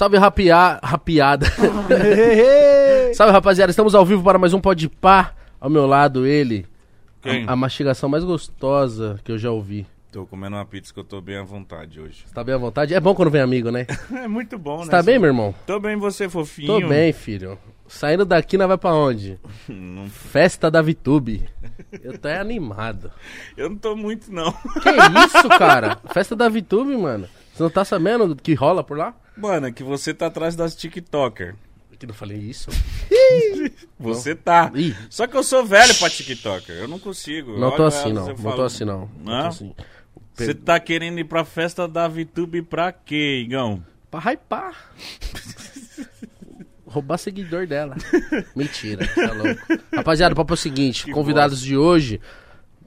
Salve, 0.00 0.16
rapia... 0.16 0.80
rapiada. 0.82 1.44
Salve, 3.12 3.34
rapaziada. 3.34 3.68
Estamos 3.68 3.94
ao 3.94 4.02
vivo 4.02 4.22
para 4.24 4.38
mais 4.38 4.54
um 4.54 4.58
Pode 4.58 4.88
Pá. 4.88 5.34
Ao 5.60 5.68
meu 5.68 5.86
lado, 5.86 6.26
ele. 6.26 6.64
Quem? 7.20 7.44
A, 7.46 7.52
a 7.52 7.56
mastigação 7.56 8.08
mais 8.08 8.24
gostosa 8.24 9.20
que 9.22 9.30
eu 9.30 9.36
já 9.36 9.50
ouvi. 9.50 9.86
Tô 10.10 10.24
comendo 10.24 10.56
uma 10.56 10.64
pizza 10.64 10.90
que 10.90 10.98
eu 10.98 11.04
tô 11.04 11.20
bem 11.20 11.36
à 11.36 11.42
vontade 11.42 12.00
hoje. 12.00 12.22
Você 12.24 12.32
tá 12.32 12.42
bem 12.42 12.54
à 12.54 12.56
vontade? 12.56 12.94
É 12.94 12.98
bom 12.98 13.14
quando 13.14 13.30
vem 13.30 13.42
amigo, 13.42 13.70
né? 13.70 13.86
É 14.10 14.26
muito 14.26 14.58
bom, 14.58 14.78
Você 14.78 14.86
né? 14.86 14.90
tá 14.90 15.02
bem, 15.02 15.18
meu 15.18 15.28
irmão? 15.28 15.54
Tô 15.66 15.78
bem, 15.78 15.98
você, 15.98 16.30
fofinho. 16.30 16.80
Tô 16.80 16.88
bem, 16.88 17.12
filho. 17.12 17.58
Saindo 17.86 18.24
daqui, 18.24 18.56
nós 18.56 18.68
vai 18.68 18.78
pra 18.78 18.94
onde? 18.94 19.38
Não- 19.68 20.08
Festa 20.08 20.70
da 20.70 20.80
Vitube. 20.80 21.46
Eu 22.02 22.16
tô 22.16 22.26
é 22.26 22.38
animado. 22.38 23.10
eu 23.54 23.68
não 23.68 23.76
tô 23.76 23.94
muito, 23.94 24.32
não. 24.32 24.50
Que 24.50 25.26
isso, 25.26 25.46
cara? 25.58 25.98
Festa 26.14 26.34
da 26.34 26.48
Vitube, 26.48 26.96
mano. 26.96 27.28
Você 27.52 27.62
não 27.62 27.68
tá 27.68 27.84
sabendo 27.84 28.34
do 28.34 28.42
que 28.42 28.54
rola 28.54 28.82
por 28.82 28.96
lá? 28.96 29.14
Mano, 29.36 29.66
é 29.68 29.72
que 29.72 29.82
você 29.82 30.12
tá 30.12 30.26
atrás 30.26 30.54
das 30.56 30.74
TikToker. 30.74 31.54
Que 31.98 32.06
não 32.06 32.14
falei 32.14 32.38
isso. 32.38 32.70
Você 34.00 34.34
tá. 34.34 34.72
Ih. 34.74 34.96
Só 35.10 35.26
que 35.26 35.36
eu 35.36 35.42
sou 35.42 35.66
velho 35.66 35.94
pra 35.96 36.08
TikToker. 36.08 36.74
Eu 36.74 36.88
não 36.88 36.98
consigo. 36.98 37.58
Não 37.58 37.76
tô 37.76 37.84
assim, 37.84 38.08
elas, 38.10 38.14
não. 38.14 38.22
eu 38.22 38.28
Não 38.28 38.36
falo, 38.42 38.56
tô 38.56 38.62
assim, 38.62 38.84
não. 38.86 39.00
Não 39.00 39.08
tô 39.08 39.30
Não? 39.30 39.46
assim. 39.48 39.74
Você 40.34 40.54
tá 40.54 40.80
querendo 40.80 41.18
ir 41.18 41.24
pra 41.24 41.44
festa 41.44 41.86
da 41.86 42.08
VTube 42.08 42.62
pra 42.62 42.90
quê, 42.90 43.42
Igão? 43.44 43.84
Pra 44.10 44.18
hypar. 44.32 44.74
Roubar 46.86 47.18
seguidor 47.18 47.66
dela. 47.66 47.94
Mentira, 48.56 49.06
tá 49.06 49.32
louco. 49.34 49.60
Rapaziada, 49.94 50.32
o 50.32 50.36
papo 50.36 50.54
é 50.54 50.54
o 50.54 50.56
seguinte: 50.56 51.04
Que 51.04 51.12
convidados 51.12 51.60
de 51.60 51.76
hoje 51.76 52.18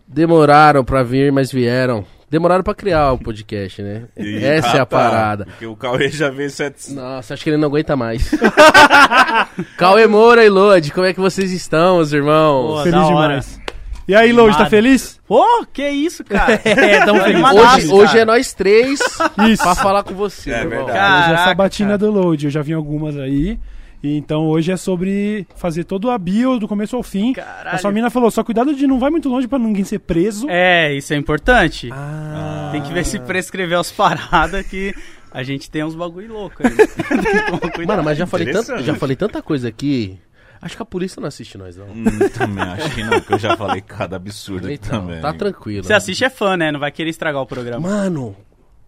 demoraram 0.07 0.83
pra 0.83 1.03
vir, 1.03 1.31
mas 1.31 1.51
vieram. 1.51 2.03
Demoraram 2.33 2.63
pra 2.63 2.73
criar 2.73 3.11
o 3.11 3.19
podcast, 3.19 3.79
né? 3.83 4.05
E- 4.17 4.43
Essa 4.43 4.69
é 4.77 4.79
Ah, 4.79 4.81
a 4.81 4.85
tá. 4.87 4.97
parada. 4.97 5.45
Porque 5.45 5.67
o 5.67 5.75
Cauê 5.75 6.09
já 6.09 6.31
veio 6.31 6.49
700. 6.49 6.95
Nossa, 6.95 7.35
acho 7.35 7.43
que 7.43 7.49
ele 7.51 7.57
não 7.57 7.67
aguenta 7.67 7.95
mais. 7.95 8.31
Cauê 9.77 10.07
Moura 10.07 10.43
e 10.43 10.49
Lodi, 10.49 10.91
como 10.91 11.05
é 11.05 11.13
que 11.13 11.19
vocês 11.19 11.51
estão, 11.51 11.97
meus 11.97 12.11
irmãos? 12.11 12.67
Boa, 12.69 12.83
Feliz 12.85 13.07
demais. 13.07 13.59
E 14.07 14.15
aí, 14.15 14.33
Load, 14.33 14.57
tá 14.57 14.65
feliz? 14.65 15.19
Pô, 15.27 15.45
que 15.71 15.87
isso, 15.87 16.23
cara? 16.23 16.59
É, 16.65 17.05
tamo 17.05 17.21
feliz. 17.21 17.41
Hoje, 17.43 17.61
cara. 17.87 17.95
hoje 17.95 18.17
é 18.19 18.25
nós 18.25 18.51
três 18.51 18.99
Isso. 18.99 19.63
pra 19.63 19.75
falar 19.75 20.01
com 20.03 20.15
você, 20.15 20.49
É 20.49 20.61
meu 20.65 20.71
irmão. 20.71 20.85
verdade. 20.87 20.97
Hoje 21.07 21.19
é 21.19 21.21
a 21.21 21.25
Caraca, 21.27 21.43
sabatina 21.49 21.89
cara. 21.89 21.97
do 21.99 22.11
Load, 22.11 22.45
eu 22.45 22.51
já 22.51 22.63
vi 22.63 22.73
algumas 22.73 23.15
aí. 23.15 23.59
E 24.03 24.17
então 24.17 24.47
hoje 24.47 24.69
é 24.69 24.75
sobre 24.75 25.47
fazer 25.55 25.85
todo 25.85 26.11
a 26.11 26.17
bio 26.17 26.59
do 26.59 26.67
começo 26.67 26.93
ao 26.95 27.01
fim. 27.01 27.31
Caralho. 27.31 27.75
A 27.75 27.77
sua 27.77 27.89
mina 27.89 28.09
falou, 28.09 28.29
só 28.29 28.43
cuidado 28.43 28.75
de 28.75 28.85
não 28.85 28.99
vai 28.99 29.09
muito 29.09 29.29
longe 29.29 29.47
pra 29.47 29.57
ninguém 29.57 29.85
ser 29.85 29.99
preso. 29.99 30.45
É, 30.49 30.93
isso 30.93 31.13
é 31.13 31.15
importante. 31.15 31.89
Ah. 31.91 32.69
Tem 32.73 32.81
que 32.81 32.91
ver 32.91 33.05
se 33.05 33.17
prescrever 33.19 33.79
as 33.79 33.91
paradas 33.93 34.65
que 34.67 34.93
a 35.31 35.41
gente 35.41 35.71
tem 35.71 35.85
uns 35.85 35.95
bagulho 35.95 36.33
louco 36.33 36.57
aí. 36.61 36.75
Mano, 37.87 38.03
mas 38.03 38.17
já 38.17 38.27
falei, 38.27 38.51
tanto, 38.51 38.77
já 38.83 38.93
falei 38.95 39.15
tanta 39.15 39.41
coisa 39.41 39.69
aqui. 39.69 40.19
Acho 40.61 40.75
que 40.75 40.81
a 40.81 40.85
polícia 40.85 41.19
não 41.19 41.27
assiste 41.27 41.57
nós, 41.57 41.75
não. 41.77 41.87
Hum, 41.87 42.03
também 42.37 42.63
acho 42.63 42.93
que 42.95 43.03
não, 43.03 43.11
porque 43.19 43.33
eu 43.33 43.39
já 43.39 43.55
falei 43.57 43.81
cada 43.81 44.15
absurdo 44.17 44.67
aqui 44.67 44.75
Então, 44.75 45.01
também. 45.01 45.21
tá 45.21 45.33
tranquilo. 45.33 45.83
Você 45.85 45.93
assiste 45.93 46.23
é 46.23 46.29
fã, 46.29 46.55
né? 46.57 46.71
Não 46.71 46.79
vai 46.79 46.91
querer 46.91 47.09
estragar 47.09 47.41
o 47.41 47.45
programa. 47.45 47.85
Mano, 47.89 48.35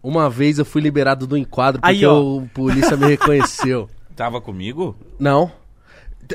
uma 0.03 0.29
vez 0.29 0.59
eu 0.59 0.63
fui 0.65 0.81
liberado 0.81 1.25
do 1.25 1.37
enquadro 1.37 1.81
porque 1.81 1.95
Aí, 1.95 2.05
o 2.05 2.47
polícia 2.53 2.95
me 2.97 3.07
reconheceu. 3.07 3.89
Tava 4.15 4.39
comigo? 4.41 4.95
Não. 5.19 5.51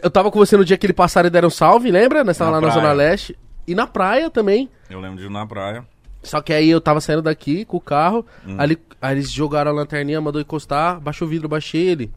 Eu 0.03 0.11
tava 0.11 0.31
com 0.31 0.39
você 0.39 0.57
no 0.57 0.65
dia 0.65 0.77
que 0.79 0.87
ele 0.87 0.93
passaram 0.93 1.27
e 1.27 1.31
deram 1.31 1.51
salve, 1.51 1.91
lembra? 1.91 2.23
Nós 2.23 2.37
tava 2.39 2.51
Na 2.53 2.57
lá 2.59 2.61
na 2.61 2.69
praia. 2.73 2.81
Zona 2.83 2.93
Leste. 2.93 3.39
E 3.67 3.75
na 3.75 3.87
praia 3.87 4.31
também. 4.31 4.69
Eu 4.89 5.01
lembro 5.01 5.19
de 5.19 5.25
ir 5.27 5.31
na 5.31 5.47
praia. 5.47 5.85
Só 6.23 6.41
que 6.41 6.53
aí 6.53 6.69
eu 6.69 6.81
tava 6.81 7.01
saindo 7.01 7.23
daqui 7.23 7.65
com 7.65 7.79
o 7.79 7.81
carro, 7.81 8.25
Hum. 8.47 8.57
aí, 8.59 8.77
aí 9.01 9.15
eles 9.15 9.31
jogaram 9.33 9.71
a 9.71 9.75
lanterninha, 9.75 10.21
mandou 10.21 10.41
encostar, 10.41 11.01
baixou 11.01 11.27
o 11.27 11.31
vidro, 11.31 11.49
baixei 11.49 11.89
ele. 11.89 12.13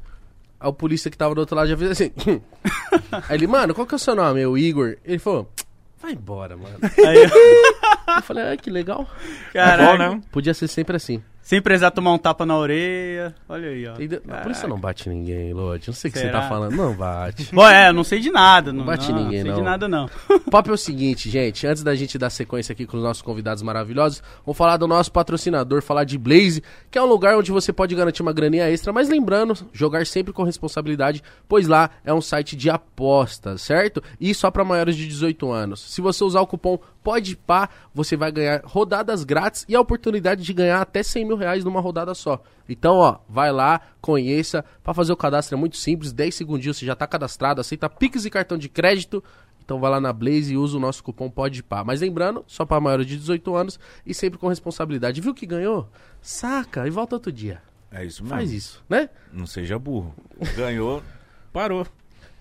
Aí 0.59 0.67
o 0.69 0.73
polícia 0.73 1.09
que 1.09 1.17
tava 1.17 1.33
do 1.33 1.39
outro 1.39 1.55
lado 1.55 1.69
já 1.69 1.77
fez 1.77 1.91
assim. 1.91 2.11
aí 3.29 3.37
ele, 3.37 3.47
mano, 3.47 3.73
qual 3.73 3.87
que 3.87 3.93
é 3.93 3.97
o 3.97 3.99
seu 3.99 4.13
nome? 4.15 4.41
Eu, 4.41 4.57
Igor. 4.57 4.97
Ele 5.05 5.19
falou, 5.19 5.49
vai 6.01 6.11
embora, 6.13 6.57
mano. 6.57 6.77
Aí, 7.07 7.23
Eu 8.17 8.21
falei, 8.23 8.51
ah, 8.51 8.57
que 8.57 8.69
legal. 8.69 9.07
caraca, 9.53 9.83
É 10.03 10.07
bom, 10.09 10.15
né? 10.15 10.21
Podia 10.31 10.53
ser 10.53 10.67
sempre 10.67 10.95
assim. 10.97 11.23
Sem 11.43 11.61
precisar 11.61 11.91
tomar 11.91 12.13
um 12.13 12.17
tapa 12.17 12.45
na 12.45 12.57
orelha. 12.57 13.35
Olha 13.49 13.67
aí, 13.67 13.85
ó. 13.85 13.93
A 14.33 14.37
polícia 14.37 14.65
não 14.65 14.79
bate 14.79 15.09
ninguém, 15.09 15.53
Lodi. 15.53 15.87
Não 15.87 15.93
sei 15.93 16.09
o 16.09 16.13
que 16.13 16.19
você 16.19 16.29
tá 16.29 16.47
falando. 16.47 16.73
Não 16.73 16.95
bate. 16.95 17.49
Bom, 17.53 17.67
é, 17.67 17.89
eu 17.89 17.93
não 17.93 18.03
sei 18.05 18.21
de 18.21 18.31
nada. 18.31 18.71
Não, 18.71 18.85
bate 18.85 19.11
não, 19.11 19.23
ninguém, 19.23 19.41
sei 19.41 19.51
não. 19.51 19.57
de 19.57 19.61
nada, 19.61 19.87
não. 19.89 20.09
O 20.29 20.39
papo 20.49 20.69
é 20.71 20.73
o 20.73 20.77
seguinte, 20.77 21.29
gente. 21.29 21.67
Antes 21.67 21.83
da 21.83 21.93
gente 21.95 22.17
dar 22.17 22.29
sequência 22.29 22.71
aqui 22.71 22.85
com 22.85 22.95
os 22.95 23.03
nossos 23.03 23.21
convidados 23.21 23.61
maravilhosos, 23.61 24.23
vamos 24.45 24.57
falar 24.57 24.77
do 24.77 24.87
nosso 24.87 25.11
patrocinador, 25.11 25.81
falar 25.81 26.05
de 26.05 26.17
Blaze, 26.17 26.63
que 26.89 26.97
é 26.97 27.01
um 27.01 27.07
lugar 27.07 27.37
onde 27.37 27.51
você 27.51 27.73
pode 27.73 27.93
garantir 27.93 28.21
uma 28.21 28.31
graninha 28.31 28.69
extra, 28.69 28.93
mas 28.93 29.09
lembrando, 29.09 29.53
jogar 29.73 30.05
sempre 30.07 30.31
com 30.31 30.43
responsabilidade, 30.43 31.21
pois 31.45 31.67
lá 31.67 31.89
é 32.05 32.13
um 32.13 32.21
site 32.21 32.55
de 32.55 32.69
apostas, 32.69 33.61
certo? 33.61 34.01
E 34.17 34.33
só 34.33 34.49
para 34.49 34.63
maiores 34.63 34.95
de 34.95 35.05
18 35.05 35.51
anos. 35.51 35.81
Se 35.81 35.99
você 35.99 36.23
usar 36.23 36.39
o 36.39 36.47
cupom 36.47 36.79
PODPA, 37.03 37.69
você 37.93 38.15
vai 38.15 38.31
ganhar 38.31 38.61
rodadas 38.63 39.23
grátis 39.23 39.65
e 39.67 39.75
a 39.75 39.81
oportunidade 39.81 40.43
de 40.43 40.53
ganhar 40.53 40.81
até 40.81 41.03
100 41.03 41.25
mil 41.25 41.37
reais 41.37 41.63
numa 41.63 41.81
rodada 41.81 42.13
só. 42.15 42.41
Então, 42.67 42.95
ó, 42.95 43.19
vai 43.27 43.51
lá, 43.51 43.81
conheça. 43.99 44.63
Para 44.81 44.93
fazer 44.93 45.11
o 45.11 45.17
cadastro 45.17 45.55
é 45.55 45.59
muito 45.59 45.77
simples, 45.77 46.13
10 46.13 46.33
segundinhos 46.33 46.77
você 46.77 46.85
já 46.85 46.95
tá 46.95 47.05
cadastrado, 47.05 47.61
aceita 47.61 47.89
Pix 47.89 48.25
e 48.25 48.29
cartão 48.29 48.57
de 48.57 48.69
crédito. 48.69 49.23
Então 49.63 49.79
vai 49.79 49.91
lá 49.91 49.99
na 49.99 50.11
Blaze 50.11 50.53
e 50.53 50.57
usa 50.57 50.77
o 50.77 50.79
nosso 50.79 51.03
cupom 51.03 51.29
PODPA. 51.29 51.83
Mas 51.83 52.01
lembrando, 52.01 52.43
só 52.47 52.65
para 52.65 52.81
maiores 52.81 53.05
de 53.05 53.17
18 53.17 53.55
anos 53.55 53.79
e 54.05 54.13
sempre 54.13 54.37
com 54.37 54.47
responsabilidade. 54.47 55.21
Viu 55.21 55.33
que 55.33 55.45
ganhou? 55.45 55.89
Saca 56.21 56.85
e 56.85 56.89
volta 56.89 57.15
outro 57.15 57.31
dia. 57.31 57.61
É 57.91 58.03
isso 58.03 58.23
mesmo. 58.23 58.37
Faz 58.37 58.51
isso, 58.51 58.83
né? 58.89 59.09
Não 59.31 59.45
seja 59.45 59.77
burro. 59.77 60.13
Ganhou, 60.55 61.01
parou. 61.53 61.85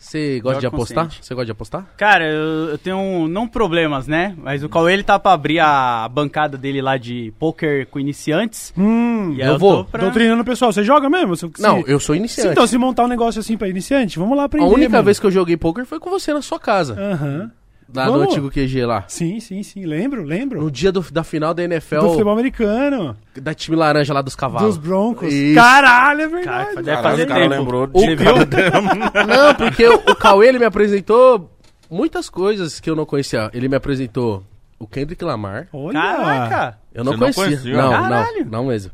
Você 0.03 0.41
gosta 0.41 0.61
de 0.61 0.67
apostar? 0.67 1.05
consciente. 1.05 1.25
Você 1.25 1.35
gosta 1.35 1.47
de 1.47 1.53
apostar? 1.53 1.87
Cara, 1.97 2.25
eu, 2.29 2.71
eu 2.71 2.79
tenho, 2.79 2.97
um- 2.99 3.29
não 3.29 3.47
problemas, 3.47 4.07
né? 4.09 4.35
Mas 4.37 4.63
o 4.65 4.69
Cauê, 4.69 4.93
ele 4.95 5.03
tá 5.05 5.19
pra 5.19 5.33
abrir 5.33 5.61
a 5.61 6.09
bancada 6.13 6.59
dele 6.59 6.83
lá 6.83 6.97
de 6.97 7.33
poker 7.39 7.87
com 7.87 8.01
iniciantes. 8.01 8.73
Hum, 8.77 9.35
E 9.37 9.43
aí 9.43 9.49
eu 9.49 9.55
eu, 9.55 9.59
vou. 9.59 9.85
tô 9.85 9.91
pra... 9.91 10.01
Doutrinando 10.03 10.43
o 10.43 10.45
pessoal, 10.45 10.73
você 10.73 10.83
joga 10.83 11.09
mesmo? 11.09 11.37
Se- 11.37 11.49
Não, 11.61 11.83
se- 11.83 11.91
eu 11.91 12.01
sou 12.01 12.15
se, 12.15 12.19
iniciante. 12.19 12.51
Então, 12.53 12.67
se 12.67 12.77
montar 12.77 13.05
um 13.05 13.09
negócio 13.09 13.39
assim 13.41 13.57
pra 13.57 13.69
iniciante, 13.69 14.19
vamos 14.19 14.37
lá 14.37 14.43
a 14.43 14.47
aprender. 14.47 14.67
única 14.67 14.91
mano. 14.91 15.05
vez 15.05 15.21
que 15.21 15.27
eu 15.27 15.31
joguei 15.31 15.57
poker 15.57 15.87
foi 15.87 16.01
com 16.01 16.11
você 16.11 16.35
na 16.35 16.43
sua 16.43 16.59
casa. 16.59 16.95
Aham. 17.01 17.51
Lá 17.95 18.07
no 18.07 18.13
Vamos. 18.13 18.29
antigo 18.29 18.51
QG 18.51 18.87
lá. 18.87 19.05
Sim, 19.07 19.39
sim, 19.39 19.63
sim. 19.63 19.85
Lembro, 19.85 20.23
lembro. 20.25 20.61
No 20.63 20.71
dia 20.71 20.91
do- 20.91 21.05
da 21.13 21.23
final 21.23 21.53
da 21.53 21.63
NFL, 21.63 22.01
Do 22.01 22.09
futebol 22.11 22.33
americano. 22.33 23.17
da 23.37 23.53
time 23.53 23.77
laranja 23.77 24.15
lá 24.15 24.23
dos 24.23 24.35
cavalos. 24.35 24.77
Dos 24.77 24.79
Broncos. 24.79 25.33
Isso. 25.33 25.55
Caralho, 25.55 26.21
é 26.23 26.29
verdade. 26.29 26.65
Cara, 26.71 26.75
deve 26.83 26.85
Caralho, 26.87 27.03
fazer 27.11 27.23
o 27.25 27.27
cara 27.29 27.41
tempo. 27.43 27.55
lembrou 27.55 27.83
O 27.93 28.07
de 28.07 28.17
cada 28.17 29.27
Não, 29.27 29.55
porque 29.55 29.87
o, 29.87 29.95
o 29.97 30.17
Cauê 30.17 30.49
ele 30.49 30.59
me 30.59 30.65
apresentou 30.65 31.51
muitas 31.91 32.31
coisas 32.31 32.81
que 32.81 32.89
eu 32.89 32.97
não 32.97 33.05
conhecia. 33.05 33.51
Ele 33.53 33.69
me 33.69 33.77
apresentou 33.77 34.43
o 34.79 34.87
Kendrick 34.87 35.23
Lamar. 35.23 35.69
Olha. 35.73 36.01
Caraca! 36.01 36.79
Eu 36.95 37.05
não 37.05 37.13
Você 37.13 37.19
não 37.19 37.33
conhecia. 37.33 37.45
conhecia? 37.45 37.77
Não, 37.77 37.91
Caralho. 37.91 38.45
não, 38.45 38.51
não 38.63 38.67
mesmo. 38.69 38.91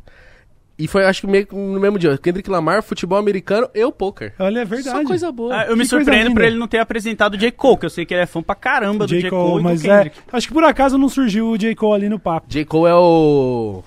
E 0.78 0.87
foi, 0.87 1.05
acho 1.05 1.22
que 1.22 1.27
meio 1.27 1.44
que 1.44 1.55
no 1.56 1.81
mesmo 1.81 1.99
dia. 1.99 2.16
Kendrick 2.16 2.49
Lamar, 2.49 2.84
futebol 2.84 3.19
americano 3.19 3.69
e 3.75 3.84
o 3.84 3.91
poker. 3.91 4.33
Olha, 4.39 4.61
é 4.61 4.65
verdade. 4.65 4.97
Só 4.97 5.05
coisa 5.05 5.33
boa. 5.33 5.55
Ah, 5.55 5.66
eu 5.66 5.77
me 5.77 5.83
Que 5.83 5.89
surpreendo 5.89 6.33
por 6.33 6.43
ele 6.43 6.56
não 6.56 6.69
ter 6.69 6.78
apresentado 6.78 7.34
o 7.34 7.37
J. 7.37 7.50
Cole, 7.50 7.78
que 7.78 7.87
eu 7.87 7.91
sei 7.91 8.06
que 8.06 8.15
ele 8.15 8.22
é 8.22 8.27
fã 8.27 8.41
pra 8.41 8.55
caramba 8.55 9.05
do 9.05 9.11
J. 9.11 9.22
J. 9.22 9.31
Cole, 9.31 9.50
Cole 9.50 9.61
e 9.61 9.65
mas 9.65 9.83
do 9.83 9.91
é. 9.91 9.97
Kendrick. 9.97 10.19
Acho 10.33 10.47
que 10.47 10.55
por 10.55 10.62
acaso 10.62 10.97
não 10.97 11.09
surgiu 11.09 11.49
o 11.49 11.59
J. 11.59 11.75
Cole 11.75 11.94
ali 11.97 12.09
no 12.09 12.19
papo. 12.21 12.47
J. 12.49 12.65
Cole 12.65 12.91
é 12.91 12.94
o. 12.94 13.83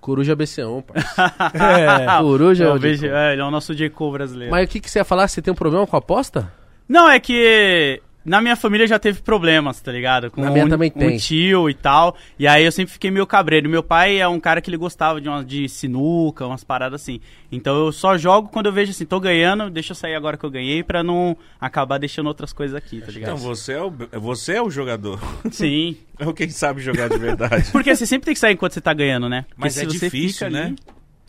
Coruja 0.00 0.36
BC1, 0.36 0.82
parceiro. 0.84 1.32
É. 1.80 2.06
Coruja 2.22 2.64
é 2.64 2.68
o 2.68 2.78
Cole. 2.78 3.08
é, 3.08 3.32
ele 3.32 3.42
é 3.42 3.44
o 3.44 3.50
nosso 3.50 3.74
J. 3.74 3.90
Cole 3.90 4.12
brasileiro. 4.12 4.52
Mas 4.52 4.68
o 4.68 4.70
que, 4.70 4.78
que 4.78 4.88
você 4.88 5.00
ia 5.00 5.04
falar? 5.04 5.26
Você 5.26 5.42
tem 5.42 5.52
um 5.52 5.56
problema 5.56 5.84
com 5.84 5.96
a 5.96 5.98
aposta? 5.98 6.52
Não, 6.88 7.10
é 7.10 7.18
que 7.18 8.00
na 8.26 8.40
minha 8.42 8.56
família 8.56 8.86
já 8.86 8.98
teve 8.98 9.22
problemas, 9.22 9.80
tá 9.80 9.90
ligado? 9.92 10.30
Com 10.30 10.42
Na 10.42 10.50
minha 10.50 10.66
um, 10.66 10.68
também 10.68 10.92
um 10.94 10.98
tem. 10.98 11.16
tio 11.16 11.70
e 11.70 11.74
tal. 11.74 12.16
E 12.38 12.46
aí 12.46 12.64
eu 12.64 12.72
sempre 12.72 12.92
fiquei 12.92 13.10
meio 13.10 13.26
cabreiro. 13.26 13.68
Meu 13.70 13.82
pai 13.82 14.18
é 14.20 14.26
um 14.28 14.40
cara 14.40 14.60
que 14.60 14.68
ele 14.68 14.76
gostava 14.76 15.20
de, 15.20 15.28
uma, 15.28 15.44
de 15.44 15.68
sinuca, 15.68 16.46
umas 16.46 16.64
paradas 16.64 17.00
assim. 17.00 17.20
Então 17.50 17.76
eu 17.86 17.92
só 17.92 18.18
jogo 18.18 18.48
quando 18.48 18.66
eu 18.66 18.72
vejo 18.72 18.90
assim, 18.90 19.06
tô 19.06 19.20
ganhando, 19.20 19.70
deixa 19.70 19.92
eu 19.92 19.96
sair 19.96 20.14
agora 20.16 20.36
que 20.36 20.44
eu 20.44 20.50
ganhei 20.50 20.82
pra 20.82 21.02
não 21.02 21.36
acabar 21.60 21.98
deixando 21.98 22.26
outras 22.26 22.52
coisas 22.52 22.76
aqui, 22.76 23.00
tá 23.00 23.12
ligado? 23.12 23.34
Então 23.34 23.36
você 23.36 23.72
é, 23.74 23.82
o, 23.82 23.92
você 24.20 24.54
é 24.54 24.62
o 24.62 24.68
jogador. 24.70 25.20
Sim. 25.50 25.96
É 26.18 26.26
o 26.26 26.32
quem 26.32 26.48
sabe 26.48 26.80
jogar 26.80 27.10
de 27.10 27.18
verdade. 27.18 27.70
Porque 27.70 27.94
você 27.94 28.06
sempre 28.06 28.24
tem 28.24 28.32
que 28.32 28.40
sair 28.40 28.54
enquanto 28.54 28.72
você 28.72 28.80
tá 28.80 28.94
ganhando, 28.94 29.28
né? 29.28 29.42
Porque 29.50 29.60
Mas 29.60 29.74
se 29.74 29.82
é 29.82 29.84
você 29.84 29.90
difícil, 30.06 30.46
fica 30.46 30.50
né? 30.50 30.62
ali- 30.68 30.76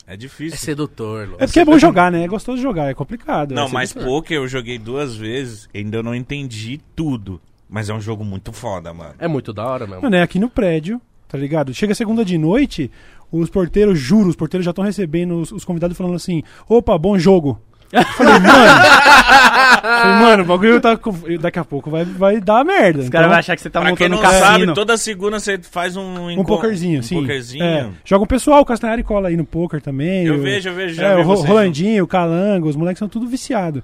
É 0.07 0.13
É 0.13 0.17
difícil. 0.17 0.57
sedutor, 0.57 1.27
Lu. 1.27 1.35
É 1.37 1.45
porque 1.45 1.59
é 1.59 1.65
bom 1.65 1.77
jogar, 1.77 2.09
né? 2.09 2.23
É 2.23 2.27
gostoso 2.27 2.61
jogar, 2.61 2.89
é 2.89 2.93
complicado. 2.93 3.53
Não, 3.53 3.65
é 3.67 3.71
mas 3.71 3.91
poker 3.91 4.37
eu 4.37 4.47
joguei 4.47 4.79
duas 4.79 5.15
vezes, 5.15 5.67
ainda 5.75 6.01
não 6.01 6.15
entendi 6.15 6.79
tudo. 6.95 7.41
Mas 7.69 7.89
é 7.89 7.93
um 7.93 7.99
jogo 7.99 8.23
muito 8.23 8.53
foda, 8.53 8.93
mano. 8.93 9.15
É 9.19 9.27
muito 9.27 9.51
da 9.51 9.65
hora 9.65 9.85
mesmo. 9.85 10.03
Mano, 10.03 10.15
é 10.15 10.21
aqui 10.21 10.39
no 10.39 10.49
prédio, 10.49 11.01
tá 11.27 11.37
ligado? 11.37 11.73
Chega 11.73 11.93
segunda 11.93 12.23
de 12.23 12.37
noite, 12.37 12.89
os 13.29 13.49
porteiros, 13.49 13.99
juro, 13.99 14.29
os 14.29 14.35
porteiros 14.37 14.63
já 14.63 14.71
estão 14.71 14.85
recebendo 14.85 15.41
os, 15.41 15.51
os 15.51 15.65
convidados 15.65 15.97
falando 15.97 16.15
assim: 16.15 16.41
opa, 16.69 16.97
bom 16.97 17.19
jogo. 17.19 17.61
Eu 17.91 18.03
Falei, 18.03 18.33
mano. 18.33 18.43
falei, 19.81 20.15
mano, 20.21 20.43
o 20.43 20.45
bagulho 20.45 20.81
tá. 20.81 20.97
com- 20.97 21.13
Daqui 21.39 21.59
a 21.59 21.63
pouco 21.65 21.89
vai, 21.89 22.03
vai 22.05 22.39
dar 22.41 22.63
merda. 22.65 22.99
Os 22.99 23.09
caras 23.09 23.25
Então, 23.25 23.29
vão 23.29 23.39
achar 23.39 23.55
que 23.55 23.61
você 23.61 23.69
tá 23.69 23.79
pra 23.81 23.95
quem 23.95 24.09
montando 24.09 24.09
não 24.09 24.17
um 24.19 24.21
cassino. 24.21 24.59
sabe, 24.65 24.73
toda 24.73 24.97
segunda 24.97 25.39
você 25.39 25.57
faz 25.59 25.95
um... 25.95 26.29
Um 26.31 26.43
pokerzinho, 26.43 26.99
um 26.99 27.03
sim. 27.03 27.21
pokerzinho. 27.21 27.63
É, 27.63 27.89
joga 28.03 28.23
o 28.23 28.27
pessoal, 28.27 28.61
o 28.61 28.65
Castanhari 28.65 29.03
cola 29.03 29.29
aí 29.29 29.37
no 29.37 29.45
poker 29.45 29.81
também. 29.81 30.25
Eu 30.25 30.35
o- 30.35 30.41
vejo, 30.41 30.69
eu 30.69 30.73
vejo, 30.75 30.95
já 30.95 31.07
É, 31.09 31.15
o 31.17 31.23
vocês 31.23 31.47
Rolandinho, 31.47 32.03
o 32.03 32.07
Calango, 32.07 32.67
os 32.67 32.75
moleques 32.75 32.99
são 32.99 33.07
tudo 33.07 33.27
viciados. 33.27 33.81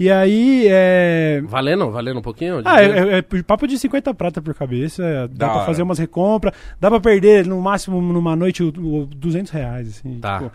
E 0.00 0.10
aí, 0.10 0.66
é. 0.68 1.42
Valendo? 1.44 1.90
Valendo 1.90 2.18
um 2.18 2.22
pouquinho? 2.22 2.62
Ah, 2.64 2.82
é, 2.82 2.86
é- 2.86 3.18
é 3.18 3.42
papo 3.42 3.68
de 3.68 3.78
50 3.78 4.12
prata 4.14 4.40
por 4.40 4.54
cabeça. 4.54 5.04
é, 5.04 5.28
Dá 5.28 5.34
Da 5.34 5.46
pra 5.48 5.56
hora. 5.58 5.66
fazer 5.66 5.82
umas 5.82 5.98
recompras. 5.98 6.54
Dá 6.80 6.90
pra 6.90 6.98
perder, 6.98 7.46
no 7.46 7.60
máximo, 7.60 8.00
numa 8.00 8.34
noite, 8.34 8.62
o, 8.62 8.68
o 8.68 9.06
200 9.06 9.52
reais. 9.52 9.88
Assim, 9.88 10.18
Tá. 10.18 10.38
tipo, 10.38 10.52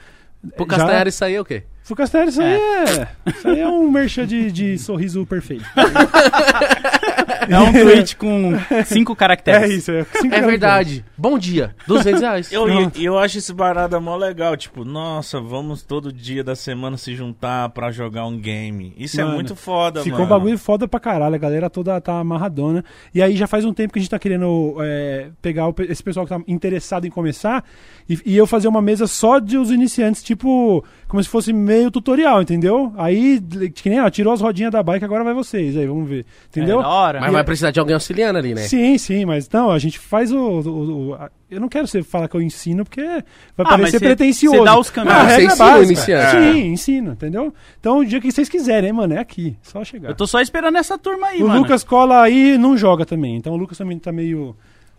Pro 0.55 0.65
já- 0.69 0.77
Castanhari 0.77 1.09
isso 1.09 1.23
aí 1.23 1.35
é 1.35 1.39
o 1.41 1.45
quê? 1.45 1.63
Castanhari, 1.95 2.29
isso 2.29 2.41
aí 2.41 2.53
é. 2.53 3.07
Isso 3.27 3.47
aí 3.47 3.59
é 3.59 3.67
um 3.67 3.89
merchan 3.89 4.25
de, 4.25 4.51
de 4.51 4.77
sorriso 4.77 5.25
perfeito. 5.25 5.65
É 7.49 7.59
um 7.59 7.71
tweet 7.71 8.15
com 8.17 8.53
cinco 8.85 9.15
caracteres. 9.15 9.69
É 9.69 9.73
isso, 9.73 9.91
é. 9.91 10.05
cinco 10.19 10.35
É 10.35 10.41
verdade. 10.41 11.05
Bom 11.17 11.37
dia. 11.37 11.73
200 11.87 12.21
reais. 12.21 12.51
Eu, 12.57 12.67
e 12.95 13.05
eu 13.05 13.17
acho 13.17 13.37
esse 13.37 13.53
barada 13.53 13.99
mó 13.99 14.15
legal. 14.15 14.55
Tipo, 14.57 14.83
nossa, 14.83 15.39
vamos 15.39 15.81
todo 15.81 16.11
dia 16.11 16.43
da 16.43 16.55
semana 16.55 16.97
se 16.97 17.15
juntar 17.15 17.69
pra 17.69 17.91
jogar 17.91 18.25
um 18.25 18.37
game. 18.37 18.93
Isso 18.97 19.19
é 19.19 19.23
Mano, 19.23 19.35
muito 19.35 19.55
foda, 19.55 20.01
Ficou 20.03 20.19
um 20.19 20.23
mano. 20.23 20.39
bagulho 20.39 20.57
foda 20.57 20.87
pra 20.87 20.99
caralho, 20.99 21.35
a 21.35 21.37
galera 21.37 21.69
toda 21.69 21.99
tá 22.01 22.19
amarradona. 22.19 22.83
E 23.13 23.21
aí 23.21 23.35
já 23.35 23.47
faz 23.47 23.63
um 23.63 23.73
tempo 23.73 23.93
que 23.93 23.99
a 23.99 24.01
gente 24.01 24.11
tá 24.11 24.19
querendo 24.19 24.75
é, 24.81 25.29
pegar 25.41 25.65
esse 25.87 26.03
pessoal 26.03 26.25
que 26.25 26.33
tá 26.33 26.41
interessado 26.47 27.05
em 27.05 27.09
começar 27.09 27.63
e, 28.09 28.19
e 28.25 28.37
eu 28.37 28.47
fazer 28.47 28.67
uma 28.67 28.81
mesa 28.81 29.07
só 29.07 29.39
de 29.39 29.57
os 29.57 29.71
iniciantes, 29.71 30.23
tipo, 30.23 30.83
como 31.07 31.23
se 31.23 31.29
fosse 31.29 31.53
meio 31.53 31.89
tutorial, 31.89 32.41
entendeu? 32.41 32.93
Aí, 32.97 33.39
que 33.73 33.89
nem, 33.89 33.99
ó, 34.01 34.09
tirou 34.09 34.33
as 34.33 34.41
rodinhas 34.41 34.71
da 34.71 34.83
bike, 34.83 35.05
agora 35.05 35.23
vai 35.23 35.33
vocês, 35.33 35.77
aí, 35.77 35.85
vamos 35.87 36.07
ver. 36.09 36.25
Entendeu? 36.49 36.79
É, 36.79 36.83
da 36.83 36.89
hora. 36.89 37.19
Mas 37.21 37.31
vai 37.31 37.43
precisar 37.43 37.71
de 37.71 37.79
alguém 37.79 37.93
auxiliando 37.93 38.37
ali, 38.39 38.53
né? 38.53 38.61
Sim, 38.63 38.97
sim, 38.97 39.25
mas 39.25 39.49
não, 39.49 39.71
a 39.71 39.79
gente 39.79 39.97
faz 39.99 40.31
o. 40.31 40.37
o- 40.37 41.07
o- 41.09 41.13
a- 41.15 41.29
eu 41.49 41.61
não 41.61 41.69
quero 41.69 41.87
você 41.87 42.03
falar 42.03 42.27
que 42.27 42.35
eu 42.35 42.41
ensino, 42.41 42.83
porque 42.83 43.01
vai 43.01 43.13
Ah, 43.15 43.23
mas 43.57 43.67
parecer 43.69 43.99
você- 43.99 44.05
pretencioso. 44.05 44.57
você 44.57 44.65
dá 44.65 44.77
os 44.77 44.89
caminhos. 44.89 45.17
Ah, 45.17 45.21
a 45.21 45.29
Você 45.29 45.35
regra 45.37 45.53
ensina 45.53 45.77
o 45.77 45.83
iniciante. 45.83 46.31
Sim, 46.31 46.67
ensino, 46.67 47.11
entendeu? 47.13 47.53
Então 47.79 47.99
o 47.99 48.05
dia 48.05 48.19
que 48.19 48.29
vocês 48.29 48.49
quiserem, 48.49 48.91
mano, 48.91 49.13
é 49.13 49.19
aqui. 49.19 49.55
Só 49.61 49.81
chegar. 49.85 50.09
Eu 50.09 50.15
tô 50.15 50.27
só 50.27 50.41
esperando 50.41 50.77
essa 50.77 50.97
turma 50.97 51.27
aí, 51.27 51.41
O 51.41 51.47
mano. 51.47 51.61
Lucas 51.61 51.85
cola 51.85 52.21
aí 52.21 52.55
e 52.55 52.57
não 52.57 52.75
joga 52.77 53.05
também. 53.05 53.37
Então 53.37 53.53
o 53.53 53.57
Lucas 53.57 53.77
também 53.77 53.97
tá 53.97 54.11
meio. 54.11 54.55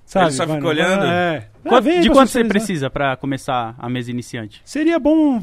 Sabe? 0.09 0.27
Ele 0.29 0.33
só 0.33 0.47
vai, 0.47 0.57
fica 0.57 0.69
olhando? 0.69 1.05
É. 1.05 1.49
Quanto- 1.63 1.75
Ah, 1.77 1.81
vem 1.81 2.01
de 2.01 2.09
quanto 2.09 2.31
você 2.31 2.43
precisa 2.43 2.89
pra 2.89 3.15
começar 3.15 3.75
a 3.79 3.89
mesa 3.91 4.11
iniciante? 4.11 4.63
Seria 4.65 4.99
bom 4.99 5.39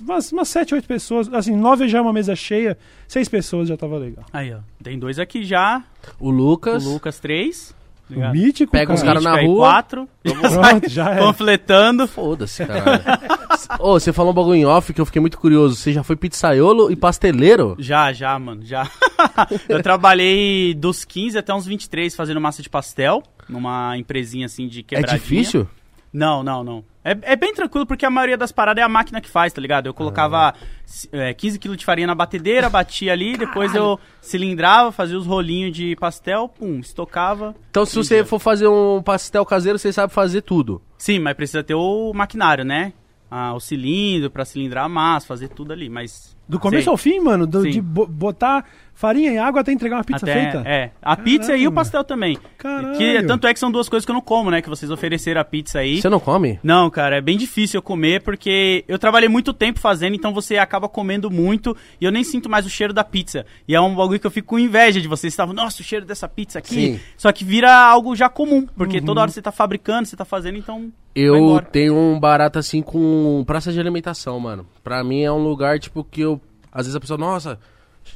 umas, 0.00 0.32
umas 0.32 0.48
7, 0.48 0.74
8 0.74 0.88
pessoas. 0.88 1.32
Assim, 1.32 1.54
9 1.54 1.86
já 1.86 1.98
é 1.98 2.00
uma 2.00 2.12
mesa 2.12 2.34
cheia, 2.34 2.76
6 3.06 3.28
pessoas 3.28 3.68
já 3.68 3.76
tava 3.76 3.96
legal. 3.96 4.24
Aí, 4.32 4.52
ó. 4.52 4.58
Tem 4.82 4.98
dois 4.98 5.20
aqui 5.20 5.44
já. 5.44 5.84
O 6.18 6.30
Lucas. 6.30 6.84
O 6.84 6.94
Lucas, 6.94 7.20
três. 7.20 7.72
O 8.10 8.30
mítico. 8.32 8.72
Pega 8.72 8.92
os 8.92 9.02
cara. 9.02 9.20
caras 9.20 9.22
na 9.22 9.40
rua. 9.46 9.58
quatro. 9.68 10.08
Pronto, 10.24 10.88
já 10.88 11.10
é. 11.10 11.18
Panfletando. 11.18 12.08
Foda-se, 12.08 12.66
caralho. 12.66 13.02
Ô, 13.78 14.00
você 14.00 14.12
falou 14.12 14.32
um 14.32 14.34
bagulho 14.34 14.54
em 14.56 14.64
off 14.64 14.92
que 14.92 15.00
eu 15.00 15.06
fiquei 15.06 15.20
muito 15.20 15.38
curioso. 15.38 15.76
Você 15.76 15.92
já 15.92 16.02
foi 16.02 16.16
pizzaiolo 16.16 16.90
e 16.90 16.96
pasteleiro? 16.96 17.76
Já, 17.78 18.12
já, 18.12 18.36
mano, 18.38 18.64
já. 18.64 18.90
eu 19.68 19.80
trabalhei 19.82 20.74
dos 20.74 21.04
15 21.04 21.38
até 21.38 21.54
uns 21.54 21.66
23 21.66 22.16
fazendo 22.16 22.40
massa 22.40 22.62
de 22.62 22.70
pastel, 22.70 23.22
numa 23.48 23.96
empresinha 23.96 24.46
assim 24.46 24.66
de 24.68 24.80
É 24.80 24.82
quebradinha. 24.82 25.18
difícil? 25.18 25.68
Não, 26.12 26.42
não, 26.42 26.64
não. 26.64 26.84
É, 27.04 27.16
é 27.32 27.36
bem 27.36 27.52
tranquilo 27.54 27.86
porque 27.86 28.04
a 28.04 28.10
maioria 28.10 28.36
das 28.36 28.50
paradas 28.50 28.80
é 28.80 28.84
a 28.84 28.88
máquina 28.88 29.20
que 29.20 29.28
faz, 29.28 29.52
tá 29.52 29.60
ligado? 29.60 29.86
Eu 29.86 29.94
colocava 29.94 30.54
c- 30.86 31.08
é, 31.12 31.34
15 31.34 31.58
kg 31.58 31.76
de 31.76 31.84
farinha 31.84 32.06
na 32.06 32.14
batedeira, 32.14 32.68
batia 32.70 33.12
ali, 33.12 33.36
depois 33.36 33.74
eu 33.74 33.98
cilindrava, 34.20 34.90
fazia 34.90 35.18
os 35.18 35.26
rolinhos 35.26 35.76
de 35.76 35.94
pastel, 35.96 36.48
pum, 36.48 36.80
estocava. 36.80 37.54
Então, 37.70 37.84
se 37.84 37.94
você 37.96 38.24
for 38.24 38.38
fazer 38.38 38.66
um 38.68 39.02
pastel 39.02 39.44
caseiro, 39.44 39.78
você 39.78 39.92
sabe 39.92 40.12
fazer 40.12 40.42
tudo. 40.42 40.80
Sim, 40.96 41.18
mas 41.18 41.34
precisa 41.36 41.62
ter 41.62 41.74
o 41.74 42.12
maquinário, 42.14 42.64
né? 42.64 42.92
Ah, 43.30 43.52
o 43.54 43.60
cilindro 43.60 44.30
pra 44.30 44.44
cilindrar 44.46 44.86
a 44.86 44.88
massa, 44.88 45.26
fazer 45.26 45.48
tudo 45.48 45.72
ali, 45.72 45.88
mas... 45.90 46.36
Do 46.48 46.58
começo 46.58 46.84
Sei. 46.84 46.90
ao 46.90 46.96
fim, 46.96 47.20
mano, 47.20 47.46
do- 47.46 47.68
de 47.68 47.80
bo- 47.80 48.06
botar 48.06 48.64
farinha 48.94 49.30
em 49.30 49.38
água 49.38 49.60
até 49.60 49.70
entregar 49.70 49.96
uma 49.98 50.02
pizza 50.04 50.24
Até, 50.24 50.32
feita. 50.50 50.62
É, 50.68 50.90
a 51.00 51.14
pizza 51.16 51.56
e 51.56 51.68
o 51.68 51.72
pastel 51.72 52.02
também. 52.02 52.36
Caralho. 52.56 52.96
Que, 52.98 53.22
tanto 53.22 53.46
é 53.46 53.52
que 53.52 53.60
são 53.60 53.70
duas 53.70 53.88
coisas 53.88 54.04
que 54.04 54.10
eu 54.10 54.14
não 54.14 54.20
como, 54.22 54.50
né? 54.50 54.60
Que 54.62 54.68
vocês 54.68 54.90
ofereceram 54.90 55.40
a 55.40 55.44
pizza 55.44 55.78
aí. 55.78 56.00
Você 56.00 56.08
não 56.08 56.18
come? 56.18 56.58
Não, 56.64 56.88
cara, 56.90 57.18
é 57.18 57.20
bem 57.20 57.36
difícil 57.36 57.78
eu 57.78 57.82
comer 57.82 58.22
porque 58.22 58.82
eu 58.88 58.98
trabalhei 58.98 59.28
muito 59.28 59.52
tempo 59.52 59.78
fazendo, 59.78 60.14
então 60.16 60.32
você 60.32 60.56
acaba 60.56 60.88
comendo 60.88 61.30
muito 61.30 61.76
e 62.00 62.04
eu 62.06 62.10
nem 62.10 62.24
sinto 62.24 62.48
mais 62.48 62.64
o 62.66 62.70
cheiro 62.70 62.92
da 62.94 63.04
pizza. 63.04 63.44
E 63.68 63.74
é 63.74 63.80
um 63.80 63.94
bagulho 63.94 64.18
que 64.18 64.26
eu 64.26 64.30
fico 64.30 64.48
com 64.48 64.58
inveja 64.58 65.00
de 65.00 65.06
vocês. 65.06 65.32
Estavam, 65.32 65.54
nossa, 65.54 65.80
o 65.82 65.84
cheiro 65.84 66.06
dessa 66.06 66.26
pizza 66.28 66.58
aqui. 66.58 66.74
Sim. 66.94 67.00
Só 67.16 67.30
que 67.30 67.44
vira 67.44 67.70
algo 67.72 68.16
já 68.16 68.28
comum, 68.30 68.66
porque 68.76 68.98
Uhum. 68.98 69.04
toda 69.04 69.20
hora 69.20 69.30
você 69.30 69.42
tá 69.42 69.52
fabricando, 69.52 70.08
você 70.08 70.16
tá 70.16 70.24
fazendo, 70.24 70.56
então. 70.58 70.90
Eu 71.14 71.60
tenho 71.72 71.96
um 71.96 72.18
barato 72.18 72.58
assim 72.60 72.80
com 72.80 73.42
praça 73.44 73.72
de 73.72 73.78
alimentação, 73.80 74.38
mano. 74.38 74.66
Pra 74.84 75.02
mim 75.02 75.22
é 75.22 75.32
um 75.32 75.42
lugar, 75.42 75.78
tipo, 75.78 76.02
que 76.04 76.20
eu. 76.20 76.37
Às 76.78 76.86
vezes 76.86 76.94
a 76.94 77.00
pessoa, 77.00 77.18
nossa, 77.18 77.58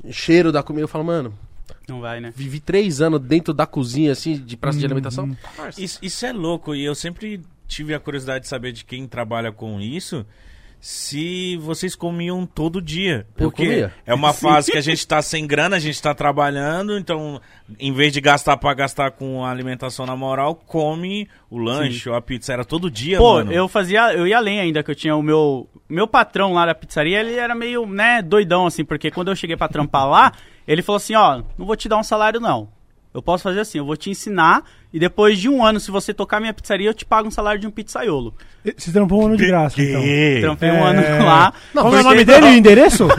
cheiro 0.08 0.52
da 0.52 0.62
comida. 0.62 0.84
Eu 0.84 0.88
falo, 0.88 1.02
mano, 1.02 1.34
Não 1.88 2.00
vai, 2.00 2.20
né? 2.20 2.32
vivi 2.36 2.60
três 2.60 3.00
anos 3.00 3.20
dentro 3.20 3.52
da 3.52 3.66
cozinha, 3.66 4.12
assim, 4.12 4.38
de 4.38 4.56
praça 4.56 4.78
de 4.78 4.84
alimentação. 4.84 5.36
Isso, 5.76 5.98
isso 6.00 6.24
é 6.24 6.32
louco 6.32 6.76
e 6.76 6.84
eu 6.84 6.94
sempre 6.94 7.42
tive 7.66 7.92
a 7.92 7.98
curiosidade 7.98 8.44
de 8.44 8.48
saber 8.48 8.70
de 8.70 8.84
quem 8.84 9.08
trabalha 9.08 9.50
com 9.50 9.80
isso. 9.80 10.24
Se 10.84 11.56
vocês 11.58 11.94
comiam 11.94 12.44
todo 12.44 12.82
dia. 12.82 13.25
Porque 13.37 13.88
é 14.05 14.12
uma 14.12 14.32
fase 14.34 14.73
que 14.73 14.76
a 14.76 14.81
gente 14.81 15.06
tá 15.06 15.23
sem 15.23 15.46
grana, 15.46 15.76
a 15.76 15.79
gente 15.79 16.02
tá 16.02 16.12
trabalhando, 16.12 16.99
então 16.99 17.40
em 17.79 17.93
vez 17.93 18.12
de 18.12 18.20
gastar 18.20 18.56
pra 18.56 18.75
gastar 18.75 19.12
com 19.12 19.44
a 19.44 19.50
alimentação 19.52 20.05
na 20.05 20.17
moral, 20.17 20.56
come 20.56 21.29
o 21.49 21.56
lanche 21.56 22.08
ou 22.11 22.17
a 22.17 22.20
pizza. 22.20 22.52
Era 22.52 22.64
todo 22.64 22.90
dia, 22.90 23.19
Pô, 23.19 23.34
mano. 23.34 23.52
eu 23.52 23.69
fazia, 23.69 24.12
eu 24.12 24.26
ia 24.26 24.37
além 24.37 24.58
ainda, 24.58 24.82
que 24.82 24.90
eu 24.90 24.94
tinha 24.96 25.14
o 25.14 25.23
meu, 25.23 25.70
meu 25.88 26.08
patrão 26.08 26.52
lá 26.52 26.67
da 26.67 26.75
pizzaria, 26.75 27.20
ele 27.20 27.37
era 27.37 27.55
meio, 27.55 27.87
né, 27.87 28.20
doidão 28.20 28.67
assim, 28.67 28.84
porque 28.84 29.08
quando 29.08 29.31
eu 29.31 29.37
cheguei 29.37 29.56
pra 29.56 29.69
trampar 29.69 30.08
lá, 30.08 30.32
ele 30.67 30.82
falou 30.82 30.96
assim, 30.96 31.14
ó, 31.14 31.44
não 31.56 31.64
vou 31.64 31.76
te 31.76 31.88
dar 31.88 31.96
um 31.96 32.02
salário 32.02 32.40
não. 32.40 32.69
Eu 33.14 33.20
posso 33.22 33.42
fazer 33.42 33.60
assim, 33.60 33.78
eu 33.78 33.84
vou 33.84 33.96
te 33.96 34.08
ensinar 34.10 34.62
e 34.92 34.98
depois 34.98 35.38
de 35.38 35.48
um 35.48 35.64
ano, 35.64 35.78
se 35.78 35.90
você 35.90 36.14
tocar 36.14 36.40
minha 36.40 36.52
pizzaria, 36.54 36.88
eu 36.88 36.94
te 36.94 37.04
pago 37.04 37.28
um 37.28 37.30
salário 37.30 37.60
de 37.60 37.66
um 37.66 37.70
pizzaiolo. 37.70 38.34
Vocês 38.64 38.92
trampou 38.92 39.22
um 39.22 39.26
ano 39.26 39.36
de 39.36 39.46
graça, 39.46 39.80
então. 39.82 40.00
Trampei 40.40 40.68
É. 40.70 40.72
um 40.72 40.84
ano 40.84 41.02
lá. 41.24 41.52
Não, 41.74 41.82
Qual 41.82 41.94
é 41.96 42.00
o 42.00 42.04
nome 42.04 42.24
dele 42.24 42.46
e 42.46 42.50
o 42.50 42.54
endereço? 42.54 43.06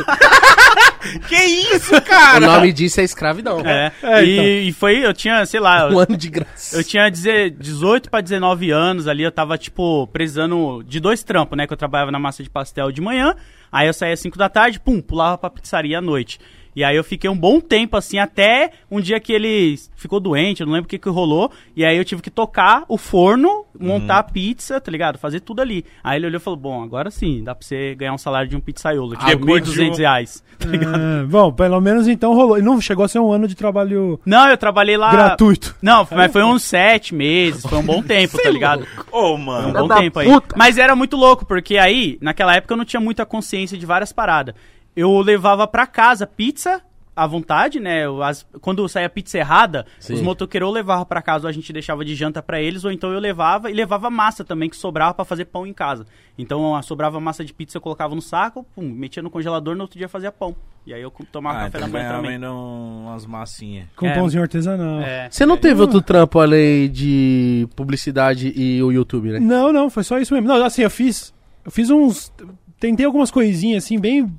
Que 1.28 1.36
isso, 1.36 2.02
cara? 2.02 2.38
O 2.48 2.52
nome 2.56 2.72
disso 2.72 3.02
é 3.02 3.04
escravidão. 3.04 3.60
É, 3.60 3.92
É, 4.02 4.24
e, 4.24 4.34
então. 4.34 4.46
e 4.46 4.72
foi, 4.72 5.06
eu 5.06 5.14
tinha, 5.14 5.46
sei 5.46 5.60
lá, 5.60 5.90
Um 5.90 6.00
ano 6.00 6.16
de 6.16 6.30
graça. 6.30 6.78
Eu 6.78 6.84
tinha 6.84 7.10
deze- 7.10 7.50
18 7.50 8.10
pra 8.10 8.22
19 8.22 8.72
anos 8.72 9.06
ali, 9.08 9.22
eu 9.22 9.32
tava, 9.32 9.58
tipo, 9.58 10.08
precisando 10.08 10.82
de 10.88 11.02
dois 11.02 11.22
trampos, 11.22 11.58
né? 11.58 11.68
Que 11.68 11.74
eu 11.74 11.78
trabalhava 11.78 12.10
na 12.10 12.20
massa 12.20 12.42
de 12.42 12.50
pastel 12.50 12.90
de 12.90 13.02
manhã, 13.02 13.36
aí 13.70 13.88
eu 13.88 13.94
saía 13.94 14.14
às 14.14 14.20
5 14.22 14.38
da 14.38 14.48
tarde, 14.48 14.80
pum, 14.80 15.02
pulava 15.02 15.38
pra 15.38 15.50
pizzaria 15.50 15.98
à 15.98 16.02
noite. 16.02 16.40
E 16.76 16.84
aí 16.84 16.96
eu 16.96 17.04
fiquei 17.04 17.30
um 17.30 17.38
bom 17.38 17.60
tempo, 17.60 17.96
assim, 17.98 18.18
até 18.18 18.72
um 18.90 19.00
dia 19.00 19.20
que 19.20 19.32
ele 19.32 19.76
ficou 19.96 20.20
doente, 20.20 20.62
eu 20.62 20.66
não 20.68 20.74
lembro 20.74 20.86
o 20.86 20.90
que 20.90 20.98
que 20.98 21.10
rolou, 21.10 21.52
e 21.76 21.86
aí 21.86 21.96
eu 21.98 22.04
tive 22.06 22.22
que 22.22 22.30
tocar 22.32 22.84
o 22.88 22.98
forno, 22.98 23.66
montar 23.80 24.18
a 24.20 24.24
pizza, 24.24 24.82
tá 24.82 24.92
ligado? 24.92 25.18
Fazer 25.18 25.40
tudo 25.40 25.62
ali. 25.62 25.86
Aí 26.04 26.18
ele 26.18 26.28
olhou 26.28 26.38
e 26.40 26.44
falou, 26.44 26.60
bom, 26.60 26.84
agora 26.84 27.12
sim, 27.12 27.44
dá 27.44 27.54
pra 27.56 27.66
você 27.66 27.94
ganhar 27.96 28.14
um 28.14 28.18
salário 28.18 28.50
de 28.50 28.56
um 28.56 28.60
pizzaiolo, 28.60 29.16
tipo, 29.16 29.26
Depois 29.26 29.64
de 29.64 29.72
1.200 29.72 29.94
um- 29.94 29.98
reais. 29.98 30.44
tá 30.60 30.66
ligado? 30.68 30.96
Ah, 30.96 31.26
bom, 31.28 31.52
pelo 31.52 31.80
menos 31.82 32.08
então 32.08 32.34
rolou. 32.34 32.58
E 32.58 32.62
não 32.62 32.80
chegou 32.82 33.06
a 33.06 33.08
ser 33.08 33.20
um 33.20 33.32
ano 33.32 33.48
de 33.48 33.56
trabalho 33.56 34.20
Não, 34.26 34.48
eu 34.50 34.58
trabalhei 34.58 34.98
lá... 34.98 35.12
gratuito. 35.12 35.76
Não, 35.82 36.08
mas 36.12 36.32
foi 36.32 36.44
uns 36.44 36.64
sete 36.64 37.14
meses, 37.14 37.62
foi 37.66 37.78
um 37.78 37.84
bom 37.86 38.02
tempo, 38.02 38.38
tá 38.42 38.50
ligado? 38.50 38.86
Ô, 39.12 39.22
Foi 39.22 39.32
um 39.34 39.38
mano. 39.38 39.74
bom 39.74 39.88
da 39.88 39.98
tempo 39.98 40.20
aí. 40.20 40.28
puta. 40.28 40.56
Mas 40.58 40.78
era 40.78 40.96
muito 40.96 41.16
louco, 41.18 41.46
porque 41.46 41.78
aí, 41.78 42.18
naquela 42.22 42.56
época, 42.56 42.74
eu 42.74 42.78
não 42.78 42.86
tinha 42.86 43.00
muita 43.00 43.26
consciência 43.26 43.78
de 43.78 43.86
várias 43.86 44.12
paradas. 44.12 44.56
Eu 44.96 45.20
levava 45.22 45.68
pra 45.68 45.86
casa 45.88 46.26
pizza 46.28 46.82
à 47.16 47.28
vontade, 47.28 47.80
né? 47.80 48.06
As- 48.24 48.46
quando 48.62 48.88
saía 48.90 49.08
pizza 49.10 49.38
errada, 49.38 49.86
Sim. 50.00 50.14
os 50.16 50.22
motoqueiros 50.22 50.68
eu 50.68 50.74
levava 50.74 51.06
pra 51.06 51.22
casa, 51.22 51.46
ou 51.46 51.50
a 51.50 51.52
gente 51.52 51.72
deixava 51.72 52.04
de 52.04 52.16
janta 52.16 52.42
pra 52.42 52.60
eles, 52.62 52.84
ou 52.84 52.92
então 52.92 53.12
eu 53.14 53.20
levava 53.20 53.70
e 53.70 53.74
levava 53.74 54.10
massa 54.10 54.44
também, 54.44 54.68
que 54.70 54.76
sobrava 54.76 55.14
pra 55.14 55.24
fazer 55.26 55.46
pão 55.46 55.66
em 55.68 55.74
casa. 55.74 56.06
Então, 56.38 56.76
a- 56.76 56.82
sobrava 56.82 57.20
massa 57.20 57.46
de 57.46 57.54
pizza, 57.54 57.78
eu 57.78 57.82
colocava 57.82 58.16
no 58.16 58.22
saco, 58.22 58.66
pum, 58.76 58.82
metia 58.90 59.22
no 59.22 59.30
congelador, 59.30 59.76
no 59.76 59.82
outro 59.82 59.98
dia 59.98 60.10
fazia 60.10 60.32
pão. 60.32 60.56
E 60.86 60.94
aí 60.94 61.02
eu 61.02 61.12
tomava 61.32 61.60
Ah, 61.60 61.62
café 61.66 61.78
então 61.78 61.90
da 61.92 61.98
manhã 62.00 62.12
também. 62.16 62.32
ainda 62.32 62.52
umas 62.52 63.26
massinhas. 63.26 63.86
Com 63.96 64.06
É. 64.08 64.14
pãozinho 64.16 64.42
artesanal. 64.44 65.00
É. 65.02 65.30
Você 65.30 65.46
não 65.46 65.56
teve 65.56 65.80
outro 65.82 66.02
trampo 66.02 66.40
além 66.40 66.90
de 66.92 67.68
publicidade 67.76 68.52
e 68.56 68.82
o 68.84 68.92
YouTube, 68.92 69.30
né? 69.32 69.40
Não, 69.40 69.72
não, 69.72 69.90
foi 69.90 70.04
só 70.04 70.20
isso 70.20 70.34
mesmo. 70.34 70.48
Não, 70.50 70.62
assim, 70.66 70.82
eu 70.82 70.90
fiz. 70.90 71.34
Eu 71.64 71.72
fiz 71.72 71.90
uns. 71.90 72.34
Tentei 72.80 73.06
algumas 73.06 73.32
coisinhas, 73.32 73.86
assim, 73.86 73.98
bem. 73.98 74.30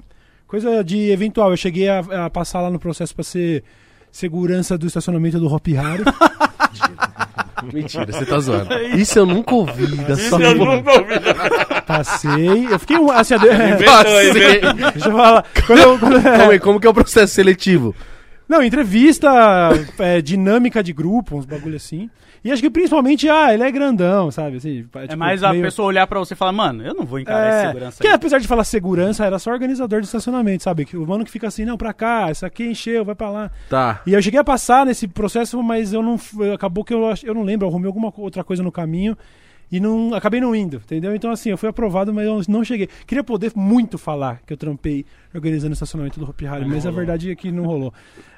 Coisa 0.54 0.84
de 0.84 1.10
eventual. 1.10 1.50
Eu 1.50 1.56
cheguei 1.56 1.88
a, 1.88 1.98
a 2.26 2.30
passar 2.30 2.60
lá 2.60 2.70
no 2.70 2.78
processo 2.78 3.12
pra 3.12 3.24
ser 3.24 3.64
segurança 4.12 4.78
do 4.78 4.86
estacionamento 4.86 5.40
do 5.40 5.52
Hop 5.52 5.66
Harry. 5.66 6.04
Mentira, 7.72 8.06
você 8.06 8.24
tá 8.24 8.38
zoando. 8.38 8.72
Isso 8.96 9.18
eu 9.18 9.26
nunca 9.26 9.52
ouvi 9.52 9.84
da 9.96 10.14
Isso 10.14 10.28
sua 10.28 10.40
eu 10.42 10.54
nunca 10.54 10.90
ouvi. 10.92 11.14
Passei. 11.84 12.66
Eu 12.70 12.78
fiquei 12.78 12.96
um. 12.98 13.10
Assim, 13.10 13.34
eu- 13.42 13.42
Inventou, 13.52 13.84
Passei. 13.86 14.30
inventou. 14.30 14.74
deixa 14.92 15.08
eu 15.08 15.12
falar. 15.16 15.44
Quando 15.66 15.78
eu- 15.80 15.98
quando- 15.98 16.22
Calma 16.22 16.52
aí, 16.52 16.60
como 16.60 16.78
que 16.78 16.86
é 16.86 16.90
o 16.90 16.94
processo 16.94 17.34
seletivo? 17.34 17.92
Não, 18.48 18.62
entrevista, 18.62 19.30
é, 19.98 20.20
dinâmica 20.20 20.82
de 20.82 20.92
grupo, 20.92 21.36
uns 21.36 21.46
bagulho 21.46 21.76
assim. 21.76 22.10
E 22.44 22.52
acho 22.52 22.60
que 22.60 22.68
principalmente, 22.68 23.26
ah, 23.26 23.54
ele 23.54 23.62
é 23.62 23.72
grandão, 23.72 24.30
sabe? 24.30 24.58
Assim, 24.58 24.84
É 24.96 25.06
tipo, 25.06 25.16
mais 25.18 25.42
a 25.42 25.50
meio- 25.50 25.62
pessoa 25.64 25.88
olhar 25.88 26.06
pra 26.06 26.18
você 26.18 26.34
e 26.34 26.36
falar, 26.36 26.52
mano, 26.52 26.84
eu 26.84 26.92
não 26.92 27.06
vou 27.06 27.18
encarar 27.18 27.46
É, 27.46 27.66
segurança 27.68 28.02
que 28.02 28.06
aí. 28.06 28.12
apesar 28.12 28.38
de 28.38 28.46
falar 28.46 28.64
segurança, 28.64 29.24
era 29.24 29.38
só 29.38 29.50
organizador 29.50 30.00
de 30.02 30.06
estacionamento, 30.06 30.62
sabe? 30.62 30.84
Que 30.84 30.94
o 30.94 31.06
mano 31.06 31.24
que 31.24 31.30
fica 31.30 31.46
assim, 31.48 31.64
não, 31.64 31.78
pra 31.78 31.94
cá, 31.94 32.30
isso 32.30 32.44
aqui 32.44 32.64
encheu, 32.66 33.02
vai 33.02 33.14
pra 33.14 33.30
lá. 33.30 33.50
Tá. 33.70 34.02
E 34.06 34.12
eu 34.12 34.20
cheguei 34.20 34.38
a 34.38 34.44
passar 34.44 34.84
nesse 34.84 35.08
processo, 35.08 35.62
mas 35.62 35.94
eu 35.94 36.02
não. 36.02 36.20
Acabou 36.52 36.84
que 36.84 36.92
eu, 36.92 37.02
eu 37.22 37.32
não 37.32 37.42
lembro, 37.44 37.64
eu 37.66 37.70
arrumei 37.70 37.86
alguma 37.86 38.12
outra 38.14 38.44
coisa 38.44 38.62
no 38.62 38.70
caminho 38.70 39.16
e 39.70 39.80
não 39.80 40.14
acabei 40.14 40.40
não 40.40 40.54
indo, 40.54 40.76
entendeu? 40.76 41.14
Então, 41.14 41.30
assim, 41.30 41.50
eu 41.50 41.58
fui 41.58 41.68
aprovado, 41.68 42.12
mas 42.12 42.26
eu 42.26 42.40
não 42.48 42.64
cheguei. 42.64 42.88
Queria 43.06 43.24
poder 43.24 43.52
muito 43.54 43.98
falar 43.98 44.40
que 44.46 44.52
eu 44.52 44.56
trampei 44.56 45.04
organizando 45.34 45.72
o 45.72 45.74
estacionamento 45.74 46.18
do 46.20 46.28
Hopi 46.28 46.46
Hari, 46.46 46.64
mas 46.64 46.86
a 46.86 46.90
verdade 46.90 47.30
é 47.30 47.34
que 47.34 47.50
não 47.50 47.64
rolou. 47.64 47.92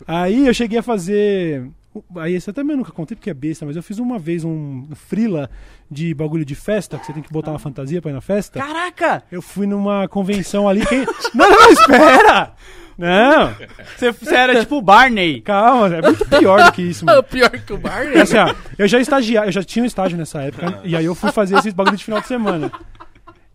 Aí 0.07 0.47
eu 0.47 0.55
cheguei 0.55 0.79
a 0.79 0.83
fazer. 0.83 1.69
Aí 2.17 2.35
esse 2.35 2.51
até 2.51 2.61
eu 2.61 2.65
nunca 2.65 2.93
contei 2.93 3.17
porque 3.17 3.31
é 3.31 3.35
besta, 3.35 3.65
mas 3.65 3.75
eu 3.75 3.83
fiz 3.83 3.99
uma 3.99 4.19
vez 4.19 4.45
um 4.45 4.87
frila 4.95 5.49
de 5.91 6.13
bagulho 6.13 6.45
de 6.45 6.55
festa, 6.55 6.99
que 6.99 7.07
você 7.07 7.13
tem 7.13 7.23
que 7.23 7.33
botar 7.33 7.53
uma 7.53 7.59
fantasia 7.59 8.03
pra 8.03 8.11
ir 8.11 8.15
na 8.15 8.21
festa. 8.21 8.59
Caraca! 8.59 9.23
Eu 9.31 9.41
fui 9.41 9.67
numa 9.67 10.07
convenção 10.09 10.69
ali. 10.69 10.85
Quem... 10.85 11.07
não, 11.35 11.51
não, 11.51 11.71
espera! 11.71 12.53
Não! 12.99 13.55
Você, 13.97 14.11
você 14.11 14.35
era 14.35 14.61
tipo 14.61 14.77
o 14.77 14.83
Barney. 14.83 15.41
Calma, 15.43 15.95
é 15.95 16.03
muito 16.03 16.27
pior 16.27 16.65
do 16.65 16.73
que 16.73 16.83
isso, 16.83 17.05
mano. 17.05 17.23
Pior 17.25 17.51
que 17.51 17.73
o 17.73 17.77
Barney. 17.79 18.15
É 18.17 18.23
assim, 18.23 18.39
ó, 18.39 18.55
eu 18.79 18.89
já 18.89 18.99
estagiava, 18.99 19.47
eu 19.47 19.53
já 19.53 19.63
tinha 19.63 19.83
um 19.83 19.87
estágio 19.87 20.17
nessa 20.17 20.41
época, 20.43 20.81
e 20.85 20.97
aí 20.97 21.05
eu 21.05 21.15
fui 21.15 21.31
fazer 21.31 21.59
esses 21.59 21.75
bagulho 21.75 21.97
de 21.97 22.05
final 22.05 22.21
de 22.21 22.27
semana. 22.27 22.71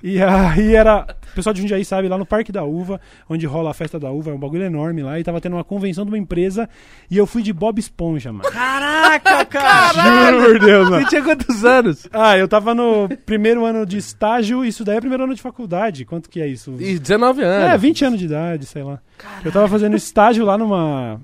E 0.03 0.21
aí 0.21 0.75
era. 0.75 1.05
O 1.31 1.35
pessoal 1.35 1.53
de 1.53 1.61
Jundiaí 1.61 1.85
sabe, 1.85 2.09
lá 2.09 2.17
no 2.17 2.25
Parque 2.25 2.51
da 2.51 2.63
Uva, 2.63 2.99
onde 3.29 3.45
rola 3.45 3.71
a 3.71 3.73
festa 3.73 3.97
da 3.97 4.11
uva, 4.11 4.31
é 4.31 4.33
um 4.33 4.39
bagulho 4.39 4.63
enorme 4.63 5.01
lá, 5.01 5.17
e 5.17 5.23
tava 5.23 5.39
tendo 5.39 5.55
uma 5.55 5.63
convenção 5.63 6.03
de 6.03 6.11
uma 6.11 6.17
empresa, 6.17 6.67
e 7.09 7.17
eu 7.17 7.25
fui 7.25 7.41
de 7.41 7.53
Bob 7.53 7.79
Esponja, 7.79 8.33
mano. 8.33 8.49
Caraca, 8.51 9.45
cara! 9.47 10.31
Juro 10.31 10.43
por 10.43 10.59
Deus, 10.59 10.89
mano. 10.89 11.03
Você 11.03 11.09
tinha 11.09 11.23
quantos 11.23 11.63
anos? 11.63 12.07
Ah, 12.11 12.37
eu 12.37 12.49
tava 12.49 12.75
no 12.75 13.07
primeiro 13.25 13.63
ano 13.65 13.85
de 13.85 13.97
estágio, 13.97 14.65
isso 14.65 14.83
daí 14.83 14.97
é 14.97 14.99
primeiro 14.99 15.23
ano 15.23 15.33
de 15.33 15.41
faculdade. 15.41 16.03
Quanto 16.03 16.29
que 16.29 16.41
é 16.41 16.47
isso? 16.47 16.75
E 16.77 16.99
19 16.99 17.43
anos. 17.43 17.69
É, 17.69 17.77
20 17.77 18.05
anos 18.05 18.19
de 18.19 18.25
idade, 18.25 18.65
sei 18.65 18.83
lá. 18.83 18.99
Eu 19.45 19.53
tava 19.53 19.69
fazendo 19.69 19.95
estágio 19.95 20.43
lá 20.43 20.57
numa. 20.57 21.21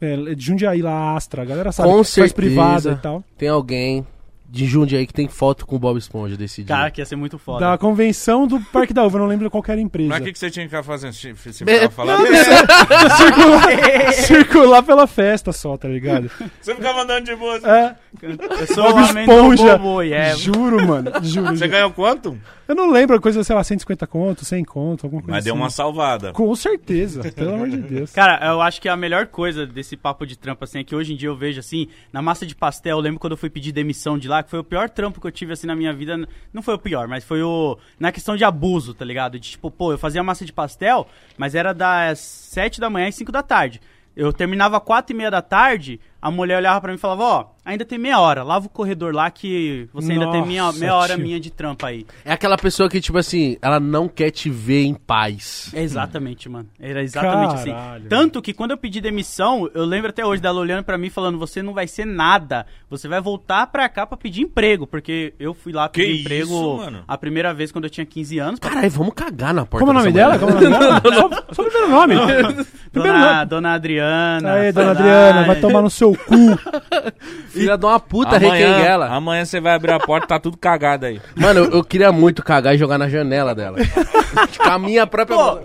É, 0.00 0.34
de 0.34 0.44
Jundiaí, 0.44 0.82
lá, 0.82 1.14
Astra. 1.16 1.42
A 1.42 1.44
galera 1.46 1.72
sabe. 1.72 1.88
Com 1.88 1.96
faz 1.96 2.08
certeza. 2.08 2.34
privada 2.34 2.92
e 2.92 2.96
tal. 2.96 3.24
Tem 3.38 3.48
alguém 3.48 4.06
de 4.52 4.66
Jundiaí 4.66 5.06
que 5.06 5.12
tem 5.14 5.28
foto 5.28 5.64
com 5.64 5.76
o 5.76 5.78
Bob 5.78 5.96
Esponja 5.96 6.36
desse 6.36 6.64
dia. 6.64 6.74
Cara, 6.74 6.90
que 6.90 7.00
ia 7.00 7.06
ser 7.06 7.14
muito 7.14 7.38
foda. 7.38 7.60
Da 7.70 7.78
convenção 7.78 8.46
do 8.48 8.60
Parque 8.60 8.92
da 8.92 9.04
Uva, 9.04 9.16
eu 9.16 9.20
não 9.22 9.28
lembro 9.28 9.48
qual 9.48 9.62
que 9.62 9.70
era 9.70 9.78
a 9.80 9.82
empresa. 9.82 10.08
Mas 10.08 10.20
o 10.20 10.24
que, 10.24 10.32
que 10.32 10.38
você 10.38 10.50
tinha 10.50 10.64
que 10.64 10.70
ficar 10.70 10.82
fazendo? 10.82 11.12
Você 11.12 11.28
É, 11.30 11.34
ficava 11.34 11.90
falando? 11.90 12.26
circular, 13.16 14.12
circular 14.12 14.82
pela 14.82 15.06
festa 15.06 15.52
só, 15.52 15.76
tá 15.76 15.88
ligado? 15.88 16.30
Você 16.60 16.74
ficava 16.74 17.02
andando 17.02 17.24
de 17.26 17.36
boa. 17.36 17.56
É, 17.64 17.94
Eu 18.22 18.66
sou 18.66 18.92
Bob 18.92 19.00
Esponja. 19.20 19.78
bobo, 19.78 20.02
é. 20.02 20.34
Juro, 20.36 20.86
mano. 20.86 21.10
Juro. 21.22 21.46
Você 21.48 21.56
juro. 21.56 21.70
ganhou 21.70 21.90
quanto? 21.92 22.38
Eu 22.70 22.76
não 22.76 22.88
lembro, 22.88 23.20
coisa, 23.20 23.42
sei 23.42 23.56
lá, 23.56 23.64
150 23.64 24.06
conto, 24.06 24.44
100 24.44 24.64
conto, 24.64 25.04
alguma 25.04 25.20
coisa 25.22 25.32
Mas 25.32 25.44
deu 25.44 25.54
assim. 25.54 25.60
uma 25.60 25.70
salvada. 25.70 26.32
Com 26.32 26.54
certeza, 26.54 27.20
pelo 27.32 27.54
amor 27.54 27.68
de 27.68 27.78
Deus. 27.78 28.12
Cara, 28.14 28.46
eu 28.46 28.60
acho 28.60 28.80
que 28.80 28.88
a 28.88 28.96
melhor 28.96 29.26
coisa 29.26 29.66
desse 29.66 29.96
papo 29.96 30.24
de 30.24 30.38
trampo, 30.38 30.62
assim, 30.62 30.78
é 30.78 30.84
que 30.84 30.94
hoje 30.94 31.12
em 31.12 31.16
dia 31.16 31.28
eu 31.28 31.34
vejo, 31.34 31.58
assim, 31.58 31.88
na 32.12 32.22
massa 32.22 32.46
de 32.46 32.54
pastel, 32.54 32.98
eu 32.98 33.02
lembro 33.02 33.18
quando 33.18 33.32
eu 33.32 33.36
fui 33.36 33.50
pedir 33.50 33.72
demissão 33.72 34.16
de 34.16 34.28
lá, 34.28 34.40
que 34.40 34.50
foi 34.50 34.60
o 34.60 34.64
pior 34.64 34.88
trampo 34.88 35.20
que 35.20 35.26
eu 35.26 35.32
tive, 35.32 35.52
assim, 35.52 35.66
na 35.66 35.74
minha 35.74 35.92
vida. 35.92 36.16
Não 36.52 36.62
foi 36.62 36.74
o 36.74 36.78
pior, 36.78 37.08
mas 37.08 37.24
foi 37.24 37.42
o... 37.42 37.76
Na 37.98 38.12
questão 38.12 38.36
de 38.36 38.44
abuso, 38.44 38.94
tá 38.94 39.04
ligado? 39.04 39.32
De, 39.32 39.50
tipo, 39.50 39.68
pô, 39.68 39.90
eu 39.90 39.98
fazia 39.98 40.22
massa 40.22 40.44
de 40.44 40.52
pastel, 40.52 41.08
mas 41.36 41.56
era 41.56 41.74
das 41.74 42.20
7 42.20 42.78
da 42.78 42.88
manhã 42.88 43.08
às 43.08 43.16
5 43.16 43.32
da 43.32 43.42
tarde. 43.42 43.80
Eu 44.14 44.32
terminava 44.32 44.80
quatro 44.80 45.12
e 45.12 45.16
meia 45.16 45.30
da 45.30 45.42
tarde, 45.42 46.00
a 46.20 46.30
mulher 46.30 46.58
olhava 46.58 46.80
pra 46.80 46.90
mim 46.92 46.96
e 46.96 47.00
falava, 47.00 47.22
ó, 47.24 47.44
ainda 47.64 47.84
tem 47.84 47.98
meia 47.98 48.18
hora, 48.20 48.42
lava 48.42 48.66
o 48.66 48.70
corredor 48.70 49.14
lá 49.14 49.30
que 49.30 49.88
você 49.92 50.12
ainda 50.12 50.30
tem 50.30 50.44
meia, 50.44 50.62
Nossa, 50.64 50.78
meia 50.78 50.94
hora 50.94 51.14
tio. 51.14 51.22
minha 51.22 51.40
de 51.40 51.50
trampo 51.50 51.86
aí. 51.86 52.06
É 52.24 52.32
aquela 52.32 52.56
pessoa 52.56 52.88
que, 52.88 53.00
tipo 53.00 53.16
assim, 53.18 53.56
ela 53.62 53.78
não 53.80 54.08
quer 54.08 54.30
te 54.30 54.50
ver 54.50 54.84
em 54.84 54.94
paz. 54.94 55.70
Exatamente, 55.74 56.48
mano. 56.48 56.68
Era 56.78 57.02
exatamente 57.02 57.54
assim. 57.54 57.70
Caralho. 57.70 58.08
Tanto 58.08 58.42
que 58.42 58.52
quando 58.52 58.72
eu 58.72 58.76
pedi 58.78 59.00
demissão, 59.00 59.68
eu 59.74 59.84
lembro 59.84 60.10
até 60.10 60.24
hoje 60.24 60.42
dela 60.42 60.60
olhando 60.60 60.84
pra 60.84 60.98
mim 60.98 61.10
falando: 61.10 61.38
você 61.38 61.62
não 61.62 61.72
vai 61.72 61.86
ser 61.86 62.04
nada. 62.04 62.66
Você 62.88 63.08
vai 63.08 63.20
voltar 63.20 63.66
pra 63.68 63.88
cá 63.88 64.04
pra 64.06 64.16
pedir 64.16 64.42
emprego. 64.42 64.86
Porque 64.86 65.34
eu 65.38 65.54
fui 65.54 65.72
lá 65.72 65.88
pedir 65.88 66.14
Que 66.16 66.20
emprego 66.20 66.80
isso, 66.82 67.02
a 67.06 67.16
primeira 67.18 67.52
vez 67.54 67.70
quando 67.72 67.84
eu 67.84 67.90
tinha 67.90 68.04
15 68.06 68.38
anos. 68.38 68.60
Caralho, 68.60 68.90
vamos 68.90 69.14
cagar 69.14 69.54
na 69.54 69.64
porta 69.64 69.86
Como 69.86 69.96
é 69.98 70.00
o 70.00 70.04
nome 70.04 70.12
dela? 70.12 70.38
Como 70.38 70.52
é 70.52 70.56
o 70.56 70.60
nome 70.60 70.78
dela? 70.78 71.00
Só, 71.20 71.54
só 71.54 71.62
o 71.62 71.64
primeiro 71.66 71.88
nome. 71.90 72.14
Primeiro 72.90 73.18
Dona, 73.18 73.34
nome. 73.36 73.46
dona 73.46 73.74
Adriana. 73.74 74.52
Aí, 74.54 74.72
dona. 74.72 74.90
Adriana, 74.90 75.44
vai 75.46 75.60
tomar 75.60 75.80
no 75.82 75.90
seu 75.90 76.09
cu. 76.14 76.58
Filha 77.50 77.76
de 77.76 77.84
uma 77.84 78.00
puta, 78.00 78.38
requenguela. 78.38 79.08
amanhã 79.08 79.44
você 79.44 79.60
vai 79.60 79.74
abrir 79.74 79.92
a 79.92 80.00
porta 80.00 80.26
tá 80.26 80.38
tudo 80.38 80.56
cagado 80.56 81.06
aí. 81.06 81.20
Mano, 81.34 81.60
eu, 81.60 81.70
eu 81.70 81.84
queria 81.84 82.12
muito 82.12 82.42
cagar 82.42 82.74
e 82.74 82.78
jogar 82.78 82.98
na 82.98 83.08
janela 83.08 83.54
dela. 83.54 83.78
Com 84.58 84.70
a 84.70 84.78
minha 84.78 85.06
própria... 85.06 85.36
Pô, 85.36 85.60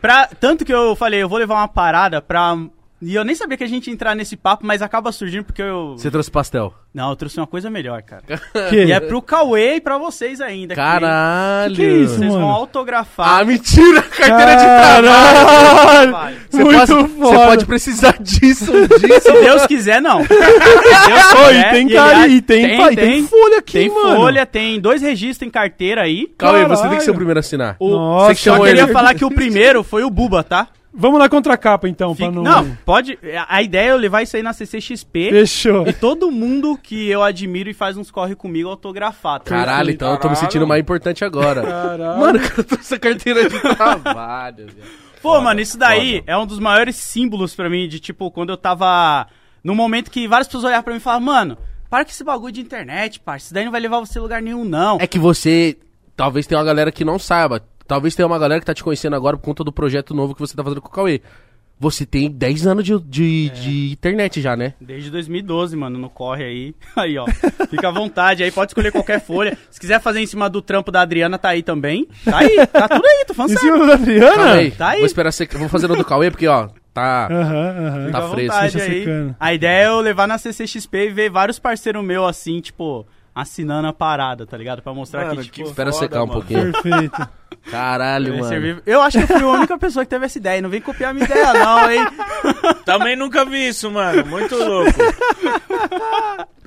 pra, 0.00 0.28
tanto 0.38 0.64
que 0.64 0.72
eu 0.72 0.94
falei, 0.94 1.22
eu 1.22 1.28
vou 1.28 1.38
levar 1.38 1.56
uma 1.56 1.68
parada 1.68 2.20
pra. 2.22 2.56
E 3.00 3.14
eu 3.14 3.24
nem 3.24 3.34
sabia 3.34 3.58
que 3.58 3.64
a 3.64 3.68
gente 3.68 3.88
ia 3.88 3.92
entrar 3.92 4.14
nesse 4.14 4.36
papo, 4.36 4.64
mas 4.66 4.80
acaba 4.80 5.12
surgindo 5.12 5.44
porque 5.44 5.60
eu. 5.60 5.96
Você 5.98 6.10
trouxe 6.10 6.30
pastel. 6.30 6.72
Não, 6.94 7.10
eu 7.10 7.16
trouxe 7.16 7.38
uma 7.38 7.46
coisa 7.46 7.68
melhor, 7.68 8.00
cara. 8.02 8.22
Que? 8.70 8.84
E 8.86 8.92
é 8.92 8.98
pro 8.98 9.20
Cauê 9.20 9.74
e 9.76 9.80
pra 9.82 9.98
vocês 9.98 10.40
ainda. 10.40 10.74
Caralho. 10.74 11.74
Que 11.74 11.82
que 11.82 11.86
é 11.86 11.90
isso, 11.98 12.14
Vocês 12.14 12.32
vão 12.32 12.40
mano? 12.40 12.54
autografar. 12.54 13.40
Ah, 13.40 13.44
mentira! 13.44 14.00
Carteira 14.00 14.54
de 14.56 14.64
Caralho! 14.64 16.36
Você 16.50 16.64
Muito 16.64 16.78
pode, 16.78 16.86
foda. 16.86 17.08
Você 17.38 17.44
pode 17.46 17.66
precisar 17.66 18.16
disso 18.20 18.72
um 18.72 18.86
dia. 18.86 19.20
Se 19.20 19.32
Deus 19.32 19.66
quiser, 19.66 20.00
não. 20.00 20.22
Se 20.24 20.28
Deus 20.28 21.32
Oi, 21.46 21.54
quiser, 21.54 21.70
tem 21.72 21.86
e 21.88 21.92
cara 21.94 22.24
ele- 22.24 22.34
aí, 22.34 22.42
tem, 22.42 22.78
pai, 22.78 22.96
tem, 22.96 23.26
folha 23.26 23.58
aqui, 23.58 23.72
tem 23.72 23.88
mano. 23.90 24.16
folha, 24.16 24.46
tem 24.46 24.80
dois 24.80 25.02
registros 25.02 25.46
em 25.46 25.50
carteira 25.50 26.02
aí. 26.02 26.28
Aí, 26.38 26.64
você 26.64 26.88
tem 26.88 26.98
que 26.98 27.04
ser 27.04 27.10
o 27.10 27.14
primeiro 27.14 27.38
a 27.38 27.40
assinar. 27.40 27.76
O, 27.78 27.90
Nossa, 27.90 28.26
Você 28.28 28.34
que 28.36 28.40
só 28.50 28.58
queria 28.64 28.82
ele. 28.84 28.92
falar 28.92 29.14
que 29.14 29.24
o 29.24 29.30
primeiro 29.30 29.82
foi 29.84 30.02
o 30.02 30.08
Buba, 30.10 30.42
tá? 30.42 30.68
Vamos 30.98 31.18
na 31.18 31.28
contracapa, 31.28 31.86
então, 31.88 32.14
Fica- 32.14 32.32
pra 32.32 32.42
não... 32.42 32.42
não, 32.42 32.76
pode. 32.84 33.18
A 33.48 33.62
ideia 33.62 33.88
é 33.88 33.92
eu 33.92 33.98
levar 33.98 34.22
isso 34.22 34.34
aí 34.36 34.42
na 34.42 34.52
CCXP 34.54 35.30
Fechou. 35.30 35.86
e 35.86 35.92
todo 35.92 36.30
mundo 36.30 36.78
que 36.82 37.08
eu 37.08 37.22
admiro 37.22 37.68
e 37.68 37.74
faz 37.74 37.96
uns 37.98 38.10
corre 38.10 38.34
comigo 38.34 38.68
autografar. 38.70 39.40
Tá? 39.40 39.50
Caralho, 39.50 39.90
então 39.90 40.08
eu 40.10 40.16
tô 40.16 40.28
me 40.28 40.34
Caralho. 40.34 40.40
sentindo 40.50 40.66
mais 40.66 40.80
importante 40.80 41.24
agora. 41.24 41.62
Caralho. 41.62 42.18
Mano, 42.20 42.40
eu 42.56 42.64
trouxe 42.64 42.94
a 42.94 42.98
carteira 42.98 43.48
de 43.48 43.60
trabalho. 43.60 44.56
velho. 44.66 44.88
Pô, 45.22 45.40
mano, 45.40 45.60
isso 45.60 45.76
daí 45.76 46.22
é 46.26 46.36
um 46.36 46.46
dos 46.46 46.58
maiores 46.58 46.96
símbolos 46.96 47.54
pra 47.54 47.68
mim 47.68 47.86
de 47.88 48.00
tipo, 48.00 48.30
quando 48.30 48.50
eu 48.50 48.56
tava. 48.56 49.26
No 49.62 49.74
momento 49.74 50.10
que 50.10 50.26
várias 50.28 50.46
pessoas 50.46 50.64
olhavam 50.64 50.84
pra 50.84 50.92
mim 50.92 50.98
e 50.98 51.02
falavam, 51.02 51.26
mano, 51.26 51.58
para 51.90 52.04
com 52.04 52.10
esse 52.10 52.22
bagulho 52.24 52.52
de 52.52 52.60
internet, 52.60 53.20
parça. 53.20 53.46
Isso 53.46 53.54
daí 53.54 53.64
não 53.64 53.72
vai 53.72 53.80
levar 53.80 53.98
você 54.00 54.18
a 54.18 54.22
lugar 54.22 54.40
nenhum, 54.40 54.64
não. 54.64 54.98
É 55.00 55.06
que 55.06 55.18
você. 55.18 55.76
Talvez 56.16 56.46
tenha 56.46 56.58
uma 56.58 56.64
galera 56.64 56.90
que 56.92 57.04
não 57.04 57.18
saiba. 57.18 57.60
Talvez 57.86 58.14
tenha 58.14 58.26
uma 58.26 58.38
galera 58.38 58.60
que 58.60 58.66
tá 58.66 58.74
te 58.74 58.82
conhecendo 58.84 59.16
agora 59.16 59.36
por 59.36 59.42
conta 59.44 59.62
do 59.64 59.72
projeto 59.72 60.14
novo 60.14 60.34
que 60.34 60.40
você 60.40 60.56
tá 60.56 60.62
fazendo 60.64 60.80
com 60.80 60.88
o 60.88 60.92
Cauê. 60.92 61.20
Você 61.78 62.06
tem 62.06 62.30
10 62.30 62.66
anos 62.66 62.84
de, 62.84 62.98
de, 63.00 63.50
de 63.50 63.92
internet 63.92 64.40
já, 64.40 64.56
né? 64.56 64.72
Desde 64.80 65.10
2012, 65.10 65.76
mano, 65.76 65.98
no 65.98 66.08
corre 66.08 66.42
aí. 66.42 66.74
Aí, 66.96 67.18
ó. 67.18 67.26
Fica 67.68 67.88
à 67.88 67.90
vontade 67.90 68.42
aí, 68.42 68.50
pode 68.50 68.70
escolher 68.70 68.90
qualquer 68.90 69.20
folha. 69.20 69.58
Se 69.70 69.78
quiser 69.78 70.00
fazer 70.00 70.20
em 70.20 70.26
cima 70.26 70.48
do 70.48 70.62
trampo 70.62 70.90
da 70.90 71.02
Adriana, 71.02 71.36
tá 71.36 71.50
aí 71.50 71.62
também. 71.62 72.08
Tá 72.24 72.38
aí, 72.38 72.66
tá 72.66 72.88
tudo 72.88 73.04
aí, 73.04 73.24
tô 73.26 73.34
falando 73.34 73.52
Em 73.52 73.56
sério. 73.58 73.74
cima 73.74 73.86
da 73.86 73.92
Adriana? 73.92 74.52
aí. 74.54 74.70
Tá 74.70 74.88
aí. 74.88 74.98
Vou 75.00 75.06
esperar 75.06 75.30
você. 75.32 75.44
Vou 75.46 75.68
fazer 75.68 75.86
no 75.86 75.96
do 75.96 76.04
Cauê, 76.04 76.30
porque, 76.30 76.46
ó, 76.48 76.68
tá. 76.94 77.28
Aham, 77.30 77.44
aham. 77.44 78.10
Tá 78.10 78.22
Fica 78.22 78.26
à 78.26 78.30
fresco. 78.30 78.56
aí. 78.56 78.70
secando. 78.70 79.36
A 79.38 79.52
ideia 79.52 79.84
é 79.84 79.86
eu 79.88 80.00
levar 80.00 80.26
na 80.26 80.38
CCXP 80.38 80.96
e 80.96 81.12
ver 81.12 81.30
vários 81.30 81.58
parceiros 81.58 82.02
meus 82.02 82.26
assim, 82.26 82.58
tipo, 82.62 83.06
assinando 83.34 83.86
a 83.86 83.92
parada, 83.92 84.46
tá 84.46 84.56
ligado? 84.56 84.80
Pra 84.80 84.94
mostrar 84.94 85.26
Mano, 85.26 85.42
que, 85.42 85.48
que 85.50 85.56
tipo. 85.56 85.68
Espera 85.68 85.92
Foda, 85.92 86.04
secar 86.06 86.22
um 86.22 86.26
mano. 86.26 86.40
pouquinho. 86.40 86.72
Perfeito. 86.72 87.28
Caralho, 87.70 88.42
vai 88.42 88.60
mano. 88.60 88.82
Eu 88.86 89.02
acho 89.02 89.18
que 89.18 89.24
eu 89.24 89.38
fui 89.38 89.42
a 89.46 89.52
única 89.52 89.78
pessoa 89.78 90.04
que 90.04 90.10
teve 90.10 90.26
essa 90.26 90.38
ideia. 90.38 90.62
Não 90.62 90.70
vem 90.70 90.80
copiar 90.80 91.10
a 91.10 91.14
minha 91.14 91.24
ideia, 91.24 91.52
não, 91.52 91.90
hein? 91.90 92.06
Também 92.84 93.16
nunca 93.16 93.44
vi 93.44 93.68
isso, 93.68 93.90
mano. 93.90 94.24
Muito 94.26 94.54
louco. 94.56 94.92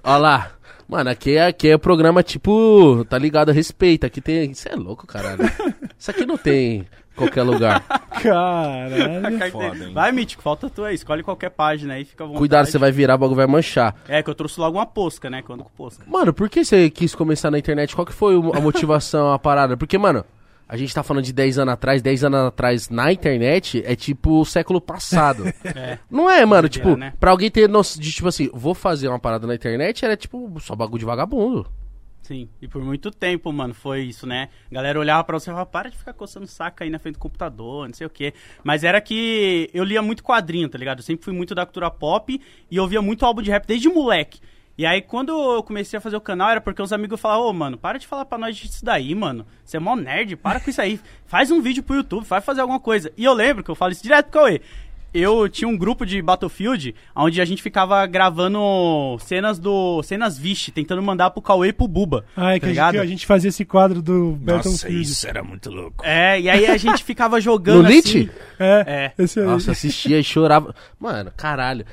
Ó 0.04 0.18
lá. 0.18 0.52
Mano, 0.88 1.10
aqui 1.12 1.38
é, 1.38 1.46
aqui 1.46 1.70
é 1.70 1.78
programa 1.78 2.24
tipo. 2.24 3.06
Tá 3.08 3.18
ligado? 3.18 3.52
Respeita. 3.52 4.08
Aqui 4.08 4.20
tem. 4.20 4.52
Isso 4.52 4.68
é 4.68 4.76
louco, 4.76 5.06
caralho. 5.06 5.40
Isso 5.98 6.10
aqui 6.10 6.26
não 6.26 6.36
tem 6.36 6.80
em 6.80 6.88
qualquer 7.16 7.44
lugar. 7.44 7.84
Caralho. 8.22 9.52
Foda, 9.52 9.86
hein? 9.86 9.94
Vai, 9.94 10.12
Mítico, 10.12 10.42
falta 10.42 10.70
tu 10.70 10.84
aí. 10.84 10.96
Escolhe 10.96 11.22
qualquer 11.22 11.52
página 11.52 11.94
aí, 11.94 12.06
fica 12.06 12.24
à 12.24 12.28
vontade. 12.28 12.40
Cuidado, 12.40 12.66
você 12.66 12.78
vai 12.78 12.92
virar, 12.92 13.16
o 13.16 13.18
bagulho 13.20 13.36
vai 13.36 13.46
manchar. 13.46 13.96
É, 14.08 14.24
que 14.24 14.30
eu 14.30 14.36
trouxe 14.36 14.60
logo 14.60 14.78
uma 14.78 14.86
posca, 14.86 15.30
né? 15.30 15.44
Que 15.44 15.50
eu 15.52 15.54
ando 15.56 15.64
com 15.64 15.70
posca. 15.70 16.04
Mano, 16.08 16.34
por 16.34 16.50
que 16.50 16.66
você 16.66 16.90
quis 16.90 17.14
começar 17.14 17.52
na 17.52 17.60
internet? 17.60 17.96
Qual 17.96 18.06
que 18.06 18.14
foi 18.14 18.36
a 18.36 18.60
motivação, 18.60 19.32
a 19.32 19.38
parada? 19.38 19.78
Porque, 19.78 19.98
mano, 19.98 20.26
a 20.70 20.78
gente 20.78 20.94
tá 20.94 21.02
falando 21.02 21.26
de 21.26 21.34
10 21.34 21.58
anos 21.58 21.74
atrás, 21.74 22.00
10 22.00 22.26
anos 22.26 22.40
atrás 22.42 22.90
na 22.90 23.12
internet 23.12 23.82
é 23.84 23.96
tipo 23.96 24.40
o 24.40 24.46
século 24.46 24.80
passado. 24.80 25.44
É. 25.76 26.00
Não 26.10 26.30
é, 26.30 26.46
mano? 26.46 26.68
Tipo, 26.68 26.96
né? 26.96 27.14
pra 27.20 27.32
alguém 27.32 27.50
ter 27.50 27.70
noção 27.70 28.02
de, 28.02 28.12
tipo 28.12 28.28
assim, 28.28 28.50
vou 28.54 28.74
fazer 28.74 29.08
uma 29.08 29.20
parada 29.20 29.46
na 29.46 29.56
internet, 29.56 30.04
era 30.04 30.18
tipo 30.18 30.60
só 30.60 30.76
bagulho 30.76 31.00
de 31.00 31.06
vagabundo. 31.06 31.70
Sim, 32.22 32.50
e 32.62 32.68
por 32.68 32.84
muito 32.84 33.12
tempo, 33.12 33.52
mano, 33.52 33.74
foi 33.74 34.02
isso, 34.02 34.28
né? 34.28 34.50
A 34.70 34.76
galera 34.76 35.00
olhava 35.00 35.24
pra 35.24 35.40
você 35.40 35.50
e 35.50 35.52
falava, 35.52 35.66
para 35.66 35.90
de 35.90 35.98
ficar 35.98 36.14
coçando 36.14 36.48
saco 36.48 36.84
aí 36.84 36.90
na 36.90 37.00
frente 37.00 37.16
do 37.16 37.20
computador, 37.20 37.88
não 37.88 37.94
sei 37.94 38.06
o 38.06 38.10
quê. 38.10 38.34
Mas 38.64 38.84
era 38.84 39.00
que 39.00 39.70
eu 39.74 39.84
lia 39.84 40.02
muito 40.02 40.24
quadrinho, 40.24 40.70
tá 40.70 40.78
ligado? 40.78 41.00
Eu 41.00 41.04
sempre 41.04 41.24
fui 41.24 41.34
muito 41.34 41.56
da 41.56 41.66
cultura 41.66 41.90
pop 41.90 42.40
e 42.70 42.80
ouvia 42.80 43.02
muito 43.02 43.26
álbum 43.26 43.42
de 43.42 43.50
rap 43.50 43.66
desde 43.66 43.90
moleque. 43.90 44.40
E 44.80 44.86
aí, 44.86 45.02
quando 45.02 45.34
eu 45.56 45.62
comecei 45.62 45.98
a 45.98 46.02
fazer 46.02 46.16
o 46.16 46.22
canal, 46.22 46.50
era 46.52 46.62
porque 46.62 46.82
os 46.82 46.94
amigos 46.94 47.20
falavam, 47.20 47.48
ô, 47.48 47.52
mano, 47.52 47.78
para 47.78 47.98
de 47.98 48.08
falar 48.08 48.24
pra 48.24 48.38
nós 48.38 48.56
disso 48.56 48.86
daí, 48.86 49.14
mano. 49.14 49.46
Você 49.66 49.76
é 49.76 49.80
mó 49.80 49.94
nerd, 49.94 50.38
para 50.38 50.58
com 50.62 50.70
isso 50.70 50.82
aí. 50.82 51.02
Faz 51.26 51.52
um 51.52 51.62
vídeo 51.62 51.84
pro 51.84 51.98
YouTube, 51.98 52.24
vai 52.26 52.40
fazer 52.40 52.62
alguma 52.62 52.80
coisa. 52.80 53.12
E 53.18 53.26
eu 53.26 53.34
lembro 53.34 53.62
que 53.62 53.70
eu 53.70 53.76
falo 53.76 53.92
isso 53.92 54.02
direto 54.02 54.28
pro 54.30 54.40
Cauê. 54.40 54.62
Eu 55.14 55.50
tinha 55.50 55.68
um 55.68 55.76
grupo 55.76 56.06
de 56.06 56.22
Battlefield 56.22 56.96
onde 57.14 57.42
a 57.42 57.46
gente 57.46 57.62
ficava 57.62 58.06
gravando 58.06 59.18
cenas 59.20 59.60
do. 59.60 60.02
cenas 60.04 60.38
Vish, 60.38 60.72
tentando 60.74 61.02
mandar 61.02 61.32
pro 61.32 61.42
Cauê 61.42 61.70
e 61.70 61.74
pro 61.74 61.86
Buba. 61.86 62.24
Ah, 62.38 62.56
é 62.56 62.60
tá 62.60 62.60
que, 62.60 62.66
a 62.66 62.68
gente, 62.68 62.70
ligado? 62.70 62.92
que 62.94 63.00
a 63.00 63.06
gente 63.06 63.26
fazia 63.26 63.50
esse 63.50 63.66
quadro 63.66 64.02
do 64.02 64.40
Nossa, 64.42 64.70
Battlefield. 64.70 65.02
isso 65.02 65.28
era 65.28 65.44
muito 65.44 65.70
louco. 65.72 66.06
É, 66.06 66.40
e 66.40 66.50
aí 66.50 66.68
a 66.68 66.78
gente 66.78 67.04
ficava 67.04 67.42
jogando 67.42 67.82
No 67.84 67.90
assim. 67.90 68.20
Lit? 68.20 68.32
É, 68.58 69.12
É. 69.18 69.24
esse 69.24 69.40
aí. 69.42 69.46
Nossa, 69.46 69.72
assistia 69.72 70.20
e 70.20 70.24
chorava. 70.24 70.74
Mano, 71.00 71.32
caralho. 71.36 71.86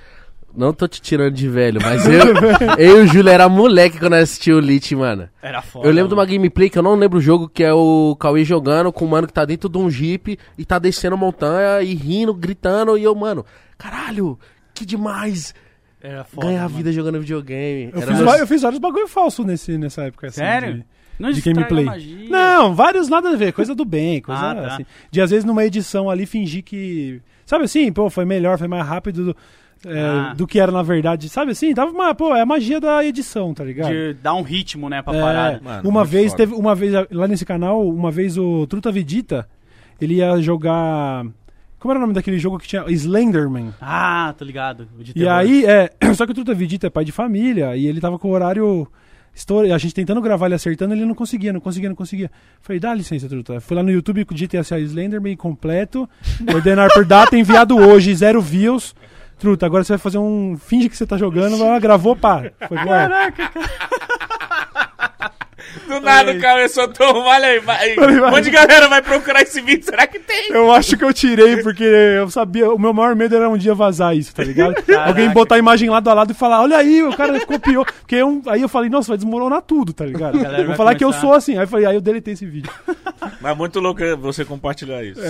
Não 0.57 0.73
tô 0.73 0.89
te 0.89 1.01
tirando 1.03 1.35
de 1.35 1.49
velho, 1.49 1.81
mas 1.83 2.07
eu, 2.07 2.35
eu 2.79 3.01
e 3.01 3.05
o 3.05 3.07
Júlio 3.07 3.29
era 3.31 3.49
moleque 3.49 3.99
quando 3.99 4.15
eu 4.15 4.23
assisti 4.23 4.51
o 4.53 4.59
Lit, 4.59 4.95
mano. 4.97 5.29
Era 5.43 5.61
foda. 5.61 5.87
Eu 5.87 5.93
lembro 5.93 6.09
de 6.09 6.15
uma 6.15 6.23
mano. 6.23 6.33
gameplay 6.33 6.71
que 6.71 6.79
eu 6.79 6.83
não 6.83 6.95
lembro 6.95 7.19
o 7.19 7.21
jogo, 7.21 7.49
que 7.49 7.63
é 7.63 7.73
o 7.73 8.17
Cauê 8.19 8.43
jogando 8.45 8.93
com 8.93 9.05
um 9.05 9.09
mano 9.09 9.27
que 9.27 9.33
tá 9.33 9.45
dentro 9.45 9.69
de 9.69 9.77
um 9.79 9.91
jeep 9.91 10.39
e 10.57 10.65
tá 10.65 10.79
descendo 10.79 11.17
montanha 11.17 11.83
e 11.83 11.95
rindo, 11.95 12.33
gritando. 12.33 12.97
E 12.97 13.03
eu, 13.05 13.15
mano, 13.15 13.45
caralho, 13.77 14.39
que 14.75 14.87
demais 14.87 15.55
Era 16.01 16.25
foda. 16.25 16.47
ganhar 16.47 16.61
a 16.61 16.63
mano. 16.65 16.77
vida 16.77 16.91
jogando 16.93 17.21
videogame. 17.21 17.91
Eu 17.93 18.01
Era 18.03 18.07
fiz, 18.13 18.21
va- 18.21 18.39
eu 18.39 18.47
fiz 18.47 18.63
vários 18.63 18.81
bagulho 18.81 19.09
falso 19.09 19.45
nesse, 19.45 19.77
nessa 19.77 20.05
época. 20.05 20.29
Assim, 20.29 20.37
Sério? 20.41 20.75
de- 20.75 20.85
Não 21.19 21.31
de 21.31 21.41
gameplay. 21.43 21.85
magia. 21.85 22.29
Não, 22.31 22.75
vários 22.75 23.09
nada 23.09 23.31
a 23.31 23.37
ver, 23.37 23.53
coisa 23.53 23.75
do 23.75 23.85
bem, 23.85 24.21
coisa 24.23 24.41
Ah, 24.51 24.55
tá. 24.55 24.67
assim. 24.75 24.87
De 25.11 25.21
às 25.21 25.31
vezes 25.31 25.45
numa 25.45 25.65
edição 25.65 26.09
ali 26.09 26.25
fingir 26.27 26.63
que. 26.63 27.21
Sabe 27.45 27.65
assim, 27.65 27.93
pô, 27.93 28.11
foi 28.11 28.25
melhor, 28.25 28.59
foi 28.59 28.67
mais 28.69 28.85
rápido 28.87 29.27
do, 29.27 29.37
é, 29.85 30.00
Ah. 30.00 30.35
do 30.35 30.47
que 30.47 30.59
era 30.61 30.73
na 30.73 30.83
verdade. 30.83 31.28
Sabe 31.28 31.52
assim? 31.52 31.75
Tava 31.75 31.90
uma, 31.90 32.14
pô, 32.14 32.35
é 32.35 32.40
a 32.40 32.47
magia 32.47 32.80
da 32.80 33.04
edição, 33.04 33.52
tá 33.54 33.62
ligado? 33.64 33.90
De 33.90 34.14
dar 34.14 34.35
um 34.35 34.42
ritmo, 34.42 34.88
né, 34.88 35.02
pra 35.02 35.14
É, 35.16 35.21
parada. 35.21 35.61
Mano, 35.62 35.88
uma 35.88 36.04
vez 36.04 36.33
foda. 36.33 36.37
teve 36.45 36.54
uma 36.54 36.75
vez 36.75 36.92
lá 37.11 37.28
nesse 37.28 37.45
canal, 37.45 37.87
uma 37.87 38.11
vez 38.11 38.37
o 38.38 38.66
Truta 38.66 38.90
Vedita, 38.90 39.49
ele 40.00 40.14
ia 40.16 40.40
jogar 40.40 41.25
como 41.78 41.92
era 41.92 41.99
o 41.99 42.00
nome 42.00 42.14
daquele 42.14 42.38
jogo 42.38 42.59
que 42.59 42.66
tinha 42.66 42.85
Slenderman. 42.88 43.73
Ah, 43.80 44.35
tô 44.37 44.45
ligado. 44.45 44.88
E 45.14 45.28
aí, 45.28 45.64
é, 45.66 45.90
só 46.16 46.25
que 46.26 46.33
o 46.33 46.35
Truta 46.35 46.54
Vedita 46.54 46.87
é 46.87 46.90
pai 46.90 47.04
de 47.04 47.12
família 47.12 47.76
e 47.76 47.87
ele 47.87 48.00
tava 48.00 48.18
com 48.18 48.28
o 48.28 48.33
horário 48.33 48.88
estoura- 49.35 49.73
a 49.73 49.78
gente 49.78 49.95
tentando 49.95 50.21
gravar 50.21 50.47
ele 50.47 50.54
acertando, 50.54 50.95
ele 50.95 51.04
não 51.04 51.14
conseguia, 51.14 51.52
não 51.52 51.61
conseguia, 51.61 51.88
não 51.90 51.95
conseguia. 51.97 52.30
Falei, 52.61 52.80
dá 52.80 52.92
licença, 52.95 53.28
Truta. 53.28 53.61
Fui 53.61 53.76
lá 53.76 53.83
no 53.83 53.90
YouTube 53.90 54.25
com 54.25 54.35
o 54.35 54.37
GTA 54.37 54.62
Slenderman 54.80 55.37
completo, 55.37 56.09
ordenar 56.52 56.90
por 56.92 57.04
data, 57.04 57.37
enviado 57.37 57.76
hoje, 57.76 58.12
zero 58.14 58.40
views. 58.40 58.95
Truta, 59.38 59.66
agora 59.66 59.85
você 59.85 59.93
vai 59.93 59.99
fazer 59.99 60.16
um. 60.19 60.57
Finge 60.59 60.88
que 60.88 60.97
você 60.97 61.07
tá 61.07 61.19
jogando, 61.19 61.59
vai 61.59 61.69
lá, 61.69 61.78
gravou, 61.78 62.16
pá. 62.16 62.43
Foi 62.69 62.78
bom. 62.78 62.90
Do 65.88 66.00
nada 66.00 66.33
o 66.33 66.40
cara 66.40 66.69
soltou 66.69 67.16
um. 67.19 67.25
Olha 67.26 67.49
aí, 67.49 67.59
vai. 67.61 67.97
Um 67.99 68.31
monte 68.31 68.45
de 68.45 68.50
galera 68.50 68.88
vai 68.88 69.02
procurar 69.02 69.43
esse 69.43 69.61
vídeo. 69.61 69.85
Será 69.85 70.07
que 70.07 70.19
tem? 70.19 70.50
Eu 70.50 70.73
acho 70.73 70.97
que 70.97 71.05
eu 71.05 71.12
tirei, 71.12 71.62
porque 71.62 71.85
eu 71.85 72.28
sabia. 72.31 72.71
O 72.73 72.78
meu 72.78 72.93
maior 72.93 73.14
medo 73.14 73.37
era 73.37 73.49
um 73.49 73.57
dia 73.59 73.75
vazar 73.75 74.16
isso, 74.16 74.35
tá 74.35 74.43
ligado? 74.43 74.75
Alguém 75.07 75.28
botar 75.31 75.57
a 75.57 75.59
imagem 75.59 75.88
lado 75.90 76.09
a 76.09 76.14
lado 76.14 76.33
e 76.33 76.35
falar, 76.35 76.62
olha 76.62 76.76
aí, 76.78 77.02
o 77.02 77.14
cara 77.16 77.38
copiou. 77.45 77.85
Porque 77.85 78.16
eu- 78.16 78.43
aí 78.49 78.62
eu 78.62 78.69
falei, 78.69 78.88
nossa, 78.90 79.09
vai 79.09 79.16
desmoronar 79.19 79.62
tudo, 79.62 79.93
tá 79.93 80.05
ligado? 80.05 80.38
Vou 80.66 80.76
falar 80.76 80.95
que 80.95 81.05
eu 81.05 81.09
começar- 81.09 81.21
sou 81.26 81.35
assim. 81.35 81.52
Aí 81.57 81.64
eu 81.64 81.69
falei, 81.69 81.87
aí 81.87 81.95
eu 81.95 82.00
deletei 82.00 82.35
esse 82.35 82.47
vídeo. 82.47 82.71
Mas 83.40 83.56
muito 83.56 83.80
louco 83.80 84.00
você 84.18 84.45
compartilhar 84.45 85.02
isso. 85.04 85.21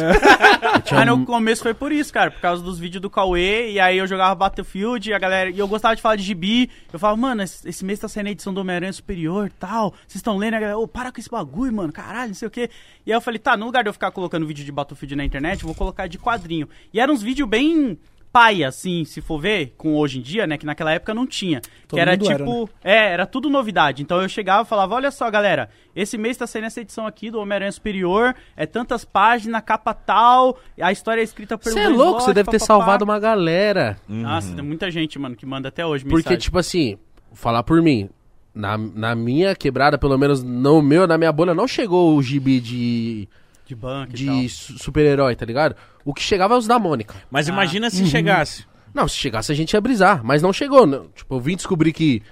Aí 0.92 1.10
um- 1.10 1.16
no 1.18 1.26
começo 1.26 1.62
foi 1.62 1.74
por 1.74 1.92
isso, 1.92 2.12
cara, 2.12 2.30
por 2.30 2.40
causa 2.40 2.62
dos 2.62 2.78
vídeos 2.78 3.00
do 3.02 3.10
Cauê, 3.10 3.72
e 3.72 3.80
aí 3.80 3.98
eu 3.98 4.06
jogava 4.06 4.34
Battlefield, 4.34 5.10
e 5.10 5.14
a 5.14 5.18
galera. 5.18 5.50
E 5.50 5.58
eu 5.58 5.66
gostava 5.68 5.96
de 5.96 6.02
falar 6.02 6.16
de 6.16 6.22
gibi. 6.22 6.70
Eu 6.92 6.98
falava, 6.98 7.20
mano, 7.20 7.42
esse, 7.42 7.84
mês 7.84 7.98
tá 7.98 8.08
saindo 8.08 8.28
a 8.28 8.30
edição 8.30 8.52
do 8.52 8.60
Homem-Aranha 8.60 8.92
Superior 8.92 9.50
tal. 9.58 9.90
Vocês 10.06 10.16
estão 10.16 10.36
lendo? 10.36 10.54
A 10.54 10.60
galera, 10.60 10.78
ô, 10.78 10.86
para 10.88 11.10
com 11.12 11.20
esse 11.20 11.30
bagulho, 11.30 11.72
mano, 11.72 11.92
caralho, 11.92 12.28
não 12.28 12.34
sei 12.34 12.48
o 12.48 12.50
quê. 12.50 12.70
E 13.04 13.12
aí 13.12 13.16
eu 13.16 13.20
falei, 13.20 13.38
tá, 13.38 13.56
no 13.56 13.66
lugar 13.66 13.82
de 13.82 13.88
eu 13.88 13.92
ficar 13.92 14.10
colocando 14.10 14.46
vídeo 14.46 14.64
de 14.64 14.72
Battlefield 14.72 15.16
na 15.16 15.24
internet, 15.24 15.62
eu 15.62 15.66
vou 15.66 15.74
colocar 15.74 16.06
de 16.06 16.18
quadrinho. 16.18 16.68
E 16.92 17.00
eram 17.00 17.14
uns 17.14 17.22
vídeos 17.22 17.48
bem 17.48 17.98
paia, 18.36 18.68
assim, 18.68 19.02
se 19.06 19.22
for 19.22 19.40
ver, 19.40 19.72
com 19.78 19.94
hoje 19.96 20.18
em 20.18 20.20
dia, 20.20 20.46
né? 20.46 20.58
Que 20.58 20.66
naquela 20.66 20.92
época 20.92 21.14
não 21.14 21.26
tinha. 21.26 21.62
Todo 21.88 21.96
que 21.96 22.00
era 22.00 22.12
mundo 22.12 22.30
era, 22.30 22.44
tipo. 22.44 22.70
É, 22.84 23.12
era 23.12 23.24
tudo 23.24 23.48
novidade. 23.48 24.02
Então 24.02 24.20
eu 24.20 24.28
chegava 24.28 24.62
e 24.62 24.66
falava: 24.66 24.94
olha 24.94 25.10
só, 25.10 25.30
galera, 25.30 25.70
esse 25.94 26.18
mês 26.18 26.36
tá 26.36 26.46
saindo 26.46 26.66
essa 26.66 26.82
edição 26.82 27.06
aqui 27.06 27.30
do 27.30 27.40
Homem-Aranha 27.40 27.72
Superior, 27.72 28.34
é 28.54 28.66
tantas 28.66 29.06
páginas, 29.06 29.62
capa 29.64 29.94
tal, 29.94 30.58
a 30.78 30.92
história 30.92 31.22
é 31.22 31.24
escrita 31.24 31.56
pelo 31.56 31.74
Você 31.74 31.80
é 31.80 31.88
louco, 31.88 32.20
você 32.20 32.34
deve 32.34 32.50
ter 32.50 32.58
papapá. 32.58 32.66
salvado 32.66 33.06
uma 33.06 33.18
galera. 33.18 33.96
Nossa, 34.06 34.54
tem 34.54 34.62
muita 34.62 34.90
gente, 34.90 35.18
mano, 35.18 35.34
que 35.34 35.46
manda 35.46 35.70
até 35.70 35.86
hoje 35.86 36.04
Porque, 36.04 36.16
mensagem. 36.16 36.38
tipo 36.38 36.58
assim, 36.58 36.98
falar 37.32 37.62
por 37.62 37.80
mim, 37.80 38.10
na, 38.54 38.76
na 38.76 39.14
minha 39.14 39.56
quebrada, 39.56 39.96
pelo 39.96 40.18
menos 40.18 40.42
no 40.42 40.82
meu, 40.82 41.06
na 41.06 41.16
minha 41.16 41.32
bolha, 41.32 41.54
não 41.54 41.66
chegou 41.66 42.14
o 42.14 42.22
gibi 42.22 42.60
de, 42.60 43.28
de 43.66 43.74
banco 43.74 44.12
de 44.12 44.48
super-herói, 44.48 45.34
tá 45.36 45.44
ligado? 45.44 45.74
O 46.04 46.14
que 46.14 46.22
chegava 46.22 46.54
é 46.54 46.56
os 46.58 46.66
da 46.66 46.78
Mônica. 46.78 47.14
Mas 47.30 47.48
imagina 47.48 47.86
Uhum. 47.86 47.90
se 47.90 48.06
chegasse. 48.06 48.64
Não, 48.94 49.06
se 49.08 49.16
chegasse 49.16 49.52
a 49.52 49.54
gente 49.54 49.72
ia 49.74 49.80
brisar, 49.80 50.24
mas 50.24 50.40
não 50.40 50.52
chegou. 50.52 50.86
Não. 50.86 51.08
Tipo, 51.08 51.34
eu 51.34 51.40
vim 51.40 51.56
descobrir 51.56 51.92
que 51.92 52.22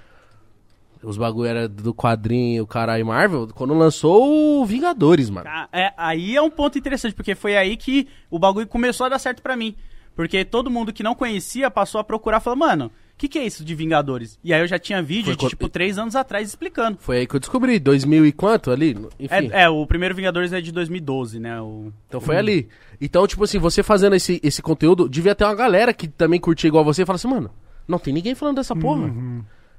os 1.03 1.17
bagulho 1.17 1.47
era 1.47 1.67
do 1.67 1.93
quadrinho, 1.93 2.65
caralho, 2.65 3.05
Marvel, 3.05 3.47
quando 3.53 3.73
lançou 3.75 4.61
o 4.61 4.65
Vingadores, 4.65 5.29
mano. 5.29 5.47
Ah, 5.47 5.67
é, 5.71 5.93
aí 5.95 6.35
é 6.35 6.41
um 6.41 6.49
ponto 6.49 6.77
interessante, 6.79 7.13
porque 7.13 7.35
foi 7.35 7.55
aí 7.55 7.77
que 7.77 8.07
o 8.31 8.39
bagulho 8.39 8.65
começou 8.67 9.05
a 9.05 9.09
dar 9.09 9.19
certo 9.19 9.41
pra 9.43 9.55
mim. 9.55 9.75
Porque 10.15 10.43
todo 10.45 10.71
mundo 10.71 10.91
que 10.93 11.03
não 11.03 11.13
conhecia 11.13 11.69
passou 11.69 11.99
a 11.99 12.03
procurar 12.03 12.37
e 12.39 12.43
falou, 12.43 12.57
mano, 12.57 12.91
o 13.15 13.17
que, 13.17 13.29
que 13.29 13.39
é 13.39 13.45
isso 13.45 13.63
de 13.63 13.73
Vingadores? 13.73 14.37
E 14.43 14.53
aí 14.53 14.59
eu 14.59 14.67
já 14.67 14.77
tinha 14.77 15.01
vídeo 15.01 15.33
de, 15.37 15.47
tipo, 15.47 15.69
três 15.69 15.97
anos 15.97 16.17
atrás 16.17 16.49
explicando. 16.49 16.97
Foi 16.99 17.19
aí 17.19 17.25
que 17.25 17.33
eu 17.33 17.39
descobri, 17.39 17.79
2000 17.79 18.25
e 18.25 18.31
quanto 18.33 18.71
ali? 18.71 18.89
Enfim. 19.17 19.49
É, 19.53 19.63
é, 19.63 19.69
o 19.69 19.87
primeiro 19.87 20.13
Vingadores 20.13 20.51
é 20.51 20.59
de 20.59 20.69
2012, 20.69 21.39
né? 21.39 21.61
O... 21.61 21.93
Então 22.09 22.19
foi 22.19 22.35
ali. 22.35 22.67
Então, 22.99 23.25
tipo 23.25 23.45
assim, 23.45 23.57
você 23.57 23.81
fazendo 23.81 24.17
esse, 24.17 24.41
esse 24.43 24.61
conteúdo, 24.61 25.07
devia 25.07 25.33
ter 25.33 25.45
uma 25.45 25.55
galera 25.55 25.93
que 25.93 26.09
também 26.09 26.41
curtia 26.41 26.67
igual 26.67 26.83
você 26.83 27.03
e 27.03 27.05
fala 27.05 27.15
assim, 27.15 27.29
mano, 27.29 27.49
não 27.87 27.97
tem 27.97 28.13
ninguém 28.13 28.35
falando 28.35 28.57
dessa 28.57 28.75
porra. 28.75 29.09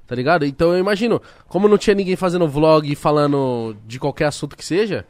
Tá 0.07 0.15
ligado? 0.15 0.43
Então 0.43 0.73
eu 0.73 0.79
imagino, 0.79 1.21
como 1.47 1.67
não 1.67 1.77
tinha 1.77 1.93
ninguém 1.93 2.15
fazendo 2.15 2.47
vlog 2.47 2.91
e 2.91 2.95
falando 2.95 3.77
de 3.85 3.99
qualquer 3.99 4.25
assunto 4.25 4.57
que 4.57 4.65
seja, 4.65 5.05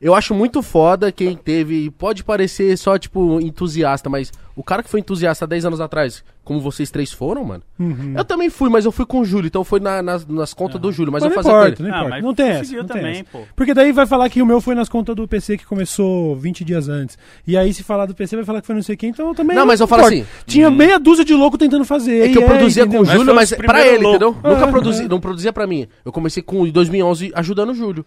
eu 0.00 0.14
acho 0.14 0.32
muito 0.32 0.62
foda 0.62 1.10
quem 1.10 1.36
teve. 1.36 1.90
Pode 1.90 2.22
parecer 2.22 2.76
só, 2.78 2.96
tipo, 2.96 3.40
entusiasta, 3.40 4.08
mas 4.08 4.32
o 4.58 4.64
cara 4.64 4.82
que 4.82 4.90
foi 4.90 5.00
entusiasta 5.00 5.44
há 5.44 5.48
10 5.48 5.66
anos 5.66 5.80
atrás, 5.80 6.24
como 6.44 6.60
vocês 6.60 6.90
três 6.90 7.12
foram, 7.12 7.44
mano. 7.44 7.62
Uhum. 7.78 8.14
Eu 8.16 8.24
também 8.24 8.48
fui, 8.50 8.68
mas 8.70 8.84
eu 8.84 8.90
fui 8.92 9.04
com 9.06 9.20
o 9.20 9.24
Júlio, 9.24 9.46
então 9.46 9.62
foi 9.62 9.78
na- 9.80 10.02
nas, 10.02 10.26
nas 10.26 10.52
contas 10.54 10.80
do 10.80 10.90
Júlio, 10.90 11.12
mas, 11.12 11.22
eu 11.22 11.28
não 11.28 11.34
fazia 11.36 11.52
com 11.52 11.58
importa, 11.58 11.82
ele. 11.82 11.88
não 11.90 11.94
Ah, 11.94 11.98
importa. 12.00 12.14
mas 12.16 12.24
não 12.24 12.34
tem 12.34 12.48
essa. 12.48 12.76
Não 12.76 12.84
tem 12.84 12.96
também, 12.96 13.12
essa. 13.20 13.24
pô. 13.30 13.40
Porque 13.54 13.72
daí 13.74 13.92
vai 13.92 14.06
falar 14.06 14.28
que 14.30 14.42
o 14.42 14.46
meu 14.46 14.60
foi 14.60 14.74
nas 14.74 14.88
contas 14.88 15.14
do 15.14 15.28
PC 15.28 15.58
que 15.58 15.66
começou 15.66 16.34
20 16.36 16.64
dias 16.64 16.88
antes. 16.88 17.16
E 17.46 17.56
aí, 17.56 17.72
se 17.72 17.82
falar 17.82 18.06
do 18.06 18.14
PC, 18.14 18.34
vai 18.36 18.44
falar 18.44 18.60
que 18.60 18.66
foi 18.66 18.74
não 18.74 18.82
sei 18.82 18.96
quem, 18.96 19.10
então 19.10 19.28
eu 19.28 19.34
também. 19.34 19.56
Não, 19.56 19.64
mas 19.66 19.78
eu 19.80 19.86
falo 19.86 20.04
assim, 20.06 20.24
Tinha 20.46 20.70
meia 20.70 20.98
dúzia 20.98 21.24
de 21.24 21.34
louco 21.34 21.56
tentando 21.58 21.84
fazer. 21.84 22.26
É 22.26 22.28
que 22.32 22.38
eu 22.38 22.42
e 22.42 22.46
produzia 22.46 22.82
com 22.84 22.88
entendeu? 22.88 23.02
o 23.02 23.06
Mas 23.06 23.16
Júlio, 23.18 23.34
mas 23.34 23.50
pra 23.50 23.58
primeiros 23.58 23.92
ele, 23.94 24.02
loucos. 24.02 24.26
entendeu? 24.28 24.50
Nunca 24.50 24.64
Ah, 24.64 24.68
produzi, 24.68 25.08
não 25.08 25.20
produzia 25.20 25.52
pra 25.52 25.66
mim. 25.66 25.86
Eu 26.04 26.10
comecei 26.10 26.42
com 26.42 26.66
em 26.66 26.70
2011 26.72 27.30
ajudando 27.34 27.70
o 27.70 27.74
Júlio. 27.74 28.04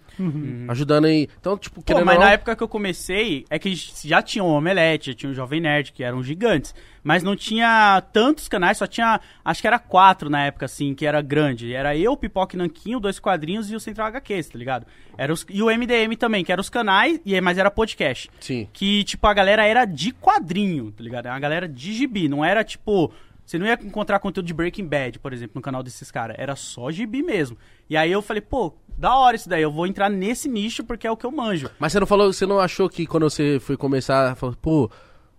Ajudando 0.68 1.06
aí. 1.06 1.28
Então, 1.40 1.58
tipo, 1.58 1.82
Pô, 1.82 1.94
mas 2.06 2.18
não, 2.18 2.26
na 2.26 2.32
época 2.34 2.56
que 2.56 2.64
eu 2.64 2.68
comecei, 2.68 3.46
é 3.50 3.60
que 3.60 3.74
já 4.04 4.22
tinha 4.22 4.44
o 4.44 4.48
Omelete, 4.48 5.12
já 5.12 5.16
tinha 5.16 5.32
o 5.32 5.36
Jovem 5.36 5.62
Nerd, 5.62 5.92
que 5.92 6.04
eram 6.04 6.24
gigantes. 6.42 6.74
Mas 7.04 7.24
não 7.24 7.36
tinha 7.36 8.02
tantos 8.14 8.48
canais, 8.48 8.78
só 8.78 8.86
tinha, 8.86 9.20
acho 9.44 9.62
que 9.62 9.68
era 9.68 9.80
quatro 9.80 10.30
na 10.30 10.46
época, 10.46 10.66
assim, 10.66 10.94
que 10.94 11.06
era 11.06 11.22
grande. 11.22 11.74
Era 11.74 11.96
eu, 11.96 12.16
Pipoca 12.16 12.56
e 12.56 12.60
Nanquinho, 12.60 13.00
Dois 13.00 13.20
Quadrinhos 13.20 13.72
e 13.72 13.76
o 13.76 13.80
Central 13.80 14.08
HQs, 14.08 14.50
tá 14.50 14.58
ligado? 14.58 14.86
Era 15.18 15.34
os, 15.34 15.46
e 15.50 15.64
o 15.64 15.66
MDM 15.66 16.16
também, 16.16 16.44
que 16.44 16.52
eram 16.52 16.62
os 16.62 16.70
canais, 16.70 17.20
e, 17.26 17.40
mas 17.42 17.58
era 17.58 17.72
podcast. 17.72 18.30
Sim. 18.40 18.68
Que, 18.72 19.04
tipo, 19.04 19.26
a 19.26 19.34
galera 19.34 19.66
era 19.66 19.86
de 19.86 20.12
quadrinho, 20.12 20.92
tá 20.92 21.04
ligado? 21.04 21.26
Era 21.26 21.34
uma 21.34 21.40
galera 21.40 21.68
de 21.68 21.94
gibi, 21.94 22.28
não 22.28 22.44
era, 22.44 22.64
tipo... 22.64 23.12
Você 23.44 23.58
não 23.58 23.66
ia 23.66 23.74
encontrar 23.74 24.20
conteúdo 24.20 24.46
de 24.46 24.54
Breaking 24.54 24.86
Bad, 24.88 25.20
por 25.20 25.34
exemplo, 25.34 25.54
no 25.56 25.62
canal 25.62 25.84
desses 25.84 26.10
caras. 26.10 26.38
Era 26.40 26.56
só 26.56 26.90
gibi 26.90 27.22
mesmo. 27.22 27.58
E 27.90 27.98
aí 27.98 28.10
eu 28.10 28.22
falei, 28.22 28.40
pô, 28.40 28.74
da 28.98 29.14
hora 29.14 29.36
isso 29.36 29.50
daí. 29.50 29.62
Eu 29.62 29.72
vou 29.72 29.86
entrar 29.86 30.10
nesse 30.10 30.48
nicho 30.48 30.86
porque 30.86 31.06
é 31.06 31.12
o 31.12 31.18
que 31.18 31.26
eu 31.26 31.32
manjo. 31.32 31.70
Mas 31.78 31.92
você 31.92 32.00
não 32.00 32.08
falou, 32.08 32.32
você 32.32 32.46
não 32.46 32.60
achou 32.60 32.88
que 32.88 33.06
quando 33.06 33.24
você 33.24 33.60
foi 33.60 33.76
começar, 33.76 34.38
falou, 34.38 34.56
pô, 34.62 34.90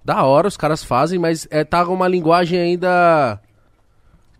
da 0.05 0.25
hora, 0.25 0.49
os 0.49 0.57
caras 0.57 0.83
fazem, 0.85 1.19
mas 1.19 1.47
é, 1.51 1.65
tá 1.65 1.87
uma 1.89 2.09
linguagem 2.09 2.59
ainda. 2.59 3.41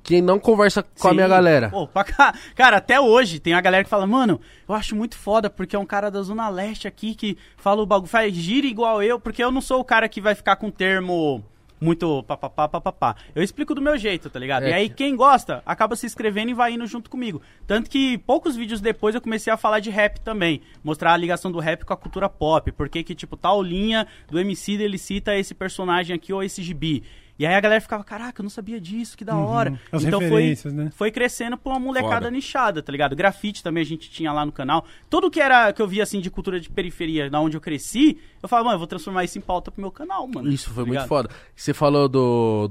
que 0.03 0.21
não 0.21 0.37
conversa 0.39 0.83
com 0.83 1.07
a 1.07 1.11
Sim. 1.11 1.17
minha 1.17 1.29
galera. 1.29 1.71
Pô, 1.71 1.87
pra 1.87 2.03
cá- 2.03 2.35
Cara, 2.57 2.79
até 2.79 3.01
hoje 3.01 3.39
tem 3.39 3.55
a 3.55 3.61
galera 3.61 3.85
que 3.85 3.91
fala, 3.91 4.05
mano, 4.07 4.41
eu 4.69 4.75
acho 4.75 4.97
muito 4.97 5.17
foda 5.17 5.49
porque 5.49 5.77
é 5.77 5.79
um 5.79 5.87
cara 5.87 6.11
da 6.11 6.21
Zona 6.23 6.49
Leste 6.49 6.89
aqui 6.89 7.15
que 7.15 7.39
fala 7.57 7.81
o 7.83 7.87
bagulho, 7.87 8.09
faz 8.11 8.35
gira 8.35 8.67
igual 8.67 9.01
eu, 9.01 9.21
porque 9.21 9.45
eu 9.45 9.53
não 9.53 9.61
sou 9.61 9.79
o 9.81 9.85
cara 9.85 10.09
que 10.09 10.21
vai 10.21 10.35
ficar 10.35 10.57
com 10.57 10.71
termo 10.73 11.45
muito 11.83 12.23
papapá, 12.23 12.69
papapá. 12.69 13.17
Eu 13.35 13.43
explico 13.43 13.75
do 13.75 13.83
meu 13.83 13.99
jeito, 13.99 14.31
tá 14.31 14.39
ligado? 14.39 14.63
É 14.65 14.71
e 14.71 14.73
aí 14.73 14.89
que- 14.89 14.95
quem 14.97 15.17
gosta 15.17 15.63
acaba 15.67 15.97
se 15.97 16.07
inscrevendo 16.07 16.51
e 16.51 16.55
vai 16.55 16.73
indo 16.75 16.87
junto 16.87 17.11
comigo. 17.11 17.43
Tanto 17.67 17.91
que 17.91 18.19
poucos 18.19 18.55
vídeos 18.55 18.81
depois 18.81 19.15
eu 19.15 19.21
comecei 19.21 19.53
a 19.53 19.57
falar 19.57 19.81
de 19.81 19.91
rap 19.91 20.21
também, 20.21 20.61
mostrar 20.85 21.13
a 21.13 21.17
ligação 21.17 21.51
do 21.51 21.59
rap 21.59 21.85
com 21.85 21.93
a 21.93 21.97
cultura 21.97 22.29
pop, 22.29 22.71
porque 22.73 23.03
que 23.03 23.15
tipo 23.15 23.37
tal 23.37 23.61
linha 23.63 24.07
do 24.31 24.39
MC 24.39 24.73
ele 24.75 24.97
cita 24.99 25.35
esse 25.37 25.55
personagem 25.55 26.15
aqui 26.15 26.33
ou 26.33 26.43
esse 26.43 26.63
gibi. 26.63 27.03
E 27.43 27.47
aí 27.47 27.55
a 27.57 27.61
galera 27.61 27.81
ficava, 27.81 28.05
caraca, 28.05 28.41
eu 28.41 28.45
não 28.45 28.51
sabia 28.51 28.81
disso, 28.81 29.17
que 29.19 29.25
da 29.25 29.37
hora. 29.37 29.71
Uhum. 29.71 29.79
As 29.91 30.05
então 30.05 30.21
foi, 30.21 30.57
né? 30.73 30.91
foi 30.95 31.11
crescendo 31.11 31.57
pra 31.59 31.73
uma 31.73 31.81
molecada 31.81 32.15
Foda. 32.27 32.31
nichada, 32.31 32.81
tá 32.81 32.93
ligado? 32.93 33.17
Grafite 33.17 33.65
também 33.65 33.81
a 33.81 33.85
gente 33.85 34.09
tinha 34.09 34.33
lá 34.33 34.47
no 34.47 34.53
canal. 34.53 34.85
Tudo 35.11 35.29
que 35.29 35.41
era 35.41 35.73
que 35.73 35.83
eu 35.83 35.89
via 35.89 36.05
assim 36.05 36.21
de 36.21 36.31
cultura 36.31 36.61
de 36.61 36.71
periferia, 36.71 37.29
da 37.29 37.41
onde 37.41 37.57
eu 37.57 37.61
cresci, 37.61 38.17
eu 38.41 38.49
falava, 38.49 38.67
mano, 38.67 38.75
eu 38.77 38.79
vou 38.79 38.87
transformar 38.87 39.25
isso 39.25 39.39
em 39.39 39.41
pauta 39.41 39.73
pro 39.73 39.81
meu 39.81 39.91
canal, 39.91 40.25
mano. 40.29 40.49
Isso 40.53 40.67
foi 40.71 40.75
Tá 40.75 40.81
muito 40.87 40.91
ligado? 40.93 41.09
foda. 41.09 41.31
Você 41.57 41.75
falou 41.75 42.09
do, 42.09 42.71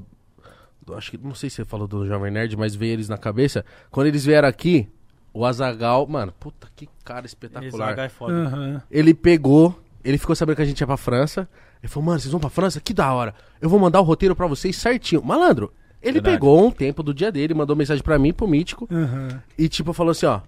do- 0.86 0.94
Acho 0.94 1.12
que. 1.12 1.18
Não 1.18 1.36
sei 1.36 1.50
se 1.50 1.58
você 1.58 1.66
falou 1.66 1.86
do 1.86 2.06
Jovem 2.08 2.32
Nerd, 2.32 2.56
mas 2.56 2.74
veio 2.74 2.94
eles 2.94 3.10
na 3.10 3.18
cabeça. 3.18 3.66
Quando 3.90 4.08
eles 4.08 4.24
vieram 4.26 4.48
aqui, 4.48 4.88
o 5.34 5.46
Azagal. 5.46 6.08
Mano, 6.08 6.32
puta 6.40 6.70
que 6.78 6.88
cara 7.04 7.26
espetacular. 7.26 7.90
H 7.90 8.04
é 8.06 8.10
foda. 8.10 8.34
Aham. 8.34 8.82
Ele 8.90 9.14
pegou, 9.14 9.78
ele 10.02 10.18
ficou 10.18 10.34
sabendo 10.34 10.56
que 10.56 10.62
a 10.62 10.66
gente 10.66 10.80
ia 10.80 10.88
pra 10.88 10.96
França. 10.96 11.50
Ele 11.82 11.91
falou, 11.91 12.06
mano, 12.06 12.20
vocês 12.20 12.32
vão 12.32 12.39
pra 12.39 12.50
França? 12.50 12.80
Que 12.80 12.94
da 12.94 13.12
hora. 13.12 13.34
Eu 13.60 13.70
vou 13.70 13.80
mandar 13.80 14.00
o 14.00 14.04
roteiro 14.04 14.36
pra 14.36 14.48
vocês 14.48 14.76
certinho. 14.76 15.24
Malandro, 15.24 15.74
ele 16.02 16.13
Verdade. 16.13 16.36
pegou 16.36 16.67
um 16.67 16.72
tempo 16.72 17.02
do 17.02 17.13
dia 17.13 17.32
dele, 17.32 17.54
mandou 17.54 17.76
mensagem 17.76 18.04
pra 18.04 18.20
mim, 18.20 18.32
pro 18.32 18.48
Mítico. 18.48 18.88
Aham. 18.91 19.41
E 19.58 19.67
tipo, 19.67 19.94
falou 19.94 20.12
assim, 20.12 20.26
ó. 20.26 20.41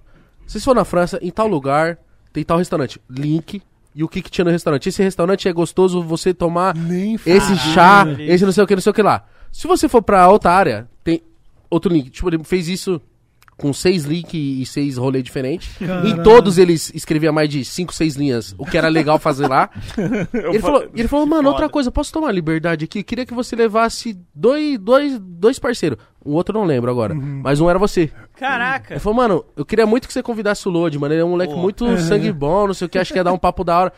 Vocês 0.45 0.63
foram 0.63 0.81
na 0.81 0.85
França, 0.85 1.17
em 1.21 1.31
tal 1.31 1.47
lugar, 1.47 1.97
tem 2.31 2.43
tal 2.43 2.57
restaurante. 2.57 3.01
Link. 3.09 3.61
E 3.95 4.03
o 4.03 4.07
que 4.07 4.21
que 4.21 4.29
tinha 4.31 4.45
no 4.45 4.51
restaurante? 4.51 4.89
Esse 4.89 5.03
restaurante 5.03 5.47
é 5.47 5.53
gostoso 5.53 6.01
você 6.01 6.33
tomar 6.33 6.75
Nem 6.75 7.15
esse 7.25 7.55
chá, 7.57 8.05
esse 8.19 8.43
não 8.43 8.51
sei 8.51 8.63
o 8.63 8.67
que, 8.67 8.73
não 8.75 8.81
sei 8.81 8.89
o 8.89 8.93
que 8.93 9.03
lá. 9.03 9.23
Se 9.51 9.67
você 9.67 9.87
for 9.87 10.01
pra 10.01 10.27
outra 10.27 10.51
área, 10.51 10.89
tem 11.03 11.21
outro 11.69 11.93
link. 11.93 12.09
Tipo, 12.09 12.29
ele 12.29 12.43
fez 12.43 12.67
isso 12.67 12.99
com 13.57 13.71
seis 13.73 14.03
links 14.03 14.33
e 14.33 14.65
seis 14.65 14.97
rolês 14.97 15.23
diferentes. 15.23 15.79
Em 15.81 15.87
Caralho. 15.87 16.23
todos 16.23 16.57
eles 16.57 16.91
escrevia 16.93 17.31
mais 17.31 17.49
de 17.49 17.63
cinco, 17.63 17.93
seis 17.93 18.15
linhas, 18.15 18.55
o 18.57 18.65
que 18.65 18.77
era 18.77 18.87
legal 18.87 19.19
fazer 19.19 19.47
lá. 19.47 19.69
ele, 20.33 20.59
falou, 20.59 20.89
ele 20.93 21.07
falou, 21.07 21.25
mano, 21.25 21.49
outra 21.49 21.69
coisa, 21.69 21.91
posso 21.91 22.11
tomar 22.11 22.31
liberdade 22.31 22.85
aqui? 22.85 23.03
Queria 23.03 23.25
que 23.25 23.33
você 23.33 23.55
levasse 23.55 24.17
dois, 24.33 24.77
dois, 24.79 25.19
dois 25.19 25.59
parceiros. 25.59 25.97
O 26.23 26.33
outro 26.33 26.55
eu 26.55 26.61
não 26.61 26.67
lembro 26.67 26.89
agora, 26.89 27.13
mas 27.13 27.59
um 27.59 27.69
era 27.69 27.77
você. 27.77 28.09
Caraca. 28.37 28.93
Ele 28.93 28.99
falou, 28.99 29.17
mano, 29.17 29.45
eu 29.55 29.65
queria 29.65 29.85
muito 29.85 30.07
que 30.07 30.13
você 30.13 30.23
convidasse 30.23 30.67
o 30.67 30.71
Lodi, 30.71 30.97
mano. 30.97 31.13
Ele 31.13 31.21
é 31.21 31.25
um 31.25 31.31
moleque 31.31 31.53
Pô. 31.53 31.59
muito 31.59 31.97
sangue 31.99 32.31
bom, 32.31 32.67
não 32.67 32.73
sei 32.73 32.87
o 32.87 32.89
que, 32.89 32.97
acho 32.97 33.11
que 33.11 33.19
ia 33.19 33.23
dar 33.23 33.33
um 33.33 33.37
papo 33.37 33.63
da 33.63 33.77
hora. 33.77 33.93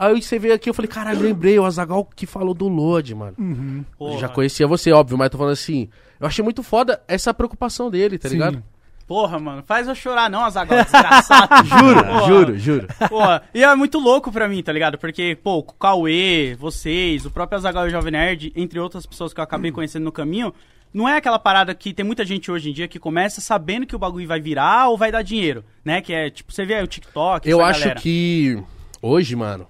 Aí 0.00 0.22
você 0.22 0.38
veio 0.38 0.54
aqui, 0.54 0.70
eu 0.70 0.74
falei, 0.74 0.88
caralho, 0.88 1.20
lembrei, 1.20 1.58
o 1.58 1.64
Azagal 1.66 2.08
que 2.16 2.24
falou 2.24 2.54
do 2.54 2.68
Lodi, 2.68 3.14
mano. 3.14 3.34
Uhum. 3.38 3.84
Já 4.18 4.30
conhecia 4.30 4.66
você, 4.66 4.90
óbvio, 4.92 5.18
mas 5.18 5.28
tô 5.28 5.36
falando 5.36 5.52
assim. 5.52 5.90
Eu 6.18 6.26
achei 6.26 6.42
muito 6.42 6.62
foda 6.62 7.02
essa 7.06 7.34
preocupação 7.34 7.90
dele, 7.90 8.18
tá 8.18 8.28
Sim. 8.28 8.34
ligado? 8.36 8.62
Porra, 9.10 9.40
mano, 9.40 9.60
faz 9.66 9.88
eu 9.88 9.94
chorar 9.96 10.30
não, 10.30 10.44
Azaghal, 10.44 10.84
desgraçado. 10.84 11.48
Juro, 11.66 12.04
Porra. 12.04 12.26
juro, 12.28 12.58
juro. 12.60 12.88
Porra, 13.08 13.42
e 13.52 13.64
é 13.64 13.74
muito 13.74 13.98
louco 13.98 14.30
pra 14.30 14.46
mim, 14.48 14.62
tá 14.62 14.70
ligado? 14.72 14.96
Porque, 14.98 15.36
pô, 15.42 15.56
o 15.58 15.62
Cauê, 15.64 16.54
vocês, 16.56 17.26
o 17.26 17.30
próprio 17.32 17.58
Azaghal 17.58 17.86
e 17.86 17.88
o 17.88 17.90
Jovem 17.90 18.12
Nerd, 18.12 18.52
entre 18.54 18.78
outras 18.78 19.04
pessoas 19.06 19.34
que 19.34 19.40
eu 19.40 19.42
acabei 19.42 19.72
conhecendo 19.72 20.04
no 20.04 20.12
caminho, 20.12 20.54
não 20.94 21.08
é 21.08 21.16
aquela 21.16 21.40
parada 21.40 21.74
que 21.74 21.92
tem 21.92 22.04
muita 22.06 22.24
gente 22.24 22.52
hoje 22.52 22.70
em 22.70 22.72
dia 22.72 22.86
que 22.86 23.00
começa 23.00 23.40
sabendo 23.40 23.84
que 23.84 23.96
o 23.96 23.98
bagulho 23.98 24.28
vai 24.28 24.38
virar 24.40 24.90
ou 24.90 24.96
vai 24.96 25.10
dar 25.10 25.22
dinheiro, 25.22 25.64
né? 25.84 26.00
Que 26.00 26.12
é, 26.12 26.30
tipo, 26.30 26.52
você 26.52 26.64
vê 26.64 26.74
aí 26.74 26.84
o 26.84 26.86
TikTok, 26.86 27.50
Eu 27.50 27.60
acho 27.64 27.80
galera. 27.80 27.98
que 28.00 28.62
hoje, 29.02 29.34
mano, 29.34 29.66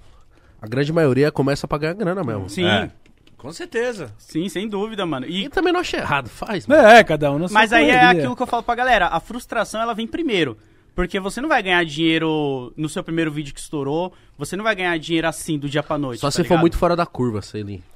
a 0.61 0.66
grande 0.66 0.92
maioria 0.92 1.33
começa 1.33 1.64
a 1.64 1.68
pagar 1.68 1.94
grana 1.94 2.22
mesmo. 2.22 2.46
Sim, 2.50 2.66
É. 2.66 2.90
Com 3.40 3.53
certeza. 3.53 4.12
sim, 4.18 4.48
sem 4.48 4.68
dúvida, 4.68 5.05
mano. 5.07 5.26
E 5.26 5.44
E, 5.44 5.48
também 5.48 5.72
não 5.72 5.81
achei 5.81 5.98
errado, 6.00 6.29
faz, 6.29 6.66
mano. 6.66 6.83
É, 6.87 7.03
cada 7.03 7.33
um 7.33 7.48
sua 7.48 7.55
mas 7.55 7.72
aí 7.72 7.88
é 7.90 8.05
aquilo 8.05 8.37
que 8.37 8.42
eu 8.42 8.46
falo 8.46 8.62
pra 8.62 8.74
galera, 8.74 9.07
a 9.09 9.18
frustração 9.20 9.81
ela 9.81 9.94
vem 9.94 10.07
primeiro. 10.07 10.57
Porque 10.94 11.18
você 11.20 11.40
não 11.40 11.48
vai 11.48 11.62
ganhar 11.62 11.85
dinheiro 11.85 12.72
no 12.76 12.88
seu 12.88 13.03
primeiro 13.03 13.31
vídeo 13.31 13.55
que 13.55 13.61
estourou, 13.61 14.12
você 14.37 14.57
não 14.57 14.64
vai 14.64 14.74
ganhar 14.74 14.98
dinheiro 14.98 15.26
assim 15.29 15.59
do 15.59 15.68
dia 15.68 15.83
pra 15.83 15.96
noite. 15.96 16.20
Só 16.20 16.26
tá 16.26 16.31
se 16.33 16.37
for 16.38 16.42
ligado? 16.42 16.61
muito 16.61 16.76
fora 16.76 16.96
da 16.96 17.07
curva. 17.07 17.40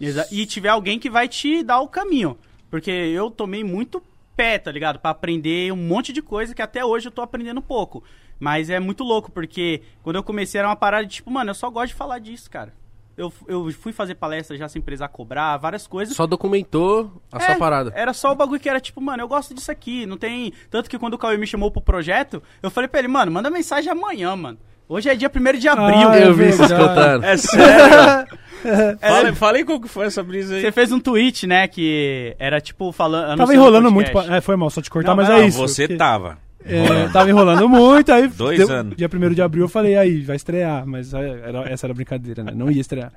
Exa- 0.01 0.27
E 0.31 0.47
tiver 0.47 0.69
alguém 0.71 0.99
que 0.99 1.11
vai 1.11 1.29
te 1.29 1.63
dar 1.63 1.81
o 1.81 1.89
caminho. 1.89 2.39
Porque 2.71 2.91
eu 2.91 3.31
tomei 3.31 3.63
muito 3.63 4.03
pé, 4.37 4.59
tá 4.59 4.71
ligado? 4.73 4.99
Pra 5.01 5.11
aprender 5.11 5.73
um 5.73 5.77
monte 5.77 6.13
de 6.13 6.23
coisa 6.23 6.55
que 6.55 6.63
até 6.63 6.85
hoje 6.85 7.09
eu 7.09 7.13
tô 7.13 7.21
aprendendo 7.21 7.61
pouco. 7.61 8.03
Mas 8.41 8.71
é 8.71 8.81
muito 8.81 9.05
louco, 9.05 9.31
porque 9.31 9.83
quando 10.03 10.17
eu 10.17 10.23
comecei 10.23 10.59
era 10.59 10.69
uma 10.69 10.77
parada 10.77 11.05
de 11.07 11.15
tipo, 11.17 11.31
mano, 11.31 11.51
eu 11.51 11.55
só 11.55 11.69
gosto 11.71 11.89
de 11.89 11.95
falar 11.95 12.19
disso, 12.21 12.51
cara. 12.51 12.73
Eu, 13.17 13.33
eu 13.47 13.71
fui 13.71 13.93
fazer 13.93 14.17
palestra 14.17 14.57
já 14.57 14.69
sem 14.69 14.83
precisar 14.83 15.09
cobrar, 15.09 15.57
várias 15.57 15.87
coisas. 15.87 16.17
Só 16.17 16.27
documentou 16.27 17.13
a 17.33 17.39
É, 17.39 17.41
sua 17.47 17.55
parada. 17.57 17.93
Era 17.95 18.13
só 18.13 18.33
o 18.33 18.35
bagulho 18.35 18.59
que 18.61 18.69
era 18.69 18.81
tipo, 18.81 19.01
mano, 19.01 19.23
eu 19.23 19.29
gosto 19.29 19.55
disso 19.55 19.71
aqui, 19.71 20.05
não 20.05 20.17
tem. 20.17 20.53
Tanto 20.71 20.91
que 20.91 20.99
quando 20.99 21.15
o 21.15 21.19
Cauê 21.19 21.37
me 21.37 21.47
chamou 21.47 21.71
pro 21.71 21.81
projeto, 21.81 22.43
eu 22.63 22.71
falei 22.71 22.89
pra 22.89 22.99
ele, 22.99 23.09
mano, 23.09 23.31
manda 23.31 23.49
mensagem 23.51 23.91
amanhã, 23.91 24.35
mano. 24.35 24.59
Hoje 24.89 25.09
é 25.09 25.15
dia 25.15 25.31
1 25.35 25.59
de 25.59 25.69
abril. 25.69 26.09
Ah, 26.11 26.17
é 26.19 26.27
eu 26.27 26.35
vi 26.35 26.53
vocês 26.53 26.71
cantando. 26.71 27.25
É 27.25 27.37
sério? 27.39 28.39
fala, 29.01 29.33
fala 29.35 29.57
aí 29.59 29.65
qual 29.65 29.81
que 29.81 29.89
foi 29.89 30.07
essa 30.07 30.23
brisa 30.23 30.57
aí. 30.57 30.61
Você 30.63 30.73
fez 30.73 30.93
um 30.93 31.01
tweet, 31.01 31.47
né, 31.47 31.67
que 31.69 32.35
era 32.39 32.61
tipo 32.61 32.93
falando. 32.93 33.39
Tava 33.39 33.55
enrolando 33.55 33.91
muito. 33.91 34.11
Pra... 34.13 34.37
É, 34.37 34.41
foi 34.41 34.57
mal, 34.57 34.69
só 34.71 34.83
te 34.83 34.91
cortar, 34.91 35.09
Não, 35.11 35.17
mas 35.17 35.29
não, 35.29 35.37
é 35.37 35.41
Não, 35.41 35.47
isso. 35.49 35.59
você 35.59 35.85
porque- 35.85 35.97
tava. 35.97 36.39
É, 36.67 37.09
tava 37.09 37.29
enrolando 37.29 37.69
muito, 37.69 38.11
aí 38.11 38.27
Dois 38.29 38.59
deu- 38.59 38.71
anos. 38.71 38.97
dia 38.97 39.09
1 39.13 39.35
de 39.35 39.43
abril 39.43 39.65
eu 39.65 39.69
falei, 39.69 39.97
aí, 39.97 40.23
vai 40.23 40.37
estrear, 40.37 40.87
mas 40.87 41.13
é, 41.13 41.19
era- 41.47 41.69
essa 41.71 41.87
era 41.87 41.93
brincadeira, 41.93 42.43
né? 42.43 42.53
Não 42.55 42.71
ia 42.71 42.81
estrear. 42.81 43.13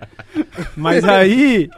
Mas 0.75 1.03
aí, 1.05 1.69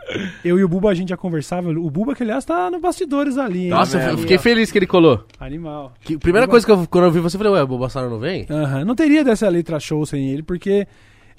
eu 0.44 0.58
e 0.60 0.64
o 0.64 0.68
Buba 0.68 0.90
a 0.90 0.94
gente 0.94 1.10
já 1.10 1.18
conversava, 1.18 1.70
o 1.70 1.90
Buba 1.92 2.16
que 2.16 2.24
aliás 2.24 2.44
tá 2.44 2.72
no 2.72 2.80
bastidores 2.80 3.38
ali? 3.38 3.70
Nossa, 3.70 4.00
eu 4.02 4.18
fiquei 4.18 4.38
feliz 4.40 4.72
que 4.72 4.80
ele 4.80 4.88
colou. 4.88 5.24
Animal. 5.40 5.94
Que, 6.02 6.18
primeira 6.18 6.48
coisa 6.48 6.66
que 6.66 6.72
eu, 6.72 6.88
quando 6.90 7.06
eu 7.06 7.12
vi 7.12 7.20
você, 7.20 7.36
eu 7.36 7.40
falei, 7.40 7.54
ué, 7.54 7.62
o 7.64 7.68
Bobassaro 7.68 8.10
não 8.10 8.20
vem? 8.20 8.46
Aham, 8.50 8.84
Não 8.86 8.96
teria 8.96 9.24
dessa 9.24 9.48
letra 9.48 9.80
show 9.80 10.04
sem 10.06 10.30
ele, 10.32 10.42
porque 10.42 10.88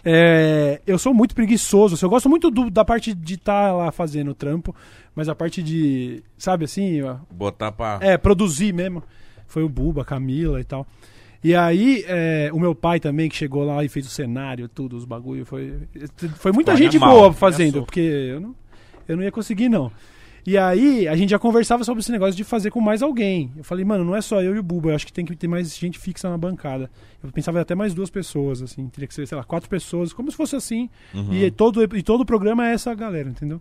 é, 0.05 0.81
eu 0.87 0.99
sou 0.99 1.12
muito 1.12 1.35
preguiçoso. 1.35 1.95
assim, 1.95 2.07
Eu 2.07 2.11
gosto 2.11 2.29
muito 2.29 2.51
do- 2.51 2.71
da 2.71 2.85
parte 2.85 3.12
de 3.14 3.35
estar 3.35 3.73
lá 3.73 3.90
fazendo 3.90 4.31
o 4.31 4.35
trampo, 4.35 4.75
mas 5.14 5.29
a 5.29 5.35
parte 5.35 5.62
de, 5.62 6.23
sabe 6.38 6.64
assim, 6.64 7.03
ó, 7.03 7.16
Botar 7.31 7.73
pra. 7.73 7.99
é, 8.01 8.16
produzir 8.16 8.73
mesmo. 8.73 9.03
Foi 9.50 9.62
o 9.62 9.68
Buba, 9.68 10.02
a 10.02 10.04
Camila 10.04 10.60
e 10.60 10.64
tal. 10.64 10.86
E 11.42 11.54
aí, 11.54 12.04
é, 12.06 12.50
o 12.52 12.60
meu 12.60 12.74
pai 12.74 13.00
também, 13.00 13.28
que 13.28 13.36
chegou 13.36 13.64
lá 13.64 13.82
e 13.82 13.88
fez 13.88 14.06
o 14.06 14.10
cenário, 14.10 14.68
tudo, 14.68 14.96
os 14.96 15.04
bagulho. 15.04 15.44
Foi, 15.44 15.74
foi 16.36 16.52
muita 16.52 16.76
gente 16.76 16.98
mal, 16.98 17.10
boa 17.10 17.28
né? 17.28 17.34
fazendo, 17.34 17.82
porque 17.82 18.00
eu 18.00 18.40
não, 18.40 18.54
eu 19.08 19.16
não 19.16 19.24
ia 19.24 19.32
conseguir, 19.32 19.68
não. 19.68 19.90
E 20.46 20.56
aí, 20.56 21.06
a 21.08 21.16
gente 21.16 21.30
já 21.30 21.38
conversava 21.38 21.84
sobre 21.84 22.00
esse 22.00 22.12
negócio 22.12 22.34
de 22.34 22.44
fazer 22.44 22.70
com 22.70 22.80
mais 22.80 23.02
alguém. 23.02 23.50
Eu 23.56 23.64
falei, 23.64 23.84
mano, 23.84 24.04
não 24.04 24.16
é 24.16 24.20
só 24.20 24.42
eu 24.42 24.54
e 24.54 24.58
o 24.58 24.62
Buba, 24.62 24.90
eu 24.90 24.94
acho 24.94 25.06
que 25.06 25.12
tem 25.12 25.24
que 25.24 25.34
ter 25.34 25.48
mais 25.48 25.76
gente 25.76 25.98
fixa 25.98 26.30
na 26.30 26.38
bancada. 26.38 26.90
Eu 27.22 27.30
pensava 27.30 27.60
até 27.60 27.74
mais 27.74 27.92
duas 27.92 28.10
pessoas, 28.10 28.62
assim. 28.62 28.88
Teria 28.88 29.08
que 29.08 29.14
ser, 29.14 29.26
sei 29.26 29.36
lá, 29.36 29.44
quatro 29.44 29.68
pessoas, 29.68 30.12
como 30.12 30.30
se 30.30 30.36
fosse 30.36 30.56
assim. 30.56 30.88
E, 31.34 31.50
todo, 31.50 31.82
e 31.96 32.02
todo 32.02 32.22
o 32.22 32.26
programa 32.26 32.68
é 32.68 32.72
essa 32.72 32.94
galera, 32.94 33.28
entendeu? 33.28 33.60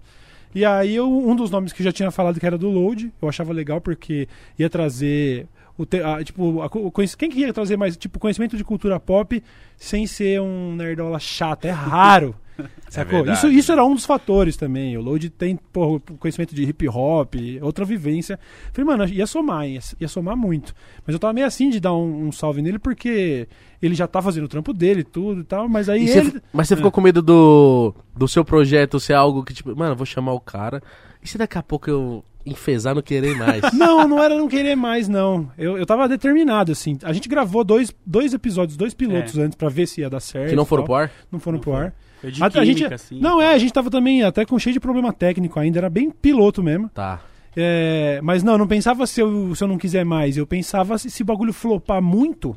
E 0.53 0.65
aí, 0.65 0.95
eu, 0.95 1.09
um 1.09 1.35
dos 1.35 1.51
nomes 1.51 1.71
que 1.71 1.81
eu 1.81 1.85
já 1.85 1.91
tinha 1.91 2.11
falado 2.11 2.39
que 2.39 2.45
era 2.45 2.57
do 2.57 2.69
Load, 2.69 3.11
eu 3.21 3.29
achava 3.29 3.53
legal 3.53 3.79
porque 3.79 4.27
ia 4.57 4.69
trazer. 4.69 5.47
O 5.79 5.85
te- 5.85 6.03
a- 6.03 6.21
tipo, 6.23 6.61
a 6.61 6.65
o 6.65 6.91
quem 7.17 7.29
que 7.29 7.39
ia 7.39 7.53
trazer 7.53 7.77
mais 7.77 7.95
tipo, 7.95 8.19
conhecimento 8.19 8.57
de 8.57 8.63
cultura 8.65 8.99
pop 8.99 9.41
sem 9.77 10.05
ser 10.05 10.41
um 10.41 10.75
nerdola 10.75 11.17
chato? 11.19 11.63
É 11.65 11.71
raro. 11.71 12.35
Sacou? 12.89 13.19
verdade. 13.23 13.37
isso, 13.37 13.47
isso 13.47 13.71
era 13.71 13.85
um 13.85 13.95
dos 13.95 14.05
fatores 14.05 14.57
também. 14.57 14.97
O 14.97 15.01
Load 15.01 15.29
tem 15.29 15.55
porra, 15.55 16.01
conhecimento 16.19 16.53
de 16.53 16.63
hip 16.63 16.85
hop, 16.89 17.33
outra 17.61 17.85
vivência. 17.85 18.37
Falei, 18.73 18.85
mano, 18.85 19.05
ia 19.07 19.25
somar, 19.25 19.65
ia, 19.69 19.79
ia 20.01 20.07
somar 20.09 20.35
muito. 20.35 20.75
Mas 21.07 21.13
eu 21.13 21.19
tava 21.19 21.31
meio 21.31 21.47
assim 21.47 21.69
de 21.69 21.79
dar 21.79 21.93
um, 21.93 22.27
um 22.27 22.31
salve 22.33 22.61
nele 22.61 22.77
porque 22.77 23.47
ele 23.81 23.95
já 23.95 24.05
tá 24.07 24.21
fazendo 24.21 24.43
o 24.43 24.49
trampo 24.49 24.73
dele 24.73 24.99
e 25.01 25.03
tudo 25.05 25.39
e 25.39 25.43
tal. 25.45 25.69
Mas 25.69 25.87
aí 25.87 26.03
E 26.05 26.09
ele. 26.09 26.31
cê- 26.31 26.41
mas 26.51 26.67
você 26.67 26.75
ficou 26.75 26.91
com 26.91 26.99
medo 26.99 27.21
do, 27.21 27.95
do 28.13 28.27
seu 28.27 28.43
projeto 28.43 28.99
ser 28.99 29.13
algo 29.13 29.41
que, 29.45 29.53
tipo, 29.53 29.73
mano, 29.73 29.93
eu 29.93 29.95
vou 29.97 30.05
chamar 30.05 30.33
o 30.33 30.39
cara. 30.41 30.83
E 31.23 31.29
se 31.29 31.37
daqui 31.37 31.57
a 31.57 31.63
pouco 31.63 31.89
eu 31.89 32.23
enfesar 32.53 32.93
não 32.95 33.01
querer 33.01 33.35
mais? 33.35 33.61
Não, 33.73 34.07
não 34.07 34.21
era 34.23 34.35
não 34.37 34.47
querer 34.47 34.75
mais, 34.75 35.07
não. 35.07 35.49
Eu, 35.57 35.77
eu 35.77 35.85
tava 35.85 36.07
determinado, 36.07 36.71
assim. 36.71 36.97
A 37.03 37.13
gente 37.13 37.27
gravou 37.29 37.63
dois, 37.63 37.93
dois 38.05 38.33
episódios, 38.33 38.75
dois 38.77 38.93
pilotos 38.93 39.37
antes 39.37 39.55
pra 39.55 39.69
ver 39.69 39.87
se 39.87 40.01
ia 40.01 40.09
dar 40.09 40.19
certo. 40.19 40.49
que 40.49 40.55
não 40.55 40.65
foram 40.65 40.83
tal. 40.83 40.87
pro 40.87 40.95
ar? 40.95 41.11
Não 41.31 41.39
foram 41.39 41.59
pro 41.59 41.73
ar. 41.73 41.93
Foi 42.21 42.31
de 42.31 42.43
A- 42.43 42.47
a 42.47 42.49
química, 42.49 42.65
gente, 42.73 42.93
assim. 42.93 43.19
não, 43.19 43.41
é, 43.41 43.53
a 43.53 43.57
gente 43.57 43.71
tava 43.71 43.89
também 43.89 44.23
até 44.23 44.45
com 44.45 44.57
cheio 44.59 44.73
de 44.73 44.79
problema 44.79 45.13
técnico 45.13 45.59
ainda, 45.59 45.79
era 45.79 45.89
bem 45.89 46.09
piloto 46.11 46.61
mesmo. 46.61 46.89
Tá. 46.89 47.21
É, 47.55 48.19
mas 48.21 48.43
não, 48.43 48.53
eu 48.53 48.57
não 48.59 48.67
pensava 48.67 49.07
se 49.07 49.21
eu, 49.21 49.55
se 49.55 49.63
eu 49.63 49.67
não 49.67 49.77
quiser 49.77 50.03
mais. 50.05 50.37
Eu 50.37 50.45
pensava 50.45 50.97
se, 50.97 51.09
se 51.09 51.21
o 51.23 51.25
bagulho 51.25 51.51
flopar 51.53 52.01
muito, 52.01 52.55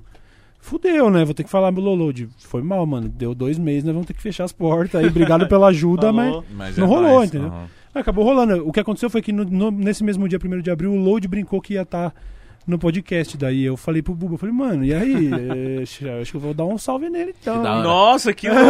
fudeu, 0.61 1.11
né? 1.11 1.24
Vou 1.24 1.35
ter 1.35 1.44
que 1.44 1.50
falar 1.50 1.72
meu 1.72 1.83
Lolode. 1.83 2.28
Foi 2.38 2.62
mal, 2.62 2.85
mano. 2.87 3.09
Deu 3.09 3.35
dois 3.35 3.59
meses, 3.59 3.85
nós 3.85 3.92
vamos 3.94 4.07
ter 4.07 4.14
que 4.14 4.22
fechar 4.22 4.44
as 4.44 4.52
portas 4.52 5.00
aí. 5.00 5.07
Obrigado 5.09 5.46
pela 5.48 5.68
ajuda, 5.68 6.11
mas 6.12 6.44
Mas 6.55 6.76
não 6.76 6.85
é 6.85 6.88
rolou, 6.88 7.11
nóis, 7.14 7.28
entendeu? 7.28 7.48
aham. 7.48 7.66
Acabou 7.94 8.24
rolando. 8.24 8.66
O 8.66 8.72
que 8.72 8.81
aconteceu 8.81 9.11
foi 9.11 9.20
que 9.22 9.33
no- 9.33 9.44
no- 9.44 9.70
nesse 9.70 10.02
mesmo 10.02 10.28
dia, 10.28 10.38
1 10.38 10.62
de 10.62 10.70
abril, 10.70 10.92
o 10.92 10.96
Load 10.96 11.26
brincou 11.28 11.61
que 11.61 11.74
ia 11.74 11.83
estar 11.83 12.14
no 12.66 12.78
podcast. 12.78 13.37
Daí 13.37 13.64
eu 13.64 13.76
falei 13.76 14.00
pro 14.02 14.14
Buba, 14.14 14.35
eu 14.35 14.38
falei, 14.38 14.55
mano, 14.55 14.85
e 14.85 14.94
aí? 14.94 15.31
Acho 16.22 16.31
que 16.31 16.37
eu 16.37 16.40
vou 16.40 16.55
dar 16.55 16.64
um 16.64 16.78
salve 16.78 17.11
nele 17.11 17.35
então. 17.40 17.61
Nossa, 17.83 18.33
que 18.33 18.48
louco 18.50 18.62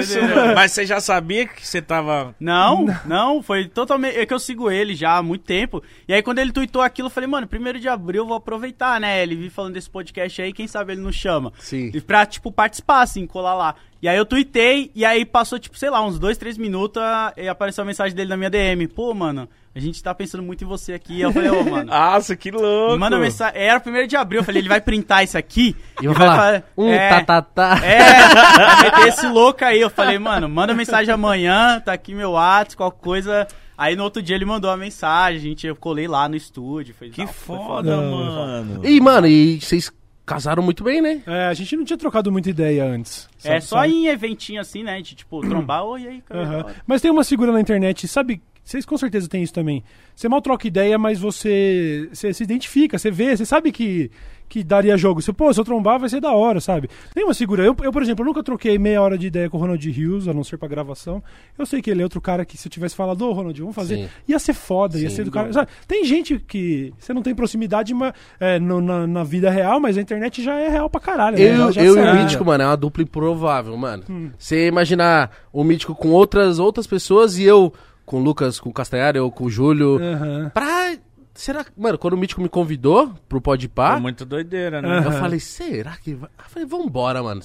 isso, 0.00 0.20
mano. 0.20 0.54
Mas 0.54 0.72
você 0.72 0.84
já 0.84 1.00
sabia 1.00 1.46
que 1.46 1.66
você 1.66 1.80
tava. 1.80 2.34
Não, 2.40 2.84
não, 3.06 3.42
foi 3.42 3.68
totalmente. 3.68 4.18
É 4.18 4.26
que 4.26 4.34
eu 4.34 4.38
sigo 4.40 4.70
ele 4.70 4.94
já 4.94 5.16
há 5.18 5.22
muito 5.22 5.44
tempo. 5.44 5.82
E 6.06 6.12
aí, 6.12 6.22
quando 6.22 6.40
ele 6.40 6.52
tweetou 6.52 6.82
aquilo, 6.82 7.06
eu 7.06 7.10
falei, 7.10 7.28
mano, 7.28 7.46
primeiro 7.46 7.78
de 7.80 7.88
abril 7.88 8.22
eu 8.22 8.26
vou 8.28 8.36
aproveitar, 8.36 9.00
né? 9.00 9.22
Ele 9.22 9.36
vi 9.36 9.48
falando 9.50 9.74
desse 9.74 9.88
podcast 9.88 10.42
aí, 10.42 10.52
quem 10.52 10.66
sabe 10.66 10.92
ele 10.92 11.00
não 11.00 11.12
chama. 11.12 11.52
Sim. 11.58 11.90
E 11.94 12.00
pra, 12.00 12.26
tipo, 12.26 12.50
participar, 12.52 13.02
assim, 13.02 13.26
colar 13.26 13.54
lá. 13.54 13.74
E 14.02 14.08
aí 14.08 14.16
eu 14.16 14.26
tuitei, 14.26 14.90
e 14.96 15.04
aí 15.04 15.24
passou, 15.24 15.60
tipo, 15.60 15.78
sei 15.78 15.88
lá, 15.88 16.04
uns 16.04 16.18
dois, 16.18 16.36
três 16.36 16.58
minutos, 16.58 17.00
e 17.36 17.46
apareceu 17.46 17.82
a 17.82 17.84
mensagem 17.86 18.16
dele 18.16 18.30
na 18.30 18.36
minha 18.36 18.50
DM. 18.50 18.88
Pô, 18.88 19.14
mano, 19.14 19.48
a 19.72 19.78
gente 19.78 20.02
tá 20.02 20.12
pensando 20.12 20.42
muito 20.42 20.64
em 20.64 20.66
você 20.66 20.92
aqui. 20.92 21.18
E 21.18 21.20
eu 21.20 21.32
falei, 21.32 21.50
ô, 21.50 21.62
mano. 21.70 21.84
Nossa, 21.88 22.34
que 22.34 22.50
louco. 22.50 22.98
Manda 22.98 23.16
mensagem. 23.16 23.60
Era 23.62 23.78
primeiro 23.78 24.08
de 24.08 24.16
abril, 24.16 24.40
eu 24.40 24.44
falei, 24.44 24.60
ele 24.60 24.68
vai 24.68 24.80
printar 24.80 25.22
isso 25.22 25.38
aqui. 25.38 25.76
E 26.02 26.08
vai 26.08 26.16
falar, 26.16 26.36
fa- 26.60 26.62
um 26.76 26.88
é, 26.88 27.08
tá, 27.10 27.22
tá, 27.22 27.42
tá. 27.42 27.86
é, 27.86 28.34
vai 28.34 28.82
meter 28.82 29.06
esse 29.08 29.26
louco 29.28 29.64
aí. 29.64 29.80
Eu 29.80 29.88
falei, 29.88 30.18
mano, 30.18 30.48
manda 30.48 30.74
mensagem 30.74 31.14
amanhã, 31.14 31.80
tá 31.80 31.92
aqui 31.92 32.12
meu 32.12 32.32
WhatsApp, 32.32 32.76
qualquer 32.78 33.00
coisa. 33.00 33.46
Aí 33.78 33.94
no 33.94 34.02
outro 34.02 34.20
dia 34.20 34.34
ele 34.34 34.44
mandou 34.44 34.68
a 34.68 34.76
mensagem, 34.76 35.38
a 35.38 35.40
gente, 35.42 35.64
eu 35.66 35.76
colei 35.76 36.08
lá 36.08 36.28
no 36.28 36.34
estúdio. 36.34 36.92
Foi, 36.98 37.08
Que 37.08 37.20
não, 37.24 37.28
foi 37.32 37.56
foda, 37.56 37.96
Não, 37.96 38.10
mano. 38.10 38.80
E, 38.84 39.00
mano, 39.00 39.28
e 39.28 39.60
vocês 39.60 39.92
casaram 40.24 40.62
muito 40.62 40.84
bem, 40.84 41.00
né? 41.02 41.22
É, 41.26 41.46
a 41.46 41.54
gente 41.54 41.76
não 41.76 41.84
tinha 41.84 41.96
trocado 41.96 42.30
muita 42.30 42.50
ideia 42.50 42.84
antes. 42.84 43.28
É 43.44 43.48
sabe- 43.48 43.60
só 43.62 43.76
sabe? 43.80 43.92
em 43.92 44.06
eventinho 44.06 44.60
assim, 44.60 44.82
né? 44.82 45.00
De 45.00 45.14
tipo, 45.14 45.40
trombar, 45.40 45.84
oi, 45.84 46.02
e 46.02 46.08
aí, 46.08 46.20
cara. 46.22 46.42
Aham. 46.42 46.66
Mas 46.86 47.00
tem 47.00 47.10
uma 47.10 47.24
figura 47.24 47.52
na 47.52 47.60
internet, 47.60 48.06
sabe? 48.08 48.40
Vocês 48.64 48.86
com 48.86 48.96
certeza 48.96 49.28
têm 49.28 49.42
isso 49.42 49.52
também. 49.52 49.82
Você 50.14 50.28
mal 50.28 50.40
troca 50.40 50.68
ideia, 50.68 50.96
mas 50.96 51.18
você, 51.18 52.08
você 52.12 52.32
se 52.32 52.44
identifica, 52.44 52.96
você 52.96 53.10
vê, 53.10 53.36
você 53.36 53.44
sabe 53.44 53.72
que, 53.72 54.08
que 54.52 54.62
daria 54.62 54.98
jogo. 54.98 55.22
Você, 55.22 55.32
pô, 55.32 55.50
se 55.50 55.58
eu 55.58 55.64
trombar 55.64 55.98
vai 55.98 56.10
ser 56.10 56.20
da 56.20 56.30
hora, 56.32 56.60
sabe? 56.60 56.90
Tem 57.14 57.24
uma 57.24 57.32
figura. 57.32 57.64
Eu, 57.64 57.74
eu, 57.82 57.90
por 57.90 58.02
exemplo, 58.02 58.22
eu 58.22 58.26
nunca 58.26 58.42
troquei 58.42 58.78
meia 58.78 59.00
hora 59.00 59.16
de 59.16 59.26
ideia 59.26 59.48
com 59.48 59.56
o 59.56 59.60
Ronald 59.60 59.90
Rios, 59.90 60.28
a 60.28 60.34
não 60.34 60.44
ser 60.44 60.58
pra 60.58 60.68
gravação. 60.68 61.22
Eu 61.58 61.64
sei 61.64 61.80
que 61.80 61.90
ele 61.90 62.02
é 62.02 62.04
outro 62.04 62.20
cara 62.20 62.44
que 62.44 62.58
se 62.58 62.68
eu 62.68 62.70
tivesse 62.70 62.94
falado, 62.94 63.22
ô 63.26 63.32
Ronald, 63.32 63.58
vamos 63.58 63.74
fazer, 63.74 63.96
Sim. 63.96 64.08
ia 64.28 64.38
ser 64.38 64.52
foda, 64.52 64.98
ia 64.98 65.08
Sim. 65.08 65.16
ser 65.16 65.24
do 65.24 65.30
cara. 65.30 65.50
sabe? 65.54 65.68
Tem 65.88 66.04
gente 66.04 66.38
que 66.38 66.92
você 66.98 67.14
não 67.14 67.22
tem 67.22 67.34
proximidade 67.34 67.94
mas, 67.94 68.12
é, 68.38 68.58
no- 68.58 68.82
na, 68.82 69.06
na 69.06 69.24
vida 69.24 69.48
real, 69.48 69.80
mas 69.80 69.96
a 69.96 70.02
internet 70.02 70.42
já 70.42 70.58
é 70.60 70.68
real 70.68 70.90
pra 70.90 71.00
caralho. 71.00 71.38
né? 71.38 71.42
Eu, 71.44 71.70
eu 71.72 71.96
e 71.96 72.10
o. 72.10 72.14
Mítico, 72.22 72.44
mano, 72.44 72.62
é 72.62 72.66
uma 72.66 72.76
dupla 72.76 73.02
improvável, 73.02 73.74
mano. 73.78 74.02
Hum. 74.10 74.30
Você 74.36 74.68
imaginar 74.68 75.30
o 75.50 75.64
Mítico 75.64 75.94
com 75.94 76.10
outras, 76.10 76.58
outras 76.58 76.86
pessoas 76.86 77.38
e 77.38 77.44
eu 77.44 77.72
com 78.04 78.20
o 78.20 78.22
Lucas, 78.22 78.60
com 78.60 78.68
o 78.68 78.72
Castanhari, 78.72 79.16
eu 79.16 79.30
com 79.30 79.44
o 79.44 79.50
Júlio. 79.50 79.98
Aham. 79.98 80.50
Pra. 80.52 80.92
Será 81.34 81.64
que. 81.64 81.70
Mano, 81.76 81.98
quando 81.98 82.14
o 82.14 82.16
Mítico 82.16 82.40
me 82.40 82.48
convidou 82.48 83.14
pro 83.28 83.40
Podpah, 83.40 83.92
Foi 83.92 84.00
muito 84.00 84.24
doideira, 84.24 84.82
né? 84.82 84.98
Eu 85.04 85.12
falei, 85.12 85.40
será 85.40 85.96
que 85.96 86.14
vai? 86.14 86.30
Eu 86.38 86.44
falei, 86.48 86.68
vambora, 86.68 87.22
mano. 87.22 87.40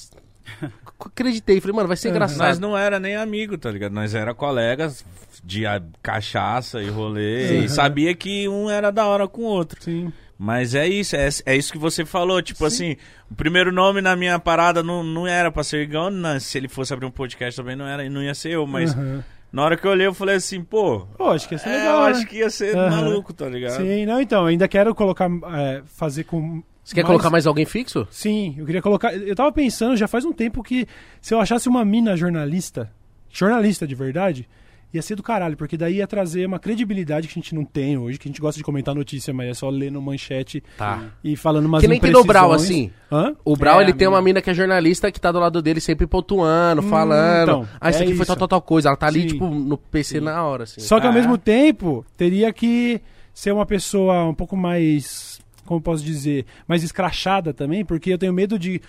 Acreditei, 1.00 1.62
falei, 1.62 1.76
mano, 1.76 1.88
vai 1.88 1.98
ser 1.98 2.10
engraçado. 2.10 2.48
Nós 2.48 2.60
não 2.60 2.78
era 2.78 3.00
nem 3.00 3.16
amigo, 3.16 3.58
tá 3.58 3.70
ligado? 3.70 3.94
Nós 3.94 4.16
era 4.16 4.34
colegas 4.34 5.06
de 5.44 5.64
cachaça 6.02 6.82
e 6.82 6.90
rolê. 6.90 7.60
E 7.66 7.70
sabia 7.70 8.14
que 8.16 8.48
um 8.50 8.70
era 8.70 8.92
da 8.92 9.06
hora 9.06 9.28
com 9.28 9.42
o 9.42 9.46
outro. 9.46 9.82
Sim. 9.82 10.12
Mas 10.38 10.76
é 10.76 10.88
isso, 10.88 11.16
é, 11.16 11.30
é 11.46 11.56
isso 11.56 11.72
que 11.72 11.78
você 11.78 12.06
falou. 12.06 12.42
Tipo 12.42 12.66
assim, 12.66 12.96
o 13.30 13.36
primeiro 13.36 13.72
nome 13.72 14.02
na 14.02 14.16
minha 14.16 14.38
parada 14.38 14.84
não, 14.84 15.04
não 15.04 15.26
era 15.26 15.52
pra 15.52 15.64
ser 15.64 15.84
igual. 15.84 16.12
Não, 16.12 16.40
se 16.40 16.58
ele 16.58 16.68
fosse 16.68 16.94
abrir 16.94 17.06
um 17.06 17.12
podcast 17.12 17.60
também 17.60 17.76
não, 17.76 17.88
era, 17.88 18.08
não 18.10 18.22
ia 18.22 18.36
ser 18.36 18.52
eu. 18.52 18.68
Mas 18.68 18.94
Aham. 18.94 19.24
Na 19.52 19.64
hora 19.64 19.78
que 19.78 19.86
eu 19.86 19.92
olhei, 19.92 20.08
eu 20.08 20.14
falei 20.14 20.36
assim, 20.36 20.64
pô. 20.64 21.08
Pô, 21.18 21.30
acho 21.30 21.48
que 21.48 21.56
ia 21.56 21.60
ser 21.60 21.70
é, 21.70 21.78
legal. 21.78 21.96
eu 21.96 22.06
né? 22.06 22.12
acho 22.12 22.28
que 22.28 22.38
ia 22.38 22.50
ser 22.50 22.76
Aham. 22.76 22.90
maluco, 22.90 23.34
tá 23.34 23.48
ligado? 23.48 23.78
Sim, 23.78 24.06
não, 24.06 24.22
então, 24.22 24.46
ainda 24.46 24.68
quero 24.68 24.94
colocar, 24.94 25.30
é, 25.56 25.82
fazer 25.86 26.24
com... 26.24 26.62
Você 26.84 26.96
quer 26.96 27.04
colocar 27.04 27.30
mais 27.30 27.46
alguém 27.46 27.66
fixo? 27.66 28.08
Sim, 28.10 28.56
eu 28.58 28.66
queria 28.66 28.82
colocar... 28.82 29.14
Eu 29.14 29.36
tava 29.36 29.52
pensando, 29.52 29.98
já 29.98 30.08
faz 30.08 30.24
um 30.24 30.32
tempo 30.32 30.64
que 30.64 30.88
se 31.22 31.34
eu 31.34 31.40
achasse 31.40 31.68
uma 31.68 31.84
mina 31.84 32.16
jornalista, 32.16 32.90
jornalista 33.30 33.86
de 33.86 33.94
verdade, 33.94 34.48
ia 34.94 35.02
ser 35.02 35.16
do 35.16 35.22
caralho, 35.24 35.58
porque 35.58 35.76
daí 35.78 35.96
ia 35.98 36.08
trazer 36.08 36.46
uma 36.48 36.60
credibilidade 36.60 37.28
que 37.28 37.34
a 37.34 37.42
gente 37.42 37.54
não 37.54 37.66
tem 37.66 37.98
hoje, 37.98 38.18
que 38.18 38.28
a 38.28 38.32
gente 38.32 38.40
gosta 38.42 38.58
de 38.58 38.64
comentar 38.64 38.96
notícia, 38.96 39.34
mas 39.34 39.50
é 39.50 39.54
só 39.54 39.70
ler 39.70 39.92
no 39.92 40.02
manchete 40.02 40.64
Tá. 40.78 41.04
e 41.24 41.36
falando 41.36 41.66
umas 41.66 41.82
Que 41.82 41.88
nem 41.88 42.00
tem 42.00 42.12
no 42.12 42.24
Brau, 42.24 42.52
assim. 42.54 42.90
Hã? 43.12 43.36
O 43.44 43.56
Brau, 43.56 43.80
É, 43.80 43.84
ele 43.84 43.94
tem 43.94 44.08
uma 44.08 44.22
mina. 44.22 44.42
que 44.42 44.50
é 44.50 44.54
jornalista 44.54 45.12
que 45.12 45.20
tá 45.20 45.32
do 45.32 45.40
lado 45.40 45.62
dele 45.62 45.82
sempre 45.82 46.08
pontuando, 46.08 46.82
falando. 46.84 47.44
então, 47.50 47.68
ah, 47.82 47.90
isso 47.90 48.00
é 48.00 48.04
aqui 48.04 48.14
foi 48.14 48.24
isso. 48.24 48.28
tal, 48.28 48.36
tal, 48.38 48.48
tal 48.48 48.62
coisa. 48.62 48.90
Ela 48.90 48.98
tá 48.98 49.08
ali, 49.08 49.22
Sim. 49.22 49.28
tipo, 49.28 49.48
no 49.50 49.78
PC 49.78 50.20
na 50.22 50.44
hora, 50.46 50.64
assim. 50.64 50.80
Só 50.82 51.00
que 51.00 51.06
ao 51.06 51.12
Ah, 51.12 51.16
mesmo 51.16 51.36
é? 51.36 51.38
tempo, 51.38 52.06
teria 52.16 52.52
que 52.54 53.02
ser 53.34 53.52
uma 53.52 53.66
pessoa 53.66 54.26
um 54.26 54.34
pouco 54.34 54.56
mais. 54.56 55.40
Como 55.66 55.82
posso 55.82 56.02
dizer? 56.04 56.46
Mais 56.66 56.82
escrachada 56.82 57.54
também, 57.54 57.84
porque 57.84 58.14
eu 58.14 58.18
tenho 58.18 58.32
medo 58.32 58.58
de, 58.58 58.82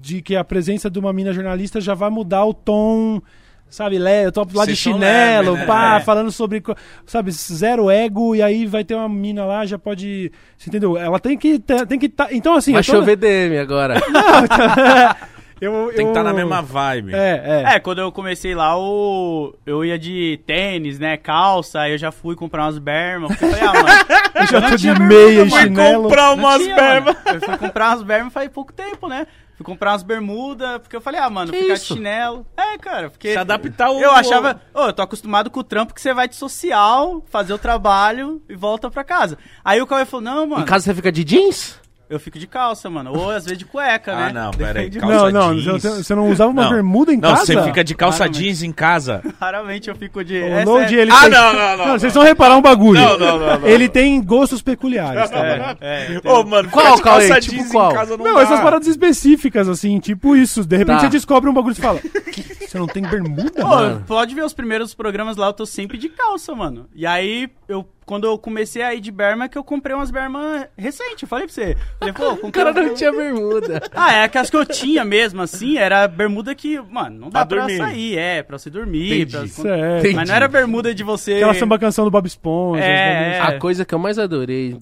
de 0.00 0.22
que 0.22 0.34
a 0.34 0.42
presença 0.42 0.88
de 0.90 0.98
uma 0.98 1.12
mina 1.12 1.30
jornalista 1.32 1.78
já 1.78 1.92
vai 1.94 2.08
mudar 2.08 2.44
o 2.46 2.54
tom. 2.54 3.20
Sabe, 3.68 3.98
Lé, 3.98 4.24
eu 4.24 4.32
tô 4.32 4.40
lá 4.40 4.46
de 4.46 4.54
Vocês 4.54 4.78
chinelo, 4.78 5.50
leve, 5.52 5.60
né? 5.60 5.66
pá, 5.66 5.96
É. 5.96 6.00
falando 6.00 6.30
sobre, 6.32 6.62
sabe, 7.04 7.30
zero 7.32 7.90
ego, 7.90 8.34
e 8.34 8.40
aí 8.40 8.64
vai 8.64 8.84
ter 8.84 8.94
uma 8.94 9.08
mina 9.08 9.44
lá, 9.44 9.66
já 9.66 9.76
pode. 9.78 10.30
Você 10.56 10.70
entendeu? 10.70 10.96
Ela 10.96 11.18
tem 11.18 11.36
que. 11.36 11.58
Tem 11.88 11.98
que 11.98 12.08
tá, 12.08 12.28
então, 12.30 12.54
assim. 12.54 12.72
Vai 12.72 12.82
tô- 12.82 12.92
chover 12.92 13.16
DM 13.16 13.58
agora. 13.58 14.00
eu, 15.60 15.90
Tem 15.94 16.04
que 16.06 16.10
estar 16.10 16.22
na 16.22 16.32
mesma 16.32 16.62
vibe. 16.62 17.14
É, 17.14 17.64
é. 17.66 17.74
É, 17.74 17.80
quando 17.80 18.00
eu 18.00 18.12
comecei 18.12 18.54
lá, 18.54 18.78
o... 18.78 19.54
eu 19.66 19.84
ia 19.84 19.98
de 19.98 20.38
tênis, 20.46 20.98
né, 20.98 21.16
calça, 21.16 21.80
aí 21.80 21.92
eu 21.92 21.98
já 21.98 22.12
fui 22.12 22.34
comprar 22.36 22.64
umas 22.64 22.78
bermas, 22.78 23.28
porque 23.30 23.44
eu 23.46 23.50
falei, 23.50 23.66
ah, 23.66 23.72
mano... 23.72 23.88
Eu 24.36 24.46
já 24.46 24.68
tô 24.70 24.76
de 24.76 25.00
meia 25.00 25.42
e 25.44 25.50
chinelo. 25.50 26.02
comprar 26.04 26.32
umas 26.34 26.58
bermas. 26.66 27.16
Eu 27.26 27.40
fui 27.40 27.56
comprar 27.56 27.88
umas 27.88 28.02
bermas 28.02 28.32
faz 28.32 28.48
pouco 28.50 28.70
tempo, 28.72 29.08
né? 29.08 29.26
Fui 29.56 29.64
comprar 29.64 29.92
umas 29.92 30.02
bermudas, 30.02 30.78
porque 30.80 30.94
eu 30.94 31.00
falei, 31.00 31.18
ah, 31.18 31.30
mano, 31.30 31.50
Que 31.50 31.62
ficar 31.62 31.74
isso? 31.74 31.88
de 31.88 31.94
chinelo. 31.94 32.46
É, 32.56 32.76
cara, 32.76 33.08
porque. 33.08 33.32
Se 33.32 33.38
adaptar 33.38 33.90
o. 33.90 33.98
Eu 33.98 34.12
achava, 34.12 34.60
ô, 34.74 34.82
eu 34.86 34.92
tô 34.92 35.00
acostumado 35.00 35.50
com 35.50 35.60
o 35.60 35.64
trampo 35.64 35.94
que 35.94 36.00
você 36.00 36.12
vai 36.12 36.28
de 36.28 36.36
social, 36.36 37.22
fazer 37.30 37.54
o 37.54 37.58
trabalho 37.58 38.42
e 38.48 38.54
volta 38.54 38.90
pra 38.90 39.02
casa. 39.02 39.38
Aí 39.64 39.80
o 39.80 39.86
Cauê 39.86 40.04
falou, 40.04 40.22
não, 40.22 40.46
mano, 40.46 40.62
em 40.62 40.66
casa 40.66 40.84
você 40.84 40.94
fica 40.94 41.10
de 41.10 41.24
jeans? 41.24 41.80
Eu 42.08 42.20
fico 42.20 42.38
de 42.38 42.46
calça, 42.46 42.88
mano. 42.88 43.12
Ou 43.16 43.30
às 43.30 43.44
vezes 43.44 43.58
de 43.58 43.64
cueca, 43.64 44.12
Ah, 44.16 44.26
né? 44.26 44.32
não, 44.32 44.50
pera 44.52 44.80
aí, 44.80 44.88
Depende- 44.90 44.98
calça 45.12 45.30
Não, 45.32 45.48
não, 45.48 45.54
jeans. 45.56 45.82
você 45.82 45.90
você 46.02 46.14
não 46.14 46.28
usava 46.30 46.50
uma 46.50 46.62
Não. 46.64 46.70
bermuda 46.70 47.12
em 47.12 47.16
Não, 47.16 47.30
casa? 47.30 47.46
você 47.46 47.62
fica 47.62 47.82
de 47.84 47.94
calça 47.94 48.18
Raramente. 48.24 48.42
jeans 48.44 48.62
em 48.62 48.72
casa. 48.72 49.22
Raramente 49.40 49.88
eu 49.90 49.94
fico 49.96 50.24
de. 50.24 50.34
O 50.40 50.44
é 50.46 50.64
Load, 50.64 50.88
sério. 50.88 51.00
ele 51.02 51.10
Ah, 51.12 51.20
tem... 51.22 51.30
não, 51.30 51.52
não, 51.52 51.76
não, 51.86 51.98
Vocês 51.98 52.14
vão 52.14 52.22
reparar 52.22 52.56
um 52.56 52.62
bagulho. 52.62 53.00
Não, 53.00 53.18
não, 53.18 53.38
não, 53.38 53.58
não. 53.60 53.66
Ele 53.68 53.88
tem 53.88 54.22
gostos 54.22 54.62
peculiares, 54.62 55.30
tá? 55.30 55.76
É, 55.80 56.20
é, 56.24 56.28
Ô, 56.30 56.44
mano, 56.44 56.68
Qual, 56.70 56.96
de 56.96 57.02
calça 57.02 57.40
Tipo 57.40 57.56
jeans 57.56 57.70
qual? 57.72 57.90
em 57.90 57.94
casa 57.94 58.16
não, 58.16 58.24
Não, 58.24 58.34
dá. 58.34 58.42
essas 58.42 58.60
paradas 58.60 58.86
específicas, 58.88 59.68
assim, 59.68 59.98
tipo 60.00 60.36
isso. 60.36 60.64
De 60.64 60.76
repente 60.76 60.96
Tá. 60.96 61.00
você 61.00 61.08
descobre 61.08 61.48
um 61.50 61.54
bagulho 61.54 61.72
e 61.72 61.76
você 61.76 61.82
fala: 61.82 62.00
Você 62.66 62.78
não 62.78 62.86
tem 62.86 63.02
bermuda? 63.02 63.50
Pô, 63.62 63.66
mano?" 63.66 64.04
pode 64.06 64.34
ver 64.34 64.44
os 64.44 64.52
primeiros 64.52 64.94
programas 64.94 65.36
lá, 65.36 65.46
eu 65.48 65.52
tô 65.52 65.64
sempre 65.66 65.96
de 65.98 66.08
calça, 66.08 66.54
mano. 66.54 66.88
E 66.94 67.06
aí, 67.06 67.48
eu, 67.68 67.86
quando 68.06 68.26
eu 68.26 68.38
comecei 68.38 68.82
a 68.82 68.94
ir 68.94 69.00
de 69.00 69.10
berma, 69.10 69.48
que 69.48 69.58
eu 69.58 69.64
comprei 69.64 69.94
umas 69.94 70.12
bermas 70.12 70.68
recentes, 70.78 71.22
eu 71.22 71.28
falei 71.28 71.46
pra 71.46 71.54
você. 71.54 71.76
Falei, 71.98 72.14
pô, 72.14 72.22
eu 72.40 72.48
O 72.48 72.52
cara 72.52 72.72
não 72.72 72.94
tinha 72.94 73.12
bermuda. 73.12 73.82
Ah, 73.96 74.12
é 74.12 74.28
que 74.28 74.38
as 74.38 74.48
que 74.48 74.56
eu 74.56 74.64
tinha 74.64 75.04
mesmo, 75.04 75.42
assim, 75.42 75.76
era 75.76 76.06
bermuda 76.06 76.54
que, 76.54 76.78
mano, 76.80 77.18
não 77.18 77.30
dá 77.30 77.44
Pra 77.44 77.64
pra, 77.64 77.76
sair, 77.76 78.16
é, 78.16 78.42
pra 78.42 78.58
você 78.58 78.70
dormir. 78.70 79.22
Entendi. 79.22 79.32
Pra... 79.32 79.46
Certo. 79.48 79.98
Entendi. 79.98 80.14
Mas 80.14 80.28
não 80.28 80.36
era 80.36 80.46
bermuda 80.46 80.94
de 80.94 81.02
você... 81.02 81.34
Aquela 81.34 81.54
samba 81.54 81.78
canção 81.78 82.04
do 82.04 82.10
Bob 82.10 82.26
Esponja. 82.26 82.84
É, 82.84 83.38
bagulhos. 83.38 83.56
A 83.56 83.58
coisa 83.58 83.84
que 83.84 83.94
eu 83.94 83.98
mais 83.98 84.18
adorei 84.18 84.78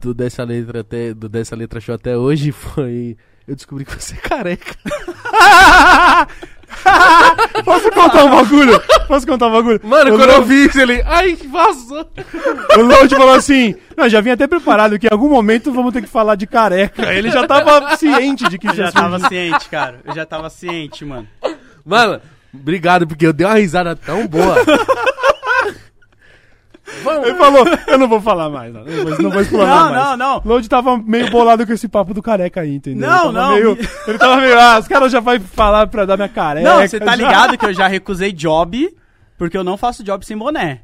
do 0.00 0.14
dessa 0.14 0.44
letra 0.44 0.80
até 0.80 1.12
do 1.12 1.28
dessa 1.28 1.56
letra 1.56 1.80
show 1.80 1.94
até 1.94 2.16
hoje 2.16 2.52
foi 2.52 3.16
eu 3.46 3.56
descobri 3.56 3.84
que 3.84 3.94
você 3.94 4.14
é 4.14 4.18
careca. 4.18 4.76
Posso 7.64 7.90
contar 7.90 8.24
um 8.24 8.30
bagulho? 8.30 8.82
Posso 9.06 9.26
contar 9.26 9.46
um 9.48 9.52
bagulho? 9.52 9.80
Mano, 9.82 10.14
o 10.14 10.18
quando 10.18 10.30
eu 10.30 10.44
vi 10.44 10.66
isso, 10.66 10.80
ele, 10.80 11.02
ai, 11.06 11.34
que 11.34 11.46
vazou. 11.46 12.08
o 12.76 12.80
Load 12.80 13.14
falou 13.14 13.34
assim: 13.34 13.74
Não, 13.96 14.08
já 14.08 14.20
vim 14.20 14.30
até 14.30 14.46
preparado 14.46 14.98
que 14.98 15.06
em 15.06 15.12
algum 15.12 15.28
momento 15.28 15.72
vamos 15.72 15.92
ter 15.92 16.02
que 16.02 16.08
falar 16.08 16.34
de 16.34 16.46
careca. 16.46 17.12
Ele 17.12 17.30
já 17.30 17.46
tava 17.46 17.96
ciente 17.96 18.48
de 18.48 18.58
que 18.58 18.68
Eu 18.68 18.74
ia 18.74 18.86
já 18.86 18.92
tava 18.92 19.18
ciente, 19.28 19.68
cara. 19.68 20.00
Eu 20.04 20.14
já 20.14 20.26
tava 20.26 20.50
ciente, 20.50 21.04
mano. 21.04 21.26
Mano, 21.84 22.20
obrigado 22.52 23.06
porque 23.06 23.26
eu 23.26 23.32
dei 23.32 23.46
uma 23.46 23.54
risada 23.54 23.96
tão 23.96 24.26
boa. 24.26 24.56
Ele 27.24 27.34
falou: 27.34 27.64
Eu 27.86 27.98
não 27.98 28.08
vou 28.08 28.20
falar 28.20 28.48
mais, 28.50 28.72
não, 28.72 28.84
não 28.84 29.04
vou, 29.04 29.22
não 29.22 29.30
vou 29.30 29.40
explorar 29.42 29.66
Não, 29.76 29.90
mais. 29.90 30.04
não, 30.04 30.16
não. 30.16 30.42
Load 30.44 30.68
tava 30.68 30.96
meio 30.98 31.30
bolado 31.30 31.66
com 31.66 31.72
esse 31.72 31.88
papo 31.88 32.14
do 32.14 32.22
careca 32.22 32.60
aí, 32.62 32.74
entendeu? 32.74 33.08
Não, 33.08 33.24
Ele 33.26 33.32
não, 33.32 33.52
meio- 33.52 33.76
me- 33.76 33.88
Ele 34.08 34.18
tava 34.18 34.36
meio, 34.40 34.58
ah, 34.58 34.78
os 34.78 34.88
caras 34.88 35.12
já 35.12 35.20
vai 35.20 35.38
falar 35.38 35.86
pra 35.86 36.04
dar 36.04 36.16
minha 36.16 36.28
careca. 36.28 36.68
Não, 36.68 36.80
você 36.86 36.98
tá 36.98 37.06
já. 37.06 37.16
ligado 37.16 37.58
que 37.58 37.66
eu 37.66 37.72
já 37.74 37.86
recusei 37.86 38.32
job, 38.32 38.94
porque 39.36 39.56
eu 39.56 39.64
não 39.64 39.76
faço 39.76 40.02
job 40.02 40.24
sem 40.24 40.36
boné. 40.36 40.80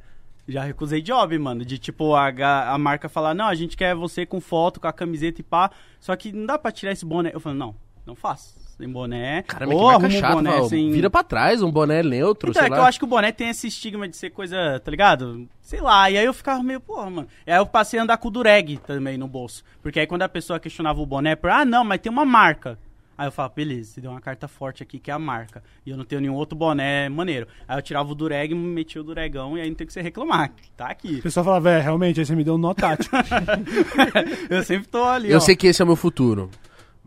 Já 0.47 0.63
recusei 0.63 1.01
job, 1.01 1.39
mano. 1.39 1.65
De 1.65 1.79
tipo, 1.79 2.15
a, 2.15 2.29
a 2.71 2.77
marca 2.77 3.09
falar, 3.09 3.35
não, 3.35 3.47
a 3.47 3.55
gente 3.55 3.77
quer 3.77 3.95
você 3.95 4.27
com 4.27 4.41
foto, 4.43 4.79
com 4.79 4.87
a 4.87 4.93
camiseta 4.93 5.41
e 5.41 5.45
pá. 5.45 5.71
Só 5.99 6.15
que 6.15 6.33
não 6.33 6.45
dá 6.45 6.59
pra 6.59 6.71
tirar 6.71 6.93
esse 6.93 7.05
boné. 7.07 7.31
Eu 7.33 7.41
falo, 7.41 7.57
não, 7.57 7.75
não 8.07 8.15
faço. 8.15 8.55
Sem 8.77 8.89
boné. 8.89 9.43
Caramba, 9.43 9.75
ou 9.75 9.81
que 9.81 9.85
marca 9.85 9.97
arruma 10.05 10.09
um 10.09 10.21
chata, 10.21 10.35
boné 10.35 10.51
fala, 10.53 10.69
sem... 10.69 10.91
vira 10.91 11.11
pra 11.11 11.23
trás, 11.23 11.63
um 11.63 11.71
boné 11.71 12.03
neutro, 12.03 12.51
Então, 12.51 12.61
sei 12.63 12.67
é 12.67 12.71
que 12.71 12.77
lá. 12.77 12.83
eu 12.83 12.87
acho 12.87 12.99
que 12.99 13.05
o 13.05 13.09
boné 13.09 13.33
tem 13.33 13.49
esse 13.49 13.67
estigma 13.69 14.09
de 14.09 14.17
ser 14.17 14.31
coisa, 14.31 14.81
tá 14.85 14.91
ligado? 14.91 15.49
Sei 15.63 15.81
lá, 15.81 16.11
e 16.11 16.19
aí 16.19 16.25
eu 16.25 16.35
ficava 16.35 16.63
meio, 16.63 16.81
porra, 16.81 17.09
mano. 17.11 17.29
E 17.47 17.51
aí 17.51 17.59
eu 17.59 17.67
passei 17.67 17.99
a 17.99 18.03
andar 18.03 18.17
com 18.19 18.29
o 18.29 18.31
dureg 18.31 18.79
também 18.87 19.17
no 19.17 19.29
bolso. 19.29 19.65
Porque 19.83 20.01
aí 20.01 20.07
quando 20.07 20.23
a 20.23 20.29
pessoa 20.29 20.61
questionava 20.61 21.01
o 21.01 21.07
boné, 21.07 21.37
por, 21.37 21.51
ah, 21.51 21.65
não, 21.65 21.85
mas 21.85 22.01
tem 22.01 22.11
uma 22.13 22.25
marca. 22.25 22.79
Aí 23.17 23.29
eu 23.29 23.33
falava, 23.33 23.55
beleza, 23.55 23.93
você 23.93 24.01
deu 24.01 24.11
uma 24.11 24.21
carta 24.21 24.49
forte 24.49 24.83
aqui 24.83 24.99
que 24.99 25.09
é 25.09 25.15
a 25.15 25.19
marca. 25.21 25.63
E 25.87 25.91
eu 25.91 25.97
não 25.97 26.05
tenho 26.05 26.21
nenhum 26.21 26.35
outro 26.35 26.59
boné 26.59 27.09
maneiro. 27.09 27.47
Aí 27.69 27.79
eu 27.79 27.83
tirava 27.83 28.11
o 28.11 28.15
dureg, 28.15 28.53
metia 28.57 29.01
o 29.01 29.05
duregão 29.05 29.57
e 29.57 29.61
aí 29.61 29.69
não 29.69 29.77
tem 29.77 29.87
que 29.87 29.93
você 29.93 30.03
reclamar. 30.03 30.51
Tá 30.77 30.89
aqui. 30.89 31.19
O 31.21 31.23
pessoal 31.23 31.45
falava, 31.45 31.71
é, 31.71 31.81
realmente, 31.81 32.19
aí 32.19 32.27
você 32.27 32.35
me 32.35 32.43
deu 32.43 32.55
um 32.57 32.59
nó 32.59 32.75
tático. 32.75 33.15
eu 34.51 34.65
sempre 34.65 34.89
tô 34.89 35.05
ali, 35.05 35.31
Eu 35.31 35.37
ó. 35.37 35.41
sei 35.41 35.55
que 35.55 35.69
esse 35.69 35.81
é 35.81 35.85
o 35.85 35.87
meu 35.87 35.95
futuro. 35.97 36.51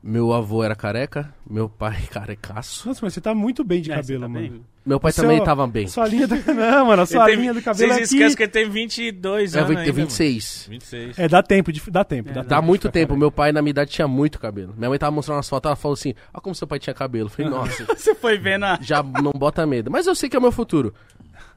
Meu 0.02 0.32
avô 0.32 0.64
era 0.64 0.76
careca, 0.76 1.34
meu 1.50 1.68
pai 1.68 2.02
carecaço. 2.12 2.88
Nossa, 2.88 3.00
mas 3.04 3.14
você 3.14 3.20
tá 3.20 3.34
muito 3.34 3.64
bem 3.64 3.82
de 3.82 3.92
É, 3.92 3.96
você 3.96 4.02
cabelo, 4.14 4.22
tá 4.22 4.28
mano. 4.30 4.50
bem? 4.50 4.62
Meu 4.86 5.00
pai 5.02 5.12
Seu- 5.12 5.24
também 5.24 5.44
tava 5.44 5.68
bem. 5.68 5.88
Sua 5.88 6.08
linha 6.08 6.28
do... 6.28 6.36
Não, 6.54 6.86
mano, 6.86 7.02
a 7.02 7.06
sua 7.06 7.24
Ele 7.24 7.32
tem- 7.32 7.40
linha 7.42 7.54
do 7.54 7.62
cabelo 7.62 7.94
Vocês 7.94 8.08
aqui... 8.08 8.16
esquecem 8.16 8.38
que 8.38 8.44
ele 8.44 8.52
tem 8.52 8.70
22 8.70 9.54
Eu 9.54 9.60
anos 9.60 9.68
tenho 9.70 9.80
ainda, 9.82 9.92
26. 9.92 10.66
mano. 10.68 10.80
26. 10.80 11.20
É, 11.20 11.28
dá 11.28 11.44
tempo, 11.44 11.72
de... 11.74 11.92
dá 11.92 12.04
tempo. 12.06 12.30
É, 12.30 12.34
dá, 12.34 12.42
dá 12.44 12.56
tempo 12.58 12.68
muito 12.68 12.84
tempo. 12.90 13.08
careca. 13.08 13.20
Meu 13.20 13.32
pai, 13.32 13.52
na 13.52 13.62
minha 13.62 13.72
idade, 13.72 13.92
tinha 13.92 14.08
muito 14.08 14.40
cabelo. 14.40 14.74
Minha 14.78 14.90
mãe 14.90 14.98
tava 15.00 15.12
mostrando 15.12 15.38
umas 15.38 15.50
fotos, 15.50 15.68
ela 15.68 15.76
falou 15.76 15.94
assim: 15.94 16.14
Olha 16.34 16.42
como 16.42 16.56
seu 16.56 16.68
pai 16.68 16.80
tinha 16.80 16.94
cabelo. 16.94 17.26
Eu 17.26 17.32
falei, 17.32 17.52
nossa, 17.52 17.84
Você 17.94 18.16
foi 18.16 18.38
vendo 18.38 18.64
a... 18.66 18.78
já 18.82 19.04
não 19.04 19.32
bota 19.34 19.66
medo. 19.68 19.92
Mas 19.92 20.08
eu 20.08 20.16
sei 20.16 20.30
que 20.30 20.36
é 20.38 20.40
o 20.40 20.42
meu 20.42 20.52
futuro. 20.54 20.94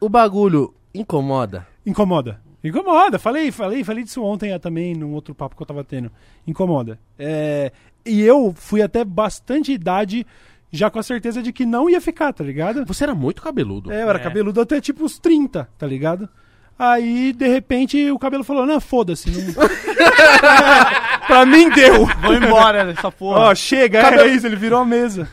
O 0.00 0.08
bagulho 0.08 0.74
incomoda. 0.92 1.66
Incomoda. 1.86 2.40
Incomoda. 2.62 3.18
Falei, 3.18 3.50
falei, 3.50 3.82
falei 3.84 4.04
disso 4.04 4.22
ontem 4.22 4.52
ah, 4.52 4.58
também, 4.58 4.94
num 4.94 5.12
outro 5.14 5.34
papo 5.34 5.56
que 5.56 5.62
eu 5.62 5.66
tava 5.66 5.82
tendo. 5.84 6.10
Incomoda. 6.46 6.98
É, 7.18 7.72
E 8.04 8.22
eu 8.22 8.54
fui 8.56 8.82
até 8.82 9.04
bastante 9.04 9.72
idade 9.72 10.26
já 10.72 10.88
com 10.90 10.98
a 10.98 11.02
certeza 11.02 11.42
de 11.42 11.52
que 11.52 11.66
não 11.66 11.90
ia 11.90 12.00
ficar, 12.00 12.32
tá 12.32 12.44
ligado? 12.44 12.84
Você 12.86 13.04
era 13.04 13.14
muito 13.14 13.42
cabeludo. 13.42 13.92
É, 13.92 14.02
eu 14.02 14.08
era 14.08 14.18
É. 14.18 14.22
cabeludo 14.22 14.60
até 14.60 14.80
tipo 14.80 15.04
os 15.04 15.18
30, 15.18 15.68
tá 15.76 15.86
ligado? 15.86 16.28
Aí, 16.78 17.34
de 17.34 17.46
repente, 17.46 18.10
o 18.10 18.18
cabelo 18.18 18.42
falou, 18.42 18.64
não, 18.64 18.80
foda-se. 18.80 19.30
Não... 19.30 19.52
pra 21.26 21.44
mim 21.44 21.68
deu. 21.70 22.06
Vou 22.22 22.34
embora 22.34 22.90
essa 22.90 23.12
porra. 23.12 23.40
Ó, 23.40 23.54
chega, 23.54 23.98
é 24.22 24.28
isso, 24.28 24.46
ele 24.46 24.56
virou 24.56 24.80
a 24.80 24.84
mesa. 24.84 25.28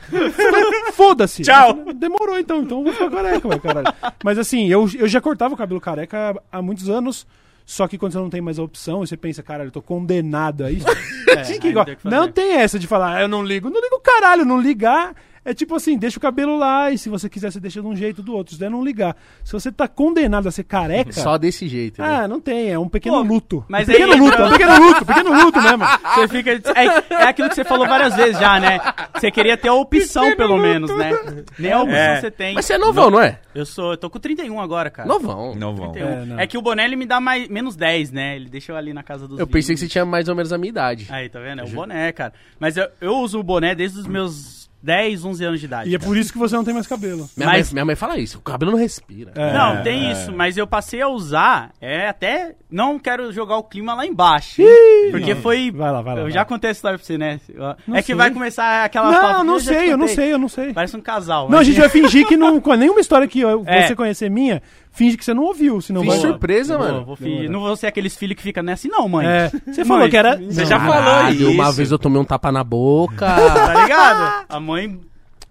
Foda-se. 0.92 1.44
Tchau. 1.44 1.86
Demorou 1.96 2.38
então, 2.38 2.62
então 2.64 2.80
eu 2.80 2.84
vou 2.86 2.94
ficar 2.94 3.10
careca, 3.10 3.60
caralho. 3.60 3.94
Mas 4.24 4.38
assim, 4.38 4.68
eu, 4.68 4.90
eu 4.98 5.08
já 5.08 5.22
cortava 5.22 5.54
o 5.54 5.58
cabelo 5.58 5.80
careca 5.80 6.36
há 6.52 6.62
muitos 6.62 6.90
anos. 6.90 7.26
Só 7.68 7.86
que 7.86 7.98
quando 7.98 8.14
você 8.14 8.18
não 8.18 8.30
tem 8.30 8.40
mais 8.40 8.58
a 8.58 8.64
opção, 8.64 9.00
você 9.00 9.18
pensa, 9.18 9.44
caralho, 9.44 9.68
eu 9.68 9.72
tô 9.72 9.82
condenado 9.82 10.64
a 10.64 10.72
isso. 10.72 10.88
É, 11.28 11.42
que 11.42 11.60
que 11.60 11.74
não 12.06 12.32
tem 12.32 12.54
essa 12.54 12.80
de 12.80 12.88
falar, 12.88 13.18
ah, 13.18 13.22
eu 13.22 13.28
não 13.28 13.44
ligo. 13.44 13.70
Não 13.70 13.82
ligo 13.82 14.00
caralho, 14.00 14.46
não 14.46 14.62
ligar. 14.62 15.14
É 15.50 15.54
tipo 15.54 15.76
assim, 15.76 15.98
deixa 15.98 16.18
o 16.18 16.22
cabelo 16.22 16.58
lá 16.58 16.92
e 16.92 16.98
se 16.98 17.08
você 17.08 17.30
quiser, 17.30 17.52
você 17.52 17.60
deixa 17.60 17.80
de 17.82 17.88
um 17.88 17.96
jeito 17.96 18.20
ou 18.20 18.24
do 18.26 18.34
outro. 18.36 18.52
Isso 18.52 18.60
daí 18.60 18.68
é 18.68 18.70
não 18.70 18.84
ligar. 18.84 19.16
Se 19.46 19.54
você 19.54 19.72
tá 19.72 19.88
condenado 19.88 20.46
a 20.48 20.52
ser 20.52 20.64
careca. 20.66 21.14
Só 21.14 21.38
desse 21.38 21.68
jeito. 21.70 22.02
né? 22.02 22.08
Ah, 22.08 22.28
não 22.28 22.42
tem, 22.42 22.70
é 22.72 22.78
um 22.78 22.90
pequeno 22.90 23.16
Pô, 23.18 23.24
luto. 23.24 23.64
mas 23.70 23.88
um 23.88 23.92
pequeno 23.94 24.12
aí- 24.14 24.20
luto, 24.20 24.42
é 24.42 24.46
um 24.46 24.52
pequeno 24.52 24.80
luto, 24.86 25.06
pequeno 25.06 25.44
luto 25.46 25.62
mesmo. 25.62 25.86
Você 26.16 26.28
fica. 26.28 26.52
É, 26.52 27.14
é 27.14 27.24
aquilo 27.28 27.48
que 27.48 27.56
você 27.56 27.64
falou 27.64 27.88
várias 27.88 28.14
vezes 28.16 28.38
já, 28.40 28.60
né? 28.60 28.78
Você 29.16 29.32
queria 29.32 29.56
ter 29.56 29.70
a 29.70 29.74
opção, 29.74 30.36
pelo 30.36 30.58
menos, 30.58 30.96
né? 30.98 31.12
Nem 31.58 31.72
a 31.72 31.82
opção 31.82 31.98
É. 31.98 32.20
você 32.22 32.32
tem. 32.32 32.54
Mas 32.56 32.66
você 32.66 32.74
é 32.74 32.78
novão, 32.78 33.10
não 33.10 33.22
é? 33.22 33.40
Eu 33.56 33.66
sou. 33.66 33.92
Eu 33.92 33.98
tô 33.98 34.10
com 34.10 34.20
31 34.20 34.60
agora, 34.60 34.90
cara. 34.90 35.08
Novão. 35.08 35.56
Não 35.56 35.74
vão. 35.76 35.92
31. 35.94 36.08
É, 36.12 36.26
não. 36.26 36.40
É, 36.40 36.46
que 36.48 36.58
o 36.58 36.62
boné 36.62 36.84
ele 36.84 36.96
me 36.96 37.06
dá 37.06 37.20
mais, 37.22 37.48
menos 37.48 37.76
10, 37.76 38.12
né? 38.12 38.36
Ele 38.36 38.50
deixou 38.50 38.76
ali 38.76 38.94
na 38.94 39.02
casa 39.04 39.28
dos 39.28 39.40
Eu 39.40 39.48
pensei 39.48 39.76
que 39.76 39.82
20. 39.82 39.88
você 39.88 39.92
tinha 39.92 40.06
mais 40.06 40.28
ou 40.28 40.36
menos 40.36 40.52
a 40.52 40.58
minha 40.58 40.70
idade. 40.70 41.08
Aí, 41.10 41.30
tá 41.30 41.40
vendo? 41.40 41.62
É 41.62 41.64
o 41.64 41.70
boné, 41.70 42.12
cara. 42.12 42.34
Mas 42.60 42.76
eu, 42.76 42.88
eu 43.00 43.14
uso 43.18 43.40
o 43.40 43.44
boné 43.44 43.74
desde 43.74 44.00
os 44.00 44.08
meus 44.08 44.67
10, 44.88 45.26
11 45.26 45.44
anos 45.44 45.60
de 45.60 45.66
idade. 45.66 45.90
E 45.90 45.96
é 45.96 45.98
cara. 46.00 46.08
por 46.10 46.18
isso 46.18 46.32
que 46.32 46.38
você 46.40 46.56
não 46.56 46.64
tem 46.64 46.74
mais 46.74 46.88
cabelo. 46.88 47.30
Minha, 47.36 47.50
Mas- 47.50 47.68
mãe, 47.68 47.74
minha 47.74 47.86
mãe 47.86 47.96
fala 47.98 48.18
isso. 48.18 48.38
O 48.38 48.42
cabelo 48.42 48.72
não 48.72 48.80
respira. 48.80 49.34
É. 49.36 49.52
Não, 49.54 49.84
tem 49.84 50.10
isso, 50.10 50.32
mas 50.32 50.56
eu 50.58 50.66
passei 50.66 51.02
a 51.02 51.10
usar, 51.10 51.72
é 51.82 52.08
até. 52.08 52.56
Não 52.72 52.98
quero 52.98 53.32
jogar 53.34 53.58
o 53.58 53.64
clima 53.64 53.94
lá 53.94 54.06
embaixo. 54.06 54.62
hein? 54.62 54.68
porque 55.12 55.34
não. 55.34 55.42
foi. 55.42 55.72
Vai 55.72 55.92
lá, 55.92 56.02
vai 56.02 56.14
lá, 56.16 56.20
Eu 56.22 56.24
vai 56.26 56.32
já 56.32 56.40
lá. 56.40 56.46
contei 56.46 56.70
essa 56.70 56.78
história 56.78 56.98
pra 56.98 57.06
você, 57.06 57.18
né? 57.18 57.40
Não 57.86 57.96
é 57.96 58.02
que 58.02 58.08
sei. 58.08 58.16
vai 58.16 58.32
começar 58.32 58.86
aquela 58.86 59.12
Não, 59.12 59.22
foto- 59.22 59.44
não 59.44 59.60
sei, 59.60 59.92
eu 59.92 59.98
não 59.98 60.08
sei, 60.08 60.34
eu 60.34 60.38
não 60.40 60.48
sei. 60.50 60.74
Parece 60.74 60.96
um 60.96 61.02
casal. 61.02 61.50
Não, 61.50 61.60
a 61.60 61.64
gente 61.64 61.80
vai 61.80 61.90
fingir 61.90 62.26
que 62.26 62.38
não. 62.38 62.60
Com 62.62 62.74
nenhuma 62.76 63.00
história 63.02 63.28
que 63.28 63.40
eu- 63.42 63.64
É. 63.68 63.88
você 63.88 63.96
conhecer 63.96 64.30
minha, 64.30 64.62
finge 64.98 65.16
que 65.16 65.24
você 65.24 65.34
não 65.34 65.44
ouviu, 65.44 65.80
senão 65.80 66.02
Fiz 66.02 66.14
vai. 66.14 66.20
surpresa, 66.20 66.78
mano. 66.78 67.06
vou 67.06 67.16
fingir. 67.16 67.50
Não 67.50 67.60
vou 67.62 67.76
ser 67.76 67.88
aqueles 67.88 68.16
filhos 68.18 68.36
que 68.36 68.42
ficam 68.44 68.64
nessa, 68.64 68.88
não, 68.88 69.08
mãe. 69.08 69.26
É, 69.28 69.50
você 69.50 69.84
Mãe, 69.84 69.86
falou 69.86 70.10
que 70.10 70.18
era. 70.18 70.38
Você 70.38 70.66
já 70.66 70.80
falou 70.80 70.94
Caralho, 70.96 71.52
uma 71.52 71.64
isso. 71.66 71.74
vez 71.74 71.92
eu 71.92 72.00
tomei 72.00 72.20
um 72.20 72.26
tapa 72.26 72.52
na 72.52 72.64
boca. 72.64 73.26
Tá 73.68 73.84
ligado? 73.84 74.46
A 74.50 74.60
mãe 74.60 75.00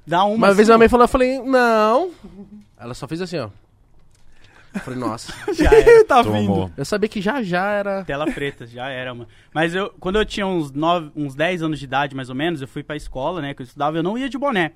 dá 0.07 0.25
uma. 0.25 0.35
Uma 0.35 0.47
vez 0.49 0.61
assim, 0.61 0.71
minha 0.73 0.79
mãe 0.79 0.89
falou, 0.89 1.05
eu 1.05 1.09
falei, 1.09 1.39
não. 1.41 2.11
Ela 2.79 2.93
só 2.95 3.07
fez 3.09 3.21
assim, 3.23 3.39
ó. 3.39 3.49
Eu 4.75 4.81
falei, 4.83 4.99
nossa. 5.01 5.33
Já 5.55 5.73
era. 5.73 6.05
tá 6.05 6.23
Tomou. 6.23 6.67
vindo. 6.67 6.73
Eu 6.77 6.85
sabia 6.85 7.09
que 7.09 7.21
já 7.23 7.43
já 7.43 7.67
era. 7.71 8.05
Tela 8.05 8.27
preta, 8.27 8.67
já 8.67 8.89
era, 8.91 9.15
mano. 9.15 9.27
Mas 9.55 9.75
eu, 9.75 9.91
quando 9.99 10.17
eu 10.17 10.25
tinha 10.27 10.47
uns, 10.47 10.71
nove, 10.71 11.11
uns 11.17 11.35
10 11.35 11.63
anos 11.63 11.79
de 11.79 11.87
idade, 11.87 12.15
mais 12.15 12.29
ou 12.29 12.35
menos, 12.35 12.61
eu 12.61 12.69
fui 12.69 12.83
pra 12.83 12.95
escola, 12.95 13.41
né? 13.41 13.55
Que 13.55 13.63
eu 13.63 13.65
estudava, 13.65 13.97
eu 13.97 14.03
não 14.03 14.19
ia 14.19 14.29
de 14.29 14.37
boné. 14.37 14.73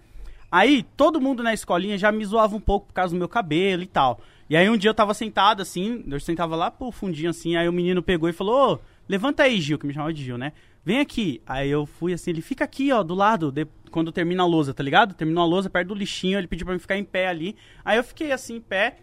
Aí, 0.51 0.85
todo 0.97 1.21
mundo 1.21 1.43
na 1.43 1.53
escolinha 1.53 1.99
já 1.99 2.11
me 2.11 2.25
zoava 2.25 2.57
um 2.57 2.61
pouco 2.61 2.87
por 2.87 2.95
causa 2.95 3.15
do 3.15 3.19
meu 3.19 3.29
cabelo 3.29 3.83
e 3.83 3.87
tal. 3.87 4.21
E 4.51 4.57
aí, 4.57 4.69
um 4.69 4.77
dia 4.77 4.91
eu 4.91 4.95
tava 4.95 5.15
sentado, 5.15 5.63
assim, 5.63 6.05
eu 6.09 6.19
sentava 6.19 6.57
lá 6.57 6.73
pro 6.73 6.91
fundinho, 6.91 7.31
assim, 7.31 7.55
aí 7.57 7.69
o 7.69 7.73
menino 7.73 8.03
pegou 8.03 8.29
e 8.29 8.33
falou, 8.33 8.75
ô, 8.75 8.79
levanta 9.09 9.45
aí, 9.45 9.61
Gil, 9.61 9.79
que 9.79 9.87
me 9.87 9.93
chamava 9.95 10.13
de 10.13 10.25
Gil, 10.25 10.37
né? 10.37 10.53
Vem 10.85 10.99
aqui. 10.99 11.41
Aí 11.47 11.71
eu 11.71 11.87
fui 11.87 12.13
assim, 12.13 12.31
ele 12.31 12.43
fica 12.43 12.65
aqui, 12.65 12.91
ó, 12.91 13.03
do 13.05 13.15
lado, 13.15 13.53
de- 13.53 13.69
quando 13.93 14.11
termina 14.11 14.43
a 14.43 14.47
lousa, 14.47 14.75
tá 14.75 14.83
ligado? 14.83 15.15
Terminou 15.15 15.45
a 15.45 15.47
lousa, 15.47 15.71
perto 15.71 15.89
do 15.89 15.95
lixinho, 15.95 16.37
ele 16.37 16.49
pediu 16.49 16.67
pra 16.67 16.75
mim 16.75 16.81
ficar 16.81 16.97
em 16.97 17.05
pé 17.05 17.29
ali. 17.29 17.55
Aí 17.85 17.97
eu 17.97 18.03
fiquei 18.03 18.33
assim, 18.33 18.57
em 18.57 18.61
pé, 18.61 18.97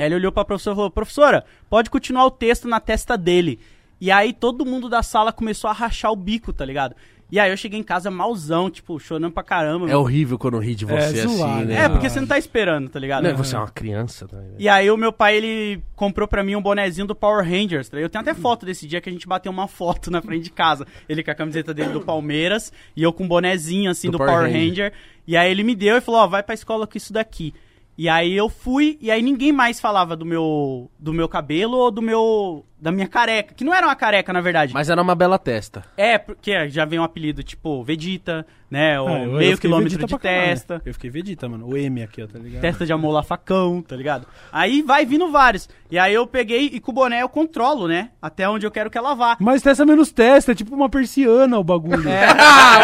Aí 0.00 0.06
ele 0.06 0.14
olhou 0.14 0.32
pra 0.32 0.44
professora 0.46 0.74
e 0.74 0.76
falou: 0.76 0.90
Professora, 0.90 1.44
pode 1.68 1.90
continuar 1.90 2.24
o 2.24 2.30
texto 2.30 2.66
na 2.66 2.80
testa 2.80 3.18
dele. 3.18 3.60
E 4.00 4.10
aí 4.10 4.32
todo 4.32 4.64
mundo 4.64 4.88
da 4.88 5.02
sala 5.02 5.30
começou 5.30 5.68
a 5.68 5.74
rachar 5.74 6.10
o 6.10 6.16
bico, 6.16 6.54
tá 6.54 6.64
ligado? 6.64 6.96
E 7.32 7.38
aí 7.38 7.50
eu 7.50 7.56
cheguei 7.56 7.78
em 7.78 7.82
casa 7.82 8.10
malzão, 8.10 8.68
tipo, 8.70 8.98
chorando 8.98 9.30
pra 9.32 9.42
caramba. 9.42 9.90
É 9.90 9.96
horrível 9.96 10.38
quando 10.38 10.58
ri 10.58 10.74
de 10.74 10.84
você 10.84 11.20
É, 11.20 11.22
assim, 11.24 11.64
né? 11.64 11.84
É, 11.84 11.88
porque 11.88 12.08
você 12.08 12.20
não 12.20 12.26
tá 12.26 12.36
esperando, 12.38 12.88
tá 12.88 12.98
ligado? 12.98 13.22
Não, 13.24 13.36
você 13.36 13.54
é 13.54 13.58
uma 13.58 13.68
criança 13.70 14.26
também. 14.26 14.46
né? 14.48 14.54
E 14.58 14.68
aí 14.68 14.90
o 14.90 14.96
meu 14.96 15.12
pai, 15.12 15.36
ele 15.36 15.82
comprou 15.94 16.26
pra 16.26 16.42
mim 16.42 16.56
um 16.56 16.62
bonezinho 16.62 17.06
do 17.06 17.14
Power 17.14 17.44
Rangers. 17.44 17.88
tá? 17.88 17.98
Eu 17.98 18.08
tenho 18.08 18.22
até 18.22 18.34
foto 18.34 18.66
desse 18.66 18.86
dia 18.86 19.00
que 19.00 19.08
a 19.08 19.12
gente 19.12 19.28
bateu 19.28 19.52
uma 19.52 19.68
foto 19.68 20.10
na 20.10 20.20
frente 20.20 20.44
de 20.44 20.50
casa. 20.50 20.86
Ele 21.08 21.22
com 21.22 21.30
a 21.30 21.34
camiseta 21.34 21.72
dele 21.72 21.90
do 21.90 22.00
Palmeiras 22.00 22.72
e 22.96 23.02
eu 23.02 23.12
com 23.12 23.24
um 23.24 23.28
bonezinho 23.28 23.90
assim 23.90 24.08
do, 24.08 24.12
Do 24.12 24.18
Power, 24.18 24.32
Power 24.34 24.52
Ranger. 24.52 24.92
E 25.26 25.36
aí 25.36 25.50
ele 25.50 25.62
me 25.62 25.74
deu 25.74 25.96
e 25.96 26.00
falou, 26.00 26.20
ó, 26.22 26.26
vai 26.26 26.42
pra 26.42 26.54
escola 26.54 26.86
com 26.86 26.96
isso 26.98 27.12
daqui. 27.12 27.54
E 27.96 28.08
aí 28.08 28.34
eu 28.34 28.48
fui, 28.48 28.96
e 29.00 29.10
aí 29.10 29.20
ninguém 29.20 29.52
mais 29.52 29.78
falava 29.78 30.16
do 30.16 30.24
meu 30.24 30.90
do 30.98 31.12
meu 31.12 31.28
cabelo 31.28 31.76
ou 31.76 31.90
do 31.90 32.00
meu 32.00 32.64
da 32.80 32.90
minha 32.90 33.06
careca, 33.08 33.54
que 33.54 33.64
não 33.64 33.74
era 33.74 33.86
uma 33.86 33.96
careca 33.96 34.32
na 34.32 34.40
verdade. 34.40 34.72
Mas 34.72 34.88
era 34.88 35.00
uma 35.00 35.14
bela 35.14 35.38
testa. 35.38 35.84
É, 35.96 36.18
porque 36.18 36.68
já 36.68 36.84
vem 36.84 36.98
um 36.98 37.04
apelido 37.04 37.42
tipo 37.42 37.82
Vegeta, 37.84 38.46
né, 38.70 39.00
o 39.00 39.08
Ah, 39.08 39.18
meio 39.26 39.58
quilômetro 39.58 39.98
Vegeta 39.98 40.06
de 40.16 40.22
testa. 40.22 40.82
Eu 40.84 40.94
fiquei 40.94 41.10
Vegeta, 41.10 41.48
mano. 41.48 41.66
O 41.68 41.76
M 41.76 42.02
aqui, 42.02 42.22
ó, 42.22 42.26
tá 42.26 42.38
ligado? 42.38 42.60
Testa 42.62 42.86
de 42.86 42.92
amolar 42.92 43.24
facão, 43.24 43.82
tá 43.82 43.96
ligado? 43.96 44.26
Aí 44.52 44.82
vai 44.82 45.04
vindo 45.04 45.30
vários. 45.30 45.68
E 45.90 45.98
aí 45.98 46.14
eu 46.14 46.26
peguei 46.26 46.66
e 46.72 46.80
com 46.80 46.92
o 46.92 46.94
boné 46.94 47.22
eu 47.22 47.28
controlo, 47.28 47.88
né? 47.88 48.10
Até 48.22 48.48
onde 48.48 48.64
eu 48.66 48.70
quero 48.70 48.88
que 48.90 48.96
ela 48.98 49.14
vá. 49.14 49.36
Mas 49.40 49.60
testa 49.62 49.84
menos 49.84 50.12
testa, 50.12 50.52
é 50.52 50.54
tipo 50.54 50.74
uma 50.74 50.88
persiana 50.88 51.58
o 51.58 51.64
bagulho. 51.64 52.08
É. 52.08 52.28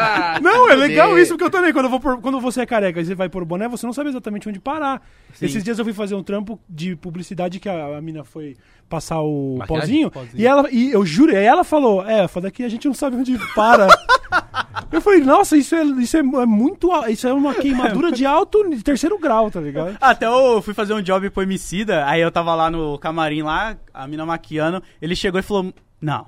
Não, 0.42 0.70
é 0.70 0.74
legal 0.74 1.18
isso, 1.18 1.32
porque 1.32 1.44
eu 1.44 1.50
também, 1.50 1.72
quando, 1.72 1.86
eu 1.86 1.90
vou 1.90 2.00
pôr- 2.00 2.20
quando 2.20 2.40
você 2.40 2.62
é 2.62 2.66
careca 2.66 3.00
e 3.00 3.04
você 3.04 3.14
vai 3.14 3.28
pôr 3.28 3.42
o 3.42 3.46
boné, 3.46 3.68
você 3.68 3.86
não 3.86 3.92
sabe 3.92 4.10
exatamente 4.10 4.48
onde 4.48 4.58
parar. 4.60 5.02
Sim. 5.34 5.46
Esses 5.46 5.62
dias 5.62 5.78
eu 5.78 5.84
fui 5.84 5.94
fazer 5.94 6.14
um 6.14 6.22
trampo 6.22 6.60
de 6.68 6.96
publicidade 6.96 7.60
que 7.60 7.68
a, 7.68 7.96
a 7.98 8.00
mina 8.00 8.24
foi 8.24 8.56
passar 8.90 9.22
o 9.22 9.60
pozinho, 9.68 10.10
Pozinho. 10.10 10.34
E, 10.34 10.46
ela, 10.46 10.68
e 10.70 10.90
eu 10.90 11.06
juro, 11.06 11.34
aí 11.34 11.44
ela 11.44 11.62
falou, 11.62 12.04
é, 12.04 12.26
foda 12.26 12.48
daqui 12.48 12.64
a 12.64 12.68
gente 12.68 12.88
não 12.88 12.94
sabe 12.94 13.16
onde 13.16 13.38
para. 13.54 13.86
eu 14.90 15.00
falei, 15.00 15.20
nossa, 15.20 15.56
isso 15.56 15.74
é, 15.76 15.84
isso 15.84 16.16
é, 16.16 16.20
é 16.20 16.46
muito, 16.46 16.90
isso 17.08 17.28
é 17.28 17.32
uma 17.32 17.54
queimadura 17.54 18.10
de 18.10 18.26
alto, 18.26 18.68
de 18.68 18.82
terceiro 18.82 19.16
grau, 19.16 19.48
tá 19.48 19.60
ligado? 19.60 19.96
Até 20.00 20.26
eu 20.26 20.60
fui 20.60 20.74
fazer 20.74 20.92
um 20.92 21.00
job 21.00 21.30
pro 21.30 21.44
Emicida, 21.44 22.04
aí 22.04 22.20
eu 22.20 22.32
tava 22.32 22.54
lá 22.54 22.68
no 22.68 22.98
camarim 22.98 23.42
lá, 23.42 23.76
a 23.94 24.06
mina 24.08 24.26
maquiando, 24.26 24.82
ele 25.00 25.14
chegou 25.14 25.38
e 25.38 25.42
falou, 25.42 25.72
não, 26.00 26.26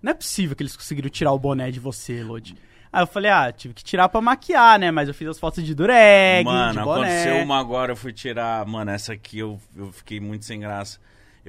não 0.00 0.12
é 0.12 0.14
possível 0.14 0.54
que 0.54 0.62
eles 0.62 0.76
conseguiram 0.76 1.10
tirar 1.10 1.32
o 1.32 1.38
boné 1.38 1.70
de 1.72 1.80
você, 1.80 2.22
Lodi. 2.22 2.54
Aí 2.92 3.02
eu 3.02 3.06
falei, 3.06 3.30
ah, 3.30 3.52
tive 3.52 3.74
que 3.74 3.84
tirar 3.84 4.08
pra 4.08 4.20
maquiar, 4.20 4.78
né? 4.78 4.90
Mas 4.90 5.08
eu 5.08 5.14
fiz 5.14 5.28
as 5.28 5.38
fotos 5.38 5.62
de 5.62 5.74
dureg, 5.74 6.44
Mano, 6.44 6.78
de 6.78 6.84
boné. 6.84 7.00
aconteceu 7.00 7.42
uma 7.42 7.58
agora, 7.58 7.92
eu 7.92 7.96
fui 7.96 8.12
tirar. 8.12 8.64
Mano, 8.64 8.90
essa 8.90 9.12
aqui 9.12 9.40
eu, 9.40 9.60
eu 9.76 9.92
fiquei 9.92 10.20
muito 10.20 10.44
sem 10.46 10.60
graça. 10.60 10.98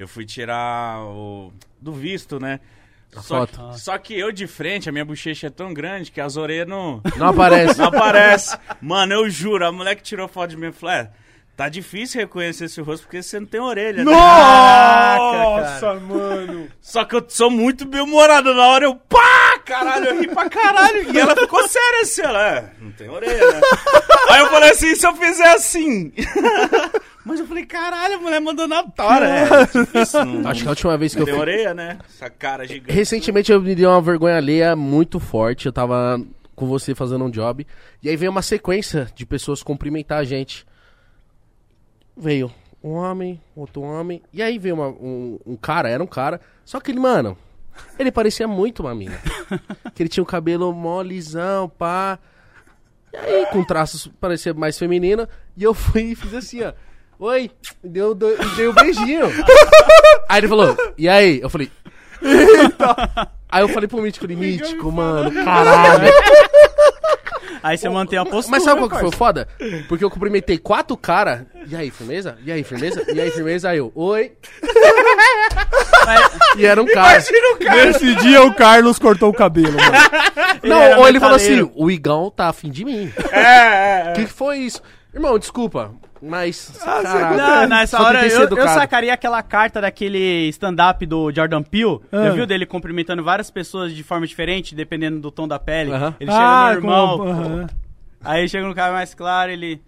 Eu 0.00 0.08
fui 0.08 0.24
tirar 0.24 0.98
o. 1.04 1.52
Do 1.78 1.92
visto, 1.92 2.40
né? 2.40 2.58
A 3.14 3.20
Só, 3.20 3.46
foto. 3.46 3.78
só 3.78 3.98
que 3.98 4.18
eu 4.18 4.32
de 4.32 4.46
frente, 4.46 4.88
a 4.88 4.92
minha 4.92 5.04
bochecha 5.04 5.48
é 5.48 5.50
tão 5.50 5.74
grande 5.74 6.10
que 6.10 6.20
as 6.22 6.36
orelhas 6.38 6.66
não, 6.66 7.02
Não 7.18 7.26
aparece. 7.26 7.76
não 7.78 7.86
aparecem. 7.86 8.58
Mano, 8.80 9.12
eu 9.12 9.28
juro, 9.28 9.66
a 9.66 9.70
mulher 9.72 9.94
que 9.96 10.02
tirou 10.02 10.26
foto 10.26 10.50
de 10.50 10.56
mim 10.56 10.72
falou: 10.72 10.94
é, 10.94 11.10
tá 11.54 11.68
difícil 11.68 12.20
reconhecer 12.22 12.64
esse 12.64 12.80
rosto 12.80 13.02
porque 13.02 13.22
você 13.22 13.38
não 13.38 13.46
tem 13.46 13.60
orelha. 13.60 14.02
né?" 14.02 14.10
Nossa, 14.10 15.94
mano. 16.00 16.68
Só 16.80 17.04
que 17.04 17.14
eu 17.16 17.24
sou 17.28 17.50
muito 17.50 17.84
bem-humorado 17.84 18.54
na 18.54 18.66
hora, 18.68 18.84
eu 18.86 18.94
pá! 18.96 19.49
Caralho, 19.70 20.06
eu 20.06 20.20
ri 20.20 20.28
pra 20.28 20.48
caralho. 20.50 21.14
E 21.14 21.18
ela 21.18 21.34
ficou 21.36 21.66
séria 21.68 22.00
assim, 22.02 22.22
ela, 22.22 22.48
é, 22.56 22.70
não 22.80 22.92
tem 22.92 23.08
orelha, 23.08 23.52
né? 23.52 23.60
Aí 24.28 24.40
eu 24.40 24.46
falei 24.48 24.70
assim, 24.70 24.94
se 24.94 25.06
eu 25.06 25.14
fizer 25.16 25.52
assim... 25.54 26.12
Mas 27.24 27.38
eu 27.38 27.46
falei, 27.46 27.66
caralho, 27.66 28.14
a 28.14 28.18
mulher 28.18 28.40
mandou 28.40 28.66
na 28.66 28.82
tora. 28.82 29.28
É, 29.28 29.66
difícil, 29.66 30.24
não, 30.24 30.50
Acho 30.50 30.62
que 30.62 30.66
a 30.68 30.70
última 30.70 30.96
vez 30.96 31.14
que 31.14 31.20
eu 31.20 31.26
tem 31.26 31.34
fui. 31.34 31.40
orelha, 31.42 31.74
né? 31.74 31.98
Essa 32.08 32.30
cara 32.30 32.66
gigante. 32.66 32.92
Recentemente 32.92 33.52
eu 33.52 33.60
me 33.60 33.74
dei 33.74 33.84
uma 33.84 34.00
vergonha 34.00 34.36
alheia 34.38 34.74
muito 34.74 35.20
forte. 35.20 35.66
Eu 35.66 35.72
tava 35.72 36.18
com 36.56 36.66
você 36.66 36.94
fazendo 36.94 37.24
um 37.26 37.30
job. 37.30 37.66
E 38.02 38.08
aí 38.08 38.16
veio 38.16 38.30
uma 38.32 38.40
sequência 38.42 39.06
de 39.14 39.26
pessoas 39.26 39.62
cumprimentar 39.62 40.18
a 40.18 40.24
gente. 40.24 40.66
Veio 42.16 42.50
um 42.82 42.92
homem, 42.92 43.38
outro 43.54 43.82
homem. 43.82 44.22
E 44.32 44.42
aí 44.42 44.58
veio 44.58 44.74
uma- 44.74 44.88
um, 44.88 45.38
um 45.46 45.56
cara, 45.56 45.90
era 45.90 46.02
um 46.02 46.06
cara. 46.06 46.40
Só 46.64 46.80
que 46.80 46.90
ele, 46.90 46.98
mano, 47.00 47.36
ele 47.98 48.10
parecia 48.10 48.46
muito 48.48 48.80
uma 48.80 48.94
mina. 48.94 49.18
que 49.94 50.02
ele 50.02 50.08
tinha 50.08 50.22
o 50.22 50.26
cabelo 50.26 50.72
molezão, 50.72 51.68
pá. 51.68 52.18
E 53.12 53.16
aí, 53.16 53.46
com 53.46 53.64
traços, 53.64 54.08
parecia 54.20 54.54
mais 54.54 54.78
feminino. 54.78 55.28
E 55.56 55.64
eu 55.64 55.74
fui 55.74 56.12
e 56.12 56.14
fiz 56.14 56.34
assim, 56.34 56.62
ó. 56.62 56.72
Oi, 57.18 57.50
deu, 57.84 58.12
e 58.12 58.56
dei 58.56 58.68
um 58.68 58.72
beijinho. 58.72 59.26
aí 60.28 60.40
ele 60.40 60.48
falou, 60.48 60.76
e 60.96 61.08
aí? 61.08 61.40
Eu 61.40 61.50
falei, 61.50 61.70
Aí 63.52 63.62
eu 63.62 63.68
falei 63.68 63.88
pro 63.88 64.00
Mítico, 64.00 64.26
ele, 64.26 64.36
Mítico, 64.36 64.92
mano, 64.92 65.32
caralho. 65.44 66.12
Aí 67.62 67.76
você 67.76 67.88
mantém 67.88 68.18
a 68.18 68.24
postura. 68.24 68.50
Mas 68.52 68.62
sabe 68.62 68.80
qual 68.80 68.88
que 68.88 68.98
foi 69.00 69.10
foda? 69.10 69.48
Porque 69.88 70.04
eu 70.04 70.10
cumprimentei 70.10 70.56
quatro 70.56 70.96
caras. 70.96 71.44
E 71.66 71.74
aí, 71.74 71.90
firmeza? 71.90 72.38
E 72.44 72.52
aí, 72.52 72.62
firmeza? 72.62 73.04
E 73.12 73.20
aí, 73.20 73.30
firmeza? 73.30 73.70
Aí 73.70 73.78
eu, 73.78 73.90
oi. 73.94 74.32
E 76.56 76.66
era 76.66 76.82
um 76.82 76.86
cara. 76.86 77.18
Nesse 77.60 78.14
dia 78.16 78.42
o 78.42 78.52
Carlos 78.54 78.98
cortou 78.98 79.30
o 79.30 79.34
cabelo, 79.34 79.72
mano. 79.72 79.92
Ele 80.62 80.72
Não, 80.72 80.98
ou 81.00 81.08
ele 81.08 81.20
falou 81.20 81.36
assim, 81.36 81.70
o 81.74 81.90
Igão 81.90 82.30
tá 82.30 82.48
afim 82.48 82.70
de 82.70 82.84
mim. 82.84 83.10
É, 83.32 84.08
é, 84.08 84.10
O 84.10 84.14
que, 84.14 84.26
foi 84.26 84.58
isso? 84.58 84.82
Irmão, 85.14 85.38
desculpa, 85.38 85.92
mas. 86.22 86.72
Não, 86.84 87.02
caralho, 87.02 87.68
nessa 87.68 87.96
só 87.96 88.02
hora 88.04 88.26
eu, 88.26 88.48
eu 88.48 88.68
sacaria 88.68 89.12
aquela 89.14 89.42
carta 89.42 89.80
daquele 89.80 90.48
stand-up 90.50 91.04
do 91.06 91.32
Jordan 91.32 91.62
Peele. 91.62 92.00
Ah. 92.12 92.24
Já 92.24 92.30
viu 92.32 92.46
dele 92.46 92.66
cumprimentando 92.66 93.22
várias 93.24 93.50
pessoas 93.50 93.94
de 93.94 94.02
forma 94.02 94.26
diferente, 94.26 94.74
dependendo 94.74 95.18
do 95.20 95.30
tom 95.30 95.48
da 95.48 95.58
pele? 95.58 95.92
Aham. 95.92 96.14
Ele 96.20 96.30
chega 96.30 96.64
no 96.66 96.72
irmão, 96.72 97.18
como- 97.18 97.30
aham. 97.30 97.66
aí 98.24 98.48
chega 98.48 98.66
no 98.66 98.74
cara 98.74 98.92
mais 98.92 99.14
claro, 99.14 99.50
ele. 99.50 99.80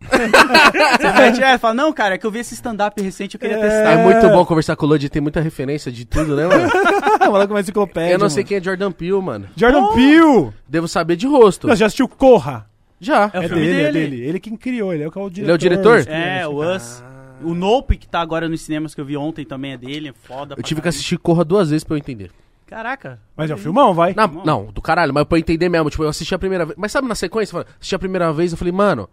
Você 0.00 1.12
mete, 1.12 1.42
é, 1.42 1.58
fala, 1.58 1.74
não, 1.74 1.92
cara, 1.92 2.14
é 2.14 2.18
que 2.18 2.26
eu 2.26 2.30
vi 2.30 2.38
esse 2.40 2.54
stand-up 2.54 3.00
recente, 3.02 3.34
eu 3.34 3.40
queria 3.40 3.56
É. 3.56 3.60
testar. 3.60 3.90
É 3.92 4.04
muito 4.04 4.28
bom 4.28 4.44
conversar 4.44 4.74
com 4.76 4.86
o 4.86 4.88
Lodi, 4.88 5.08
tem 5.08 5.20
muita 5.22 5.40
referência 5.40 5.92
de 5.92 6.04
tudo, 6.04 6.34
né, 6.34 6.46
mano? 6.46 6.70
Fala 7.20 7.46
com 7.46 7.54
uma 7.54 7.60
enciclopédia. 7.60 8.14
Eu 8.14 8.18
não 8.18 8.28
sei 8.28 8.42
mano. 8.42 8.48
quem 8.48 8.56
é 8.58 8.62
Jordan 8.62 8.92
Peele, 8.92 9.20
mano. 9.20 9.46
Jordan 9.56 9.92
Peele! 9.94 10.50
Devo 10.68 10.88
saber 10.88 11.16
de 11.16 11.26
rosto. 11.26 11.66
Não, 11.68 11.76
já 11.76 11.86
assistiu 11.86 12.08
Corra? 12.08 12.66
Já. 13.00 13.30
É 13.32 13.40
o 13.40 13.42
É 13.42 13.48
filme 13.48 13.64
dele, 13.64 13.80
é 13.82 13.92
dele. 13.92 14.10
dele. 14.16 14.28
Ele 14.28 14.40
quem 14.40 14.56
criou, 14.56 14.92
ele 14.92 15.02
é 15.04 15.08
o 15.08 15.10
que 15.10 15.18
é 15.18 15.22
o 15.22 15.30
diretor. 15.30 15.42
Ele 15.44 15.52
é 15.52 15.54
o 15.54 15.58
diretor? 15.58 16.04
É, 16.08 16.46
o 16.46 16.76
Us. 16.76 17.02
O 17.42 17.54
Nope, 17.54 17.96
que 17.96 18.06
tá 18.06 18.20
agora 18.20 18.48
nos 18.48 18.60
cinemas 18.60 18.94
que 18.94 19.00
eu 19.00 19.04
vi 19.04 19.16
ontem 19.16 19.44
também 19.46 19.72
é 19.72 19.76
dele, 19.78 20.08
é 20.08 20.12
foda. 20.12 20.54
Eu 20.58 20.62
tive 20.62 20.80
que 20.80 20.84
caralho. 20.84 20.88
assistir 20.90 21.16
Corra 21.18 21.42
duas 21.44 21.70
vezes 21.70 21.84
pra 21.84 21.94
eu 21.94 21.98
entender. 21.98 22.30
Caraca. 22.66 23.18
Mas 23.34 23.50
é 23.50 23.54
o 23.54 23.58
filmão, 23.58 23.94
vai. 23.94 24.12
Não, 24.14 24.28
não, 24.44 24.64
do 24.66 24.80
caralho, 24.82 25.12
mas 25.14 25.24
pra 25.24 25.38
eu 25.38 25.40
entender 25.40 25.68
mesmo. 25.70 25.88
Tipo, 25.88 26.04
eu 26.04 26.08
assisti 26.10 26.34
a 26.34 26.38
primeira 26.38 26.66
vez. 26.66 26.76
Mas 26.78 26.92
sabe 26.92 27.08
na 27.08 27.14
sequência? 27.14 27.50
Eu 27.56 27.60
falei, 27.62 27.74
assisti 27.80 27.94
a 27.94 27.98
primeira 27.98 28.32
vez, 28.32 28.52
eu 28.52 28.58
falei, 28.58 28.72
mano. 28.72 29.08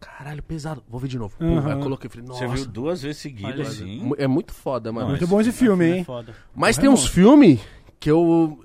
Caralho, 0.00 0.42
pesado. 0.42 0.82
Vou 0.88 0.98
ver 0.98 1.08
de 1.08 1.18
novo. 1.18 1.36
Pô, 1.38 1.44
Aham. 1.44 1.66
Aí 1.66 1.72
eu 1.72 1.80
coloquei, 1.80 2.08
falei, 2.08 2.26
nossa. 2.26 2.48
Você 2.48 2.54
viu 2.54 2.66
duas 2.66 3.02
vezes 3.02 3.18
seguidas, 3.18 3.68
assim. 3.68 4.10
É 4.16 4.26
muito 4.26 4.52
foda, 4.54 4.90
mano. 4.90 5.08
Muito 5.10 5.26
bom 5.26 5.40
esse 5.40 5.52
filme, 5.52 5.84
É 5.84 5.96
hein? 5.98 6.04
foda. 6.04 6.34
Mas 6.54 6.78
É 6.78 6.80
tem 6.80 6.90
uns 6.90 7.06
filmes 7.06 7.60
que 7.98 8.10
eu. 8.10 8.64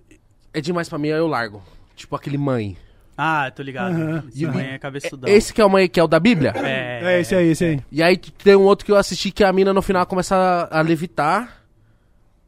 É 0.54 0.62
demais 0.62 0.88
pra 0.88 0.98
mim, 0.98 1.10
aí 1.10 1.18
eu 1.20 1.28
largo. 1.28 1.62
Tipo 1.96 2.16
aquele 2.16 2.38
Mãe. 2.38 2.78
Ah, 3.18 3.50
tô 3.52 3.64
ligado. 3.64 4.24
Esse 4.30 4.46
mãe 4.46 4.72
é 4.72 4.78
cabeçudão. 4.80 5.30
Esse 5.30 5.54
que 5.54 5.62
é 5.62 5.66
o 5.66 5.70
Mãe, 5.70 5.88
que 5.88 6.00
é 6.00 6.04
o 6.04 6.08
da 6.08 6.20
Bíblia? 6.20 6.54
É, 6.58 7.02
É 7.16 7.20
esse 7.22 7.34
aí, 7.36 7.48
esse 7.50 7.64
aí. 7.64 7.82
E 7.92 8.04
aí 8.04 8.18
tem 8.18 8.56
um 8.58 8.64
outro 8.64 8.86
que 8.86 8.92
eu 8.92 8.98
assisti 8.98 9.32
que 9.32 9.44
a 9.44 9.54
mina 9.54 9.74
no 9.74 9.82
final 9.82 10.06
começa 10.06 10.36
a, 10.36 10.80
a 10.80 10.82
levitar. 10.82 11.62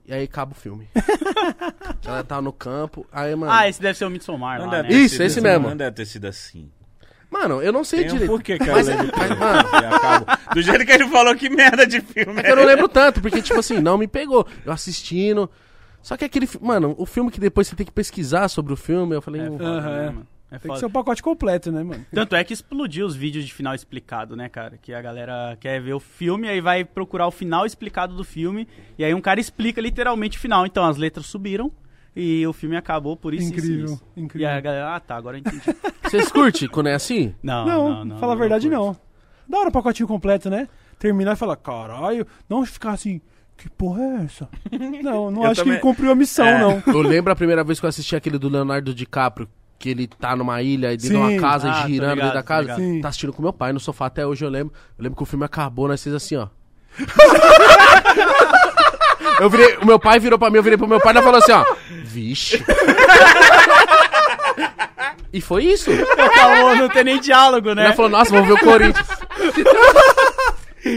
E 0.06 0.14
aí 0.14 0.24
acaba 0.24 0.52
o 0.52 0.56
filme. 0.56 0.88
Ela 2.06 2.24
tá 2.24 2.42
no 2.42 2.52
campo. 2.54 3.06
Aí, 3.12 3.34
mano. 3.36 3.52
Ah, 3.52 3.68
esse 3.68 3.82
deve 3.82 3.98
ser 3.98 4.06
o 4.06 4.10
Midsommar 4.10 4.60
Não 4.60 4.66
lá, 4.68 4.72
deve 4.82 4.94
né? 4.94 5.00
Isso, 5.02 5.16
sido 5.16 5.24
esse 5.24 5.40
assim, 5.40 5.48
mesmo. 5.48 5.70
Não 5.70 5.78
deve 5.78 5.96
ter 5.96 6.06
sido 6.06 6.26
assim. 6.26 6.70
Mano, 7.30 7.62
eu 7.62 7.74
não 7.74 7.84
sei 7.84 8.00
Tem 8.00 8.08
um 8.10 8.14
direito. 8.14 8.30
porquê 8.32 8.58
que 8.58 8.70
Mas- 8.72 8.88
ela 8.88 8.98
deve 9.04 9.12
ter- 9.12 9.18
mas, 9.20 9.40
mano. 9.40 10.26
Do 10.56 10.62
jeito 10.62 10.86
que 10.86 10.92
ele 10.92 11.08
falou, 11.10 11.36
que 11.36 11.50
merda 11.50 11.86
de 11.86 12.00
filme. 12.02 12.42
É 12.42 12.52
eu 12.52 12.56
não 12.56 12.64
lembro 12.66 12.88
tanto, 12.88 13.22
porque, 13.22 13.42
tipo 13.42 13.60
assim, 13.60 13.80
não 13.80 13.98
me 13.98 14.08
pegou. 14.08 14.48
Eu 14.66 14.72
assistindo. 14.72 15.50
Só 16.02 16.16
que 16.16 16.24
aquele. 16.24 16.48
fi- 16.48 16.60
Mano, 16.62 16.96
o 16.98 17.06
filme 17.06 17.30
que 17.30 17.40
depois 17.40 17.68
você 17.68 17.76
tem 17.76 17.86
que 17.86 17.92
pesquisar 17.92 18.48
sobre 18.48 18.72
o 18.72 18.78
filme, 18.78 19.14
eu 19.16 19.22
falei. 19.22 19.42
É 19.42 19.50
"Hum, 19.50 19.58
foda, 19.58 19.70
Aham, 19.70 19.90
né, 19.90 20.02
é. 20.04 20.06
mano? 20.06 20.28
É 20.50 20.52
Tem 20.52 20.62
que 20.62 20.68
foda. 20.68 20.80
ser 20.80 20.86
o 20.86 20.90
pacote 20.90 21.22
completo, 21.22 21.70
né, 21.70 21.84
mano? 21.84 22.06
Tanto 22.14 22.34
é 22.34 22.42
que 22.46 22.54
explodiu 22.54 23.06
os 23.06 23.14
vídeos 23.14 23.44
de 23.46 23.54
final 23.54 23.76
explicado, 23.76 24.34
né, 24.34 24.48
cara? 24.48 24.78
Que 24.82 24.94
a 24.94 25.02
galera 25.02 25.58
quer 25.60 25.82
ver 25.82 25.94
o 25.94 26.00
filme, 26.00 26.48
aí 26.48 26.62
vai 26.62 26.86
procurar 26.86 27.28
o 27.28 27.32
final 27.32 27.66
explicado 27.66 28.16
do 28.16 28.24
filme, 28.24 28.66
e 28.98 29.04
aí 29.04 29.14
um 29.14 29.20
cara 29.20 29.42
explica 29.42 29.82
literalmente 29.82 30.38
o 30.38 30.40
final. 30.42 30.66
Então 30.66 30.86
as 30.86 30.96
letras 30.96 31.26
subiram 31.26 31.70
e 32.20 32.48
o 32.48 32.54
filme 32.54 32.76
acabou 32.76 33.16
por 33.16 33.34
isso. 33.34 33.44
isso 33.46 33.54
incrível, 33.54 33.86
isso. 33.86 34.04
incrível. 34.16 34.48
E 34.48 34.52
aí 34.52 34.58
a 34.58 34.62
galera, 34.62 34.96
ah 34.96 35.00
tá, 35.00 35.16
agora 35.16 35.38
eu 35.38 35.40
entendi. 35.42 35.62
Vocês 36.04 36.30
curtem 36.32 36.68
quando 36.68 36.88
é 36.88 36.94
assim? 36.96 37.36
Não, 37.44 37.66
Não, 37.66 37.90
não, 37.90 38.06
não. 38.06 38.18
fala 38.18 38.34
a 38.34 38.36
verdade, 38.36 38.68
curto. 38.70 38.84
não. 38.84 38.98
Da 39.48 39.60
hora 39.60 39.70
o 39.70 39.72
pacotinho 39.72 40.08
completo, 40.08 40.50
né? 40.50 40.68
Terminar 41.00 41.34
e 41.34 41.36
falar, 41.36 41.56
caralho, 41.58 42.26
não 42.50 42.66
ficar 42.66 42.92
assim, 42.92 43.22
que 43.56 43.70
porra 43.70 44.02
é 44.02 44.24
essa? 44.26 44.50
Não, 45.04 45.30
não 45.32 45.44
Eu 45.44 45.52
acho 45.52 45.56
que 45.56 45.62
também- 45.62 45.74
ele 45.74 45.82
cumpriu 45.82 46.12
a 46.12 46.16
missão, 46.16 46.46
É. 46.46 46.60
não. 46.60 46.82
Eu 46.88 47.02
lembro 47.02 47.32
a 47.32 47.36
primeira 47.36 47.64
vez 47.64 47.80
que 47.80 47.86
eu 47.86 47.90
assisti 47.90 48.16
aquele 48.16 48.38
do 48.38 48.50
Leonardo 48.50 48.94
DiCaprio, 48.94 49.48
que 49.80 49.90
ele 49.90 50.08
tá 50.08 50.36
numa 50.36 50.62
ilha 50.62 50.92
e 50.94 50.98
dentro 50.98 51.10
de 51.10 51.16
uma 51.24 51.40
casa, 51.40 51.70
Ah, 51.72 51.88
girando 51.88 52.10
ligado, 52.16 52.16
dentro 52.26 52.34
da 52.34 52.44
casa. 52.44 52.76
Tá 53.02 53.08
assistindo 53.10 53.32
com 53.34 53.42
meu 53.42 53.54
pai 53.54 53.72
no 53.74 53.80
sofá 53.80 54.08
até 54.08 54.26
hoje, 54.26 54.44
eu 54.44 54.50
lembro. 54.50 54.74
Eu 54.98 55.04
lembro 55.04 55.16
que 55.18 55.24
o 55.24 55.26
filme 55.26 55.46
acabou, 55.46 55.88
nós 55.88 56.02
fez 56.04 56.16
assim, 56.16 56.36
ó. 56.36 56.48
eu 59.40 59.50
virei, 59.50 59.78
o 59.78 59.86
meu 59.86 60.00
pai 60.00 60.20
virou 60.20 60.38
pra 60.40 60.50
mim, 60.50 60.58
eu 60.58 60.64
virei 60.64 60.78
pro 60.78 60.88
meu 60.88 61.00
pai 61.00 61.16
e 61.16 61.22
falou 61.22 61.38
assim, 61.38 61.52
ó. 61.52 61.66
Vixe. 62.04 62.64
e 65.32 65.42
foi 65.42 65.66
isso. 65.66 65.92
Acabou, 65.92 66.76
não 66.76 66.90
tem 66.90 67.04
nem 67.04 67.20
diálogo, 67.20 67.74
né? 67.74 67.86
Ele 67.86 67.94
falou, 67.94 68.12
nossa, 68.12 68.32
vamos 68.32 68.48
ver 68.48 68.54
o 68.54 68.60
Corinthians. 68.60 69.08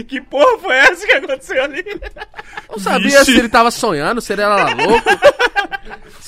Que 0.07 0.21
porra 0.21 0.57
foi 0.59 0.75
essa 0.75 1.05
que 1.05 1.11
aconteceu 1.11 1.63
ali? 1.63 1.83
Não 2.69 2.79
sabia 2.79 3.25
se 3.25 3.37
ele 3.37 3.49
tava 3.49 3.69
sonhando, 3.71 4.21
se 4.21 4.31
ele 4.31 4.41
era 4.41 4.73
louco. 4.73 5.09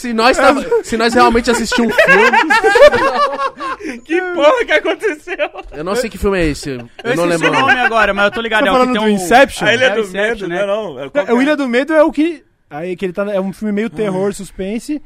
Se 0.03 0.13
nós, 0.13 0.35
tava, 0.35 0.61
se 0.83 0.97
nós 0.97 1.13
realmente 1.13 1.49
assistimos 1.49 1.93
um 1.93 2.11
filme. 2.11 2.37
Que 4.05 4.21
porra 4.33 4.65
que 4.65 4.71
aconteceu? 4.71 5.37
Eu 5.71 5.83
não 5.83 5.95
sei 5.95 6.09
que 6.09 6.17
filme 6.17 6.39
é 6.39 6.45
esse. 6.47 6.69
Eu, 6.71 6.89
Eu 7.03 7.15
não 7.15 7.25
lembro. 7.25 7.49
o 7.49 7.51
nome 7.53 7.71
agora, 7.79 8.13
mas 8.13 8.25
eu 8.25 8.31
tô 8.31 8.41
ligado. 8.41 8.63
Tá 8.63 8.67
é 8.67 8.71
o 8.71 8.73
que 8.73 8.79
falando 8.79 8.93
tem 8.97 9.01
do 9.01 9.07
um... 9.07 9.15
Inception? 9.15 9.67
A 9.67 9.73
Ilha 9.73 9.85
É, 9.85 9.89
do 9.95 9.99
Inception, 10.01 10.47
Medo, 10.47 10.47
né? 10.47 10.65
não, 10.65 10.93
não. 10.93 10.99
É, 10.99 11.03
É, 11.03 11.07
o 11.33 11.37
que 11.37 11.41
Ilha 11.43 11.55
do 11.57 11.67
Medo 11.67 11.93
é 11.93 12.03
o 12.03 12.11
que. 12.11 12.43
Aí 12.69 12.95
que 12.95 13.05
ele 13.05 13.13
tá. 13.13 13.23
É 13.33 13.39
um 13.39 13.51
filme 13.53 13.71
meio 13.73 13.89
terror, 13.89 14.33
suspense. 14.33 15.01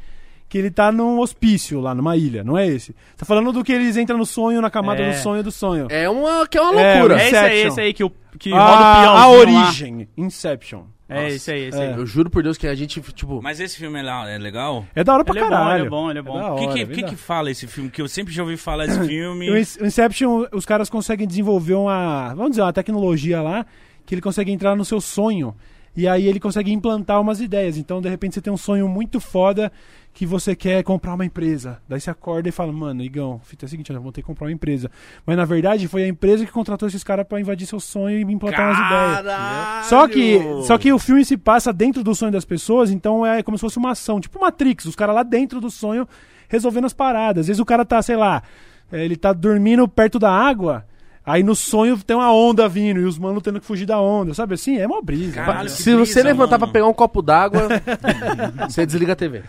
Que 0.50 0.58
ele 0.58 0.72
tá 0.72 0.92
num 0.92 1.20
hospício 1.20 1.82
lá, 1.82 1.94
numa 1.94 2.16
ilha, 2.16 2.42
não 2.44 2.58
é 2.58 2.66
esse? 2.66 2.96
Tá 3.18 3.26
falando 3.26 3.52
do 3.52 3.64
que 3.66 3.72
eles 3.74 3.98
entram 3.98 4.18
no 4.18 4.26
sonho, 4.26 4.62
na 4.62 4.70
camada 4.70 5.02
É. 5.04 5.10
do 5.12 5.16
sonho 5.18 5.44
do 5.44 5.52
sonho. 5.52 5.88
É 5.90 6.10
uma 6.10 6.48
que 6.48 6.58
é 6.58 6.62
uma 6.62 6.80
É, 6.82 6.94
loucura. 6.94 7.22
É 7.22 7.26
esse 7.28 7.36
aí, 7.36 7.60
esse 7.68 7.82
aí 7.82 7.94
que, 7.94 8.04
o, 8.04 8.10
que 8.40 8.54
a, 8.54 8.58
roda 8.58 8.82
o 8.82 9.02
peão. 9.02 9.18
a 9.18 9.30
origem, 9.30 10.08
Inception. 10.18 10.84
É 11.10 11.30
esse 11.30 11.52
aí, 11.52 11.64
esse 11.68 11.80
É. 11.80 11.94
aí. 11.94 11.98
Eu 11.98 12.06
juro 12.06 12.30
por 12.30 12.44
Deus 12.44 12.58
que 12.58 12.68
a 12.68 12.76
gente, 12.76 13.00
tipo. 13.14 13.42
Mas 13.42 13.60
esse 13.60 13.78
filme 13.78 14.00
é, 14.00 14.04
lá, 14.04 14.30
é 14.30 14.38
legal? 14.38 14.86
É 14.94 15.04
da 15.04 15.14
hora 15.14 15.24
pra 15.24 15.34
Ele 15.36 15.40
é 15.40 15.44
bom, 15.44 15.50
caralho. 15.50 15.80
ele 15.80 15.88
é 15.88 15.90
bom, 15.90 16.10
ele 16.10 16.20
é 16.20 16.22
bom. 16.22 16.38
da 16.38 16.54
O 16.54 16.58
que, 16.58 16.66
hora, 16.66 16.74
que, 16.86 17.00
é 17.02 17.04
que, 17.04 17.16
fala 17.16 17.50
esse 17.50 17.66
filme? 17.66 17.90
Que 17.90 18.02
eu 18.02 18.08
sempre 18.08 18.34
já 18.34 18.44
ouvi 18.44 18.58
falar 18.58 18.86
desse 18.88 19.04
filme. 19.08 19.50
O 19.50 19.58
Inception, 19.58 20.46
os 20.52 20.66
caras 20.66 20.90
conseguem 20.90 21.26
desenvolver 21.28 21.76
uma, 21.76 22.34
vamos 22.36 22.52
dizer, 22.52 22.62
uma 22.62 22.74
tecnologia 22.74 23.42
lá 23.42 23.66
que 24.06 24.14
ele 24.16 24.22
consegue 24.22 24.52
entrar 24.52 24.76
no 24.76 24.84
seu 24.86 25.00
sonho 25.00 25.56
e 25.98 26.08
aí 26.08 26.28
ele 26.28 26.40
consegue 26.40 26.72
implantar 26.72 27.20
umas 27.20 27.42
ideias. 27.42 27.76
Então, 27.76 28.00
de 28.00 28.08
repente, 28.08 28.36
você 28.36 28.42
tem 28.42 28.54
um 28.54 28.58
sonho 28.58 28.88
muito 28.88 29.20
foda 29.20 29.72
que 30.14 30.28
você 30.28 30.56
quer 30.56 30.84
comprar 30.84 31.16
uma 31.16 31.26
empresa. 31.26 31.80
Daí 31.90 32.00
você 32.00 32.12
acorda 32.12 32.48
e 32.48 32.52
fala, 32.52 32.72
mano, 32.72 33.04
Igão, 33.04 33.42
fita 33.44 33.66
é 33.66 33.68
a 33.68 33.70
seguinte, 33.70 33.92
eu 33.92 34.02
vou 34.02 34.12
ter 34.12 34.22
que 34.22 34.28
comprar 34.28 34.46
uma 34.46 34.52
empresa. 34.52 34.92
Mas 35.26 35.36
na 35.36 35.46
verdade 35.46 35.88
foi 35.88 36.04
a 36.04 36.08
empresa 36.08 36.46
que 36.46 36.52
contratou 36.52 36.88
esses 36.88 37.04
caras 37.04 37.26
pra 37.28 37.40
invadir 37.40 37.68
seu 37.68 37.80
sonho 37.80 38.18
e 38.18 38.34
implantar 38.34 38.66
umas 38.66 38.78
ideias. 38.78 39.16
Caralho! 39.16 39.86
Só 39.86 40.08
que, 40.08 40.40
só 40.66 40.78
que 40.78 40.94
o 40.94 40.98
filme 40.98 41.24
se 41.26 41.38
passa 41.38 41.74
dentro 41.74 42.04
do 42.04 42.16
sonho 42.16 42.32
das 42.32 42.46
pessoas, 42.46 42.90
então 42.90 43.26
é 43.26 43.44
como 43.44 43.58
se 43.58 43.62
fosse 43.62 43.78
uma 43.78 43.92
ação, 43.92 44.20
tipo 44.20 44.40
Matrix, 44.40 44.86
os 44.86 44.96
caras 44.96 45.14
lá 45.14 45.24
dentro 45.24 45.62
do 45.62 45.70
sonho 45.70 46.08
resolvendo 46.48 46.86
as 46.86 46.94
paradas. 46.94 47.42
Às 47.42 47.48
vezes 47.48 47.60
o 47.60 47.66
cara 47.66 47.86
tá, 47.86 48.02
sei 48.02 48.16
lá, 48.16 48.42
é, 48.92 49.04
ele 49.04 49.16
tá 49.16 49.34
dormindo 49.34 49.88
perto 49.88 50.18
da 50.18 50.32
água, 50.32 50.86
aí 51.28 51.44
no 51.44 51.54
sonho 51.56 51.98
tem 51.98 52.16
uma 52.16 52.32
onda 52.34 52.68
vindo 52.68 53.00
e 53.02 53.04
os 53.04 53.20
manos 53.20 53.44
tendo 53.44 53.60
que 53.60 53.66
fugir 53.68 53.86
da 53.86 54.00
onda, 54.00 54.34
sabe 54.34 54.54
assim? 54.56 54.78
É 54.80 54.88
uma 54.88 55.02
brisa. 55.02 55.34
Caralho, 55.34 55.70
se 55.70 55.94
você 55.96 56.24
levantar 56.24 56.58
mano. 56.58 56.72
pra 56.72 56.74
pegar 56.74 56.88
um 56.88 56.94
copo 56.94 57.22
d'água, 57.22 57.68
você 58.68 58.86
desliga 58.86 59.14
a 59.14 59.16
TV. 59.16 59.44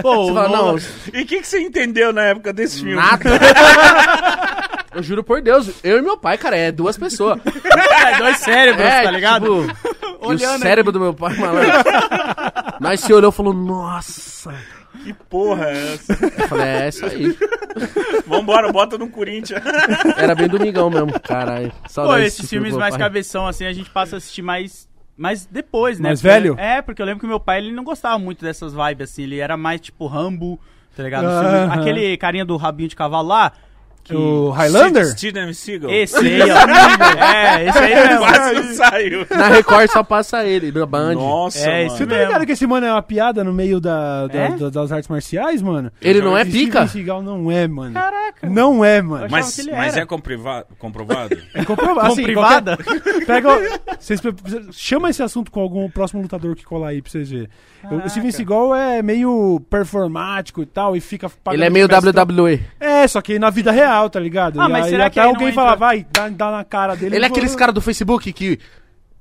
Pô, 0.00 0.26
Você 0.26 0.34
fala, 0.34 0.48
não, 0.48 0.56
Nolan- 0.66 0.80
E 1.12 1.22
o 1.22 1.26
que, 1.26 1.40
que 1.40 1.46
você 1.48 1.58
entendeu 1.60 2.12
na 2.12 2.22
época 2.22 2.52
desse 2.52 2.78
filme? 2.80 2.94
nada. 2.94 3.24
Eu 4.94 5.02
juro 5.02 5.22
por 5.22 5.42
Deus, 5.42 5.70
eu 5.84 5.98
e 5.98 6.02
meu 6.02 6.16
pai, 6.16 6.38
cara, 6.38 6.56
é 6.56 6.72
duas 6.72 6.96
pessoas. 6.96 7.38
É 7.44 8.16
dois 8.18 8.38
cérebros, 8.38 8.82
É, 8.86 9.02
tá 9.02 9.10
ligado? 9.10 9.66
Tipo, 9.66 10.32
e 10.32 10.34
o 10.36 10.58
cérebro 10.58 10.90
do 10.90 10.98
meu 10.98 11.12
pai, 11.12 11.34
malandro. 11.36 11.70
Nós 12.80 13.00
se 13.00 13.12
olhou 13.12 13.30
e 13.30 13.34
falou, 13.34 13.52
nossa. 13.52 14.54
Que 15.04 15.12
porra 15.12 15.66
é 15.66 15.94
essa? 15.94 16.12
Eu 16.12 16.48
falei, 16.48 16.66
é 16.66 16.86
essa 16.88 17.06
aí. 17.06 17.36
Vambora, 18.26 18.72
bota 18.72 18.96
no 18.98 19.08
Corinthians. 19.08 19.62
Era 20.16 20.34
bem 20.34 20.48
domingão 20.48 20.90
mesmo, 20.90 21.18
caralho. 21.20 21.72
Pô, 21.94 22.16
esses 22.16 22.38
desse 22.38 22.48
filmes 22.48 22.70
filme, 22.70 22.78
mais 22.80 22.94
pai. 22.94 22.98
cabeção, 23.00 23.46
assim, 23.46 23.64
a 23.66 23.72
gente 23.72 23.90
passa 23.90 24.16
a 24.16 24.18
assistir 24.18 24.42
mais. 24.42 24.88
Mais 25.16 25.46
depois, 25.46 25.98
né? 25.98 26.10
Mais 26.10 26.20
Porque- 26.20 26.34
velho? 26.34 26.56
É, 26.58 26.82
porque 26.82 27.00
eu 27.00 27.06
lembro 27.06 27.20
que 27.20 27.26
meu 27.26 27.40
pai 27.40 27.58
ele 27.58 27.72
não 27.72 27.82
gostava 27.84 28.18
muito 28.18 28.44
dessas 28.44 28.74
vibes, 28.74 29.10
assim. 29.10 29.22
Ele 29.22 29.38
era 29.38 29.56
mais 29.56 29.80
tipo 29.80 30.06
Rambo, 30.06 30.60
tá 30.94 31.02
ligado? 31.02 31.22
Filmes- 31.24 31.78
Aquele 31.78 32.16
carinha 32.18 32.44
do 32.44 32.54
rabinho 32.58 32.88
de 32.90 32.96
cavalo 32.96 33.28
lá. 33.28 33.52
Que... 34.06 34.14
O 34.14 34.50
Highlander? 34.50 35.04
Steven 35.06 35.52
Seagal. 35.52 35.90
Esse 35.90 36.16
aí, 36.16 36.40
ó. 36.48 37.24
é, 37.24 37.66
esse 37.68 37.78
aí 37.78 37.94
mesmo. 37.94 38.18
Quase 38.18 38.54
não 38.54 38.74
saiu. 38.74 39.26
Na 39.30 39.48
Record 39.48 39.90
só 39.90 40.02
passa 40.04 40.44
ele, 40.44 40.70
na 40.70 40.86
Band. 40.86 41.14
Nossa, 41.14 41.58
É, 41.58 41.72
mano. 41.82 41.86
isso 41.88 41.96
Você 41.96 42.06
tá 42.06 42.14
mesmo. 42.14 42.26
ligado 42.28 42.46
que 42.46 42.52
esse 42.52 42.66
mano 42.68 42.86
é 42.86 42.92
uma 42.92 43.02
piada 43.02 43.42
no 43.42 43.52
meio 43.52 43.80
da, 43.80 44.28
da- 44.28 44.38
É? 44.38 44.48
da- 44.50 44.70
das 44.70 44.92
artes 44.92 45.08
marciais, 45.08 45.60
mano? 45.60 45.90
Ele 46.00 46.20
não 46.20 46.38
é 46.38 46.42
Esse 46.42 46.52
pica? 46.52 46.86
Steven 46.86 46.88
Seagal 46.88 47.22
não 47.22 47.50
é, 47.50 47.66
mano. 47.66 47.94
Caraca. 47.94 48.48
Não 48.48 48.84
é, 48.84 49.02
mano. 49.02 49.26
Mas, 49.28 49.66
mas 49.72 49.96
é 49.96 50.06
comprova- 50.06 50.64
comprovado? 50.78 51.36
É 51.52 51.64
comprovado. 51.64 52.00
Com 52.06 52.12
Assim, 52.12 52.22
privada? 52.22 52.76
qualquer- 52.76 53.26
Pega. 53.26 53.48
Vocês, 53.98 54.20
chama 54.70 55.10
esse 55.10 55.22
assunto 55.22 55.50
com 55.50 55.60
algum 55.60 55.90
próximo 55.90 56.22
lutador 56.22 56.54
que 56.54 56.64
colar 56.64 56.88
aí 56.88 57.02
pra 57.02 57.10
vocês 57.10 57.28
verem. 57.28 57.48
O 57.90 58.08
Steven 58.08 58.30
Seagal 58.32 58.74
é 58.74 59.00
meio 59.02 59.60
performático 59.70 60.60
e 60.62 60.66
tal, 60.66 60.96
e 60.96 61.00
fica 61.00 61.28
pagando 61.42 61.60
Ele 61.60 61.64
é 61.66 61.70
meio. 61.70 61.86
WWE. 61.88 62.60
É, 62.80 63.06
só 63.06 63.20
que 63.22 63.38
na 63.38 63.48
vida 63.48 63.70
real, 63.70 63.95
tá 64.10 64.20
ligado? 64.20 64.60
Ah, 64.60 64.68
e 64.68 64.72
mas 64.72 64.84
aí 64.84 64.90
será 64.90 65.06
até 65.06 65.14
que 65.14 65.20
não 65.20 65.28
alguém 65.30 65.48
entra- 65.48 65.62
fala, 65.62 65.76
vai, 65.76 66.06
dá, 66.12 66.28
dá 66.28 66.50
na 66.50 66.64
cara 66.64 66.94
dele. 66.94 67.16
Ele 67.16 67.24
é 67.24 67.28
aqueles 67.28 67.54
caras 67.56 67.74
do 67.74 67.80
Facebook 67.80 68.32
que 68.32 68.58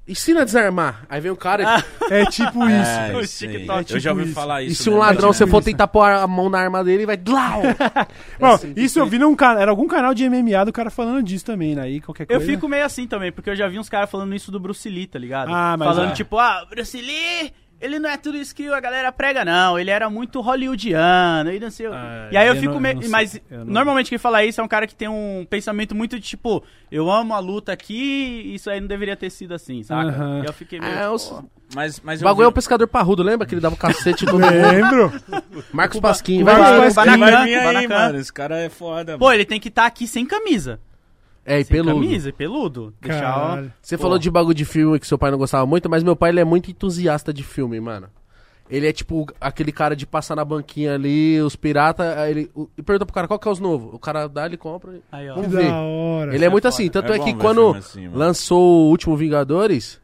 ensina 0.08 0.42
a 0.42 0.44
desarmar. 0.46 1.04
Aí 1.10 1.20
vem 1.20 1.32
um 1.32 1.36
cara 1.36 1.64
e- 2.10 2.14
É 2.14 2.26
tipo 2.28 2.60
isso. 2.70 2.90
É, 2.92 3.16
O 3.16 3.22
isso 3.22 3.44
aí. 3.46 3.52
TikTok, 3.52 3.94
Eu 3.94 4.00
já 4.00 4.10
tipo 4.12 4.20
ouvi 4.20 4.32
isso. 4.32 4.40
falar 4.40 4.62
isso. 4.64 4.72
E 4.74 4.76
se 4.84 4.90
um 4.90 4.94
né? 4.94 5.00
ladrão, 5.00 5.32
tipo 5.32 5.34
você 5.34 5.48
for 5.48 5.58
isso. 5.60 5.66
tentar 5.72 5.88
pôr 5.88 6.10
a 6.12 6.28
mão 6.28 6.48
na 6.50 6.60
arma 6.60 6.84
dele, 6.84 7.06
vai. 7.08 7.18
Dlau! 7.18 7.62
Assim, 8.42 8.74
isso 8.78 9.00
eu 9.00 9.06
vi 9.08 9.18
num 9.18 9.36
canal, 9.36 9.62
era 9.62 9.72
algum 9.72 9.88
canal 9.88 10.14
de 10.14 10.30
MMA 10.30 10.64
do 10.66 10.72
cara 10.72 10.90
falando 10.92 11.24
disso 11.24 11.46
também, 11.46 11.74
né? 11.76 11.82
Aí 11.84 12.02
qualquer 12.02 12.24
Eu 12.24 12.38
coisa. 12.38 12.46
fico 12.46 12.68
meio 12.68 12.86
assim 12.86 13.08
também, 13.08 13.32
porque 13.32 13.50
eu 13.50 13.56
já 13.56 13.68
vi 13.68 13.80
uns 13.80 13.90
caras 13.90 14.10
falando 14.10 14.36
isso 14.36 14.52
do 14.52 14.60
Bruce 14.60 14.88
Lee, 14.90 15.08
tá 15.08 15.18
ligado? 15.18 15.50
Ah, 15.52 15.76
mas 15.78 15.88
falando 15.88 16.12
é. 16.12 16.14
tipo, 16.14 16.38
ah, 16.38 16.66
Bruce 16.70 16.98
Lee, 17.02 17.52
ele 17.86 18.00
não 18.00 18.10
é 18.10 18.18
tudo 18.18 18.38
isso 18.38 18.54
que 18.56 18.68
a 18.68 18.80
galera 18.80 19.12
prega, 19.12 19.46
não. 19.46 19.78
Ele 19.80 19.90
era 19.92 20.10
muito 20.10 20.42
hollywoodiano 20.42 21.52
e 21.52 21.60
não 21.60 21.70
sei. 21.72 21.88
Ah, 21.88 22.30
E 22.32 22.38
aí 22.38 22.48
eu 22.48 22.56
eu 22.56 22.60
fico 22.60 22.74
não- 22.74 22.80
meio. 22.82 23.00
não. 23.02 23.10
Mas 23.10 23.40
Eu 23.50 23.60
não- 23.60 23.66
normalmente 23.74 24.10
quem 24.10 24.18
fala 24.18 24.44
isso 24.44 24.60
é 24.60 24.64
um 24.64 24.68
cara 24.68 24.88
que 24.88 24.96
tem 24.96 25.08
um 25.08 25.46
pensamento 25.50 25.94
muito 25.96 26.20
de 26.20 26.26
tipo, 26.28 26.64
eu 26.92 27.10
amo 27.12 27.34
a 27.34 27.40
luta 27.40 27.72
aqui, 27.72 28.52
isso 28.54 28.70
aí 28.70 28.80
não 28.82 28.88
deveria 28.88 29.16
ter 29.16 29.30
sido 29.30 29.54
assim, 29.54 29.84
saca? 29.84 30.10
Aham. 30.10 30.42
E 30.44 30.48
eu 30.48 30.54
fiquei 30.54 30.80
meio. 30.80 30.92
É, 30.94 31.08
pô, 31.08 31.14
os- 31.14 31.34
Mas, 31.74 32.00
mas 32.04 32.22
O 32.22 32.24
eu 32.24 32.28
bagulho 32.30 32.46
é 32.46 32.48
o 32.48 32.52
pescador 32.52 32.88
parrudo, 32.88 33.24
lembra? 33.24 33.46
Que 33.48 33.56
ele 33.56 33.62
dava 33.62 33.74
o 33.76 33.78
cacete 33.78 34.26
mundo. 34.26 34.46
Lembro. 34.46 35.12
Marcos 35.74 36.00
Pasquim. 36.00 36.44
Vai, 36.44 36.56
Marcos 36.60 36.94
vai, 36.94 37.06
vai. 37.08 37.18
Vai 37.18 37.18
Banacan, 37.18 37.46
vir 37.46 37.56
aí, 37.56 37.66
Banacan. 37.88 37.96
mano. 38.06 38.20
Esse 38.20 38.32
cara 38.34 38.58
é 38.60 38.70
foda. 38.70 39.18
Pô, 39.18 39.32
ele 39.32 39.46
tem 39.46 39.60
que 39.60 39.70
estar 39.70 39.86
aqui 39.86 40.08
sem 40.08 40.26
camisa. 40.26 40.80
É, 41.46 41.60
e 41.60 41.64
Sem 41.64 41.78
peludo. 41.78 42.00
camisa 42.02 42.30
e 42.30 42.32
peludo. 42.32 42.94
Deixar, 43.00 43.38
ó. 43.38 43.46
Caralho. 43.50 43.74
Você 43.82 43.96
Pô. 43.98 44.02
falou 44.04 44.18
de 44.18 44.32
bagulho 44.32 44.56
de 44.56 44.66
filme 44.66 45.00
que 45.00 45.06
seu 45.08 45.18
pai 45.18 45.30
não 45.30 45.38
gostava 45.38 45.66
muito, 45.66 45.88
mas 45.90 46.02
meu 46.04 46.16
pai 46.16 46.32
ele 46.32 46.40
é 46.40 46.44
muito 46.44 46.72
entusiasta 46.72 47.32
de 47.32 47.44
filme, 47.44 47.80
mano. 47.80 48.08
Ele 48.68 48.88
é 48.88 48.92
tipo 48.92 49.28
aquele 49.40 49.72
cara 49.72 49.96
de 49.96 50.08
passar 50.08 50.36
na 50.36 50.44
banquinha 50.44 50.96
ali, 50.96 51.40
os 51.40 51.56
piratas, 51.56 52.18
aí 52.18 52.32
ele 52.32 52.52
o- 52.56 52.68
e 52.76 52.82
pergunta 52.82 53.06
pro 53.06 53.14
cara 53.14 53.28
qual 53.28 53.38
que 53.40 53.48
é 53.48 53.52
os 53.52 53.60
novos. 53.60 53.94
O 53.94 54.00
cara 54.00 54.28
dá, 54.28 54.48
ele 54.48 54.58
compra. 54.58 55.00
Aí, 55.12 55.30
ó. 55.30 55.36
Que 55.36 55.48
ver. 55.48 55.70
da 55.70 55.82
hora. 55.82 56.34
Ele 56.34 56.44
é 56.46 56.50
muito 56.50 56.64
foda. 56.64 56.74
assim, 56.74 56.90
tanto 56.90 57.12
É 57.12 57.16
é, 57.16 57.20
bom 57.20 57.26
que 57.26 57.34
ver 57.36 57.40
quando 57.40 57.62
filme 57.62 57.78
assim, 57.78 58.06
mano. 58.08 58.18
lançou 58.18 58.88
o 58.88 58.90
último 58.90 59.16
Vingadores, 59.16 60.02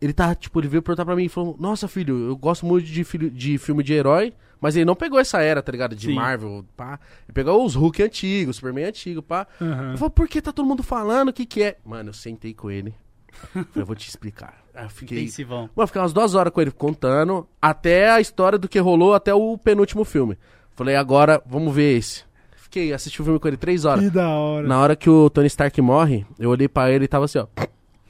ele 0.00 0.14
tá, 0.14 0.34
tipo, 0.34 0.58
ele 0.58 0.68
veio 0.68 0.80
perguntar 0.80 1.04
pra 1.04 1.14
mim 1.14 1.24
e 1.24 1.28
falou: 1.28 1.54
Nossa, 1.60 1.86
filho, 1.86 2.28
eu 2.28 2.34
gosto 2.36 2.64
muito 2.64 2.86
de, 2.86 3.04
filho- 3.04 3.30
de 3.30 3.58
filme 3.58 3.82
de 3.82 3.92
herói, 3.92 4.32
mas 4.60 4.76
ele 4.76 4.84
não 4.84 4.94
pegou 4.94 5.18
essa 5.18 5.40
era, 5.40 5.62
tá 5.62 5.70
ligado? 5.72 5.94
De 5.94 6.06
Sim. 6.06 6.14
Marvel, 6.14 6.64
pá. 6.76 6.98
Ele 7.26 7.32
pegou 7.32 7.64
os 7.64 7.74
Hulk 7.74 8.02
antigos, 8.02 8.56
Superman 8.56 8.84
antigo, 8.86 9.22
pá. 9.22 9.46
Aham. 9.60 9.92
Eu 9.92 9.98
falei, 9.98 10.10
por 10.10 10.28
que 10.28 10.42
tá 10.42 10.52
todo 10.52 10.66
mundo 10.66 10.82
falando? 10.82 11.28
O 11.28 11.32
que 11.32 11.46
que 11.46 11.62
é? 11.62 11.76
Mano, 11.84 12.10
eu 12.10 12.14
sentei 12.14 12.54
com 12.54 12.70
ele. 12.70 12.94
Eu 13.76 13.86
vou 13.86 13.94
te 13.94 14.08
explicar. 14.08 14.64
Eu 14.74 14.88
fiquei. 14.88 15.22
Intensivão. 15.22 15.62
Mano, 15.62 15.70
eu 15.76 15.86
fiquei 15.86 16.00
umas 16.00 16.12
duas 16.12 16.34
horas 16.34 16.52
com 16.52 16.60
ele 16.60 16.70
contando 16.70 17.46
até 17.60 18.10
a 18.10 18.20
história 18.20 18.58
do 18.58 18.68
que 18.68 18.78
rolou 18.78 19.14
até 19.14 19.34
o 19.34 19.56
penúltimo 19.58 20.04
filme. 20.04 20.36
Falei, 20.74 20.96
agora 20.96 21.42
vamos 21.46 21.74
ver 21.74 21.98
esse. 21.98 22.24
Fiquei, 22.56 22.92
assisti 22.92 23.20
o 23.20 23.24
filme 23.24 23.38
com 23.38 23.48
ele 23.48 23.56
três 23.56 23.84
horas. 23.84 24.04
Que 24.04 24.10
da 24.10 24.28
hora. 24.28 24.66
Na 24.66 24.78
hora 24.80 24.96
que 24.96 25.08
o 25.08 25.30
Tony 25.30 25.46
Stark 25.46 25.80
morre, 25.80 26.26
eu 26.38 26.50
olhei 26.50 26.68
pra 26.68 26.90
ele 26.90 27.04
e 27.04 27.08
tava 27.08 27.24
assim, 27.24 27.38
ó. 27.38 27.46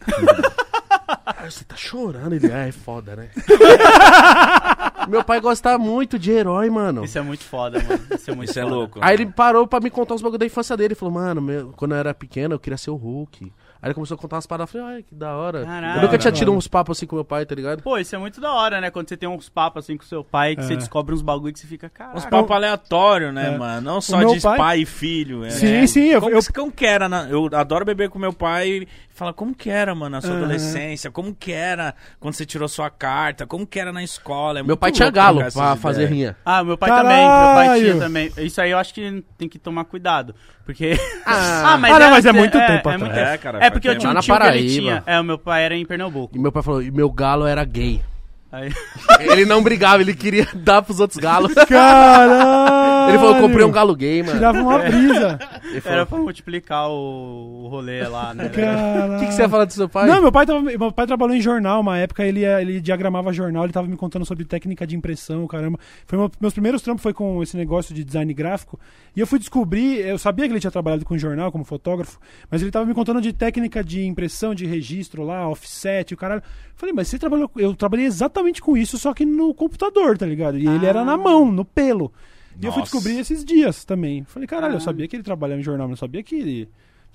Você 1.48 1.64
tá 1.64 1.76
chorando? 1.76 2.34
Ele, 2.34 2.52
ah, 2.52 2.66
é 2.68 2.72
foda, 2.72 3.16
né? 3.16 3.28
Meu 5.08 5.24
pai 5.24 5.40
gosta 5.40 5.78
muito 5.78 6.18
de 6.18 6.30
herói, 6.30 6.68
mano. 6.68 7.04
Isso 7.04 7.16
é 7.18 7.22
muito 7.22 7.42
foda, 7.44 7.82
mano. 7.82 8.00
Isso 8.14 8.30
é 8.30 8.34
muito 8.34 8.50
Isso 8.50 8.58
é 8.58 8.62
foda. 8.62 8.74
louco. 8.74 8.98
Aí 9.02 9.14
ele 9.14 9.26
parou 9.26 9.66
pra 9.66 9.80
me 9.80 9.88
contar 9.90 10.14
os 10.14 10.22
bagulho 10.22 10.38
da 10.38 10.44
infância 10.46 10.76
dele. 10.76 10.88
Ele 10.88 10.94
falou, 10.94 11.14
mano, 11.14 11.40
meu, 11.40 11.72
quando 11.76 11.92
eu 11.92 11.98
era 11.98 12.12
pequeno, 12.12 12.54
eu 12.54 12.58
queria 12.58 12.76
ser 12.76 12.90
o 12.90 12.96
Hulk. 12.96 13.50
Aí 13.80 13.86
ele 13.88 13.94
começou 13.94 14.16
a 14.16 14.18
contar 14.18 14.36
umas 14.36 14.46
paradas. 14.46 14.74
Eu 14.74 14.80
falei, 14.80 14.96
ai, 14.96 15.02
que 15.04 15.14
da 15.14 15.34
hora. 15.36 15.64
Caralho. 15.64 15.98
eu 15.98 16.02
nunca 16.02 16.18
tinha 16.18 16.32
tido 16.32 16.40
Caralho. 16.46 16.58
uns 16.58 16.66
papos 16.68 16.98
assim 16.98 17.06
com 17.06 17.14
meu 17.14 17.24
pai, 17.24 17.46
tá 17.46 17.54
ligado? 17.54 17.80
Pô, 17.82 17.96
isso 17.96 18.14
é 18.14 18.18
muito 18.18 18.40
da 18.40 18.52
hora, 18.52 18.80
né? 18.80 18.90
Quando 18.90 19.08
você 19.08 19.16
tem 19.16 19.28
uns 19.28 19.48
papos 19.48 19.84
assim 19.84 19.96
com 19.96 20.02
seu 20.04 20.24
pai, 20.24 20.56
que 20.56 20.62
É. 20.62 20.64
você 20.64 20.76
descobre 20.76 21.14
uns 21.14 21.22
bagulho 21.22 21.52
que 21.52 21.60
você 21.60 21.66
fica, 21.66 21.88
cara. 21.88 22.16
Uns 22.16 22.26
papos 22.26 22.50
aleatórios, 22.50 23.32
né, 23.32 23.54
É. 23.54 23.56
mano? 23.56 23.80
Não 23.80 24.00
só 24.00 24.20
de 24.24 24.40
pai- 24.40 24.58
pai... 24.58 24.80
e 24.80 24.84
filho. 24.86 25.44
é. 25.44 25.50
Sim, 25.50 25.86
sim, 25.86 26.08
eu- 26.08 26.20
Como, 26.20 26.34
eu- 26.34 26.40
como 26.54 26.72
que 26.72 26.84
era? 26.84 27.08
na- 27.08 27.28
Eu 27.30 27.48
adoro 27.52 27.84
beber 27.84 28.10
com 28.10 28.18
meu 28.18 28.32
pai 28.32 28.86
fala 29.18 29.32
como 29.32 29.54
que 29.54 29.68
era, 29.68 29.94
mano, 29.94 30.10
na 30.10 30.20
sua 30.20 30.30
Aham. 30.30 30.38
adolescência? 30.44 31.10
Como 31.10 31.34
que 31.34 31.52
era 31.52 31.94
quando 32.20 32.34
você 32.34 32.46
tirou 32.46 32.68
sua 32.68 32.88
carta? 32.88 33.46
Como 33.46 33.66
que 33.66 33.78
era 33.80 33.92
na 33.92 34.02
escola? 34.02 34.60
É 34.60 34.62
meu 34.62 34.68
muito 34.68 34.78
pai 34.78 34.92
tinha 34.92 35.10
galo 35.10 35.42
pra 35.52 35.76
fazer 35.76 36.06
rinha. 36.06 36.36
Ah, 36.44 36.62
meu 36.62 36.78
pai 36.78 36.88
também, 36.88 37.18
meu 37.18 37.26
pai 37.26 37.66
Caralho. 37.66 37.82
tinha 37.82 37.98
também. 37.98 38.32
Isso 38.38 38.60
aí 38.60 38.70
eu 38.70 38.78
acho 38.78 38.94
que 38.94 39.24
tem 39.36 39.48
que 39.48 39.58
tomar 39.58 39.84
cuidado. 39.84 40.34
Porque. 40.64 40.98
Ah. 41.26 41.58
Ah, 41.68 41.76
não, 41.98 42.10
mas 42.10 42.24
é 42.24 42.32
muito 42.32 42.58
tempo 42.58 42.88
atrás. 42.88 43.16
É, 43.16 43.38
cara, 43.38 43.64
É 43.64 43.70
porque 43.70 43.88
eu 43.88 43.98
tinha 43.98 44.12
um 44.12 44.20
tio 44.20 44.36
que 44.38 44.46
ele 44.46 44.68
tinha. 44.70 45.02
É, 45.06 45.18
o 45.20 45.24
meu 45.24 45.38
pai 45.38 45.64
era 45.64 45.74
em 45.74 45.84
Pernambuco. 45.84 46.36
E 46.36 46.38
meu 46.38 46.52
pai 46.52 46.62
falou, 46.62 46.82
e 46.82 46.90
meu 46.90 47.10
galo 47.10 47.46
era 47.46 47.64
gay. 47.64 48.02
Aí... 48.50 48.72
ele 49.20 49.44
não 49.44 49.62
brigava, 49.62 50.02
ele 50.02 50.14
queria 50.14 50.46
dar 50.54 50.82
pros 50.82 51.00
outros 51.00 51.18
galos. 51.18 51.52
Caralho! 51.54 52.87
Ele 53.08 53.18
falou, 53.18 53.36
eu 53.36 53.42
comprei 53.42 53.64
um 53.64 53.70
galo 53.70 53.94
gay, 53.96 54.22
mano. 54.22 54.34
Tirava 54.34 54.58
uma 54.60 54.78
brisa. 54.78 55.38
Ele 55.70 55.80
falou, 55.80 55.96
Era 55.98 56.06
pra 56.06 56.18
multiplicar 56.18 56.88
o, 56.88 57.64
o 57.64 57.68
rolê 57.68 58.06
lá, 58.06 58.34
né? 58.34 58.46
O 58.46 59.20
que, 59.20 59.26
que 59.26 59.32
você 59.32 59.42
ia 59.42 59.48
falar 59.48 59.64
do 59.64 59.72
seu 59.72 59.88
pai? 59.88 60.06
Não, 60.08 60.20
meu 60.22 60.32
pai, 60.32 60.46
tava- 60.46 60.60
meu 60.60 60.92
pai 60.92 61.06
trabalhou 61.06 61.34
em 61.36 61.40
jornal, 61.40 61.80
uma 61.80 61.98
época 61.98 62.24
ele, 62.24 62.40
ia- 62.40 62.60
ele 62.62 62.80
diagramava 62.80 63.32
jornal, 63.32 63.64
ele 63.64 63.72
tava 63.72 63.86
me 63.86 63.96
contando 63.96 64.24
sobre 64.24 64.44
técnica 64.44 64.86
de 64.86 64.96
impressão, 64.96 65.46
caramba. 65.46 65.78
Foi 66.06 66.18
meu- 66.18 66.30
meus 66.40 66.52
primeiros 66.52 66.82
trampos 66.82 67.02
foi 67.02 67.12
com 67.12 67.42
esse 67.42 67.56
negócio 67.56 67.94
de 67.94 68.04
design 68.04 68.32
gráfico. 68.34 68.78
E 69.16 69.20
eu 69.20 69.26
fui 69.26 69.38
descobrir, 69.38 69.98
eu 70.00 70.18
sabia 70.18 70.46
que 70.46 70.52
ele 70.52 70.60
tinha 70.60 70.70
trabalhado 70.70 71.04
com 71.04 71.16
jornal, 71.18 71.50
como 71.50 71.64
fotógrafo, 71.64 72.18
mas 72.50 72.62
ele 72.62 72.70
tava 72.70 72.86
me 72.86 72.94
contando 72.94 73.20
de 73.20 73.32
técnica 73.32 73.82
de 73.82 74.04
impressão, 74.06 74.54
de 74.54 74.66
registro 74.66 75.22
lá, 75.24 75.48
offset, 75.48 76.14
o 76.14 76.16
caralho. 76.16 76.42
Falei, 76.76 76.94
mas 76.94 77.08
você 77.08 77.18
trabalhou. 77.18 77.50
Eu 77.56 77.74
trabalhei 77.74 78.06
exatamente 78.06 78.60
com 78.62 78.76
isso, 78.76 78.96
só 78.98 79.12
que 79.12 79.24
no 79.26 79.52
computador, 79.52 80.16
tá 80.16 80.24
ligado? 80.26 80.56
E 80.58 80.66
ele 80.66 80.86
era 80.86 81.04
na 81.04 81.16
mão, 81.16 81.50
no 81.50 81.64
pelo. 81.64 82.12
E 82.60 82.66
eu 82.66 82.72
fui 82.72 82.82
descobrir 82.82 83.18
esses 83.18 83.44
dias 83.44 83.84
também. 83.84 84.24
Falei, 84.24 84.46
caralho, 84.48 84.74
eu 84.74 84.78
Ah. 84.78 84.80
sabia 84.80 85.06
que 85.06 85.14
ele 85.16 85.22
trabalhava 85.22 85.60
em 85.60 85.64
jornal, 85.64 85.86
mas 85.88 85.98
eu 85.98 86.00
sabia 86.06 86.22
que 86.22 86.34
ele 86.34 86.68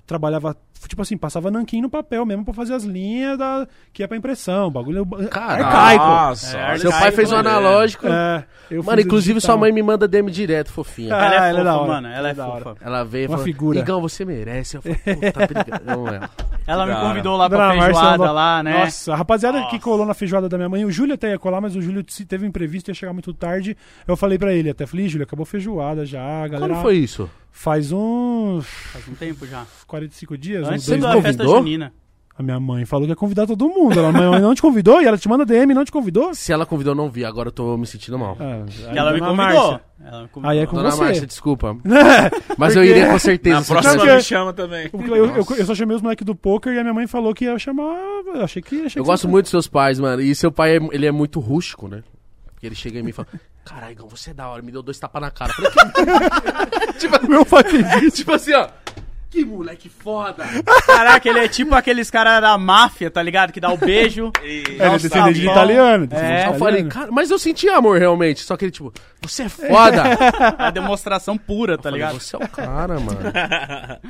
trabalhava, 0.06 0.56
tipo 0.88 1.00
assim, 1.00 1.16
passava 1.16 1.50
nanquim 1.50 1.80
no 1.80 1.88
papel 1.88 2.26
mesmo 2.26 2.44
pra 2.44 2.52
fazer 2.52 2.74
as 2.74 2.84
linhas 2.84 3.38
da, 3.38 3.66
que 3.92 4.02
é 4.02 4.06
pra 4.06 4.16
impressão, 4.16 4.70
bagulho 4.70 5.06
Caralho. 5.30 5.64
arcaico. 5.64 6.04
Nossa, 6.04 6.58
É, 6.58 6.68
olha 6.70 6.78
seu 6.78 6.90
pai 6.90 7.10
fez 7.10 7.32
um 7.32 7.36
analógico. 7.36 8.06
É, 8.06 8.44
eu 8.70 8.82
Mano, 8.82 9.00
inclusive 9.00 9.34
digital. 9.34 9.54
sua 9.56 9.60
mãe 9.60 9.72
me 9.72 9.82
manda 9.82 10.06
DM 10.06 10.30
direto, 10.30 10.70
fofinha. 10.70 11.14
Ah, 11.16 11.24
ela 11.24 11.34
é 11.34 11.36
ela 11.36 11.46
é 11.48 11.52
fofa, 11.52 11.64
da 11.64 11.76
hora. 11.78 11.92
mano. 11.92 12.08
Ela 12.08 12.28
é 12.28 12.34
Da 12.34 12.46
hora. 12.48 12.64
fofa. 12.64 12.76
Ela 12.84 13.04
veio 13.04 13.24
Uma 13.28 13.38
falou, 13.38 13.44
figura. 13.44 13.78
Igão, 13.78 14.00
você 14.00 14.24
merece. 14.24 14.76
Eu 14.76 14.82
falei, 14.82 14.98
puta, 14.98 15.44
obrigado. 15.44 15.88
ela. 15.88 16.30
Ela 16.66 16.86
me 16.86 16.94
convidou 16.94 17.36
lá 17.36 17.48
pra 17.48 17.70
feijoada 17.72 18.32
lá, 18.32 18.62
né? 18.62 18.78
Nossa, 18.84 19.12
a 19.12 19.16
rapaziada 19.16 19.58
que 19.58 19.64
Nossa. 19.64 19.78
colou 19.78 20.06
na 20.06 20.14
feijoada 20.14 20.48
da 20.48 20.56
minha 20.56 20.68
mãe, 20.68 20.84
o 20.84 20.90
Júlio 20.90 21.14
até 21.14 21.30
ia 21.30 21.38
colar, 21.38 21.60
mas 21.60 21.76
o 21.76 21.80
Júlio 21.82 22.04
se 22.08 22.24
teve 22.24 22.44
um 22.44 22.48
imprevisto, 22.48 22.90
ia 22.90 22.94
chegar 22.94 23.12
muito 23.12 23.32
tarde. 23.34 23.76
Eu 24.06 24.16
falei 24.16 24.38
pra 24.38 24.52
ele, 24.52 24.70
até 24.70 24.86
falei, 24.86 25.08
Júlio, 25.08 25.24
acabou 25.24 25.44
a 25.44 25.46
feijoada 25.46 26.04
já, 26.06 26.46
galera. 26.48 26.72
Quando 26.74 26.82
foi 26.82 26.96
isso? 26.96 27.28
Faz 27.56 27.92
uns 27.92 28.66
Faz 28.66 29.06
um 29.08 29.14
tempo 29.14 29.46
já. 29.46 29.64
45 29.86 30.36
dias, 30.36 30.66
uns 30.66 30.72
Antes 30.72 30.86
dois 30.86 31.00
da 31.00 31.22
festa 31.22 31.44
junina. 31.44 31.92
A 32.36 32.42
minha 32.42 32.58
mãe 32.58 32.84
falou 32.84 33.06
que 33.06 33.12
ia 33.12 33.16
convidar 33.16 33.46
todo 33.46 33.68
mundo. 33.68 33.96
Ela 33.96 34.10
mãe 34.10 34.40
não 34.40 34.56
te 34.56 34.60
convidou 34.60 35.00
e 35.00 35.06
ela 35.06 35.16
te 35.16 35.28
manda 35.28 35.46
DM 35.46 35.70
e 35.70 35.74
não 35.74 35.84
te 35.84 35.92
convidou? 35.92 36.34
Se 36.34 36.52
ela 36.52 36.66
convidou, 36.66 36.90
eu 36.90 36.96
não 36.96 37.08
vi. 37.08 37.24
Agora 37.24 37.46
eu 37.48 37.52
tô 37.52 37.76
me 37.78 37.86
sentindo 37.86 38.18
mal. 38.18 38.36
Aí, 38.40 38.96
Ela 38.98 39.12
me 39.12 39.20
convidou. 39.20 39.80
Ela 40.04 40.22
me 40.22 40.28
convidou. 40.28 40.50
Aí 40.50 40.58
é 40.58 40.66
com 40.66 40.74
Dona 40.76 40.90
você. 40.90 41.04
Márcia, 41.04 41.26
desculpa. 41.28 41.74
Porque 41.76 41.88
Mas 42.58 42.74
eu 42.74 42.82
iria 42.84 43.08
com 43.08 43.18
certeza. 43.20 43.60
Na 43.60 43.64
próxima 43.64 43.94
Porque- 43.98 44.14
me 44.16 44.22
chama 44.22 44.52
também. 44.52 44.90
eu, 44.92 45.26
eu- 45.26 45.46
eu 45.56 45.64
só 45.64 45.76
chamei 45.76 45.94
os 45.94 46.02
moleques 46.02 46.26
do 46.26 46.34
poker 46.34 46.72
e 46.74 46.78
a 46.80 46.82
minha 46.82 46.92
mãe 46.92 47.06
falou 47.06 47.32
que 47.32 47.44
ia 47.44 47.56
chamar. 47.56 47.94
Eu 48.26 48.42
achei 48.42 48.60
que. 48.60 48.82
Achei 48.86 48.98
Eu 49.00 49.04
que 49.04 49.10
gosto 49.10 49.28
muito 49.28 49.44
dos 49.44 49.50
seus 49.52 49.68
pais, 49.68 50.00
mano. 50.00 50.20
E 50.20 50.34
seu 50.34 50.50
pai, 50.50 50.76
é- 50.76 50.88
ele 50.90 51.06
é 51.06 51.12
muito 51.12 51.38
rústico, 51.38 51.86
né? 51.86 52.02
Ele 52.66 52.74
chega 52.74 52.98
em 52.98 53.02
mim 53.02 53.10
e 53.10 53.12
fala: 53.12 53.28
Caralho, 53.64 54.06
você 54.08 54.30
é 54.30 54.34
da 54.34 54.48
hora. 54.48 54.62
Me 54.62 54.72
deu 54.72 54.82
dois 54.82 54.98
tapas 54.98 55.20
na 55.22 55.30
cara. 55.30 55.52
Eu 55.58 55.70
falei, 55.70 56.92
que... 56.98 57.08
Meu 57.28 57.44
pai 57.46 57.64
fez 57.64 58.02
isso. 58.02 58.16
tipo 58.18 58.32
assim, 58.32 58.52
ó. 58.54 58.68
Que 59.30 59.44
moleque 59.44 59.88
foda! 59.88 60.44
Caraca, 60.86 61.28
ele 61.28 61.40
é 61.40 61.48
tipo 61.48 61.74
aqueles 61.74 62.08
caras 62.08 62.40
da 62.40 62.56
máfia, 62.56 63.10
tá 63.10 63.20
ligado? 63.20 63.52
Que 63.52 63.58
dá 63.58 63.68
o 63.72 63.76
beijo. 63.76 64.30
E- 64.44 64.62
É, 64.62 64.70
ele 64.70 64.82
é 64.82 64.96
descendente 64.96 65.40
de 65.40 65.46
bom. 65.46 65.50
italiano. 65.50 66.08
É. 66.12 66.46
eu 66.46 66.54
falei, 66.54 66.84
cara, 66.84 67.10
mas 67.10 67.32
eu 67.32 67.38
senti 67.40 67.68
amor 67.68 67.98
realmente. 67.98 68.42
Só 68.44 68.56
que 68.56 68.64
ele, 68.66 68.70
tipo, 68.70 68.92
você 69.20 69.42
é 69.42 69.48
foda! 69.48 70.04
A 70.56 70.70
demonstração 70.70 71.36
pura, 71.36 71.76
tá 71.76 71.82
Falei, 71.90 71.98
ligado? 72.00 72.20
Você 72.20 72.36
é 72.36 72.38
o 72.38 72.48
cara, 72.48 73.00
mano. 73.00 73.18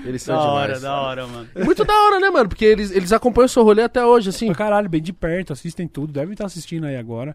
Eles 0.04 0.20
são 0.22 0.36
Da 0.36 0.42
hora, 0.42 0.64
demais. 0.74 0.82
da 0.82 1.00
hora, 1.00 1.26
mano. 1.26 1.48
Muito 1.56 1.84
da 1.86 1.94
hora, 1.94 2.20
né, 2.20 2.28
mano? 2.28 2.48
Porque 2.50 2.66
eles, 2.66 2.90
eles 2.90 3.10
acompanham 3.10 3.46
o 3.46 3.48
seu 3.48 3.62
rolê 3.64 3.82
até 3.82 4.04
hoje, 4.04 4.28
assim. 4.28 4.52
Caralho, 4.52 4.90
bem 4.90 5.00
de 5.00 5.14
perto, 5.14 5.54
assistem 5.54 5.88
tudo, 5.88 6.12
devem 6.12 6.32
estar 6.32 6.44
assistindo 6.44 6.84
aí 6.84 6.98
agora. 6.98 7.34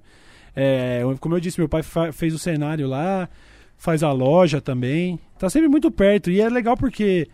É, 0.62 1.01
como 1.22 1.36
eu 1.36 1.39
disse, 1.39 1.57
meu 1.57 1.70
pai 1.70 1.82
fez 2.12 2.34
o 2.34 2.38
cenário 2.38 2.86
lá, 2.86 3.30
faz 3.78 4.03
a 4.03 4.12
loja 4.12 4.60
também. 4.60 5.18
Tá 5.38 5.49
sempre 5.49 5.70
muito 5.70 5.89
perto. 5.89 6.30
E 6.30 6.41
é 6.41 6.49
legal 6.49 6.76
porque 6.76 7.30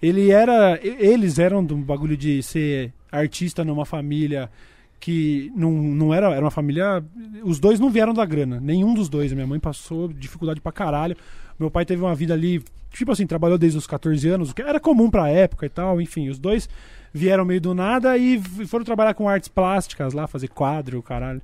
ele 0.00 0.30
era. 0.30 0.80
Eles 0.82 1.38
eram 1.38 1.62
do 1.62 1.76
bagulho 1.76 2.16
de 2.16 2.42
ser 2.42 2.90
artista 3.10 3.62
numa 3.62 3.84
família 3.84 4.50
que 4.98 5.52
não, 5.54 5.70
não 5.70 6.14
era. 6.14 6.30
Era 6.30 6.42
uma 6.42 6.50
família. 6.50 7.04
Os 7.44 7.60
dois 7.60 7.78
não 7.78 7.90
vieram 7.90 8.14
da 8.14 8.24
grana. 8.24 8.58
Nenhum 8.58 8.94
dos 8.94 9.10
dois. 9.10 9.34
Minha 9.34 9.46
mãe 9.46 9.60
passou 9.60 10.08
dificuldade 10.08 10.58
pra 10.58 10.72
caralho. 10.72 11.14
Meu 11.60 11.70
pai 11.70 11.84
teve 11.84 12.00
uma 12.00 12.14
vida 12.14 12.32
ali. 12.32 12.64
Tipo 12.90 13.12
assim, 13.12 13.26
trabalhou 13.26 13.58
desde 13.58 13.76
os 13.76 13.86
14 13.86 14.26
anos, 14.28 14.50
o 14.50 14.54
que 14.54 14.62
era 14.62 14.80
comum 14.80 15.10
pra 15.10 15.28
época 15.28 15.66
e 15.66 15.68
tal. 15.68 16.00
Enfim, 16.00 16.30
os 16.30 16.38
dois 16.38 16.70
vieram 17.12 17.44
meio 17.44 17.60
do 17.60 17.74
nada 17.74 18.16
e 18.16 18.40
foram 18.66 18.82
trabalhar 18.82 19.12
com 19.12 19.28
artes 19.28 19.48
plásticas 19.48 20.14
lá, 20.14 20.26
fazer 20.26 20.48
quadro, 20.48 21.02
caralho. 21.02 21.42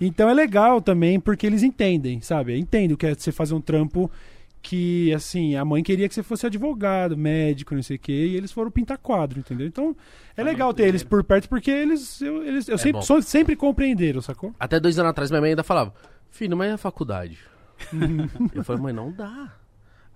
Então 0.00 0.28
é 0.28 0.34
legal 0.34 0.80
também 0.80 1.20
porque 1.20 1.46
eles 1.46 1.62
entendem, 1.62 2.20
sabe? 2.20 2.56
Entendem 2.58 2.94
o 2.94 2.96
que 2.96 3.06
é 3.06 3.14
você 3.14 3.30
fazer 3.30 3.54
um 3.54 3.60
trampo 3.60 4.10
que, 4.62 5.12
assim, 5.14 5.56
a 5.56 5.64
mãe 5.64 5.82
queria 5.82 6.08
que 6.08 6.14
você 6.14 6.22
fosse 6.22 6.46
advogado, 6.46 7.16
médico, 7.16 7.74
não 7.74 7.82
sei 7.82 7.96
o 7.96 7.98
quê, 7.98 8.12
e 8.26 8.36
eles 8.36 8.52
foram 8.52 8.70
pintar 8.70 8.98
quadro, 8.98 9.40
entendeu? 9.40 9.66
Então 9.66 9.96
é 10.36 10.42
legal 10.42 10.72
ter 10.74 10.84
eles 10.86 11.02
por 11.02 11.24
perto 11.24 11.48
porque 11.48 11.70
eles, 11.70 12.20
eu, 12.20 12.44
eles, 12.44 12.68
eu 12.68 12.76
sempre, 12.76 12.92
bom. 13.00 13.02
sou- 13.02 13.22
sempre 13.22 13.56
compreenderam, 13.56 14.20
sacou? 14.20 14.54
Até 14.60 14.78
dois 14.78 14.98
anos 14.98 15.10
atrás, 15.10 15.30
minha 15.30 15.40
mãe 15.40 15.50
ainda 15.50 15.62
falava: 15.62 15.94
Filho, 16.30 16.56
mas 16.56 16.70
é 16.70 16.72
a 16.74 16.78
faculdade? 16.78 17.38
eu 18.54 18.62
falei, 18.62 18.82
mãe, 18.82 18.92
não 18.92 19.10
dá. 19.10 19.50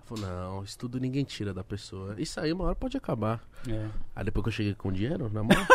Falou, 0.05 0.23
não, 0.23 0.63
estudo 0.63 0.99
ninguém 0.99 1.23
tira 1.23 1.51
da 1.53 1.63
pessoa. 1.63 2.13
Isso 2.19 2.39
aí 2.39 2.53
uma 2.53 2.65
hora 2.65 2.75
pode 2.75 2.95
acabar. 2.95 3.41
É. 3.67 3.87
Aí 4.15 4.23
depois 4.23 4.43
que 4.43 4.49
eu 4.49 4.53
cheguei 4.53 4.73
com 4.75 4.91
dinheiro 4.91 5.29
na 5.33 5.41
mão. 5.41 5.49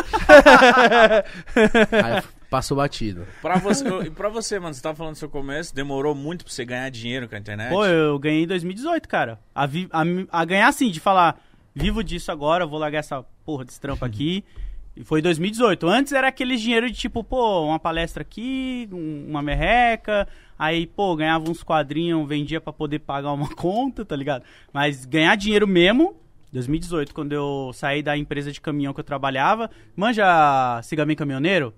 aí 1.93 2.23
passou 2.49 2.77
batido. 2.77 3.27
Pra 3.43 3.57
você, 3.59 3.87
eu- 3.89 4.03
e 4.05 4.11
pra 4.11 4.29
você, 4.29 4.59
mano, 4.59 4.75
você 4.75 4.81
tava 4.83 4.97
falando 4.97 5.15
do 5.15 5.19
seu 5.19 5.29
começo, 5.29 5.75
demorou 5.75 6.15
muito 6.15 6.45
pra 6.45 6.53
você 6.53 6.65
ganhar 6.65 6.89
dinheiro 6.91 7.29
com 7.29 7.35
a 7.35 7.39
internet? 7.39 7.71
Pô, 7.71 7.85
eu 7.85 8.19
ganhei 8.19 8.45
em 8.45 8.47
2018, 8.47 9.09
cara. 9.09 9.39
A, 9.55 9.67
vi- 9.67 9.89
a 9.93 10.03
a 10.31 10.45
ganhar 10.45 10.69
assim, 10.69 10.91
de 10.91 11.01
falar, 11.01 11.41
vivo 11.75 12.03
disso 12.03 12.31
agora, 12.31 12.67
vou 12.67 12.79
largar 12.79 12.99
essa 12.99 13.25
porra 13.45 13.65
desse 13.65 13.81
trampo 13.81 14.05
aqui. 14.05 14.45
E 14.97 15.05
foi 15.05 15.21
em 15.21 15.23
2018. 15.23 15.87
Antes 15.89 16.13
era 16.13 16.29
aquele 16.29 16.57
dinheiro 16.57 16.91
de 16.91 16.97
tipo, 16.97 17.23
pô, 17.25 17.65
uma 17.65 17.79
palestra 17.79 18.23
aqui, 18.23 18.89
um- 18.93 19.27
uma 19.29 19.41
merreca. 19.43 20.27
Aí, 20.59 20.87
pô, 20.87 21.15
ganhava 21.17 21.51
uns 21.51 21.63
quadrinhos, 21.63 22.29
vendia 22.29 22.61
pra 22.61 22.73
poder 22.73 22.99
pagar 22.99 23.33
uma 23.33 23.49
conta, 23.55 24.05
tá 24.05 24.15
ligado? 24.17 24.43
Mas 24.73 25.05
ganhar 25.07 25.35
dinheiro 25.37 25.67
mesmo, 25.67 26.15
2018, 26.53 27.15
quando 27.15 27.33
eu 27.33 27.71
saí 27.73 28.03
da 28.03 28.17
empresa 28.17 28.51
de 28.53 28.61
caminhão 28.61 28.93
que 28.93 29.01
eu 29.01 29.05
trabalhava. 29.05 29.71
Manja 29.97 30.81
Siga 30.83 31.07
Bem 31.07 31.17
Caminhoneiro? 31.17 31.73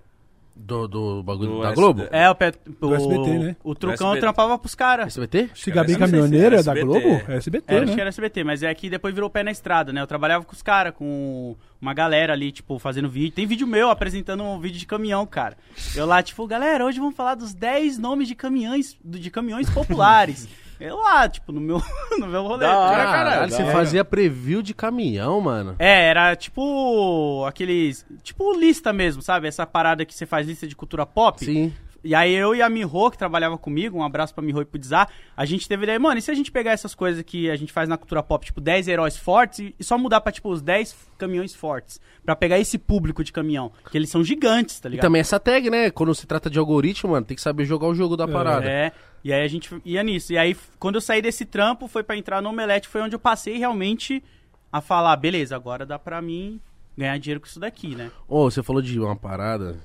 Do, 0.55 0.87
do 0.87 1.23
bagulho 1.23 1.51
Do 1.53 1.61
da 1.61 1.69
SD. 1.69 1.81
Globo? 1.81 2.07
É, 2.11 2.29
o, 2.29 2.35
pet, 2.35 2.59
o, 2.79 2.93
SBT, 2.93 3.39
né? 3.39 3.55
o 3.63 3.73
trucão 3.73 4.09
SBT. 4.09 4.19
trampava 4.21 4.57
pros 4.59 4.75
caras. 4.75 5.07
SBT? 5.07 5.41
Não 5.47 5.55
sei 5.55 5.73
se 5.73 5.97
caminhoneiro 5.97 6.55
é 6.55 6.59
é 6.59 6.63
da 6.63 6.73
SBT. 6.73 6.85
Globo? 6.85 7.21
É 7.27 7.37
SBT, 7.37 7.73
É, 7.73 7.77
acho 7.77 7.85
né? 7.87 7.95
que 7.95 8.01
era 8.01 8.09
SBT, 8.09 8.43
mas 8.43 8.63
é 8.63 8.73
que 8.75 8.89
depois 8.89 9.13
virou 9.15 9.29
pé 9.31 9.41
na 9.41 9.49
estrada, 9.51 9.91
né? 9.91 9.99
Eu 9.99 10.07
trabalhava 10.07 10.45
com 10.45 10.53
os 10.53 10.61
caras, 10.61 10.93
com 10.95 11.55
uma 11.81 11.93
galera 11.93 12.33
ali, 12.33 12.51
tipo, 12.51 12.77
fazendo 12.77 13.09
vídeo. 13.09 13.31
Tem 13.31 13.47
vídeo 13.47 13.65
meu 13.65 13.89
apresentando 13.89 14.43
um 14.43 14.59
vídeo 14.59 14.77
de 14.77 14.85
caminhão, 14.85 15.25
cara. 15.25 15.57
Eu 15.95 16.05
lá, 16.05 16.21
tipo, 16.21 16.45
galera, 16.45 16.85
hoje 16.85 16.99
vamos 16.99 17.15
falar 17.15 17.33
dos 17.35 17.53
10 17.53 17.97
nomes 17.97 18.27
de 18.27 18.35
caminhões, 18.35 18.95
de 19.03 19.31
caminhões 19.31 19.69
populares. 19.69 20.47
Eu 20.79 20.97
lá, 20.97 21.27
tipo, 21.29 21.51
no 21.51 21.61
meu, 21.61 21.81
no 22.19 22.27
meu 22.27 22.43
rolê. 22.43 22.65
Da 22.65 22.77
hora, 22.77 22.89
tá 22.89 22.97
ligado? 22.97 23.13
caralho, 23.13 23.51
você 23.51 23.63
hora. 23.63 23.71
fazia 23.71 24.05
preview 24.05 24.61
de 24.61 24.73
caminhão, 24.73 25.39
mano. 25.41 25.75
É, 25.79 26.07
era 26.09 26.35
tipo 26.35 27.45
aqueles. 27.47 28.05
Tipo 28.21 28.53
lista 28.57 28.91
mesmo, 28.93 29.21
sabe? 29.21 29.47
Essa 29.47 29.65
parada 29.65 30.05
que 30.05 30.13
você 30.13 30.25
faz 30.25 30.47
lista 30.47 30.67
de 30.67 30.75
cultura 30.75 31.05
pop. 31.05 31.43
Sim. 31.43 31.73
E 32.03 32.13
aí 32.13 32.33
eu 32.33 32.53
e 32.53 32.61
a 32.61 32.67
Miho, 32.67 33.09
que 33.11 33.17
trabalhava 33.17 33.57
comigo, 33.57 33.97
um 33.97 34.03
abraço 34.03 34.33
pra 34.35 34.43
Miho 34.43 34.61
e 34.61 34.65
pro 34.65 34.77
Dizar, 34.77 35.07
a 35.37 35.45
gente 35.45 35.69
teve 35.69 35.83
ideia, 35.83 35.97
mano, 35.97 36.17
e 36.19 36.21
se 36.21 36.29
a 36.29 36.33
gente 36.33 36.51
pegar 36.51 36.71
essas 36.73 36.93
coisas 36.93 37.23
que 37.23 37.49
a 37.49 37.55
gente 37.55 37.71
faz 37.71 37.87
na 37.87 37.95
cultura 37.97 38.21
pop, 38.21 38.45
tipo 38.45 38.59
10 38.59 38.89
heróis 38.89 39.15
fortes, 39.15 39.59
e, 39.59 39.75
e 39.79 39.83
só 39.85 39.97
mudar 39.97 40.19
pra, 40.19 40.29
tipo, 40.29 40.49
os 40.49 40.61
10 40.61 40.93
caminhões 41.17 41.55
fortes, 41.55 42.01
Pra 42.25 42.35
pegar 42.35 42.59
esse 42.59 42.77
público 42.77 43.23
de 43.23 43.31
caminhão, 43.31 43.71
que 43.89 43.97
eles 43.97 44.09
são 44.09 44.21
gigantes, 44.23 44.79
tá 44.81 44.87
E 44.89 44.91
ligado? 44.91 45.01
também 45.03 45.19
essa 45.21 45.39
tag, 45.39 45.69
né? 45.69 45.91
Quando 45.91 46.13
se 46.15 46.25
trata 46.27 46.49
de 46.49 46.59
algoritmo, 46.59 47.11
mano, 47.11 47.25
tem 47.25 47.35
que 47.35 47.41
saber 47.41 47.63
jogar 47.65 47.87
o 47.87 47.95
jogo 47.95 48.15
da 48.17 48.27
parada. 48.27 48.65
É, 48.69 48.91
e 49.23 49.31
aí 49.31 49.43
a 49.43 49.47
gente 49.47 49.69
ia 49.85 50.03
nisso. 50.03 50.33
E 50.33 50.37
aí, 50.37 50.55
quando 50.79 50.95
eu 50.95 51.01
saí 51.01 51.21
desse 51.21 51.45
trampo, 51.45 51.87
foi 51.87 52.03
pra 52.03 52.17
entrar 52.17 52.41
no 52.41 52.49
Omelete, 52.49 52.87
foi 52.87 53.01
onde 53.01 53.15
eu 53.15 53.19
passei 53.19 53.57
realmente 53.57 54.23
a 54.71 54.81
falar, 54.81 55.15
beleza, 55.15 55.55
agora 55.55 55.85
dá 55.85 55.97
pra 55.97 56.21
mim 56.21 56.59
ganhar 56.97 57.17
dinheiro 57.17 57.39
com 57.39 57.47
isso 57.47 57.59
daqui, 57.59 57.95
né? 57.95 58.11
Ô, 58.27 58.49
você 58.49 58.61
falou 58.61 58.81
de 58.81 58.99
uma 58.99 59.15
parada, 59.15 59.79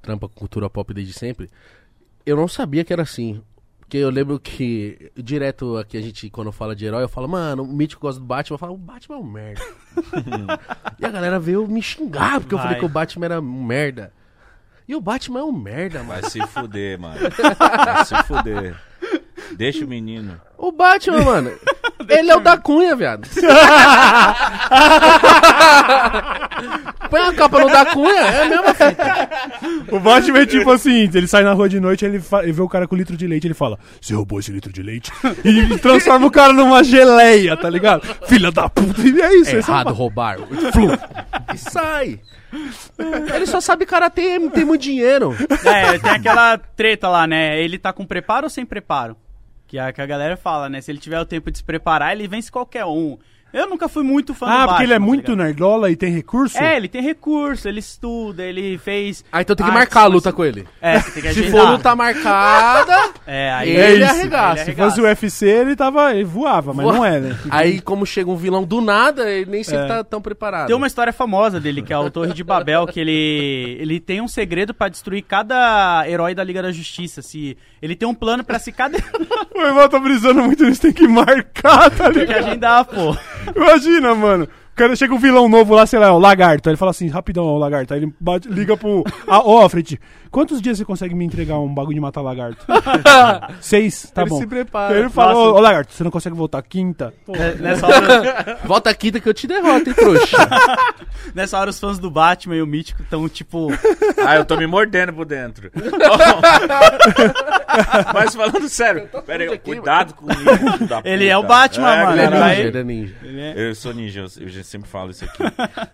trampa 0.00 0.28
com 0.28 0.34
cultura 0.34 0.70
pop 0.70 0.92
desde 0.94 1.12
sempre. 1.12 1.48
Eu 2.24 2.36
não 2.36 2.46
sabia 2.46 2.84
que 2.84 2.92
era 2.92 3.02
assim. 3.02 3.42
Porque 3.80 3.96
eu 3.96 4.10
lembro 4.10 4.38
que, 4.38 5.10
direto 5.16 5.78
aqui, 5.78 5.96
a 5.96 6.02
gente, 6.02 6.28
quando 6.28 6.52
fala 6.52 6.76
de 6.76 6.84
herói, 6.84 7.02
eu 7.02 7.08
falo, 7.08 7.26
mano, 7.26 7.62
o 7.62 7.66
Mítico 7.66 8.02
gosta 8.02 8.20
do 8.20 8.26
Batman. 8.26 8.54
Eu 8.54 8.58
falo, 8.58 8.74
o 8.74 8.76
Batman 8.76 9.16
é 9.16 9.18
um 9.18 9.24
merda. 9.24 9.62
e 11.00 11.06
a 11.06 11.08
galera 11.08 11.40
veio 11.40 11.66
me 11.66 11.80
xingar, 11.80 12.38
porque 12.38 12.54
eu 12.54 12.58
Vai. 12.58 12.66
falei 12.66 12.80
que 12.80 12.84
o 12.84 12.88
Batman 12.90 13.24
era 13.24 13.40
um 13.40 13.64
merda. 13.64 14.12
E 14.88 14.96
o 14.96 15.00
Batman 15.02 15.40
é 15.40 15.44
um 15.44 15.52
merda, 15.52 16.02
mano. 16.02 16.22
Vai 16.22 16.30
se 16.30 16.40
fuder, 16.46 16.98
mano. 16.98 17.20
Vai 17.20 18.04
se 18.06 18.22
fuder. 18.24 18.74
Deixa 19.52 19.84
o 19.84 19.88
menino. 19.88 20.40
O 20.56 20.72
Batman, 20.72 21.22
mano, 21.24 21.58
ele 22.08 22.30
é 22.30 22.36
o 22.36 22.40
da 22.40 22.56
Cunha, 22.56 22.94
viado. 22.96 23.28
Põe 27.10 27.20
a 27.22 27.32
capa 27.32 27.60
no 27.60 27.68
da 27.70 27.86
Cunha, 27.86 28.20
é 28.20 28.42
a 28.42 28.48
mesma 28.48 28.74
fita. 28.74 29.28
O 29.90 29.98
Batman 30.00 30.40
é 30.40 30.46
tipo 30.46 30.70
assim, 30.70 31.08
ele 31.14 31.26
sai 31.26 31.42
na 31.42 31.52
rua 31.52 31.68
de 31.68 31.80
noite, 31.80 32.04
ele, 32.04 32.20
fa- 32.20 32.42
ele 32.42 32.52
vê 32.52 32.60
o 32.60 32.68
cara 32.68 32.86
com 32.86 32.94
litro 32.96 33.16
de 33.16 33.26
leite, 33.26 33.46
ele 33.46 33.54
fala, 33.54 33.78
você 34.00 34.14
roubou 34.14 34.38
esse 34.38 34.52
litro 34.52 34.72
de 34.72 34.82
leite? 34.82 35.10
E 35.44 35.78
transforma 35.78 36.26
o 36.26 36.30
cara 36.30 36.52
numa 36.52 36.84
geleia, 36.84 37.56
tá 37.56 37.70
ligado? 37.70 38.02
Filha 38.26 38.50
da 38.52 38.68
puta, 38.68 39.00
e 39.00 39.20
é 39.20 39.34
isso. 39.36 39.56
É 39.56 39.58
esse 39.60 39.70
é 39.70 39.72
o 39.72 39.74
errado 39.74 39.92
roubar. 39.94 40.36
Flu. 40.72 40.90
E 41.54 41.58
sai. 41.58 42.20
Ele 43.34 43.46
só 43.46 43.60
sabe 43.60 43.84
que 43.84 43.90
o 43.90 43.94
cara 43.94 44.10
tem, 44.10 44.48
tem 44.50 44.64
muito 44.64 44.82
dinheiro. 44.82 45.34
É, 45.64 45.98
tem 45.98 46.10
aquela 46.10 46.58
treta 46.58 47.08
lá, 47.08 47.26
né? 47.26 47.60
Ele 47.62 47.78
tá 47.78 47.92
com 47.92 48.04
preparo 48.06 48.44
ou 48.46 48.50
sem 48.50 48.64
preparo? 48.66 49.16
Que 49.68 49.78
a, 49.78 49.92
que 49.92 50.00
a 50.00 50.06
galera 50.06 50.36
fala, 50.36 50.68
né? 50.68 50.80
Se 50.80 50.90
ele 50.90 50.98
tiver 50.98 51.20
o 51.20 51.26
tempo 51.26 51.50
de 51.50 51.58
se 51.58 51.64
preparar, 51.64 52.12
ele 52.12 52.26
vence 52.26 52.50
qualquer 52.50 52.86
um. 52.86 53.18
Eu 53.52 53.68
nunca 53.68 53.88
fui 53.88 54.02
muito 54.02 54.34
fã 54.34 54.46
do 54.46 54.52
Ah, 54.52 54.68
porque 54.68 54.82
ele 54.82 54.92
é 54.92 54.98
Batman, 54.98 55.06
tá 55.06 55.06
muito 55.14 55.30
ligado? 55.32 55.46
nerdola 55.46 55.90
e 55.90 55.96
tem 55.96 56.12
recurso? 56.12 56.58
É, 56.58 56.76
ele 56.76 56.86
tem 56.88 57.02
recurso, 57.02 57.66
ele 57.68 57.80
estuda, 57.80 58.42
ele 58.44 58.76
fez. 58.78 59.24
Ah, 59.32 59.40
então 59.40 59.56
tem 59.56 59.64
que 59.66 59.72
marcar 59.72 60.02
a 60.02 60.06
luta 60.06 60.32
com 60.32 60.44
ele. 60.44 60.66
É, 60.82 61.00
você 61.00 61.10
tem 61.12 61.22
que 61.22 61.32
Se 61.34 61.50
for 61.50 61.68
luta 61.70 61.96
marcada, 61.96 63.10
É, 63.26 63.52
aí 63.52 63.70
Ele 63.70 63.80
É 63.80 63.94
isso. 64.04 64.10
arregaça. 64.10 64.64
Se 64.64 64.72
fosse 64.72 65.00
o 65.00 65.04
UFC, 65.04 65.46
ele 65.46 65.76
tava. 65.76 66.14
Ele 66.14 66.24
voava, 66.24 66.72
mas 66.72 66.84
Voa- 66.84 66.94
não 66.96 67.04
é, 67.04 67.20
né? 67.20 67.38
aí 67.50 67.80
como 67.80 68.04
chega 68.06 68.30
um 68.30 68.36
vilão 68.36 68.64
do 68.64 68.80
nada, 68.80 69.30
ele 69.30 69.50
nem 69.50 69.62
sempre 69.64 69.84
É. 69.84 69.88
tá 69.88 70.04
tão 70.04 70.20
preparado. 70.20 70.66
Tem 70.66 70.76
uma 70.76 70.86
história 70.86 71.12
famosa 71.12 71.58
dele, 71.60 71.82
que 71.82 71.92
é 71.92 71.98
o 71.98 72.10
Torre 72.10 72.32
de 72.32 72.42
Babel, 72.44 72.86
que 72.86 73.00
ele, 73.00 73.76
ele 73.80 74.00
tem 74.00 74.20
um 74.20 74.28
segredo 74.28 74.72
pra 74.74 74.88
destruir 74.88 75.22
cada 75.22 76.04
herói 76.08 76.34
da 76.34 76.42
Liga 76.44 76.62
da 76.62 76.72
Justiça. 76.72 77.22
Se 77.22 77.56
ele 77.80 77.94
tem 77.96 78.06
um 78.08 78.14
plano 78.14 78.42
pra 78.44 78.58
se 78.58 78.72
cada 78.72 78.98
O 79.54 79.60
irmão 79.60 79.88
tá 79.88 79.98
brisando 79.98 80.42
muito 80.42 80.64
nisso, 80.64 80.82
tem 80.82 80.92
que 80.92 81.06
marcar, 81.08 81.90
tá 81.90 82.04
tem 82.04 82.12
que 82.12 82.18
ligado? 82.20 82.46
agendar, 82.46 82.84
pô. 82.84 83.16
Imagina, 83.54 84.14
mano. 84.14 84.48
Cara 84.74 84.94
chega 84.94 85.12
um 85.12 85.18
vilão 85.18 85.48
novo 85.48 85.74
lá, 85.74 85.84
sei 85.86 85.98
lá, 85.98 86.12
o 86.12 86.18
lagarto. 86.20 86.70
Ele 86.70 86.76
fala 86.76 86.92
assim, 86.92 87.08
rapidão, 87.08 87.44
o 87.44 87.58
lagarto. 87.58 87.92
Aí 87.94 88.00
ele 88.00 88.14
bate- 88.20 88.48
liga 88.48 88.76
pro. 88.76 89.02
Ó, 89.26 89.62
Alfred, 89.62 89.98
quantos 90.30 90.60
dias 90.60 90.78
você 90.78 90.84
consegue 90.84 91.14
me 91.14 91.24
entregar 91.24 91.58
um 91.58 91.72
bagulho 91.72 91.94
de 91.94 92.00
matar 92.00 92.20
lagarto? 92.22 92.64
Seis, 93.60 94.10
tá 94.14 94.22
Ele 94.22 94.30
bom. 94.30 94.38
se 94.38 94.46
prepara. 94.46 94.98
Ele 94.98 95.08
fala, 95.08 95.34
Nossa. 95.34 95.50
ô, 95.50 95.60
lagarto, 95.60 95.92
você 95.92 96.04
não 96.04 96.10
consegue 96.10 96.36
voltar 96.36 96.62
quinta? 96.62 97.12
Pô, 97.26 97.34
É, 97.34 97.54
Nessa 97.54 97.86
hora, 97.86 98.58
Volta 98.64 98.94
quinta 98.94 99.20
que 99.20 99.28
eu 99.28 99.34
te 99.34 99.46
derroto, 99.46 99.88
hein, 99.88 99.94
trouxa. 99.94 100.36
nessa 101.34 101.58
hora 101.58 101.70
os 101.70 101.78
fãs 101.80 101.98
do 101.98 102.10
Batman 102.10 102.56
e 102.56 102.62
o 102.62 102.66
Mítico 102.66 103.02
estão, 103.02 103.28
tipo... 103.28 103.68
Ah, 104.26 104.36
eu 104.36 104.44
tô 104.44 104.56
me 104.56 104.66
mordendo 104.66 105.12
por 105.12 105.24
dentro. 105.26 105.70
Mas 108.14 108.34
falando 108.34 108.68
sério, 108.68 109.08
pera 109.26 109.44
aí, 109.44 109.58
cuidado 109.58 110.14
com 110.14 110.30
isso. 110.30 110.40
filho 110.40 110.86
da 110.88 111.02
Ele 111.04 111.26
é 111.28 111.36
o 111.36 111.42
Batman, 111.42 112.04
mano, 112.04 112.12
Ele 112.12 112.20
é 112.22 112.28
Caralho. 112.30 112.48
ninja, 112.56 112.68
ele 112.68 112.78
é 112.78 112.84
ninja. 112.84 113.14
ele 113.22 113.40
é- 113.40 113.68
Eu 113.70 113.74
sou 113.74 113.92
ninja, 113.94 114.20
eu- 114.20 114.42
eu 114.42 114.48
já 114.48 114.62
sempre 114.62 114.88
falo 114.88 115.10
isso 115.10 115.24
aqui. 115.24 115.42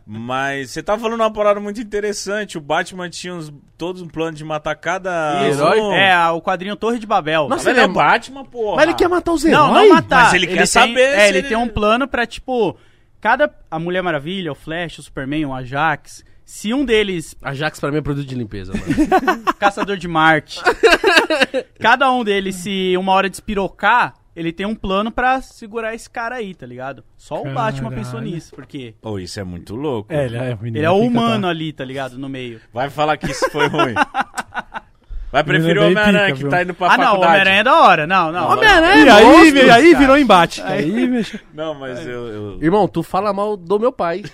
Mas 0.07 0.71
você 0.71 0.83
tá 0.83 0.99
falando 0.99 1.21
uma 1.21 1.33
parada 1.33 1.61
muito 1.61 1.81
interessante. 1.81 2.57
O 2.59 2.61
Batman 2.61 3.09
tinha 3.11 3.35
uns, 3.35 3.53
todos 3.77 4.01
um 4.03 4.09
plano 4.09 4.37
de 4.37 4.45
matar 4.45 4.75
cada 4.77 5.49
Isso. 5.49 5.61
herói. 5.61 5.95
É, 5.97 6.13
a- 6.13 6.33
o 6.33 6.41
quadrinho 6.41 6.77
Torre 6.77 6.99
de 6.99 7.07
Babel. 7.07 7.49
Mas 7.49 7.59
Nossa, 7.59 7.71
ele 7.71 7.81
é 7.81 7.83
ele 7.85 7.91
o 7.91 7.95
Batman, 7.95 8.45
porra. 8.45 8.77
Mas 8.77 8.85
ele 8.85 8.95
quer 8.95 9.09
matar 9.09 9.33
os 9.33 9.45
Não, 9.45 9.51
heróis? 9.71 9.89
não 9.89 9.95
matar. 9.95 10.25
Mas 10.25 10.35
ele 10.35 10.47
quer 10.47 10.57
tem, 10.59 10.67
saber 10.67 11.01
É, 11.01 11.21
se 11.21 11.29
ele 11.29 11.39
ele- 11.39 11.49
tem 11.49 11.57
um 11.57 11.69
plano 11.69 12.07
pra, 12.09 12.27
tipo... 12.27 12.77
cada. 13.21 13.51
A 13.71 13.79
Mulher 13.79 14.03
Maravilha, 14.03 14.53
o 14.53 14.55
Flash, 14.55 14.99
o 14.99 15.03
Superman, 15.03 15.47
o 15.47 15.55
Ajax. 15.55 16.25
Se 16.45 16.75
um 16.75 16.85
deles 16.85 17.35
Ajax 17.43 17.81
pra 17.81 17.91
mim 17.91 17.97
é 17.97 18.03
produto 18.03 18.27
de 18.27 18.35
limpeza, 18.35 18.73
mano. 18.73 19.43
Caçador 19.59 19.97
de 19.97 20.07
Marte. 20.07 20.61
Cada 21.81 22.11
um 22.13 22.23
deles, 22.23 22.57
se 22.57 22.95
uma 22.97 23.13
hora 23.13 23.31
despirocar, 23.31 24.15
ele 24.35 24.53
tem 24.53 24.67
um 24.67 24.75
plano 24.75 25.11
pra 25.11 25.41
segurar 25.41 25.95
esse 25.95 26.09
cara 26.11 26.37
aí, 26.37 26.55
tá 26.55 26.67
ligado? 26.67 27.05
Só 27.17 27.41
o 27.41 27.45
Batman 27.45 27.91
Caralho. 27.91 28.05
pensou 28.05 28.21
nisso, 28.21 28.55
porque 28.55 28.95
Pô, 29.01 29.19
isso 29.19 29.39
é 29.39 29.45
muito 29.45 29.75
louco. 29.77 30.13
É, 30.13 30.25
ele 30.25 30.37
é, 30.37 30.59
ele 30.63 30.83
é 30.83 30.91
o 30.91 30.99
humano 30.99 31.47
ali, 31.47 31.73
tá 31.73 31.85
ligado? 31.85 32.19
No 32.19 32.29
meio. 32.29 32.61
Vai 32.73 32.91
falar 32.91 33.17
que 33.17 33.31
isso 33.31 33.49
foi 33.51 33.69
ruim. 33.69 33.95
Vai 35.35 35.43
preferir 35.43 35.83
o 35.83 35.87
Homem-Aranha 35.87 36.33
que 36.33 36.39
viu? 36.43 36.49
tá 36.49 36.63
indo 36.63 36.73
pra 36.75 36.93
ah, 36.93 36.97
não, 36.97 37.05
o 37.05 37.07
faculdade. 37.07 37.33
Homem-Aranha 37.33 37.61
é 37.61 37.65
da 37.65 37.81
hora. 37.81 38.07
Não, 38.07 38.31
não. 38.31 38.51
Homem-Aranha 38.53 39.05
E 39.05 39.09
é 39.09 39.11
aí, 39.11 39.25
monstro, 39.25 39.73
aí 39.73 39.95
virou 39.97 40.17
embate. 40.17 40.63
Aí, 40.63 41.09
mexe- 41.09 41.41
Não, 41.53 41.75
mas 41.75 42.07
eu... 42.07 42.29
eu... 42.29 42.59
Irmão, 42.63 42.87
tu 42.87 43.03
fala 43.03 43.33
mal 43.33 43.57
do 43.57 43.81
meu 43.81 43.91
pai. 43.91 44.23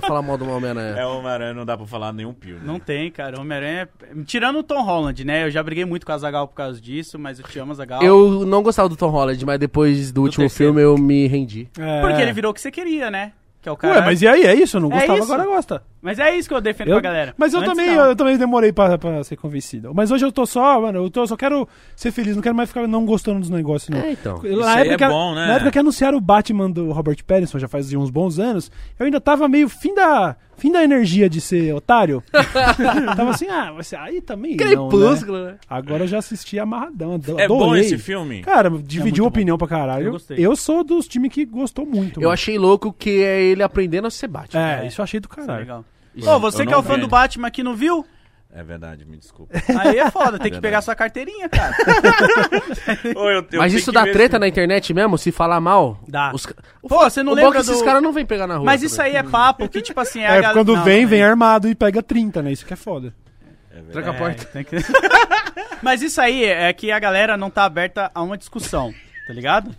Não 0.00 0.08
falar 0.08 0.22
mal 0.22 0.36
do 0.38 0.48
Homem-Aranha. 0.50 0.96
É 0.96 1.06
o 1.06 1.18
Homem-Aranha, 1.18 1.54
não 1.54 1.64
dá 1.66 1.76
pra 1.76 1.86
falar 1.86 2.12
nenhum 2.12 2.32
pio. 2.32 2.56
Né? 2.56 2.62
Não 2.64 2.78
tem, 2.78 3.10
cara. 3.10 3.36
O 3.38 3.40
Homem-Aranha. 3.42 3.88
é- 4.02 4.22
Tirando 4.24 4.58
o 4.58 4.62
Tom 4.62 4.82
Holland, 4.82 5.24
né? 5.24 5.44
Eu 5.44 5.50
já 5.50 5.62
briguei 5.62 5.84
muito 5.84 6.04
com 6.06 6.12
a 6.12 6.18
Zagal 6.18 6.46
por 6.48 6.54
causa 6.54 6.80
disso, 6.80 7.18
mas 7.18 7.38
eu 7.38 7.46
te 7.46 7.58
amo, 7.58 7.74
Zagal. 7.74 8.02
Eu 8.02 8.44
não 8.46 8.62
gostava 8.62 8.88
do 8.88 8.96
Tom 8.96 9.08
Holland, 9.08 9.44
mas 9.44 9.58
depois 9.58 10.10
do, 10.12 10.22
último 10.22 10.44
terceiro. 10.44 10.72
filme 10.74 10.82
eu 10.82 10.96
me 10.98 11.26
rendi. 11.26 11.68
É. 11.78 12.00
Porque 12.00 12.20
ele 12.22 12.32
virou 12.32 12.50
o 12.50 12.54
que 12.54 12.60
você 12.60 12.70
queria, 12.70 13.10
né? 13.10 13.32
Que 13.76 13.86
é 13.86 13.88
o 13.90 13.92
cara. 13.92 14.00
Ué, 14.00 14.06
mas 14.06 14.22
e 14.22 14.26
aí? 14.28 14.44
É 14.44 14.54
isso? 14.54 14.76
Eu 14.76 14.80
não 14.82 14.88
É 14.92 14.98
gostava, 14.98 15.18
isso. 15.18 15.32
agora 15.32 15.48
gosta. 15.48 15.82
Mas 16.00 16.18
é 16.18 16.34
isso 16.36 16.48
que 16.48 16.54
eu 16.54 16.60
defendo 16.60 16.88
Eu- 16.88 17.00
pra 17.00 17.10
galera. 17.10 17.34
Mas 17.36 17.52
eu 17.52 17.60
Antes 17.60 17.72
também, 17.72 17.94
não. 17.94 18.04
eu 18.06 18.16
também 18.16 18.38
demorei 18.38 18.72
pra, 18.72 18.96
pra 18.96 19.22
ser 19.24 19.36
convencido. 19.36 19.92
Mas 19.94 20.10
hoje 20.10 20.24
eu 20.24 20.30
tô 20.32 20.46
só, 20.46 20.80
mano, 20.80 20.98
eu 21.04 21.10
tô, 21.10 21.26
só 21.26 21.36
quero 21.36 21.68
ser 21.96 22.10
feliz, 22.12 22.34
não 22.36 22.42
quero 22.42 22.54
mais 22.54 22.68
ficar 22.70 22.86
não 22.86 23.04
gostando 23.04 23.40
dos 23.40 23.50
negócios, 23.50 23.88
não. 23.90 23.98
É, 24.00 24.12
então. 24.12 24.40
Isso 24.44 24.62
aí 24.64 24.88
é 24.90 24.96
que, 24.96 25.06
bom, 25.08 25.34
né? 25.34 25.46
Na 25.46 25.54
época 25.54 25.70
que 25.72 25.78
anunciaram 25.78 26.16
o 26.16 26.20
Batman 26.20 26.70
do 26.70 26.92
Robert 26.92 27.18
Pattinson, 27.26 27.58
já 27.58 27.68
faz 27.68 27.92
uns 27.92 28.10
bons 28.10 28.38
anos, 28.38 28.70
eu 28.98 29.06
ainda 29.06 29.20
tava 29.20 29.48
meio 29.48 29.68
fim 29.68 29.94
da, 29.94 30.36
fim 30.58 30.70
da 30.72 30.82
energia 30.82 31.28
de 31.28 31.40
ser 31.40 31.72
otário. 31.74 32.22
tava 33.16 33.30
assim, 33.30 33.46
ah, 33.48 33.72
você 33.72 33.96
aí 33.96 34.20
também 34.20 34.56
não, 34.56 34.66
né? 34.66 34.66
Crepúsculo, 34.90 35.44
né? 35.46 35.56
Agora 35.68 36.04
eu 36.04 36.08
já 36.08 36.18
assisti 36.18 36.58
amarradão, 36.58 37.14
ado- 37.14 37.38
É 37.40 37.48
bom 37.48 37.62
adorei. 37.62 37.82
esse 37.82 37.96
filme? 37.98 38.42
Cara, 38.42 38.68
dividiu 38.70 39.02
muito 39.02 39.22
bom. 39.22 39.26
opinião 39.28 39.58
pra 39.58 39.68
caralho. 39.68 40.02
Eu 40.02 40.06
Eu, 40.06 40.12
gostei. 40.12 40.56
sou 40.56 40.84
dos 40.84 41.06
times 41.08 41.32
que 41.32 41.44
gostou 41.44 41.86
muito. 41.86 42.18
Eu 42.18 42.22
mano. 42.24 42.32
achei 42.34 42.58
louco 42.58 42.92
que 42.92 43.22
é 43.22 43.40
ele 43.42 43.62
aprendendo 43.62 44.06
a 44.06 44.10
ser 44.10 44.28
Batman. 44.28 44.60
É, 44.60 44.84
É. 44.84 44.86
isso 44.86 45.00
eu 45.00 45.04
achei 45.04 45.20
do 45.20 45.28
Isso 45.30 45.40
é 45.40 45.46
caralho. 45.46 45.60
legal. 45.60 45.84
Isso, 46.14 46.28
Ô, 46.28 46.38
você 46.40 46.62
eu 46.62 46.66
que 46.66 46.72
é 46.72 46.76
o 46.76 46.82
fã 46.82 46.94
vi. 46.96 47.00
do 47.02 47.08
Batman 47.08 47.46
aqui 47.48 47.62
não 47.62 47.74
viu? 47.76 48.04
É 48.50 48.62
verdade, 48.64 49.04
me 49.04 49.16
desculpa. 49.18 49.52
Aí 49.78 49.98
é 49.98 50.10
foda, 50.10 50.32
tem 50.38 50.38
que 50.38 50.42
Verdade. 50.52 50.60
pegar 50.62 50.80
sua 50.82 50.94
carteirinha, 50.94 51.48
cara. 51.50 51.76
Ô, 53.14 53.28
eu- 53.28 53.46
eu 53.52 53.58
Mas 53.58 53.70
tenho 53.72 53.78
isso 53.78 53.90
que 53.90 53.94
dá 53.94 54.04
ver 54.04 54.12
treta 54.12 54.38
na 54.38 54.48
internet 54.48 54.92
mesmo? 54.94 55.18
Se 55.18 55.30
falar 55.30 55.60
mal? 55.60 56.00
Dá. 56.08 56.32
Os 56.34 56.46
ca- 56.46 56.54
Pô, 56.82 56.98
você 57.08 57.22
não 57.22 57.32
o 57.32 57.34
bom 57.36 57.40
é 57.40 57.44
lembra 57.44 57.60
que 57.60 57.66
esses 57.66 57.78
do- 57.78 57.84
caras 57.84 58.02
não 58.02 58.12
vêm 58.12 58.24
pegar 58.24 58.46
na 58.46 58.56
rua. 58.56 58.64
Mas 58.64 58.82
isso 58.82 59.00
aí 59.02 59.16
é 59.16 59.22
papo 59.22 59.68
que, 59.68 59.82
tipo 59.82 60.00
assim, 60.00 60.20
é, 60.20 60.28
a 60.28 60.34
É, 60.36 60.40
gal- 60.42 60.52
quando 60.54 60.74
não, 60.74 60.82
vem, 60.82 61.02
não, 61.02 61.08
vem 61.10 61.20
é- 61.20 61.24
armado 61.24 61.68
e 61.68 61.74
pega 61.74 62.02
30, 62.02 62.42
né? 62.42 62.50
Isso 62.50 62.64
que 62.64 62.72
é 62.72 62.76
foda. 62.76 63.14
É 63.70 63.74
verdade. 63.82 63.92
Tranca 63.92 64.10
a 64.10 64.14
porta. 64.14 64.42
É, 64.42 64.46
tem 64.46 64.64
que- 64.64 64.76
Mas 65.82 66.00
isso 66.02 66.18
aí 66.20 66.44
é 66.44 66.72
que 66.72 66.90
a 66.90 66.98
galera 66.98 67.36
não 67.36 67.50
tá 67.50 67.64
aberta 67.64 68.10
a 68.14 68.22
uma 68.22 68.36
discussão, 68.38 68.92
tá 69.26 69.32
ligado? 69.34 69.76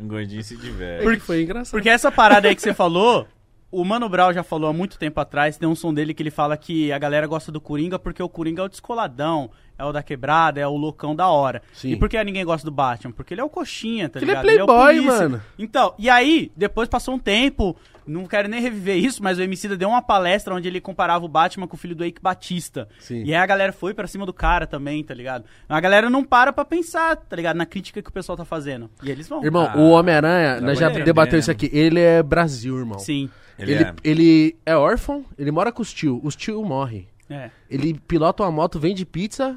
Um 0.00 0.08
gordinho 0.08 0.42
se 0.42 0.56
diverte. 0.56 1.04
Porque 1.04 1.20
foi 1.20 1.42
engraçado. 1.42 1.72
Porque 1.72 1.88
essa 1.88 2.10
parada 2.10 2.48
aí 2.48 2.56
que 2.56 2.62
você 2.62 2.74
falou, 2.74 3.26
o 3.72 3.84
Mano 3.84 4.08
Brown 4.08 4.32
já 4.32 4.42
falou 4.42 4.68
há 4.68 4.72
muito 4.72 4.98
tempo 4.98 5.18
atrás, 5.18 5.56
tem 5.56 5.68
um 5.68 5.74
som 5.74 5.92
dele 5.94 6.12
que 6.14 6.22
ele 6.22 6.30
fala 6.30 6.56
que 6.56 6.92
a 6.92 6.98
galera 6.98 7.26
gosta 7.26 7.50
do 7.50 7.60
Coringa 7.60 7.98
porque 7.98 8.22
o 8.22 8.28
Coringa 8.28 8.60
é 8.62 8.64
o 8.66 8.68
descoladão, 8.68 9.50
é 9.78 9.84
o 9.84 9.90
da 9.92 10.02
quebrada, 10.02 10.60
é 10.60 10.66
o 10.66 10.76
loucão 10.76 11.16
da 11.16 11.26
hora. 11.28 11.62
Sim. 11.72 11.92
E 11.92 11.96
por 11.96 12.08
que 12.08 12.22
ninguém 12.22 12.44
gosta 12.44 12.64
do 12.64 12.70
Batman? 12.70 13.12
Porque 13.12 13.32
ele 13.34 13.40
é 13.40 13.44
o 13.44 13.48
coxinha, 13.48 14.08
tá 14.08 14.18
Ele 14.20 14.26
é 14.30 14.42
ligado? 14.42 14.42
playboy, 14.44 14.98
o 15.00 15.02
polícia. 15.02 15.12
mano. 15.28 15.42
Então, 15.58 15.94
e 15.98 16.08
aí, 16.10 16.52
depois 16.56 16.88
passou 16.88 17.14
um 17.14 17.18
tempo, 17.18 17.74
não 18.06 18.26
quero 18.26 18.48
nem 18.48 18.60
reviver 18.60 18.96
isso, 18.96 19.22
mas 19.22 19.38
o 19.38 19.42
Emicida 19.42 19.76
deu 19.76 19.88
uma 19.88 20.02
palestra 20.02 20.54
onde 20.54 20.68
ele 20.68 20.80
comparava 20.80 21.24
o 21.24 21.28
Batman 21.28 21.66
com 21.66 21.76
o 21.76 21.78
filho 21.78 21.94
do 21.94 22.04
Eike 22.04 22.20
Batista. 22.20 22.88
Sim. 22.98 23.22
E 23.24 23.34
aí 23.34 23.40
a 23.40 23.46
galera 23.46 23.72
foi 23.72 23.94
pra 23.94 24.06
cima 24.06 24.26
do 24.26 24.32
cara 24.32 24.66
também, 24.66 25.02
tá 25.04 25.14
ligado? 25.14 25.44
A 25.68 25.80
galera 25.80 26.08
não 26.10 26.24
para 26.24 26.52
pra 26.52 26.64
pensar, 26.64 27.16
tá 27.16 27.36
ligado? 27.36 27.56
Na 27.56 27.66
crítica 27.66 28.02
que 28.02 28.08
o 28.08 28.12
pessoal 28.12 28.36
tá 28.36 28.44
fazendo. 28.44 28.90
E 29.02 29.10
eles 29.10 29.28
vão. 29.28 29.44
Irmão, 29.44 29.68
Ah, 29.72 29.76
o 29.76 29.90
Homem-Aranha, 29.90 30.60
nós 30.60 30.78
já 30.78 30.86
entendendo. 30.86 31.04
debateu 31.06 31.38
isso 31.38 31.50
aqui. 31.50 31.70
Ele 31.72 32.00
é 32.00 32.22
Brasil, 32.22 32.78
irmão. 32.78 32.98
Sim. 32.98 33.28
Ele, 33.58 33.72
Ele, 33.74 33.84
é. 33.84 33.94
ele 34.02 34.56
é 34.66 34.76
órfão, 34.76 35.24
ele 35.38 35.50
mora 35.50 35.70
com 35.70 35.82
os 35.82 35.92
tio. 35.92 36.20
Os 36.24 36.34
tio 36.34 36.64
morrem. 36.64 37.06
É. 37.30 37.50
Ele 37.70 37.94
pilota 38.06 38.42
uma 38.42 38.50
moto, 38.50 38.78
vende 38.80 39.06
pizza, 39.06 39.56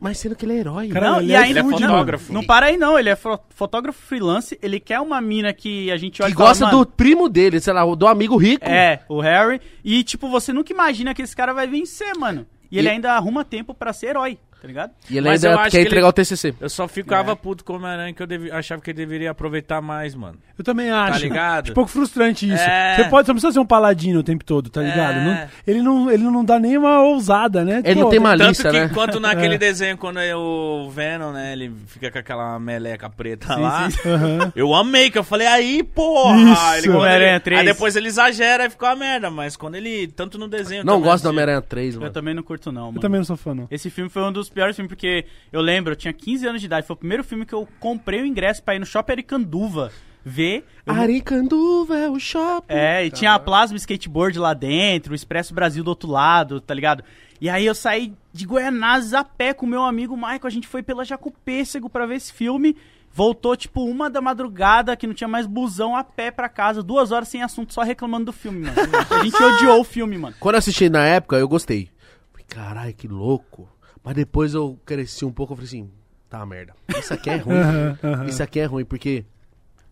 mas 0.00 0.18
sendo 0.18 0.34
que 0.34 0.44
ele 0.46 0.54
é 0.54 0.56
herói. 0.60 0.88
Cara, 0.88 1.10
Não, 1.12 1.20
ele 1.20 1.30
e 1.30 1.34
é 1.34 1.36
ainda 1.36 1.50
ele 1.50 1.58
é 1.58 1.62
não- 1.62 1.78
fotógrafo. 1.78 2.32
Não, 2.32 2.42
para 2.42 2.66
aí 2.66 2.76
não, 2.76 2.98
ele 2.98 3.10
é 3.10 3.14
fo- 3.16 3.38
fotógrafo 3.50 4.00
freelance, 4.00 4.58
ele 4.62 4.80
quer 4.80 4.98
uma 5.00 5.20
mina 5.20 5.52
que 5.52 5.90
a 5.90 5.96
gente 5.96 6.22
olha 6.22 6.30
que 6.30 6.34
e 6.34 6.38
fala, 6.38 6.48
gosta 6.48 6.64
"Mano, 6.66 6.78
do 6.78 6.86
primo 6.90 7.28
dele, 7.28 7.60
sei 7.60 7.72
lá, 7.72 7.84
do 7.94 8.06
amigo 8.06 8.36
rico. 8.36 8.64
É, 8.66 9.00
o 9.08 9.20
Harry. 9.20 9.60
E, 9.84 10.02
tipo, 10.02 10.28
você 10.30 10.52
nunca 10.52 10.72
imagina 10.72 11.12
que 11.14 11.20
esse 11.22 11.36
cara 11.36 11.52
vai 11.52 11.66
vencer, 11.66 12.16
mano. 12.18 12.46
E, 12.72 12.78
ele 12.78 12.88
E- 12.88 12.90
ainda 12.92 13.12
arruma 13.12 13.44
tempo 13.44 13.74
pra 13.74 13.92
ser 13.92 14.06
herói, 14.08 14.38
tá 14.60 14.66
ligado? 14.68 14.90
E 15.08 15.16
ele 15.16 15.28
Mas 15.28 15.42
eu 15.44 15.50
ainda 15.50 15.62
acho 15.62 15.70
quer 15.70 15.76
que 15.78 15.80
ele- 15.82 15.86
entregar 15.88 16.08
o 16.08 16.12
TCC. 16.12 16.54
Eu 16.60 16.68
só 16.68 16.86
ficava 16.86 17.34
puto 17.34 17.64
com 17.64 17.72
o 17.72 17.76
Homem-Aranha 17.76 18.12
que 18.12 18.22
eu 18.22 18.26
devi- 18.26 18.50
achava 18.50 18.80
que 18.82 18.90
ele 18.90 18.96
deveria 18.98 19.30
aproveitar 19.30 19.80
mais, 19.80 20.14
mano. 20.14 20.38
Eu 20.58 20.64
também 20.64 20.90
acho. 20.90 21.20
ligado? 21.20 21.62
Acho 21.64 21.72
um 21.72 21.74
pouco 21.74 21.90
frustrante 21.90 22.46
isso. 22.46 22.62
É. 22.62 22.96
Você 22.96 23.04
pode, 23.04 23.26
você 23.26 23.30
não 23.32 23.34
precisa 23.36 23.52
ser 23.52 23.60
um 23.60 23.66
paladino 23.66 24.20
o 24.20 24.22
tempo 24.22 24.44
todo, 24.44 24.68
tá 24.70 24.82
ligado? 24.82 25.18
É. 25.18 25.24
Não- 25.24 25.48
ele, 25.66 25.82
não, 25.82 26.10
ele 26.10 26.22
não 26.24 26.44
dá 26.44 26.58
nem 26.58 26.76
uma 26.76 27.00
ousada, 27.02 27.64
né? 27.64 27.80
Ele 27.84 27.94
não 28.00 28.06
Pô, 28.06 28.10
tem 28.10 28.20
malícia, 28.20 28.64
Tanto 28.64 28.74
que 28.74 28.80
né? 28.80 28.90
quanto 28.92 29.18
naquele 29.20 29.54
É. 29.54 29.58
desenho, 29.58 29.96
quando 29.96 30.18
é 30.18 30.34
o 30.36 30.90
Venom, 30.90 31.32
né, 31.32 31.52
ele 31.52 31.72
fica 31.86 32.10
com 32.10 32.18
aquela 32.18 32.58
meleca 32.58 33.08
preta 33.08 33.54
Sim, 33.54 33.60
lá. 33.60 33.90
sim. 33.90 33.98
Aham. 34.08 34.52
Eu 34.54 34.74
amei, 34.74 35.10
que 35.10 35.18
eu 35.18 35.24
falei, 35.24 35.46
aí, 35.46 35.82
porra! 35.82 36.36
Isso. 36.36 36.86
Ele, 36.86 36.88
Homem-Aranha 36.90 37.30
ele- 37.32 37.40
3. 37.40 37.60
Aí 37.60 37.66
depois 37.66 37.96
ele 37.96 38.08
exagera 38.08 38.66
e 38.66 38.70
ficou 38.70 38.88
a 38.88 38.94
merda, 38.96 39.30
mas 39.30 39.56
quando 39.56 39.76
ele, 39.76 40.08
tanto 40.08 40.36
no 40.38 40.48
desenho... 40.48 40.84
Não 40.84 40.94
gosto 41.00 41.04
do 41.04 41.10
assisti- 41.10 41.28
Homem-Aranha 41.28 41.62
3, 41.62 41.94
Eu 41.94 42.00
mano. 42.02 42.12
também 42.12 42.34
não 42.34 42.42
curto 42.42 42.70
não, 42.70 42.86
mano. 42.86 42.98
Eu 42.98 43.00
também 43.00 43.18
não 43.18 43.24
sou 43.24 43.36
fã, 43.36 43.54
não. 43.54 43.66
Esse 43.70 43.88
filme 43.88 44.10
foi 44.10 44.22
um 44.22 44.32
dos 44.32 44.49
piores 44.50 44.76
filmes, 44.76 44.88
porque 44.88 45.24
eu 45.52 45.60
lembro, 45.60 45.92
eu 45.92 45.96
tinha 45.96 46.12
15 46.12 46.46
anos 46.46 46.60
de 46.60 46.66
idade, 46.66 46.86
foi 46.86 46.94
o 46.94 46.98
primeiro 46.98 47.24
filme 47.24 47.46
que 47.46 47.54
eu 47.54 47.66
comprei 47.78 48.22
o 48.22 48.26
ingresso 48.26 48.62
pra 48.62 48.74
ir 48.74 48.78
no 48.78 48.86
Shopping 48.86 49.12
Aricanduva 49.12 49.90
ver. 50.24 50.64
Eu 50.84 50.94
Aricanduva 50.94 51.96
é 51.96 52.08
o 52.08 52.18
shopping. 52.18 52.72
É, 52.72 53.06
e 53.06 53.10
tinha 53.10 53.34
a 53.34 53.38
Plasma 53.38 53.76
Skateboard 53.76 54.38
lá 54.38 54.54
dentro, 54.54 55.12
o 55.12 55.14
Expresso 55.14 55.54
Brasil 55.54 55.82
do 55.82 55.88
outro 55.88 56.10
lado, 56.10 56.60
tá 56.60 56.74
ligado? 56.74 57.02
E 57.40 57.48
aí 57.48 57.64
eu 57.64 57.74
saí 57.74 58.12
de 58.32 58.44
Goianazes 58.44 59.14
a 59.14 59.24
pé 59.24 59.54
com 59.54 59.66
meu 59.66 59.82
amigo 59.82 60.16
Michael, 60.16 60.40
a 60.44 60.50
gente 60.50 60.68
foi 60.68 60.82
pela 60.82 61.04
Jacopêssego 61.04 61.88
pra 61.88 62.06
ver 62.06 62.16
esse 62.16 62.32
filme. 62.32 62.76
Voltou, 63.12 63.56
tipo, 63.56 63.84
uma 63.84 64.08
da 64.08 64.20
madrugada, 64.20 64.96
que 64.96 65.06
não 65.06 65.14
tinha 65.14 65.26
mais 65.26 65.44
busão, 65.44 65.96
a 65.96 66.04
pé 66.04 66.30
pra 66.30 66.48
casa, 66.48 66.80
duas 66.80 67.10
horas 67.10 67.28
sem 67.28 67.42
assunto, 67.42 67.74
só 67.74 67.82
reclamando 67.82 68.26
do 68.26 68.32
filme, 68.32 68.60
mano. 68.60 68.76
A 69.10 69.24
gente 69.24 69.34
odiou 69.42 69.80
o 69.80 69.84
filme, 69.84 70.16
mano. 70.16 70.36
Quando 70.38 70.54
eu 70.54 70.60
assisti 70.60 70.88
na 70.88 71.04
época, 71.04 71.36
eu 71.36 71.48
gostei. 71.48 71.90
Falei, 72.30 72.46
caralho, 72.48 72.94
que 72.94 73.08
louco. 73.08 73.68
Mas 74.02 74.14
depois 74.14 74.54
eu 74.54 74.78
cresci 74.84 75.24
um 75.24 75.32
pouco, 75.32 75.52
eu 75.52 75.56
falei 75.56 75.68
assim, 75.68 75.90
tá 76.28 76.44
merda. 76.46 76.74
Isso 76.98 77.12
aqui 77.12 77.30
é 77.30 77.36
ruim. 77.42 77.56
Aham. 77.56 78.26
Isso 78.26 78.42
aqui 78.42 78.60
é 78.60 78.64
ruim, 78.64 78.84
porque... 78.84 79.24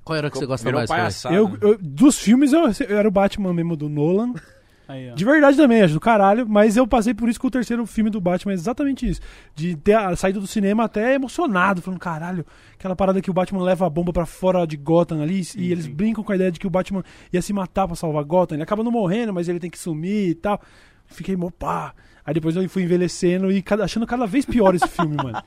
Qual 0.05 0.17
era 0.17 0.29
o 0.29 0.31
que 0.31 0.39
você 0.39 0.47
gosta 0.47 0.65
Virou 0.67 0.81
mais? 0.81 0.89
Palhaçada. 0.89 1.35
Eu, 1.35 1.49
né? 1.51 1.59
eu- 1.61 1.79
dos 1.79 2.19
filmes, 2.19 2.53
eu, 2.53 2.63
eu 2.89 2.97
era 2.99 3.07
o 3.07 3.11
Batman 3.11 3.53
mesmo 3.53 3.77
do 3.77 3.89
Nolan. 3.91 4.33
Aí, 4.89 5.11
ó. 5.11 5.15
De 5.15 5.23
verdade 5.23 5.55
também, 5.59 5.83
acho 5.83 5.93
do 5.93 6.01
caralho. 6.01 6.49
Mas 6.49 6.75
eu 6.79 6.87
passei 6.87 7.13
por 7.13 7.29
isso 7.29 7.39
com 7.39 7.49
o 7.49 7.51
terceiro 7.51 7.85
filme 7.85 8.09
do 8.09 8.19
Batman, 8.23 8.53
é 8.53 8.55
exatamente 8.55 9.07
isso. 9.07 9.21
De 9.55 9.77
ter 9.77 9.93
a 9.93 10.17
saída 10.17 10.41
do 10.41 10.47
cinema 10.47 10.85
até 10.85 11.13
emocionado, 11.15 11.83
falando, 11.83 12.01
caralho, 12.01 12.47
aquela 12.73 12.97
parada 12.97 13.21
que 13.21 13.31
o 13.31 13.35
Batman 13.35 13.63
leva 13.63 13.85
a 13.87 13.91
bomba 13.91 14.15
pra 14.15 14.25
fora 14.25 14.67
de 14.67 14.79
Gotham 14.79 15.23
ali, 15.23 15.43
e 15.59 15.71
eles 15.71 15.87
brincam 15.87 16.25
com 16.25 16.33
a 16.33 16.37
ideia 16.37 16.51
de 16.51 16.59
que 16.59 16.67
o 16.67 16.71
Batman 16.71 17.05
ia 17.31 17.43
se 17.43 17.53
matar 17.53 17.87
pra 17.87 17.95
salvar 17.95 18.25
Gotham. 18.25 18.55
Ele 18.57 18.63
acaba 18.63 18.83
não 18.83 18.91
morrendo, 18.91 19.35
mas 19.35 19.47
ele 19.47 19.61
tem 19.61 19.69
que 19.69 19.79
sumir 19.79 20.31
e 20.31 20.35
tal. 20.35 20.59
Fiquei 21.05 21.37
mó 21.37 21.51
pá. 21.51 21.93
Aí 22.29 22.35
depois 22.35 22.55
eu 22.55 22.69
fui 22.69 22.83
envelhecendo 22.83 23.51
e 23.51 23.63
cada- 23.63 23.85
achando 23.85 24.07
cada 24.07 24.27
vez 24.27 24.45
pior 24.45 24.75
esse 24.75 24.87
filme, 24.87 25.17
mano. 25.17 25.43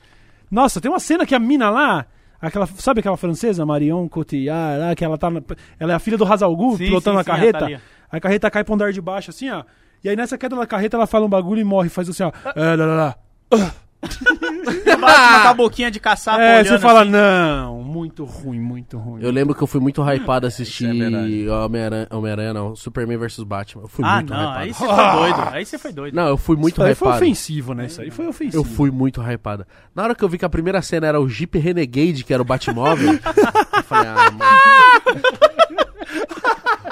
Nossa, 0.50 0.80
tem 0.80 0.90
uma 0.90 0.98
cena 0.98 1.24
que 1.24 1.32
a 1.32 1.38
mina 1.38 1.70
lá. 1.70 2.04
Aquela, 2.40 2.66
sabe 2.66 2.98
aquela 2.98 3.16
francesa, 3.16 3.64
Marion 3.64 4.08
Cotillard, 4.08 4.80
lá, 4.80 4.92
que 4.96 5.04
ela 5.04 5.16
tá. 5.16 5.30
na- 5.30 5.40
ela 5.78 5.92
é 5.92 5.94
a 5.94 6.00
filha 6.00 6.18
do 6.18 6.24
Hazalgu, 6.24 6.76
pilotando 6.76 7.20
a 7.20 7.24
carreta. 7.24 7.60
tá 7.60 7.80
a 8.10 8.18
carreta 8.18 8.50
cai 8.50 8.64
pro 8.64 8.74
andar 8.74 8.92
de 8.92 9.00
baixo, 9.00 9.30
assim, 9.30 9.48
ó. 9.48 9.62
E 10.02 10.08
aí 10.08 10.16
nessa 10.16 10.36
queda 10.36 10.56
da 10.56 10.66
carreta 10.66 10.96
ela 10.96 11.06
fala 11.06 11.24
um 11.24 11.28
bagulho 11.28 11.60
e 11.60 11.64
morre, 11.64 11.88
faz 11.88 12.08
assim, 12.08 12.24
ó. 12.24 12.32
É, 12.56 12.74
lá, 12.74 12.84
lá, 12.84 12.96
lá. 12.96 13.16
O 13.52 13.56
Batman 14.02 15.42
com 15.42 15.48
a 15.48 15.54
boquinha 15.54 15.90
de 15.90 16.00
caçapa 16.00 16.40
É, 16.42 16.64
você 16.64 16.78
fala, 16.78 17.02
assim. 17.02 17.10
não, 17.10 17.82
muito 17.82 18.24
ruim, 18.24 18.58
muito 18.60 18.98
ruim. 18.98 19.22
Eu 19.22 19.30
lembro 19.30 19.54
que 19.54 19.62
eu 19.62 19.66
fui 19.66 19.80
muito 19.80 20.02
hypado 20.02 20.46
assistir 20.46 20.86
é. 20.86 21.50
Homem-Aranha, 21.50 22.08
Homem-Aranha 22.10 22.54
não, 22.54 22.74
Superman 22.74 23.16
vs 23.18 23.40
Batman. 23.44 23.82
Eu 23.84 23.88
fui 23.88 24.04
Ah, 24.04 24.16
muito 24.16 24.32
não, 24.32 24.40
hypado. 24.40 24.58
aí 24.58 24.72
você 24.72 24.86
foi 24.86 24.96
doido. 25.12 25.48
Aí 25.52 25.64
você 25.66 25.78
foi 25.78 25.92
doido. 25.92 26.14
Não, 26.14 26.28
eu 26.28 26.36
fui 26.36 26.56
muito 26.56 26.74
Isso 26.74 26.82
aí 26.82 26.94
foi 26.94 27.08
hypado. 27.08 27.22
ofensivo, 27.24 27.74
né? 27.74 27.86
Isso 27.86 28.00
aí 28.02 28.10
foi 28.10 28.26
ofensivo. 28.26 28.56
Eu 28.58 28.64
fui 28.64 28.90
muito 28.90 29.20
hypado. 29.22 29.66
Na 29.94 30.02
hora 30.04 30.14
que 30.14 30.24
eu 30.24 30.28
vi 30.28 30.38
que 30.38 30.44
a 30.44 30.48
primeira 30.50 30.82
cena 30.82 31.06
era 31.06 31.20
o 31.20 31.28
Jeep 31.28 31.58
Renegade, 31.58 32.24
que 32.24 32.32
era 32.32 32.42
o 32.42 32.44
Batmóvel, 32.46 33.12
eu 33.76 33.82
falei, 33.84 34.08
ah, 34.10 34.30
mano. 34.30 35.22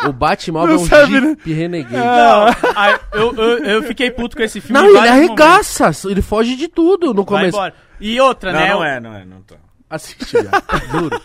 O 0.09 0.13
Batmóvel 0.13 0.77
é 0.77 0.79
um 0.79 0.87
serve, 0.87 1.21
né? 1.21 1.37
Renegade. 1.45 1.95
Não, 1.95 2.47
aí 2.77 2.99
eu, 3.13 3.35
eu, 3.35 3.65
eu 3.65 3.83
fiquei 3.83 4.11
puto 4.11 4.37
com 4.37 4.43
esse 4.43 4.61
filme. 4.61 4.75
Não, 4.75 4.87
em 4.87 4.89
ele 4.91 4.97
vários 4.99 5.15
momentos. 5.17 5.45
arregaça, 5.47 6.09
ele 6.11 6.23
foge 6.23 6.57
de 6.57 6.69
tudo 6.69 7.09
no 7.15 7.25
Vai 7.25 7.25
começo. 7.25 7.57
embora. 7.57 7.75
E 8.01 8.21
outra, 8.21 8.53
Não, 8.53 8.61
né? 8.61 8.69
não 8.73 8.85
é, 8.85 9.01
não 9.01 9.15
é, 9.15 9.25
não 9.25 9.43
tá. 9.43 9.57
Assiste. 9.91 10.37
Duro. 10.93 11.21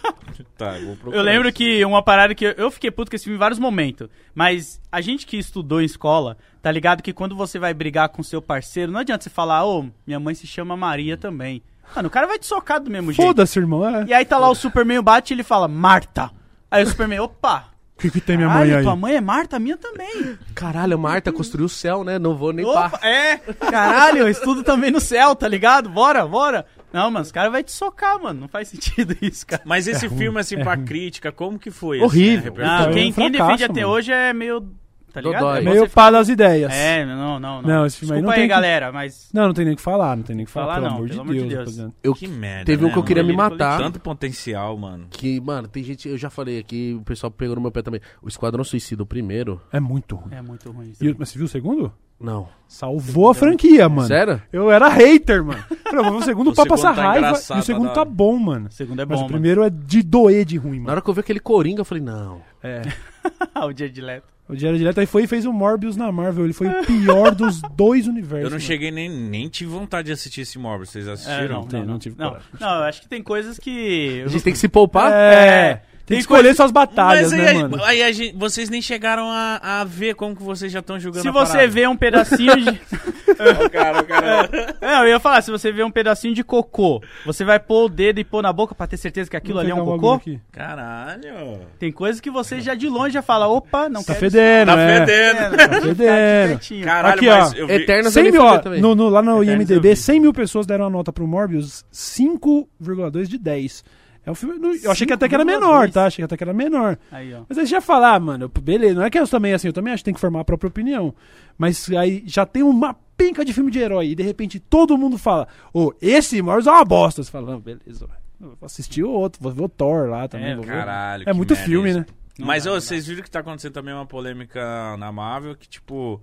Tá, 0.58 0.78
eu 0.80 0.88
vou 0.88 0.96
procurar. 0.96 1.18
Eu 1.18 1.24
lembro 1.24 1.54
que 1.54 1.86
uma 1.86 2.02
parada 2.02 2.34
que 2.34 2.46
eu, 2.46 2.52
eu 2.54 2.72
fiquei 2.72 2.90
puto 2.90 3.12
com 3.12 3.16
esse 3.16 3.26
filme 3.26 3.36
em 3.38 3.40
vários 3.40 3.60
momentos. 3.60 4.10
Mas 4.34 4.82
a 4.92 5.02
gente 5.02 5.26
que 5.26 5.38
estudou 5.38 5.82
em 5.82 5.86
escola, 5.86 6.36
tá 6.62 6.72
ligado 6.72 7.04
que 7.04 7.14
quando 7.14 7.36
você 7.36 7.60
vai 7.60 7.74
brigar 7.74 8.10
com 8.10 8.24
seu 8.24 8.42
parceiro, 8.42 8.92
não 8.92 9.00
adianta 9.00 9.24
você 9.24 9.30
falar, 9.30 9.66
ô, 9.66 9.86
minha 10.06 10.20
mãe 10.20 10.34
se 10.34 10.48
chama 10.48 10.76
Maria 10.76 11.16
também. 11.16 11.62
Mano, 11.96 12.08
o 12.08 12.12
cara 12.12 12.26
vai 12.26 12.40
te 12.40 12.48
socar 12.48 12.80
do 12.82 12.90
mesmo 12.90 13.12
jeito. 13.14 13.28
Foda-se, 13.28 13.60
irmão. 13.60 13.88
É. 13.88 14.06
E 14.08 14.14
aí 14.14 14.26
tá 14.26 14.40
lá 14.40 14.50
o 14.50 14.56
Superman 14.56 15.02
bate 15.04 15.32
e 15.32 15.36
ele 15.36 15.44
fala, 15.44 15.68
Marta. 15.68 16.32
Aí 16.72 16.84
o 16.84 16.88
Superman, 16.88 17.20
opa. 17.20 17.66
O 17.98 18.02
que, 18.02 18.12
que 18.12 18.20
tem 18.22 18.36
minha 18.36 18.50
Caralho, 18.50 18.68
mãe 18.70 18.78
aí? 18.80 18.84
tua 18.84 18.96
mãe 18.96 19.16
é 19.16 19.22
Marta, 19.22 19.56
a 19.56 19.60
minha 19.60 19.78
também. 19.78 20.38
Caralho, 20.54 21.00
Marta 21.00 21.32
construiu 21.32 21.66
o 21.66 21.70
céu, 21.70 22.04
né? 22.04 22.20
Não 22.20 22.36
vou 22.36 22.52
nem 22.52 22.66
Opa, 22.66 22.90
pá. 22.90 23.08
é, 23.08 23.38
caralho, 23.38 24.20
eu 24.20 24.30
estudo 24.30 24.64
também 24.64 24.92
no 24.92 25.00
céu, 25.00 25.34
tá 25.34 25.48
ligado? 25.48 25.90
Bora, 25.90 26.26
bora. 26.28 26.66
Não, 26.92 27.10
mano, 27.10 27.24
os 27.24 27.32
caras 27.32 27.52
vão 27.52 27.64
te 27.64 27.72
socar, 27.72 28.22
mano. 28.22 28.42
Não 28.42 28.48
faz 28.50 28.68
sentido 28.68 29.16
isso, 29.22 29.48
cara. 29.48 29.62
Mas 29.66 29.88
esse 29.88 30.08
ruim, 30.08 30.18
filme, 30.20 30.40
assim, 30.40 30.56
é 30.58 30.64
pra 30.64 30.76
ruim. 30.76 30.86
crítica, 30.86 31.32
como 31.32 31.58
que 31.58 31.72
foi? 31.72 32.02
Horrível. 32.02 32.54
Assim, 32.54 32.62
a 32.62 32.66
Não, 32.68 32.82
Então, 32.82 32.94
quem, 32.94 33.10
é 33.10 33.14
quem 33.14 33.32
defende 33.32 33.64
até 33.64 33.82
mano. 33.82 33.94
hoje 33.94 34.12
é 34.12 34.34
meio. 34.34 34.70
Tá 35.16 35.22
ligado? 35.22 35.40
Dodói. 35.44 35.60
É 35.60 35.62
Meio 35.62 35.80
você 35.88 35.90
pá 35.90 36.12
das 36.12 36.28
ideias. 36.28 36.74
É, 36.74 37.06
não, 37.06 37.40
não, 37.40 37.40
não. 37.40 37.62
Não, 37.62 37.86
esse 37.86 37.98
filme 38.00 38.16
aí 38.16 38.22
Desculpa 38.22 38.22
não 38.22 38.30
aí, 38.32 38.36
tem 38.36 38.44
que- 38.44 38.54
galera, 38.54 38.92
mas. 38.92 39.30
Não, 39.34 39.48
não 39.48 39.54
tem 39.54 39.64
nem 39.64 39.74
o 39.74 39.78
que 39.78 39.82
falar, 39.82 40.18
não 40.18 40.24
tem 40.24 40.36
nem 40.36 40.44
o 40.44 40.46
que 40.46 40.52
falar, 40.52 40.76
Falar 40.76 40.76
pelo 40.76 40.88
não, 40.90 40.96
amor 40.98 41.06
de 41.06 41.12
pelo 41.14 41.22
amor 41.22 41.34
de 41.34 41.40
Deus. 41.40 41.50
Deus. 41.50 41.60
rapaziada. 41.62 41.94
Eu, 42.04 42.14
Que 42.14 42.28
merda, 42.28 42.66
teve 42.66 42.84
um 42.84 42.88
né, 42.88 42.94
que 42.94 43.00
eu 43.00 43.04
queria 43.04 43.24
mano? 43.24 43.34
me 43.34 43.38
matar. 43.38 43.78
Tanto 43.80 44.00
potencial, 44.02 44.78
mano. 44.78 45.08
Que, 45.10 45.40
mano, 45.40 45.68
tem 45.70 45.82
gente, 45.84 46.10
eu 46.10 46.18
já 46.18 46.30
falei 46.30 46.60
aqui, 46.60 46.98
o 47.00 47.04
pessoal 47.04 47.32
pegou 47.32 47.56
no 47.56 47.62
meu 47.62 47.72
pé 47.72 47.82
também. 47.82 48.02
O 48.22 48.28
Esquadrão 48.28 48.64
Suicida, 48.64 49.02
o 49.04 49.06
primeiro. 49.06 49.62
É 49.72 49.80
muito 49.80 50.16
ruim. 50.18 50.34
É 50.36 50.42
muito 50.42 50.70
ruim 50.70 50.90
isso. 50.90 51.04
E 51.04 51.16
mas 51.18 51.30
você 51.30 51.38
viu 51.38 51.46
o 51.46 51.50
segundo? 51.50 51.94
Não. 52.20 52.48
Salvou 52.68 53.30
a 53.30 53.34
franquia, 53.36 53.90
mano. 53.90 54.08
Sério? 54.08 54.42
Eu 54.52 54.72
era 54.72 54.88
hater, 54.88 55.44
mano. 55.44 55.62
Falei, 55.84 56.02
vou 56.04 56.12
ver 56.14 56.18
o 56.18 56.24
segundo 56.24 56.50
O 56.52 56.54
pra 56.54 56.64
segundo 56.64 56.82
passar 56.82 56.96
tá 56.96 57.02
raiva 57.02 57.28
e 57.56 57.60
o 57.60 57.62
segundo 57.64 57.94
tá 57.94 58.06
bom, 58.06 58.38
mano. 58.38 58.68
O 58.68 58.72
segundo 58.72 59.02
é 59.02 59.06
Mas 59.06 59.20
bom, 59.20 59.26
o 59.26 59.28
primeiro 59.30 59.64
é 59.64 59.70
de 59.70 60.02
doer 60.02 60.46
de 60.46 60.58
ruim, 60.58 60.78
Na 60.78 60.84
mano. 60.84 60.92
hora 60.92 61.02
que 61.02 61.10
eu 61.10 61.14
vi 61.14 61.20
aquele 61.20 61.40
Coringa, 61.42 61.82
eu 61.82 61.86
falei, 61.86 62.02
não. 62.04 62.42
É. 62.64 62.80
mano. 62.80 63.68
o 63.70 63.74
dia 63.74 63.90
de 63.90 64.00
leto. 64.02 64.35
O 64.48 64.56
Diário 64.56 64.78
Direto 64.78 65.00
aí 65.00 65.08
foi 65.08 65.24
e 65.24 65.28
fez 65.28 65.44
o 65.46 65.52
Morbius 65.52 65.98
na 65.98 66.12
Marvel. 66.12 66.44
Ele 66.46 66.54
foi 66.54 66.68
o 66.68 66.86
pior 66.86 67.34
dos 67.34 67.62
dois 67.76 68.06
universos. 68.08 68.44
Eu 68.44 68.50
não 68.52 68.58
mano. 68.58 68.60
cheguei 68.62 68.92
nem, 68.92 69.10
nem 69.10 69.50
tive 69.50 69.72
vontade 69.72 70.06
de 70.06 70.12
assistir 70.12 70.42
esse 70.42 70.60
Morbius. 70.60 70.90
Vocês 70.92 71.08
É, 71.08 71.12
assistiram? 71.14 71.62
não, 71.62 71.62
Não, 71.62 71.70
não, 71.72 71.80
não 71.80 71.88
não, 71.94 72.00
tive 72.00 72.16
não, 72.20 72.38
não, 72.60 72.76
eu 72.78 72.84
acho 72.84 73.02
que 73.02 73.08
tem 73.08 73.24
coisas 73.24 73.58
que. 73.58 74.22
A 74.24 74.28
gente 74.28 74.44
tem 74.44 74.54
que 74.54 74.60
se 74.60 74.68
poupar? 74.68 75.12
É. 75.12 75.82
Tem 76.06 76.18
que 76.18 76.22
escolher 76.22 76.54
suas 76.56 76.72
batalhas, 76.72 77.32
Mas 77.32 77.42
né, 77.42 77.48
aí, 77.50 77.58
mano? 77.64 77.84
aí 77.84 78.04
a 78.04 78.12
gente- 78.12 78.36
vocês 78.38 78.70
nem 78.70 78.80
chegaram 78.82 79.28
a, 79.32 79.60
a 79.82 79.84
ver 79.84 80.14
como 80.14 80.36
que 80.36 80.44
vocês 80.44 80.72
já 80.72 80.80
estão 80.80 81.00
julgando 81.00 81.24
Se 81.24 81.28
a 81.30 81.32
você 81.32 81.54
parada. 81.54 81.68
vê 81.72 81.88
um 81.88 81.98
pedacinho 81.98 82.56
de. 82.58 82.70
Ó, 83.38 83.70
cara, 83.70 84.02
o 84.02 84.06
cara... 84.06 84.50
É, 84.80 85.00
eu 85.02 85.08
ia 85.08 85.20
falar, 85.20 85.42
se 85.42 85.50
você 85.52 85.72
vê 85.72 85.84
um 85.84 85.90
pedacinho 85.92 86.34
de 86.34 86.44
cocô, 86.44 87.02
você 87.26 87.44
vai 87.44 87.60
pôr 87.60 87.86
o 87.86 87.90
dedo 87.90 88.20
e 88.20 88.24
pôr 88.24 88.42
na 88.44 88.54
boca 88.54 88.74
pra 88.76 88.86
ter 88.88 88.98
certeza 88.98 89.30
que 89.30 89.36
aquilo 89.36 89.58
ali 89.60 89.72
é 89.72 89.76
um 89.76 89.84
cocô? 89.84 90.22
Caralho. 90.52 91.60
Tem 91.80 91.92
coisas 91.92 92.22
que 92.22 92.30
você 92.30 92.62
já 92.62 92.76
de 92.76 92.88
longe 92.88 93.14
já 93.16 93.22
fala, 93.24 93.48
opa, 93.48 93.90
não 93.90 94.02
Tá 94.04 94.14
quero 94.14 94.20
fedendo, 94.20 94.68
Tá 94.68 94.80
é. 94.80 95.00
fedendo. 95.06 95.58
Tá 95.58 95.82
fedendo. 95.82 96.86
Caralho, 96.86 97.16
Aqui, 97.16 97.28
mas 97.28 97.52
ó. 97.54 97.56
eu 97.58 97.68
vi... 97.68 97.74
Eternos 97.74 98.14
100 98.14 98.26
eu 98.28 98.32
mil, 98.32 98.42
ó, 98.44 98.62
no, 98.80 98.96
no- 98.96 99.10
lá 99.10 99.22
no 99.22 99.44
Eternos 99.44 99.70
IMDB, 99.70 99.90
vi. 99.90 99.96
100 99.96 100.20
mil 100.20 100.34
pessoas 100.34 100.66
deram 100.66 100.86
a 100.86 100.90
nota 100.90 101.12
pro 101.12 101.28
Morbius, 101.28 101.84
5,2 101.92 103.28
de 103.28 103.38
10. 103.38 103.84
É 104.26 104.32
um 104.32 104.36
filme. 104.36 104.80
Eu 104.84 104.92
achei 104.92 105.06
que 105.06 105.14
até 105.14 105.30
que 105.30 105.36
era 105.36 105.44
5,2. 105.44 105.48
menor, 105.48 105.92
tá? 105.92 106.06
Achei 106.06 106.18
que 106.22 106.26
até 106.26 106.36
que 106.38 106.44
era 106.44 106.54
menor. 106.54 106.98
Aí, 107.12 107.34
ó. 107.34 107.42
Mas 107.48 107.58
aí 107.58 107.66
já 107.66 107.80
falar, 107.80 108.20
mano, 108.20 108.50
beleza, 108.62 108.96
não 108.96 109.04
é 109.04 109.10
que 109.10 109.20
eu 109.20 109.28
também 109.28 109.54
assim, 109.54 109.68
eu 109.68 109.74
também 109.74 109.94
acho 109.94 110.02
que 110.02 110.06
tem 110.06 110.14
que 110.14 110.20
formar 110.20 110.40
a 110.42 110.46
própria 110.46 110.68
opinião. 110.68 111.14
Mas 111.58 111.90
aí 111.92 112.24
já 112.26 112.46
tem 112.46 112.64
uma 112.64 112.96
penca 113.16 113.46
de 113.46 113.54
filme 113.54 113.70
de 113.72 113.80
herói 113.80 114.08
e 114.10 114.16
de 114.16 114.24
repente 114.24 114.60
todo 114.60 114.98
mundo 114.98 115.18
fala, 115.18 115.48
ô, 115.74 115.94
esse 116.02 116.42
Morbius 116.42 116.68
é 116.68 116.72
uma 116.72 116.84
bosta. 116.86 117.24
Você 117.24 117.32
fala, 117.32 117.52
não, 117.52 117.60
beleza, 117.60 118.08
vou 118.40 118.58
assistir 118.64 119.04
o 119.04 119.12
outro, 119.12 119.42
vou 119.42 119.52
ver 119.52 119.64
o 119.64 119.70
Thor 119.70 120.10
lá 120.10 120.28
também. 120.28 120.52
É, 120.52 120.56
vou 120.56 120.66
ver. 120.66 120.72
Caralho, 120.72 121.24
É 121.28 121.34
muito 121.34 121.56
filme, 121.56 121.90
isso. 121.90 122.00
né? 122.00 122.06
Não 122.38 122.48
Mas 122.48 122.66
dá, 122.66 122.72
ô, 122.72 122.82
vocês 122.82 123.08
viram 123.08 123.24
que 123.24 123.32
tá 123.32 123.40
acontecendo 123.40 123.72
também 123.74 123.94
uma 123.94 124.06
polêmica 124.06 124.98
na 124.98 125.10
Marvel, 125.12 125.56
que 125.56 125.70
tipo, 125.70 126.22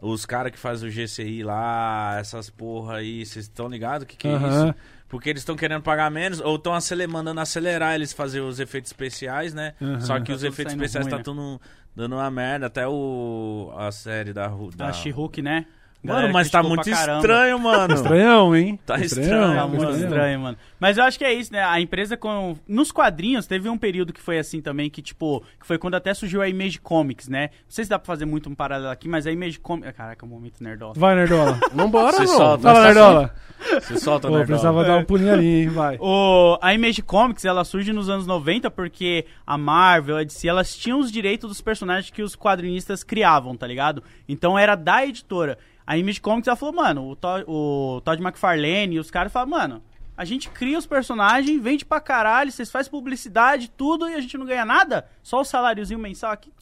os 0.00 0.24
caras 0.24 0.52
que 0.52 0.58
fazem 0.58 0.88
o 0.88 0.92
GCI 0.92 1.42
lá, 1.42 2.16
essas 2.20 2.48
porra 2.48 2.98
aí, 2.98 3.26
vocês 3.26 3.46
estão 3.46 3.68
ligados 3.68 4.06
que 4.06 4.16
que 4.16 4.28
é 4.28 4.34
isso? 4.36 4.74
Porque 5.12 5.28
eles 5.28 5.42
estão 5.42 5.54
querendo 5.54 5.82
pagar 5.82 6.10
menos, 6.10 6.40
ou 6.40 6.56
estão 6.56 6.72
mandando 7.06 7.38
acelerar 7.38 7.94
eles 7.94 8.14
fazer 8.14 8.40
os 8.40 8.58
efeitos 8.58 8.90
especiais, 8.90 9.52
né? 9.52 9.74
Aham. 9.78 10.00
Só 10.00 10.18
que 10.18 10.28
Tá 10.28 10.32
os 10.32 10.42
efeitos 10.42 10.72
especiais 10.72 11.04
ruim, 11.04 11.10
tá 11.10 11.18
né? 11.18 11.22
tudo 11.22 11.60
dando 11.94 12.14
uma 12.14 12.30
merda, 12.30 12.64
até 12.64 12.88
o 12.88 13.70
a 13.76 13.92
série 13.92 14.32
da... 14.32 14.48
Da... 14.48 14.86
Da 14.86 14.92
She-Hulk, 14.94 15.42
né? 15.42 15.66
Mano, 16.02 16.32
mas 16.32 16.50
tá 16.50 16.62
muito 16.62 16.90
estranho, 16.90 17.58
mano. 17.58 17.94
Estranhão, 17.94 18.56
hein? 18.56 18.78
Tá 18.84 18.98
Tá 18.98 19.04
estranho, 19.04 19.68
muito 19.68 19.84
mano. 19.84 19.96
estranho, 19.96 20.40
mano. 20.40 20.56
Mas 20.80 20.98
eu 20.98 21.04
acho 21.04 21.16
que 21.16 21.24
é 21.24 21.32
isso, 21.32 21.52
né? 21.52 21.62
A 21.62 21.80
empresa 21.80 22.16
com. 22.16 22.56
Nos 22.66 22.90
quadrinhos, 22.90 23.46
teve 23.46 23.68
um 23.68 23.78
período 23.78 24.12
que 24.12 24.20
foi 24.20 24.38
assim 24.38 24.60
também, 24.60 24.90
que, 24.90 25.00
tipo, 25.00 25.44
que 25.60 25.66
foi 25.66 25.78
quando 25.78 25.94
até 25.94 26.12
surgiu 26.12 26.42
a 26.42 26.48
Image 26.48 26.80
Comics, 26.80 27.28
né? 27.28 27.50
Não 27.64 27.70
sei 27.70 27.84
se 27.84 27.90
dá 27.90 27.98
pra 27.98 28.06
fazer 28.06 28.24
muito 28.24 28.50
um 28.50 28.54
paralelo 28.54 28.90
aqui, 28.90 29.08
mas 29.08 29.26
a 29.26 29.30
Image 29.32 29.60
Comics. 29.60 29.92
Caraca, 29.92 30.24
é 30.24 30.26
um 30.26 30.30
momento 30.30 30.62
nerdola. 30.62 30.94
Vai, 30.96 31.14
Nerdola. 31.14 31.60
Vambora, 31.72 32.18
não. 32.18 32.26
solta. 32.26 32.62
Fala, 32.62 32.84
Nerdola. 32.84 33.34
Você 33.80 33.96
solta, 33.98 34.26
Pô, 34.28 34.38
né, 34.38 34.44
precisava 34.44 34.84
dar 34.84 34.96
um 34.98 35.04
pulinho 35.04 35.32
ali, 35.32 35.62
hein? 35.62 35.68
Vai. 35.68 35.98
O, 36.02 36.58
a 36.60 36.74
Image 36.74 37.00
Comics, 37.02 37.44
ela 37.44 37.64
surge 37.64 37.92
nos 37.92 38.08
anos 38.10 38.26
90 38.26 38.70
porque 38.72 39.24
a 39.46 39.56
Marvel, 39.56 40.16
a 40.16 40.24
DC, 40.24 40.48
elas 40.48 40.74
tinham 40.76 40.98
os 40.98 41.12
direitos 41.12 41.48
dos 41.48 41.60
personagens 41.60 42.10
que 42.10 42.22
os 42.22 42.34
quadrinistas 42.34 43.04
criavam, 43.04 43.56
tá 43.56 43.66
ligado? 43.66 44.02
Então 44.28 44.58
era 44.58 44.74
da 44.74 45.06
editora. 45.06 45.58
A 45.86 45.96
Image 45.96 46.20
Comics, 46.20 46.46
ela 46.48 46.56
falou, 46.56 46.74
mano, 46.74 47.08
o, 47.10 47.16
Todd- 47.16 47.44
o 47.48 48.00
Todd 48.04 48.22
McFarlane 48.22 48.96
e 48.96 48.98
os 48.98 49.10
caras 49.10 49.32
falaram, 49.32 49.50
mano, 49.50 49.82
a 50.16 50.24
gente 50.24 50.48
cria 50.50 50.78
os 50.78 50.86
personagens, 50.86 51.60
vende 51.62 51.84
pra 51.84 52.00
caralho, 52.00 52.52
vocês 52.52 52.70
fazem 52.70 52.90
publicidade, 52.90 53.70
tudo, 53.70 54.08
e 54.08 54.14
a 54.14 54.20
gente 54.20 54.36
não 54.38 54.46
ganha 54.46 54.64
nada? 54.64 55.08
Só 55.22 55.40
o 55.40 55.44
saláriozinho 55.44 55.98
mensal 55.98 56.30
aqui. 56.30 56.52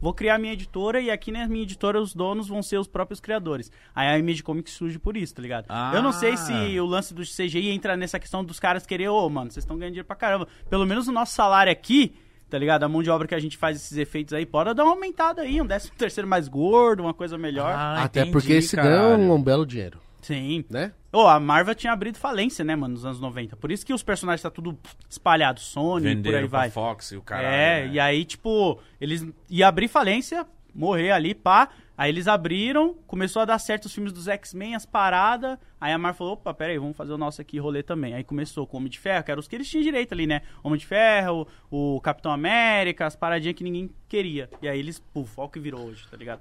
Vou 0.00 0.12
criar 0.12 0.38
minha 0.38 0.52
editora 0.52 1.00
e 1.00 1.10
aqui 1.10 1.32
na 1.32 1.48
minha 1.48 1.62
editora 1.62 1.98
os 1.98 2.14
donos 2.14 2.46
vão 2.46 2.62
ser 2.62 2.76
os 2.78 2.86
próprios 2.86 3.20
criadores. 3.20 3.72
Aí 3.94 4.06
a 4.06 4.18
Image 4.18 4.42
Comics 4.42 4.74
surge 4.74 4.98
por 4.98 5.16
isso, 5.16 5.34
tá 5.34 5.40
ligado? 5.40 5.66
Eu 5.94 6.02
não 6.02 6.12
sei 6.12 6.32
Ah. 6.34 6.36
se 6.36 6.52
o 6.78 6.84
lance 6.84 7.14
do 7.14 7.22
CGI 7.22 7.70
entra 7.70 7.96
nessa 7.96 8.18
questão 8.20 8.44
dos 8.44 8.60
caras 8.60 8.84
querer, 8.84 9.08
ô, 9.08 9.30
mano, 9.30 9.50
vocês 9.50 9.64
estão 9.64 9.78
ganhando 9.78 9.92
dinheiro 9.92 10.06
pra 10.06 10.14
caramba. 10.16 10.46
Pelo 10.68 10.84
menos 10.84 11.08
o 11.08 11.12
nosso 11.12 11.32
salário 11.34 11.72
aqui, 11.72 12.14
tá 12.54 12.58
ligado? 12.58 12.84
A 12.84 12.88
mão 12.88 13.02
de 13.02 13.10
obra 13.10 13.26
que 13.26 13.34
a 13.34 13.40
gente 13.40 13.58
faz 13.58 13.76
esses 13.76 13.98
efeitos 13.98 14.32
aí, 14.32 14.46
pode 14.46 14.72
dar 14.74 14.84
uma 14.84 14.92
aumentada 14.92 15.42
aí, 15.42 15.60
um 15.60 15.66
décimo 15.66 15.92
terceiro 15.98 16.28
mais 16.28 16.46
gordo, 16.46 17.02
uma 17.02 17.12
coisa 17.12 17.36
melhor. 17.36 17.74
Ah, 17.74 18.04
Até 18.04 18.20
entendi, 18.20 18.32
porque 18.32 18.52
esse 18.52 18.76
ganha 18.76 18.90
caralho. 18.96 19.32
um 19.32 19.42
belo 19.42 19.66
dinheiro, 19.66 19.98
Sim. 20.22 20.64
né? 20.70 20.92
Ô, 21.12 21.26
a 21.26 21.40
Marvel 21.40 21.74
tinha 21.74 21.92
abrido 21.92 22.16
falência, 22.16 22.64
né, 22.64 22.76
mano, 22.76 22.94
nos 22.94 23.04
anos 23.04 23.18
90. 23.18 23.56
Por 23.56 23.72
isso 23.72 23.84
que 23.84 23.92
os 23.92 24.04
personagens 24.04 24.40
tá 24.40 24.50
tudo 24.50 24.78
espalhado, 25.10 25.58
Sony, 25.58 26.02
por 26.02 26.08
aí 26.08 26.14
Venderam 26.14 26.48
vai. 26.48 26.70
Fox 26.70 27.10
e 27.10 27.16
o 27.16 27.22
caralho. 27.22 27.48
é, 27.48 27.86
né? 27.86 27.92
e 27.94 27.98
aí, 27.98 28.24
tipo, 28.24 28.78
eles 29.00 29.26
iam 29.50 29.68
abrir 29.68 29.88
falência, 29.88 30.46
morrer 30.74 31.10
ali, 31.10 31.34
pá. 31.34 31.68
Aí 31.96 32.10
eles 32.10 32.26
abriram, 32.26 32.94
começou 33.06 33.42
a 33.42 33.44
dar 33.44 33.58
certo 33.58 33.84
os 33.84 33.94
filmes 33.94 34.12
dos 34.12 34.26
X-Men, 34.26 34.74
as 34.74 34.84
paradas. 34.84 35.56
Aí 35.80 35.92
a 35.92 35.98
Marvel 35.98 36.18
falou, 36.18 36.32
opa, 36.32 36.52
peraí, 36.52 36.76
vamos 36.76 36.96
fazer 36.96 37.12
o 37.12 37.18
nosso 37.18 37.40
aqui 37.40 37.58
rolê 37.58 37.82
também. 37.82 38.14
Aí 38.14 38.24
começou 38.24 38.66
com 38.66 38.76
o 38.76 38.80
Homem 38.80 38.90
de 38.90 38.98
Ferro, 38.98 39.22
que 39.22 39.30
eram 39.30 39.40
os 39.40 39.46
que 39.46 39.54
eles 39.54 39.68
tinham 39.68 39.84
direito 39.84 40.12
ali, 40.12 40.26
né? 40.26 40.42
Homem 40.62 40.78
de 40.78 40.86
Ferro, 40.86 41.46
o 41.70 42.00
Capitão 42.00 42.32
América, 42.32 43.06
as 43.06 43.14
paradinhas 43.14 43.56
que 43.56 43.62
ninguém 43.62 43.88
queria. 44.08 44.50
E 44.60 44.68
aí 44.68 44.78
eles, 44.78 44.98
puf, 44.98 45.32
olha 45.36 45.46
o 45.46 45.50
que 45.50 45.60
virou 45.60 45.86
hoje, 45.86 46.04
tá 46.10 46.16
ligado? 46.16 46.40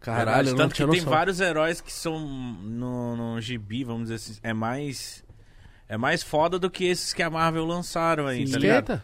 Caralho, 0.00 0.56
tanto 0.56 0.74
que 0.74 0.78
tem 0.78 0.86
noção. 0.86 1.10
vários 1.10 1.40
heróis 1.40 1.82
que 1.82 1.92
são 1.92 2.18
no, 2.18 3.16
no 3.16 3.40
gibi, 3.40 3.84
vamos 3.84 4.04
dizer 4.04 4.14
assim, 4.14 4.40
é 4.42 4.54
mais 4.54 5.22
é 5.86 5.98
mais 5.98 6.22
foda 6.22 6.58
do 6.58 6.70
que 6.70 6.84
esses 6.84 7.12
que 7.12 7.22
a 7.22 7.28
Marvel 7.28 7.66
lançaram 7.66 8.26
aí, 8.26 8.48
tá 8.48 8.58
ligado? 8.58 9.02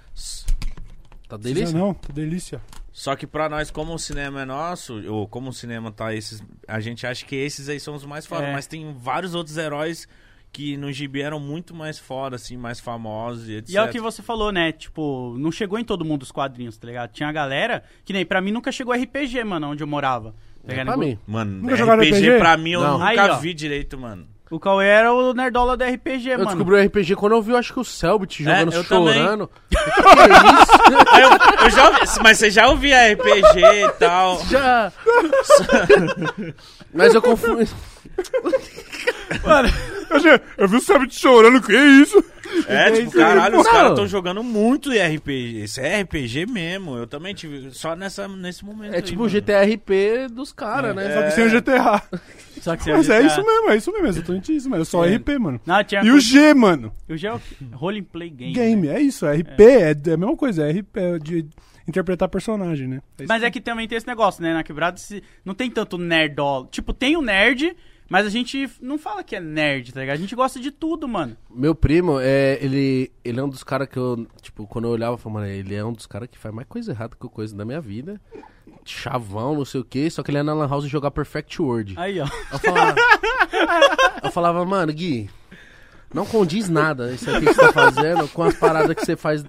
Tá 1.29 1.37
delícia? 1.37 1.77
Não, 1.77 1.93
que 1.93 2.13
delícia. 2.13 2.63
Só 2.99 3.15
que 3.15 3.27
pra 3.27 3.47
nós, 3.47 3.71
como 3.71 3.93
o 3.93 3.99
cinema 3.99 4.41
é 4.41 4.45
nosso, 4.47 5.03
ou 5.13 5.29
como 5.29 5.51
o 5.51 5.53
cinema 5.53 5.93
tá 5.93 6.15
esses, 6.15 6.43
a 6.67 6.81
gente 6.81 7.07
acha 7.07 7.27
que 7.27 7.37
esses 7.37 7.69
aí 7.69 7.79
são 7.79 7.95
os 7.95 8.07
mais 8.07 8.25
foda, 8.25 8.45
É. 8.47 8.53
mas 8.55 8.67
tem 8.67 8.91
vários 8.99 9.35
outros 9.35 9.59
heróis 9.59 10.09
que 10.51 10.79
no 10.79 10.91
gibi 10.91 11.21
eram 11.21 11.39
muito 11.39 11.75
mais 11.75 11.99
foda, 11.99 12.37
assim, 12.37 12.57
mais 12.57 12.81
famosos 12.81 13.51
e 13.51 13.57
etc. 13.57 13.75
E 13.75 13.77
é 13.77 13.83
o 13.83 13.91
que 13.91 14.01
você 14.01 14.23
falou, 14.23 14.51
né? 14.51 14.73
Tipo, 14.73 15.37
não 15.39 15.53
chegou 15.53 15.79
em 15.79 15.85
todo 15.85 16.07
mundo 16.07 16.23
os 16.23 16.33
quadrinhos, 16.33 16.79
tá 16.79 16.87
ligado? 16.87 17.13
Tinha 17.13 17.29
a 17.29 17.33
galera 17.33 17.85
que 18.03 18.15
nem 18.15 18.25
pra 18.25 18.41
mim 18.41 18.51
nunca 18.51 18.73
chegou 18.73 18.95
RPG, 18.95 19.45
mano, 19.45 19.69
onde 19.73 19.83
eu 19.83 19.87
morava. 19.87 20.35
Tá 20.67 20.73
É 20.73 20.83
pra 20.83 20.97
mim. 20.97 21.19
Mano, 21.27 21.51
Nunca 21.53 21.75
RPG, 21.75 21.79
jogaram 21.79 22.03
RPG? 22.03 22.39
pra 22.39 22.57
mim 22.57 22.71
eu 22.71 22.81
Não. 22.81 22.99
nunca 22.99 23.35
Aí, 23.37 23.41
vi 23.43 23.53
direito, 23.53 23.99
mano. 23.99 24.27
O 24.49 24.61
Cauê 24.61 24.87
era 24.87 25.13
o 25.13 25.35
nerdola 25.35 25.77
do 25.77 25.83
RPG, 25.85 26.29
Eu 26.31 26.39
mano. 26.39 26.51
descobri 26.51 26.75
o 26.77 26.85
RPG 26.87 27.17
quando 27.17 27.33
eu 27.33 27.43
vi, 27.43 27.51
eu 27.51 27.57
acho 27.57 27.73
que 27.73 27.81
o 27.81 27.85
Selbit 27.85 28.45
jogando, 28.45 28.73
eu 28.73 28.85
também. 28.85 29.15
chorando. 29.15 29.51
que 29.69 29.77
isso? 29.77 30.77
Eu, 31.17 31.65
eu 31.65 31.71
já 31.71 31.89
ouvi, 31.89 32.01
mas 32.23 32.39
você 32.39 32.51
já 32.51 32.69
ouvia 32.69 33.13
RPG 33.13 33.61
e 33.61 33.89
tal. 33.99 34.41
Já. 34.47 34.93
Mas 36.95 37.15
eu 37.15 37.21
confundi. 37.23 37.69
Eu, 40.59 40.69
vi 40.69 40.77
o 40.77 40.81
Sabit 40.81 41.19
chorando, 41.19 41.61
que 41.61 41.75
isso? 41.77 42.23
É, 42.69 42.91
tipo, 42.91 43.09
isso 43.09 43.19
aí, 43.19 43.25
caralho, 43.25 43.61
os 43.61 43.67
caras 43.69 43.91
estão 43.91 44.07
jogando 44.07 44.43
muito 44.43 44.91
RPG. 44.91 45.65
Isso 45.65 45.81
é 45.81 46.03
RPG 46.03 46.47
mesmo. 46.47 46.97
Eu 46.97 47.07
também 47.07 47.35
tive. 47.35 47.71
Só 47.73 47.95
nessa, 47.97 48.27
nesse 48.29 48.65
momento. 48.65 48.93
É 48.95 48.97
aí, 48.97 49.03
tipo 49.03 49.23
o. 49.23 49.29
GTRP 49.29 50.29
dos 50.31 50.53
caras, 50.53 50.95
né? 50.95 51.13
Só 51.13 51.23
que 51.23 51.31
sem 51.33 51.47
o 51.47 51.51
GTA. 51.51 52.03
Só 52.61 52.75
que 52.77 52.85
você 52.85 52.93
Mas 52.93 53.11
é 53.11 53.19
GTA. 53.23 53.27
isso 53.27 53.45
mesmo, 53.47 53.71
é 53.71 53.77
isso 53.77 53.93
mesmo, 53.93 54.07
é 54.07 54.11
exatamente 54.11 54.57
isso, 54.57 54.71
mano. 54.71 54.83
É 54.83 54.85
só 54.85 55.05
É. 55.05 55.15
RP, 55.17 55.39
mano. 55.39 55.61
Não, 55.67 55.85
tinha 55.85 56.03
E 56.03 56.11
o 56.11 56.19
G, 56.19 56.55
mano. 56.55 56.93
o 57.09 57.17
G 57.17 57.27
é 57.27 57.33
o 57.35 57.41
Role 57.75 58.01
and 58.01 58.05
Play 58.05 58.31
Game. 58.31 58.53
Game, 58.55 58.87
né? 58.89 58.95
é 58.97 59.01
isso. 59.01 59.27
RP 59.27 59.61
é, 59.61 59.91
é 59.91 60.13
a 60.13 60.17
mesma 60.17 60.37
coisa, 60.37 60.67
é 60.67 60.73
RP 60.73 60.97
é 60.97 61.19
de 61.19 61.47
interpretar 61.87 62.29
personagem, 62.29 62.89
né? 62.89 63.01
É 63.21 63.27
Mas 63.29 63.43
é 63.43 63.51
que 63.51 63.61
também 63.61 63.87
tem 63.87 63.97
esse 63.99 64.07
negócio, 64.07 64.43
né? 64.43 64.53
Na 64.55 64.65
quebrada 64.65 64.97
se- 64.97 65.23
não 65.45 65.55
tem 65.55 65.71
tanto 65.71 65.97
nerdola. 65.99 66.67
Tipo, 66.71 66.93
tem 66.93 67.17
o 67.17 67.23
nerd, 67.23 67.77
mas 68.09 68.27
a 68.27 68.31
gente 68.31 68.71
não 68.81 68.99
fala 68.99 69.25
que 69.25 69.35
é 69.35 69.41
nerd, 69.41 69.93
tá 69.93 70.01
ligado? 70.01 70.17
A 70.17 70.21
gente 70.21 70.35
gosta 70.35 70.61
de 70.61 70.71
tudo, 70.71 71.09
mano. 71.09 71.37
Meu 71.51 71.75
primo, 71.75 72.19
é, 72.21 72.59
ele, 72.61 73.11
ele 73.25 73.41
é 73.41 73.43
um 73.43 73.49
dos 73.49 73.65
caras 73.65 73.89
que 73.89 73.99
eu, 73.99 74.27
tipo, 74.41 74.67
quando 74.67 74.87
eu 74.87 74.93
olhava, 74.93 75.15
eu 75.15 75.19
falava, 75.19 75.41
mano, 75.41 75.53
ele 75.53 75.75
é 75.75 75.85
um 75.85 75.93
dos 75.93 76.07
caras 76.07 76.29
que 76.29 76.39
faz 76.39 76.55
mais 76.55 76.69
coisa 76.69 76.93
errada 76.93 77.17
que 77.21 77.29
coisa 77.29 77.57
da 77.57 77.65
minha 77.65 77.81
vida. 77.81 78.21
Chavão, 78.85 79.57
não 79.57 79.65
sei 79.65 79.81
o 79.81 79.85
quê, 79.85 80.09
só 80.09 80.23
que 80.23 80.31
ele 80.31 80.39
é 80.39 80.43
na 80.43 80.55
Lan 80.55 80.69
House 80.69 80.85
jogar 80.85 81.11
Perfect 81.11 81.61
World. 81.61 81.95
Aí, 81.97 82.21
ó. 82.21 82.27
Eu 82.53 82.59
falava, 82.59 82.95
eu 84.23 84.31
falava, 84.31 84.65
mano, 84.65 84.93
Gui, 84.93 85.29
não 86.15 86.25
condiz 86.25 86.69
nada 86.69 87.13
isso 87.13 87.29
aqui 87.29 87.47
que 87.47 87.55
você 87.55 87.61
tá 87.61 87.73
fazendo 87.73 88.29
com 88.29 88.43
as 88.45 88.55
paradas 88.55 88.95
que 88.95 89.05
você 89.05 89.17
faz, 89.17 89.45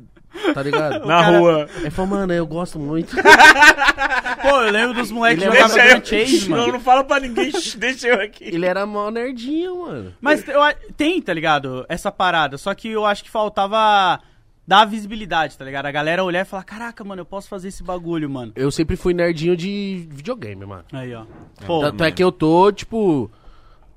tá 0.54 0.62
ligado? 0.64 1.06
Na 1.06 1.22
cara- 1.24 1.38
rua. 1.40 1.70
Ele 1.78 1.90
falou, 1.90 2.12
mano, 2.12 2.34
eu 2.34 2.46
gosto 2.48 2.80
muito. 2.80 3.16
Pô, 4.42 4.62
eu 4.62 4.72
lembro 4.72 4.94
dos 4.94 5.12
moleques 5.12 5.44
que 5.44 5.50
é 5.50 5.52
jogavam. 5.62 5.76
Grand 5.76 6.06
Chase, 6.06 6.50
Não, 6.50 6.58
mano. 6.58 6.74
não 6.74 6.80
fala 6.80 7.04
pra 7.04 7.20
ninguém. 7.20 7.52
deixa 7.78 8.08
eu 8.08 8.22
aqui. 8.22 8.44
Ele 8.46 8.66
era 8.66 8.86
mó 8.86 9.10
nerdinho, 9.10 9.82
mano. 9.86 10.14
Mas 10.22 10.48
eu 10.48 10.62
tem, 10.96 11.22
tá 11.22 11.34
ligado? 11.34 11.86
Essa 11.90 12.12
parada. 12.12 12.58
Só 12.58 12.74
que 12.74 12.90
eu 12.90 13.06
acho 13.06 13.24
que 13.24 13.30
faltava 13.30 14.20
dar 14.68 14.86
visibilidade, 14.86 15.58
tá 15.58 15.64
ligado? 15.66 15.86
A 15.86 15.92
galera 15.92 16.24
olhar 16.24 16.42
e 16.42 16.46
falar: 16.46 16.64
caraca, 16.64 17.04
mano, 17.04 17.22
eu 17.22 17.26
posso 17.26 17.48
fazer 17.48 17.70
esse 17.70 17.84
bagulho, 17.84 18.30
mano. 18.30 18.52
Eu 18.56 18.70
sempre 18.72 18.96
fui 18.96 19.14
nerdinho 19.14 19.56
de 19.56 20.08
videogame, 20.10 20.66
mano. 20.66 20.84
Aí, 20.92 21.14
ó. 21.14 21.24
Pô, 21.66 21.82
Tanto 21.82 22.04
é 22.04 22.12
que 22.12 22.24
eu 22.24 22.32
tô, 22.32 22.72
tipo, 22.72 23.32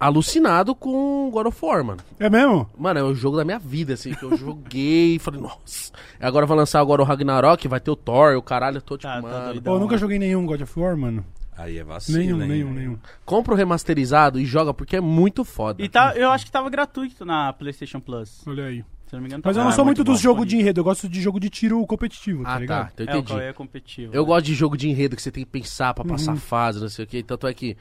alucinado 0.01 0.75
com 0.75 1.31
God 1.31 1.47
of 1.49 1.59
War, 1.65 1.85
mano. 1.85 2.01
É 2.19 2.31
mesmo? 2.31 2.69
Mano, 2.79 2.99
é 3.01 3.03
o 3.03 3.15
jogo 3.15 3.37
da 3.37 3.45
minha 3.45 3.59
vida, 3.59 3.93
assim, 3.95 4.15
que 4.15 4.23
eu 4.23 4.35
joguei 4.37 5.17
e 5.17 5.19
falei, 5.19 5.41
nossa. 5.41 5.93
Agora 6.19 6.47
vai 6.47 6.57
lançar 6.57 6.81
agora 6.81 7.03
o 7.03 7.05
Ragnarok, 7.05 7.69
vai 7.69 7.79
ter 7.81 7.91
o 7.91 7.97
Thor, 7.97 8.35
o 8.37 8.43
caralho, 8.43 8.79
eu 8.79 8.83
tô 8.83 8.97
tipo, 8.97 9.13
Tá, 9.13 9.21
tá 9.21 9.23
mano. 9.23 9.45
doido. 9.45 9.63
Pô, 9.63 9.71
eu 9.71 9.75
Não, 9.75 9.81
nunca 9.81 9.95
é. 9.97 9.99
joguei 9.99 10.19
nenhum 10.19 10.47
God 10.47 10.63
of 10.63 10.81
War, 10.81 10.97
mano. 10.97 11.25
Aí 11.57 11.77
é 11.79 11.85
vacilo. 11.85 12.19
Nenhum, 12.19 12.41
hein? 12.43 12.49
nenhum, 12.49 12.73
nenhum. 12.73 12.99
compra 13.27 13.53
o 13.53 13.57
remasterizado 13.57 14.41
e 14.41 14.47
joga 14.47 14.73
porque 14.73 14.97
é 14.97 15.01
muito 15.01 15.45
foda. 15.45 15.83
E 15.85 15.89
tá, 15.91 16.15
eu 16.17 16.31
acho 16.31 16.47
que 16.47 16.51
tava 16.51 16.71
gratuito 16.71 17.23
na 17.27 17.53
PlayStation 17.53 18.01
Plus. 18.01 18.41
Olha 18.47 18.65
aí. 18.65 18.83
Se 19.07 19.15
não 19.17 19.21
me 19.21 19.27
engano, 19.27 19.43
Mas 19.45 19.57
eu 19.57 19.65
não 19.65 19.73
sou 19.73 19.83
Ah, 19.83 19.85
muito 19.85 19.99
muito 19.99 20.05
dos 20.11 20.19
bom. 20.19 20.23
jogos 20.23 20.47
de 20.47 20.57
enredo, 20.57 20.81
eu 20.81 20.85
gosto 20.85 21.09
de 21.09 21.21
jogo 21.21 21.39
de 21.41 21.51
tiro 21.51 21.85
competitivo, 21.85 22.45
tá 22.45 22.55
Ah, 22.55 22.59
ligado? 22.61 22.87
tá, 22.87 22.93
então 22.95 23.07
É, 23.07 23.09
o 23.09 23.19
entendi. 23.19 23.33
Cauê 23.33 23.45
é 23.49 23.53
competitivo. 23.53 24.15
Eu 24.15 24.25
gosto 24.25 24.47
de 24.47 24.55
jogo 24.55 24.77
de 24.77 24.89
enredo 24.89 25.17
que 25.17 25.21
você 25.23 25.33
tem 25.33 25.45
que 25.45 25.51
pensar 25.51 25.93
pra 25.93 26.05
Uhum. 26.05 26.11
passar 26.11 26.37
fase, 26.37 26.81
não 26.81 26.89
sei 26.89 27.05
o 27.05 27.09
que. 27.09 27.23
Tanto 27.23 27.47
é 27.49 27.53
que 27.53 27.77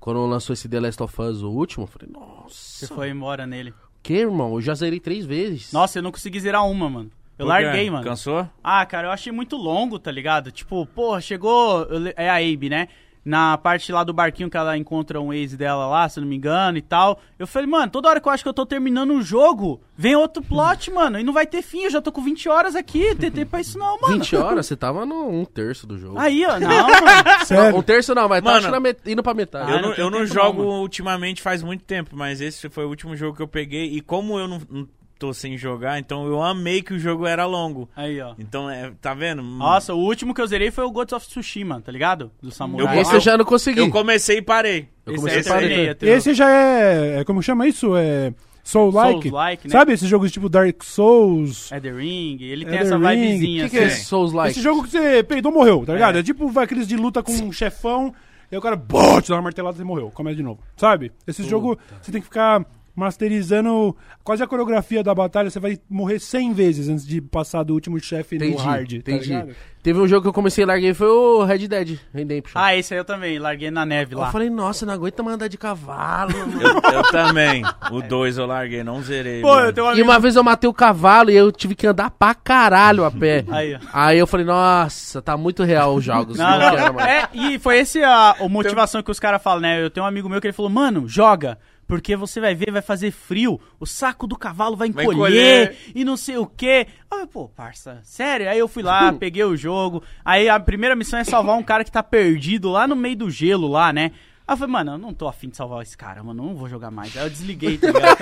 quando 0.00 0.24
lançou 0.26 0.54
esse 0.54 0.68
The 0.68 0.80
Last 0.80 1.02
of 1.02 1.22
Us, 1.22 1.42
o 1.42 1.50
último, 1.50 1.84
eu 1.84 1.86
falei, 1.86 2.08
Você 2.48 2.84
nossa. 2.86 2.94
foi 2.94 3.10
embora 3.10 3.46
nele. 3.46 3.72
Que, 4.02 4.14
irmão? 4.14 4.54
Eu 4.54 4.60
já 4.62 4.74
zerei 4.74 4.98
três 4.98 5.26
vezes. 5.26 5.72
Nossa, 5.72 5.98
eu 5.98 6.02
não 6.02 6.10
consegui 6.10 6.40
zerar 6.40 6.66
uma, 6.66 6.88
mano. 6.88 7.10
Eu 7.38 7.46
Por 7.46 7.56
quê? 7.56 7.62
larguei, 7.64 7.90
mano. 7.90 8.04
Cansou? 8.04 8.48
Ah, 8.64 8.84
cara, 8.86 9.08
eu 9.08 9.12
achei 9.12 9.32
muito 9.32 9.56
longo, 9.56 9.98
tá 9.98 10.10
ligado? 10.10 10.50
Tipo, 10.50 10.84
porra, 10.86 11.20
chegou. 11.20 11.86
É 12.16 12.28
a 12.28 12.36
Abe, 12.36 12.68
né? 12.70 12.88
Na 13.22 13.58
parte 13.58 13.92
lá 13.92 14.02
do 14.02 14.14
barquinho 14.14 14.48
que 14.48 14.56
ela 14.56 14.78
encontra 14.78 15.20
um 15.20 15.30
ex 15.30 15.54
dela 15.54 15.86
lá, 15.86 16.08
se 16.08 16.18
eu 16.18 16.22
não 16.22 16.28
me 16.28 16.36
engano 16.36 16.78
e 16.78 16.82
tal. 16.82 17.20
Eu 17.38 17.46
falei, 17.46 17.68
mano, 17.68 17.92
toda 17.92 18.08
hora 18.08 18.18
que 18.20 18.26
eu 18.26 18.32
acho 18.32 18.42
que 18.42 18.48
eu 18.48 18.54
tô 18.54 18.64
terminando 18.64 19.10
um 19.12 19.20
jogo, 19.20 19.80
vem 19.94 20.16
outro 20.16 20.42
plot, 20.42 20.90
mano. 20.94 21.18
E 21.20 21.22
não 21.22 21.32
vai 21.32 21.46
ter 21.46 21.60
fim, 21.60 21.82
eu 21.84 21.90
já 21.90 22.00
tô 22.00 22.10
com 22.10 22.22
20 22.22 22.48
horas 22.48 22.74
aqui. 22.74 23.14
Tem 23.16 23.30
tempo 23.30 23.50
pra 23.50 23.60
isso 23.60 23.78
não, 23.78 24.00
mano. 24.00 24.14
20 24.14 24.36
horas, 24.36 24.66
você 24.66 24.74
tava 24.74 25.04
no 25.04 25.28
um 25.28 25.44
terço 25.44 25.86
do 25.86 25.98
jogo. 25.98 26.18
Aí, 26.18 26.44
ó, 26.46 26.58
não, 26.58 26.68
mano. 26.88 27.44
Sério? 27.44 27.76
Um 27.78 27.82
terço 27.82 28.14
não, 28.14 28.26
mas 28.26 28.42
Mano, 28.42 28.70
tá 28.70 28.80
met- 28.80 29.00
indo 29.06 29.22
pra 29.22 29.34
metade. 29.34 29.70
Ah, 29.70 29.76
eu 29.76 29.82
não 29.82 29.88
não, 29.90 29.94
tenho 29.96 30.06
eu 30.06 30.10
não 30.10 30.26
jogo 30.26 30.62
não, 30.62 30.80
ultimamente 30.80 31.42
faz 31.42 31.62
muito 31.62 31.84
tempo, 31.84 32.16
mas 32.16 32.40
esse 32.40 32.70
foi 32.70 32.84
o 32.86 32.88
último 32.88 33.14
jogo 33.16 33.36
que 33.36 33.42
eu 33.42 33.48
peguei. 33.48 33.84
E 33.92 34.00
como 34.00 34.38
eu 34.38 34.48
não, 34.48 34.62
não 34.70 34.88
tô 35.20 35.34
sem 35.34 35.56
jogar, 35.58 35.98
então 35.98 36.26
eu 36.26 36.42
amei 36.42 36.80
que 36.82 36.94
o 36.94 36.98
jogo 36.98 37.26
era 37.26 37.44
longo. 37.44 37.88
Aí, 37.94 38.18
ó. 38.22 38.34
Então, 38.38 38.70
é, 38.70 38.90
tá 39.02 39.12
vendo? 39.12 39.42
Nossa, 39.42 39.92
o 39.94 39.98
último 39.98 40.32
que 40.34 40.40
eu 40.40 40.46
zerei 40.46 40.70
foi 40.70 40.82
o 40.84 40.90
Ghost 40.90 41.14
of 41.14 41.26
Tsushima, 41.28 41.80
tá 41.82 41.92
ligado? 41.92 42.30
Do 42.42 42.50
Samurai. 42.50 42.96
Eu- 42.96 43.02
Esse 43.02 43.14
eu 43.14 43.20
já 43.20 43.36
não 43.36 43.44
consegui. 43.44 43.80
Eu 43.80 43.90
comecei 43.90 44.38
e 44.38 44.42
parei. 44.42 44.88
Eu 45.04 45.12
Esse 45.14 45.22
comecei 45.22 45.42
zerei, 45.42 45.88
até 45.90 46.06
Esse 46.08 46.32
já 46.34 46.50
é, 46.50 47.20
é- 47.20 47.24
Como 47.24 47.42
chama 47.42 47.68
isso? 47.68 47.94
É. 47.96 48.32
Soul-like? 48.64 49.28
Souls-like, 49.28 49.68
né? 49.68 49.72
Sabe 49.72 49.92
esses 49.92 50.08
jogos 50.08 50.30
tipo 50.32 50.48
Dark 50.48 50.82
Souls? 50.84 51.70
É 51.72 51.78
The 51.80 51.90
Ring, 51.90 52.38
ele 52.40 52.64
tem 52.64 52.74
Elden 52.74 52.78
essa 52.78 52.96
Ring. 52.96 53.20
vibezinha, 53.22 53.62
O 53.66 53.70
que, 53.70 53.76
que 53.76 53.82
é 53.82 53.86
assim. 53.86 53.94
esse 53.96 54.04
Souls 54.06 54.32
Like? 54.32 54.50
Esse 54.52 54.62
jogo 54.62 54.82
que 54.84 54.90
você 54.90 55.22
peidou 55.22 55.50
morreu, 55.52 55.84
tá 55.84 55.92
ligado? 55.94 56.16
É. 56.16 56.20
É, 56.20 56.22
tipo 56.22 56.48
vai 56.48 56.64
aqueles 56.64 56.86
de 56.88 56.96
luta 56.96 57.22
com 57.22 57.32
um 57.32 57.50
chefão, 57.52 58.14
e 58.50 58.54
aí 58.54 58.58
o 58.58 58.62
cara 58.62 58.76
bot, 58.76 59.28
dá 59.28 59.34
uma 59.36 59.42
martelada 59.42 59.80
e 59.80 59.84
morreu. 59.84 60.10
Começa 60.10 60.36
de 60.36 60.42
novo. 60.42 60.60
Sabe? 60.76 61.10
Esse 61.26 61.42
jogo 61.42 61.78
você 62.00 62.12
tem 62.12 62.20
que 62.20 62.26
ficar 62.26 62.64
masterizando 62.94 63.96
quase 64.22 64.42
a 64.42 64.46
coreografia 64.46 65.02
da 65.02 65.14
batalha, 65.14 65.50
você 65.50 65.60
vai 65.60 65.78
morrer 65.88 66.18
100 66.18 66.52
vezes 66.52 66.88
antes 66.88 67.06
de 67.06 67.20
passar 67.20 67.62
do 67.62 67.74
último 67.74 67.98
chefe 68.00 68.38
no 68.38 68.56
hard. 68.56 68.92
entendi. 68.92 69.30
Tá? 69.30 69.46
Teve 69.82 69.98
um 69.98 70.06
jogo 70.06 70.22
que 70.22 70.28
eu 70.28 70.32
comecei 70.32 70.62
e 70.62 70.66
larguei, 70.66 70.92
foi 70.92 71.08
o 71.08 71.42
Red 71.42 71.66
Dead 71.66 71.98
Redemption. 72.12 72.60
Ah, 72.60 72.76
esse 72.76 72.92
aí 72.92 73.00
eu 73.00 73.04
também, 73.04 73.38
larguei 73.38 73.70
na 73.70 73.86
neve 73.86 74.14
eu 74.14 74.18
lá. 74.18 74.30
falei, 74.30 74.50
nossa, 74.50 74.84
não 74.84 74.92
aguento 74.92 75.24
mais 75.24 75.36
andar 75.36 75.48
de 75.48 75.56
cavalo, 75.56 76.38
mano. 76.38 76.60
Eu, 76.60 76.92
eu 76.92 77.02
também. 77.04 77.62
O 77.90 78.02
2 78.02 78.36
eu 78.36 78.44
larguei, 78.44 78.84
não 78.84 79.02
zerei. 79.02 79.40
Pô, 79.40 79.58
eu 79.58 79.72
tenho 79.72 79.86
um 79.86 79.94
E 79.94 80.02
uma 80.02 80.18
vez 80.18 80.36
eu 80.36 80.44
matei 80.44 80.68
o 80.68 80.74
cavalo 80.74 81.30
e 81.30 81.36
eu 81.36 81.50
tive 81.50 81.74
que 81.74 81.86
andar 81.86 82.10
pra 82.10 82.34
caralho 82.34 83.06
a 83.06 83.10
pé. 83.10 83.42
Aí, 83.48 83.74
ó. 83.74 83.78
Aí 83.90 84.18
eu 84.18 84.26
falei, 84.26 84.44
nossa, 84.44 85.22
tá 85.22 85.34
muito 85.34 85.62
real 85.62 85.94
os 85.94 86.04
jogos. 86.04 86.36
Não, 86.36 86.50
não, 86.58 86.58
não, 86.58 86.94
quero 86.94 87.00
é, 87.00 87.28
e 87.32 87.58
foi 87.58 87.78
esse 87.78 88.02
a, 88.02 88.36
a 88.38 88.48
motivação 88.50 89.02
que 89.02 89.10
os 89.10 89.18
caras 89.18 89.42
falam, 89.42 89.60
né? 89.60 89.82
Eu 89.82 89.88
tenho 89.88 90.04
um 90.04 90.08
amigo 90.08 90.28
meu 90.28 90.42
que 90.42 90.46
ele 90.46 90.52
falou, 90.52 90.70
mano, 90.70 91.08
joga. 91.08 91.58
Porque 91.90 92.14
você 92.14 92.40
vai 92.40 92.54
ver, 92.54 92.70
vai 92.70 92.80
fazer 92.80 93.10
frio, 93.10 93.60
o 93.80 93.84
saco 93.84 94.24
do 94.28 94.36
cavalo 94.38 94.76
vai 94.76 94.90
Vai 94.92 95.04
encolher 95.04 95.62
encolher. 95.72 95.76
e 95.92 96.04
não 96.04 96.16
sei 96.16 96.36
o 96.38 96.46
quê. 96.46 96.86
Aí, 97.10 97.20
eu, 97.22 97.26
pô, 97.26 97.48
parça, 97.48 97.98
sério? 98.04 98.48
Aí 98.48 98.58
eu 98.60 98.68
fui 98.68 98.82
lá, 98.82 99.12
peguei 99.18 99.42
o 99.42 99.56
jogo. 99.56 100.00
Aí 100.24 100.48
a 100.48 100.60
primeira 100.60 100.94
missão 100.94 101.18
é 101.18 101.24
salvar 101.24 101.58
um 101.58 101.64
cara 101.64 101.82
que 101.82 101.90
tá 101.90 102.00
perdido 102.00 102.70
lá 102.70 102.86
no 102.86 102.94
meio 102.94 103.16
do 103.16 103.28
gelo 103.28 103.66
lá, 103.66 103.92
né? 103.92 104.12
Aí 104.46 104.54
eu 104.54 104.56
falei, 104.56 104.72
mano, 104.72 104.92
eu 104.92 104.98
não 104.98 105.12
tô 105.12 105.26
afim 105.26 105.48
de 105.48 105.56
salvar 105.56 105.82
esse 105.82 105.96
cara, 105.96 106.22
mano, 106.22 106.42
eu 106.42 106.46
não 106.46 106.54
vou 106.54 106.68
jogar 106.68 106.92
mais. 106.92 107.16
Aí 107.16 107.24
eu 107.24 107.30
desliguei, 107.30 107.76
tá 107.76 107.88
ligado? 107.88 108.18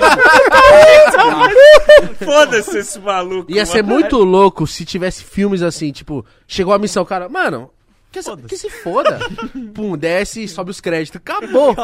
Foda-se 2.25 2.79
esse 2.79 2.99
maluco. 2.99 3.51
Ia 3.53 3.67
ser 3.67 3.83
mano. 3.83 3.95
muito 3.95 4.19
louco 4.19 4.67
se 4.67 4.85
tivesse 4.85 5.25
filmes 5.25 5.63
assim, 5.63 5.93
tipo, 5.93 6.25
chegou 6.47 6.73
a 6.73 6.79
missão, 6.79 7.05
cara, 7.05 7.29
mano, 7.29 7.71
que, 8.13 8.23
se- 8.23 8.37
que 8.37 8.57
se 8.57 8.71
foda. 8.71 9.19
Pum, 9.75 9.97
desce 9.97 10.45
e 10.45 10.49
sobe 10.49 10.71
os 10.71 10.81
créditos. 10.81 11.21
Acabou. 11.21 11.75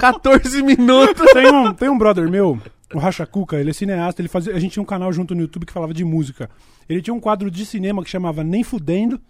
14 0.00 0.62
minutos. 0.64 1.26
Tem 1.32 1.50
um, 1.50 1.72
tem 1.74 1.88
um 1.88 1.98
brother 1.98 2.28
meu, 2.30 2.58
o 2.94 2.98
Racha 2.98 3.26
Cuca, 3.26 3.56
ele 3.56 3.70
é 3.70 3.72
cineasta, 3.72 4.20
ele 4.20 4.28
fazia, 4.28 4.54
a 4.54 4.58
gente 4.58 4.72
tinha 4.72 4.82
um 4.82 4.86
canal 4.86 5.12
junto 5.12 5.34
no 5.34 5.40
YouTube 5.42 5.66
que 5.66 5.72
falava 5.72 5.94
de 5.94 6.04
música. 6.04 6.48
Ele 6.88 7.00
tinha 7.02 7.14
um 7.14 7.20
quadro 7.20 7.50
de 7.50 7.64
cinema 7.66 8.02
que 8.04 8.10
chamava 8.10 8.42
Nem 8.44 8.62
Fudendo 8.62 9.20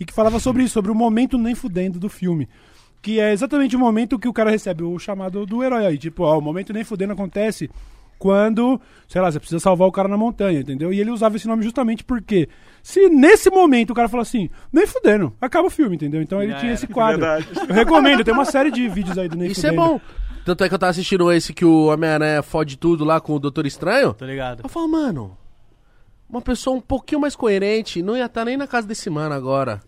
e 0.00 0.04
que 0.04 0.12
falava 0.12 0.38
sobre 0.40 0.62
isso, 0.64 0.74
sobre 0.74 0.90
o 0.90 0.94
momento 0.94 1.36
Nem 1.38 1.54
Fudendo 1.54 1.98
do 1.98 2.08
filme. 2.08 2.48
Que 3.00 3.18
é 3.18 3.32
exatamente 3.32 3.74
o 3.74 3.78
momento 3.78 4.18
que 4.18 4.28
o 4.28 4.32
cara 4.32 4.50
recebe 4.50 4.82
o 4.84 4.96
chamado 4.98 5.44
do 5.44 5.62
herói 5.62 5.84
aí. 5.86 5.98
Tipo, 5.98 6.22
ó, 6.22 6.38
o 6.38 6.40
momento 6.40 6.72
Nem 6.72 6.84
Fudendo 6.84 7.12
acontece 7.12 7.68
quando, 8.22 8.80
sei 9.08 9.20
lá, 9.20 9.32
você 9.32 9.40
precisa 9.40 9.58
salvar 9.58 9.88
o 9.88 9.90
cara 9.90 10.06
na 10.06 10.16
montanha, 10.16 10.60
entendeu? 10.60 10.92
E 10.92 11.00
ele 11.00 11.10
usava 11.10 11.34
esse 11.34 11.48
nome 11.48 11.64
justamente 11.64 12.04
porque 12.04 12.48
se 12.80 13.08
nesse 13.08 13.50
momento 13.50 13.90
o 13.90 13.94
cara 13.94 14.08
fala 14.08 14.22
assim, 14.22 14.48
nem 14.72 14.86
fudendo, 14.86 15.34
acaba 15.40 15.66
o 15.66 15.70
filme, 15.70 15.96
entendeu? 15.96 16.22
Então 16.22 16.40
ele 16.40 16.52
Já 16.52 16.58
tinha 16.58 16.70
era. 16.70 16.74
esse 16.74 16.86
quadro. 16.86 17.20
Verdade. 17.20 17.48
Eu 17.68 17.74
recomendo, 17.74 18.22
tem 18.22 18.32
uma 18.32 18.44
série 18.44 18.70
de 18.70 18.88
vídeos 18.88 19.18
aí 19.18 19.28
do 19.28 19.36
Nem 19.36 19.50
Isso 19.50 19.66
é 19.66 19.70
Fudendo. 19.70 19.88
bom. 19.88 20.00
Tanto 20.44 20.62
é 20.62 20.68
que 20.68 20.74
eu 20.74 20.78
tava 20.78 20.90
assistindo 20.90 21.32
esse 21.32 21.52
que 21.52 21.64
o 21.64 21.86
Homem-Aranha 21.86 22.42
fode 22.44 22.76
tudo 22.76 23.04
lá 23.04 23.20
com 23.20 23.34
o 23.34 23.40
Doutor 23.40 23.66
Estranho. 23.66 24.14
Tô 24.14 24.24
ligado. 24.24 24.60
Eu 24.62 24.68
falo, 24.68 24.86
mano, 24.88 25.36
uma 26.30 26.40
pessoa 26.40 26.76
um 26.76 26.80
pouquinho 26.80 27.20
mais 27.20 27.34
coerente 27.34 28.02
não 28.02 28.16
ia 28.16 28.26
estar 28.26 28.44
nem 28.44 28.56
na 28.56 28.68
casa 28.68 28.86
desse 28.86 29.10
mano 29.10 29.34
agora. 29.34 29.80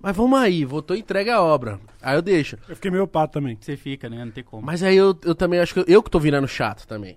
Mas 0.00 0.16
vamos 0.16 0.38
aí, 0.38 0.64
votou 0.64 0.96
entregue 0.96 1.28
a 1.30 1.42
obra. 1.42 1.78
Aí 2.02 2.16
eu 2.16 2.22
deixo. 2.22 2.56
Eu 2.66 2.76
fiquei 2.76 2.90
meio 2.90 3.06
pato 3.06 3.34
também. 3.34 3.58
Você 3.60 3.76
fica, 3.76 4.08
né? 4.08 4.24
Não 4.24 4.32
tem 4.32 4.42
como. 4.44 4.64
Mas 4.64 4.82
aí 4.82 4.96
eu, 4.96 5.14
eu 5.22 5.34
também 5.34 5.60
acho 5.60 5.72
que 5.74 5.80
eu, 5.80 5.84
eu 5.86 6.02
que 6.02 6.10
tô 6.10 6.18
virando 6.18 6.48
chato 6.48 6.86
também. 6.86 7.16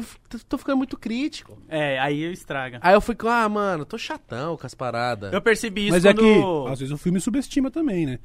Porque 0.00 0.36
eu 0.36 0.40
tô- 0.48 0.58
ficando 0.58 0.78
muito 0.78 0.96
crítico. 0.96 1.58
É, 1.68 1.98
aí 1.98 2.22
eu 2.22 2.32
estraga. 2.32 2.78
Aí 2.80 2.94
eu 2.94 3.00
fico, 3.00 3.28
ah, 3.28 3.46
mano, 3.48 3.84
tô 3.84 3.98
chatão 3.98 4.56
com 4.56 4.66
as 4.66 4.74
paradas. 4.74 5.32
Eu 5.32 5.40
percebi 5.42 5.82
isso 5.82 5.90
Mas 5.92 6.04
é 6.04 6.14
quando... 6.14 6.64
que, 6.66 6.72
às 6.72 6.78
vezes, 6.80 6.92
o 6.94 6.98
filme 6.98 7.20
subestima 7.20 7.70
também, 7.70 8.06
né? 8.06 8.18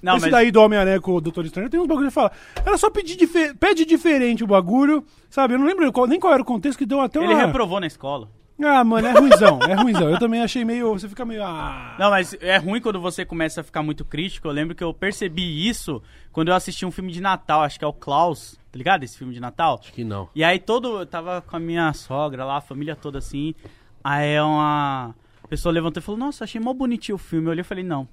Não, 0.00 0.14
Esse 0.16 0.26
mas... 0.26 0.30
daí 0.32 0.50
do 0.50 0.60
Homem-Aranha 0.60 1.00
com 1.00 1.12
o 1.14 1.20
Doutor 1.20 1.44
Estranho 1.44 1.68
tem 1.68 1.80
uns 1.80 1.86
bagulho 1.86 2.08
que 2.08 2.14
fala. 2.14 2.30
Era 2.64 2.78
só 2.78 2.88
pedir 2.90 3.16
dife- 3.16 3.54
pede 3.54 3.84
diferente 3.84 4.44
o 4.44 4.46
bagulho, 4.46 5.04
sabe? 5.28 5.54
Eu 5.54 5.58
não 5.58 5.66
lembro 5.66 5.90
qual- 5.92 6.06
nem 6.06 6.20
qual 6.20 6.32
era 6.32 6.42
o 6.42 6.44
contexto 6.44 6.78
que 6.78 6.86
deu 6.86 7.00
até 7.00 7.18
uma. 7.18 7.32
Ele 7.32 7.40
reprovou 7.46 7.80
na 7.80 7.86
escola. 7.86 8.28
Ah, 8.60 8.82
mano, 8.82 9.06
é 9.06 9.12
ruimzão, 9.12 9.60
é 9.68 9.74
ruimzão. 9.74 10.10
Eu 10.10 10.18
também 10.18 10.42
achei 10.42 10.64
meio. 10.64 10.92
Você 10.92 11.08
fica 11.08 11.24
meio. 11.24 11.44
Ah. 11.44 11.94
Não, 11.96 12.10
mas 12.10 12.36
é 12.40 12.56
ruim 12.56 12.80
quando 12.80 13.00
você 13.00 13.24
começa 13.24 13.60
a 13.60 13.64
ficar 13.64 13.84
muito 13.84 14.04
crítico. 14.04 14.48
Eu 14.48 14.52
lembro 14.52 14.74
que 14.74 14.82
eu 14.82 14.92
percebi 14.92 15.68
isso 15.68 16.02
quando 16.32 16.48
eu 16.48 16.54
assisti 16.54 16.84
um 16.84 16.90
filme 16.90 17.12
de 17.12 17.20
Natal, 17.20 17.62
acho 17.62 17.78
que 17.78 17.84
é 17.84 17.88
o 17.88 17.92
Klaus, 17.92 18.57
tá 18.70 18.76
ligado? 18.76 19.02
Esse 19.02 19.16
filme 19.16 19.34
de 19.34 19.40
Natal. 19.40 19.78
Acho 19.82 19.92
que 19.92 20.04
não. 20.04 20.28
E 20.34 20.44
aí 20.44 20.58
todo. 20.58 21.00
Eu 21.00 21.06
tava 21.06 21.42
com 21.42 21.56
a 21.56 21.60
minha 21.60 21.92
sogra 21.92 22.44
lá, 22.44 22.58
a 22.58 22.60
família 22.60 22.94
toda 22.94 23.18
assim. 23.18 23.54
Aí 24.02 24.40
uma 24.40 25.14
pessoa 25.48 25.72
levantou 25.72 26.00
e 26.00 26.04
falou, 26.04 26.18
nossa, 26.18 26.44
achei 26.44 26.60
mó 26.60 26.72
bonitinho 26.72 27.16
o 27.16 27.18
filme. 27.18 27.46
Eu 27.46 27.50
olhei 27.50 27.62
e 27.62 27.64
falei, 27.64 27.84
não. 27.84 28.08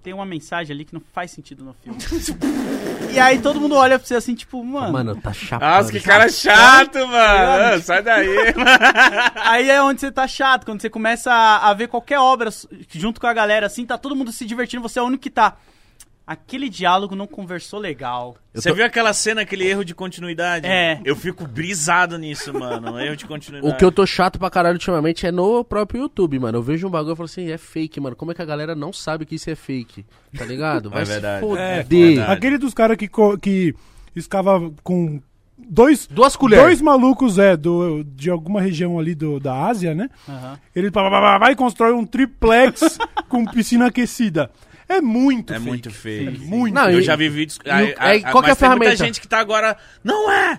Tem 0.00 0.12
uma 0.14 0.24
mensagem 0.24 0.72
ali 0.72 0.84
que 0.84 0.94
não 0.94 1.02
faz 1.12 1.32
sentido 1.32 1.64
no 1.64 1.74
filme. 1.74 1.98
e 3.12 3.18
aí 3.18 3.40
todo 3.40 3.60
mundo 3.60 3.74
olha 3.74 3.98
pra 3.98 4.06
você 4.06 4.14
assim, 4.14 4.34
tipo, 4.34 4.62
mano. 4.64 4.92
Mano, 4.92 5.16
tá 5.20 5.32
chapando. 5.32 5.68
Nossa, 5.68 5.90
que 5.90 6.00
cara 6.00 6.28
chato, 6.28 6.98
mano. 6.98 7.74
Ah, 7.74 7.80
Sai 7.82 8.02
daí. 8.02 8.28
Aí 9.34 9.68
é 9.68 9.82
onde 9.82 10.00
você 10.00 10.12
tá 10.12 10.26
chato, 10.28 10.64
quando 10.64 10.80
você 10.80 10.88
começa 10.88 11.32
a, 11.32 11.68
a 11.68 11.74
ver 11.74 11.88
qualquer 11.88 12.20
obra 12.20 12.48
junto 12.90 13.20
com 13.20 13.26
a 13.26 13.32
galera, 13.32 13.66
assim, 13.66 13.84
tá 13.84 13.98
todo 13.98 14.14
mundo 14.14 14.30
se 14.30 14.46
divertindo, 14.46 14.82
você 14.82 15.00
é 15.00 15.02
o 15.02 15.06
único 15.06 15.22
que 15.22 15.30
tá. 15.30 15.56
Aquele 16.30 16.68
diálogo 16.68 17.16
não 17.16 17.26
conversou 17.26 17.80
legal. 17.80 18.36
Eu 18.52 18.60
Você 18.60 18.68
tô- 18.68 18.74
viu 18.74 18.84
aquela 18.84 19.14
cena, 19.14 19.40
aquele 19.40 19.66
erro 19.66 19.82
de 19.82 19.94
continuidade? 19.94 20.66
É. 20.66 21.00
Eu 21.02 21.16
fico 21.16 21.46
brisado 21.46 22.18
nisso, 22.18 22.52
mano. 22.52 23.00
Erro 23.00 23.16
de 23.16 23.24
continuidade. 23.24 23.72
O 23.72 23.78
que 23.78 23.82
eu 23.82 23.90
tô 23.90 24.04
chato 24.04 24.38
pra 24.38 24.50
caralho 24.50 24.74
ultimamente 24.74 25.26
é 25.26 25.32
no 25.32 25.64
próprio 25.64 26.02
YouTube, 26.02 26.38
mano. 26.38 26.58
Eu 26.58 26.62
vejo 26.62 26.86
um 26.86 26.90
bagulho 26.90 27.14
e 27.14 27.16
falo 27.16 27.24
assim, 27.24 27.50
é 27.50 27.56
fake, 27.56 27.98
mano. 27.98 28.14
Como 28.14 28.30
é 28.30 28.34
que 28.34 28.42
a 28.42 28.44
galera 28.44 28.74
não 28.74 28.92
sabe 28.92 29.24
que 29.24 29.36
isso 29.36 29.48
é 29.48 29.54
fake? 29.54 30.04
Tá 30.36 30.44
ligado? 30.44 30.90
Vai 30.90 31.00
É 31.00 31.04
se 31.06 31.12
verdade. 31.12 31.40
foder. 31.40 31.62
É 31.64 31.82
verdade. 31.82 32.30
Aquele 32.32 32.58
dos 32.58 32.74
caras 32.74 32.98
que, 32.98 33.08
que 33.40 33.74
escava 34.14 34.70
com 34.82 35.22
dois. 35.56 36.06
Duas 36.06 36.36
colheres. 36.36 36.62
Dois 36.64 36.82
malucos, 36.82 37.38
é, 37.38 37.56
do, 37.56 38.04
de 38.04 38.28
alguma 38.28 38.60
região 38.60 38.98
ali 38.98 39.14
do, 39.14 39.40
da 39.40 39.66
Ásia, 39.66 39.94
né? 39.94 40.10
Aham. 40.28 40.58
Ele 40.76 40.90
vai 40.90 41.52
e 41.52 41.56
constrói 41.56 41.92
um 41.92 42.04
triplex 42.04 42.98
com 43.30 43.46
piscina 43.46 43.86
aquecida. 43.86 44.50
É 44.88 45.00
muito 45.00 45.52
É 45.52 45.56
fake. 45.56 45.68
muito 45.68 45.90
feio. 45.90 46.28
É 46.28 46.32
muito. 46.32 46.74
Não, 46.74 46.88
eu 46.90 47.00
e- 47.00 47.02
já 47.02 47.14
vi 47.14 47.28
vídeos. 47.28 47.58
e 47.64 47.68
o- 47.68 47.94
aí, 47.98 48.22
qual 48.22 48.42
que 48.42 48.48
é 48.48 48.52
a 48.52 48.54
mas 48.54 48.58
tem 48.58 48.68
muita 48.68 48.84
ferramenta? 48.84 48.96
gente 48.96 49.20
que 49.20 49.28
tá 49.28 49.38
agora. 49.38 49.76
Não 50.02 50.30
é! 50.30 50.58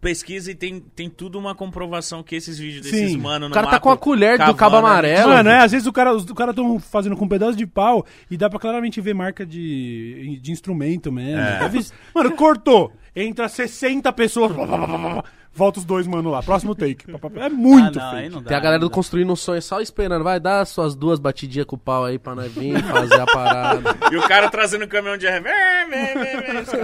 Pesquisa 0.00 0.52
e 0.52 0.54
tem, 0.54 0.78
tem 0.94 1.10
tudo 1.10 1.36
uma 1.38 1.52
comprovação 1.54 2.22
que 2.22 2.36
esses 2.36 2.58
vídeos 2.58 2.82
desses 2.82 3.10
Sim. 3.12 3.16
mano 3.16 3.48
O 3.48 3.50
cara 3.50 3.66
tá 3.66 3.80
com 3.80 3.90
a 3.90 3.96
colher 3.96 4.34
do 4.38 4.54
cavando 4.54 4.56
cabo 4.56 4.76
é 4.76 4.78
amarelo. 4.78 5.28
Mano, 5.30 5.48
é, 5.48 5.58
às 5.64 5.72
vezes 5.72 5.86
o 5.86 5.92
cara, 5.92 6.14
os 6.14 6.24
caras 6.32 6.52
estão 6.52 6.78
fazendo 6.78 7.16
com 7.16 7.24
um 7.24 7.28
pedaço 7.28 7.56
de 7.56 7.66
pau 7.66 8.06
e 8.30 8.36
dá 8.36 8.48
pra 8.48 8.58
claramente 8.60 9.00
ver 9.00 9.14
marca 9.14 9.44
de, 9.44 10.38
de 10.40 10.52
instrumento 10.52 11.10
mesmo. 11.10 11.40
É. 11.40 11.58
Mano, 12.14 12.30
cortou. 12.32 12.92
Entra 13.16 13.48
60 13.48 14.12
pessoas. 14.12 14.52
Volta 15.54 15.78
os 15.78 15.86
dois, 15.86 16.06
mano, 16.06 16.28
lá. 16.30 16.42
Próximo 16.42 16.74
take. 16.74 17.06
É 17.36 17.48
muito 17.48 17.98
Ah, 17.98 18.02
não, 18.02 18.10
aí 18.10 18.16
fake. 18.24 18.34
não 18.34 18.42
dá. 18.42 18.48
Tem 18.48 18.56
a 18.58 18.60
galera 18.60 18.78
não 18.82 18.88
do. 18.88 18.92
Construindo 18.94 19.32
um 19.32 19.36
Sonho 19.36 19.62
só 19.62 19.80
esperando. 19.80 20.22
Vai 20.22 20.38
dar 20.38 20.66
suas 20.66 20.94
duas 20.94 21.18
batidinhas 21.18 21.64
com 21.66 21.76
o 21.76 21.78
pau 21.78 22.04
aí 22.04 22.18
pra 22.18 22.34
nós 22.34 22.52
vir 22.52 22.78
fazer 22.84 23.18
a 23.18 23.24
parada. 23.24 23.96
E 24.12 24.16
o 24.18 24.28
cara 24.28 24.50
trazendo 24.50 24.84
o 24.84 24.88
caminhão 24.88 25.16
de 25.16 25.26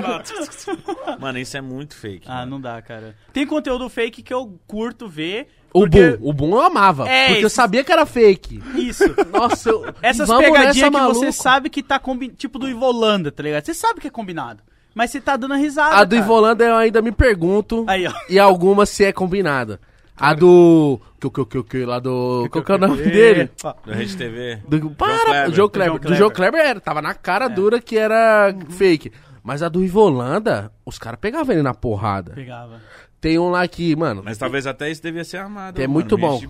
lá. 0.02 1.18
Mano, 1.20 1.38
isso 1.38 1.56
é 1.56 1.60
muito 1.60 1.94
fake. 1.94 2.26
Ah, 2.28 2.36
mano. 2.38 2.52
não 2.52 2.60
dá, 2.60 2.80
cara. 2.80 3.14
Tem 3.32 3.46
conteúdo 3.46 3.88
fake 3.90 4.22
que 4.22 4.32
eu 4.32 4.58
curto 4.66 5.08
ver. 5.08 5.48
O 5.72 5.80
porque- 5.80 6.16
Boom, 6.16 6.28
o 6.28 6.32
Boom 6.32 6.50
eu 6.52 6.60
amava. 6.62 7.08
É, 7.08 7.28
porque 7.28 7.44
eu 7.44 7.50
sabia 7.50 7.82
que 7.84 7.92
era 7.92 8.04
fake. 8.06 8.62
Isso. 8.74 9.04
Nossa, 9.32 9.70
eu. 9.70 9.84
Essas 10.02 10.28
pegadinhas 10.28 10.74
que 10.76 10.80
você 10.80 10.90
maluco. 10.90 11.32
sabe 11.32 11.70
que 11.70 11.82
tá 11.82 11.98
combinado. 11.98 12.36
Tipo 12.36 12.58
do 12.58 12.68
Ivolanda, 12.68 13.30
tá 13.30 13.42
ligado? 13.42 13.64
Você 13.64 13.74
sabe 13.74 14.00
que 14.00 14.06
é 14.06 14.10
combinado. 14.10 14.62
Mas 14.94 15.10
você 15.10 15.20
tá 15.20 15.36
dando 15.36 15.54
risada. 15.54 15.96
A 15.96 16.04
do 16.04 16.16
cara. 16.16 16.22
Ivolanda 16.22 16.64
eu 16.64 16.76
ainda 16.76 17.00
me 17.00 17.12
pergunto. 17.12 17.84
Aí, 17.88 18.06
ó. 18.06 18.12
E 18.28 18.38
algumas 18.38 18.88
se 18.88 19.04
é 19.04 19.12
combinada. 19.12 19.80
A 20.16 20.34
do. 20.34 21.00
Que, 21.20 21.30
que, 21.30 21.44
que, 21.46 21.62
que, 21.62 21.84
lá 21.84 21.98
do. 21.98 22.48
Qual 22.50 22.62
que 22.64 22.72
é 22.72 22.74
o 22.74 22.78
nome 22.78 23.02
dele? 23.02 23.50
Do 23.84 23.92
Rede 23.92 24.16
TV. 24.16 24.62
Do, 24.68 24.90
para, 24.90 25.48
Joe 25.50 25.70
Kleber. 25.70 26.00
João 26.00 26.12
Do 26.12 26.14
Joe 26.14 26.30
Kleber 26.30 26.60
era, 26.60 26.80
tava 26.80 27.00
na 27.00 27.14
cara 27.14 27.48
dura 27.48 27.80
que 27.80 27.96
era 27.96 28.54
fake. 28.70 29.10
Mas 29.42 29.62
a 29.62 29.68
do 29.68 29.82
Ivolanda, 29.82 30.70
os 30.86 30.98
caras 30.98 31.18
pegavam 31.20 31.52
ele 31.52 31.62
na 31.62 31.74
porrada. 31.74 32.32
Pegava. 32.34 32.80
Tem 33.20 33.38
um 33.38 33.50
lá 33.50 33.66
que, 33.66 33.94
mano, 33.96 34.22
Mas 34.24 34.38
talvez 34.38 34.66
até 34.66 34.90
isso 34.90 35.02
devia 35.02 35.24
ser 35.24 35.38
armado. 35.38 35.80
É 35.80 35.86
mano. 35.86 35.92
muito 35.92 36.18
bom. 36.18 36.40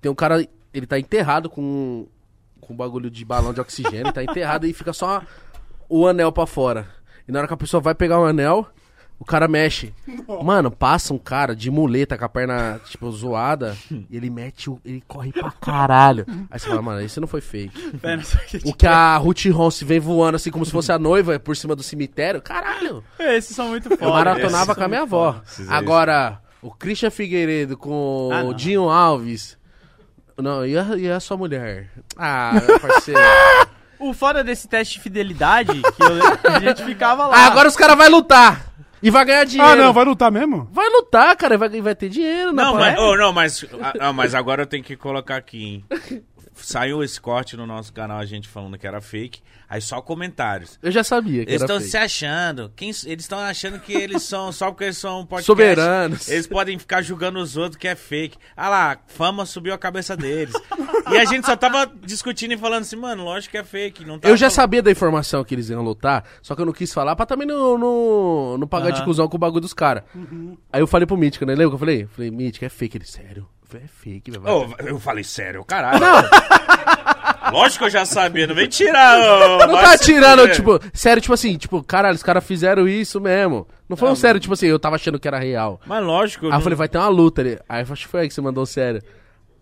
tem 0.00 0.10
um 0.10 0.14
cara, 0.14 0.46
ele 0.72 0.86
tá 0.86 0.98
enterrado 0.98 1.48
com 1.48 2.06
com 2.64 2.72
um 2.72 2.76
bagulho 2.76 3.10
de 3.10 3.24
balão 3.24 3.52
de 3.52 3.60
oxigênio, 3.60 4.12
tá 4.12 4.22
enterrado 4.24 4.66
e 4.66 4.72
fica 4.72 4.92
só 4.92 5.22
o 5.88 6.06
anel 6.06 6.32
pra 6.32 6.46
fora. 6.46 6.88
E 7.28 7.32
na 7.32 7.38
hora 7.40 7.48
que 7.48 7.54
a 7.54 7.56
pessoa 7.56 7.80
vai 7.80 7.94
pegar 7.94 8.18
o 8.20 8.24
anel, 8.24 8.66
o 9.18 9.24
cara 9.24 9.46
mexe. 9.48 9.94
Mano, 10.42 10.70
passa 10.70 11.14
um 11.14 11.18
cara 11.18 11.54
de 11.56 11.70
muleta 11.70 12.18
com 12.18 12.24
a 12.24 12.28
perna, 12.28 12.80
tipo, 12.84 13.10
zoada, 13.12 13.76
e 13.90 14.06
ele 14.16 14.28
mete 14.28 14.68
o. 14.68 14.78
Ele 14.84 15.02
corre 15.06 15.32
pra 15.32 15.50
caralho. 15.52 16.26
Aí 16.50 16.58
você 16.58 16.68
fala, 16.68 16.82
mano, 16.82 17.00
isso 17.00 17.20
não 17.20 17.28
foi 17.28 17.40
fake. 17.40 17.98
Pera, 17.98 18.20
que- 18.48 18.60
O 18.68 18.74
que 18.74 18.86
a 18.86 19.16
Ruth 19.16 19.46
Ronce 19.46 19.84
vem 19.84 20.00
voando 20.00 20.36
assim 20.36 20.50
como 20.50 20.66
se 20.66 20.72
fosse 20.72 20.92
a 20.92 20.98
noiva 20.98 21.38
por 21.38 21.56
cima 21.56 21.74
do 21.74 21.82
cemitério, 21.82 22.42
caralho. 22.42 23.02
Esses 23.18 23.54
são 23.56 23.68
muito 23.68 23.90
Eu 23.90 23.96
foda. 23.96 24.10
maratonava 24.12 24.64
esses 24.72 24.74
com 24.76 24.84
a 24.84 24.88
minha 24.88 25.02
avó. 25.02 25.40
Agora, 25.68 26.40
o 26.60 26.70
Christian 26.70 27.10
Figueiredo 27.10 27.76
com 27.76 28.30
Ah, 28.32 28.42
o. 28.44 28.52
Dinho 28.52 28.90
Alves. 28.90 29.56
Não, 30.36 30.66
e 30.66 30.76
a, 30.76 30.82
e 30.96 31.08
a 31.08 31.20
sua 31.20 31.36
mulher? 31.36 31.88
Ah, 32.16 32.52
parceiro. 32.82 33.20
O 34.08 34.12
foda 34.14 34.42
desse 34.44 34.68
teste 34.68 34.94
de 34.94 35.00
fidelidade, 35.00 35.72
que 35.72 36.02
eu- 36.02 36.52
a 36.52 36.60
gente 36.60 36.84
ficava 36.84 37.26
lá. 37.26 37.36
ah, 37.36 37.46
agora 37.46 37.68
os 37.68 37.76
caras 37.76 37.96
vão 37.96 38.08
lutar. 38.10 38.66
E 39.02 39.10
vai 39.10 39.24
ganhar 39.24 39.44
dinheiro. 39.44 39.72
Ah, 39.72 39.76
não, 39.76 39.92
vai 39.92 40.04
lutar 40.04 40.30
mesmo? 40.32 40.66
Vai 40.72 40.88
lutar, 40.88 41.36
cara. 41.36 41.58
Vai, 41.58 41.68
vai 41.80 41.94
ter 41.94 42.08
dinheiro. 42.08 42.52
na 42.52 42.64
Não, 42.64 42.74
mas, 42.74 42.98
oh, 42.98 43.16
não, 43.16 43.32
mas, 43.32 43.64
ah, 43.82 43.92
ah, 44.00 44.12
mas 44.14 44.34
agora 44.34 44.62
eu 44.62 44.66
tenho 44.66 44.82
que 44.82 44.96
colocar 44.96 45.36
aqui, 45.36 45.62
hein? 45.62 46.22
Saiu 46.54 47.02
esse 47.02 47.20
corte 47.20 47.56
no 47.56 47.66
nosso 47.66 47.92
canal, 47.92 48.18
a 48.18 48.24
gente 48.24 48.48
falando 48.48 48.78
que 48.78 48.86
era 48.86 49.00
fake. 49.02 49.42
Aí 49.68 49.80
só 49.80 50.00
comentários. 50.00 50.78
Eu 50.82 50.90
já 50.92 51.02
sabia 51.02 51.44
que 51.44 51.50
Eles 51.50 51.62
estão 51.62 51.80
se 51.80 51.96
achando. 51.96 52.70
Quem, 52.76 52.88
eles 53.06 53.24
estão 53.24 53.38
achando 53.38 53.78
que 53.80 53.92
eles 53.92 54.22
são. 54.22 54.52
Só 54.52 54.70
porque 54.70 54.84
eles 54.84 54.98
são 54.98 55.24
podcast. 55.26 55.46
Soberanos. 55.46 56.28
Eles 56.28 56.46
podem 56.46 56.78
ficar 56.78 57.02
julgando 57.02 57.38
os 57.38 57.56
outros 57.56 57.76
que 57.76 57.88
é 57.88 57.94
fake. 57.96 58.36
Ah 58.56 58.68
lá, 58.68 58.98
fama 59.06 59.44
subiu 59.46 59.72
a 59.74 59.78
cabeça 59.78 60.16
deles. 60.16 60.54
e 61.10 61.16
a 61.18 61.24
gente 61.24 61.46
só 61.46 61.56
tava 61.56 61.90
discutindo 62.02 62.52
e 62.52 62.56
falando 62.58 62.82
assim, 62.82 62.96
mano, 62.96 63.24
lógico 63.24 63.52
que 63.52 63.58
é 63.58 63.64
fake. 63.64 64.04
Não 64.04 64.18
tá 64.18 64.28
Eu 64.28 64.36
já 64.36 64.46
falando- 64.46 64.54
sabia 64.56 64.82
da 64.82 64.90
informação 64.90 65.42
que 65.44 65.54
eles 65.54 65.68
iam 65.70 65.82
lutar, 65.82 66.24
só 66.42 66.54
que 66.54 66.60
eu 66.60 66.66
não 66.66 66.72
quis 66.72 66.92
falar 66.92 67.16
pra 67.16 67.26
também 67.26 67.46
não, 67.46 67.76
não, 67.78 68.58
não 68.58 68.66
pagar 68.68 68.90
de 68.90 68.98
Aham. 68.98 69.04
cuzão 69.04 69.28
com 69.28 69.36
o 69.36 69.40
bagulho 69.40 69.60
dos 69.62 69.74
caras. 69.74 70.04
Aí 70.72 70.80
eu 70.80 70.86
falei 70.86 71.06
pro 71.06 71.16
Mítico, 71.16 71.44
né? 71.44 71.52
Lembra 71.54 71.70
que 71.70 71.74
eu 71.74 71.78
falei? 71.78 72.02
Eu 72.04 72.08
falei, 72.08 72.30
Mítico, 72.30 72.64
é 72.64 72.68
fake. 72.68 72.96
Ele, 72.98 73.04
sério? 73.06 73.48
Eu 73.62 73.68
falei, 73.68 73.84
é 73.84 73.88
fake, 73.88 74.30
velho. 74.30 74.46
Ô, 74.46 74.74
eu 74.78 75.00
falei, 75.00 75.24
sério, 75.24 75.64
caralho. 75.64 76.00
Lógico 77.52 77.80
que 77.80 77.84
eu 77.84 77.90
já 77.90 78.04
sabia, 78.04 78.46
não 78.46 78.54
vem 78.54 78.68
tirar. 78.68 79.18
ô, 79.18 79.66
Não 79.66 79.74
tá 79.74 79.96
tirando, 79.98 80.40
fuder. 80.40 80.54
tipo, 80.56 80.80
sério, 80.92 81.20
tipo 81.22 81.34
assim, 81.34 81.56
tipo, 81.56 81.82
caralho, 81.82 82.14
os 82.14 82.22
caras 82.22 82.44
fizeram 82.44 82.88
isso 82.88 83.20
mesmo. 83.20 83.66
Não 83.88 83.96
foi 83.96 84.10
um 84.10 84.14
sério, 84.14 84.40
tipo 84.40 84.54
assim, 84.54 84.66
eu 84.66 84.78
tava 84.78 84.96
achando 84.96 85.18
que 85.18 85.28
era 85.28 85.38
real. 85.38 85.80
Mas 85.86 86.04
lógico. 86.04 86.46
Aí 86.46 86.50
não- 86.52 86.58
eu 86.58 86.62
falei, 86.62 86.76
vai 86.76 86.88
ter 86.88 86.98
uma 86.98 87.08
luta 87.08 87.40
ali. 87.42 87.58
Aí 87.68 87.84
eu 87.86 87.92
acho 87.92 88.04
que 88.06 88.08
foi 88.10 88.20
aí 88.22 88.28
que 88.28 88.34
você 88.34 88.40
mandou 88.40 88.64
sério. 88.66 89.02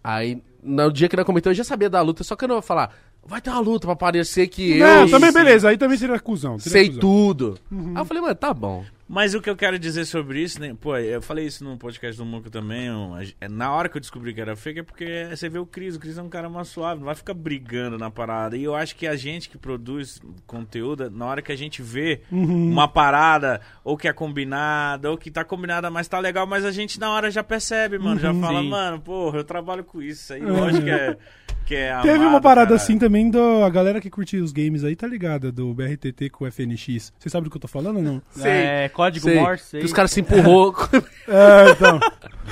Aí, 0.02 0.42
no 0.62 0.90
dia 0.92 1.08
que 1.08 1.16
ele 1.16 1.24
comentou, 1.24 1.50
eu 1.50 1.56
já 1.56 1.64
sabia 1.64 1.90
da 1.90 2.00
luta, 2.00 2.24
só 2.24 2.34
que 2.36 2.44
eu 2.44 2.48
não 2.48 2.56
vou 2.56 2.62
falar, 2.62 2.90
vai 3.24 3.40
ter 3.40 3.50
uma 3.50 3.60
luta 3.60 3.86
pra 3.86 3.96
parecer 3.96 4.48
que 4.48 4.78
eu 4.78 4.86
Não, 4.86 5.08
também 5.08 5.32
beleza. 5.32 5.68
Aí 5.68 5.76
também 5.76 5.96
seria 5.98 6.18
cuzão. 6.18 6.58
seria 6.58 6.72
sei 6.78 6.86
cuzão. 6.88 7.00
tudo. 7.00 7.58
Aí 7.70 7.96
eu 7.96 8.04
falei, 8.04 8.22
mano, 8.22 8.34
tá 8.34 8.52
bom. 8.54 8.84
Mas 9.14 9.34
o 9.34 9.42
que 9.42 9.50
eu 9.50 9.54
quero 9.56 9.78
dizer 9.78 10.06
sobre 10.06 10.40
isso, 10.40 10.58
né? 10.58 10.74
Pô, 10.80 10.96
eu 10.96 11.20
falei 11.20 11.44
isso 11.44 11.62
no 11.62 11.76
podcast 11.76 12.16
do 12.16 12.24
Muco 12.24 12.48
também. 12.48 12.90
um, 12.90 13.22
gen- 13.22 13.34
Na 13.50 13.70
hora 13.70 13.86
que 13.86 13.96
eu 13.98 14.00
descobri 14.00 14.32
que 14.32 14.40
era 14.40 14.56
fake 14.56 14.80
é 14.80 14.82
porque 14.82 15.26
você 15.28 15.50
vê 15.50 15.58
o 15.58 15.66
Cris. 15.66 15.96
O 15.96 16.00
Cris 16.00 16.16
é 16.16 16.22
um 16.22 16.30
cara 16.30 16.48
mais 16.48 16.68
suave, 16.68 16.98
não 17.00 17.04
vai 17.04 17.14
ficar 17.14 17.34
brigando 17.34 17.98
na 17.98 18.10
parada. 18.10 18.56
E 18.56 18.64
eu 18.64 18.74
acho 18.74 18.96
que 18.96 19.06
a 19.06 19.14
gente 19.14 19.50
que 19.50 19.58
produz 19.58 20.18
conteúdo, 20.46 21.10
na 21.10 21.26
hora 21.26 21.42
que 21.42 21.52
a 21.52 21.56
gente 21.56 21.82
vê 21.82 22.22
uma 22.30 22.88
parada, 22.88 23.60
ou 23.84 23.98
que 23.98 24.08
é 24.08 24.14
combinada, 24.14 25.10
ou 25.10 25.18
que 25.18 25.30
tá 25.30 25.44
combinada, 25.44 25.90
mas 25.90 26.08
tá 26.08 26.18
legal, 26.18 26.46
mas 26.46 26.64
a 26.64 26.70
gente 26.70 26.98
na 26.98 27.10
hora 27.10 27.30
já 27.30 27.44
percebe, 27.44 27.98
mano. 27.98 28.18
Já 28.18 28.32
fala, 28.32 28.60
Sim. 28.62 28.68
mano, 28.70 28.98
porra, 28.98 29.36
eu 29.40 29.44
trabalho 29.44 29.84
com 29.84 30.00
isso 30.00 30.32
aí. 30.32 30.40
Lógico 30.40 30.84
que 30.84 30.90
é. 30.90 31.16
Que 31.64 31.76
é 31.76 32.00
Teve 32.00 32.18
uma 32.18 32.26
amado, 32.26 32.42
parada 32.42 32.66
caralho. 32.70 32.82
assim 32.82 32.98
também 32.98 33.30
do. 33.30 33.62
A 33.62 33.70
galera 33.70 34.00
que 34.00 34.10
curte 34.10 34.36
os 34.36 34.50
games 34.50 34.82
aí, 34.82 34.96
tá 34.96 35.06
ligada? 35.06 35.52
Do 35.52 35.72
BRTT 35.72 36.28
com 36.30 36.44
o 36.44 36.50
FNX. 36.50 37.12
Você 37.16 37.30
sabe 37.30 37.44
do 37.44 37.50
que 37.50 37.56
eu 37.56 37.60
tô 37.60 37.68
falando 37.68 37.98
ou 37.98 38.02
não? 38.02 38.20
É, 38.44 38.88
código 39.02 39.24
Sei. 39.24 39.38
Morse. 39.38 39.78
Que 39.78 39.84
os 39.84 39.92
caras 39.92 40.10
se 40.10 40.20
empurrou. 40.20 40.74
É, 41.28 41.70
então. 41.70 42.00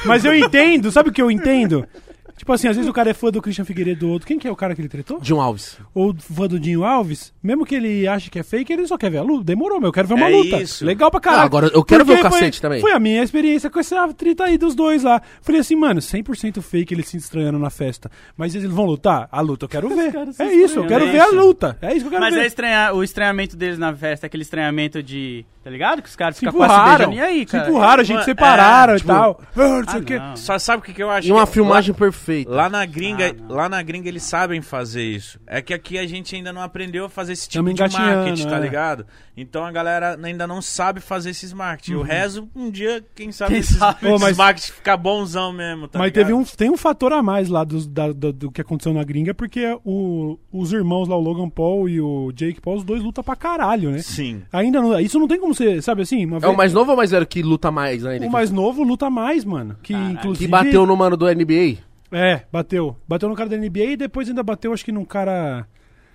Mas 0.05 0.25
eu 0.25 0.33
entendo, 0.33 0.93
sabe 0.93 1.11
o 1.11 1.13
que 1.13 1.21
eu 1.21 1.29
entendo? 1.29 1.85
Tipo 2.41 2.55
assim, 2.55 2.69
às 2.69 2.75
vezes 2.77 2.89
o 2.91 2.93
cara 2.95 3.11
é 3.11 3.13
fã 3.13 3.31
do 3.31 3.43
Christian 3.43 3.67
Figueiredo 3.67 4.01
do 4.01 4.09
outro. 4.11 4.27
Quem 4.27 4.39
que 4.39 4.49
é 4.49 4.51
o 4.51 4.57
cara 4.57 4.75
que 4.75 4.81
ele 4.81 4.89
tretou? 4.89 5.21
John 5.21 5.43
Alves. 5.43 5.77
Ou 5.95 6.15
fã 6.19 6.47
do 6.47 6.59
Dinho 6.59 6.85
Alves? 6.85 7.35
Mesmo 7.43 7.67
que 7.67 7.75
ele 7.75 8.09
ache 8.09 8.31
que 8.31 8.39
é 8.39 8.43
fake, 8.43 8.73
ele 8.73 8.87
só 8.87 8.97
quer 8.97 9.11
ver 9.11 9.19
a 9.19 9.23
luta. 9.23 9.45
Demorou, 9.45 9.79
meu. 9.79 9.89
Eu 9.89 9.93
quero 9.93 10.09
ver 10.09 10.15
uma 10.15 10.27
É 10.31 10.33
luta. 10.35 10.57
isso. 10.57 10.83
Legal 10.83 11.11
pra 11.11 11.21
caralho. 11.21 11.43
Ah, 11.43 11.45
agora 11.45 11.67
eu 11.75 11.85
quero 11.85 12.03
ver 12.03 12.15
o 12.15 12.17
Porque 12.17 12.31
cacete 12.31 12.59
foi, 12.59 12.63
também. 12.63 12.81
Foi 12.81 12.93
a 12.93 12.99
minha 12.99 13.23
experiência 13.23 13.69
com 13.69 13.79
essa 13.79 14.09
treta 14.15 14.45
aí 14.45 14.57
dos 14.57 14.75
dois 14.75 15.03
lá. 15.03 15.21
Falei 15.43 15.61
assim, 15.61 15.77
mano, 15.77 16.01
100% 16.01 16.63
fake 16.63 16.95
eles 16.95 17.09
se 17.09 17.19
estranhando 17.19 17.59
na 17.59 17.69
festa. 17.69 18.11
Mas 18.35 18.55
eles 18.55 18.71
vão 18.71 18.87
lutar? 18.87 19.29
A 19.31 19.41
luta 19.43 19.67
eu 19.67 19.69
quero 19.69 19.91
ver. 19.91 20.11
se 20.33 20.43
É 20.43 20.55
isso, 20.55 20.79
eu 20.79 20.87
quero 20.87 21.05
É 21.05 21.13
ver 21.13 21.21
a 21.21 21.27
luta. 21.29 21.77
É 21.83 21.89
isso 21.93 22.01
que 22.01 22.07
eu 22.07 22.11
quero 22.11 22.23
Mas 22.23 22.35
ver. 22.35 22.41
é 22.41 22.47
estranha, 22.47 22.95
o 22.95 23.05
estranhamento 23.05 23.55
deles 23.55 23.79
na 23.79 23.95
festa, 23.95 24.27
aquele 24.27 24.45
estranhamento 24.45 25.03
de. 25.03 25.45
Tá 25.63 25.69
ligado? 25.69 26.01
Que 26.01 26.09
os 26.09 26.17
caras 26.17 26.37
Se 26.37 26.41
ficam 26.41 26.55
quase 26.55 26.73
se 26.73 26.81
empurraram. 26.81 27.11
beijando. 27.11 27.17
E 27.17 27.21
aí, 27.21 27.41
se 27.41 27.47
cara? 27.47 27.69
empurraram, 27.69 28.01
a 28.01 28.05
gente 28.05 28.15
Mano, 28.15 28.25
separaram 28.25 28.93
é, 28.95 28.97
e 28.97 28.99
tipo, 28.99 29.13
tal. 29.13 29.41
Ah, 29.55 29.59
não 29.59 29.85
sei 29.85 29.99
Ah, 29.99 30.03
o 30.03 30.05
quê. 30.05 30.19
não. 30.19 30.37
Só 30.37 30.59
sabe 30.59 30.79
o 30.79 30.83
que, 30.87 30.95
que 30.95 31.03
eu 31.03 31.11
acho? 31.11 31.29
E 31.29 31.33
uma 31.33 31.47
Que- 31.47 31.53
filmagem 31.53 31.93
lá- 31.93 31.99
feita. 32.31 32.51
Lá 32.51 32.69
na 32.69 32.85
gringa, 32.87 33.35
Ah, 33.49 33.53
lá 33.53 33.69
na 33.69 33.83
gringa 33.83 34.09
eles 34.09 34.23
sabem 34.23 34.61
fazer 34.61 35.03
isso. 35.03 35.39
É 35.47 35.61
que 35.61 35.75
aqui 35.75 35.99
a 35.99 36.07
gente 36.07 36.35
ainda 36.37 36.53
não 36.53 36.63
aprendeu 36.63 37.05
a 37.05 37.09
fazer 37.09 37.33
esse 37.33 37.49
tipo 37.49 37.65
de 37.73 37.81
marketing, 37.81 38.49
tá 38.49 38.57
é. 38.57 38.61
ligado? 38.61 39.07
Então 39.37 39.65
a 39.65 39.73
galera 39.73 40.19
ainda 40.23 40.47
não 40.47 40.61
sabe 40.61 41.01
fazer 41.01 41.31
esses 41.31 41.53
marketing. 41.53 41.93
Eu 41.93 42.03
rezo 42.03 42.49
um 42.55 42.71
dia, 42.71 43.03
quem 43.15 43.33
sabe, 43.33 43.53
Quem 43.53 43.61
esses, 43.61 43.77
sabe? 43.79 44.07
Ô, 44.07 44.11
esses 44.11 44.21
mas- 44.21 44.37
marketing 44.37 44.73
ficar 44.73 44.97
bonzão 44.97 45.53
mesmo, 45.53 45.89
tá 45.89 45.99
Mas 45.99 46.09
ligado? 46.13 46.23
teve 46.27 46.33
um, 46.35 46.45
tem 46.45 46.71
um 46.71 46.77
fator 46.77 47.13
a 47.13 47.23
mais 47.23 47.49
lá 47.49 47.65
dos- 47.65 47.87
da- 47.87 48.13
do, 48.13 48.33
do 48.33 48.51
que 48.53 48.61
aconteceu 48.61 48.93
na 48.93 49.03
gringa, 49.03 49.33
porque 49.35 49.79
o- 49.85 50.39
os 50.53 50.73
irmãos 50.73 51.09
lá, 51.09 51.17
o 51.17 51.21
Logan 51.21 51.49
Paul 51.49 51.89
e 51.89 52.01
o 52.01 52.31
Jake 52.33 52.61
Paul, 52.61 52.77
os 52.77 52.85
dois 52.85 53.03
lutam 53.03 53.25
pra 53.25 53.35
caralho, 53.37 53.91
né? 53.91 54.03
Sim. 54.03 54.43
Ainda 54.53 54.81
não, 54.83 54.99
isso 55.01 55.19
não 55.19 55.27
tem 55.29 55.41
como 55.41 55.55
ser, 55.55 55.83
sabe 55.83 56.03
assim? 56.03 56.27
Uma 56.27 56.37
É 56.37 56.41
vez- 56.41 56.53
o 56.53 56.57
mais 56.57 56.73
novo 56.75 56.91
ou 56.91 56.97
mais 56.97 57.11
velho 57.11 57.27
que 57.27 57.43
luta 57.43 57.71
mais 57.71 58.05
ainda? 58.05 58.27
o 58.27 58.31
mais 58.31 58.51
novo 58.51 58.83
luta 58.83 59.09
mais, 59.09 59.45
mano. 59.45 59.77
Que 59.83 59.95
Caralho. 59.95 60.13
inclusive. 60.13 60.45
Que 60.45 60.51
bateu 60.51 60.85
no 60.85 60.97
mano 60.97 61.17
do 61.17 61.27
NBA? 61.27 61.79
É, 62.13 62.43
bateu. 62.51 62.97
Bateu 63.07 63.29
no 63.29 63.37
cara 63.37 63.49
da 63.49 63.57
NBA 63.57 63.85
e 63.85 63.97
depois 63.97 64.29
ainda 64.29 64.43
bateu, 64.43 64.73
acho 64.73 64.85
que 64.85 64.93
num 64.93 65.05
cara. 65.05 65.67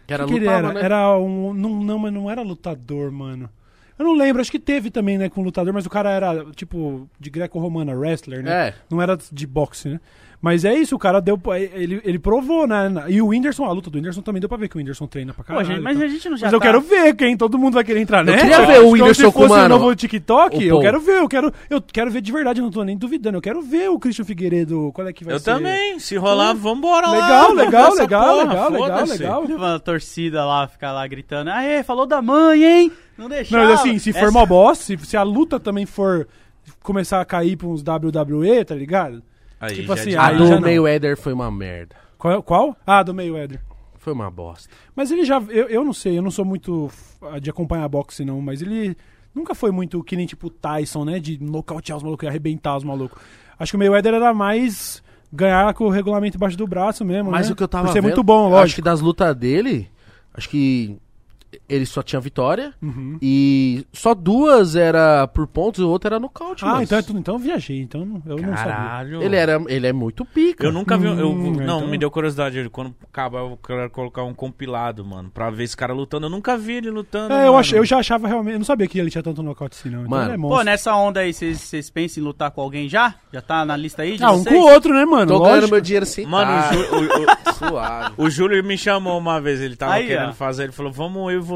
Que 0.06 0.14
era 0.14 0.26
que 0.26 0.32
que 0.32 0.38
ele 0.38 0.46
lutava, 0.46 0.68
era? 0.68 0.74
né? 0.74 0.86
Era 0.86 1.18
um. 1.18 1.54
Não, 1.54 1.84
não, 1.84 2.00
mas 2.00 2.14
não 2.14 2.30
era 2.30 2.42
lutador, 2.42 3.12
mano. 3.12 3.50
Eu 3.98 4.06
não 4.06 4.14
lembro, 4.14 4.42
acho 4.42 4.52
que 4.52 4.60
teve 4.60 4.92
também, 4.92 5.18
né, 5.18 5.30
com 5.30 5.42
lutador, 5.42 5.74
mas 5.74 5.86
o 5.86 5.90
cara 5.90 6.10
era, 6.12 6.46
tipo, 6.56 7.10
de 7.20 7.30
greco-romana, 7.30 7.94
wrestler, 7.94 8.44
né? 8.44 8.68
É. 8.70 8.74
Não 8.90 9.02
era 9.02 9.18
de 9.32 9.48
boxe, 9.48 9.88
né? 9.90 10.00
Mas 10.42 10.64
é 10.64 10.76
isso, 10.76 10.96
o 10.96 11.00
cara 11.00 11.20
deu. 11.22 11.40
Ele, 11.74 12.00
ele 12.04 12.20
provou, 12.20 12.68
né? 12.68 12.92
E 13.08 13.20
o 13.20 13.28
Whindersson, 13.30 13.64
a 13.66 13.72
luta 13.72 13.90
do 13.90 13.96
Whindersson 13.96 14.22
também 14.22 14.40
deu 14.40 14.48
pra 14.50 14.58
ver 14.60 14.68
que 14.70 14.76
o 14.76 14.80
Whindersson 14.80 15.08
treina 15.08 15.34
pra 15.34 15.44
Pô, 15.44 15.48
caralho. 15.48 15.66
gente, 15.66 15.80
mas 15.82 15.98
tá? 15.98 16.04
a 16.06 16.08
gente 16.08 16.30
não 16.30 16.38
já 16.38 16.46
Mas 16.48 16.54
eu 16.54 16.60
tá- 16.60 16.66
quero 16.68 16.82
ver 16.82 17.16
quem 17.16 17.36
todo 17.36 17.58
mundo 17.58 17.74
vai 17.74 17.84
querer 17.84 18.02
entrar, 18.02 18.24
né? 18.24 18.38
queria 18.38 18.64
ver 18.64 18.82
o 18.82 18.90
Whindersson 18.92 19.28
se 19.28 19.32
com, 19.32 19.48
fosse 19.48 19.60
o 19.60 19.70
novo 19.70 19.96
TikTok. 19.96 20.64
Eu 20.64 20.82
quero 20.82 21.00
ver, 21.02 21.20
eu 21.22 21.28
quero, 21.28 21.54
eu 21.68 21.82
quero 21.82 22.12
ver 22.12 22.22
de 22.22 22.32
verdade, 22.32 22.60
eu 22.60 22.64
não 22.66 22.70
tô 22.70 22.84
nem 22.84 22.96
duvidando. 22.96 23.38
Eu 23.38 23.42
quero 23.42 23.60
ver 23.62 23.90
o 23.90 23.98
Christian 23.98 24.26
Figueiredo. 24.26 24.92
Qual 24.94 25.08
é 25.08 25.14
que 25.14 25.24
vai 25.24 25.34
Eu 25.34 25.40
ser? 25.40 25.46
também. 25.54 25.98
Se 26.00 26.16
rolar, 26.16 26.54
vambora 26.54 27.08
lá. 27.08 27.14
Legal, 27.14 27.54
legal, 27.54 27.94
legal, 27.96 28.24
porra, 28.38 28.44
legal, 28.44 28.72
legal, 28.72 29.06
legal. 29.08 29.42
Uma 29.46 29.80
torcida 29.80 30.46
lá, 30.46 30.68
ficar 30.68 30.92
lá 30.92 31.08
gritando, 31.08 31.50
aê, 31.50 31.82
falou 31.82 32.06
da 32.06 32.22
mãe, 32.22 32.64
hein? 32.64 32.92
Não 33.18 33.30
deixava. 33.30 33.64
Não, 33.64 33.72
mas 33.72 33.80
assim, 33.80 33.98
se 34.00 34.12
for 34.14 34.20
Essa- 34.24 34.30
uma 34.32 34.46
bosta, 34.46 34.84
se, 34.84 34.98
se 34.98 35.16
a 35.18 35.24
luta 35.24 35.60
também 35.60 35.86
for 35.86 36.28
começar 36.82 37.22
a 37.22 37.26
cair 37.26 37.56
pra 37.56 37.68
uns 37.68 37.82
WWE, 37.84 38.66
tá 38.66 38.76
ligado? 38.76 39.22
Aí, 39.60 39.76
Tipo 39.76 39.88
já 39.88 39.94
assim, 39.94 40.10
de- 40.12 40.18
A 40.18 40.32
do. 40.32 40.60
Mayweather 40.62 41.18
foi 41.18 41.34
uma 41.34 41.50
merda. 41.52 41.96
Qual? 42.18 42.44
qual? 42.44 42.78
Ah, 42.86 43.04
do 43.04 43.14
Mayweather. 43.14 43.62
Foi 43.98 44.14
uma 44.14 44.30
bosta. 44.30 44.70
Mas 44.96 45.12
ele 45.12 45.24
já. 45.26 45.40
Eu, 45.50 45.68
eu 45.68 45.84
não 45.84 45.94
sei, 45.94 46.18
eu 46.18 46.22
não 46.22 46.30
sou 46.32 46.46
muito 46.46 46.92
de 47.42 47.50
acompanhar 47.50 47.88
boxe, 47.88 48.24
não, 48.26 48.40
mas 48.42 48.62
ele 48.62 48.96
nunca 49.34 49.56
foi 49.56 49.72
muito 49.72 50.04
que 50.04 50.16
nem 50.16 50.26
tipo 50.28 50.50
Tyson, 50.50 51.06
né? 51.06 51.20
De 51.20 51.42
nocautear 51.42 51.98
os 51.98 52.04
malucos 52.04 52.26
e 52.26 52.30
arrebentar 52.30 52.78
os 52.78 52.84
malucos. 52.84 53.20
Acho 53.58 53.72
que 53.72 53.76
o 53.76 53.80
Mayweather 53.80 54.14
era 54.14 54.34
mais 54.34 55.02
ganhar 55.34 55.74
com 55.74 55.86
o 55.86 55.90
regulamento 55.90 56.38
embaixo 56.38 56.58
do 56.58 56.68
braço 56.68 57.04
mesmo. 57.04 57.32
Mas 57.32 57.48
né? 57.48 57.54
o 57.54 57.56
que 57.56 57.64
eu 57.64 57.68
tava 57.68 57.88
Por 57.88 57.94
ser 57.94 58.00
vendo, 58.02 58.10
muito 58.12 58.24
bom, 58.24 58.46
Acho 58.48 58.52
lógico. 58.56 58.76
que 58.76 58.82
das 58.84 59.02
lutas 59.02 59.36
dele, 59.36 59.90
acho 60.34 60.50
que 60.50 60.98
ele 61.68 61.86
só 61.86 62.02
tinha 62.04 62.20
vitória. 62.20 62.74
Uhum. 62.82 63.18
E 63.22 63.86
só 63.94 64.14
duas 64.14 64.76
era 64.76 65.28
por 65.28 65.48
pontos 65.48 65.80
e 65.82 65.84
o 65.84 65.90
outro 65.90 66.08
era 66.08 66.20
nocaute. 66.20 66.64
Ah, 66.66 66.74
mas- 66.76 66.84
então 66.92 66.98
é. 67.00 67.20
Então 67.20 67.36
eu 67.36 67.40
viajei, 67.40 67.82
então 67.82 68.02
eu 68.26 68.38
não 68.38 68.56
sabia. 68.56 68.74
Caralho. 68.74 69.22
Ele, 69.24 69.36
era, 69.36 69.62
ele 69.68 69.88
é 69.88 69.94
muito 69.94 70.24
pica. 70.26 70.66
Eu 70.66 70.72
nunca 70.72 70.98
vi. 70.98 71.06
Eu, 71.08 71.30
Hum, 71.32 71.54
não, 71.56 71.78
então- 71.80 71.88
me 71.88 71.98
deu 71.98 72.10
curiosidade. 72.12 72.68
Quando 72.70 72.94
acabar, 73.12 73.40
eu 73.40 73.58
quero 73.66 73.90
colocar 73.90 74.24
um 74.24 74.34
compilado, 74.34 75.04
mano. 75.06 75.30
Pra 75.30 75.50
ver 75.50 75.64
esse 75.64 75.76
cara 75.76 75.94
lutando. 75.94 76.26
Eu 76.28 76.30
nunca 76.30 76.58
vi 76.58 76.74
ele 76.74 76.90
lutando. 76.90 77.34
É, 77.34 77.48
eu, 77.48 77.54
eu 77.74 77.86
já 77.86 77.98
achava 77.98 78.28
realmente. 78.28 78.54
Eu 78.54 78.60
não 78.60 78.66
sabia 78.66 78.88
que 78.88 79.00
ele 79.00 79.10
tinha 79.10 79.24
tanto 79.24 79.42
nocaute 79.44 79.78
assim, 79.80 79.90
não. 79.90 80.00
Então 80.02 80.10
Mano, 80.12 80.34
ele 80.34 80.46
é 80.46 80.48
Pô, 80.50 80.62
nessa 80.62 80.96
onda 80.96 81.22
aí, 81.22 81.34
vocês- 81.34 81.60
vocês 81.62 81.90
pensam 81.90 82.22
em 82.22 82.26
lutar 82.26 82.52
com 82.52 82.62
alguém 82.62 82.88
já? 82.88 83.16
Já 83.34 83.42
tá 83.42 83.66
na 83.66 83.76
lista 83.76 84.02
aí 84.04 84.18
de 84.18 84.24
Ah, 84.24 84.32
um 84.32 84.44
com 84.44 84.54
o 84.56 84.72
outro, 84.72 84.94
né, 84.94 85.06
mano? 85.06 85.28
Tô 85.34 85.40
ganhando 85.42 85.68
meu 85.70 85.82
dinheiro 85.82 86.06
sem 86.06 86.26
Mano, 86.26 86.52
o, 86.52 86.74
Ju- 86.74 86.96
o- 86.96 87.24
o- 87.24 87.54
suave. 87.56 88.14
o 88.18 88.30
Júlio 88.30 88.64
me 88.64 88.78
chamou 88.78 89.18
uma 89.18 89.40
vez. 89.42 89.60
Ele 89.62 89.76
tava 89.76 89.94
Aí, 89.94 90.08
querendo 90.08 90.30
ó. 90.30 90.34
fazer. 90.34 90.64
Ele 90.64 90.72
falou, 90.72 90.92
vamos 90.92 91.32
eu 91.34 91.40
e 91.40 91.42
você. 91.42 91.55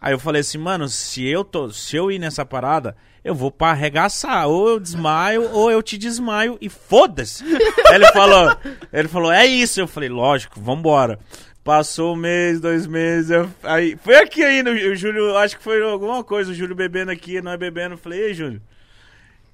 Aí 0.00 0.12
eu 0.12 0.18
falei 0.18 0.40
assim, 0.40 0.58
mano, 0.58 0.88
se 0.88 1.26
eu, 1.26 1.42
tô, 1.42 1.70
se 1.70 1.96
eu 1.96 2.10
ir 2.10 2.18
nessa 2.18 2.44
parada, 2.44 2.94
eu 3.24 3.34
vou 3.34 3.50
pra 3.50 3.68
arregaçar. 3.68 4.46
Ou 4.46 4.68
eu 4.68 4.80
desmaio, 4.80 5.50
ou 5.52 5.70
eu 5.70 5.82
te 5.82 5.96
desmaio 5.98 6.56
e 6.60 6.68
foda-se. 6.68 7.42
Ele 7.92 8.06
falou, 8.12 8.56
ele 8.92 9.08
falou, 9.08 9.32
é 9.32 9.46
isso. 9.46 9.80
Eu 9.80 9.88
falei, 9.88 10.08
lógico, 10.08 10.60
vambora. 10.60 11.18
Passou 11.64 12.12
um 12.12 12.16
mês, 12.16 12.60
dois 12.60 12.86
meses. 12.86 13.30
eu- 13.30 13.50
aí, 13.64 13.96
foi 14.02 14.16
aqui 14.16 14.44
ainda, 14.44 14.70
o 14.70 14.94
Júlio, 14.94 15.36
acho 15.38 15.56
que 15.56 15.64
foi 15.64 15.82
alguma 15.82 16.22
coisa, 16.22 16.52
o 16.52 16.54
Júlio 16.54 16.76
bebendo 16.76 17.10
aqui, 17.10 17.40
nós 17.40 17.58
bebendo. 17.58 17.94
Eu 17.94 17.98
falei, 17.98 18.20
ei, 18.26 18.34
Júlio. 18.34 18.62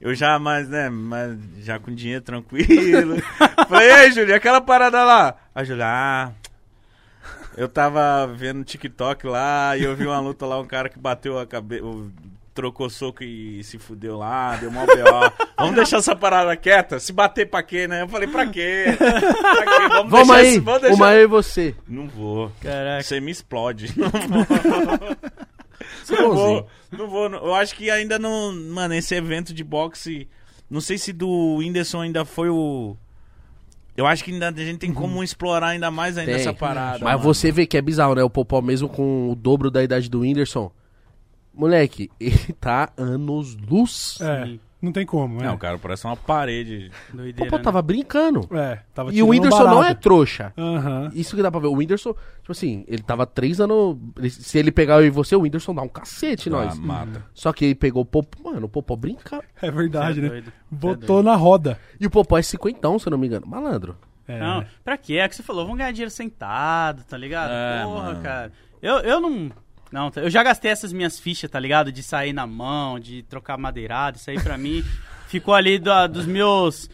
Eu 0.00 0.14
já, 0.14 0.36
mais, 0.38 0.68
né, 0.68 0.90
mas 0.90 1.38
já 1.60 1.78
com 1.78 1.94
dinheiro 1.94 2.22
tranquilo. 2.22 3.16
falei, 3.68 3.90
ei, 3.92 4.12
Júlio, 4.12 4.34
aquela 4.34 4.60
parada 4.60 5.02
lá? 5.04 5.36
Aí, 5.54 5.64
Júlio, 5.64 5.84
ah, 5.84 6.32
eu 7.56 7.68
tava 7.68 8.26
vendo 8.26 8.64
TikTok 8.64 9.26
lá 9.26 9.76
e 9.76 9.84
eu 9.84 9.94
vi 9.96 10.06
uma 10.06 10.20
luta 10.20 10.46
lá, 10.46 10.58
um 10.60 10.66
cara 10.66 10.88
que 10.88 10.98
bateu 10.98 11.38
a 11.38 11.46
cabeça, 11.46 11.84
trocou 12.54 12.90
soco 12.90 13.24
e 13.24 13.64
se 13.64 13.78
fudeu 13.78 14.18
lá, 14.18 14.56
deu 14.56 14.70
mó 14.70 14.84
B.O. 14.84 15.32
Vamos 15.58 15.74
deixar 15.76 15.98
essa 15.98 16.14
parada 16.14 16.54
quieta? 16.56 16.98
Se 17.00 17.12
bater 17.12 17.48
pra 17.48 17.62
quê, 17.62 17.86
né? 17.88 18.02
Eu 18.02 18.08
falei, 18.08 18.28
pra 18.28 18.46
quê? 18.46 18.84
Pra 18.98 19.10
quê? 19.20 19.88
Vamos, 19.88 20.10
Vamos 20.10 20.26
deixar 20.28 20.34
aí, 20.36 20.46
esse- 20.48 20.60
vamos 20.60 20.80
deixar... 20.82 20.96
uma 20.96 21.14
eu 21.14 21.22
e 21.22 21.26
você. 21.26 21.74
Não 21.88 22.08
vou. 22.08 22.52
Caraca. 22.60 23.02
Você 23.04 23.20
me 23.20 23.30
explode. 23.30 23.94
Não 23.98 24.10
vou. 24.10 24.46
Não 26.10 26.34
vou, 26.34 26.68
não 26.90 27.08
vou. 27.08 27.28
não- 27.28 27.38
Eu 27.44 27.54
acho 27.54 27.74
que 27.74 27.90
ainda 27.90 28.18
não. 28.18 28.52
Mano, 28.52 28.94
esse 28.94 29.14
evento 29.14 29.52
de 29.54 29.64
boxe. 29.64 30.28
Não 30.70 30.80
sei 30.80 30.96
se 30.98 31.12
do 31.12 31.56
Whindersson 31.56 32.00
ainda 32.02 32.24
foi 32.24 32.48
o. 32.48 32.96
Eu 33.96 34.06
acho 34.06 34.24
que 34.24 34.32
ainda 34.32 34.48
a 34.48 34.52
gente 34.52 34.78
tem 34.78 34.92
como 34.92 35.22
explorar 35.22 35.68
ainda 35.68 35.90
mais 35.90 36.16
ainda 36.16 36.32
Tem. 36.32 36.40
essa 36.40 36.52
parada. 36.52 37.04
Mas 37.04 37.14
mano. 37.14 37.22
você 37.22 37.52
vê 37.52 37.66
que 37.66 37.76
é 37.76 37.82
bizarro, 37.82 38.14
né? 38.14 38.22
O 38.22 38.30
Popó, 38.30 38.62
mesmo 38.62 38.88
com 38.88 39.30
o 39.30 39.34
dobro 39.34 39.70
da 39.70 39.82
idade 39.82 40.08
do 40.08 40.20
Whindersson. 40.20 40.70
Moleque, 41.52 42.10
ele 42.18 42.54
tá 42.58 42.90
anos 42.96 43.56
luz. 43.56 44.18
É, 44.20 44.46
Sim. 44.46 44.60
Não 44.82 44.92
tem 44.92 45.06
como, 45.06 45.38
né? 45.40 45.46
Não, 45.46 45.56
cara, 45.56 45.78
parece 45.78 46.04
uma 46.04 46.16
parede. 46.16 46.90
O 47.12 47.16
Doideira, 47.16 47.44
Popó 47.44 47.56
né? 47.58 47.62
tava 47.62 47.80
brincando. 47.80 48.48
É, 48.52 48.80
tava 48.92 49.12
E 49.14 49.22
o 49.22 49.28
Whindersson 49.28 49.64
não 49.64 49.84
é 49.84 49.94
trouxa. 49.94 50.52
Aham. 50.58 51.10
Isso 51.14 51.36
que 51.36 51.42
dá 51.42 51.50
pra 51.50 51.60
ver. 51.60 51.68
O 51.68 51.74
Whindersson, 51.76 52.12
tipo 52.40 52.50
assim, 52.52 52.84
ele 52.88 53.02
tava 53.02 53.24
três 53.24 53.60
anos. 53.60 53.96
ele- 54.18 54.30
Se 54.30 54.58
ele 54.58 54.72
pegar 54.72 54.94
eu 55.00 55.06
e 55.06 55.10
você, 55.10 55.36
o 55.36 55.40
Whindersson 55.42 55.74
dá 55.74 55.82
um 55.82 55.88
cacete 55.88 56.48
em 56.48 56.52
nós. 56.52 56.76
Ah, 56.76 56.80
mata. 56.80 57.24
Só 57.32 57.52
que 57.52 57.64
ele 57.66 57.74
pegou 57.74 58.02
o 58.02 58.06
Popó. 58.06 58.50
Mano, 58.50 58.66
o 58.66 58.68
Popó 58.68 58.96
brinca. 58.96 59.42
É 59.62 59.70
verdade, 59.70 60.14
Cê 60.14 60.20
é 60.20 60.22
né? 60.22 60.28
doido. 60.28 60.52
Botou 60.70 61.22
na 61.22 61.34
roda. 61.36 61.78
E 62.00 62.06
o 62.06 62.10
Popó 62.10 62.36
é 62.36 62.42
cinquentão, 62.42 62.98
se 62.98 63.06
eu 63.06 63.10
não 63.12 63.18
me 63.18 63.26
engano. 63.28 63.46
Malandro. 63.46 63.96
É. 64.26 64.38
Não, 64.38 64.64
pra 64.84 64.96
quê? 64.96 65.14
É 65.14 65.28
que 65.28 65.34
você 65.36 65.42
falou, 65.42 65.64
vamos 65.64 65.78
ganhar 65.78 65.90
dinheiro 65.92 66.10
sentado, 66.10 67.02
tá 67.04 67.16
ligado? 67.16 67.50
É, 67.52 67.84
Porra, 67.84 68.02
mano. 68.04 68.22
cara. 68.22 68.52
Eu, 68.80 68.94
eu 69.00 69.20
não. 69.20 69.50
Não, 69.92 70.10
eu 70.16 70.30
já 70.30 70.42
gastei 70.42 70.70
essas 70.70 70.92
minhas 70.92 71.20
fichas, 71.20 71.50
tá 71.50 71.60
ligado? 71.60 71.92
De 71.92 72.02
sair 72.02 72.32
na 72.32 72.46
mão, 72.46 72.98
de 72.98 73.22
trocar 73.24 73.58
madeirada. 73.58 74.16
Isso 74.16 74.30
aí 74.30 74.40
pra 74.40 74.56
mim 74.56 74.82
ficou 75.28 75.52
ali 75.54 75.78
da- 75.78 76.06
dos 76.06 76.24
meus 76.26 76.88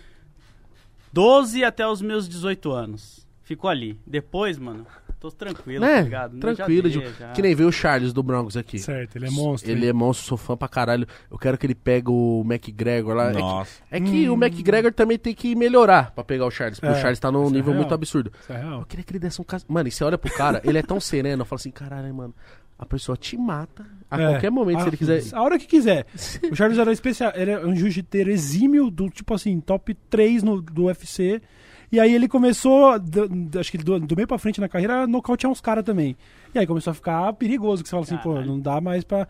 12 1.13 1.65
até 1.65 1.87
os 1.87 2.03
meus 2.03 2.29
18 2.29 2.71
anos. 2.73 3.27
Ficou 3.43 3.71
ali. 3.71 3.99
Depois, 4.07 4.59
mano, 4.59 4.87
tô 5.19 5.31
tranquilo, 5.31 5.81
tá 5.83 5.91
né? 5.91 6.03
ligado? 6.03 6.35
Já 6.35 6.41
Tranquilo. 6.55 6.83
dei, 6.91 7.01
de- 7.01 7.19
já. 7.19 7.33
Que 7.33 7.41
nem 7.41 7.55
veio 7.55 7.71
o 7.71 7.73
Charles 7.73 8.13
do 8.13 8.23
Broncos 8.23 8.59
aqui. 8.59 8.79
Certo, 8.79 9.17
ele 9.17 9.27
é 9.27 9.31
monstro. 9.31 9.71
Ele 9.71 9.85
hein? 9.85 9.89
é 9.89 9.93
monstro, 9.93 10.27
sou 10.27 10.37
fã 10.37 10.55
pra 10.55 10.69
caralho. 10.69 11.07
Eu 11.31 11.39
quero 11.39 11.57
que 11.57 11.65
ele 11.65 11.75
pegue 11.75 12.11
o 12.11 12.43
McGregor 12.45 13.15
lá. 13.15 13.31
É 13.31 13.33
que- 13.33 13.39
Nossa. 13.39 13.83
É 13.91 14.01
que, 14.01 14.29
o 14.29 14.35
McGregor 14.35 14.93
também 14.93 15.19
tem 15.19 15.35
que 15.35 15.55
melhorar 15.57 16.11
pra 16.11 16.23
pegar 16.23 16.45
o 16.45 16.51
Charles. 16.51 16.79
Porque 16.79 16.95
É, 16.95 16.99
o 16.99 17.01
Charles 17.01 17.19
tá 17.19 17.33
num 17.33 17.45
isso 17.45 17.53
é 17.55 17.57
nível 17.57 17.73
real. 17.73 17.81
muito 17.81 17.95
absurdo. 17.95 18.31
Isso 18.39 18.53
é 18.53 18.59
real. 18.59 18.81
Eu 18.81 18.87
queria 18.87 19.03
que 19.05 19.13
ele 19.13 19.19
desse 19.19 19.41
um 19.41 19.45
caso. 19.45 19.65
Mano, 19.67 19.89
e 19.89 19.93
você 19.93 20.05
olha 20.05 20.19
pro 20.19 20.31
cara, 20.35 20.61
ele 20.63 20.77
é 20.77 20.83
tão 20.83 21.01
sereno. 21.01 21.41
Eu 21.43 21.47
falo 21.47 21.59
assim, 21.59 21.71
caralho, 21.71 22.13
mano. 22.15 22.35
A 22.79 22.87
pessoa 22.87 23.17
te 23.17 23.37
mata 23.37 23.85
a 24.11 24.21
É. 24.21 24.29
qualquer 24.31 24.51
momento, 24.51 24.79
A- 24.79 24.83
se 24.83 24.89
ele 24.91 24.97
quiser. 24.97 25.23
A 25.33 25.43
hora 25.43 25.59
que 25.59 25.67
quiser. 25.67 26.07
O 26.51 26.55
Charles 26.55 26.79
era 26.79 26.93
especial. 26.93 27.33
Ele 27.35 27.51
é 27.51 27.67
um 27.67 27.75
jiu-jiteiro 27.75 28.31
exímio, 28.31 28.91
do 28.91 29.09
tipo 29.11 29.35
assim, 29.35 29.59
top 29.61 29.95
3 30.09 30.43
no, 30.43 30.63
do 30.63 30.85
UFC. 30.85 31.43
E 31.91 31.99
aí 31.99 32.15
ele 32.15 32.29
começou, 32.29 32.99
do- 32.99 33.59
acho 33.59 33.71
que 33.73 33.79
do, 33.79 33.99
do 33.99 34.15
meio 34.15 34.29
pra 34.29 34.39
frente 34.39 34.61
na 34.61 34.69
carreira, 34.69 35.03
a 35.03 35.07
nocautear 35.07 35.51
uns 35.51 35.61
caras 35.61 35.83
também. 35.85 36.17
E 36.55 36.59
aí 36.59 36.67
começou 36.67 36.91
a 36.91 36.95
ficar 36.95 37.33
perigoso, 37.33 37.83
que 37.83 37.89
você 37.89 37.93
fala 37.93 38.03
assim, 38.05 38.17
pô, 38.19 38.31
Caralho. 38.35 38.47
não 38.53 38.61
dá 38.61 38.81
mais 38.81 39.03
pra... 39.05 39.27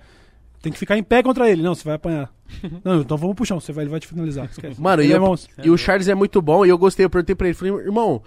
Tem 0.61 0.73
que 0.73 0.79
ficar 0.79 0.99
em 0.99 1.03
pé 1.05 1.23
contra 1.23 1.49
ele. 1.49 1.63
Não, 1.63 1.73
você 1.75 1.85
vai 1.85 1.95
apanhar. 1.95 2.31
não, 2.85 3.01
então 3.01 3.17
vamos 3.17 3.37
pro 3.37 3.47
chão, 3.47 3.61
você 3.61 3.73
vai, 3.73 3.85
ele 3.85 3.91
vai 3.93 4.01
te 4.01 4.09
finalizar. 4.09 4.47
Esquece. 4.47 4.81
Mano, 4.81 5.03
e, 5.05 5.13
é 5.13 5.17
eu- 5.17 5.21
monstro. 5.21 5.53
e 5.65 5.71
o 5.71 5.79
Charles 5.79 6.09
é 6.09 6.15
muito 6.17 6.43
bom. 6.43 6.67
E 6.67 6.69
eu 6.69 6.77
gostei, 6.77 7.07
eu 7.07 7.11
perguntei 7.11 7.35
pra 7.37 7.47
ele. 7.47 7.55
Falei, 7.55 7.73
irmão, 7.75 8.17
o 8.17 8.23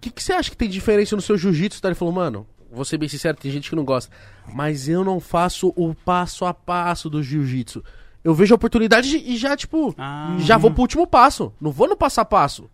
que, 0.00 0.08
que 0.10 0.22
você 0.22 0.32
acha 0.32 0.50
que 0.50 0.56
tem 0.56 0.68
diferença 0.68 1.16
no 1.16 1.20
seu 1.22 1.36
jiu-jitsu? 1.36 1.80
Ele 1.84 1.96
falou, 1.96 2.14
mano, 2.14 2.46
vou 2.74 2.84
ser 2.84 2.98
bem 2.98 3.08
sincero, 3.08 3.36
tem 3.36 3.50
gente 3.50 3.70
que 3.70 3.76
não 3.76 3.84
gosta. 3.84 4.14
Mas 4.52 4.88
eu 4.88 5.04
não 5.04 5.20
faço 5.20 5.72
o 5.76 5.94
passo 5.94 6.44
a 6.44 6.52
passo 6.52 7.08
do 7.08 7.22
jiu-jitsu. 7.22 7.82
Eu 8.22 8.34
vejo 8.34 8.54
a 8.54 8.56
oportunidade 8.56 9.16
e 9.16 9.36
já, 9.36 9.56
tipo, 9.56 9.94
Ah. 9.98 10.36
já 10.40 10.56
vou 10.56 10.70
pro 10.70 10.82
último 10.82 11.06
passo. 11.06 11.52
Não 11.60 11.70
vou 11.70 11.88
no 11.88 11.96
passo 11.96 12.20
a 12.20 12.24
passo. 12.24 12.68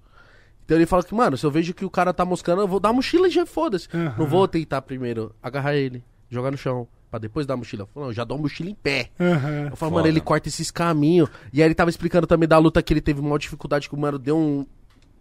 Então 0.65 0.77
ele 0.79 0.87
fala 0.87 1.03
que, 1.03 1.15
mano, 1.15 1.37
se 1.37 1.45
eu 1.45 1.51
vejo 1.51 1.75
que 1.75 1.85
o 1.85 1.91
cara 1.91 2.13
tá 2.15 2.25
moscando, 2.25 2.63
eu 2.63 2.69
vou 2.69 2.79
dar 2.79 2.91
a 2.91 2.93
mochila 2.93 3.27
e 3.27 3.31
já 3.31 3.45
foda-se. 3.45 3.89
Aham. 3.93 4.15
Não 4.19 4.27
vou 4.27 4.47
tentar 4.47 4.81
primeiro 4.83 5.35
agarrar 5.43 5.75
ele, 5.75 6.05
jogar 6.31 6.53
no 6.53 6.57
chão, 6.57 6.87
pra 7.11 7.19
depois 7.19 7.45
dar 7.47 7.55
a 7.55 7.57
mochila. 7.57 7.83
Eu 7.83 7.87
falo, 7.89 8.05
não, 8.07 8.11
eu 8.11 8.15
já 8.15 8.23
dou 8.23 8.39
a 8.39 8.41
mochila 8.41 8.71
em 8.71 8.75
pé. 8.75 9.11
Aham. 9.19 9.69
Eu 9.71 9.77
falo, 9.77 9.91
Foda. 9.91 9.95
mano, 10.03 10.07
ele 10.07 10.21
corta 10.21 10.49
esses 10.49 10.71
caminhos. 10.71 11.29
E 11.53 11.61
aí 11.61 11.67
ele 11.67 11.75
tava 11.75 11.91
explicando 11.91 12.29
também 12.29 12.49
da 12.49 12.57
luta 12.59 12.81
que 12.81 12.93
ele 12.93 13.01
teve 13.01 13.21
uma 13.21 13.37
dificuldade 13.37 13.89
que 13.89 13.95
o 13.97 13.99
mano 13.99 14.19
deu 14.19 14.39
um. 14.39 14.65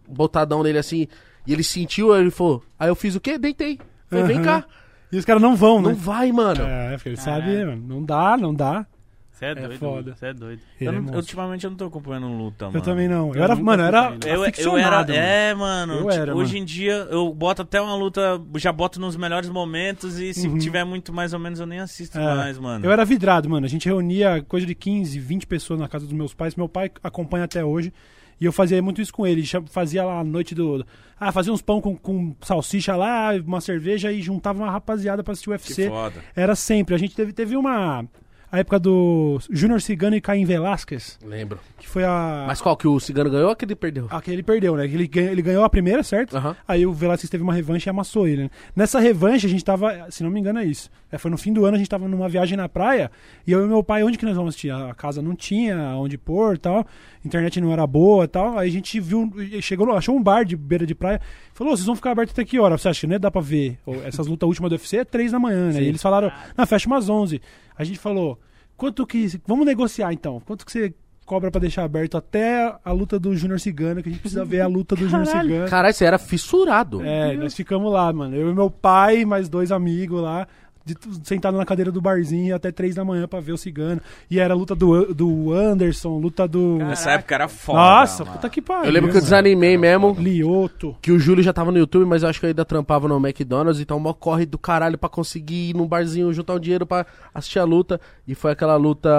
botadão 0.08 0.62
nele 0.62 0.78
assim, 0.78 1.06
e 1.46 1.52
ele 1.52 1.62
sentiu, 1.62 2.12
aí 2.12 2.20
ele 2.20 2.30
falou, 2.32 2.62
aí 2.78 2.88
eu 2.88 2.94
fiz 2.96 3.14
o 3.14 3.20
quê? 3.20 3.38
Deitei. 3.38 3.78
Falei, 4.10 4.24
vem 4.26 4.42
cá. 4.42 4.64
E 5.12 5.16
os 5.16 5.24
caras 5.24 5.42
não 5.42 5.56
vão, 5.56 5.80
Não 5.80 5.90
né? 5.90 5.96
vai, 5.98 6.30
mano. 6.32 6.62
É, 6.62 6.92
porque 6.94 7.08
ele 7.08 7.16
Caralho. 7.16 7.42
sabe, 7.44 7.64
mano, 7.64 7.82
não 7.88 8.04
dá, 8.04 8.36
não 8.36 8.54
dá. 8.54 8.86
Você 9.32 9.46
é 9.46 9.54
doido. 9.54 9.78
foda. 9.78 10.14
Você 10.14 10.26
é 10.26 10.34
doido. 10.34 10.60
Eu 10.78 10.88
é 10.88 10.92
não- 10.94 11.00
monstro. 11.00 11.16
ultimamente 11.20 11.64
eu 11.64 11.70
não 11.70 11.76
tô 11.78 11.86
acompanhando 11.86 12.28
luta, 12.28 12.66
mano. 12.66 12.76
Eu 12.76 12.82
também 12.82 13.08
não. 13.08 13.28
Eu, 13.30 13.36
Eu 13.36 13.42
era, 13.42 13.56
mano, 13.56 13.82
era. 13.82 14.12
Eu, 14.26 14.44
eu 14.44 14.76
era. 14.76 14.98
mano. 14.98 15.12
É, 15.14 15.54
mano. 15.54 15.92
Eu 15.94 15.98
tipo, 16.00 16.10
era, 16.12 16.36
hoje 16.36 16.52
mano. 16.52 16.62
em 16.62 16.64
dia 16.66 16.92
eu 17.10 17.32
boto 17.32 17.62
até 17.62 17.80
uma 17.80 17.94
luta. 17.96 18.38
Já 18.56 18.70
boto 18.70 19.00
nos 19.00 19.16
melhores 19.16 19.48
momentos 19.48 20.18
e 20.18 20.34
se 20.34 20.46
Uhum. 20.46 20.58
tiver 20.58 20.84
muito 20.84 21.10
mais 21.10 21.32
ou 21.32 21.38
menos 21.38 21.58
eu 21.58 21.64
nem 21.66 21.80
assisto 21.80 22.18
É. 22.18 22.34
mais, 22.34 22.58
mano. 22.58 22.84
Eu 22.84 22.92
era 22.92 23.02
vidrado, 23.02 23.48
mano. 23.48 23.64
A 23.64 23.68
gente 23.68 23.86
reunia 23.86 24.44
coisa 24.46 24.66
de 24.66 24.74
15, 24.74 25.18
20 25.18 25.46
pessoas 25.46 25.80
na 25.80 25.88
casa 25.88 26.04
dos 26.04 26.12
meus 26.14 26.34
pais. 26.34 26.54
Meu 26.54 26.68
pai 26.68 26.90
acompanha 27.02 27.46
até 27.46 27.64
hoje. 27.64 27.94
E 28.40 28.44
eu 28.46 28.52
fazia 28.52 28.80
muito 28.82 29.02
isso 29.02 29.12
com 29.12 29.26
ele. 29.26 29.44
Fazia 29.70 30.02
lá 30.04 30.20
a 30.20 30.24
noite 30.24 30.54
do. 30.54 30.84
Ah, 31.18 31.30
fazia 31.30 31.52
uns 31.52 31.60
pão 31.60 31.80
com, 31.80 31.94
com 31.94 32.34
salsicha 32.40 32.96
lá, 32.96 33.32
uma 33.44 33.60
cerveja 33.60 34.10
e 34.10 34.22
juntava 34.22 34.62
uma 34.62 34.70
rapaziada 34.70 35.22
pra 35.22 35.32
assistir 35.32 35.50
o 35.50 35.52
UFC. 35.52 35.88
Era 36.34 36.56
sempre. 36.56 36.94
A 36.94 36.98
gente 36.98 37.14
teve, 37.14 37.32
teve 37.32 37.56
uma. 37.56 38.06
A 38.52 38.58
época 38.58 38.80
do 38.80 39.38
Júnior 39.48 39.80
Cigano 39.80 40.16
e 40.16 40.20
Caim 40.20 40.44
Velasquez, 40.44 41.16
Lembro. 41.24 41.60
que 41.78 41.86
foi 41.88 42.02
a. 42.04 42.44
Mas 42.48 42.60
qual, 42.60 42.76
que 42.76 42.88
o 42.88 42.98
Cigano 42.98 43.30
ganhou 43.30 43.48
ou 43.48 43.54
que 43.54 43.64
ele 43.64 43.76
perdeu? 43.76 44.08
A 44.10 44.20
que 44.20 44.30
ele 44.30 44.42
perdeu, 44.42 44.76
né? 44.76 44.84
Ele, 44.86 45.06
ganhou- 45.06 45.30
ele 45.32 45.42
ganhou 45.42 45.62
a 45.62 45.70
primeira, 45.70 46.02
certo? 46.02 46.36
Aham. 46.36 46.56
Aí 46.66 46.84
o 46.84 46.92
Velasquez 46.92 47.30
teve 47.30 47.44
uma 47.44 47.54
revanche 47.54 47.88
e 47.88 47.90
amassou 47.90 48.26
ele. 48.26 48.44
Né? 48.44 48.50
Nessa 48.74 48.98
revanche, 48.98 49.46
a 49.46 49.48
gente 49.50 49.64
tava, 49.64 50.10
se 50.10 50.24
não 50.24 50.30
me 50.30 50.40
engano, 50.40 50.58
é 50.58 50.64
isso. 50.64 50.90
É, 51.12 51.16
foi 51.18 51.30
no 51.30 51.38
fim 51.38 51.52
do 51.52 51.64
ano, 51.64 51.76
a 51.76 51.78
gente 51.78 51.88
tava 51.88 52.08
numa 52.08 52.28
viagem 52.28 52.56
na 52.56 52.68
praia. 52.68 53.10
E 53.46 53.52
eu 53.52 53.64
e 53.64 53.68
meu 53.68 53.82
pai, 53.84 54.02
onde 54.02 54.18
que 54.18 54.24
nós 54.24 54.34
vamos 54.34 54.50
assistir? 54.50 54.70
A 54.70 54.94
casa 54.94 55.22
não 55.22 55.34
tinha 55.36 55.76
onde 55.96 56.18
pôr 56.18 56.58
tal. 56.58 56.84
Internet 57.24 57.60
não 57.60 57.72
era 57.72 57.86
boa 57.86 58.26
tal. 58.26 58.58
Aí 58.58 58.68
a 58.68 58.72
gente 58.72 58.98
viu, 58.98 59.30
chegou, 59.60 59.92
achou 59.92 60.16
um 60.16 60.22
bar 60.22 60.44
de 60.44 60.56
beira 60.56 60.84
de 60.86 60.94
praia. 60.94 61.20
Falou, 61.52 61.72
"Ô, 61.72 61.76
vocês 61.76 61.86
vão 61.86 61.94
ficar 61.96 62.12
aberto 62.12 62.30
até 62.30 62.44
que 62.44 62.58
hora? 62.58 62.76
Você 62.78 62.88
acha 62.88 63.00
que 63.02 63.06
não 63.06 63.18
dá 63.18 63.30
pra 63.30 63.40
ver? 63.40 63.78
Essas 64.04 64.26
lutas 64.26 64.48
últimas 64.48 64.70
do 64.70 64.74
UFC 64.74 64.98
é 64.98 65.04
três 65.04 65.30
da 65.32 65.38
manhã, 65.38 65.66
né? 65.66 65.72
Sim. 65.74 65.80
E 65.82 65.86
eles 65.86 66.02
falaram, 66.02 66.32
não, 66.56 66.66
fecha 66.66 66.86
umas 66.88 67.08
11. 67.08 67.40
A 67.80 67.84
gente 67.84 67.98
falou, 67.98 68.38
quanto 68.76 69.06
que. 69.06 69.40
Vamos 69.46 69.64
negociar 69.64 70.12
então. 70.12 70.38
Quanto 70.44 70.66
que 70.66 70.70
você 70.70 70.92
cobra 71.24 71.50
pra 71.50 71.62
deixar 71.62 71.82
aberto 71.82 72.18
até 72.18 72.76
a 72.84 72.92
luta 72.92 73.18
do 73.18 73.34
Júnior 73.34 73.58
Cigano, 73.58 74.02
que 74.02 74.10
a 74.10 74.12
gente 74.12 74.20
precisa 74.20 74.44
ver 74.44 74.60
a 74.60 74.66
luta 74.66 74.94
do 74.94 75.08
Júnior. 75.08 75.26
Cigano. 75.26 75.70
Caralho, 75.70 75.94
você 75.94 76.04
era 76.04 76.18
fissurado. 76.18 77.00
É, 77.02 77.34
nós 77.36 77.54
ficamos 77.54 77.90
lá, 77.90 78.12
mano. 78.12 78.36
Eu 78.36 78.50
e 78.50 78.54
meu 78.54 78.70
pai, 78.70 79.24
mais 79.24 79.48
dois 79.48 79.72
amigos 79.72 80.20
lá, 80.20 80.46
de, 80.84 80.96
sentado 81.24 81.56
na 81.56 81.64
cadeira 81.64 81.90
do 81.92 82.00
barzinho 82.00 82.54
até 82.54 82.72
três 82.72 82.94
da 82.94 83.04
manhã 83.04 83.28
pra 83.28 83.40
ver 83.40 83.52
o 83.52 83.58
cigano. 83.58 84.00
E 84.30 84.38
era 84.38 84.54
a 84.54 84.56
luta 84.56 84.74
do, 84.74 85.14
do 85.14 85.52
Anderson, 85.52 86.18
luta 86.18 86.48
do. 86.48 86.78
Nessa 86.78 87.12
época 87.12 87.34
era 87.34 87.48
foda. 87.48 87.78
Nossa, 87.78 88.24
mano. 88.24 88.36
puta 88.36 88.48
que 88.50 88.62
pariu. 88.62 88.84
Eu 88.86 88.92
lembro 88.92 89.10
que 89.10 89.16
eu 89.16 89.20
mano. 89.20 89.24
desanimei 89.24 89.76
mesmo. 89.76 90.16
Lioto. 90.18 90.96
Que 91.02 91.12
o 91.12 91.18
Júlio 91.18 91.42
já 91.42 91.52
tava 91.52 91.70
no 91.70 91.78
YouTube, 91.78 92.06
mas 92.06 92.22
eu 92.22 92.28
acho 92.28 92.40
que 92.40 92.46
eu 92.46 92.48
ainda 92.48 92.64
trampava 92.64 93.06
no 93.06 93.16
McDonald's, 93.16 93.80
então 93.80 93.98
mó 94.00 94.12
corre 94.12 94.46
do 94.46 94.58
caralho 94.58 94.96
pra 94.98 95.08
conseguir 95.08 95.70
ir 95.70 95.74
num 95.76 95.86
barzinho 95.86 96.32
juntar 96.32 96.54
um 96.54 96.60
dinheiro 96.60 96.86
pra 96.86 97.06
assistir 97.34 97.58
a 97.58 97.64
luta. 97.64 98.00
E 98.26 98.34
foi 98.34 98.52
aquela 98.52 98.76
luta 98.76 99.10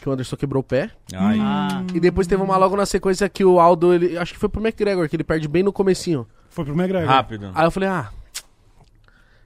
que 0.00 0.08
o 0.08 0.12
Anderson 0.12 0.36
quebrou 0.36 0.60
o 0.60 0.64
pé. 0.64 0.90
Ai. 1.14 1.38
Ah, 1.40 1.82
E 1.94 2.00
depois 2.00 2.26
teve 2.26 2.42
uma 2.42 2.56
logo 2.56 2.76
na 2.76 2.86
sequência 2.86 3.28
que 3.28 3.44
o 3.44 3.58
Aldo, 3.60 3.92
ele, 3.94 4.16
acho 4.18 4.32
que 4.34 4.38
foi 4.38 4.48
pro 4.48 4.60
McGregor, 4.60 5.08
que 5.08 5.16
ele 5.16 5.24
perde 5.24 5.48
bem 5.48 5.62
no 5.62 5.72
comecinho. 5.72 6.26
Foi 6.48 6.64
pro 6.64 6.74
McGregor. 6.74 7.08
Rápido. 7.08 7.50
Aí 7.54 7.66
eu 7.66 7.70
falei, 7.70 7.88
ah, 7.88 8.08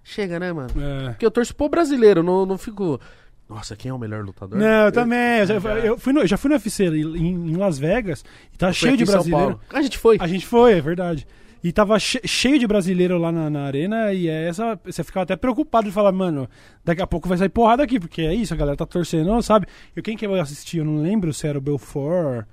chega 0.03 0.39
né, 0.39 0.53
mano? 0.53 0.71
É. 0.77 1.09
Porque 1.11 1.27
eu 1.27 1.31
torço 1.31 1.55
pro 1.55 1.69
brasileiro, 1.69 2.23
não, 2.23 2.45
não 2.47 2.59
fico... 2.59 3.01
Nossa, 3.49 3.75
quem 3.75 3.91
é 3.91 3.93
o 3.95 3.99
melhor 3.99 4.25
lutador? 4.25 4.57
Não, 4.59 4.85
eu 4.87 4.93
também. 4.93 5.39
Eu 5.41 5.47
já, 5.47 5.55
eu 5.55 5.99
fui 5.99 6.13
no, 6.13 6.21
eu 6.21 6.27
já 6.29 6.37
fui 6.37 6.49
no 6.49 6.55
UFC 6.55 6.85
em, 6.87 7.51
em 7.51 7.57
Las 7.57 7.81
Vegas 7.81 8.25
e 8.55 8.57
tá 8.57 8.73
cheio 8.73 8.97
de 8.97 9.05
brasileiro. 9.05 9.59
A 9.73 9.83
gente 9.83 9.99
foi. 9.99 10.19
A 10.21 10.27
gente 10.29 10.47
foi, 10.47 10.75
é 10.75 10.81
verdade. 10.81 11.27
E 11.63 11.73
tava 11.73 11.99
che- 11.99 12.21
cheio 12.25 12.61
de 12.61 12.67
brasileiro 12.67 13.19
lá 13.19 13.33
na, 13.33 13.51
na 13.51 13.63
arena 13.65 14.13
e 14.13 14.29
é 14.29 14.47
essa. 14.47 14.79
Você 14.85 15.03
ficava 15.03 15.25
até 15.25 15.35
preocupado 15.35 15.89
de 15.89 15.93
falar, 15.93 16.13
mano, 16.13 16.49
daqui 16.85 17.03
a 17.03 17.07
pouco 17.09 17.29
vai 17.29 17.37
sair 17.39 17.49
porrada 17.49 17.83
aqui, 17.83 17.99
porque 17.99 18.23
é 18.23 18.33
isso, 18.33 18.55
a 18.55 18.57
galera 18.57 18.77
tá 18.77 18.87
torcendo, 18.87 19.43
sabe? 19.43 19.67
E 19.97 20.01
quem 20.01 20.17
que 20.17 20.25
eu 20.25 20.35
assisti? 20.41 20.79
Eu 20.79 20.85
não 20.85 21.03
lembro 21.03 21.33
se 21.35 21.45
era 21.47 21.59
o 21.59 21.61
Belfort. 21.61 22.47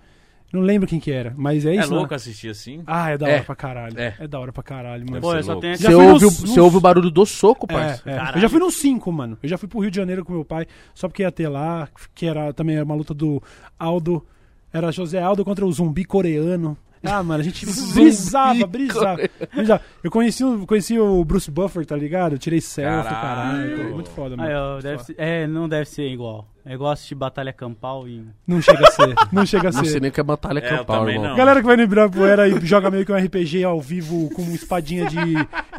Não 0.58 0.66
lembro 0.66 0.88
quem 0.88 1.00
que 1.00 1.12
era, 1.12 1.34
mas 1.38 1.66
é 1.66 1.76
É 1.76 1.80
isso. 1.80 1.90
né? 1.92 1.96
louco 1.98 2.14
assistir 2.14 2.50
assim? 2.50 2.82
Ah, 2.86 3.10
é 3.12 3.18
da 3.18 3.28
É. 3.30 3.34
hora 3.36 3.44
pra 3.44 3.56
caralho. 3.56 4.00
É. 4.00 4.16
É, 4.20 4.28
da 4.28 4.40
hora 4.40 4.52
pra 4.54 4.64
caralho, 4.64 5.06
mano. 5.10 5.22
Pô, 5.22 5.32
ser 5.32 5.38
eu 5.38 5.44
só 5.44 5.52
louco. 5.54 5.62
tenho 5.62 5.78
Você 5.78 5.94
ouve, 5.94 6.26
o- 6.26 6.28
nos- 6.28 6.40
você 6.42 6.60
ouve 6.60 6.78
o 6.78 6.82
barulho 6.82 7.10
do 7.12 7.26
soco, 7.26 7.66
É, 7.70 7.74
parça. 7.74 8.10
é. 8.10 8.38
Eu 8.38 8.42
já 8.42 8.50
fui 8.50 8.60
nos 8.60 8.76
cinco, 8.76 9.12
mano. 9.12 9.38
Eu 9.42 9.50
já 9.50 9.58
fui 9.58 9.68
pro 9.68 9.80
Rio 9.80 9.92
de 9.92 9.98
Janeiro 9.98 10.24
com 10.26 10.34
meu 10.34 10.46
pai, 10.46 10.66
só 10.94 11.08
porque 11.08 11.24
ia 11.24 11.32
ter 11.32 11.48
lá, 11.48 11.88
que 12.16 12.26
era 12.26 12.52
também 12.54 12.76
era 12.76 12.86
uma 12.86 12.96
luta 12.96 13.14
do 13.14 13.42
Aldo. 13.80 14.26
Era 14.74 14.92
José 14.92 15.22
Aldo 15.22 15.46
contra 15.46 15.66
o 15.66 15.72
zumbi 15.72 16.04
coreano. 16.06 16.78
Ah, 17.04 17.22
mano, 17.22 17.42
a 17.42 17.44
gente 17.44 17.64
brisava, 17.94 18.66
brisava, 18.68 19.22
brisava. 19.54 19.82
Eu 20.04 20.10
conheci, 20.12 20.44
o- 20.44 20.66
conheci 20.66 21.00
o 21.00 21.24
Bruce 21.24 21.50
Buffer, 21.50 21.86
tá 21.86 21.96
ligado? 21.96 22.34
Eu 22.34 22.40
tirei 22.40 22.60
selfie, 22.60 23.10
Caralho. 23.10 23.68
caralho. 23.78 23.94
Muito 23.94 24.10
foda, 24.10 24.36
mano. 24.36 24.50
Ah, 24.50 24.52
eu- 24.52 24.72
Muito 24.74 24.84
deve 24.84 24.98
foda. 24.98 25.06
ser- 25.06 25.16
é, 25.20 25.48
não 25.48 25.70
deve 25.70 25.86
ser 25.90 26.08
igual. 26.10 26.48
É 26.70 26.74
igual 26.74 26.92
assistir 26.92 27.16
Batalha 27.16 27.54
Campal 27.54 28.08
e... 28.08 28.24
Não 28.46 28.62
chega 28.62 28.86
a 28.88 28.92
ser. 28.92 29.16
Não 29.32 29.46
chega 29.46 29.70
a 29.70 29.72
Não 29.72 29.84
sei 29.84 29.94
ser. 29.94 30.02
nem 30.02 30.10
o 30.10 30.14
que 30.14 30.20
é 30.20 30.24
batalha 30.24 30.60
É, 30.60 30.74
eu 30.74 30.78
campal, 30.80 31.10
irmão. 31.10 31.30
não. 31.30 31.36
Galera 31.38 31.62
que 31.62 31.66
vai 31.66 31.78
no 31.78 31.84
Ibirapuera 31.84 32.48
e 32.48 32.60
joga 32.66 32.92
meio 32.92 33.06
que 33.06 33.12
um 33.12 33.16
RPG 33.16 33.64
ao 33.64 33.80
vivo 33.80 34.30
com 34.36 34.42
espadinha 34.54 35.06
de 35.08 35.18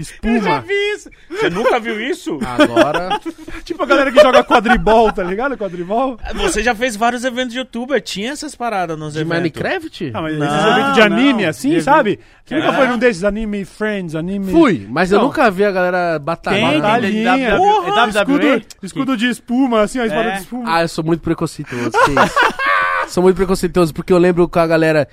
espuma. 0.01 0.65
isso. 0.95 1.11
Você 1.31 1.51
nunca 1.51 1.79
viu 1.79 2.01
isso? 2.01 2.39
Agora... 2.45 3.21
Tipo 3.65 3.83
a 3.83 3.87
galera 3.87 4.11
que 4.11 4.21
joga 4.21 4.43
quadribol, 4.43 5.13
tá 5.13 5.23
ligado? 5.23 5.57
Quadribol. 5.59 6.19
Você 6.37 6.63
já 6.63 6.75
fez 6.75 6.97
vários 6.97 7.23
eventos 7.23 7.53
de 7.53 7.59
youtuber, 7.59 8.01
tinha 8.01 8.31
essas 8.33 8.55
paradas 8.55 8.99
nos 8.99 9.13
De 9.13 9.21
eventos. 9.21 9.37
Minecraft? 9.37 10.11
Ah, 10.15 10.23
mas 10.23 10.39
Não, 10.39 10.47
esses 10.47 10.67
eventos 10.67 10.95
de 10.95 11.01
anime, 11.03 11.43
não. 11.43 11.51
assim, 11.51 11.71
De- 11.71 11.83
sabe? 11.83 12.19
Você 12.47 12.55
nunca 12.55 12.69
É. 12.69 12.73
foi 12.73 12.87
num 12.87 12.97
desses 12.99 13.25
anime 13.25 13.65
Friends, 13.67 14.15
anime. 14.15 14.51
Fui, 14.51 14.87
mas 14.89 15.13
eu 15.13 15.21
nunca 15.21 15.51
vi 15.51 15.65
a 15.67 15.71
galera 15.71 16.19
batalhar. 16.19 16.71
Tem, 17.03 17.27
é 17.45 17.55
WWE? 17.55 18.09
Escudo, 18.17 18.67
escudo 18.83 19.17
de 19.19 19.29
espuma, 19.29 19.83
assim, 19.83 19.99
a 19.99 20.07
espada 20.07 20.29
É. 20.31 20.33
de 20.37 20.41
espuma. 20.41 20.78
Ah, 20.79 20.83
eu 20.83 20.89
sou 20.89 21.03
muito 21.03 21.21
preconceituoso, 21.23 21.91
sou 23.09 23.21
muito 23.21 23.35
preconceituoso, 23.35 23.93
porque 23.93 24.13
eu 24.13 24.19
lembro 24.19 24.49
com 24.49 24.61
a 24.61 24.67
galera, 24.67 25.09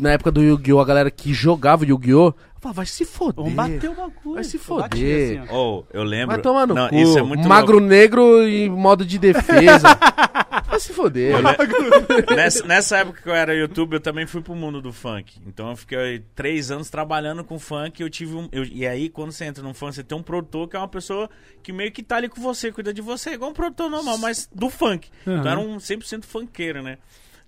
na 0.00 0.12
época 0.12 0.30
do 0.30 0.42
Yu-Gi-Oh!, 0.42 0.80
a 0.80 0.86
galera 0.86 1.10
que 1.10 1.34
jogava 1.34 1.84
Yu-Gi-Oh! 1.84 2.32
Eu 2.62 2.72
falava, 2.72 2.76
vai 2.76 2.86
se 2.86 3.04
foder. 3.04 3.44
Vamos 3.44 3.52
bater 3.54 3.90
o 3.90 3.94
bagulho. 3.94 4.34
Vai 4.34 4.44
se 4.44 4.56
Eu 4.56 4.60
foder. 4.60 5.40
assim. 5.42 5.52
Oh, 5.54 5.84
eu 5.92 6.02
lembro. 6.04 6.28
Vai 6.34 6.40
tomar 6.42 6.66
no 6.66 6.74
Não, 6.74 6.88
cu. 6.88 6.94
Isso 6.96 7.18
é 7.18 7.22
muito 7.22 7.48
Magro 7.48 7.72
louco. 7.78 7.86
negro 7.88 8.46
em 8.48 8.68
modo 8.70 9.04
de 9.04 9.18
defesa. 9.18 9.88
vai 10.68 10.78
se 10.80 10.92
foder. 10.92 11.34
Nessa, 12.34 12.64
nessa 12.66 12.96
época 12.98 13.20
que 13.22 13.28
eu 13.28 13.34
era 13.34 13.54
youtuber, 13.54 13.96
eu 13.96 14.00
também 14.00 14.26
fui 14.26 14.40
pro 14.40 14.54
mundo 14.54 14.80
do 14.80 14.92
funk. 14.92 15.40
Então 15.46 15.70
eu 15.70 15.76
fiquei 15.76 16.22
três 16.34 16.70
anos 16.70 16.88
trabalhando 16.90 17.42
com 17.44 17.58
funk. 17.58 18.00
Eu 18.02 18.08
tive 18.10 18.34
um. 18.34 18.48
eu- 18.52 18.64
e 18.64 18.86
aí, 18.86 19.08
quando 19.08 19.32
você 19.32 19.44
entra 19.44 19.62
no 19.62 19.74
funk, 19.74 19.94
você 19.94 20.04
tem 20.04 20.16
um 20.16 20.22
produtor 20.22 20.68
que 20.68 20.76
é 20.76 20.78
uma 20.78 20.88
pessoa 20.88 21.28
que 21.62 21.72
meio 21.72 21.90
que 21.92 22.02
tá 22.02 22.16
ali 22.16 22.28
com 22.28 22.40
você, 22.40 22.70
cuida 22.72 22.92
de 22.92 23.00
você, 23.02 23.30
igual 23.30 23.50
um 23.50 23.54
produtor 23.54 23.90
normal, 23.90 24.18
mas 24.18 24.48
do 24.54 24.70
funk. 24.70 25.08
Uhum. 25.26 25.38
Então 25.38 25.50
era 25.50 25.60
um 25.60 25.76
100% 25.78 26.24
funkeiro, 26.24 26.82
né? 26.82 26.98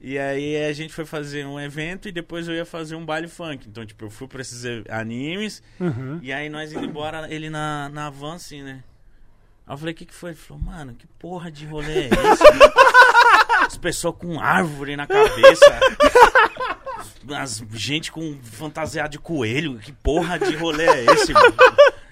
E 0.06 0.18
aí 0.18 0.62
a 0.62 0.72
gente 0.74 0.92
foi 0.92 1.06
fazer 1.06 1.46
um 1.46 1.58
evento 1.58 2.06
e 2.06 2.12
depois 2.12 2.46
eu 2.46 2.54
ia 2.54 2.66
fazer 2.66 2.94
um 2.94 3.06
baile 3.06 3.26
funk. 3.26 3.66
Então, 3.66 3.86
tipo, 3.86 4.04
eu 4.04 4.10
fui 4.10 4.28
pra 4.28 4.42
esses 4.42 4.62
animes. 4.90 5.62
Uhum. 5.80 6.18
E 6.20 6.30
aí 6.30 6.50
nós 6.50 6.70
indo 6.74 6.84
embora, 6.84 7.26
ele 7.32 7.48
na, 7.48 7.88
na 7.88 8.10
van, 8.10 8.34
assim, 8.34 8.62
né? 8.62 8.84
Aí 9.66 9.72
eu 9.72 9.78
falei, 9.78 9.94
o 9.94 9.96
que 9.96 10.04
que 10.04 10.12
foi? 10.12 10.32
Ele 10.32 10.36
falou, 10.36 10.62
mano, 10.62 10.92
que 10.92 11.06
porra 11.06 11.50
de 11.50 11.64
rolê 11.64 12.02
é 12.02 12.08
esse? 12.08 12.44
As 13.64 13.78
pessoas 13.78 14.16
com 14.18 14.38
árvore 14.38 14.94
na 14.94 15.06
cabeça. 15.06 15.80
As 17.34 17.64
gente 17.72 18.12
com 18.12 18.38
fantasiado 18.42 19.08
de 19.08 19.18
coelho. 19.18 19.78
Que 19.78 19.90
porra 19.90 20.38
de 20.38 20.54
rolê 20.54 20.84
é 20.84 21.04
esse, 21.14 21.32
mano? 21.32 21.56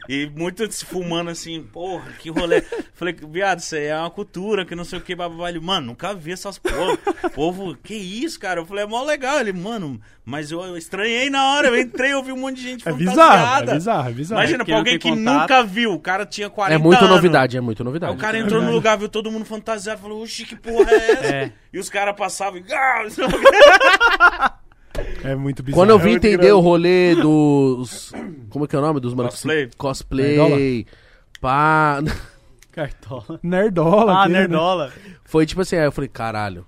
E 0.08 0.26
muito 0.34 0.70
se 0.72 0.84
fumando 0.84 1.30
assim, 1.30 1.62
porra, 1.62 2.10
que 2.18 2.28
rolê. 2.28 2.62
Falei, 2.94 3.14
viado, 3.30 3.60
isso 3.60 3.76
aí 3.76 3.86
é 3.86 3.96
uma 3.96 4.10
cultura, 4.10 4.64
que 4.64 4.74
não 4.74 4.84
sei 4.84 4.98
o 4.98 5.02
que. 5.02 5.12
Ele, 5.12 5.60
mano, 5.60 5.88
nunca 5.88 6.12
vi 6.14 6.32
essas 6.32 6.58
porra. 6.58 6.96
Povo, 7.34 7.76
que 7.76 7.94
isso, 7.94 8.38
cara? 8.40 8.60
Eu 8.60 8.66
falei, 8.66 8.84
é 8.84 8.86
mó 8.86 9.02
legal. 9.04 9.38
Ele, 9.38 9.52
mano, 9.52 10.00
mas 10.24 10.50
eu, 10.50 10.60
eu 10.62 10.76
estranhei 10.76 11.30
na 11.30 11.52
hora. 11.52 11.68
Eu 11.68 11.78
entrei, 11.78 12.12
eu 12.12 12.22
vi 12.22 12.32
um 12.32 12.36
monte 12.36 12.56
de 12.56 12.62
gente 12.62 12.88
É 12.88 12.90
fantasiada. 12.92 13.06
bizarro, 13.06 13.70
é 13.70 13.74
bizarro, 13.74 14.08
é 14.08 14.12
bizarro. 14.12 14.40
Imagina, 14.40 14.64
que 14.64 14.70
pra 14.70 14.78
alguém 14.78 14.98
que 14.98 15.08
contato. 15.08 15.40
nunca 15.40 15.62
viu, 15.62 15.92
o 15.92 16.00
cara 16.00 16.26
tinha 16.26 16.50
40 16.50 16.74
É 16.74 16.82
muita 16.82 17.04
anos. 17.04 17.16
novidade, 17.16 17.56
é 17.56 17.60
muita 17.60 17.82
Aí 17.82 17.84
novidade. 17.84 18.12
o 18.12 18.18
cara 18.18 18.38
entrou 18.38 18.60
no 18.62 18.72
lugar, 18.72 18.98
viu 18.98 19.08
todo 19.08 19.30
mundo 19.30 19.44
fantasiado, 19.44 20.00
falou, 20.00 20.20
oxi, 20.22 20.44
que 20.44 20.56
porra 20.56 20.90
é 20.90 21.10
essa? 21.12 21.26
É. 21.26 21.52
E 21.72 21.78
os 21.78 21.88
caras 21.88 22.16
passavam 22.16 22.58
e... 22.58 22.64
É 25.24 25.34
muito 25.34 25.62
bizarro. 25.62 25.82
Quando 25.82 25.90
eu 25.90 25.98
vim 25.98 26.10
muito 26.10 26.26
entender 26.26 26.36
grande. 26.36 26.52
o 26.52 26.60
rolê 26.60 27.14
dos. 27.14 28.12
Como 28.50 28.64
é 28.64 28.68
que 28.68 28.76
é 28.76 28.78
o 28.78 28.82
nome? 28.82 29.00
Dos 29.00 29.14
manos 29.14 29.34
Cosplay. 29.34 29.70
Cosplay. 29.76 30.86
Pá. 31.40 32.02
Cartola. 32.72 33.38
Nerdola. 33.42 34.22
Ah, 34.22 34.28
né? 34.28 34.40
nerdola. 34.40 34.92
Foi 35.24 35.46
tipo 35.46 35.60
assim, 35.60 35.76
aí 35.76 35.84
eu 35.84 35.92
falei, 35.92 36.08
caralho. 36.08 36.66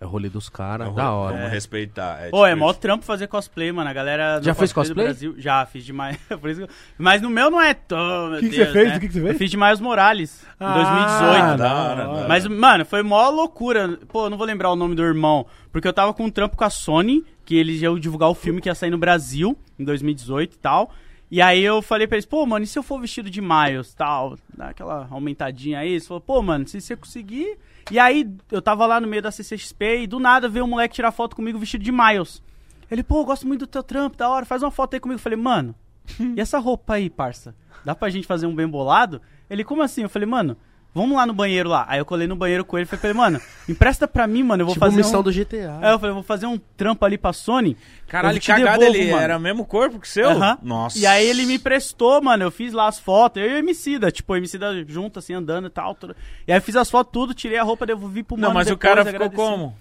É 0.00 0.04
o 0.04 0.08
rolê 0.08 0.28
dos 0.28 0.48
caras, 0.48 0.94
da 0.94 1.10
hora. 1.10 1.36
Vamos 1.36 1.50
respeitar. 1.50 2.30
Pô, 2.30 2.46
é 2.46 2.54
mó 2.54 2.72
trampo 2.72 3.04
fazer 3.04 3.26
cosplay, 3.26 3.72
mano. 3.72 3.90
A 3.90 3.92
galera. 3.92 4.40
Já 4.40 4.54
fez 4.54 4.72
cosplay? 4.72 5.06
Brasil, 5.06 5.34
já, 5.38 5.66
fiz 5.66 5.84
demais. 5.84 6.16
Por 6.40 6.48
isso 6.50 6.64
que 6.64 6.72
Mas 6.96 7.20
no 7.20 7.28
meu 7.28 7.50
não 7.50 7.60
é 7.60 7.74
tão. 7.74 8.30
meu 8.30 8.38
Que 8.40 8.48
que 8.48 8.56
Deus, 8.58 8.68
você 8.68 8.72
fez? 8.72 8.88
né? 8.90 8.96
O 8.96 9.00
que 9.00 9.06
que 9.08 9.12
você 9.14 9.20
fez? 9.20 9.32
Eu 9.32 9.38
fiz 9.38 9.50
de 9.50 9.56
Miles 9.56 9.80
Morales, 9.80 10.44
em 10.60 10.64
Ah, 10.64 10.74
2018. 10.74 11.58
da 11.58 11.74
hora, 11.74 11.96
da 11.96 12.08
hora. 12.10 12.28
Mas, 12.28 12.46
mano, 12.46 12.84
foi 12.84 13.02
mó 13.02 13.28
loucura. 13.28 13.98
Pô, 14.08 14.26
eu 14.26 14.30
não 14.30 14.38
vou 14.38 14.46
lembrar 14.46 14.70
o 14.70 14.76
nome 14.76 14.94
do 14.94 15.02
irmão. 15.02 15.46
Porque 15.72 15.88
eu 15.88 15.92
tava 15.92 16.14
com 16.14 16.26
um 16.26 16.30
trampo 16.30 16.56
com 16.56 16.64
a 16.64 16.70
Sony, 16.70 17.24
que 17.44 17.56
eles 17.56 17.82
iam 17.82 17.98
divulgar 17.98 18.28
o 18.28 18.34
filme 18.34 18.60
que 18.60 18.68
ia 18.68 18.76
sair 18.76 18.90
no 18.90 18.98
Brasil. 18.98 19.58
em 19.76 19.84
2018 19.84 20.54
e 20.54 20.58
tal. 20.58 20.92
E 21.30 21.42
aí 21.42 21.62
eu 21.62 21.82
falei 21.82 22.06
pra 22.06 22.16
eles, 22.16 22.24
pô, 22.24 22.46
mano, 22.46 22.64
e 22.64 22.68
se 22.68 22.78
eu 22.78 22.82
for 22.84 23.00
vestido 23.00 23.28
de 23.28 23.40
Miles, 23.42 23.92
tal, 23.94 24.38
dá 24.56 24.68
aquela 24.68 25.08
aumentadinha 25.10 25.80
aí? 25.80 25.90
Eles 25.90 26.06
falaram, 26.06 26.24
pô, 26.24 26.40
mano, 26.40 26.66
se 26.68 26.80
você 26.80 26.94
conseguir... 26.96 27.58
E 27.90 27.98
aí 27.98 28.30
eu 28.50 28.60
tava 28.60 28.86
lá 28.86 29.00
no 29.00 29.08
meio 29.08 29.22
da 29.22 29.30
CCXP 29.30 30.02
e 30.02 30.06
do 30.06 30.18
nada 30.18 30.48
veio 30.48 30.64
um 30.64 30.68
moleque 30.68 30.94
tirar 30.94 31.10
foto 31.10 31.34
comigo 31.34 31.58
vestido 31.58 31.82
de 31.82 31.92
Miles. 31.92 32.42
Ele, 32.90 33.02
pô, 33.02 33.20
eu 33.20 33.24
gosto 33.24 33.46
muito 33.46 33.60
do 33.60 33.66
teu 33.66 33.82
trampo, 33.82 34.16
da 34.16 34.28
hora, 34.28 34.46
faz 34.46 34.62
uma 34.62 34.70
foto 34.70 34.94
aí 34.94 35.00
comigo. 35.00 35.18
Eu 35.18 35.22
falei, 35.22 35.38
mano, 35.38 35.74
e 36.36 36.40
essa 36.40 36.58
roupa 36.58 36.94
aí, 36.94 37.08
parça? 37.08 37.54
Dá 37.84 37.94
pra 37.94 38.10
gente 38.10 38.26
fazer 38.26 38.46
um 38.46 38.54
bem 38.54 38.66
bolado? 38.66 39.20
Ele, 39.48 39.64
como 39.64 39.82
assim? 39.82 40.02
Eu 40.02 40.08
falei, 40.08 40.28
mano, 40.28 40.56
vamos 40.98 41.16
lá 41.16 41.24
no 41.26 41.32
banheiro 41.32 41.68
lá. 41.68 41.84
Aí 41.88 41.98
eu 41.98 42.04
colei 42.04 42.26
no 42.26 42.36
banheiro 42.36 42.64
com 42.64 42.76
ele 42.76 42.88
e 42.90 42.96
falei, 42.96 43.14
mano, 43.14 43.40
empresta 43.68 44.06
pra 44.06 44.26
mim, 44.26 44.42
mano, 44.42 44.62
eu 44.62 44.66
vou 44.66 44.74
Tipo 44.74 44.84
fazer 44.86 44.96
missão 44.96 45.20
um... 45.20 45.22
do 45.22 45.32
GTA. 45.32 45.78
Aí 45.80 45.92
eu 45.92 45.98
falei, 45.98 46.10
eu 46.10 46.14
vou 46.14 46.22
fazer 46.22 46.46
um 46.46 46.58
trampo 46.76 47.04
ali 47.04 47.16
pra 47.16 47.32
Sony. 47.32 47.76
Caralho, 48.06 48.40
cagada 48.40 48.78
devolvo, 48.78 48.96
ele. 48.98 49.10
mano. 49.10 49.22
Era 49.22 49.36
o 49.36 49.40
mesmo 49.40 49.64
corpo 49.64 50.00
que 50.00 50.06
o 50.06 50.10
seu? 50.10 50.30
Aham. 50.30 50.58
Nossa. 50.62 50.98
E 50.98 51.06
aí 51.06 51.26
ele 51.26 51.44
me 51.46 51.54
emprestou, 51.56 52.20
mano. 52.22 52.42
Eu 52.44 52.50
fiz 52.50 52.72
lá 52.72 52.88
as 52.88 52.98
fotos. 52.98 53.42
Eu 53.42 53.48
e 53.50 53.54
o 53.54 53.58
Emicida, 53.58 54.10
tipo, 54.10 54.32
o 54.32 54.36
Emicida 54.36 54.84
junto, 54.88 55.18
assim, 55.18 55.34
andando 55.34 55.66
e 55.66 55.70
tal. 55.70 55.94
Tudo. 55.94 56.16
E 56.46 56.52
aí 56.52 56.58
eu 56.58 56.62
fiz 56.62 56.74
as 56.76 56.90
fotos 56.90 57.12
tudo, 57.12 57.34
tirei 57.34 57.58
a 57.58 57.62
roupa, 57.62 57.84
devolvi 57.86 58.22
pro 58.22 58.36
Não, 58.36 58.48
mano. 58.48 58.54
mas 58.54 58.66
o 58.66 58.70
depois, 58.70 58.80
cara 58.94 59.04
ficou 59.04 59.26
agradeci. 59.26 59.72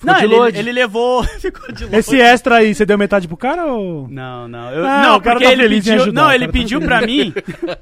Como? 0.00 0.12
Não, 0.12 0.18
de 0.18 0.24
ele, 0.26 0.34
load. 0.36 0.58
ele 0.58 0.72
levou. 0.72 1.22
ficou 1.40 1.72
de 1.72 1.84
load. 1.84 1.96
Esse 1.96 2.20
extra 2.20 2.56
aí, 2.56 2.74
você 2.74 2.84
deu 2.86 2.96
metade 2.98 3.28
pro 3.28 3.36
cara 3.36 3.66
ou. 3.66 4.08
Não, 4.08 4.48
não. 4.48 4.70
Eu, 4.72 4.84
Ah, 4.84 5.02
não, 5.02 5.16
o 5.16 5.20
cara 5.20 5.36
porque 5.36 5.44
tá 5.46 5.52
ele 5.52 5.62
feliz 5.62 5.86
em 5.86 5.90
pediu. 5.90 6.02
ajudar, 6.02 6.22
não, 6.22 6.30
ele 6.32 6.38
cara 6.46 6.52
tá 6.52 6.58
pediu 6.58 6.80
pra 6.80 7.00
mim. 7.02 7.34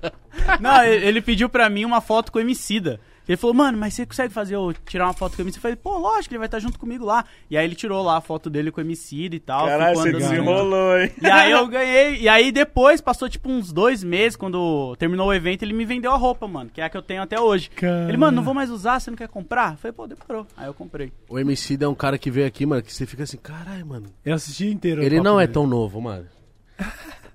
não, 0.60 0.84
ele, 0.84 1.06
ele 1.06 1.20
pediu 1.22 1.48
pra 1.48 1.68
mim 1.70 1.84
uma 1.84 2.00
foto 2.00 2.30
com 2.32 2.38
o 2.38 2.42
Emicida. 2.42 3.00
Ele 3.28 3.36
falou, 3.36 3.52
mano, 3.52 3.76
mas 3.76 3.92
você 3.92 4.06
consegue 4.06 4.32
fazer 4.32 4.54
eu 4.54 4.72
tirar 4.86 5.06
uma 5.06 5.12
foto 5.12 5.36
com 5.36 5.42
o 5.42 5.44
Emicida? 5.44 5.58
Eu 5.58 5.62
falei, 5.62 5.76
pô, 5.76 5.98
lógico, 5.98 6.32
ele 6.32 6.38
vai 6.38 6.46
estar 6.46 6.58
junto 6.58 6.78
comigo 6.78 7.04
lá. 7.04 7.26
E 7.50 7.58
aí 7.58 7.64
ele 7.64 7.74
tirou 7.74 8.02
lá 8.02 8.16
a 8.16 8.20
foto 8.22 8.48
dele 8.48 8.70
com 8.70 8.80
o 8.80 8.84
Emicida 8.84 9.36
e 9.36 9.40
tal. 9.40 9.66
Caralho, 9.66 9.96
você 9.96 10.12
desenrolou, 10.12 10.98
hein? 10.98 11.12
E 11.20 11.26
aí 11.26 11.50
eu 11.50 11.66
ganhei. 11.68 12.20
E 12.22 12.28
aí 12.28 12.50
depois, 12.50 13.02
passou 13.02 13.28
tipo 13.28 13.50
uns 13.50 13.70
dois 13.70 14.02
meses, 14.02 14.34
quando 14.34 14.96
terminou 14.96 15.28
o 15.28 15.34
evento, 15.34 15.62
ele 15.62 15.74
me 15.74 15.84
vendeu 15.84 16.10
a 16.12 16.16
roupa, 16.16 16.48
mano. 16.48 16.70
Que 16.72 16.80
é 16.80 16.84
a 16.84 16.88
que 16.88 16.96
eu 16.96 17.02
tenho 17.02 17.20
até 17.20 17.38
hoje. 17.38 17.68
Cara. 17.70 18.08
Ele, 18.08 18.16
mano, 18.16 18.36
não 18.36 18.42
vou 18.42 18.54
mais 18.54 18.70
usar, 18.70 18.98
você 18.98 19.10
não 19.10 19.18
quer 19.18 19.28
comprar? 19.28 19.72
Eu 19.72 19.76
falei, 19.76 19.92
pô, 19.92 20.06
demorou. 20.06 20.46
Aí 20.56 20.66
eu 20.66 20.72
comprei. 20.74 21.12
O 21.28 21.38
MC 21.38 21.76
é 21.78 21.86
um 21.86 21.94
cara 21.94 22.16
que 22.16 22.30
veio 22.30 22.46
aqui, 22.46 22.64
mano, 22.64 22.82
que 22.82 22.92
você 22.92 23.04
fica 23.04 23.24
assim, 23.24 23.36
caralho, 23.36 23.84
mano. 23.84 24.06
Eu 24.24 24.34
assisti 24.34 24.68
inteiro. 24.68 25.02
Ele 25.02 25.20
não 25.20 25.38
é 25.38 25.42
dele. 25.42 25.52
tão 25.52 25.66
novo, 25.66 26.00
mano. 26.00 26.26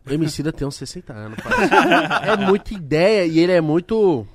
O 0.06 0.12
MC 0.12 0.44
tem 0.52 0.68
uns 0.68 0.76
60 0.76 1.14
anos, 1.14 1.38
parceiro. 1.42 1.72
É 2.24 2.38
muita 2.46 2.74
ideia 2.74 3.26
e 3.26 3.40
ele 3.40 3.52
é 3.52 3.62
muito. 3.62 4.28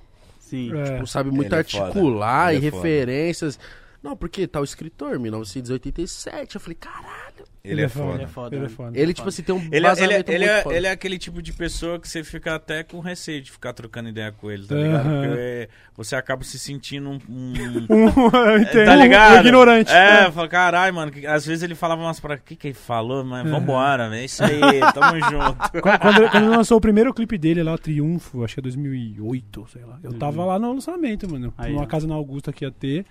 Sim. 0.49 0.77
É. 0.77 0.85
Tipo, 0.95 1.07
sabe 1.07 1.31
muito 1.31 1.53
Ele 1.53 1.61
é 1.61 1.65
foda. 1.65 1.85
articular 1.85 2.55
Ele 2.55 2.65
e 2.65 2.69
é 2.69 2.71
foda. 2.71 2.83
referências. 2.83 3.59
Não, 4.03 4.17
porque 4.17 4.47
tá 4.47 4.61
o 4.61 4.65
escritor, 4.65 5.19
1987. 5.19 6.55
Eu 6.55 6.61
falei, 6.61 6.77
caralho. 6.77 7.49
Ele 7.65 7.83
é 7.83 7.89
foda. 7.89 8.07
foda. 8.09 8.17
Ele 8.17 8.25
é 8.25 8.29
foda. 8.29 8.57
Ele 8.57 8.57
é 8.57 8.63
né? 8.63 8.69
foda. 8.69 8.99
Ele, 8.99 9.13
tipo 9.13 9.29
assim, 9.29 9.43
tem 9.43 9.55
um 9.55 9.59
Ele, 9.71 9.87
é- 9.87 9.93
ele, 9.99 10.15
é- 10.15 10.25
ele, 10.29 10.45
é, 10.45 10.63
foda. 10.63 10.75
ele 10.77 10.87
é 10.87 10.91
aquele 10.91 11.19
tipo 11.19 11.43
de 11.43 11.53
pessoa 11.53 11.99
que 11.99 12.09
você 12.09 12.25
fica 12.25 12.55
até 12.55 12.83
com 12.83 13.01
receio 13.01 13.43
de 13.43 13.51
ficar 13.51 13.73
trocando 13.75 14.09
ideia 14.09 14.33
com 14.33 14.51
ele, 14.51 14.67
tá 14.67 14.75
ligado? 14.75 15.03
Porque 15.05 15.69
você 15.95 16.17
acaba 16.17 16.45
se 16.45 16.59
sentindo 16.59 17.11
um. 17.11 17.19
um- 17.29 17.53
Um, 17.91 18.37
eu 18.37 18.59
entendo, 18.63 18.87
tá 18.87 18.95
um- 18.95 19.03
ligado? 19.03 19.37
um 19.37 19.41
ignorante. 19.41 19.93
É, 19.93 20.31
fala, 20.31 20.49
caralho, 20.49 20.95
mano. 20.95 21.11
que- 21.13 21.27
às 21.27 21.45
vezes 21.45 21.63
ele 21.63 21.75
falava 21.75 22.01
umas 22.01 22.21
pra. 22.21 22.37
O 22.37 22.39
que, 22.39 22.57
que 22.57 22.69
ele 22.69 22.75
falou? 22.75 23.23
Mas 23.25 23.51
vambora, 23.51 24.17
é 24.17 24.25
isso 24.25 24.43
aí, 24.45 24.61
tamo 24.95 25.19
junto. 25.29 25.83
Quando, 25.83 25.99
quando- 25.99 26.31
quando 26.31 26.45
ele 26.45 26.57
lançou 26.57 26.79
o 26.79 26.81
primeiro 26.81 27.13
clipe 27.13 27.37
dele 27.37 27.63
lá, 27.63 27.77
Triunfo, 27.77 28.45
acho 28.45 28.55
que 28.55 28.61
é 28.61 28.63
2008, 28.63 29.67
sei 29.73 29.85
lá. 29.85 29.99
Eu 30.03 30.13
Uhum. 30.13 30.19
tava 30.19 30.45
lá 30.45 30.59
no 30.59 30.73
lançamento, 30.73 31.31
mano. 31.31 31.53
Aí, 31.59 31.73
numa 31.73 31.83
ó. 31.83 31.87
casa 31.87 32.07
na 32.07 32.15
Augusta 32.15 32.53
que 32.53 32.65
ia 32.65 32.71
ter, 32.71 33.05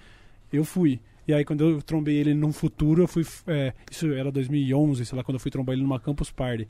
eu 0.52 0.64
fui. 0.64 0.99
E 1.28 1.34
aí 1.34 1.44
quando 1.44 1.69
eu 1.69 1.82
trombei 1.82 2.15
ele 2.15 2.34
num 2.34 2.53
futuro, 2.53 3.03
eu 3.03 3.07
fui... 3.07 3.26
é, 3.48 3.74
isso 3.91 4.11
era 4.14 4.32
2011, 4.32 5.06
sei 5.06 5.18
lá, 5.18 5.24
quando 5.24 5.36
eu 5.36 5.40
fui 5.40 5.52
trombar 5.52 5.74
ele 5.74 5.84
numa 5.84 5.99
Campus 5.99 6.32
Party. 6.32 6.68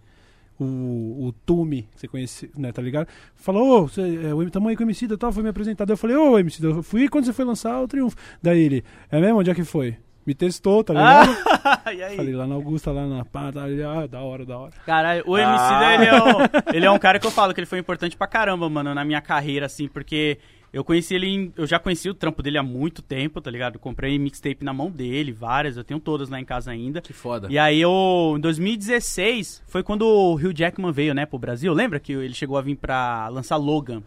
O, 0.59 1.27
o 1.27 1.33
Tumi, 1.45 1.87
você 1.95 2.07
conhece, 2.07 2.49
né, 2.57 2.71
tá 2.71 2.81
ligado? 2.81 3.07
Falou, 3.35 3.83
ô, 3.83 3.87
você, 3.87 4.01
é, 4.01 4.33
o 4.33 4.41
aí 4.41 4.75
com 4.75 4.83
o 4.83 4.87
MC 4.87 5.05
e 5.05 5.15
tal, 5.15 5.31
foi 5.31 5.43
me 5.43 5.49
apresentado. 5.49 5.91
Eu 5.91 5.97
falei, 5.97 6.15
ô, 6.15 6.39
MC, 6.39 6.65
eu 6.65 6.81
fui 6.81 7.07
quando 7.07 7.25
você 7.25 7.33
foi 7.33 7.45
lançar 7.45 7.79
o 7.79 7.87
Triunfo. 7.87 8.17
Daí 8.41 8.59
ele, 8.59 8.83
é 9.11 9.21
mesmo? 9.21 9.37
Onde 9.37 9.51
é 9.51 9.53
que 9.53 9.63
foi? 9.63 9.97
Me 10.25 10.33
testou, 10.33 10.83
tá 10.83 10.93
ligado? 10.93 11.37
Ah, 11.63 11.93
e 11.93 12.03
aí? 12.03 12.17
Falei 12.17 12.33
lá 12.33 12.45
na 12.45 12.55
Augusta, 12.55 12.91
lá 12.91 13.07
na 13.07 13.23
pá, 13.23 13.49
tá, 13.49 13.63
ah, 13.63 14.07
da 14.07 14.21
hora, 14.21 14.45
da 14.45 14.57
hora. 14.57 14.73
Caralho, 14.85 15.23
o 15.27 15.37
MC 15.37 15.63
Ah. 15.63 15.93
ele, 15.93 16.05
é 16.05 16.15
um, 16.15 16.75
ele 16.75 16.85
é 16.85 16.91
um 16.91 16.99
cara 16.99 17.17
que 17.17 17.25
eu 17.25 17.31
falo 17.31 17.53
que 17.53 17.59
ele 17.61 17.65
foi 17.65 17.79
importante 17.79 18.17
pra 18.17 18.27
caramba, 18.27 18.67
mano, 18.67 18.93
na 18.93 19.05
minha 19.05 19.21
carreira, 19.21 19.67
assim, 19.67 19.87
porque 19.87 20.37
eu 20.73 20.83
conheci 20.83 21.15
ele, 21.15 21.27
em- 21.27 21.53
eu 21.57 21.65
já 21.65 21.79
conheci 21.79 22.09
o 22.09 22.13
trampo 22.13 22.43
dele 22.43 22.57
há 22.57 22.63
muito 22.63 23.01
tempo, 23.01 23.39
tá 23.41 23.49
ligado? 23.49 23.75
Eu 23.75 23.79
comprei 23.79 24.17
mixtape 24.19 24.63
na 24.63 24.73
mão 24.73 24.89
dele, 24.91 25.31
várias, 25.31 25.77
eu 25.77 25.83
tenho 25.83 25.99
todas 25.99 26.29
lá 26.29 26.39
em 26.39 26.45
casa 26.45 26.71
ainda. 26.71 27.01
Que 27.01 27.13
foda. 27.13 27.47
E 27.49 27.57
aí 27.57 27.79
eu, 27.81 28.35
em 28.37 28.39
2016, 28.39 29.63
foi 29.67 29.83
quando 29.83 30.03
o 30.03 30.33
Hugh 30.35 30.53
Jackman 30.53 30.91
veio, 30.91 31.13
né, 31.13 31.25
pro 31.25 31.39
Brasil. 31.39 31.73
Lembra 31.73 31.99
que 31.99 32.11
ele 32.13 32.33
chegou 32.33 32.57
a 32.57 32.61
vir 32.61 32.75
pra 32.75 33.27
lançar 33.29 33.57
Logan? 33.57 34.01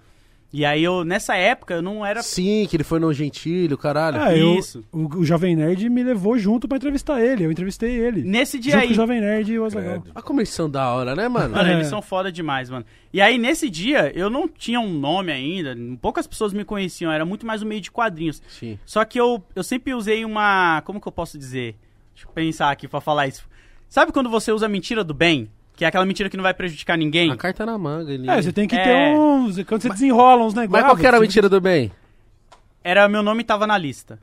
E 0.53 0.65
aí 0.65 0.83
eu, 0.83 1.05
nessa 1.05 1.37
época, 1.37 1.75
eu 1.75 1.83
não 1.83 2.05
era... 2.05 2.23
Sim, 2.23 2.67
que 2.69 2.75
ele 2.77 2.83
foi 2.83 2.99
no 2.99 3.13
Gentilho, 3.13 3.79
caralho. 3.79 4.21
Ah, 4.21 4.37
eu- 4.37 4.59
Isso. 4.59 4.85
o, 4.91 5.19
o 5.19 5.25
Jovem 5.25 5.55
Nerd 5.55 5.89
me 5.89 6.03
levou 6.03 6.37
junto 6.37 6.67
pra 6.67 6.77
entrevistar 6.77 7.21
ele. 7.23 7.45
Eu 7.45 7.53
entrevistei 7.53 7.93
ele. 7.93 8.23
Nesse 8.25 8.59
dia 8.59 8.73
junto 8.73 8.83
aí... 8.83 8.89
com 8.89 8.93
o 8.95 8.97
Jovem 8.97 9.21
Nerd 9.21 9.53
e 9.53 9.59
o 9.61 9.65
Azaghal. 9.65 10.01
Credo. 10.01 10.11
A 10.13 10.21
comissão 10.21 10.69
da 10.69 10.93
hora, 10.93 11.15
né, 11.15 11.29
mano? 11.29 11.55
Mano, 11.55 11.69
É. 11.69 11.75
eles 11.75 11.87
são 11.87 12.03
foda 12.03 12.33
demais, 12.33 12.69
mano. 12.69 12.85
E 13.13 13.21
aí, 13.21 13.39
nesse 13.39 13.71
dia, 13.71 14.11
eu 14.13 14.29
não 14.29 14.49
tinha 14.49 14.81
um 14.81 14.93
nome 14.93 15.31
ainda, 15.31 15.77
poucas 16.01 16.27
pessoas 16.27 16.53
me 16.53 16.65
conheciam, 16.65 17.13
era 17.13 17.25
muito 17.25 17.47
mais 17.47 17.63
um 17.63 17.67
meio 17.67 17.81
de 17.81 17.91
quadrinhos. 17.91 18.43
Sim. 18.49 18.77
Só 18.85 19.05
que 19.05 19.21
eu, 19.21 19.43
eu 19.55 19.63
sempre 19.63 19.95
usei 19.95 20.25
uma. 20.25 20.83
Como 20.85 21.01
que 21.01 21.07
eu 21.07 21.13
posso 21.13 21.39
dizer? 21.39 21.77
Deixa 22.13 22.29
eu 22.29 22.33
pensar 22.33 22.71
aqui 22.73 22.89
pra 22.89 23.01
falar 23.01 23.29
isso. 23.29 23.49
Sabe 23.89 24.11
quando 24.13 24.29
você 24.29 24.51
usa 24.51 24.67
a 24.67 24.69
mentira 24.69 25.05
do 25.05 25.15
bem? 25.15 25.49
Que 25.77 25.85
é 25.85 25.89
aquela 25.89 26.05
mentira 26.05 26.29
que 26.29 26.37
não 26.37 26.43
vai 26.43 26.53
prejudicar 26.53 26.99
ninguém? 26.99 27.31
A 27.31 27.37
carta 27.37 27.65
na 27.65 27.79
manga. 27.79 28.13
Ele... 28.13 28.29
É, 28.31 28.41
você 28.43 28.53
tem 28.53 28.69
que 28.69 28.77
É. 28.77 28.83
ter 28.85 29.17
uns. 29.17 29.63
Quando 29.65 29.81
você 29.83 29.89
desenrola 29.89 30.45
uns 30.45 30.53
negócios. 30.55 30.71
Mas 30.73 30.85
qual 30.85 30.97
que 30.97 31.07
era 31.07 31.17
a 31.17 31.21
mentira 31.21 31.49
do 31.49 31.61
bem? 31.61 31.91
Era 32.85 33.09
meu 33.09 33.23
nome 33.23 33.45
tava 33.45 33.67
na 33.67 33.77
lista. 33.79 34.19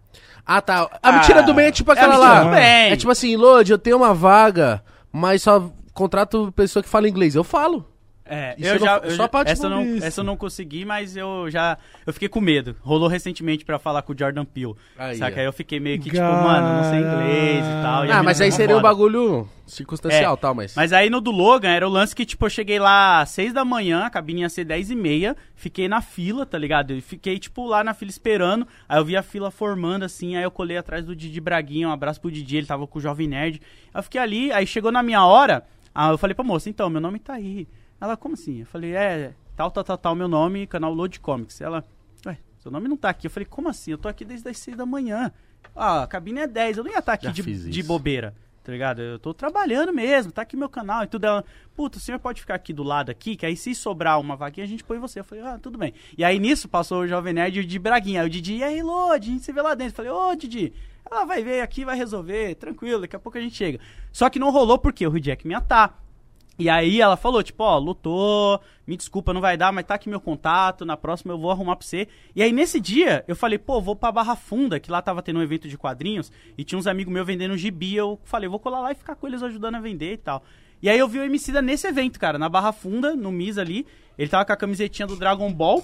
Ah, 0.46 0.62
tá. 0.62 0.90
A 1.02 1.12
mentira 1.12 1.44
do 1.44 1.54
bem 1.54 1.68
é 1.68 1.72
tipo 1.72 1.92
É 1.92 1.94
a 1.94 1.98
aquela 1.98 2.14
mentira 2.16 2.34
lá. 2.34 2.44
do 2.44 2.50
bem. 2.52 2.92
É 2.92 2.96
tipo 2.96 3.12
assim, 3.12 3.36
Lodi, 3.36 3.72
eu 3.72 3.78
tenho 3.78 3.98
uma 3.98 4.14
vaga, 4.14 4.84
mas 5.12 5.42
só 5.44 5.72
contrato 5.94 6.52
pessoa 6.56 6.82
que 6.84 6.90
fala 6.90 7.08
inglês. 7.10 7.36
Eu 7.36 7.44
falo. 7.44 7.86
É, 8.30 8.56
Isso 8.58 8.68
eu 8.70 8.80
não- 8.80 8.86
já. 8.86 8.98
eu 8.98 9.12
só 9.12 9.16
já- 9.24 9.28
pra, 9.30 9.44
essa, 9.50 9.66
eu 9.66 9.70
não, 9.70 9.98
essa 10.04 10.20
eu 10.22 10.24
não 10.26 10.36
consegui, 10.38 10.84
mas 10.86 11.16
eu 11.16 11.50
já. 11.50 11.78
Eu 12.06 12.14
fiquei 12.14 12.28
com 12.30 12.42
medo. 12.42 12.76
Rolou 12.82 13.08
recentemente 13.08 13.64
pra 13.66 13.80
falar 13.80 14.02
com 14.02 14.14
o 14.14 14.18
Jordan 14.18 14.46
Peele. 14.46 14.74
Aí, 14.98 15.18
saca? 15.18 15.40
Aí 15.40 15.46
eu 15.46 15.54
fiquei 15.54 15.80
meio 15.80 15.98
que 16.00 16.10
tipo, 16.10 16.22
mano, 16.22 16.82
não 16.84 16.90
sei 16.90 17.00
inglês 17.00 17.66
e 17.66 17.82
tal. 17.82 18.06
e 18.06 18.12
Ah, 18.12 18.22
mas 18.24 18.40
aí 18.42 18.48
ficou 18.52 18.58
seria 18.58 18.76
um 18.76 18.80
foda. 18.80 18.90
bagulho 18.90 19.50
circunstancial, 19.66 20.34
É, 20.34 20.38
tal, 20.38 20.56
mas... 20.56 20.74
Mas 20.76 20.94
aí 20.94 21.10
no 21.10 21.20
do 21.20 21.30
Logan 21.30 21.70
era 21.70 21.86
o 21.86 21.92
lance 21.92 22.16
que, 22.16 22.26
tipo, 22.26 22.46
eu 22.46 22.50
cheguei 22.50 22.80
lá 22.80 23.20
às 23.22 23.30
6 23.32 23.52
da 23.52 23.66
manhã, 23.66 24.06
a 24.06 24.10
cabine 24.10 24.42
ia 24.42 24.50
ser 24.50 24.64
10 24.64 24.90
e 24.92 24.96
meia, 24.96 25.36
fiquei 25.56 25.90
na 25.90 26.02
fila, 26.02 26.46
tá 26.46 26.58
ligado? 26.58 26.92
Eu 26.94 27.02
fiquei, 27.02 27.38
tipo, 27.38 27.66
lá 27.66 27.84
na 27.84 27.94
fila 27.94 28.10
esperando, 28.10 28.66
aí 28.88 28.98
eu 28.98 29.04
vi 29.06 29.18
a 29.18 29.22
fila 29.24 29.52
formando, 29.52 30.04
assim, 30.04 30.38
aí 30.38 30.44
eu 30.44 30.52
colei 30.52 30.78
atrás 30.78 31.06
do 31.06 31.14
Didi 31.16 31.42
Braguinha, 31.42 31.90
um 31.90 31.92
abraço 31.92 32.22
pro 32.22 32.32
Didi, 32.32 32.58
ele 32.58 32.66
tava 32.68 32.88
com 32.88 32.98
o 32.98 33.02
Jovem 33.02 33.28
Nerd. 33.28 33.62
Aí 33.94 34.00
eu 34.00 34.04
fiquei 34.04 34.22
ali, 34.22 34.52
aí 34.54 34.66
chegou 34.66 34.90
na 34.92 35.04
minha 35.04 35.26
hora, 35.26 35.64
aí 35.94 36.12
eu 36.12 36.18
falei 36.18 36.34
pra 36.34 36.46
moça, 36.46 36.70
então, 36.70 36.90
meu 36.90 37.02
nome 37.02 37.20
tá 37.20 37.34
aí. 37.34 37.68
Ela, 38.00 38.16
como 38.18 38.34
assim? 38.34 38.60
Eu 38.60 38.66
falei, 38.66 38.96
é, 38.96 39.34
tal, 39.56 39.72
tal, 39.72 39.84
tal, 39.84 39.98
tal, 39.98 40.16
meu 40.16 40.28
nome, 40.28 40.68
canal 40.68 40.94
Load 40.94 41.20
Comics. 41.20 41.62
Ela, 41.62 41.84
ué, 42.26 42.38
seu 42.60 42.72
nome 42.72 42.88
não 42.88 42.98
tá 42.98 43.10
aqui. 43.10 43.28
Eu 43.28 43.32
falei, 43.32 43.46
como 43.46 43.70
assim? 43.70 43.92
Eu 43.92 43.98
tô 43.98 44.08
aqui 44.08 44.24
desde 44.24 44.48
as 44.50 44.58
6 44.58 44.78
da 44.78 44.86
manhã. 44.86 45.32
Ah, 45.76 46.04
a 46.04 46.08
cabine 46.08 46.42
é 46.42 46.48
10, 46.48 46.78
eu 46.78 46.84
não 46.84 46.92
ia 46.92 47.00
estar 47.00 47.14
aqui 47.14 47.26
Já 47.26 47.32
de, 47.32 47.70
de 47.70 47.84
bobeira 47.84 48.34
tá 48.68 48.74
ligado? 48.74 49.02
Eu 49.02 49.18
tô 49.18 49.34
trabalhando 49.34 49.94
mesmo, 49.94 50.30
tá 50.30 50.42
aqui 50.42 50.58
meu 50.58 50.68
canal 50.68 51.02
e 51.06 51.08
tudo. 51.08 51.24
Ela, 51.24 51.46
puta, 51.74 51.98
o 51.98 52.02
senhor 52.02 52.20
pode 52.20 52.42
ficar 52.42 52.56
aqui 52.56 52.74
do 52.74 52.84
lado 52.84 53.10
aqui, 53.10 53.38
que 53.38 53.46
aí 53.46 53.56
se 53.56 53.74
sobrar 53.74 54.20
uma 54.20 54.36
vaguinha 54.36 54.66
a 54.66 54.68
gente 54.68 54.84
põe 54.84 55.00
você. 55.00 55.22
Eu 55.22 55.24
falei, 55.24 55.42
ah, 55.46 55.58
tudo 55.58 55.78
bem. 55.78 55.94
E 56.18 56.24
aí 56.24 56.38
nisso 56.38 56.68
passou 56.68 57.04
o 57.04 57.08
Jovem 57.08 57.32
Nerd 57.32 57.56
e 57.56 57.60
o 57.62 57.64
Didi 57.64 57.80
Braguinha. 57.80 58.20
Aí 58.20 58.28
o 58.28 58.30
Didi, 58.30 58.58
e 58.58 58.64
aí, 58.66 58.84
Lodi, 58.84 59.30
a 59.30 59.34
gente 59.34 59.46
se 59.46 59.54
vê 59.54 59.62
lá 59.62 59.74
dentro. 59.74 59.94
Eu 59.94 59.96
falei, 59.96 60.12
ô, 60.12 60.36
Didi, 60.36 60.74
ela 61.10 61.24
vai 61.24 61.42
ver 61.42 61.62
aqui, 61.62 61.86
vai 61.86 61.96
resolver, 61.96 62.56
tranquilo, 62.56 63.00
daqui 63.00 63.16
a 63.16 63.20
pouco 63.20 63.38
a 63.38 63.42
gente 63.42 63.56
chega. 63.56 63.80
Só 64.12 64.30
que 64.30 64.38
não 64.38 64.52
rolou 64.52 64.78
porque 64.78 65.08
o 65.08 65.18
Jack 65.18 65.48
me 65.48 65.56
atar. 65.56 66.04
E 66.60 66.70
aí 66.70 67.00
ela 67.00 67.16
falou, 67.16 67.44
tipo, 67.44 67.64
ó, 67.64 67.78
lutou, 67.78 68.60
me 68.88 68.98
desculpa, 68.98 69.32
não 69.32 69.42
vai 69.42 69.56
dar, 69.56 69.72
mas 69.72 69.86
tá 69.86 69.94
aqui 69.94 70.10
meu 70.10 70.20
contato, 70.20 70.86
na 70.86 70.98
próxima 70.98 71.34
eu 71.34 71.38
vou 71.38 71.52
arrumar 71.52 71.76
pra 71.76 71.86
você. 71.86 72.08
E 72.36 72.42
aí 72.42 72.52
nesse 72.52 72.80
dia, 72.80 73.24
eu 73.28 73.36
falei, 73.36 73.60
pô, 73.60 73.80
vou 73.80 73.96
pra 73.96 74.12
Barra 74.12 74.36
Funda, 74.36 74.80
que 74.80 74.90
lá 74.90 75.00
tava 75.02 75.22
tendo 75.22 75.38
um 75.38 75.44
evento 75.44 75.68
de 75.68 75.78
quadrinhos, 75.78 76.32
e 76.58 76.64
tinha 76.64 76.80
uns 76.80 76.88
amigos 76.88 77.14
meus 77.14 77.28
vendendo 77.28 77.56
gibi, 77.56 77.96
eu 77.96 78.20
falei, 78.24 78.50
vou 78.50 78.60
colar 78.60 78.80
lá 78.80 78.92
e 78.92 78.96
ficar 78.96 79.16
com 79.16 79.28
eles 79.28 79.44
ajudando 79.44 79.76
a 79.76 79.80
vender 79.80 80.14
e 80.14 80.18
tal. 80.18 80.44
E 80.82 80.90
aí 80.90 80.98
eu 80.98 81.08
vi 81.08 81.20
o 81.20 81.24
Emicida 81.24 81.62
nesse 81.62 81.88
evento, 81.88 82.20
cara, 82.20 82.40
na 82.40 82.50
Barra 82.50 82.72
Funda, 82.72 83.16
no 83.16 83.32
MIS 83.32 83.60
ali, 83.60 83.86
ele 84.18 84.30
tava 84.30 84.46
com 84.46 84.54
a 84.54 84.58
camisetinha 84.58 85.08
do 85.08 85.16
Dragon 85.16 85.52
Ball, 85.54 85.84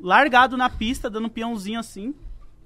largado 0.00 0.56
na 0.56 0.70
pista, 0.70 1.10
dando 1.10 1.26
um 1.26 1.30
peãozinho 1.30 1.80
assim, 1.80 2.14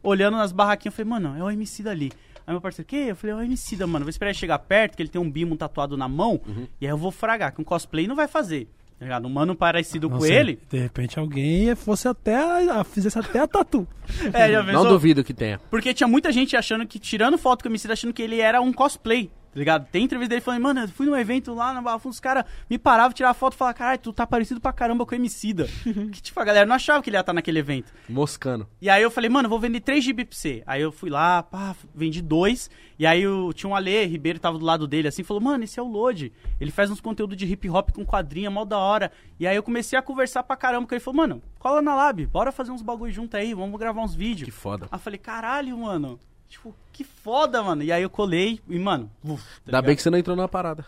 olhando 0.03 0.37
nas 0.37 0.53
barraquinhas, 0.53 0.93
eu 0.93 1.05
falei, 1.05 1.21
mano, 1.21 1.39
é 1.39 1.43
o 1.43 1.51
Emicida 1.51 1.91
ali. 1.91 2.13
Aí 2.47 2.53
meu 2.53 2.61
parceiro, 2.61 2.87
que? 2.89 2.97
Eu 2.97 3.17
falei, 3.17 3.35
é 3.37 3.39
o 3.39 3.43
Emicida, 3.43 3.87
mano, 3.87 4.05
vou 4.05 4.11
esperar 4.11 4.31
ele 4.31 4.39
chegar 4.39 4.59
perto, 4.59 4.97
que 4.97 5.03
ele 5.03 5.09
tem 5.09 5.21
um 5.21 5.31
bimo 5.31 5.57
tatuado 5.57 5.97
na 5.97 6.09
mão, 6.09 6.41
e 6.81 6.87
aí 6.87 6.93
eu 6.93 6.97
vou 6.97 7.11
fragar, 7.11 7.53
que 7.55 7.61
um 7.61 7.65
cosplay 7.65 8.07
não 8.07 8.17
vai 8.17 8.27
fazer. 8.29 8.69
Tá 8.99 9.05
ligado? 9.07 9.27
Um 9.27 9.31
mano 9.31 9.57
parecido 9.57 10.09
com 10.09 10.15
Nossa, 10.15 10.33
ele. 10.33 10.61
De 10.71 10.79
repente 10.79 11.19
alguém 11.19 11.75
fosse 11.75 12.07
até. 12.07 12.37
a- 12.71 12.85
fizesse 12.85 13.19
até 13.19 13.41
a 13.41 13.49
tatu. 13.49 13.87
É, 14.33 14.51
já 14.53 14.61
Não 14.63 14.67
pensou? 14.73 14.89
duvido 14.91 15.25
que 15.25 15.35
tenha. 15.35 15.61
Porque 15.71 15.93
tinha 15.93 16.07
muita 16.07 16.31
gente 16.31 16.57
achando 16.57 16.87
que, 16.87 17.01
tirando 17.01 17.37
foto 17.37 17.63
com 17.63 17.69
o 17.69 17.73
Emicida, 17.73 17.95
achando 17.95 18.13
que 18.13 18.23
ele 18.23 18.39
era 18.39 18.61
um 18.61 18.73
cosplay. 18.73 19.29
Tá 19.53 19.59
ligado? 19.59 19.87
Tem 19.91 20.05
entrevista 20.05 20.31
dele 20.31 20.41
falando, 20.41 20.63
mano, 20.63 20.81
eu 20.81 20.89
fui 20.89 21.05
num 21.05 21.17
evento 21.17 21.53
lá 21.53 21.75
na 21.75 21.83
Barra 21.83 21.99
Funda, 21.99 22.15
os 22.15 22.21
caras 22.21 22.45
me 22.71 22.79
paravam, 22.79 23.13
tiravam 23.13 23.39
foto 23.39 23.53
e 23.53 23.57
falavam, 23.57 23.79
caralho, 23.79 23.99
tu 23.99 24.11
tá 24.11 24.27
parecido 24.27 24.61
pra 24.61 24.73
caramba 24.73 25.05
com 25.05 25.13
o 25.13 25.15
Emicida. 25.15 25.69
que 25.85 26.23
tipo, 26.23 26.41
a 26.41 26.45
galera 26.45 26.65
não 26.65 26.75
achava 26.75 27.03
que 27.03 27.11
ele 27.11 27.19
ia 27.19 27.21
estar 27.21 27.35
naquele 27.35 27.59
evento. 27.59 27.93
Moscando. 28.09 28.67
E 28.81 28.89
aí 28.89 29.03
eu 29.03 29.11
falei, 29.11 29.29
mano, 29.29 29.47
eu 29.47 29.51
vou 29.51 29.61
vender 29.61 29.81
três 29.81 30.03
GB 30.03 30.25
pra 30.25 30.35
você. 30.35 30.63
Aí 30.67 30.81
eu 30.81 30.91
fui 30.91 31.11
lá, 31.11 31.43
pá, 31.43 31.77
vendi 31.95 32.23
dois. 32.23 32.71
E 32.99 33.07
aí 33.07 33.23
eu, 33.23 33.53
tinha 33.53 33.69
um 33.69 33.77
Ale 33.77 34.07
Ribeiro, 34.07 34.39
tava 34.39 34.59
do 34.59 34.65
lado 34.65 34.87
dele, 34.87 35.09
assim, 35.09 35.23
falou, 35.23 35.43
mano, 35.43 35.65
esse 35.65 35.79
é 35.79 35.83
o 35.83 35.87
Lodi. 35.87 36.33
Ele 36.59 36.71
faz 36.71 36.91
uns 36.91 37.01
conteúdos 37.01 37.37
de 37.37 37.45
hip 37.45 37.69
hop 37.69 37.91
com 37.91 38.07
quadrinha, 38.07 38.51
mal 38.51 38.65
da 38.65 38.79
hora. 38.79 39.13
E 39.39 39.47
aí 39.47 39.55
eu 39.55 39.63
comecei 39.63 39.99
a 39.99 40.03
conversar 40.03 40.45
pra 40.45 40.57
caramba 40.57 40.87
com 40.87 40.95
ele. 40.95 41.05
falou, 41.05 41.19
mano, 41.19 41.43
cola 41.59 41.83
na 41.83 41.95
lab, 41.95 42.25
bora 42.27 42.51
fazer 42.51 42.71
uns 42.71 42.81
bagulho 42.81 43.13
junto 43.13 43.37
aí, 43.37 43.53
vamos 43.53 43.79
gravar 43.79 44.03
uns 44.03 44.15
vídeos. 44.15 44.47
Que 44.47 44.51
foda. 44.51 44.87
Aí 44.91 44.97
eu 44.97 44.99
falei, 44.99 45.19
caralho, 45.19 45.77
mano. 45.77 46.19
Tipo, 46.53 46.75
que 46.93 47.03
foda, 47.03 47.63
mano. 47.63 47.83
E 47.83 47.91
aí 47.91 48.03
eu 48.03 48.11
colei 48.11 48.61
e, 48.69 48.79
mano. 48.79 49.11
uf, 49.25 49.43
tá 49.43 49.61
Ainda 49.67 49.81
bem 49.83 49.97
que 49.97 50.03
você 50.03 50.11
não 50.11 50.19
entrou 50.19 50.37
na 50.37 50.47
parada. 50.47 50.85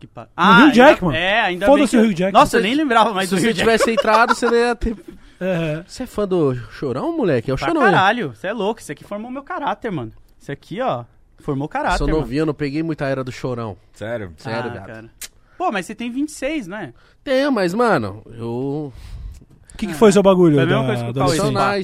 Que 0.00 0.06
pa- 0.06 0.26
No 0.36 0.42
Hugh 0.42 0.48
ainda- 0.62 0.74
Jackman. 0.74 1.14
É, 1.16 1.40
ainda 1.42 1.66
Foda-se 1.66 1.94
bem 1.96 2.00
que 2.02 2.08
o 2.08 2.10
Hugh 2.10 2.16
Jackman. 2.18 2.40
Nossa, 2.40 2.56
eu 2.56 2.62
nem 2.62 2.74
lembrava 2.74 3.12
mais 3.12 3.28
Se 3.28 3.34
do 3.34 3.40
você 3.40 3.48
Hugh 3.48 3.54
Jackman. 3.54 3.76
tivesse 3.76 3.90
entrado, 3.92 4.34
você 4.34 4.46
não 4.46 4.56
ia 4.56 4.74
ter. 4.74 4.96
Você 5.86 6.04
é 6.04 6.06
fã 6.06 6.26
do 6.26 6.54
Chorão, 6.70 7.14
moleque? 7.14 7.50
É 7.50 7.54
o 7.54 7.56
Pra 7.58 7.66
Chorão. 7.68 7.82
né? 7.82 7.90
caralho, 7.90 8.34
você 8.34 8.46
é 8.46 8.52
louco. 8.52 8.80
Isso 8.80 8.90
aqui 8.90 9.04
formou 9.04 9.30
meu 9.30 9.42
caráter, 9.42 9.90
mano. 9.92 10.10
Isso 10.40 10.50
aqui, 10.50 10.80
ó, 10.80 11.04
formou 11.40 11.68
caráter, 11.68 11.98
Sou 11.98 12.06
mano. 12.06 12.20
novinho, 12.20 12.42
eu 12.42 12.46
não 12.46 12.54
peguei 12.54 12.82
muita 12.82 13.04
era 13.06 13.22
do 13.22 13.30
Chorão. 13.32 13.76
Sério? 13.92 14.32
Sério, 14.38 14.70
ah, 14.74 14.80
cara. 14.80 15.10
Pô, 15.58 15.70
mas 15.70 15.84
você 15.84 15.94
tem 15.94 16.10
26, 16.10 16.66
não 16.66 16.78
é? 16.78 16.94
Tenho, 17.22 17.52
mas, 17.52 17.74
mano, 17.74 18.22
eu. 18.32 18.90
O 19.74 19.76
que, 19.76 19.88
que 19.88 19.94
foi 19.94 20.12
seu 20.12 20.22
bagulho? 20.22 20.54
Foi 20.54 20.62
a 20.62 20.66
mesma 20.66 20.82
da- 20.82 20.86
coisa 20.86 21.04
que 21.04 21.10
o 21.10 21.52
Cauê. 21.52 21.76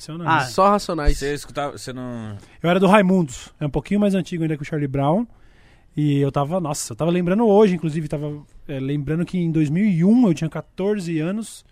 Racionais. 0.00 0.42
Ah, 0.44 0.46
Só 0.46 0.68
racionais. 0.70 1.18
Você 1.18 1.34
escutava, 1.34 1.76
você 1.76 1.92
não... 1.92 2.36
Eu 2.62 2.70
era 2.70 2.80
do 2.80 2.86
Raimundos. 2.86 3.52
É 3.60 3.66
um 3.66 3.70
pouquinho 3.70 4.00
mais 4.00 4.14
antigo 4.14 4.42
ainda 4.42 4.56
que 4.56 4.62
o 4.62 4.66
Charlie 4.66 4.88
Brown. 4.88 5.26
E 5.96 6.18
eu 6.20 6.30
tava, 6.32 6.60
nossa, 6.60 6.92
eu 6.92 6.96
tava 6.96 7.10
lembrando 7.10 7.46
hoje, 7.46 7.74
inclusive, 7.74 8.08
tava 8.08 8.42
é, 8.68 8.78
lembrando 8.80 9.24
que 9.26 9.36
em 9.38 9.50
2001 9.50 10.26
eu 10.28 10.34
tinha 10.34 10.48
14 10.48 11.18
anos. 11.18 11.64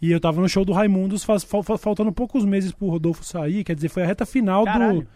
E 0.00 0.10
eu 0.10 0.18
tava 0.18 0.40
no 0.40 0.48
show 0.48 0.64
do 0.64 0.72
Raimundos, 0.72 1.22
faz- 1.22 1.44
fal- 1.44 1.62
fal- 1.62 1.78
faltando 1.78 2.10
poucos 2.12 2.44
meses 2.44 2.72
pro 2.72 2.88
Rodolfo 2.88 3.22
sair. 3.22 3.62
Quer 3.62 3.76
dizer, 3.76 3.88
foi 3.88 4.02
a 4.02 4.06
reta 4.06 4.26
final 4.26 4.64
do, 4.64 5.06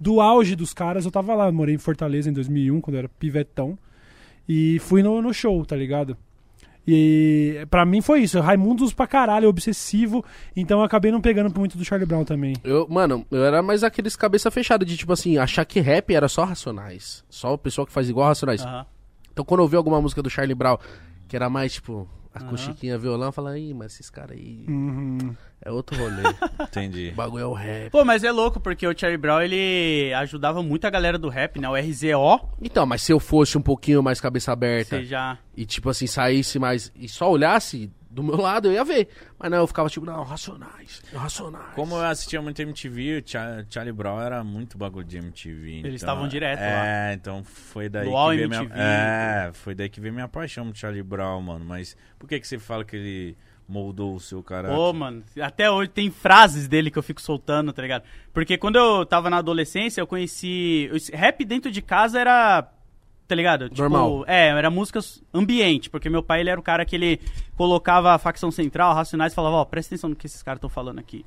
do 0.00 0.20
auge 0.20 0.56
dos 0.56 0.74
caras. 0.74 1.04
Eu 1.04 1.10
tava 1.12 1.34
lá, 1.34 1.46
eu 1.46 1.52
morei 1.52 1.76
em 1.76 1.78
Fortaleza 1.78 2.28
em 2.28 2.32
2001, 2.32 2.80
quando 2.80 2.94
eu 2.96 2.98
era 3.00 3.08
pivetão. 3.08 3.78
E 4.48 4.78
fui 4.80 5.02
no, 5.02 5.22
no 5.22 5.32
show, 5.32 5.64
tá 5.64 5.76
ligado? 5.76 6.16
E 6.86 7.66
pra 7.70 7.84
mim 7.86 8.00
foi 8.00 8.20
isso. 8.20 8.40
Raimundos 8.40 8.92
pra 8.92 9.06
caralho, 9.06 9.48
obsessivo. 9.48 10.24
Então 10.54 10.80
eu 10.80 10.84
acabei 10.84 11.10
não 11.10 11.20
pegando 11.20 11.56
muito 11.58 11.78
do 11.78 11.84
Charlie 11.84 12.06
Brown 12.06 12.24
também. 12.24 12.54
Eu, 12.62 12.86
mano, 12.88 13.24
eu 13.30 13.44
era 13.44 13.62
mais 13.62 13.82
aqueles 13.82 14.16
cabeça 14.16 14.50
fechada 14.50 14.84
de 14.84 14.96
tipo 14.96 15.12
assim, 15.12 15.38
achar 15.38 15.64
que 15.64 15.80
rap 15.80 16.14
era 16.14 16.28
só 16.28 16.44
racionais. 16.44 17.24
Só 17.28 17.54
o 17.54 17.58
pessoal 17.58 17.86
que 17.86 17.92
faz 17.92 18.08
igual 18.08 18.28
racionais. 18.28 18.62
Aham. 18.62 18.86
Então 19.32 19.44
quando 19.44 19.60
eu 19.62 19.68
vi 19.68 19.76
alguma 19.76 20.00
música 20.00 20.22
do 20.22 20.30
Charlie 20.30 20.54
Brown, 20.54 20.78
que 21.26 21.34
era 21.34 21.50
mais 21.50 21.72
tipo, 21.74 22.08
Aham. 22.34 22.46
acústiquinha, 22.46 22.98
violão, 22.98 23.28
eu 23.28 23.32
falava, 23.32 23.58
ih, 23.58 23.72
mas 23.74 23.92
esses 23.94 24.10
caras 24.10 24.36
aí 24.36 24.64
Uhum. 24.68 25.34
é 25.62 25.70
outro 25.70 25.96
rolê. 25.96 26.22
Entendi. 26.60 27.10
o 27.12 27.14
bagulho 27.16 27.42
é 27.42 27.46
o 27.46 27.52
rap. 27.52 27.90
Pô, 27.90 28.04
mas 28.04 28.24
é 28.24 28.32
louco, 28.32 28.58
porque 28.60 28.86
o 28.86 28.96
Charlie 28.98 29.16
Brown, 29.18 29.40
ele 29.40 30.12
ajudava 30.14 30.62
muito 30.62 30.84
a 30.86 30.90
galera 30.90 31.16
do 31.18 31.28
rap, 31.28 31.58
né? 31.60 31.68
O 31.68 31.74
RZO, 31.76 32.48
Então, 32.60 32.84
mas 32.86 33.02
se 33.02 33.12
eu 33.12 33.20
fosse 33.20 33.56
um 33.56 33.62
pouquinho 33.62 34.02
mais 34.02 34.20
cabeça 34.20 34.52
aberta 34.52 34.96
você 34.98 35.04
já... 35.04 35.38
e 35.56 35.64
tipo 35.64 35.88
assim, 35.90 36.06
saísse 36.06 36.58
mais 36.58 36.92
e 36.96 37.08
só 37.08 37.30
olhasse 37.30 37.90
do 38.14 38.22
meu 38.22 38.36
lado, 38.36 38.68
eu 38.68 38.72
ia 38.72 38.84
ver. 38.84 39.08
Mas 39.38 39.50
não, 39.50 39.58
eu 39.58 39.66
ficava 39.66 39.88
tipo, 39.90 40.06
não, 40.06 40.22
racionais, 40.22 41.02
racionais. 41.12 41.74
Como 41.74 41.94
eu 41.96 42.02
assistia 42.02 42.40
muito 42.40 42.60
MTV, 42.62 43.18
o 43.18 43.28
Cha- 43.28 43.64
Charlie 43.68 43.92
Brown 43.92 44.20
era 44.20 44.42
muito 44.44 44.78
bagulho 44.78 45.04
de 45.04 45.18
MTV. 45.18 45.70
Eles 45.70 45.80
então- 45.84 45.94
estavam 45.94 46.28
direto 46.28 46.60
É, 46.60 47.12
então 47.14 47.42
foi 47.44 47.88
daí 47.88 48.08
Luau 48.08 48.30
que 48.30 48.36
veio 48.36 48.48
minha... 48.48 48.60
MTV. 48.62 48.80
É, 48.80 49.50
foi 49.52 49.74
daí 49.74 49.88
que 49.88 50.00
veio 50.00 50.14
minha 50.14 50.28
paixão 50.28 50.66
por 50.66 50.76
Charlie 50.76 51.02
Brown, 51.02 51.42
mano. 51.42 51.64
Mas 51.64 51.96
por 52.18 52.28
que 52.28 52.38
que 52.40 52.46
você 52.46 52.58
fala 52.58 52.84
que 52.84 52.96
ele 52.96 53.36
moldou 53.66 54.14
o 54.14 54.20
seu 54.20 54.42
caráter? 54.42 54.74
Pô, 54.76 54.92
mano, 54.92 55.22
até 55.40 55.70
hoje 55.70 55.90
tem 55.90 56.10
frases 56.10 56.68
dele 56.68 56.90
que 56.90 56.98
eu 56.98 57.02
fico 57.02 57.20
soltando, 57.20 57.72
tá 57.72 57.82
ligado? 57.82 58.04
Porque 58.32 58.56
quando 58.58 58.76
eu 58.76 59.04
tava 59.06 59.28
na 59.30 59.38
adolescência, 59.38 60.00
eu 60.00 60.06
conheci. 60.06 60.90
o 60.92 61.16
Rap 61.16 61.44
dentro 61.44 61.70
de 61.70 61.82
casa 61.82 62.20
era. 62.20 62.68
Tá 63.26 63.34
ligado? 63.34 63.70
Tipo, 63.70 63.82
Normal. 63.82 64.24
É, 64.26 64.48
era 64.48 64.70
música 64.70 65.00
ambiente, 65.32 65.88
porque 65.88 66.10
meu 66.10 66.22
pai 66.22 66.40
ele 66.40 66.50
era 66.50 66.60
o 66.60 66.62
cara 66.62 66.84
que 66.84 66.94
ele 66.94 67.20
colocava 67.56 68.12
a 68.12 68.18
facção 68.18 68.50
central, 68.50 68.94
racionais, 68.94 69.32
e 69.32 69.34
falava, 69.36 69.56
ó, 69.56 69.64
presta 69.64 69.94
atenção 69.94 70.10
no 70.10 70.16
que 70.16 70.26
esses 70.26 70.42
caras 70.42 70.58
estão 70.58 70.68
falando 70.68 70.98
aqui. 70.98 71.24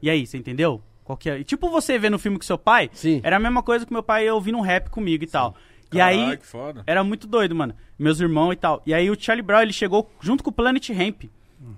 E 0.00 0.08
aí, 0.08 0.26
você 0.26 0.38
entendeu? 0.38 0.80
Qual 1.04 1.16
que 1.16 1.28
é? 1.30 1.38
E 1.38 1.44
Tipo 1.44 1.68
você 1.70 1.98
vê 1.98 2.08
no 2.10 2.18
filme 2.18 2.38
com 2.38 2.44
seu 2.44 2.58
pai, 2.58 2.90
Sim. 2.92 3.20
era 3.22 3.36
a 3.36 3.40
mesma 3.40 3.62
coisa 3.62 3.84
que 3.86 3.92
meu 3.92 4.02
pai 4.02 4.28
ouvindo 4.30 4.58
um 4.58 4.62
rap 4.62 4.88
comigo 4.90 5.24
e 5.24 5.26
tal. 5.26 5.54
E 5.92 5.98
Caralho, 5.98 6.30
aí, 6.30 6.36
que 6.36 6.46
foda. 6.46 6.82
era 6.86 7.04
muito 7.04 7.26
doido, 7.26 7.54
mano. 7.54 7.74
Meus 7.98 8.18
irmãos 8.18 8.52
e 8.52 8.56
tal. 8.56 8.82
E 8.84 8.92
aí 8.92 9.08
o 9.10 9.16
Charlie 9.18 9.42
Brown, 9.42 9.60
ele 9.62 9.72
chegou 9.72 10.10
junto 10.20 10.42
com 10.42 10.50
o 10.50 10.52
Planet 10.52 10.88
Ramp. 10.90 11.24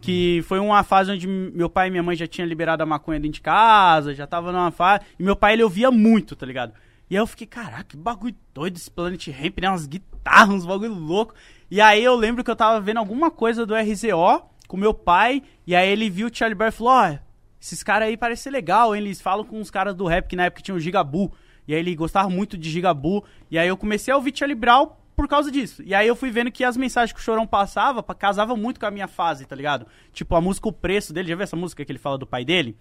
Que 0.00 0.42
foi 0.46 0.58
uma 0.58 0.82
fase 0.82 1.10
onde 1.12 1.26
meu 1.26 1.70
pai 1.70 1.88
e 1.88 1.90
minha 1.90 2.02
mãe 2.02 2.14
já 2.16 2.26
tinham 2.26 2.46
liberado 2.46 2.82
a 2.82 2.86
maconha 2.86 3.18
dentro 3.18 3.34
de 3.34 3.40
casa, 3.40 4.14
já 4.14 4.26
tava 4.26 4.52
numa 4.52 4.70
fase. 4.70 5.04
E 5.18 5.22
meu 5.22 5.34
pai, 5.36 5.54
ele 5.54 5.62
ouvia 5.62 5.90
muito, 5.90 6.34
tá 6.36 6.44
ligado? 6.44 6.72
E 7.10 7.16
aí 7.16 7.22
eu 7.22 7.26
fiquei, 7.26 7.46
caraca, 7.46 7.84
que 7.84 7.96
bagulho 7.96 8.34
doido 8.52 8.76
esse 8.76 8.90
Planet 8.90 9.28
Ramp, 9.28 9.58
né? 9.60 9.68
Umas 9.70 9.86
guitarras, 9.86 10.50
uns 10.50 10.66
bagulho 10.66 10.92
louco. 10.92 11.34
E 11.70 11.80
aí 11.80 12.02
eu 12.04 12.14
lembro 12.14 12.44
que 12.44 12.50
eu 12.50 12.56
tava 12.56 12.80
vendo 12.80 12.98
alguma 12.98 13.30
coisa 13.30 13.64
do 13.64 13.74
RZO 13.74 14.42
com 14.66 14.76
meu 14.76 14.92
pai. 14.92 15.42
E 15.66 15.74
aí 15.74 15.88
ele 15.88 16.10
viu 16.10 16.28
o 16.28 16.34
Charlie 16.34 16.54
Brown 16.54 16.68
e 16.68 16.72
falou: 16.72 16.92
Ó, 16.92 17.18
esses 17.60 17.82
caras 17.82 18.08
aí 18.08 18.16
parecem 18.16 18.52
legal, 18.52 18.94
hein? 18.94 19.02
Eles 19.02 19.20
falam 19.20 19.44
com 19.44 19.60
os 19.60 19.70
caras 19.70 19.94
do 19.94 20.06
rap 20.06 20.28
que 20.28 20.36
na 20.36 20.44
época 20.44 20.62
tinha 20.62 20.74
o 20.74 20.80
Gigabu. 20.80 21.32
E 21.66 21.74
aí 21.74 21.80
ele 21.80 21.94
gostava 21.94 22.28
muito 22.28 22.56
de 22.58 22.70
Gigabu. 22.70 23.24
E 23.50 23.58
aí 23.58 23.68
eu 23.68 23.76
comecei 23.76 24.12
a 24.12 24.16
ouvir 24.16 24.32
Charlie 24.36 24.54
Brown 24.54 24.90
por 25.16 25.26
causa 25.26 25.50
disso. 25.50 25.82
E 25.82 25.94
aí 25.94 26.06
eu 26.06 26.14
fui 26.14 26.30
vendo 26.30 26.50
que 26.52 26.62
as 26.62 26.76
mensagens 26.76 27.12
que 27.12 27.18
o 27.20 27.22
Chorão 27.22 27.46
passava 27.46 28.02
pa- 28.02 28.14
casavam 28.14 28.56
muito 28.56 28.78
com 28.78 28.86
a 28.86 28.90
minha 28.90 29.08
fase, 29.08 29.44
tá 29.46 29.56
ligado? 29.56 29.86
Tipo, 30.12 30.36
a 30.36 30.40
música 30.40 30.68
O 30.68 30.72
Preço 30.72 31.12
dele. 31.12 31.28
Já 31.28 31.34
viu 31.34 31.42
essa 31.44 31.56
música 31.56 31.84
que 31.84 31.90
ele 31.90 31.98
fala 31.98 32.16
do 32.18 32.26
pai 32.26 32.44
dele? 32.44 32.76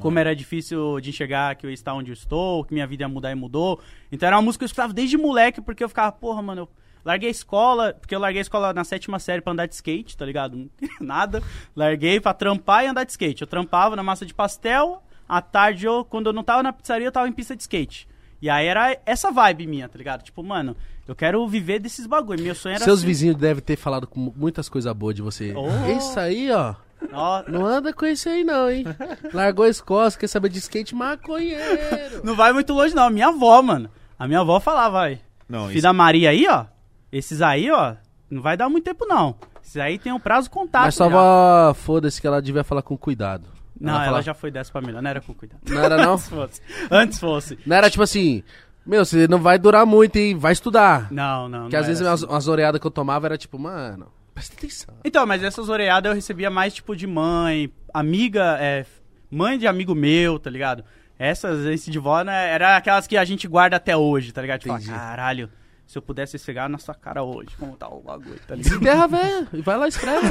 Como 0.00 0.18
era 0.18 0.34
difícil 0.34 0.98
de 1.00 1.10
enxergar 1.10 1.54
que 1.54 1.66
eu 1.66 1.70
ia 1.70 1.74
estar 1.74 1.92
onde 1.94 2.10
eu 2.10 2.14
estou, 2.14 2.64
que 2.64 2.72
minha 2.72 2.86
vida 2.86 3.02
ia 3.04 3.08
mudar 3.08 3.30
e 3.30 3.34
mudou. 3.34 3.80
Então 4.10 4.26
era 4.26 4.36
uma 4.36 4.42
música 4.42 4.60
que 4.60 4.64
eu 4.64 4.66
escutava 4.66 4.92
desde 4.92 5.16
moleque, 5.18 5.60
porque 5.60 5.84
eu 5.84 5.88
ficava, 5.88 6.10
porra, 6.10 6.40
mano, 6.40 6.62
eu 6.62 6.68
larguei 7.04 7.28
a 7.28 7.32
escola, 7.32 7.92
porque 8.00 8.14
eu 8.14 8.18
larguei 8.20 8.40
a 8.40 8.42
escola 8.42 8.72
na 8.72 8.84
sétima 8.84 9.18
série 9.18 9.42
pra 9.42 9.52
andar 9.52 9.66
de 9.66 9.74
skate, 9.74 10.16
tá 10.16 10.24
ligado? 10.24 10.70
Nada. 11.00 11.42
Larguei 11.76 12.20
pra 12.20 12.32
trampar 12.32 12.84
e 12.84 12.88
andar 12.88 13.04
de 13.04 13.10
skate. 13.10 13.42
Eu 13.42 13.46
trampava 13.46 13.94
na 13.94 14.02
massa 14.02 14.24
de 14.24 14.32
pastel, 14.32 15.02
à 15.28 15.42
tarde, 15.42 15.84
eu, 15.86 16.04
quando 16.04 16.28
eu 16.28 16.32
não 16.32 16.42
tava 16.42 16.62
na 16.62 16.72
pizzaria, 16.72 17.06
eu 17.06 17.12
tava 17.12 17.28
em 17.28 17.32
pista 17.32 17.54
de 17.54 17.62
skate. 17.62 18.08
E 18.40 18.50
aí 18.50 18.66
era 18.66 18.98
essa 19.06 19.30
vibe 19.30 19.66
minha, 19.68 19.88
tá 19.88 19.96
ligado? 19.96 20.22
Tipo, 20.22 20.42
mano, 20.42 20.76
eu 21.06 21.14
quero 21.14 21.46
viver 21.46 21.78
desses 21.78 22.06
bagulho. 22.06 22.42
Meu 22.42 22.54
sonho 22.56 22.74
era 22.74 22.84
Seus 22.84 23.00
ser- 23.00 23.06
vizinhos 23.06 23.36
devem 23.36 23.62
ter 23.62 23.76
falado 23.76 24.06
com 24.06 24.32
muitas 24.34 24.68
coisas 24.68 24.92
boas 24.94 25.14
de 25.14 25.22
você. 25.22 25.54
Oh. 25.56 25.96
Isso 25.96 26.18
aí, 26.18 26.50
ó. 26.50 26.74
Ó, 27.12 27.42
Não 27.48 27.64
anda 27.66 27.92
com 27.92 28.04
esse 28.06 28.28
aí, 28.28 28.44
não, 28.44 28.70
hein? 28.70 28.84
Largou 29.32 29.64
a 29.64 29.68
escola, 29.68 30.10
quer 30.12 30.26
saber 30.26 30.48
de 30.48 30.58
skate 30.58 30.94
maconheiro. 30.94 32.20
não 32.24 32.34
vai 32.34 32.52
muito 32.52 32.72
longe, 32.72 32.94
não. 32.94 33.04
A 33.04 33.10
minha 33.10 33.28
avó, 33.28 33.60
mano. 33.62 33.90
A 34.18 34.26
minha 34.26 34.40
avó 34.40 34.60
falava, 34.60 34.90
vai. 35.00 35.20
Não, 35.48 35.66
Filho 35.66 35.78
isso... 35.78 35.82
da 35.82 35.92
Maria 35.92 36.30
aí, 36.30 36.46
ó. 36.48 36.66
Esses 37.10 37.42
aí, 37.42 37.70
ó, 37.70 37.94
não 38.30 38.40
vai 38.40 38.56
dar 38.56 38.68
muito 38.68 38.84
tempo, 38.84 39.04
não. 39.06 39.34
Esses 39.62 39.76
aí 39.76 39.98
tem 39.98 40.12
um 40.12 40.20
prazo 40.20 40.50
contato. 40.50 40.84
Mas 40.84 40.94
só 40.94 41.08
já. 41.08 41.14
vá- 41.14 41.74
foda-se 41.74 42.20
que 42.20 42.26
ela 42.26 42.40
devia 42.40 42.64
falar 42.64 42.82
com 42.82 42.96
cuidado. 42.96 43.48
Não, 43.78 43.94
ela, 43.94 44.04
fala- 44.04 44.22
já 44.22 44.34
foi 44.34 44.50
dessa 44.50 44.70
pra 44.70 44.80
melhor. 44.80 45.02
Não 45.02 45.10
era 45.10 45.20
com 45.20 45.34
cuidado. 45.34 45.60
Não 45.68 45.80
era, 45.82 45.96
não? 45.96 46.12
Antes 46.14 46.28
fosse. 46.28 46.60
Antes 46.90 47.18
fosse. 47.18 47.58
Não 47.66 47.76
era 47.76 47.90
tipo 47.90 48.02
assim, 48.02 48.42
meu, 48.86 49.04
você 49.04 49.26
não 49.28 49.38
vai 49.40 49.58
durar 49.58 49.84
muito, 49.84 50.16
hein? 50.16 50.36
Vai 50.36 50.52
estudar. 50.52 51.10
Não, 51.12 51.48
não. 51.48 51.62
Porque 51.62 51.76
não 51.76 51.80
às 51.80 51.86
vezes 51.88 52.00
era 52.00 52.12
as, 52.12 52.22
assim. 52.22 52.34
as 52.34 52.48
oreadas 52.48 52.80
que 52.80 52.86
eu 52.86 52.90
tomava 52.90 53.26
era 53.26 53.36
tipo, 53.36 53.58
mano, 53.58 54.06
presta 54.34 54.54
atenção. 54.56 54.94
Então, 55.04 55.26
mas 55.26 55.42
essas 55.42 55.68
oreadas 55.68 56.10
eu 56.10 56.14
recebia 56.14 56.50
mais 56.50 56.74
tipo 56.74 56.94
de 56.96 57.06
mãe, 57.06 57.70
amiga, 57.92 58.56
é, 58.60 58.84
mãe 59.30 59.58
de 59.58 59.66
amigo 59.66 59.94
meu, 59.94 60.38
tá 60.38 60.48
ligado? 60.50 60.84
Essas, 61.18 61.66
esse 61.66 61.90
de 61.90 61.98
vó, 61.98 62.22
né, 62.24 62.50
era 62.50 62.76
aquelas 62.76 63.06
que 63.06 63.16
a 63.16 63.24
gente 63.24 63.46
guarda 63.46 63.76
até 63.76 63.96
hoje, 63.96 64.32
tá 64.32 64.40
ligado? 64.42 64.60
Tipo, 64.60 64.74
Entendi. 64.74 64.90
caralho, 64.90 65.48
se 65.86 65.96
eu 65.96 66.02
pudesse 66.02 66.36
esfregar 66.36 66.68
na 66.68 66.78
sua 66.78 66.94
cara 66.94 67.22
hoje, 67.22 67.50
como 67.58 67.76
tá 67.76 67.86
o 67.88 68.00
bagulho, 68.00 68.40
tá 68.46 68.54
ligado? 68.54 68.70
Desenterra, 68.80 69.06
velho. 69.08 69.48
E 69.52 69.60
vai 69.60 69.76
lá 69.76 69.86
e 69.86 69.88
escreve. 69.90 70.26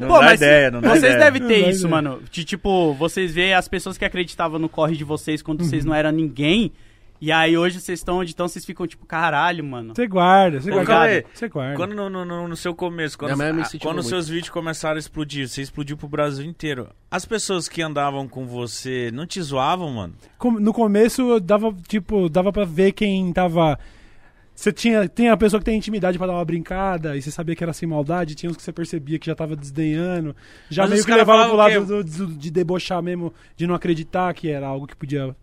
Não 0.00 0.08
Pô, 0.08 0.14
dá 0.18 0.24
mas 0.26 0.40
ideia, 0.40 0.70
não 0.70 0.80
dá 0.80 0.88
Vocês 0.90 1.14
ideia. 1.14 1.18
devem 1.18 1.42
ter 1.48 1.62
Não 1.62 1.68
isso, 1.70 1.80
ideia. 1.86 1.90
mano. 1.90 2.22
De 2.30 2.44
tipo, 2.44 2.94
vocês 2.94 3.32
vê 3.32 3.52
as 3.52 3.68
pessoas 3.68 3.96
que 3.98 4.04
acreditavam 4.04 4.58
no 4.58 4.68
corre 4.68 4.96
de 4.96 5.04
vocês 5.04 5.42
quando 5.42 5.64
vocês 5.64 5.84
Uhum. 5.84 5.90
não 5.90 5.96
eram 5.96 6.12
ninguém. 6.12 6.72
E 7.20 7.32
aí 7.32 7.58
hoje 7.58 7.80
vocês 7.80 7.98
estão 7.98 8.18
onde 8.18 8.30
estão, 8.30 8.46
vocês 8.46 8.64
ficam 8.64 8.86
tipo, 8.86 9.04
caralho, 9.04 9.64
mano. 9.64 9.92
Você 9.94 10.06
guarda, 10.06 10.60
você 10.60 10.70
Ô, 10.70 10.84
guarda. 10.84 11.24
Você 11.34 11.48
guarda. 11.48 11.74
Quando 11.76 11.94
no, 11.94 12.08
no- 12.08 12.46
no- 12.48 12.56
seu 12.56 12.74
começo, 12.74 13.18
quando, 13.18 13.34
Minha 13.34 13.44
mãe 13.46 13.52
me 13.52 13.62
incentivou 13.62 13.90
quando 13.92 13.96
muito. 13.96 14.08
seus 14.08 14.28
vídeos 14.28 14.50
começaram 14.50 14.96
a 14.96 14.98
explodir, 15.00 15.48
você 15.48 15.62
explodiu 15.62 15.96
pro 15.96 16.06
Brasil 16.08 16.44
inteiro. 16.44 16.88
As 17.10 17.24
pessoas 17.24 17.68
que 17.68 17.82
andavam 17.82 18.28
com 18.28 18.46
você 18.46 19.10
não 19.12 19.26
te 19.26 19.42
zoavam, 19.42 19.90
mano? 19.92 20.14
No 20.60 20.72
começo 20.72 21.40
dava, 21.40 21.74
tipo, 21.88 22.28
dava 22.28 22.52
pra 22.52 22.64
ver 22.64 22.92
quem 22.92 23.32
tava. 23.32 23.78
Você 24.54 24.72
tinha, 24.72 25.08
tem 25.08 25.28
a 25.28 25.36
pessoa 25.36 25.60
que 25.60 25.64
tem 25.66 25.76
intimidade 25.76 26.18
pra 26.18 26.26
dar 26.26 26.32
uma 26.34 26.44
brincada, 26.44 27.16
e 27.16 27.22
você 27.22 27.30
sabia 27.30 27.54
que 27.54 27.62
era 27.62 27.72
sem 27.72 27.88
maldade, 27.88 28.34
tinha 28.34 28.50
uns 28.50 28.56
que 28.56 28.62
você 28.62 28.72
percebia 28.72 29.16
que 29.16 29.26
já 29.26 29.34
tava 29.34 29.54
desdenhando, 29.54 30.34
já 30.68 30.82
Mas 30.82 30.90
meio 30.90 31.04
que 31.04 31.14
levava 31.14 31.46
pro 31.46 31.56
lado 31.56 31.84
do- 31.86 32.02
do- 32.04 32.26
de 32.34 32.50
debochar 32.50 33.00
mesmo, 33.00 33.32
de 33.56 33.68
não 33.68 33.74
acreditar 33.76 34.34
que 34.34 34.48
era 34.50 34.66
algo 34.66 34.86
que 34.86 34.96
podia. 34.96 35.34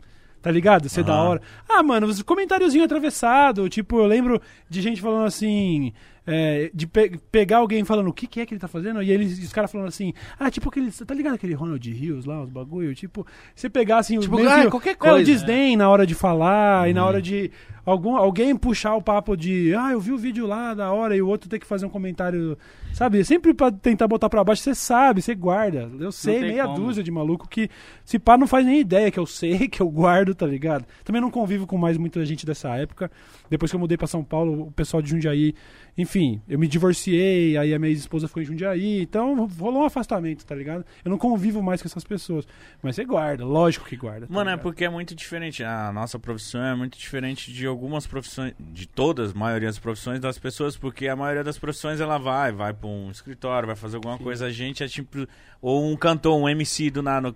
Tá 0.45 0.51
ligado? 0.51 0.87
Ser 0.87 1.03
da 1.03 1.13
Aham. 1.13 1.27
hora. 1.29 1.41
Ah, 1.67 1.81
mano, 1.81 2.05
os 2.05 2.21
comentáriozinho 2.21 2.83
atravessado. 2.85 3.67
Tipo, 3.67 3.97
eu 3.97 4.05
lembro 4.05 4.39
de 4.69 4.79
gente 4.79 5.01
falando 5.01 5.25
assim. 5.25 5.91
é, 6.27 6.69
de 6.73 6.85
pe- 6.87 7.19
pegar 7.31 7.57
alguém 7.57 7.83
falando 7.83 8.07
o 8.09 8.13
que, 8.13 8.25
que 8.27 8.39
é 8.39 8.45
que 8.45 8.53
ele 8.53 8.59
tá 8.61 8.67
fazendo, 8.67 9.01
e 9.03 9.11
eles, 9.11 9.37
os 9.43 9.53
caras 9.53 9.71
falando 9.71 9.87
assim, 9.87 10.11
ah, 10.39 10.49
tipo 10.51 10.69
aquele. 10.69 10.91
Tá 10.91 11.13
ligado 11.15 11.33
aquele 11.35 11.53
Ronald 11.53 11.87
Rios 11.91 12.25
lá, 12.25 12.41
os 12.43 12.49
bagulho? 12.49 12.93
Tipo, 12.95 13.25
você 13.55 13.69
pegar 13.69 13.97
assim, 13.99 14.19
Tipo, 14.19 14.37
ah, 14.47 14.63
que- 14.65 14.69
qualquer 14.71 14.89
é, 14.91 14.95
coisa, 14.95 15.21
o 15.21 15.23
desdém 15.23 15.75
na 15.77 15.87
hora 15.89 16.05
de 16.05 16.13
falar 16.15 16.87
e 16.87 16.91
Uhum. 16.91 16.95
na 16.95 17.05
hora 17.05 17.21
de 17.21 17.49
algum, 17.85 18.15
alguém 18.15 18.55
puxar 18.55 18.95
o 18.95 19.01
papo 19.01 19.35
de, 19.37 19.73
ah, 19.75 19.91
eu 19.91 19.99
vi 19.99 20.11
o 20.11 20.17
vídeo 20.17 20.47
lá 20.47 20.73
da 20.73 20.91
hora 20.91 21.15
e 21.15 21.21
o 21.21 21.27
outro 21.27 21.49
ter 21.49 21.59
que 21.59 21.65
fazer 21.65 21.85
um 21.85 21.89
comentário, 21.89 22.57
sabe? 22.93 23.23
Sempre 23.23 23.53
pra 23.53 23.71
tentar 23.71 24.07
botar 24.07 24.29
pra 24.29 24.43
baixo, 24.43 24.63
você 24.63 24.73
sabe, 24.73 25.21
você 25.21 25.35
guarda. 25.35 25.89
Eu 25.99 26.11
sei, 26.11 26.41
meia 26.41 26.65
como. 26.65 26.77
dúzia 26.77 27.03
de 27.03 27.11
maluco 27.11 27.47
que 27.47 27.69
se 28.03 28.17
pá 28.17 28.37
não 28.37 28.47
faz 28.47 28.65
nem 28.65 28.79
ideia 28.79 29.11
que 29.11 29.19
eu 29.19 29.25
sei, 29.25 29.67
que 29.69 29.81
eu 29.81 29.89
guardo, 29.89 30.33
tá 30.33 30.47
ligado? 30.47 30.85
Também 31.03 31.21
não 31.21 31.29
convivo 31.29 31.67
com 31.67 31.77
mais 31.77 31.97
muita 31.97 32.25
gente 32.25 32.45
dessa 32.45 32.75
época. 32.75 33.11
Depois 33.49 33.71
que 33.71 33.75
eu 33.75 33.79
mudei 33.79 33.97
pra 33.97 34.07
São 34.07 34.23
Paulo, 34.23 34.63
o 34.63 34.71
pessoal 34.71 35.01
de 35.01 35.09
Jundiaí, 35.09 35.53
enfim, 35.97 36.41
eu 36.47 36.59
me 36.59 36.67
divorciei, 36.67 37.57
aí 37.57 37.73
a 37.73 37.79
minha 37.79 37.91
esposa 37.91 38.27
ficou 38.27 38.41
em 38.43 38.45
Jundiaí, 38.45 39.01
então 39.01 39.45
rolou 39.59 39.83
um 39.83 39.85
afastamento, 39.85 40.45
tá 40.45 40.53
ligado? 40.53 40.83
Eu 41.03 41.09
não 41.09 41.17
convivo 41.17 41.61
mais 41.63 41.81
com 41.81 41.87
essas 41.87 42.03
pessoas. 42.03 42.45
Mas 42.81 42.95
você 42.95 43.05
guarda, 43.05 43.45
lógico 43.45 43.85
que 43.85 43.95
guarda. 43.95 44.27
tá 44.27 44.33
Mano, 44.33 44.49
é 44.49 44.53
ligado? 44.53 44.63
porque 44.63 44.83
é 44.83 44.89
muito 44.89 45.15
diferente. 45.15 45.63
A 45.63 45.91
nossa 45.93 46.19
profissão 46.19 46.63
é 46.63 46.75
muito 46.75 46.97
diferente 46.97 47.51
de 47.53 47.67
algumas 47.75 48.07
profissões, 48.07 48.53
de 48.59 48.87
todas, 48.87 49.33
maioria 49.33 49.67
das 49.67 49.77
profissões 49.77 50.19
das 50.19 50.39
pessoas, 50.39 50.75
porque 50.75 51.07
a 51.07 51.15
maioria 51.15 51.43
das 51.43 51.57
profissões 51.57 51.99
ela 51.99 52.17
vai, 52.17 52.51
vai 52.51 52.73
pra 52.73 52.87
um 52.87 53.11
escritório, 53.11 53.67
vai 53.67 53.75
fazer 53.75 53.97
alguma 53.97 54.17
coisa. 54.17 54.45
A 54.45 54.51
gente 54.51 54.83
é 54.83 54.87
tipo, 54.87 55.27
ou 55.61 55.85
um 55.85 55.95
cantor, 55.95 56.35
um 56.37 56.49
MC 56.49 56.89
do 56.89 57.03
nada. 57.03 57.35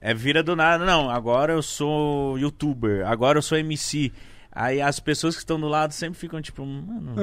É 0.00 0.14
vira 0.14 0.42
do 0.42 0.56
nada. 0.56 0.84
Não, 0.86 1.10
agora 1.10 1.52
eu 1.52 1.62
sou 1.62 2.38
youtuber, 2.38 3.06
agora 3.06 3.38
eu 3.38 3.42
sou 3.42 3.58
MC. 3.58 4.12
Aí 4.60 4.82
as 4.82 5.00
pessoas 5.00 5.34
que 5.34 5.40
estão 5.40 5.58
do 5.58 5.66
lado 5.66 5.92
sempre 5.92 6.18
ficam 6.18 6.42
tipo, 6.42 6.66
mano, 6.66 7.14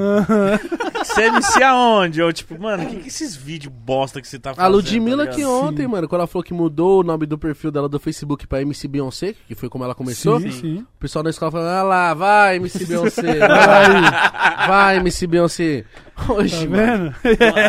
você 1.05 1.21
é 1.21 1.27
MC 1.27 1.61
aonde? 1.61 2.19
Ou 2.19 2.33
tipo, 2.33 2.59
mano, 2.59 2.83
o 2.83 2.87
que, 2.87 2.95
que 2.95 3.07
esses 3.09 3.35
vídeos 3.35 3.71
bosta 3.71 4.19
que 4.19 4.27
você 4.27 4.39
tá 4.39 4.55
fazendo? 4.55 4.65
A 4.65 4.67
Ludmilla 4.67 5.27
tá 5.27 5.33
que 5.33 5.45
ontem, 5.45 5.87
mano, 5.87 6.07
quando 6.07 6.21
ela 6.21 6.27
falou 6.27 6.43
que 6.43 6.51
mudou 6.51 7.01
o 7.01 7.03
nome 7.03 7.27
do 7.27 7.37
perfil 7.37 7.69
dela 7.69 7.87
do 7.87 7.99
Facebook 7.99 8.47
pra 8.47 8.63
MC 8.63 8.87
Beyoncé, 8.87 9.35
que 9.47 9.53
foi 9.53 9.69
como 9.69 9.83
ela 9.83 9.93
começou, 9.93 10.39
Sim, 10.41 10.49
sim. 10.49 10.77
o 10.79 10.99
pessoal 10.99 11.21
da 11.21 11.29
escola 11.29 11.51
falando, 11.51 11.69
ah 11.69 11.83
lá, 11.83 12.13
vai 12.15 12.55
MC 12.55 12.85
Beyoncé, 12.87 13.37
vai, 13.47 14.67
vai 14.67 14.97
MC 14.97 15.27
Beyoncé. 15.27 15.85
Oxe, 16.29 16.67
Tá 16.67 16.69
mano. 16.75 17.15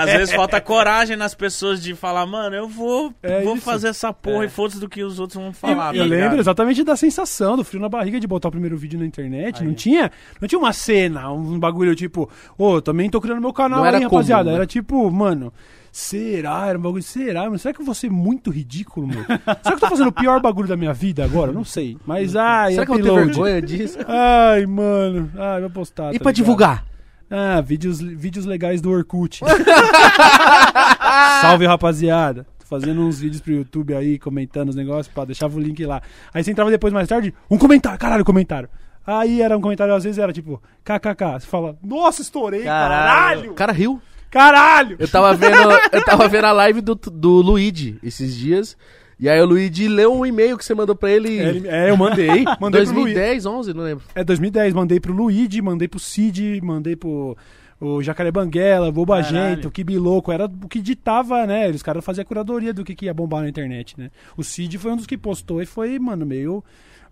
Às 0.02 0.12
vezes 0.12 0.34
falta 0.34 0.60
coragem 0.60 1.16
nas 1.16 1.34
pessoas 1.34 1.82
de 1.82 1.94
falar, 1.94 2.24
mano, 2.26 2.56
eu 2.56 2.66
vou, 2.68 3.12
É 3.22 3.42
vou 3.42 3.56
isso. 3.56 3.64
fazer 3.64 3.88
essa 3.88 4.12
porra 4.12 4.44
É. 4.44 4.46
e 4.46 4.48
foda-se 4.48 4.80
do 4.80 4.88
que 4.88 5.02
os 5.04 5.20
outros 5.20 5.36
vão 5.36 5.48
Eu, 5.48 5.52
falar. 5.52 5.94
eu 5.94 5.98
tá 6.02 6.04
ligado? 6.04 6.08
lembro 6.08 6.40
exatamente 6.40 6.82
da 6.82 6.96
sensação, 6.96 7.56
do 7.56 7.64
frio 7.64 7.80
na 7.80 7.88
barriga 7.88 8.18
de 8.18 8.26
botar 8.26 8.48
o 8.48 8.50
primeiro 8.50 8.76
vídeo 8.76 8.98
na 8.98 9.04
internet. 9.06 9.62
Não 9.62 9.74
tinha, 9.74 10.10
não 10.40 10.48
tinha 10.48 10.58
uma 10.58 10.72
cena, 10.72 11.30
um 11.30 11.58
bagulho 11.58 11.94
tipo, 11.94 12.28
ô, 12.56 12.80
também 12.80 13.10
tô 13.10 13.20
criando 13.20 13.40
meu 13.40 13.52
canal 13.52 13.80
Não 13.80 13.84
aí, 13.84 13.94
era 13.94 13.98
rapaziada. 14.04 14.44
comum, 14.44 14.50
né? 14.52 14.56
Era 14.56 14.66
tipo, 14.66 15.10
mano, 15.10 15.52
será? 15.92 16.66
Era 16.68 16.78
um 16.78 16.82
bagulho, 16.82 17.02
será? 17.02 17.44
Mano, 17.44 17.58
será 17.58 17.74
que 17.74 17.80
eu 17.80 17.84
vou 17.86 17.94
ser 17.94 18.10
muito 18.10 18.50
ridículo, 18.50 19.06
meu? 19.06 19.24
será 19.24 19.38
que 19.62 19.68
eu 19.72 19.78
tô 19.80 19.88
fazendo 19.88 20.08
o 20.08 20.12
pior 20.12 20.40
bagulho 20.40 20.68
da 20.68 20.76
minha 20.76 20.92
vida 20.94 21.24
agora? 21.24 21.52
Não 21.52 21.64
sei. 21.64 21.96
Mas, 22.06 22.34
ai, 22.34 22.72
Será 22.72 22.86
que 22.86 22.92
eu 22.92 22.96
vou 22.96 23.04
ter 23.04 23.10
upload. 23.10 23.26
vergonha 23.32 23.62
disso? 23.62 23.98
Ai, 24.06 24.64
mano. 24.66 25.30
Ai, 25.36 25.60
vou 25.60 25.70
postar. 25.70 26.14
E 26.14 26.18
tá 26.18 26.22
pra 26.22 26.30
ligado? 26.30 26.34
divulgar? 26.36 26.84
Ah, 27.30 27.60
vídeos, 27.60 28.00
vídeos 28.00 28.46
legais 28.46 28.80
do 28.80 28.90
Orkut. 28.90 29.40
Salve, 31.40 31.66
rapaziada. 31.66 32.46
Tô 32.59 32.66
fazendo 32.66 33.02
uns 33.02 33.20
vídeos 33.20 33.40
pro 33.40 33.52
YouTube 33.52 33.94
aí, 33.94 34.18
comentando 34.18 34.70
os 34.70 34.74
negócios, 34.74 35.12
pá, 35.14 35.24
deixava 35.24 35.56
o 35.56 35.60
link 35.60 35.84
lá. 35.84 36.00
Aí 36.32 36.42
você 36.42 36.50
entrava 36.50 36.70
depois, 36.70 36.92
mais 36.92 37.09
tarde, 37.09 37.34
um 37.50 37.59
comentário, 37.59 37.98
caralho, 37.98 38.24
comentário. 38.24 38.68
Aí 39.06 39.40
era 39.40 39.56
um 39.56 39.60
comentário, 39.60 39.94
às 39.94 40.05
vezes 40.05 40.18
era 40.18 40.32
tipo, 40.32 40.62
kkk. 40.84 41.40
Você 41.40 41.46
fala, 41.46 41.76
nossa, 41.82 42.22
estourei, 42.22 42.64
Caralho. 42.64 43.52
O 43.52 43.55
cara 43.55 43.72
riu. 43.72 44.00
Caralho. 44.30 44.96
Eu 44.98 45.09
tava 45.09 45.34
vendo, 45.34 45.70
eu 45.92 46.05
tava 46.05 46.28
vendo 46.28 46.44
a 46.44 46.52
live 46.52 46.80
do, 46.82 46.94
do 46.94 47.40
Luigi 47.40 47.98
esses 48.02 48.36
dias. 48.36 48.76
E 49.20 49.28
aí 49.28 49.40
o 49.40 49.44
Luigi 49.46 49.88
leu 49.88 50.14
um 50.14 50.24
e-mail 50.24 50.56
que 50.56 50.64
você 50.64 50.74
mandou 50.74 50.94
pra 50.94 51.10
ele 51.10 51.38
É, 51.38 51.48
ele- 51.48 51.68
é, 51.68 51.90
eu 51.90 51.96
mandei. 51.96 52.44
Mandei 52.60 52.84
pro 52.84 52.94
Luigi. 52.94 53.14
2010, 53.14 53.46
11, 53.46 53.74
não 53.74 53.82
lembro. 53.84 54.04
É 54.14 54.22
2010, 54.22 54.74
mandei 54.74 55.00
pro 55.00 55.12
Luigi, 55.12 55.60
mandei 55.60 55.88
pro 55.88 55.98
Cid, 55.98 56.60
mandei 56.62 56.94
pro 56.96 57.36
o 57.80 58.02
Jacaré 58.02 58.30
Banguela, 58.32 58.90
Bobagento, 58.90 59.68
o 59.68 59.70
Kibiloco, 59.70 60.32
era 60.32 60.46
o 60.46 60.68
que 60.68 60.80
ditava, 60.80 61.46
né? 61.46 61.68
Os 61.70 61.80
caras 61.82 62.04
faziam 62.04 62.22
a 62.22 62.24
curadoria 62.24 62.74
do 62.74 62.84
que, 62.84 62.92
que 62.94 63.04
ia 63.06 63.14
bombar 63.14 63.42
na 63.42 63.48
internet, 63.48 63.94
né? 63.96 64.10
O 64.36 64.42
Cid 64.42 64.76
foi 64.78 64.90
um 64.92 64.96
dos 64.96 65.06
que 65.06 65.16
postou 65.16 65.62
e 65.62 65.66
foi, 65.66 65.96
mano, 65.98 66.26
meio, 66.26 66.62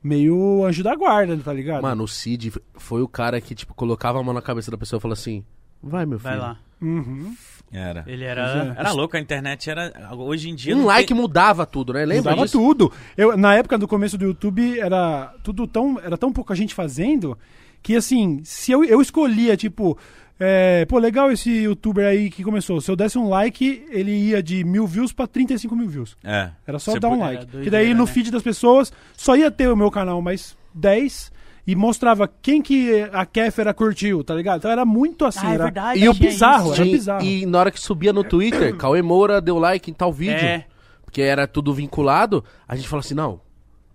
meio 0.02 0.64
anjo 0.64 0.82
da 0.82 0.94
guarda, 0.96 1.36
tá 1.36 1.52
ligado? 1.52 1.82
Mano, 1.82 2.04
o 2.04 2.08
Cid 2.08 2.52
foi 2.74 3.00
o 3.02 3.06
cara 3.08 3.40
que, 3.40 3.54
tipo, 3.54 3.74
colocava 3.74 4.18
a 4.18 4.22
mão 4.22 4.34
na 4.34 4.42
cabeça 4.42 4.70
da 4.70 4.76
pessoa 4.78 4.98
e 4.98 5.00
falou 5.02 5.12
assim: 5.12 5.44
Vai, 5.82 6.04
meu 6.04 6.18
filho. 6.18 6.30
Vai 6.30 6.38
lá. 6.38 6.58
Uhum. 6.82 7.32
Era. 7.76 8.04
Ele 8.06 8.24
era. 8.24 8.74
Era 8.78 8.92
louco, 8.92 9.16
a 9.16 9.20
internet 9.20 9.68
era. 9.68 9.92
Hoje 10.16 10.48
em 10.50 10.54
dia. 10.54 10.74
Um 10.76 10.84
like 10.86 11.08
tem- 11.08 11.16
mudava 11.16 11.66
tudo, 11.66 11.92
né? 11.92 12.04
Lembra 12.04 12.30
Mudava 12.32 12.46
disso? 12.46 12.58
tudo. 12.58 12.90
Eu, 13.16 13.36
na 13.36 13.54
época 13.54 13.76
do 13.76 13.86
começo 13.86 14.16
do 14.16 14.24
YouTube, 14.24 14.80
era 14.80 15.34
tudo 15.42 15.66
tão. 15.66 16.00
Era 16.02 16.16
tão 16.16 16.32
pouca 16.32 16.54
gente 16.54 16.74
fazendo 16.74 17.36
que 17.82 17.94
assim, 17.94 18.40
se 18.44 18.72
eu, 18.72 18.82
eu 18.84 19.00
escolhia, 19.02 19.56
tipo. 19.56 19.96
é, 20.40 20.84
pô, 20.86 20.98
legal 20.98 21.30
esse 21.30 21.50
youtuber 21.50 22.06
aí 22.06 22.30
que 22.30 22.42
começou. 22.42 22.80
Se 22.80 22.90
eu 22.90 22.96
desse 22.96 23.18
um 23.18 23.28
like, 23.28 23.84
ele 23.90 24.10
ia 24.12 24.42
de 24.42 24.64
mil 24.64 24.86
views 24.86 25.12
pra 25.12 25.26
35 25.26 25.76
mil 25.76 25.88
views. 25.88 26.16
É. 26.24 26.50
Era 26.66 26.78
só 26.78 26.92
Você 26.92 27.00
dar 27.00 27.08
um 27.10 27.18
like. 27.18 27.46
Que 27.46 27.70
daí 27.70 27.94
no 27.94 28.04
né? 28.04 28.10
feed 28.10 28.30
das 28.30 28.42
pessoas 28.42 28.92
só 29.16 29.36
ia 29.36 29.50
ter 29.50 29.68
o 29.68 29.76
meu 29.76 29.90
canal 29.90 30.20
mais 30.22 30.56
10 30.74 31.30
e 31.66 31.74
mostrava 31.74 32.28
quem 32.40 32.62
que 32.62 33.02
a 33.12 33.26
Kéfera 33.26 33.74
curtiu, 33.74 34.22
tá 34.22 34.34
ligado? 34.34 34.58
Então 34.58 34.70
era 34.70 34.84
muito 34.84 35.24
assim. 35.24 35.46
Ah, 35.46 35.50
é 35.50 35.54
era, 35.54 35.64
verdade. 35.64 36.00
E 36.00 36.08
o 36.08 36.14
bizarro, 36.14 36.72
isso. 36.72 36.82
era 36.82 36.90
bizarro. 36.90 37.24
E 37.24 37.44
na 37.46 37.58
hora 37.58 37.70
que 37.70 37.80
subia 37.80 38.12
no 38.12 38.22
Twitter, 38.22 38.74
Cauê 38.78 39.02
Moura 39.02 39.40
deu 39.40 39.58
like 39.58 39.90
em 39.90 39.94
tal 39.94 40.12
vídeo. 40.12 40.46
É. 40.46 40.64
Porque 41.04 41.22
era 41.22 41.46
tudo 41.46 41.72
vinculado. 41.74 42.44
A 42.68 42.76
gente 42.76 42.86
falou 42.88 43.00
assim: 43.00 43.14
não, 43.14 43.40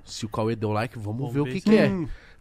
se 0.03 0.25
o 0.25 0.29
Cauê 0.29 0.55
deu 0.55 0.71
like, 0.71 0.97
vamos, 0.97 1.19
Vamos 1.19 1.33
ver 1.33 1.39
o 1.41 1.45
ver 1.45 1.53
que, 1.53 1.59
se- 1.61 1.69
que 1.69 1.77
é. 1.77 1.91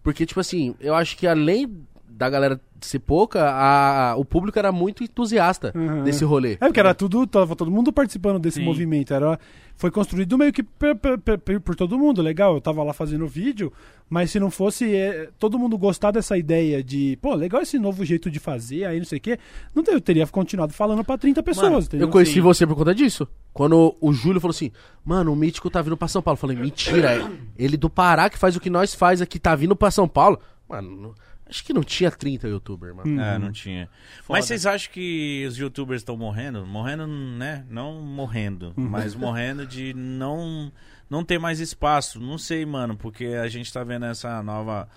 Porque, 0.02 0.24
tipo 0.24 0.40
assim, 0.40 0.74
eu 0.80 0.94
acho 0.94 1.16
que 1.16 1.26
além 1.26 1.86
da 2.20 2.28
galera 2.28 2.60
ser 2.82 2.98
pouca, 2.98 3.50
a- 3.50 4.14
o 4.18 4.26
público 4.26 4.58
era 4.58 4.70
muito 4.70 5.02
entusiasta 5.02 5.72
Uhum. 5.74 6.04
desse 6.04 6.22
rolê. 6.22 6.52
É 6.60 6.66
porque 6.66 6.78
era 6.78 6.94
tudo, 6.94 7.26
tava 7.26 7.56
todo 7.56 7.70
mundo 7.70 7.90
participando 7.90 8.38
desse 8.38 8.58
Sim. 8.58 8.64
movimento. 8.64 9.14
Era, 9.14 9.40
foi 9.74 9.90
construído 9.90 10.36
meio 10.36 10.52
que 10.52 10.62
per- 10.62 10.96
per- 10.96 11.18
per- 11.18 11.38
per- 11.38 11.60
por 11.62 11.74
todo 11.74 11.98
mundo. 11.98 12.20
Legal, 12.20 12.54
eu 12.54 12.60
tava 12.60 12.82
lá 12.82 12.92
fazendo 12.92 13.26
vídeo, 13.26 13.72
mas 14.08 14.30
se 14.30 14.38
não 14.38 14.50
fosse 14.50 14.94
é, 14.94 15.30
todo 15.38 15.58
mundo 15.58 15.78
gostar 15.78 16.10
dessa 16.10 16.36
ideia 16.36 16.84
de, 16.84 17.18
pô, 17.22 17.34
legal 17.34 17.62
esse 17.62 17.78
novo 17.78 18.04
jeito 18.04 18.30
de 18.30 18.38
fazer, 18.38 18.84
aí 18.84 18.98
não 18.98 19.06
sei 19.06 19.16
o 19.16 19.20
quê, 19.22 19.38
não 19.74 19.82
eu 19.88 19.98
teria 20.00 20.26
continuado 20.26 20.74
falando 20.74 21.02
pra 21.02 21.16
30 21.16 21.42
pessoas, 21.42 21.70
Mano, 21.70 21.82
entendeu? 21.84 22.06
eu 22.06 22.10
conheci 22.12 22.34
Sim. 22.34 22.40
você 22.42 22.66
por 22.66 22.76
conta 22.76 22.94
disso. 22.94 23.26
Quando 23.54 23.96
o 23.98 24.12
Júlio 24.12 24.42
falou 24.42 24.52
assim, 24.52 24.70
mano, 25.02 25.32
o 25.32 25.36
Mítico 25.36 25.70
tá 25.70 25.80
vindo 25.80 25.96
pra 25.96 26.06
São 26.06 26.20
Paulo. 26.20 26.36
Eu 26.36 26.40
falei, 26.40 26.56
mentira, 26.58 27.14
é 27.14 27.26
ele 27.58 27.78
do 27.78 27.88
Pará 27.88 28.28
que 28.28 28.36
faz 28.36 28.54
o 28.56 28.60
que 28.60 28.68
nós 28.68 28.94
faz 28.94 29.22
aqui, 29.22 29.38
tá 29.38 29.54
vindo 29.54 29.74
pra 29.74 29.90
São 29.90 30.06
Paulo. 30.06 30.38
Mano, 30.68 30.90
não- 31.00 31.14
acho 31.50 31.64
que 31.64 31.72
não 31.72 31.82
tinha 31.82 32.10
30 32.10 32.48
youtubers, 32.48 32.94
mano. 32.94 33.10
Hum. 33.10 33.20
É, 33.20 33.32
Uhum. 33.34 33.38
não 33.40 33.52
tinha. 33.52 33.88
Foda. 34.22 34.38
Mas 34.38 34.44
vocês 34.46 34.64
acham 34.64 34.90
que 34.92 35.44
os 35.48 35.58
youtubers 35.58 36.00
estão 36.00 36.16
morrendo? 36.16 36.64
Morrendo, 36.64 37.06
né? 37.06 37.66
Não 37.68 38.00
morrendo, 38.00 38.72
Uhum. 38.76 38.88
mas 38.88 39.14
morrendo 39.14 39.66
de 39.66 39.92
não 39.94 40.72
não 41.10 41.24
ter 41.24 41.38
mais 41.40 41.58
espaço. 41.58 42.20
Não 42.20 42.38
sei, 42.38 42.64
mano, 42.64 42.96
porque 42.96 43.26
a 43.26 43.48
gente 43.48 43.72
tá 43.72 43.82
vendo 43.82 44.04
essa 44.06 44.40
nova 44.44 44.88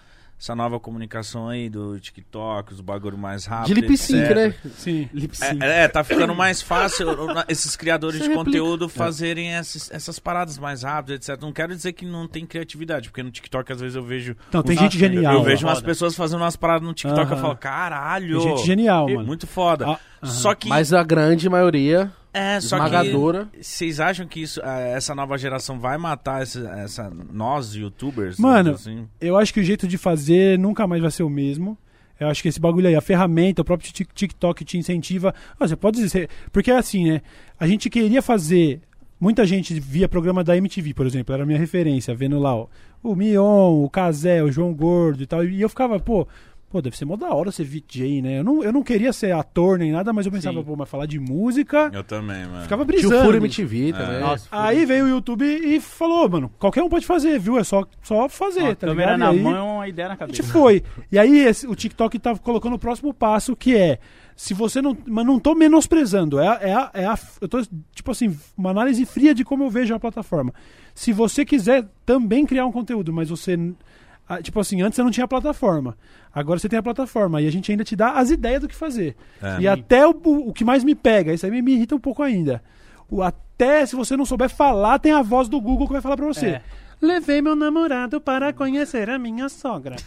essa 0.44 0.53
nova 0.53 0.78
comunicação 0.78 1.48
aí 1.48 1.70
do 1.70 1.98
TikTok, 1.98 2.74
os 2.74 2.82
bagulho 2.82 3.18
mais 3.18 3.45
rápido. 3.45 3.68
De 3.68 3.80
lip 3.80 3.98
sync, 3.98 4.20
etc. 4.20 4.36
né? 4.36 4.53
Sim. 4.76 5.10
Lip 5.14 5.38
sync. 5.38 5.64
É, 5.64 5.84
é, 5.84 5.88
tá 5.88 6.03
ficando 6.03 6.36
mais 6.36 6.61
fácil 6.61 7.07
esses 7.48 7.78
criadores 7.78 8.18
Você 8.18 8.24
de 8.24 8.30
replica. 8.36 8.45
conteúdo 8.60 8.90
fazerem 8.90 9.53
essas, 9.53 9.90
essas 9.90 10.20
paradas 10.20 10.57
mais 10.57 10.84
rápidas, 10.84 11.30
etc. 11.30 11.41
Não 11.41 11.53
quero 11.53 11.74
dizer 11.74 11.94
que 11.94 12.06
não 12.06 12.28
tem 12.28 12.45
criatividade, 12.45 13.07
porque 13.07 13.24
no 13.24 13.32
TikTok 13.32 13.72
às 13.72 13.80
vezes 13.80 13.95
eu 13.95 14.03
vejo. 14.03 14.36
Não, 14.52 14.61
tem 14.61 14.78
gente 14.78 14.99
genial. 14.99 15.36
Eu 15.36 15.44
vejo 15.44 15.61
Foda. 15.61 15.72
umas 15.72 15.82
pessoas 15.82 16.14
fazendo 16.14 16.41
umas 16.41 16.57
paradas 16.57 16.86
no 16.86 16.94
TikTok 16.94 17.22
Aham. 17.22 17.36
eu 17.36 17.41
falo, 17.41 17.56
caralho! 17.56 18.41
Tem 18.41 18.49
gente 18.49 18.65
genial, 18.65 19.07
mano. 19.07 19.26
Muito 19.26 19.48
foda. 19.48 19.86
Ah, 19.86 19.99
aham. 20.22 20.32
Só 20.34 20.53
que. 20.53 20.68
Mas 20.68 20.91
a 20.91 21.03
grande 21.03 21.48
maioria, 21.48 22.11
é, 22.34 22.60
só 22.60 22.76
esmagadora. 22.77 23.47
que. 23.53 23.64
Vocês 23.64 23.99
acham 23.99 24.26
que 24.27 24.41
isso, 24.41 24.60
ah, 24.64 24.80
essa 24.80 25.14
nova 25.14 25.38
geração 25.38 25.80
vai 25.80 25.97
matar 25.97 26.41
essa, 26.41 26.60
essa- 26.80 27.11
nós, 27.31 27.76
youtubers? 27.76 28.38
Mano, 28.39 28.72
assim? 28.72 29.07
Eu 29.22 29.38
acho 29.38 29.53
que 29.53 29.60
o 29.60 29.64
jeito 29.64 29.88
de 29.88 29.97
fazer 29.97 30.57
nunca 30.57 30.85
mais 30.88 31.01
vai 31.01 31.11
ser 31.11 31.23
o 31.23 31.30
mesmo. 31.30 31.77
Eu 32.19 32.27
acho 32.30 32.41
que 32.41 32.47
esse 32.47 32.60
bagulho 32.60 32.88
aí, 32.88 32.95
a 32.95 33.01
ferramenta, 33.01 33.61
o 33.61 33.65
próprio 33.65 33.91
Tik- 33.91 34.14
TikTok 34.14 34.64
te 34.64 34.77
incentiva. 34.77 35.34
Ah, 35.60 35.68
você 35.68 35.76
pode 35.76 35.99
dizer. 35.99 36.30
Porque 36.51 36.72
é 36.72 36.77
assim, 36.77 37.11
né? 37.11 37.22
A 37.60 37.68
gente 37.68 37.89
queria 37.89 38.22
fazer. 38.22 38.81
Muita 39.19 39.45
gente 39.45 39.80
via 39.80 40.07
programa 40.10 40.43
da 40.43 40.55
MTV, 40.57 40.93
por 40.93 41.05
exemplo, 41.05 41.34
era 41.34 41.43
a 41.43 41.45
minha 41.45 41.57
referência, 41.57 42.14
vendo 42.14 42.38
lá 42.39 42.53
ó, 42.55 42.68
o 43.01 43.15
Mion, 43.15 43.84
o 43.84 43.89
Casé, 43.89 44.43
o 44.43 44.51
João 44.51 44.73
Gordo 44.73 45.23
e 45.23 45.26
tal. 45.26 45.45
E 45.45 45.61
eu 45.61 45.69
ficava, 45.69 45.97
pô, 45.97 46.27
pô, 46.73 46.81
deve 46.81 46.97
ser 46.97 47.05
mó 47.05 47.15
da 47.15 47.29
hora 47.33 47.51
ser 47.51 47.63
VJ, 47.65 48.21
né? 48.23 48.39
Eu 48.39 48.43
não, 48.43 48.63
eu 48.63 48.73
não 48.73 48.81
queria 48.81 49.13
ser 49.13 49.31
ator 49.31 49.77
nem 49.77 49.91
nada, 49.91 50.11
mas 50.11 50.25
eu 50.25 50.31
pensava, 50.31 50.57
Sim. 50.59 50.63
pô, 50.65 50.75
mas 50.75 50.89
falar 50.89 51.05
de 51.05 51.19
música, 51.19 51.91
Eu 51.93 52.03
também, 52.03 52.45
mano. 52.47 52.63
ficava 52.63 52.83
brisando. 52.83 53.23
Furo 53.23 53.37
MTV 53.37 53.93
também. 53.93 54.19
Nossa, 54.19 54.47
Aí 54.51 54.83
veio 54.85 55.05
o 55.05 55.09
YouTube 55.09 55.45
e 55.45 55.79
falou, 55.79 56.27
mano, 56.27 56.49
qualquer 56.57 56.81
um 56.81 56.89
pode 56.89 57.05
fazer, 57.05 57.37
viu? 57.39 57.59
É 57.59 57.63
só, 57.63 57.85
só 58.01 58.27
fazer, 58.27 58.61
a 58.71 58.75
tá 58.75 58.87
câmera 58.87 59.13
ligado? 59.15 59.19
na 59.19 59.29
aí, 59.29 59.39
mão 59.39 59.55
é 59.55 59.61
uma 59.61 59.87
ideia 59.87 60.07
na 60.07 60.15
a 60.15 60.17
cabeça. 60.17 60.41
gente 60.41 60.51
foi. 60.51 60.83
E 61.11 61.19
aí 61.19 61.45
esse- 61.45 61.67
o 61.67 61.75
TikTok 61.75 62.17
tá 62.17 62.35
colocando 62.37 62.73
o 62.73 62.79
próximo 62.79 63.13
passo, 63.13 63.55
que 63.55 63.75
é, 63.75 63.99
se 64.35 64.55
você 64.55 64.81
não... 64.81 64.97
Mas 65.07 65.25
não 65.25 65.39
tô 65.39 65.53
menosprezando, 65.53 66.39
é, 66.39 66.47
a- 66.47 66.59
é, 66.61 66.73
a- 66.73 66.91
é 66.95 67.05
a, 67.05 67.19
eu 67.39 67.47
tô, 67.47 67.61
tipo 67.93 68.09
assim, 68.11 68.35
uma 68.57 68.71
análise 68.71 69.05
fria 69.05 69.35
de 69.35 69.45
como 69.45 69.63
eu 69.63 69.69
vejo 69.69 69.93
a 69.93 69.99
plataforma. 69.99 70.51
Se 70.95 71.13
você 71.13 71.45
quiser 71.45 71.87
também 72.05 72.45
criar 72.45 72.65
um 72.65 72.71
conteúdo, 72.71 73.13
mas 73.13 73.29
você... 73.29 73.57
ah, 74.27 74.41
Tipo 74.41 74.59
assim, 74.59 74.81
antes 74.81 74.95
você 74.95 75.03
não 75.03 75.11
tinha 75.11 75.27
plataforma. 75.27 75.97
Agora 76.33 76.59
você 76.59 76.69
tem 76.69 76.79
a 76.79 76.83
plataforma. 76.83 77.41
E 77.41 77.47
a 77.47 77.51
gente 77.51 77.71
ainda 77.71 77.83
te 77.83 77.95
dá 77.95 78.13
as 78.13 78.29
ideias 78.29 78.61
do 78.61 78.67
que 78.67 78.75
fazer. 78.75 79.15
É. 79.41 79.61
E 79.61 79.67
até 79.67 80.07
o, 80.07 80.11
o 80.11 80.53
que 80.53 80.63
mais 80.63 80.83
me 80.83 80.95
pega, 80.95 81.33
isso 81.33 81.45
aí 81.45 81.51
me, 81.51 81.61
me 81.61 81.73
irrita 81.73 81.95
um 81.95 81.99
pouco 81.99 82.23
ainda. 82.23 82.61
O, 83.09 83.21
até 83.21 83.85
se 83.85 83.95
você 83.95 84.15
não 84.17 84.25
souber 84.25 84.49
falar, 84.49 84.99
tem 84.99 85.11
a 85.11 85.21
voz 85.21 85.47
do 85.47 85.59
Google 85.59 85.87
que 85.87 85.93
vai 85.93 86.01
falar 86.01 86.17
pra 86.17 86.25
você. 86.25 86.47
É. 86.47 86.61
Levei 87.03 87.41
meu 87.41 87.53
namorado 87.55 88.21
para 88.21 88.53
conhecer 88.53 89.09
a 89.09 89.19
minha 89.19 89.49
sogra. 89.49 89.97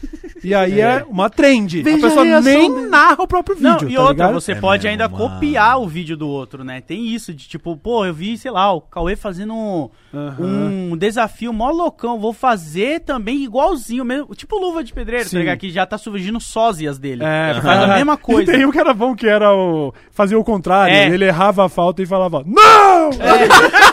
E 0.42 0.54
aí 0.54 0.80
é, 0.80 1.04
uma 1.08 1.28
trend. 1.28 1.82
Veja 1.82 2.06
a 2.06 2.08
pessoa 2.08 2.36
a 2.38 2.40
nem 2.40 2.88
narra 2.88 3.22
o 3.22 3.26
próprio 3.28 3.54
vídeo. 3.56 3.70
Não, 3.82 3.88
e 3.90 3.94
tá 3.94 4.00
outra, 4.00 4.12
ligado? 4.14 4.32
você 4.40 4.52
É 4.52 4.54
pode 4.54 4.88
ainda 4.88 5.06
mano. 5.08 5.28
copiar 5.28 5.78
o 5.80 5.86
vídeo 5.86 6.16
do 6.16 6.26
outro, 6.26 6.64
né? 6.64 6.80
Tem 6.80 7.06
isso 7.06 7.34
de 7.34 7.46
tipo, 7.46 7.76
pô, 7.76 8.06
eu 8.06 8.14
vi, 8.14 8.38
sei 8.38 8.50
lá, 8.50 8.72
o 8.72 8.80
Cauê 8.80 9.14
fazendo 9.14 9.52
um, 9.54 9.90
Aham. 10.14 10.44
um 10.92 10.96
desafio 10.96 11.52
mó 11.52 11.70
loucão, 11.70 12.18
vou 12.18 12.32
fazer 12.32 13.00
também 13.00 13.44
igualzinho, 13.44 14.04
mesmo, 14.04 14.34
tipo 14.34 14.56
luva 14.58 14.82
de 14.82 14.92
pedreiro, 14.94 15.28
Sim. 15.28 15.36
tá 15.36 15.38
ligado? 15.40 15.58
Que 15.58 15.70
já 15.70 15.84
tá 15.84 15.98
surgindo 15.98 16.40
sósias 16.40 16.98
dele. 16.98 17.22
É, 17.24 17.60
faz 17.62 17.82
a 17.82 17.86
mesma 17.88 18.16
coisa. 18.18 18.50
E 18.50 18.56
tem 18.56 18.64
um 18.64 18.70
que 18.72 18.78
era 18.78 18.94
bom 18.94 19.14
que 19.14 19.26
era 19.28 19.54
o. 19.54 19.92
Fazia 20.10 20.38
o 20.38 20.44
contrário. 20.44 20.94
É. 20.94 21.08
Ele 21.10 21.26
errava 21.26 21.66
a 21.66 21.68
falta 21.68 22.02
e 22.02 22.06
falava, 22.06 22.42
Não! 22.46 23.10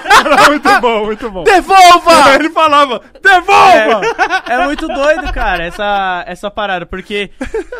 Era 0.05 0.49
muito 0.49 0.81
bom, 0.81 1.05
muito 1.05 1.31
bom. 1.31 1.43
Devolva! 1.43 2.35
Ele 2.35 2.49
falava, 2.49 3.01
devolva! 3.21 4.01
É 4.47 4.65
muito 4.65 4.88
doido, 4.88 5.31
cara, 5.34 5.63
essa, 5.63 6.23
essa 6.27 6.51
parada. 6.51 6.85
Porque 6.85 7.31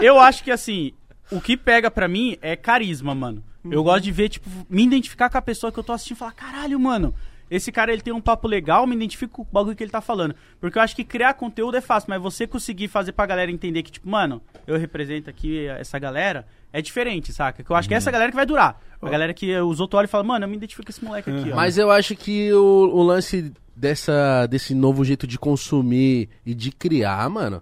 eu 0.02 0.20
acho 0.20 0.44
que, 0.44 0.52
assim, 0.52 0.92
o 1.32 1.42
que 1.42 1.58
pega 1.58 1.90
pra 1.90 2.08
mim 2.08 2.38
é 2.42 2.56
carisma, 2.56 3.14
mano. 3.14 3.44
Eu 3.70 3.82
gosto 3.84 4.04
de 4.04 4.12
ver, 4.12 4.30
tipo, 4.30 4.50
me 4.70 4.84
identificar 4.84 5.30
com 5.30 5.38
a 5.38 5.42
pessoa 5.42 5.72
que 5.72 5.80
eu 5.80 5.84
tô 5.84 5.94
assistindo 5.94 6.18
e 6.18 6.20
falar, 6.20 6.34
caralho, 6.34 6.78
mano, 6.80 7.16
esse 7.50 7.72
cara 7.72 7.92
ele 7.92 8.02
tem 8.02 8.14
um 8.14 8.22
papo 8.22 8.48
legal, 8.48 8.88
me 8.88 8.96
identifico 8.96 9.38
com 9.38 9.42
o 9.44 9.54
bagulho 9.54 9.76
que 9.76 9.84
ele 9.84 9.92
tá 9.92 10.02
falando. 10.02 10.36
Porque 10.60 10.78
eu 10.78 10.82
acho 10.82 10.96
que 10.96 11.04
criar 11.04 11.34
conteúdo 11.34 11.78
é 11.78 11.82
fácil, 11.82 12.10
mas 12.10 12.22
você 12.22 12.48
conseguir 12.48 12.88
fazer 12.88 13.12
pra 13.12 13.26
galera 13.26 13.52
entender 13.52 13.84
que, 13.84 13.92
tipo, 13.92 14.10
mano, 14.10 14.42
eu 14.66 14.78
represento 14.78 15.30
aqui 15.30 15.68
essa 15.68 16.00
galera, 16.00 16.48
é 16.72 16.82
diferente, 16.82 17.32
saca? 17.32 17.64
Que 17.64 17.70
eu 17.70 17.76
acho 17.76 17.88
que 17.88 17.94
é 17.94 17.98
essa 17.98 18.12
galera 18.12 18.32
que 18.32 18.36
vai 18.36 18.46
durar. 18.46 18.82
A 19.02 19.10
galera 19.10 19.34
que 19.34 19.56
os 19.58 19.80
outros 19.80 20.00
olham 20.00 20.06
e 20.06 20.10
falam, 20.10 20.26
mano, 20.26 20.46
eu 20.46 20.50
me 20.50 20.56
identifico 20.56 20.86
com 20.86 20.92
esse 20.92 21.04
moleque 21.04 21.30
aqui, 21.30 21.52
ó. 21.52 21.56
Mas 21.56 21.78
eu 21.78 21.92
acho 21.92 22.16
que 22.16 22.52
o, 22.54 22.90
o 22.94 23.04
lance 23.04 23.54
dessa, 23.76 24.48
desse 24.48 24.74
novo 24.74 25.04
jeito 25.04 25.28
de 25.28 25.38
consumir 25.38 26.30
e 26.46 26.54
de 26.54 26.72
criar, 26.72 27.30
mano, 27.30 27.62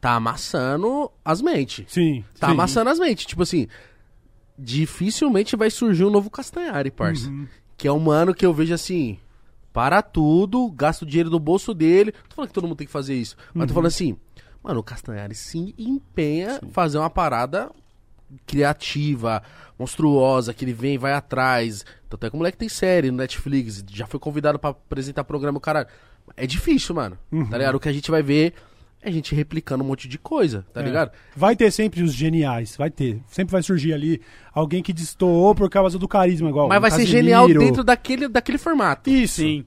tá 0.00 0.12
amassando 0.12 1.10
as 1.24 1.40
mentes. 1.40 1.84
Sim. 1.88 2.24
Tá 2.38 2.48
sim. 2.48 2.52
amassando 2.52 2.90
as 2.90 2.98
mentes. 2.98 3.26
Tipo 3.26 3.42
assim, 3.42 3.68
dificilmente 4.58 5.56
vai 5.56 5.70
surgir 5.70 6.04
um 6.04 6.10
novo 6.10 6.30
Castanhari, 6.30 6.90
parça. 6.90 7.28
Uhum. 7.28 7.46
Que 7.80 7.88
é 7.88 7.92
um 7.92 7.98
mano 7.98 8.34
que 8.34 8.44
eu 8.44 8.52
vejo 8.52 8.74
assim, 8.74 9.18
para 9.72 10.02
tudo, 10.02 10.70
gasta 10.70 11.04
o 11.04 11.08
dinheiro 11.08 11.30
do 11.30 11.38
bolso 11.40 11.72
dele. 11.72 12.12
Tô 12.28 12.34
falando 12.36 12.48
que 12.48 12.54
todo 12.54 12.64
mundo 12.68 12.76
tem 12.76 12.86
que 12.86 12.92
fazer 12.92 13.14
isso. 13.14 13.36
Mas 13.54 13.62
Uhum. 13.62 13.68
tô 13.68 13.74
falando 13.74 13.86
assim, 13.86 14.16
mano, 14.62 14.80
o 14.80 14.82
Castanhari 14.82 15.34
se 15.34 15.74
empenha 15.78 16.60
em 16.62 16.68
fazer 16.70 16.98
uma 16.98 17.08
parada 17.10 17.70
criativa, 18.46 19.42
monstruosa, 19.78 20.52
que 20.52 20.64
ele 20.64 20.72
vem 20.72 20.94
e 20.94 20.98
vai 20.98 21.12
atrás. 21.12 21.84
Tanto 22.08 22.26
é 22.26 22.30
que 22.30 22.34
o 22.36 22.38
moleque 22.38 22.58
tem 22.58 22.68
série 22.68 23.10
no 23.10 23.16
Netflix, 23.16 23.84
já 23.90 24.06
foi 24.06 24.20
convidado 24.20 24.58
pra 24.58 24.70
apresentar 24.70 25.24
programa, 25.24 25.58
o 25.58 25.60
caralho. 25.60 25.88
É 26.36 26.46
difícil, 26.46 26.94
mano. 26.94 27.18
Uhum. 27.32 27.48
Tá 27.48 27.58
ligado? 27.58 27.74
O 27.76 27.80
que 27.80 27.88
a 27.88 27.92
gente 27.92 28.10
vai 28.10 28.22
ver 28.22 28.54
é 29.02 29.08
a 29.08 29.12
gente 29.12 29.34
replicando 29.34 29.82
um 29.82 29.86
monte 29.86 30.06
de 30.08 30.18
coisa, 30.18 30.64
tá 30.72 30.80
É. 30.80 30.84
ligado? 30.84 31.10
Vai 31.34 31.56
ter 31.56 31.70
sempre 31.70 32.02
os 32.02 32.12
geniais, 32.12 32.76
vai 32.76 32.90
ter. 32.90 33.20
Sempre 33.28 33.52
vai 33.52 33.62
surgir 33.62 33.92
ali 33.94 34.20
alguém 34.52 34.82
que 34.82 34.92
destoou 34.92 35.54
por 35.54 35.70
causa 35.70 35.98
do 35.98 36.06
carisma, 36.08 36.48
igual. 36.48 36.68
Mas 36.68 36.80
vai 36.80 36.90
ser 36.90 37.06
genial 37.06 37.48
dentro 37.48 37.82
daquele, 37.82 38.28
daquele 38.28 38.58
formato. 38.58 39.08
Isso. 39.08 39.40
Sim. 39.40 39.64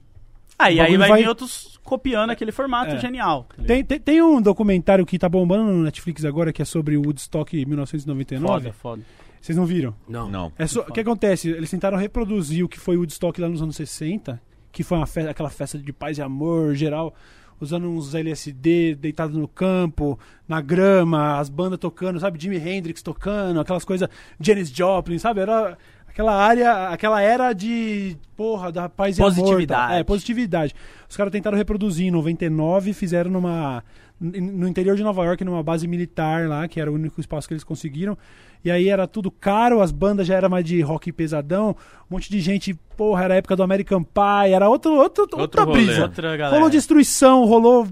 Aí, 0.56 0.78
aí 0.78 0.96
vai, 0.96 1.08
vai- 1.08 1.22
vir 1.22 1.28
outros 1.28 1.80
copiando 1.82 2.30
aquele 2.30 2.52
formato 2.52 2.94
É. 2.94 2.98
genial. 3.00 3.44
tá? 3.56 3.62
Tem, 3.64 3.84
tem, 3.84 3.98
tem 3.98 4.22
um 4.22 4.40
documentário 4.40 5.04
que 5.04 5.18
tá 5.18 5.28
bombando 5.28 5.64
no 5.64 5.82
Netflix 5.82 6.24
agora 6.24 6.52
que 6.52 6.62
é 6.62 6.64
sobre 6.64 6.96
o 6.96 7.02
Woodstock 7.02 7.56
1999. 7.66 8.62
Foda, 8.66 8.72
foda. 8.72 9.02
Vocês 9.40 9.58
não 9.58 9.66
viram? 9.66 9.94
Não. 10.08 10.30
Não. 10.30 10.52
É 10.56 10.66
só- 10.66 10.80
o 10.82 10.92
que 10.92 11.00
acontece? 11.00 11.48
Eles 11.50 11.68
tentaram 11.70 11.98
reproduzir 11.98 12.64
o 12.64 12.68
que 12.68 12.78
foi 12.78 12.96
o 12.96 13.00
Woodstock 13.00 13.38
lá 13.40 13.48
nos 13.48 13.60
anos 13.60 13.74
60, 13.76 14.40
que 14.72 14.82
foi 14.84 14.96
uma 14.96 15.06
fe- 15.06 15.28
aquela 15.28 15.50
festa 15.50 15.76
de 15.76 15.92
paz 15.92 16.16
e 16.18 16.22
amor 16.22 16.74
geral, 16.74 17.14
usando 17.60 17.88
uns 17.88 18.14
LSD 18.14 18.94
deitado 18.94 19.38
no 19.38 19.48
campo, 19.48 20.18
na 20.48 20.60
grama, 20.60 21.38
as 21.38 21.48
bandas 21.48 21.78
tocando, 21.78 22.20
sabe? 22.20 22.40
Jimi 22.40 22.56
Hendrix 22.56 23.02
tocando, 23.02 23.60
aquelas 23.60 23.84
coisas, 23.84 24.08
Janis 24.40 24.70
Joplin, 24.70 25.18
sabe? 25.18 25.40
Era 25.40 25.76
aquela 26.06 26.34
área, 26.34 26.88
aquela 26.88 27.20
era 27.20 27.52
de, 27.52 28.16
porra, 28.36 28.70
da 28.70 28.88
paz 28.88 29.18
e 29.18 29.22
amor. 29.22 29.34
Positividade. 29.34 29.92
tá? 29.92 29.98
É, 29.98 30.04
positividade. 30.04 30.74
Os 31.08 31.16
caras 31.16 31.32
tentaram 31.32 31.58
reproduzir 31.58 32.06
em 32.06 32.10
99, 32.10 32.92
fizeram 32.92 33.30
numa 33.30 33.82
no 34.20 34.68
interior 34.68 34.96
de 34.96 35.02
Nova 35.02 35.24
York, 35.24 35.44
numa 35.44 35.62
base 35.62 35.86
militar 35.88 36.48
lá, 36.48 36.68
que 36.68 36.80
era 36.80 36.90
o 36.90 36.94
único 36.94 37.20
espaço 37.20 37.48
que 37.48 37.54
eles 37.54 37.64
conseguiram. 37.64 38.16
E 38.64 38.70
aí 38.70 38.88
era 38.88 39.06
tudo 39.06 39.30
caro, 39.30 39.80
as 39.82 39.92
bandas 39.92 40.26
já 40.26 40.34
era 40.36 40.48
mais 40.48 40.64
de 40.64 40.80
rock 40.80 41.12
pesadão, 41.12 41.76
um 42.10 42.14
monte 42.14 42.30
de 42.30 42.40
gente, 42.40 42.72
porra, 42.96 43.24
era 43.24 43.34
a 43.34 43.36
época 43.36 43.54
do 43.54 43.62
American 43.62 44.02
Pie, 44.02 44.52
era 44.54 44.68
outro, 44.70 44.94
outro, 44.94 45.28
outra 45.38 45.64
rolê. 45.64 45.84
brisa. 45.84 46.02
Outra. 46.04 46.48
Rolou 46.50 46.70
destruição, 46.70 47.44
rolou, 47.44 47.86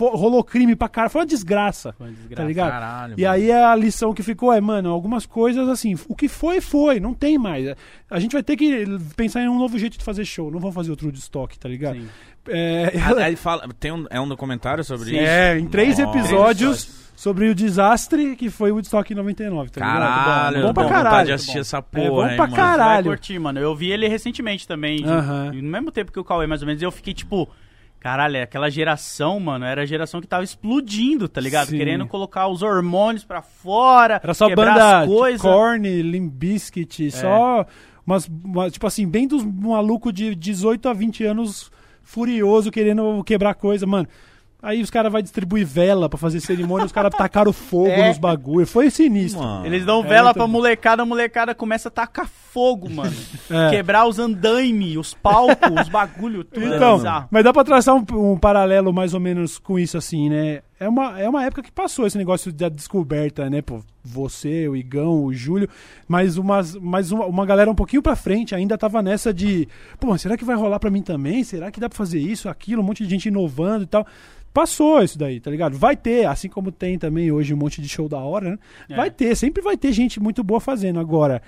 rolou 0.00 0.42
crime 0.42 0.74
pra 0.74 0.88
cara, 0.88 1.08
foi 1.08 1.20
uma 1.20 1.26
desgraça. 1.26 1.92
Foi 1.96 2.08
uma 2.08 2.12
desgraça. 2.12 2.42
Tá 2.42 2.48
ligado? 2.48 2.70
Caralho, 2.70 3.14
E 3.16 3.22
mano. 3.22 3.34
aí 3.34 3.52
a 3.52 3.74
lição 3.76 4.12
que 4.12 4.22
ficou 4.22 4.52
é, 4.52 4.60
mano, 4.60 4.90
algumas 4.90 5.26
coisas 5.26 5.68
assim, 5.68 5.94
o 6.08 6.16
que 6.16 6.28
foi, 6.28 6.60
foi, 6.60 6.98
não 6.98 7.14
tem 7.14 7.38
mais. 7.38 7.72
A 8.10 8.18
gente 8.18 8.32
vai 8.32 8.42
ter 8.42 8.56
que 8.56 8.84
pensar 9.16 9.42
em 9.42 9.48
um 9.48 9.58
novo 9.58 9.78
jeito 9.78 9.96
de 9.98 10.04
fazer 10.04 10.24
show, 10.24 10.50
não 10.50 10.58
vamos 10.58 10.74
fazer 10.74 10.90
outro 10.90 11.12
de 11.12 11.18
estoque, 11.20 11.58
tá 11.58 11.68
ligado? 11.68 11.94
Sim. 11.96 12.08
É, 12.48 12.92
Ah, 12.98 13.22
Aí 13.24 13.36
fala, 13.36 13.68
tem 13.78 13.92
um, 13.92 14.06
é 14.10 14.20
um 14.20 14.26
documentário 14.28 14.82
sobre 14.82 15.10
isso? 15.10 15.20
é, 15.20 15.58
em 15.58 15.66
três 15.68 15.98
Nossa. 15.98 16.18
episódios 16.18 17.09
sobre 17.20 17.50
o 17.50 17.54
desastre 17.54 18.34
que 18.34 18.48
foi 18.48 18.70
o 18.70 18.76
Woodstock 18.76 19.12
em 19.12 19.16
99, 19.16 19.70
tá 19.70 19.80
ligado? 19.80 19.98
Caralho, 20.00 20.62
bom 20.68 20.72
pra 20.72 20.82
dá 20.84 20.88
vontade 20.88 21.04
caralho. 21.04 21.26
de 21.26 21.32
assistir 21.34 21.58
essa 21.58 21.76
É, 21.76 21.82
porra, 21.82 22.08
bom 22.08 22.26
hein, 22.28 22.36
pra 22.36 22.44
mano. 22.46 22.56
caralho. 22.56 22.92
Vai 22.94 23.02
curtir, 23.16 23.38
mano. 23.38 23.60
Eu 23.60 23.74
vi 23.76 23.90
ele 23.92 24.08
recentemente 24.08 24.66
também. 24.66 25.02
de- 25.02 25.04
Aham. 25.04 25.52
No 25.52 25.62
mesmo 25.68 25.90
tempo 25.90 26.10
que 26.10 26.18
o 26.18 26.24
Cauê, 26.24 26.46
mais 26.46 26.62
ou 26.62 26.66
menos. 26.66 26.80
Eu 26.82 26.90
fiquei 26.90 27.12
tipo. 27.12 27.46
Caralho, 28.00 28.42
aquela 28.42 28.70
geração, 28.70 29.38
mano, 29.38 29.66
era 29.66 29.82
a 29.82 29.84
geração 29.84 30.22
que 30.22 30.26
tava 30.26 30.42
explodindo, 30.42 31.28
tá 31.28 31.38
ligado? 31.42 31.68
Sim. 31.68 31.76
Querendo 31.76 32.06
colocar 32.06 32.48
os 32.48 32.62
hormônios 32.62 33.22
pra 33.22 33.42
fora. 33.42 34.18
Era 34.24 34.32
só 34.32 34.48
banda 34.54 35.04
coisas. 35.06 35.42
Korn, 35.42 36.00
Limp 36.00 36.32
Bizkit, 36.32 37.10
só 37.10 37.66
umas, 38.06 38.26
uma- 38.42 38.70
tipo 38.70 38.86
assim, 38.86 39.06
bem 39.06 39.28
dos 39.28 39.44
malucos 39.44 40.14
de 40.14 40.34
18 40.34 40.88
a 40.88 40.94
20 40.94 41.22
anos 41.26 41.70
furioso 42.02 42.70
querendo 42.70 43.22
quebrar 43.24 43.52
coisa, 43.52 43.86
mano. 43.86 44.08
Aí 44.62 44.82
os 44.82 44.90
caras 44.90 45.10
vão 45.10 45.22
distribuir 45.22 45.66
vela 45.66 46.08
pra 46.08 46.18
fazer 46.18 46.40
cerimônia, 46.40 46.84
os 46.86 46.92
caras 46.92 47.12
tacaram 47.16 47.52
fogo 47.52 47.88
É. 47.90 48.08
nos 48.08 48.18
bagulho. 48.18 48.66
Foi 48.66 48.90
sinistro. 48.90 49.42
Mano. 49.42 49.66
Eles 49.66 49.84
dão 49.86 50.00
É 50.04 50.06
vela 50.08 50.24
muito 50.24 50.34
pra 50.36 50.46
bom. 50.46 50.52
molecada, 50.52 51.02
a 51.02 51.06
molecada 51.06 51.54
começa 51.54 51.88
a 51.88 51.90
tacar 51.90 52.28
fogo, 52.28 52.90
mano. 52.90 53.12
É. 53.50 53.70
Quebrar 53.70 54.06
os 54.06 54.18
andaime, 54.18 54.96
os 54.96 55.12
palcos, 55.14 55.80
os 55.82 55.88
bagulho, 55.88 56.44
tudo. 56.44 56.72
é 56.72 56.76
Então, 56.76 56.96
bizarro. 56.98 57.28
mas 57.30 57.42
dá 57.42 57.52
pra 57.52 57.64
traçar 57.64 57.94
um, 57.96 58.04
um 58.32 58.38
paralelo 58.38 58.92
mais 58.92 59.12
ou 59.14 59.18
menos 59.20 59.58
com 59.58 59.78
isso 59.78 59.96
assim, 59.98 60.28
né? 60.28 60.60
É 60.80 60.88
uma, 60.88 61.20
é 61.20 61.28
uma 61.28 61.44
época 61.44 61.62
que 61.62 61.70
passou 61.70 62.06
esse 62.06 62.16
negócio 62.16 62.50
da 62.50 62.70
descoberta, 62.70 63.50
né? 63.50 63.60
Pô, 63.60 63.82
você, 64.02 64.66
o 64.66 64.74
Igão, 64.74 65.24
o 65.24 65.34
Júlio, 65.34 65.68
mas, 66.08 66.38
umas, 66.38 66.74
mas 66.74 67.12
uma, 67.12 67.26
uma 67.26 67.44
galera 67.44 67.70
um 67.70 67.74
pouquinho 67.74 68.00
pra 68.00 68.16
frente 68.16 68.54
ainda 68.54 68.78
tava 68.78 69.02
nessa 69.02 69.30
de, 69.30 69.68
pô, 69.98 70.06
mas 70.06 70.22
será 70.22 70.38
que 70.38 70.44
vai 70.44 70.56
rolar 70.56 70.78
pra 70.80 70.90
mim 70.90 71.02
também? 71.02 71.44
Será 71.44 71.70
que 71.70 71.78
dá 71.78 71.86
pra 71.86 71.98
fazer 71.98 72.18
isso, 72.18 72.48
aquilo, 72.48 72.80
um 72.80 72.84
monte 72.84 73.04
de 73.04 73.10
gente 73.10 73.26
inovando 73.26 73.84
e 73.84 73.86
tal. 73.86 74.06
Passou 74.54 75.02
isso 75.02 75.18
daí, 75.18 75.38
tá 75.38 75.50
ligado? 75.50 75.76
Vai 75.76 75.94
ter, 75.94 76.26
assim 76.26 76.48
como 76.48 76.72
tem 76.72 76.98
também 76.98 77.30
hoje 77.30 77.52
um 77.52 77.58
monte 77.58 77.82
de 77.82 77.88
show 77.88 78.08
da 78.08 78.18
hora, 78.18 78.52
né? 78.52 78.58
É. 78.88 78.96
Vai 78.96 79.10
ter, 79.10 79.36
sempre 79.36 79.62
vai 79.62 79.76
ter 79.76 79.92
gente 79.92 80.18
muito 80.18 80.42
boa 80.42 80.60
fazendo. 80.60 80.98
Agora, 80.98 81.42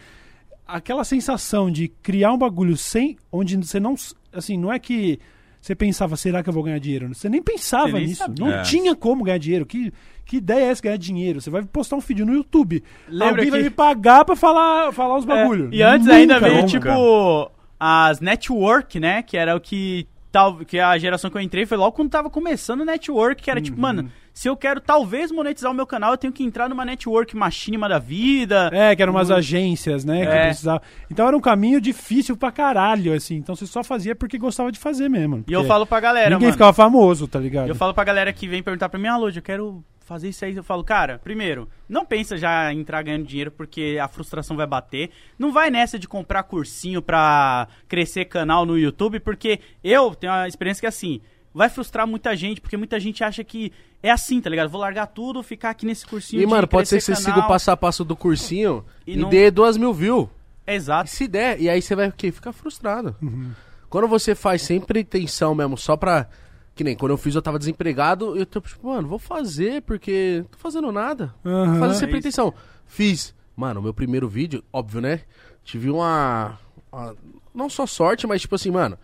aquela 0.67 1.05
sensação 1.05 1.71
de 1.71 1.89
criar 1.89 2.35
um 2.35 2.39
bagulho 2.39 2.77
sem 2.77 3.17
onde 3.33 3.57
você 3.57 3.81
não 3.81 3.95
assim 4.31 4.59
não 4.59 4.71
é 4.71 4.79
que 4.79 5.19
você 5.63 5.75
pensava 5.75 6.17
será 6.17 6.43
que 6.43 6.49
eu 6.51 6.53
vou 6.53 6.63
ganhar 6.65 6.79
dinheiro 6.81 7.09
você 7.15 7.29
nem 7.29 7.41
pensava 7.41 7.87
Você 7.87 7.93
nem 7.93 8.07
nisso 8.09 8.19
sabia. 8.25 8.45
não 8.45 8.53
É. 8.53 8.63
tinha 8.63 8.95
como 8.97 9.23
ganhar 9.25 9.39
dinheiro 9.39 9.65
que 9.65 9.91
que 10.27 10.37
ideia 10.39 10.65
é 10.67 10.69
essa 10.69 10.83
ganhar 10.83 10.97
dinheiro 10.99 11.41
você 11.41 11.49
vai 11.51 11.63
postar 11.65 11.97
um 11.97 12.01
vídeo 12.01 12.27
no 12.27 12.35
YouTube 12.35 12.83
Lembra 13.09 13.29
alguém 13.37 13.51
vai 13.51 13.61
que- 13.61 13.65
me 13.67 13.71
pagar 13.71 14.25
pra 14.25 14.35
falar 14.37 14.93
falar 14.93 15.17
os 15.19 15.25
É, 15.25 15.29
bagulho 15.29 15.69
e 15.73 15.81
antes 15.83 16.07
Nunca, 16.07 16.17
ainda 16.19 16.41
veio, 16.41 16.55
nunca. 16.57 16.67
tipo, 16.69 17.51
as 17.79 18.21
network, 18.21 18.99
né? 19.01 19.23
Que 19.23 19.37
era 19.37 19.57
o 19.57 19.61
que. 19.61 20.07
Tal, 20.31 20.59
que 20.65 20.79
a 20.79 20.97
geração 20.97 21.31
que 21.31 21.37
eu 21.37 21.43
entrei 21.43 21.67
foi 21.67 21.77
logo 21.77 21.93
quando 21.93 22.09
tava 22.11 22.31
começando 22.31 22.81
o 22.81 22.85
network, 22.87 23.43
que 23.43 23.51
era 23.51 23.61
tipo, 23.61 23.77
Uhum. 23.77 23.83
mano, 23.83 24.11
Se 24.33 24.49
eu 24.49 24.57
quero 24.57 24.81
talvez 24.81 25.31
monetizar 25.31 25.71
o 25.71 25.75
meu 25.75 25.87
canal, 25.87 26.13
eu 26.13 26.17
tenho 26.17 26.33
que 26.33 26.43
entrar 26.43 26.69
numa 26.69 26.85
network 26.85 27.37
machinima 27.37 27.89
da 27.89 27.99
vida. 27.99 28.71
É, 28.73 28.97
que 28.97 29.03
eram 29.03 29.13
umas 29.13 29.31
agências, 29.31 30.05
né? 30.05 30.25
Que 30.27 30.33
É. 30.33 30.45
precisava. 30.47 30.83
Então 31.11 31.27
era 31.29 31.37
um 31.37 31.41
caminho 31.41 31.81
difícil 31.81 32.37
pra 32.37 32.51
caralho, 32.51 33.13
assim. 33.15 33.37
Então 33.37 33.55
você 33.55 33.67
só 33.67 33.85
fazia 33.85 34.15
porque 34.15 34.39
gostava 34.39 34.73
de 34.73 34.79
fazer 34.79 35.09
mesmo. 35.11 35.45
E 35.47 35.53
eu 35.53 35.65
falo 35.65 35.85
pra 35.87 36.01
galera, 36.01 36.31
Ninguém 36.31 36.47
mano. 36.47 36.53
ficava 36.53 36.73
famoso, 36.73 37.29
tá 37.29 37.39
ligado? 37.39 37.69
Eu 37.69 37.75
falo 37.75 37.93
pra 37.93 38.05
galera 38.05 38.33
que 38.33 38.49
vem 38.49 38.63
perguntar 38.63 38.89
pra 38.89 38.99
mim, 38.99 39.09
ah, 39.09 39.17
Lud, 39.19 39.37
eu 39.37 39.43
quero 39.43 39.85
fazer 40.01 40.31
isso 40.31 40.45
aí. 40.45 40.57
Eu 40.57 40.65
falo, 40.65 40.83
cara, 40.83 41.21
primeiro, 41.23 41.69
não 41.89 42.05
pensa 42.05 42.37
já 42.37 42.73
em 42.73 42.81
entrar 42.81 43.03
ganhando 43.03 43.25
dinheiro 43.27 43.51
porque 43.51 43.99
a 44.03 44.09
frustração 44.09 44.57
vai 44.57 44.67
bater. 44.67 45.11
Não 45.39 45.53
vai 45.53 45.71
nessa 45.71 45.99
de 45.99 46.09
comprar 46.09 46.43
cursinho 46.45 47.01
pra 47.03 47.69
crescer 47.87 48.25
canal 48.25 48.65
no 48.67 48.79
YouTube, 48.79 49.21
porque 49.21 49.61
eu 49.85 50.15
tenho 50.15 50.33
uma 50.33 50.49
experiência 50.49 50.81
que 50.81 50.87
é 50.87 50.89
assim. 50.89 51.21
Vai 51.55 51.69
frustrar 51.69 52.07
muita 52.07 52.35
gente, 52.35 52.61
porque 52.61 52.77
muita 52.77 52.99
gente 52.99 53.23
acha 53.23 53.45
que 53.45 53.73
é 54.03 54.11
assim, 54.11 54.41
tá 54.41 54.49
ligado? 54.49 54.71
Vou 54.71 54.81
largar 54.81 55.07
tudo, 55.07 55.43
ficar 55.43 55.71
aqui 55.71 55.85
nesse 55.85 56.07
cursinho. 56.07 56.41
E, 56.43 56.47
de 56.47 56.51
mano, 56.51 56.67
pode 56.67 56.89
ser 56.89 56.97
que 56.99 57.05
crescer 57.05 57.17
você 57.21 57.25
canal. 57.25 57.37
siga 57.41 57.47
o 57.47 57.49
passo 57.49 57.71
a 57.71 57.77
passo 57.77 58.05
do 58.05 58.17
cursinho 58.17 58.85
E 59.07 59.13
e, 59.13 59.17
não- 59.17 59.29
dê 59.29 59.51
duas 59.51 59.77
mil 59.77 59.93
views. 59.93 60.29
E 60.67 60.73
Exato. 60.73 61.11
se 61.11 61.27
der, 61.29 61.61
e 61.61 61.69
aí 61.69 61.83
você 61.83 61.95
vai 61.95 62.09
o 62.09 62.13
quê? 62.13 62.33
Ficar 62.33 62.53
frustrado. 62.53 63.15
Uhum. 63.21 63.51
Quando 63.91 64.09
você 64.09 64.35
faz 64.35 64.63
sem 64.63 64.81
pretensão 64.81 65.55
mesmo, 65.55 65.77
só 65.77 65.97
pra. 65.97 66.27
Que 66.75 66.83
nem 66.83 66.97
quando 66.97 67.11
eu 67.11 67.19
fiz, 67.19 67.35
eu 67.35 67.43
tava 67.43 67.59
desempregado, 67.59 68.35
eu 68.35 68.47
tô 68.47 68.59
tipo, 68.63 68.89
mano, 68.89 69.07
vou 69.07 69.19
fazer 69.19 69.83
porque 69.83 70.39
não 70.39 70.45
tô 70.47 70.57
fazendo 70.59 70.91
nada. 70.91 71.35
Vou 71.45 71.77
fazer 71.79 71.95
sem 71.97 72.09
É 72.09 72.11
pretensão. 72.11 72.55
Fiz. 72.87 73.35
Mano, 73.55 73.81
o 73.81 73.83
meu 73.83 73.93
primeiro 73.93 74.27
vídeo, 74.27 74.65
óbvio, 74.73 75.03
né? 75.03 75.21
Tive 75.63 75.91
uma, 75.91 76.59
uma- 76.91 77.15
Não 77.55 77.69
só 77.69 77.85
sorte, 77.87 78.27
mas 78.27 78.41
tipo 78.41 78.55
assim, 78.55 78.71
mano. 78.71 78.97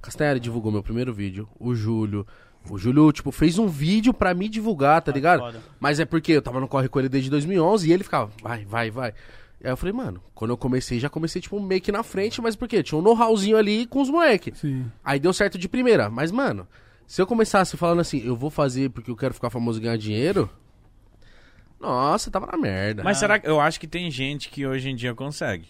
Castanhari 0.00 0.40
divulgou 0.40 0.72
meu 0.72 0.82
primeiro 0.82 1.12
vídeo. 1.12 1.48
O 1.58 1.74
Júlio. 1.74 2.26
O 2.68 2.76
Júlio, 2.78 3.10
tipo, 3.12 3.30
fez 3.32 3.58
um 3.58 3.66
vídeo 3.66 4.12
pra 4.12 4.34
me 4.34 4.48
divulgar, 4.48 5.00
tá 5.02 5.10
Ah, 5.10 5.14
ligado? 5.14 5.40
foda. 5.40 5.60
Mas 5.78 5.98
é 5.98 6.04
porque 6.04 6.32
eu 6.32 6.42
tava 6.42 6.60
no 6.60 6.68
corre 6.68 6.88
com 6.88 6.98
ele 6.98 7.08
desde 7.08 7.30
2011 7.30 7.88
e 7.88 7.92
ele 7.92 8.04
ficava, 8.04 8.30
vai, 8.42 8.64
vai, 8.66 8.90
vai. 8.90 9.14
Aí 9.62 9.70
eu 9.70 9.76
falei, 9.76 9.92
mano, 9.94 10.22
quando 10.34 10.50
eu 10.50 10.56
comecei, 10.56 10.98
já 11.00 11.08
comecei, 11.08 11.40
tipo, 11.40 11.58
meio 11.60 11.80
que 11.80 11.90
na 11.92 12.02
frente, 12.02 12.40
mas 12.40 12.56
por 12.56 12.66
quê? 12.68 12.82
Tinha 12.82 12.98
um 12.98 13.02
know-howzinho 13.02 13.56
ali 13.56 13.86
com 13.86 14.00
os 14.00 14.10
moleque. 14.10 14.52
Sim. 14.54 14.90
Aí 15.04 15.18
deu 15.18 15.32
certo 15.32 15.58
de 15.58 15.68
primeira. 15.68 16.08
Mas, 16.10 16.30
mano, 16.30 16.66
se 17.06 17.20
eu 17.20 17.26
começasse 17.26 17.76
falando 17.76 18.00
assim, 18.00 18.22
eu 18.24 18.36
vou 18.36 18.50
fazer 18.50 18.90
porque 18.90 19.10
eu 19.10 19.16
quero 19.16 19.34
ficar 19.34 19.48
famoso 19.50 19.78
e 19.78 19.82
ganhar 19.82 19.96
dinheiro. 19.98 20.48
Nossa, 21.78 22.30
tava 22.30 22.46
na 22.46 22.58
merda. 22.58 23.02
Mas 23.02 23.18
será 23.18 23.38
que. 23.38 23.48
Eu 23.48 23.58
acho 23.60 23.80
que 23.80 23.86
tem 23.86 24.10
gente 24.10 24.50
que 24.50 24.66
hoje 24.66 24.90
em 24.90 24.94
dia 24.94 25.14
consegue. 25.14 25.66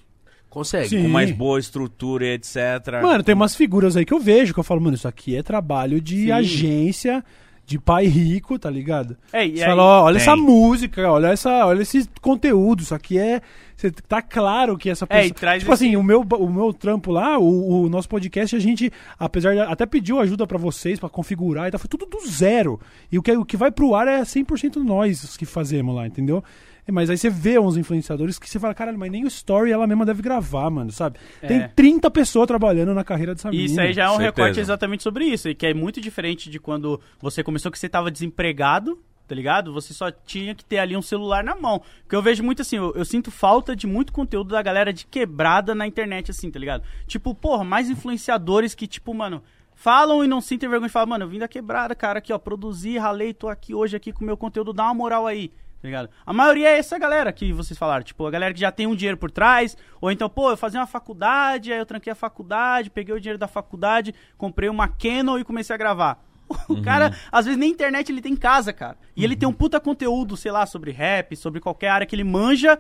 Consegue. 0.51 0.89
Sim. 0.89 1.03
Com 1.05 1.09
mais 1.09 1.31
boa 1.31 1.59
estrutura 1.61 2.27
e 2.27 2.31
etc. 2.35 2.57
Mano, 3.01 3.23
tem 3.23 3.35
umas 3.35 3.55
figuras 3.55 3.97
aí 3.97 4.05
que 4.05 4.13
eu 4.13 4.19
vejo, 4.21 4.53
que 4.53 4.59
eu 4.61 4.65
falo, 4.65 4.81
mano, 4.81 4.97
isso 4.97 5.07
aqui 5.09 5.37
é 5.37 5.43
trabalho 5.45 6.01
de 6.01 6.25
Sim. 6.25 6.31
agência, 6.33 7.25
de 7.65 7.79
pai 7.79 8.07
rico, 8.07 8.59
tá 8.59 8.69
ligado? 8.69 9.17
É, 9.33 9.47
e 9.47 9.57
Você 9.57 9.63
aí- 9.63 9.69
fala, 9.69 9.83
ó, 9.85 10.03
olha 10.07 10.15
Tem. 10.19 10.23
essa 10.23 10.35
música, 10.37 11.09
olha, 11.09 11.29
essa, 11.29 11.65
olha 11.67 11.83
esse 11.83 12.09
conteúdo, 12.21 12.83
isso 12.83 12.93
aqui 12.93 13.17
é. 13.17 13.41
Você 13.77 13.93
tá 13.93 14.21
claro 14.21 14.77
que 14.77 14.91
essa 14.91 15.05
É, 15.05 15.07
pessoa. 15.07 15.27
e 15.27 15.31
traz 15.33 15.63
tipo 15.63 15.73
esse- 15.73 15.85
assim, 15.87 15.95
o 15.97 16.03
meu, 16.03 16.23
o 16.23 16.51
meu 16.53 16.73
trampo 16.75 17.13
lá, 17.13 17.39
o, 17.39 17.85
o 17.85 17.89
nosso 17.89 18.09
podcast, 18.09 18.57
a 18.57 18.59
gente, 18.59 18.93
apesar 19.19 19.55
de. 19.55 19.61
Até 19.61 19.87
pediu 19.87 20.19
ajuda 20.21 20.49
pra 20.49 20.59
vocês, 20.59 20.99
pra 20.99 21.09
configurar 21.09 21.69
e 21.69 21.71
tal, 21.71 21.79
foi 21.79 21.89
tudo 21.89 22.07
do 22.07 22.29
zero. 22.29 22.79
E 23.11 23.17
o 23.19 23.23
que, 23.23 23.31
o 23.37 23.45
que 23.45 23.57
vai 23.57 23.71
pro 23.71 23.95
ar 23.95 24.09
é 24.09 24.21
100% 24.25 24.83
nós 24.83 25.23
os 25.23 25.37
que 25.37 25.47
fazemos 25.47 25.95
lá, 25.95 26.07
entendeu? 26.09 26.43
É, 26.87 26.93
Mas 26.93 27.11
aí 27.11 27.17
você 27.19 27.29
vê 27.31 27.59
uns 27.59 27.77
influenciadores 27.77 28.39
que 28.39 28.49
você 28.49 28.59
fala, 28.59 28.75
caralho, 28.75 28.99
mas 28.99 29.11
nem 29.11 29.25
o 29.25 29.29
story 29.29 29.71
ela 29.73 29.87
mesma 29.87 30.05
deve 30.07 30.23
gravar, 30.23 30.69
mano, 30.71 30.91
sabe? 30.91 31.19
Tem 31.41 31.61
É. 31.61 31.69
30 31.69 32.11
pessoas 32.11 32.47
trabalhando 32.47 32.95
na 32.95 33.05
carreira 33.05 33.35
dessa 33.35 33.51
E 33.53 33.65
Isso 33.65 33.81
aí 33.81 33.93
já 33.93 34.05
é 34.05 34.07
um 34.09 34.17
Certeza. 34.17 34.25
recorte 34.31 34.61
exatamente 34.61 35.03
sobre 35.03 35.25
isso, 35.25 35.49
e 35.49 35.55
que 35.55 35.67
é 35.67 35.75
muito 35.75 36.01
diferente 36.01 36.49
de 36.51 36.59
quando 36.59 37.01
você 37.21 37.43
começou 37.43 37.71
que 37.71 37.79
você 37.79 37.89
tava 37.89 38.11
desempregado, 38.11 38.99
tá 39.29 39.35
ligado? 39.35 39.73
Você 39.73 39.95
só 39.95 40.11
tinha 40.11 40.55
que 40.55 40.65
ter 40.65 40.79
ali 40.79 40.97
um 40.97 41.03
celular 41.03 41.45
na 41.45 41.55
mão. 41.55 41.81
Porque 42.03 42.17
eu 42.17 42.23
vejo 42.23 42.43
muito 42.43 42.63
assim, 42.63 42.77
eu, 42.77 42.93
eu 42.97 43.05
sinto 43.05 43.31
falta 43.31 43.77
de 43.77 43.87
muito 43.87 44.13
conteúdo 44.13 44.49
da 44.51 44.61
galera 44.63 44.93
de 44.93 45.07
quebrada 45.07 45.75
na 45.75 45.87
internet, 45.87 46.31
assim, 46.33 46.51
tá 46.51 46.59
ligado? 46.59 46.83
Tipo, 47.07 47.33
porra, 47.35 47.63
mais 47.63 47.89
influenciadores 47.89 48.75
que, 48.75 48.89
tipo, 48.89 49.15
mano, 49.15 49.41
falam 49.75 50.25
e 50.25 50.27
não 50.27 50.41
sentem 50.41 50.69
vergonha 50.69 50.89
de 50.89 50.93
falar, 50.93 51.07
mano, 51.07 51.25
eu 51.25 51.29
vim 51.29 51.39
da 51.39 51.47
quebrada, 51.47 51.95
cara, 51.95 52.19
aqui, 52.19 52.33
ó, 52.33 52.39
produzi, 52.39 52.99
ralei, 52.99 53.33
tô 53.33 53.49
aqui 53.49 53.73
hoje 53.75 53.97
aqui 53.97 54.13
com 54.13 54.23
o 54.23 54.27
meu 54.27 54.37
conteúdo, 54.37 54.73
dá 54.73 54.85
uma 54.85 54.95
moral 54.95 55.27
aí. 55.27 55.53
Tá 55.81 55.89
ligado? 55.89 56.11
A 56.27 56.33
maioria 56.33 56.69
é 56.69 56.79
essa 56.79 56.99
galera 56.99 57.33
que 57.33 57.53
vocês 57.53 57.79
falaram, 57.79 58.05
tipo, 58.05 58.27
a 58.27 58.31
galera 58.31 58.53
que 58.53 58.61
já 58.61 58.71
tem 58.71 58.87
um 58.87 58.95
dinheiro 58.95 59.17
por 59.17 59.31
trás, 59.31 59.77
ou 60.01 60.11
então, 60.11 60.29
pô, 60.29 60.51
eu 60.51 60.57
fazia 60.57 60.79
uma 60.79 60.87
faculdade, 60.87 61.73
aí 61.73 61.79
eu 61.79 61.87
tranquei 61.87 62.13
a 62.13 62.17
faculdade, 62.17 62.91
peguei 62.91 63.15
o 63.15 63.21
dinheiro 63.21 63.39
da 63.39 63.49
faculdade, 63.49 64.15
comprei 64.37 64.69
uma 64.69 64.89
Canon 64.89 65.39
e 65.39 65.45
comecei 65.45 65.75
a 65.75 65.79
gravar. 65.79 66.23
O 66.69 66.83
cara, 66.83 67.17
às 67.31 67.47
vezes, 67.47 67.59
nem 67.59 67.71
internet 67.71 68.11
ele 68.11 68.21
tem 68.21 68.33
em 68.33 68.37
casa, 68.37 68.73
cara. 68.73 68.97
E 69.17 69.25
ele 69.25 69.37
tem 69.37 69.49
um 69.49 69.53
puta 69.53 69.79
conteúdo, 69.79 70.37
sei 70.37 70.51
lá, 70.51 70.67
sobre 70.67 70.91
rap, 70.91 71.37
sobre 71.37 71.61
qualquer 71.61 71.89
área 71.89 72.07
que 72.07 72.15
ele 72.15 72.25
manja, 72.25 72.79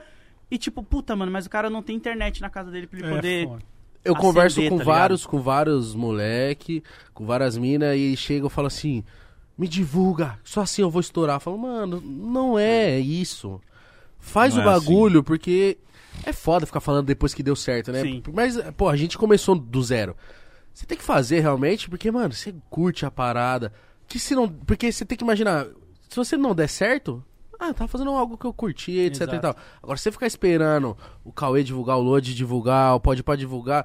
e 0.50 0.58
tipo, 0.58 0.82
puta, 0.82 1.14
mano, 1.14 1.30
mas 1.30 1.46
o 1.46 1.50
cara 1.50 1.70
não 1.70 1.80
tem 1.82 1.94
internet 1.96 2.40
na 2.42 2.50
casa 2.50 2.70
dele 2.70 2.86
pra 2.86 2.98
ele 2.98 3.08
É, 3.08 3.10
poder... 3.10 3.46
foda. 3.46 3.62
Eu 4.02 4.14
acender, 4.14 4.16
converso 4.16 4.56
tá 4.62 4.68
com 4.68 4.78
ligado? 4.78 4.86
vários, 4.86 5.26
com 5.26 5.40
vários 5.40 5.94
moleque, 5.94 6.82
com 7.14 7.24
várias 7.26 7.56
minas, 7.56 7.96
e 7.96 8.16
chega 8.16 8.46
e 8.46 8.50
falo 8.50 8.66
assim, 8.66 9.04
me 9.60 9.68
divulga, 9.68 10.38
só 10.42 10.62
assim 10.62 10.80
eu 10.80 10.88
vou 10.88 11.00
estourar. 11.00 11.36
Eu 11.36 11.40
falo, 11.40 11.58
mano, 11.58 12.00
não 12.00 12.58
é 12.58 12.98
isso. 12.98 13.60
Faz 14.18 14.54
Não 14.54 14.62
o 14.64 14.66
é 14.66 14.72
bagulho, 14.72 15.22
porque 15.22 15.76
é 16.24 16.32
foda 16.32 16.64
ficar 16.64 16.80
falando 16.80 17.04
depois 17.04 17.34
que 17.34 17.42
deu 17.42 17.54
certo, 17.54 17.92
né? 17.92 18.00
Sim. 18.00 18.22
Mas, 18.32 18.56
pô, 18.74 18.88
a 18.88 18.96
gente 18.96 19.18
começou 19.18 19.54
do 19.54 19.82
zero. 19.82 20.16
Você 20.72 20.86
tem 20.86 20.96
que 20.96 21.04
fazer 21.04 21.40
realmente, 21.40 21.90
porque, 21.90 22.10
mano, 22.10 22.32
você 22.32 22.54
curte 22.70 23.04
a 23.04 23.10
parada. 23.10 23.70
Que 24.08 24.18
se 24.18 24.34
não. 24.34 24.48
Porque 24.48 24.90
você 24.90 25.04
tem 25.04 25.18
que 25.18 25.24
imaginar, 25.24 25.66
se 26.08 26.16
você 26.16 26.38
não 26.38 26.54
der 26.54 26.68
certo. 26.68 27.22
Ah, 27.58 27.74
tá 27.74 27.86
fazendo 27.86 28.12
algo 28.12 28.38
que 28.38 28.46
eu 28.46 28.54
curti, 28.54 28.92
etc 28.92 29.20
Exato. 29.20 29.36
e 29.36 29.38
tal. 29.40 29.56
Agora, 29.82 29.98
você 29.98 30.10
ficar 30.10 30.26
esperando 30.26 30.96
o 31.22 31.30
Cauê 31.30 31.62
divulgar, 31.62 31.98
o 31.98 32.00
Lodi 32.00 32.34
divulgar, 32.34 32.94
o 32.94 33.00
Pode 33.00 33.22
Pode 33.22 33.40
divulgar. 33.40 33.84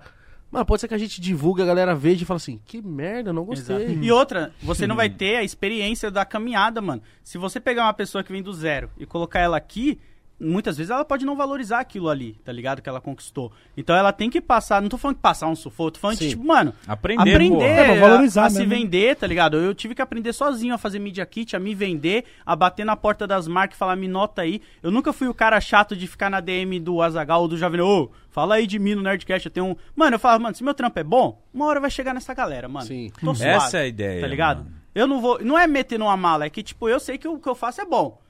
Mano, 0.56 0.66
pode 0.66 0.80
ser 0.80 0.88
que 0.88 0.94
a 0.94 0.98
gente 0.98 1.20
divulgue, 1.20 1.62
a 1.62 1.66
galera 1.66 1.94
veja 1.94 2.24
e 2.24 2.26
fala 2.26 2.38
assim: 2.38 2.62
que 2.64 2.82
merda, 2.82 3.34
não 3.34 3.44
gostei. 3.44 3.76
Exato. 3.76 3.92
E 3.92 4.10
outra, 4.10 4.54
você 4.64 4.88
não 4.88 4.96
vai 4.96 5.10
ter 5.10 5.36
a 5.36 5.44
experiência 5.44 6.10
da 6.10 6.24
caminhada, 6.24 6.80
mano. 6.80 7.02
Se 7.26 7.38
você 7.38 7.60
pegar 7.60 7.84
uma 7.84 7.94
pessoa 7.94 8.24
que 8.24 8.32
vem 8.32 8.42
do 8.42 8.54
zero 8.54 8.90
e 8.98 9.06
colocar 9.06 9.42
ela 9.42 9.58
aqui, 9.58 10.00
muitas 10.40 10.78
vezes 10.78 10.90
ela 10.90 11.06
pode 11.06 11.26
não 11.26 11.36
valorizar 11.36 11.80
aquilo 11.80 12.10
ali, 12.10 12.34
tá 12.44 12.52
ligado? 12.52 12.82
Que 12.82 12.90
ela 12.90 13.00
conquistou. 13.00 13.52
Então 13.76 13.96
ela 13.96 14.12
tem 14.12 14.30
que 14.30 14.42
passar, 14.42 14.82
não 14.82 14.90
tô 14.90 14.98
falando 14.98 15.16
que 15.16 15.22
passar 15.22 15.48
um 15.48 15.56
sufoco, 15.56 15.92
tô 15.92 16.00
falando 16.00 16.18
Sim. 16.18 16.26
de, 16.26 16.30
tipo, 16.32 16.46
mano, 16.46 16.74
Aprender, 16.88 17.32
aprender. 17.32 17.64
É, 17.64 18.00
valorizar 18.00 18.44
a, 18.44 18.46
a 18.48 18.50
se 18.50 18.66
vender, 18.66 19.16
tá 19.16 19.26
ligado? 19.26 19.58
Eu 19.58 19.74
tive 19.74 19.96
que 19.96 20.02
aprender 20.02 20.34
sozinho 20.34 20.74
a 20.74 20.78
fazer 20.78 21.00
media 21.00 21.26
kit, 21.26 21.56
a 21.56 21.60
me 21.60 21.74
vender, 21.74 22.26
a 22.46 22.56
bater 22.56 22.86
na 22.86 22.96
porta 22.96 23.26
das 23.26 23.48
marcas 23.48 23.76
e 23.76 23.80
falar, 23.80 23.96
me 23.96 24.08
nota 24.08 24.42
aí. 24.42 24.62
Eu 24.84 24.92
nunca 24.92 25.14
fui 25.14 25.28
o 25.28 25.34
cara 25.34 25.60
chato 25.62 25.96
de 25.96 26.08
ficar 26.08 26.30
na 26.30 26.40
DM 26.40 26.80
do 26.80 27.02
Azagal 27.02 27.42
ou 27.42 27.48
do 27.48 27.58
Jovem 27.58 27.82
ô, 27.82 28.10
fala 28.30 28.56
aí 28.56 28.68
de 28.68 28.78
mim 28.78 28.96
no 28.96 29.02
Nerdcast, 29.02 29.46
eu 29.48 29.52
tenho 29.52 29.66
um... 29.68 29.76
Mano, 29.96 30.16
eu 30.16 30.20
falava, 30.20 30.44
mano, 30.44 30.56
se 30.56 30.64
meu 30.64 30.74
trampo 30.74 31.00
é 31.00 31.04
bom, 31.04 31.42
uma 31.54 31.66
hora 31.66 31.80
vai 31.80 31.90
chegar 31.90 32.14
nessa 32.14 32.34
galera, 32.34 32.68
mano. 32.68 32.86
Sim. 32.86 33.12
Tô 33.22 33.34
suave, 33.34 33.52
Essa 33.52 33.78
é 33.78 33.82
a 33.82 33.88
ideia, 33.88 34.22
Tá 34.22 34.28
ligado? 34.28 34.58
mano. 34.60 34.72
Eu 34.94 35.08
não 35.08 35.20
vou... 35.22 35.40
Não 35.44 35.58
é 35.60 35.68
meter 35.68 36.00
numa 36.00 36.16
mala, 36.16 36.46
é 36.46 36.50
que, 36.50 36.64
tipo, 36.64 36.88
eu 36.88 37.00
sei 37.00 37.18
que 37.18 37.28
o 37.28 37.38
que 37.38 37.50
eu 37.50 37.56
faço 37.56 37.82
é 37.82 37.86
bom. 37.86 38.22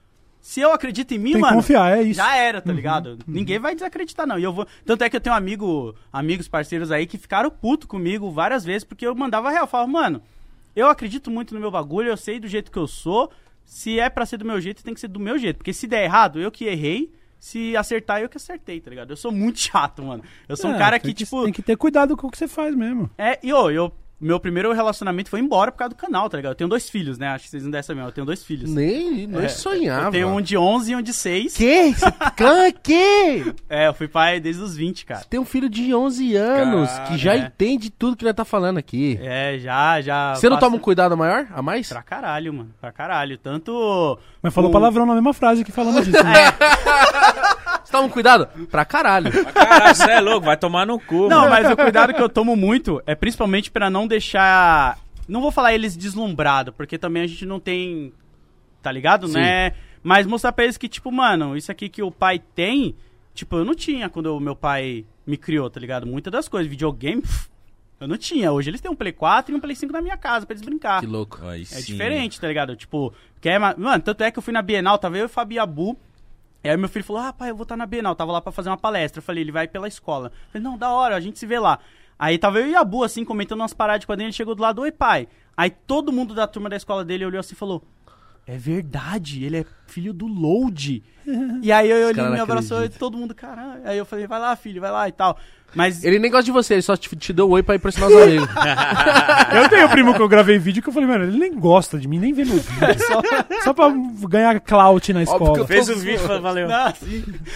Se 0.45 0.61
eu 0.61 0.72
acredito 0.72 1.11
em 1.11 1.17
mim, 1.17 1.31
Tem 1.31 1.34
que 1.34 1.39
mano... 1.41 1.55
confiar, 1.55 1.97
é 1.97 2.03
isso. 2.03 2.17
Já 2.17 2.38
era, 2.38 2.61
tá 2.61 2.72
ligado? 2.72 3.17
Ninguém 3.26 3.57
vai 3.57 3.73
desacreditar, 3.73 4.27
não. 4.27 4.38
E 4.38 4.43
eu 4.43 4.53
vou. 4.53 4.67
Tanto 4.85 5.03
é 5.03 5.09
que 5.09 5.15
eu 5.15 5.19
tenho 5.19 5.35
amigo, 5.35 5.95
amigos, 6.13 6.47
parceiros 6.47 6.91
aí 6.91 7.07
que 7.07 7.17
ficaram 7.17 7.49
puto 7.49 7.88
comigo 7.88 8.30
várias 8.30 8.63
vezes, 8.63 8.84
porque 8.84 9.07
eu 9.07 9.15
mandava 9.15 9.49
real. 9.49 9.63
Eu 9.63 9.67
falava, 9.67 9.89
mano, 9.91 10.22
eu 10.76 10.88
acredito 10.88 11.31
muito 11.31 11.55
no 11.55 11.59
meu 11.59 11.72
bagulho, 11.72 12.09
eu 12.09 12.15
sei 12.15 12.39
do 12.39 12.47
jeito 12.47 12.72
que 12.72 12.77
eu 12.77 12.85
sou. 12.85 13.31
Se 13.65 13.99
é 13.99 14.07
pra 14.07 14.23
ser 14.23 14.38
do 14.38 14.45
meu 14.45 14.61
jeito, 14.61 14.84
tem 14.84 14.93
que 14.93 14.99
ser 14.99 15.07
do 15.07 15.19
meu 15.19 15.35
jeito. 15.39 15.57
Porque 15.57 15.73
se 15.73 15.88
der 15.88 16.03
errado, 16.03 16.39
eu 16.39 16.51
que 16.51 16.65
errei. 16.65 17.11
Se 17.39 17.76
acertar, 17.76 18.22
eu 18.22 18.30
que 18.30 18.38
acertei, 18.38 18.80
tá 18.80 18.91
ligado? 18.91 19.09
Eu 19.09 19.17
sou 19.17 19.31
muito 19.31 19.57
chato, 19.59 20.03
mano. 20.03 20.23
Eu 20.47 20.55
sou 20.55 20.69
um 20.69 20.76
É, 20.76 20.77
cara 20.77 20.99
tem 20.99 21.09
que, 21.11 21.26
tipo. 21.26 21.43
Tem 21.43 21.53
que 21.53 21.63
ter 21.63 21.76
cuidado 21.76 22.15
com 22.15 22.27
o 22.27 22.30
que 22.30 22.38
você 22.38 22.47
faz 22.47 22.76
mesmo. 22.76 23.09
É, 23.17 23.39
e 23.41 23.51
ô, 23.51 23.72
eu. 23.72 23.91
Meu 24.20 24.40
primeiro 24.40 24.72
relacionamento 24.72 25.30
foi 25.30 25.42
embora 25.42 25.72
por 25.72 25.78
causa 25.80 25.90
do 25.90 25.96
canal, 25.98 26.30
tá 26.30 26.38
ligado? 26.38 26.54
Eu 26.54 26.56
tenho 26.56 26.70
dois 26.70 26.90
filhos, 26.90 27.18
né? 27.18 27.28
Acho 27.28 27.44
que 27.44 27.50
vocês 27.50 27.64
não 27.64 27.70
dessem 27.72 27.94
mesmo. 27.96 28.08
Eu 28.08 28.14
tenho 28.14 28.26
dois 28.26 28.44
filhos. 28.44 28.70
Nem, 28.70 29.28
nem 29.28 29.44
É, 29.44 29.50
sonhava. 29.50 30.08
Eu 30.08 30.12
tenho 30.12 30.28
um 30.30 30.42
de 30.42 30.58
11 30.58 30.92
e 30.92 30.96
um 30.96 31.02
de 31.02 31.14
6. 31.14 31.54
Que? 31.56 31.94
Você 31.94 32.12
can- 32.36 32.72
que? 32.82 33.54
É, 33.70 33.88
eu 33.88 33.94
fui 33.94 34.08
pai 34.08 34.40
desde 34.40 34.62
os 34.64 34.76
20, 34.76 35.06
cara. 35.06 35.26
Tem 35.30 35.40
um 35.40 35.44
filho 35.46 35.68
de 35.70 35.94
11 35.94 36.36
anos 36.36 36.90
Cara, 36.90 37.04
que 37.08 37.18
já 37.18 37.36
é. 37.36 37.40
entende 37.40 37.90
tudo 37.90 38.16
que 38.16 38.24
nós 38.24 38.34
tá 38.34 38.46
falando 38.46 38.78
aqui. 38.78 39.20
É, 39.22 39.58
já, 39.60 40.00
já. 40.00 40.34
Você 40.36 40.48
não 40.50 40.56
passa- 40.58 40.66
toma 40.68 40.78
um 40.78 40.80
cuidado 40.80 41.18
maior? 41.18 41.46
A 41.54 41.62
mais? 41.62 41.90
Pra 41.90 42.02
caralho, 42.02 42.54
mano. 42.54 42.72
Pra 42.80 42.92
caralho. 42.94 43.38
Tanto. 43.38 44.18
Mas 44.42 44.54
falou 44.54 44.70
o- 44.70 44.74
palavrão 44.74 45.06
na 45.06 45.14
mesma 45.14 45.34
frase 45.34 45.64
que 45.66 45.72
falamos 45.74 46.06
disso. 46.06 46.18
É. 46.18 46.24
Né? 46.24 46.32
Você 47.95 48.01
toma 48.01 48.07
um 48.07 48.11
cuidado? 48.11 48.47
Pra 48.69 48.84
caralho. 48.85 49.31
Caralho, 49.53 49.95
você 49.95 50.11
é 50.11 50.19
louco, 50.22 50.45
vai 50.45 50.57
tomar 50.57 50.85
no 50.85 50.99
cu. 50.99 51.27
Não, 51.30 51.41
mano. 51.41 51.49
mas 51.49 51.72
o 51.72 51.76
cuidado 51.76 52.13
que 52.13 52.22
eu 52.22 52.30
tomo 52.30 52.55
muito 52.55 53.01
é 53.05 53.15
principalmente 53.15 53.72
pra 53.72 53.89
não 53.89 54.07
deixar. 54.07 54.97
Não 55.27 55.41
vou 55.41 55.51
falar 55.51 55.73
eles 55.73 55.95
deslumbrado, 55.97 56.72
porque 56.73 56.97
também 56.97 57.23
a 57.23 57.27
gente 57.27 57.45
não 57.45 57.59
tem. 57.59 58.13
Tá 58.81 58.91
ligado? 58.91 59.27
Sim. 59.27 59.34
Né? 59.35 59.72
Mas 60.03 60.27
mostrar 60.27 60.51
pra 60.51 60.63
eles 60.65 60.77
que, 60.77 60.88
tipo, 60.88 61.11
mano, 61.11 61.57
isso 61.57 61.72
aqui 61.72 61.89
que 61.89 62.03
o 62.03 62.11
pai 62.11 62.38
tem, 62.53 62.95
tipo, 63.34 63.55
eu 63.57 63.65
não 63.65 63.73
tinha 63.73 64.07
quando 64.09 64.35
o 64.35 64.39
meu 64.39 64.55
pai 64.55 65.03
me 65.26 65.35
criou, 65.38 65.67
tá 65.69 65.80
ligado? 65.80 66.05
Muitas 66.05 66.31
das 66.31 66.47
coisas. 66.47 66.69
Videogame, 66.69 67.22
pff, 67.23 67.49
Eu 67.99 68.07
não 68.07 68.17
tinha. 68.17 68.51
Hoje 68.51 68.69
eles 68.69 68.81
têm 68.81 68.91
um 68.91 68.95
Play 68.95 69.11
4 69.13 69.51
e 69.51 69.57
um 69.57 69.59
Play 69.59 69.76
5 69.76 69.91
na 69.91 70.01
minha 70.01 70.17
casa 70.17 70.45
pra 70.45 70.53
eles 70.53 70.63
brincar. 70.63 70.99
Que 70.99 71.07
louco. 71.07 71.39
Aí 71.47 71.61
É 71.63 71.65
sim. 71.65 71.93
diferente, 71.93 72.39
tá 72.39 72.47
ligado? 72.47 72.76
Tipo, 72.76 73.11
quer, 73.41 73.57
ma- 73.59 73.73
mano, 73.76 74.03
tanto 74.03 74.23
é 74.23 74.30
que 74.30 74.38
eu 74.38 74.43
fui 74.43 74.53
na 74.53 74.61
Bienal, 74.61 74.99
tava 74.99 75.17
eu 75.17 75.23
e 75.23 75.26
o 75.26 75.30
Fabiabu. 75.30 75.97
E 76.66 76.70
aí 76.70 76.76
meu 76.78 76.90
filho 76.90 77.06
falou: 77.06 77.22
Ah, 77.22 77.32
pai, 77.32 77.52
eu 77.52 77.56
vou 77.56 77.62
estar 77.62 77.78
na 77.78 77.86
Bienal. 77.86 78.16
Tava 78.16 78.32
lá 78.32 78.42
pra 78.42 78.52
fazer 78.52 78.70
uma 78.70 78.78
palestra. 78.78 79.20
Eu 79.20 79.24
falei: 79.24 79.44
Ele 79.44 79.52
vai 79.52 79.68
pela 79.68 79.88
escola. 79.88 80.32
Eu 80.34 80.52
falei: 80.52 80.64
Não, 80.64 80.76
da 80.76 80.90
hora, 80.90 81.16
a 81.16 81.20
gente 81.20 81.38
se 81.38 81.46
vê 81.46 81.60
lá. 81.60 81.78
Aí 82.18 82.40
tava 82.40 82.60
eu 82.60 82.68
e 82.68 82.76
a 82.76 82.84
Bu, 82.84 83.04
assim, 83.04 83.24
comentando 83.24 83.60
umas 83.60 83.72
paradas 83.72 84.00
de 84.00 84.08
quadrinho. 84.08 84.30
Ele 84.30 84.34
chegou 84.34 84.56
do 84.56 84.64
lado: 84.64 84.82
Oi, 84.82 84.92
pai. 84.92 85.28
Aí 85.56 85.70
todo 85.70 86.12
mundo 86.12 86.34
da 86.34 86.48
turma 86.48 86.68
da 86.68 86.76
escola 86.76 87.06
dele 87.06 87.24
olhou 87.24 87.40
assim 87.40 87.54
e 87.54 87.56
falou: 87.56 87.84
É 88.48 88.58
verdade, 88.58 89.44
ele 89.44 89.58
é 89.58 89.66
filho 89.86 90.12
do 90.12 90.26
Load. 90.26 91.04
e 91.62 91.72
aí 91.72 91.88
eu, 91.88 92.10
ele 92.10 92.16
cara 92.16 92.32
me 92.32 92.40
abraçou 92.40 92.84
e 92.84 92.90
todo 92.90 93.16
mundo, 93.16 93.36
caralho. 93.36 93.88
Aí 93.88 94.00
eu 94.00 94.06
falei: 94.06 94.26
Vai 94.26 94.40
lá, 94.40 94.56
filho, 94.56 94.82
vai 94.82 94.90
lá 94.90 95.08
e 95.08 95.12
tal. 95.12 95.38
Mas 95.76 96.03
Ele 96.03 96.18
nem 96.19 96.31
gosta 96.31 96.45
de 96.45 96.52
você, 96.52 96.76
ele 96.76 96.81
só 96.81 96.95
te, 96.95 97.14
te 97.18 97.34
deu 97.34 97.47
um 97.49 97.52
oi 97.52 97.61
pra 97.61 97.76
impressionar 97.76 98.10
os 98.10 98.15
amigos. 98.23 98.47
Eu 99.53 99.69
tenho 99.69 99.85
um 99.88 99.89
primo 99.89 100.14
que 100.14 100.22
eu 100.22 100.27
gravei 100.27 100.57
vídeo 100.57 100.81
que 100.81 100.89
eu 100.89 100.93
falei, 100.93 101.07
mano, 101.07 101.26
ele 101.26 101.38
nem 101.38 101.53
gosta 101.53 101.97
de 101.99 102.07
mim, 102.07 102.18
nem 102.19 102.34
vê 102.34 102.43
meu 102.45 102.57
vídeo. 102.57 102.99
Só, 103.06 103.22
só 103.64 103.73
pra 103.73 103.93
ganhar 104.30 104.60
clout 104.60 105.11
na 105.14 105.19
Óbvio 105.22 105.34
escola. 105.34 105.53
que 105.53 105.60
eu 105.60 105.68
Fez 105.68 105.89
o 105.89 105.95
vídeo 105.97 106.15
e 106.15 106.19
falou, 106.19 106.41
valeu. 106.41 106.68
Não. 106.68 106.93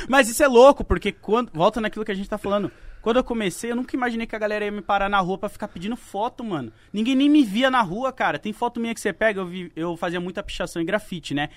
Mas 0.07 0.29
isso 0.29 0.43
é 0.43 0.47
louco, 0.47 0.83
porque 0.83 1.11
quando. 1.11 1.49
Volta 1.53 1.79
naquilo 1.81 2.03
que 2.05 2.11
a 2.11 2.15
gente 2.15 2.29
tá 2.29 2.37
falando. 2.37 2.71
Quando 3.01 3.17
eu 3.17 3.23
comecei, 3.23 3.71
eu 3.71 3.75
nunca 3.75 3.95
imaginei 3.95 4.27
que 4.27 4.35
a 4.35 4.39
galera 4.39 4.65
ia 4.65 4.71
me 4.71 4.81
parar 4.81 5.07
na 5.09 5.19
rua 5.19 5.37
pra 5.37 5.47
ficar 5.49 5.67
pedindo 5.69 5.95
foto, 5.95 6.43
mano. 6.43 6.71
Ninguém 6.91 7.15
nem 7.15 7.29
me 7.29 7.43
via 7.43 7.71
na 7.71 7.81
rua, 7.81 8.11
cara. 8.11 8.37
Tem 8.37 8.51
foto 8.51 8.79
minha 8.79 8.93
que 8.93 8.99
você 8.99 9.13
pega, 9.13 9.39
eu, 9.39 9.45
vi- 9.45 9.71
eu 9.75 9.95
fazia 9.95 10.19
muita 10.19 10.43
pichação 10.43 10.81
e 10.81 10.85
grafite, 10.85 11.33
né? 11.33 11.49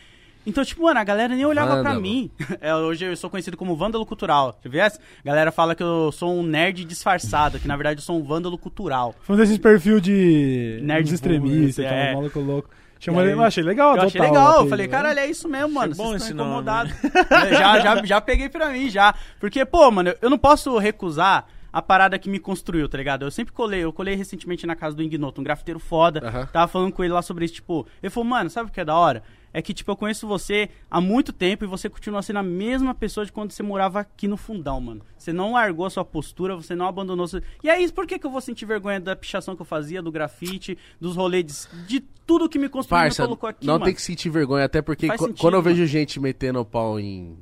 Então, 0.47 0.65
tipo, 0.65 0.83
mano, 0.83 0.99
a 0.99 1.05
galera 1.05 1.35
nem 1.35 1.45
olhava 1.47 1.69
pra 1.75 1.77
Vândalo. 1.95 2.01
mim. 2.01 2.31
É, 2.61 2.75
hoje 2.75 3.05
eu 3.05 3.17
sou 3.17 3.31
conhecido 3.31 3.57
como 3.57 3.77
vândalo 3.77 4.05
cultural. 4.05 4.59
Vê 4.65 4.79
essa? 4.79 4.99
A 4.99 5.27
galera 5.29 5.53
fala 5.53 5.75
que 5.75 5.83
eu 5.83 6.11
sou 6.13 6.33
um 6.35 6.43
nerd 6.43 6.85
disfarçado, 6.85 7.59
que 7.61 7.69
na 7.69 7.77
verdade 7.77 8.01
eu 8.01 8.05
sou 8.05 8.19
um 8.19 8.23
vândalo 8.23 8.59
cultural. 8.59 9.15
Foi 9.23 9.37
um 9.37 9.39
desses 9.39 9.59
perfil 9.59 10.01
de 10.01 10.81
Nerd 10.83 11.11
boomer, 11.39 11.75
tal, 11.75 11.85
é. 11.85 12.15
maluco 12.15 12.41
louco. 12.41 12.71
Chama 13.01 13.21
aí- 13.23 13.29
ele, 13.29 13.35
eu 13.37 13.43
achei 13.43 13.63
legal, 13.65 13.97
Eu 13.97 14.03
achei 14.03 14.21
legal, 14.21 14.63
eu 14.63 14.69
falei, 14.69 14.87
né? 14.87 14.91
caralho, 14.93 15.19
é 15.19 15.27
isso 15.27 15.49
mesmo, 15.49 15.75
mano. 15.75 15.95
bom 15.95 16.11
Vocês 16.11 16.23
estão 16.23 16.37
nome. 16.37 16.51
incomodados. 16.51 16.93
Já, 17.51 17.81
já, 17.81 18.05
já 18.05 18.21
peguei 18.21 18.49
pra 18.49 18.69
mim, 18.71 18.89
já. 18.89 19.13
Porque, 19.41 19.65
pô, 19.65 19.91
mano, 19.91 20.15
eu- 20.23 20.31
não 20.31 20.39
posso 20.39 20.79
recusar 20.79 21.47
a 21.73 21.81
parada 21.83 22.17
que 22.19 22.29
me 22.31 22.39
construiu, 22.39 22.89
tá 22.89 22.97
ligado? 22.99 23.25
Eu 23.25 23.31
sempre 23.31 23.53
colei, 23.53 23.81
eu 23.83 23.93
colei 23.93 24.15
recentemente 24.15 24.67
na 24.67 24.77
casa 24.77 24.95
do 24.95 25.03
Ignoto, 25.03 25.41
um 25.41 25.45
grafiteiro 25.45 25.81
foda. 25.81 26.47
Tava 26.53 26.69
falando 26.69 26.93
com 26.93 27.03
ele 27.03 27.13
lá 27.13 27.23
sobre 27.23 27.45
isso, 27.45 27.55
tipo, 27.55 27.87
ele 28.03 28.11
falou, 28.11 28.29
mano, 28.29 28.49
sabe 28.51 28.71
o 28.71 28.73
que 28.73 28.81
é 28.81 28.85
da 28.85 28.95
hora? 28.95 29.23
É 29.55 29.61
que, 29.61 29.75
tipo, 29.75 29.91
eu 29.91 29.97
conheço 29.97 30.27
você 30.27 30.71
há 30.91 31.01
muito 31.01 31.33
tempo 31.33 31.65
e 31.65 31.67
você 31.67 31.89
continua 31.89 32.23
sendo 32.23 32.39
a 32.39 32.43
mesma 32.43 32.95
pessoa 32.95 33.27
de 33.27 33.33
quando 33.33 33.51
você 33.53 33.63
morava 33.63 34.01
aqui 34.01 34.27
no 34.27 34.37
fundão, 34.37 34.81
mano. 34.81 35.03
Você 35.19 35.33
não 35.33 35.53
largou 35.53 35.85
a 35.87 35.91
sua 35.91 36.05
postura, 36.05 36.57
você 36.57 36.75
não 36.75 36.87
abandonou 36.87 37.29
sua... 37.29 37.43
E 37.63 37.69
aí, 37.69 37.91
por 37.93 38.07
que, 38.07 38.19
que 38.19 38.27
eu 38.27 38.31
vou 38.31 38.41
sentir 38.41 38.65
vergonha 38.65 38.99
da 38.99 39.15
pichação 39.15 39.55
que 39.55 39.63
eu 39.63 39.67
fazia, 39.67 40.01
do 40.01 40.11
grafite, 40.11 40.79
dos 41.01 41.17
rolês, 41.17 41.69
de, 41.87 42.01
de 42.01 42.01
tudo 42.27 42.49
que 42.49 42.59
me 42.59 42.69
construiu 42.69 42.99
e 43.01 43.03
me 43.05 43.09
Parça, 43.11 43.25
colocou 43.25 43.49
aqui, 43.49 43.67
não 43.67 43.75
mano? 43.75 43.85
tem 43.85 43.95
que 43.95 44.01
sentir 44.03 44.31
vergonha, 44.31 44.65
até 44.65 44.81
porque 44.81 45.07
co- 45.09 45.19
sentido, 45.27 45.41
quando 45.41 45.55
eu 45.55 45.63
mano. 45.63 45.75
vejo 45.77 45.87
gente 45.87 46.19
metendo 46.19 46.61
o 46.61 46.65
pau 46.65 46.99
em 46.99 47.37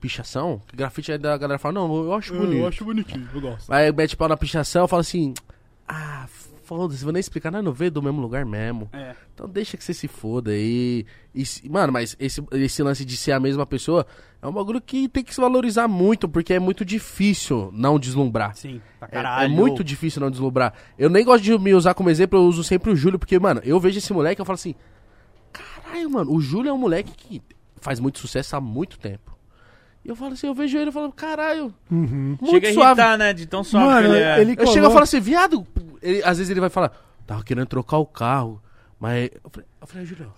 pichação, 0.00 0.60
que 0.66 0.74
grafite 0.74 1.12
aí 1.12 1.18
da 1.18 1.36
galera 1.36 1.58
fala, 1.58 1.74
não, 1.74 1.94
eu 2.04 2.14
acho 2.14 2.34
bonito. 2.34 2.84
bonitinho, 2.84 3.28
eu 3.34 3.40
gosto. 3.40 3.72
Aí 3.72 3.92
mete 3.92 4.16
pau 4.16 4.28
na 4.28 4.36
pichação, 4.36 4.82
eu 4.82 4.88
falo 4.88 5.00
assim, 5.00 5.32
ah, 5.86 6.26
foda-se, 6.62 7.02
vou 7.04 7.12
nem 7.12 7.20
explicar, 7.20 7.50
nós 7.50 7.62
não 7.64 7.72
veio 7.72 7.90
do 7.90 8.02
mesmo 8.02 8.20
lugar 8.20 8.44
mesmo. 8.46 8.88
É. 8.92 9.14
Então 9.34 9.48
deixa 9.48 9.76
que 9.76 9.84
você 9.84 9.92
se 9.92 10.08
foda 10.08 10.50
aí. 10.50 11.04
E, 11.34 11.44
se- 11.44 11.68
mano, 11.68 11.92
mas 11.92 12.16
esse, 12.18 12.42
esse 12.52 12.82
lance 12.82 13.04
de 13.04 13.16
ser 13.16 13.32
a 13.32 13.40
mesma 13.40 13.66
pessoa 13.66 14.06
é 14.40 14.46
um 14.46 14.52
bagulho 14.52 14.80
que 14.80 15.08
tem 15.08 15.22
que 15.22 15.34
se 15.34 15.40
valorizar 15.40 15.86
muito, 15.88 16.28
porque 16.28 16.54
é 16.54 16.58
muito 16.58 16.84
difícil 16.84 17.70
não 17.72 17.98
deslumbrar. 17.98 18.54
Sim, 18.56 18.80
pra 18.98 19.08
É, 19.08 19.10
caralho. 19.10 19.44
é 19.44 19.48
muito 19.54 19.84
difícil 19.84 20.20
não 20.20 20.30
deslumbrar. 20.30 20.72
Eu 20.98 21.10
nem 21.10 21.24
gosto 21.24 21.42
de 21.44 21.56
me 21.58 21.74
usar 21.74 21.94
como 21.94 22.10
exemplo, 22.10 22.38
eu 22.38 22.44
uso 22.44 22.62
sempre 22.64 22.90
o 22.90 22.96
Júlio, 22.96 23.18
porque, 23.18 23.38
mano, 23.38 23.60
eu 23.64 23.78
vejo 23.80 23.98
esse 23.98 24.12
moleque 24.12 24.40
e 24.40 24.42
eu 24.42 24.46
falo 24.46 24.54
assim: 24.54 24.74
caralho, 25.52 26.10
mano, 26.10 26.32
o 26.32 26.40
Júlio 26.40 26.70
é 26.70 26.72
um 26.72 26.78
moleque 26.78 27.12
que 27.16 27.42
faz 27.80 27.98
muito 28.00 28.18
sucesso 28.18 28.56
há 28.56 28.60
muito 28.60 28.98
tempo. 28.98 29.32
E 30.04 30.08
eu 30.08 30.16
falo 30.16 30.32
assim, 30.32 30.48
eu 30.48 30.54
vejo 30.54 30.76
ele 30.76 30.90
e 30.90 30.92
falo, 30.92 31.12
caralho, 31.12 31.72
Uhum. 31.88 32.36
muito 32.40 32.50
Chega 32.50 32.70
a 32.70 32.72
suave. 32.74 33.00
irritar, 33.00 33.16
né? 33.18 33.32
De 33.32 33.46
tão 33.46 33.62
suave 33.62 33.86
Mano, 33.86 34.08
que 34.08 34.14
ele 34.16 34.18
é. 34.24 34.40
ele 34.40 34.56
Eu 34.58 34.66
chego 34.66 34.86
e 34.88 34.90
falo 34.90 35.02
assim, 35.04 35.20
viado, 35.20 35.64
ele- 36.02 36.22
às 36.24 36.38
vezes 36.38 36.50
ele 36.50 36.60
vai 36.60 36.70
falar, 36.70 36.92
tava 37.26 37.42
querendo 37.44 37.66
trocar 37.66 37.98
o 37.98 38.06
carro, 38.06 38.62
mas. 38.98 39.30
Eu 39.42 39.50
falei, 39.50 39.68
eu 39.80 39.86
falei 39.86 40.06
Júlio, 40.06 40.32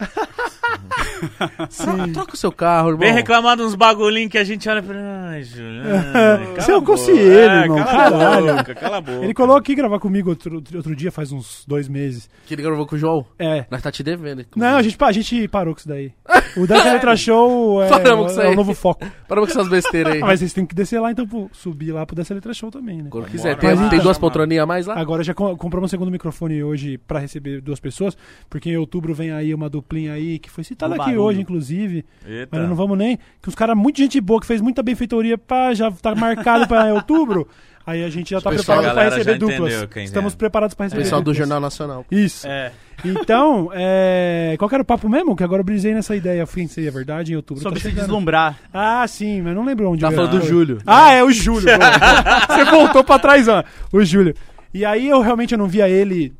tro- 1.76 2.12
troca 2.12 2.34
o 2.34 2.36
seu 2.36 2.52
carro, 2.52 2.88
irmão. 2.90 3.00
Vem 3.00 3.12
reclamar 3.12 3.56
de 3.56 3.62
uns 3.62 3.74
bagulhinhos 3.74 4.30
que 4.30 4.38
a 4.38 4.44
gente 4.44 4.68
olha 4.68 4.82
pra. 4.82 4.94
Ai, 5.30 5.42
Juliano. 5.42 6.54
Você 6.56 6.72
é 6.72 6.76
um 6.76 6.84
conselheiro, 6.84 7.52
irmão, 7.54 7.78
Cala 7.78 8.10
caralho. 8.10 8.50
a 8.50 8.56
boca, 8.56 8.74
cala 8.74 8.96
a 8.96 9.00
boca. 9.00 9.24
Ele 9.24 9.34
colocou 9.34 9.56
aqui 9.58 9.74
gravar 9.74 9.98
comigo 9.98 10.30
outro, 10.30 10.62
outro 10.74 10.94
dia, 10.96 11.10
faz 11.10 11.32
uns 11.32 11.64
dois 11.66 11.88
meses. 11.88 12.28
Que 12.46 12.54
ele 12.54 12.62
gravou 12.62 12.86
com 12.86 12.96
o 12.96 12.98
João. 12.98 13.24
É. 13.38 13.64
Nós 13.70 13.82
tá 13.82 13.90
te 13.90 14.02
devendo. 14.02 14.40
hein? 14.40 14.46
Não, 14.56 14.76
a 14.76 14.82
gente, 14.82 14.96
a 15.00 15.12
gente 15.12 15.48
parou 15.48 15.74
com 15.74 15.78
isso 15.80 15.88
daí. 15.88 16.12
O 16.56 16.66
Dance 16.66 16.88
Letra 16.88 17.16
Show 17.16 17.82
é, 17.82 17.88
Paramos 17.88 18.26
com 18.26 18.30
isso 18.32 18.40
é 18.40 18.46
aí. 18.46 18.52
o 18.52 18.56
novo 18.56 18.74
foco. 18.74 19.04
Paramos 19.28 19.52
com 19.52 19.58
essas 19.58 19.70
besteiras 19.70 20.12
aí. 20.14 20.22
Ah, 20.22 20.26
mas 20.26 20.40
vocês 20.40 20.52
têm 20.52 20.64
que 20.66 20.74
descer 20.74 21.00
lá, 21.00 21.10
então, 21.10 21.26
pro, 21.26 21.48
subir 21.52 21.92
lá 21.92 22.06
pro 22.06 22.14
Dance 22.14 22.32
Letra 22.32 22.54
Show 22.54 22.70
também, 22.70 23.02
né? 23.02 23.08
Quando 23.10 23.26
quiser, 23.26 23.56
tem, 23.56 23.74
tem 23.76 23.86
então- 23.86 23.98
duas 24.00 24.18
poltroninhas 24.18 24.62
a 24.62 24.66
mais 24.66 24.86
lá? 24.86 24.98
Agora 24.98 25.22
já 25.24 25.34
com- 25.34 25.56
compramos 25.56 25.88
um 25.88 25.90
segundo 25.90 26.10
microfone 26.10 26.62
hoje 26.62 26.98
pra 26.98 27.18
receber 27.18 27.60
duas 27.60 27.80
pessoas, 27.80 28.16
porque 28.48 28.70
em 28.70 28.76
outubro 28.76 29.14
vem 29.14 29.32
aí 29.32 29.52
uma 29.54 29.68
duplinha 29.68 30.12
aí 30.12 30.38
que 30.38 30.50
foi 30.54 30.64
citada 30.64 30.92
Um 30.92 30.94
aqui 30.96 31.10
barulho. 31.10 31.22
hoje, 31.22 31.40
inclusive. 31.40 32.04
Eita. 32.26 32.58
Mas 32.58 32.68
não 32.68 32.76
vamos 32.76 32.96
nem. 32.96 33.18
Que 33.42 33.48
os 33.48 33.54
caras, 33.54 33.76
muita 33.76 34.02
gente 34.02 34.20
boa, 34.20 34.40
que 34.40 34.46
fez 34.46 34.60
muita 34.60 34.82
benfeitoria, 34.82 35.36
pá, 35.36 35.74
já 35.74 35.90
tá 35.90 36.14
marcado 36.14 36.66
pra 36.66 36.92
outubro. 36.94 37.48
Aí 37.86 38.02
a 38.02 38.08
gente 38.08 38.30
já 38.30 38.40
tá 38.40 38.48
pessoal, 38.48 38.78
preparado 38.78 38.94
pra 38.94 39.04
galera, 39.04 39.16
receber 39.16 39.38
duplas. 39.38 39.72
entendeu 39.72 39.88
quem 39.88 40.04
Estamos 40.04 40.32
é. 40.32 40.36
preparados 40.36 40.74
pra 40.74 40.86
receber 40.86 41.02
Pessoal 41.02 41.20
do. 41.20 41.34
Jornal 41.34 41.60
Nacional. 41.60 42.06
Isso. 42.10 42.46
É. 42.48 42.72
Então, 43.04 43.68
é... 43.74 44.54
qual 44.58 44.70
que 44.70 44.74
era 44.74 44.80
o 44.82 44.86
papo 44.86 45.06
mesmo? 45.06 45.36
Que 45.36 45.44
agora 45.44 45.60
eu 45.60 45.64
brisei 45.64 45.92
nessa 45.92 46.16
ideia. 46.16 46.46
Fui 46.46 46.66
sei, 46.66 46.88
é 46.88 46.90
verdade, 46.90 47.34
em 47.34 47.36
outubro. 47.36 47.62
Sobre 47.62 47.78
tá 47.78 47.82
se 47.82 47.90
chegando. 47.90 48.06
deslumbrar. 48.06 48.58
Ah, 48.72 49.06
sim, 49.06 49.42
mas 49.42 49.54
não 49.54 49.66
lembro 49.66 49.90
onde. 49.90 50.00
Tá 50.00 50.10
falando 50.10 50.38
do. 50.40 50.46
Júlio. 50.46 50.78
Ah, 50.86 51.12
é 51.12 51.22
o 51.22 51.30
Júlio. 51.30 51.68
Você 52.48 52.64
voltou 52.70 53.04
pra 53.04 53.18
trás, 53.18 53.48
ó. 53.48 53.62
O 53.92 54.02
Júlio. 54.02 54.34
E 54.72 54.82
aí 54.82 55.06
eu 55.06 55.20
realmente 55.20 55.52
eu 55.52 55.58
não 55.58 55.68
via 55.68 55.86
ele. 55.86 56.32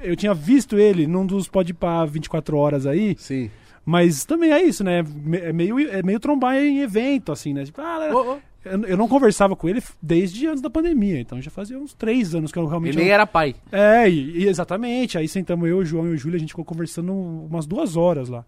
Eu 0.00 0.14
tinha 0.14 0.32
visto 0.32 0.78
ele 0.78 1.06
num 1.06 1.26
dos 1.26 1.48
pode 1.48 1.74
pá 1.74 2.04
24 2.04 2.56
horas 2.56 2.86
aí, 2.86 3.14
Sim. 3.18 3.50
Mas 3.84 4.24
também 4.24 4.52
é 4.52 4.62
isso, 4.62 4.82
né? 4.84 5.04
É 5.42 5.52
meio, 5.52 5.78
é 5.78 6.02
meio 6.02 6.20
trombar 6.20 6.56
em 6.56 6.80
evento, 6.80 7.32
assim, 7.32 7.52
né? 7.52 7.64
Tipo, 7.64 7.80
ah, 7.80 8.10
Ô, 8.12 8.32
ô. 8.34 8.38
eu, 8.86 8.96
não 8.96 9.08
conversava 9.08 9.56
com 9.56 9.68
ele 9.68 9.82
desde 10.00 10.46
antes 10.46 10.60
da 10.62 10.70
pandemia, 10.70 11.18
então 11.20 11.40
já 11.42 11.50
fazia 11.50 11.78
uns 11.78 11.92
três 11.94 12.34
anos 12.34 12.52
que 12.52 12.58
eu 12.58 12.66
realmente. 12.66 12.94
Ele 12.94 13.02
nem 13.04 13.12
era 13.12 13.26
pai. 13.26 13.54
É, 13.72 14.08
e, 14.08 14.38
e 14.42 14.48
exatamente. 14.48 15.18
Aí 15.18 15.26
sentamos 15.26 15.68
eu, 15.68 15.78
o 15.78 15.84
João 15.84 16.06
e 16.06 16.10
o 16.10 16.16
Júlio, 16.16 16.36
a 16.36 16.40
gente 16.40 16.50
ficou 16.50 16.64
conversando 16.64 17.12
umas 17.12 17.66
duas 17.66 17.96
horas 17.96 18.28
lá. 18.28 18.44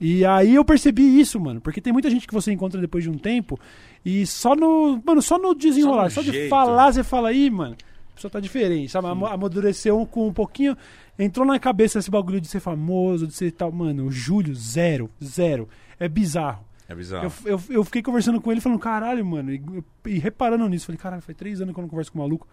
E 0.00 0.24
aí 0.24 0.54
eu 0.54 0.64
percebi 0.64 1.18
isso, 1.20 1.40
mano, 1.40 1.60
porque 1.60 1.80
tem 1.80 1.92
muita 1.92 2.08
gente 2.08 2.26
que 2.26 2.32
você 2.34 2.52
encontra 2.52 2.80
depois 2.80 3.02
de 3.02 3.10
um 3.10 3.18
tempo 3.18 3.58
e 4.04 4.24
só 4.26 4.54
no, 4.54 5.02
mano, 5.04 5.20
só 5.20 5.36
no 5.38 5.52
desenrolar, 5.54 6.08
só, 6.10 6.20
Só 6.20 6.20
no 6.20 6.26
de 6.32 6.38
jeito. 6.38 6.48
falar, 6.50 6.92
você 6.92 7.02
fala 7.02 7.30
aí, 7.30 7.50
mano, 7.50 7.76
a 8.12 8.14
pessoa 8.14 8.30
tá 8.30 8.38
diferente, 8.38 8.92
sabe? 8.92 9.08
Amo- 9.08 9.26
Amadureceu 9.26 10.06
com 10.06 10.28
um 10.28 10.32
pouquinho, 10.32 10.76
entrou 11.18 11.46
na 11.46 11.58
cabeça 11.58 11.98
esse 11.98 12.10
bagulho 12.10 12.40
de 12.40 12.48
ser 12.48 12.60
famoso, 12.60 13.26
de 13.26 13.34
ser 13.34 13.52
tal, 13.52 13.72
mano, 13.72 14.06
o 14.06 14.12
Júlio, 14.12 14.54
zero, 14.54 15.10
zero. 15.22 15.68
É 15.98 16.08
bizarro. 16.08 16.64
É 16.88 16.94
bizarro. 16.94 17.32
Eu, 17.44 17.52
eu, 17.52 17.62
eu 17.68 17.84
fiquei 17.84 18.02
conversando 18.02 18.40
com 18.40 18.50
ele 18.50 18.60
falando, 18.60 18.78
caralho, 18.78 19.24
mano, 19.24 19.52
e, 19.52 19.62
e 20.06 20.18
reparando 20.18 20.68
nisso. 20.68 20.86
Falei, 20.86 20.98
caralho, 20.98 21.22
faz 21.22 21.36
três 21.36 21.60
anos 21.60 21.74
que 21.74 21.80
eu 21.80 21.82
não 21.82 21.88
converso 21.88 22.12
com 22.12 22.18
o 22.18 22.22
maluco. 22.22 22.46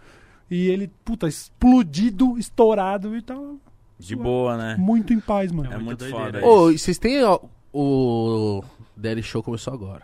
E 0.49 0.67
ele, 0.67 0.91
puta, 1.03 1.27
explodido, 1.27 2.37
estourado 2.37 3.15
e 3.15 3.21
tal. 3.21 3.57
De 3.97 4.15
boa, 4.15 4.57
né? 4.57 4.75
Muito 4.77 5.13
em 5.13 5.19
paz, 5.19 5.51
mano. 5.51 5.71
É 5.71 5.77
muito 5.77 5.85
muito 5.85 5.99
doideira. 5.99 6.41
foda 6.41 6.45
Ô, 6.45 6.69
e 6.69 6.77
vocês 6.77 6.97
têm 6.97 7.23
ó, 7.23 7.39
o 7.73 8.63
Daily 8.95 9.23
Show 9.23 9.41
começou 9.41 9.73
agora. 9.73 10.03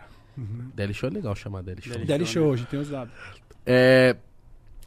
Daily 0.73 0.93
Show 0.93 1.09
é 1.09 1.11
legal 1.11 1.35
chamar 1.35 1.61
Daily 1.61 1.81
Show. 1.81 1.91
Daily 1.93 2.07
Daddy 2.07 2.25
Show, 2.25 2.53
a 2.53 2.55
gente 2.55 2.67
tem 2.67 2.79
os 2.79 2.89
dados. 2.89 3.13
É, 3.65 4.15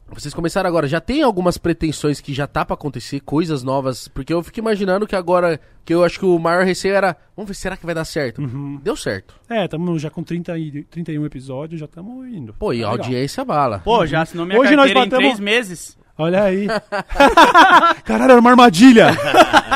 vocês 0.08 0.32
começaram 0.34 0.68
agora, 0.68 0.86
já 0.86 1.00
tem 1.00 1.22
algumas 1.22 1.58
pretensões 1.58 2.20
que 2.20 2.32
já 2.32 2.46
tá 2.46 2.64
pra 2.64 2.74
acontecer, 2.74 3.20
coisas 3.20 3.62
novas, 3.62 4.06
porque 4.08 4.32
eu 4.32 4.42
fico 4.42 4.58
imaginando 4.60 5.06
que 5.06 5.16
agora, 5.16 5.58
que 5.84 5.92
eu 5.94 6.04
acho 6.04 6.18
que 6.18 6.24
o 6.24 6.38
maior 6.38 6.64
receio 6.64 6.94
era, 6.94 7.16
vamos 7.36 7.48
ver, 7.48 7.54
será 7.54 7.76
que 7.76 7.84
vai 7.86 7.94
dar 7.94 8.04
certo? 8.04 8.40
Deu 8.82 8.94
certo. 8.96 9.34
É, 9.50 9.64
estamos 9.64 10.00
já 10.00 10.10
com 10.10 10.22
30 10.22 10.56
e, 10.58 10.84
31 10.84 11.24
episódios, 11.26 11.80
já 11.80 11.86
estamos 11.86 12.28
indo. 12.28 12.54
Pô, 12.54 12.72
e 12.72 12.84
a 12.84 12.90
Legal. 12.90 13.04
audiência 13.06 13.44
bala. 13.44 13.80
Pô, 13.80 14.06
já 14.06 14.22
assinou 14.22 14.46
minha 14.46 14.58
Hoje 14.60 14.76
nós 14.76 14.92
carteira 14.92 15.00
em 15.06 15.10
batemos- 15.10 15.34
três 15.34 15.40
meses. 15.40 15.98
Olha 16.16 16.44
aí. 16.44 16.68
Caralho, 18.04 18.32
era 18.32 18.40
uma 18.40 18.50
armadilha. 18.50 19.10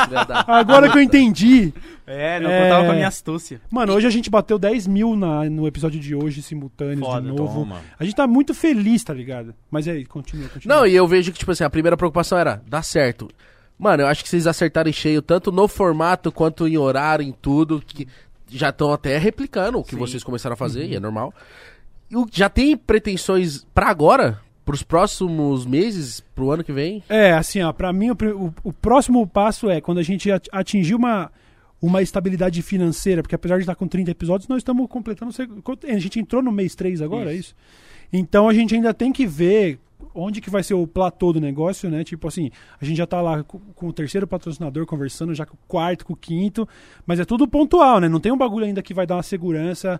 Verdade. 0.09 0.45
Agora 0.47 0.89
que 0.89 0.97
eu 0.97 1.01
entendi. 1.01 1.73
É, 2.11 2.39
não 2.39 2.49
É. 2.49 2.63
contava 2.63 2.85
com 2.85 2.91
a 2.91 2.95
minha 2.95 3.07
astúcia. 3.07 3.61
Mano, 3.69 3.93
hoje 3.93 4.07
a 4.07 4.09
gente 4.09 4.29
bateu 4.29 4.57
10 4.57 4.87
mil 4.87 5.15
na, 5.15 5.43
no 5.49 5.67
episódio 5.67 5.99
de 5.99 6.15
hoje, 6.15 6.41
simultâneos, 6.41 6.99
Foda, 7.07 7.21
de 7.21 7.27
novo. 7.37 7.59
Toma. 7.59 7.81
A 7.99 8.03
gente 8.03 8.15
tá 8.15 8.25
muito 8.25 8.53
feliz, 8.55 9.03
tá 9.03 9.13
ligado? 9.13 9.53
Mas 9.69 9.87
aí, 9.87 10.05
continua, 10.05 10.49
continua. 10.49 10.75
Não, 10.77 10.87
e 10.87 10.95
eu 10.95 11.07
vejo 11.07 11.31
que, 11.31 11.37
tipo 11.37 11.51
assim, 11.51 11.63
a 11.63 11.69
primeira 11.69 11.95
preocupação 11.95 12.37
era, 12.37 12.61
dar 12.67 12.81
certo. 12.83 13.29
Mano, 13.77 14.03
eu 14.03 14.07
acho 14.07 14.23
que 14.23 14.29
vocês 14.29 14.47
acertaram 14.47 14.89
em 14.89 14.93
cheio, 14.93 15.21
tanto 15.21 15.51
no 15.51 15.67
formato 15.67 16.31
quanto 16.31 16.67
em 16.67 16.77
horário, 16.77 17.23
em 17.23 17.31
tudo, 17.31 17.79
que 17.85 18.07
já 18.49 18.69
estão 18.69 18.91
até 18.91 19.17
replicando 19.19 19.77
o 19.77 19.83
que 19.83 19.91
Sim. 19.91 19.97
vocês 19.97 20.23
começaram 20.23 20.55
a 20.55 20.57
fazer, 20.57 20.85
e 20.87 20.95
é 20.95 20.99
normal. 20.99 21.31
E 22.09 22.17
o- 22.17 22.27
já 22.31 22.49
tem 22.49 22.75
pretensões 22.75 23.65
pra 23.73 23.87
agora? 23.89 24.39
pros 24.65 24.83
próximos 24.83 25.65
meses, 25.65 26.23
pro 26.35 26.51
ano 26.51 26.63
que 26.63 26.71
vem? 26.71 27.01
É, 27.09 27.31
assim, 27.33 27.59
ó, 27.63 27.73
pra 27.73 27.91
mim 27.91 28.11
o, 28.11 28.13
o- 28.35 28.53
o 28.65 28.71
próximo 28.71 29.25
passo 29.25 29.67
é 29.67 29.81
quando 29.81 29.97
a 29.97 30.03
gente 30.03 30.31
at- 30.31 30.47
atingir 30.51 30.93
uma, 30.93 31.31
uma 31.81 32.01
estabilidade 32.01 32.61
financeira, 32.61 33.21
porque 33.21 33.35
apesar 33.35 33.55
de 33.55 33.63
estar 33.63 33.75
com 33.75 33.87
30 33.87 34.11
episódios, 34.11 34.47
nós 34.47 34.57
estamos 34.57 34.87
completando. 34.87 35.33
A 35.87 35.99
gente 35.99 36.19
entrou 36.19 36.41
no 36.41 36.51
mês 36.51 36.75
3 36.75 37.01
agora, 37.01 37.31
é 37.31 37.35
isso? 37.35 37.55
Então 38.11 38.49
a 38.49 38.53
gente 38.53 38.75
ainda 38.75 38.93
tem 38.93 39.11
que 39.11 39.25
ver 39.25 39.79
onde 40.13 40.41
que 40.41 40.49
vai 40.49 40.63
ser 40.63 40.73
o 40.73 40.87
platô 40.87 41.31
do 41.31 41.39
negócio, 41.39 41.89
né? 41.89 42.03
Tipo 42.03 42.27
assim, 42.27 42.49
a 42.81 42.85
gente 42.85 42.97
já 42.97 43.05
tá 43.05 43.21
lá 43.21 43.43
com, 43.43 43.59
com 43.59 43.87
o 43.87 43.93
terceiro 43.93 44.27
patrocinador 44.27 44.85
conversando, 44.85 45.33
já 45.33 45.45
com 45.45 45.55
o 45.55 45.59
quarto, 45.67 46.05
com 46.05 46.13
o 46.13 46.15
quinto, 46.15 46.67
mas 47.05 47.19
é 47.19 47.25
tudo 47.25 47.47
pontual, 47.47 47.99
né? 47.99 48.09
Não 48.09 48.19
tem 48.19 48.31
um 48.31 48.37
bagulho 48.37 48.65
ainda 48.65 48.81
que 48.81 48.93
vai 48.93 49.05
dar 49.05 49.15
uma 49.15 49.23
segurança, 49.23 49.99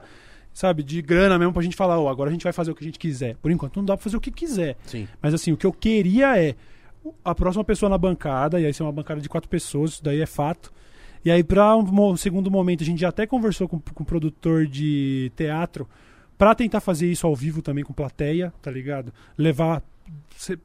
sabe, 0.54 0.84
de 0.84 1.02
grana 1.02 1.38
mesmo 1.38 1.54
pra 1.54 1.62
gente 1.62 1.76
falar, 1.76 2.00
ó, 2.00 2.10
agora 2.10 2.30
a 2.30 2.34
gente 2.34 2.44
vai 2.44 2.54
fazer 2.54 2.72
o 2.72 2.76
que 2.76 2.84
a 2.84 2.88
gente 2.88 3.00
quiser. 3.00 3.36
Por 3.38 3.52
enquanto 3.52 3.78
não 3.78 3.86
dá 3.86 3.96
pra 3.96 4.04
fazer 4.04 4.18
o 4.18 4.22
que 4.22 4.32
quiser. 4.32 4.76
Sim. 4.86 5.08
Mas 5.22 5.34
assim, 5.34 5.52
o 5.52 5.58
que 5.58 5.66
eu 5.66 5.74
queria 5.74 6.38
é 6.38 6.56
a 7.24 7.34
próxima 7.34 7.64
pessoa 7.64 7.90
na 7.90 7.98
bancada, 7.98 8.60
e 8.60 8.66
aí 8.66 8.74
ser 8.74 8.84
uma 8.84 8.92
bancada 8.92 9.22
de 9.22 9.30
quatro 9.30 9.50
pessoas, 9.50 9.92
isso 9.92 10.04
daí 10.04 10.22
é 10.22 10.26
fato. 10.26 10.72
E 11.24 11.30
aí, 11.30 11.44
para 11.44 11.76
um 11.76 12.16
segundo 12.16 12.50
momento, 12.50 12.84
a 12.84 12.86
gente 12.86 13.02
já 13.02 13.10
até 13.10 13.28
conversou 13.28 13.68
com, 13.68 13.80
com 13.80 14.04
o 14.04 14.06
produtor 14.06 14.66
de 14.66 15.32
teatro 15.36 15.88
pra 16.38 16.56
tentar 16.56 16.80
fazer 16.80 17.12
isso 17.12 17.28
ao 17.28 17.36
vivo 17.36 17.62
também 17.62 17.84
com 17.84 17.92
plateia, 17.92 18.54
tá 18.62 18.72
ligado? 18.72 19.14
Levar, 19.38 19.84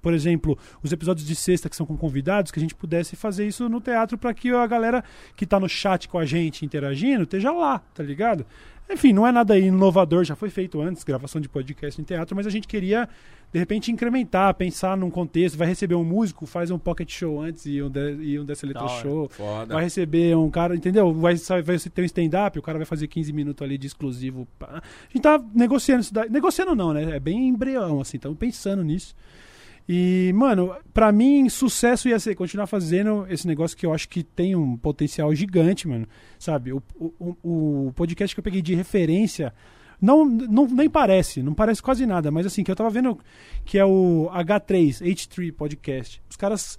por 0.00 0.14
exemplo, 0.14 0.56
os 0.80 0.92
episódios 0.92 1.26
de 1.26 1.34
sexta 1.34 1.68
que 1.68 1.74
são 1.74 1.84
com 1.84 1.96
convidados, 1.96 2.52
que 2.52 2.60
a 2.60 2.62
gente 2.62 2.76
pudesse 2.76 3.16
fazer 3.16 3.48
isso 3.48 3.68
no 3.68 3.80
teatro 3.80 4.16
pra 4.16 4.32
que 4.32 4.50
a 4.50 4.66
galera 4.68 5.02
que 5.34 5.44
tá 5.44 5.58
no 5.58 5.68
chat 5.68 6.08
com 6.08 6.18
a 6.18 6.24
gente 6.24 6.64
interagindo 6.64 7.24
esteja 7.24 7.50
lá, 7.50 7.80
tá 7.92 8.04
ligado? 8.04 8.46
Enfim, 8.90 9.12
não 9.12 9.26
é 9.26 9.32
nada 9.32 9.58
inovador, 9.58 10.24
já 10.24 10.36
foi 10.36 10.50
feito 10.50 10.80
antes, 10.80 11.02
gravação 11.02 11.40
de 11.40 11.48
podcast 11.48 12.00
em 12.00 12.04
teatro, 12.04 12.36
mas 12.36 12.46
a 12.46 12.50
gente 12.50 12.68
queria, 12.68 13.08
de 13.52 13.58
repente, 13.58 13.90
incrementar, 13.90 14.52
pensar 14.54 14.96
num 14.96 15.10
contexto. 15.10 15.56
Vai 15.56 15.66
receber 15.66 15.94
um 15.94 16.04
músico, 16.04 16.44
faz 16.44 16.70
um 16.70 16.78
pocket 16.78 17.10
show 17.10 17.40
antes 17.40 17.64
e 17.64 17.82
um, 17.82 17.88
de, 17.88 18.14
e 18.16 18.38
um 18.38 18.44
dessa 18.44 18.66
letra 18.66 18.86
show. 18.88 19.28
Foda. 19.28 19.74
Vai 19.74 19.84
receber 19.84 20.36
um 20.36 20.50
cara, 20.50 20.76
entendeu? 20.76 21.12
Vai, 21.14 21.34
vai 21.34 21.78
ter 21.78 22.02
um 22.02 22.04
stand-up, 22.04 22.58
o 22.58 22.62
cara 22.62 22.78
vai 22.78 22.86
fazer 22.86 23.08
15 23.08 23.32
minutos 23.32 23.64
ali 23.64 23.78
de 23.78 23.86
exclusivo. 23.86 24.46
A 24.60 24.82
gente 25.08 25.22
tá 25.22 25.42
negociando 25.54 26.02
isso 26.02 26.12
daí. 26.12 26.28
Negociando 26.28 26.74
não, 26.74 26.92
né? 26.92 27.16
É 27.16 27.20
bem 27.20 27.48
embrião, 27.48 28.00
assim, 28.00 28.18
estamos 28.18 28.38
pensando 28.38 28.84
nisso. 28.84 29.16
E, 29.88 30.32
mano, 30.34 30.74
pra 30.94 31.12
mim, 31.12 31.48
sucesso 31.48 32.08
ia 32.08 32.18
ser 32.18 32.34
continuar 32.34 32.66
fazendo 32.66 33.26
esse 33.28 33.46
negócio 33.46 33.76
que 33.76 33.84
eu 33.84 33.92
acho 33.92 34.08
que 34.08 34.22
tem 34.22 34.56
um 34.56 34.76
potencial 34.76 35.34
gigante, 35.34 35.86
mano. 35.86 36.06
Sabe? 36.38 36.72
O, 36.72 36.82
o, 36.98 37.36
o 37.42 37.92
podcast 37.94 38.34
que 38.34 38.40
eu 38.40 38.44
peguei 38.44 38.62
de 38.62 38.74
referência. 38.74 39.52
Não, 40.00 40.24
não, 40.24 40.66
nem 40.66 40.90
parece, 40.90 41.42
não 41.42 41.54
parece 41.54 41.82
quase 41.82 42.04
nada, 42.04 42.30
mas 42.30 42.46
assim, 42.46 42.64
que 42.64 42.70
eu 42.70 42.76
tava 42.76 42.90
vendo 42.90 43.18
que 43.64 43.78
é 43.78 43.84
o 43.84 44.28
H3, 44.34 45.00
H3 45.02 45.52
Podcast. 45.52 46.20
Os 46.28 46.36
caras 46.36 46.78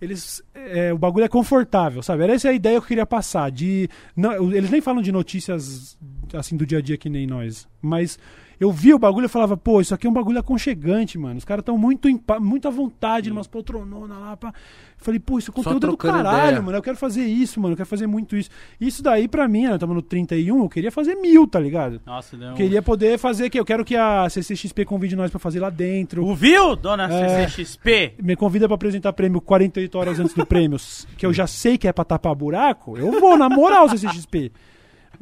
eles 0.00 0.42
é, 0.54 0.92
o 0.92 0.98
bagulho 0.98 1.24
é 1.24 1.28
confortável, 1.28 2.02
sabe? 2.02 2.22
Era 2.22 2.34
essa 2.34 2.48
a 2.48 2.52
ideia 2.52 2.78
que 2.78 2.84
eu 2.84 2.88
queria 2.88 3.06
passar. 3.06 3.50
De, 3.50 3.88
não, 4.16 4.52
eles 4.52 4.70
nem 4.70 4.80
falam 4.80 5.02
de 5.02 5.12
notícias 5.12 5.98
assim 6.32 6.56
do 6.56 6.64
dia 6.64 6.78
a 6.78 6.82
dia 6.82 6.96
que 6.96 7.10
nem 7.10 7.26
nós, 7.26 7.68
mas 7.82 8.18
eu 8.60 8.70
vi 8.70 8.92
o 8.92 8.98
bagulho 8.98 9.24
e 9.24 9.28
falava, 9.28 9.56
pô, 9.56 9.80
isso 9.80 9.94
aqui 9.94 10.06
é 10.06 10.10
um 10.10 10.12
bagulho 10.12 10.38
aconchegante, 10.38 11.16
mano. 11.18 11.38
Os 11.38 11.44
caras 11.46 11.62
estão 11.62 11.78
muito, 11.78 12.06
muito 12.40 12.68
à 12.68 12.70
vontade, 12.70 13.30
numas 13.30 13.46
poltrononas 13.46 14.18
lá. 14.18 14.36
Pá. 14.36 14.52
Falei, 14.98 15.18
pô, 15.18 15.38
isso 15.38 15.50
conteúdo 15.50 15.76
é 15.78 15.80
do 15.80 15.96
trocando 15.96 16.22
caralho, 16.22 16.46
ideia. 16.48 16.62
mano. 16.62 16.76
Eu 16.76 16.82
quero 16.82 16.98
fazer 16.98 17.24
isso, 17.24 17.58
mano. 17.58 17.72
Eu 17.72 17.76
quero 17.78 17.88
fazer 17.88 18.06
muito 18.06 18.36
isso. 18.36 18.50
Isso 18.78 19.02
daí, 19.02 19.26
pra 19.26 19.48
mim, 19.48 19.62
né, 19.66 19.78
tava 19.78 19.94
no 19.94 20.02
31, 20.02 20.62
eu 20.62 20.68
queria 20.68 20.92
fazer 20.92 21.14
mil, 21.14 21.46
tá 21.46 21.58
ligado? 21.58 22.02
Nossa, 22.04 22.36
deu... 22.36 22.52
Queria 22.52 22.82
poder 22.82 23.18
fazer 23.18 23.48
que 23.48 23.58
eu 23.58 23.64
quero 23.64 23.82
que 23.82 23.96
a 23.96 24.28
CCXP 24.28 24.84
convide 24.84 25.16
nós 25.16 25.30
pra 25.30 25.40
fazer 25.40 25.58
lá 25.58 25.70
dentro. 25.70 26.22
Ouviu, 26.26 26.76
dona 26.76 27.04
É. 27.10 27.48
CCXP? 27.48 28.16
Me 28.22 28.36
convida 28.36 28.68
pra 28.68 28.74
apresentar 28.74 29.14
prêmio 29.14 29.40
48 29.40 29.96
horas 29.98 30.20
antes 30.20 30.34
do 30.34 30.44
prêmio, 30.44 30.76
que 31.16 31.24
eu 31.24 31.32
já 31.32 31.46
sei 31.46 31.78
que 31.78 31.88
é 31.88 31.92
pra 31.94 32.04
tapar 32.04 32.34
buraco, 32.34 32.94
eu 32.98 33.18
vou, 33.18 33.38
na 33.38 33.48
moral, 33.48 33.88
CCXP. 33.88 34.52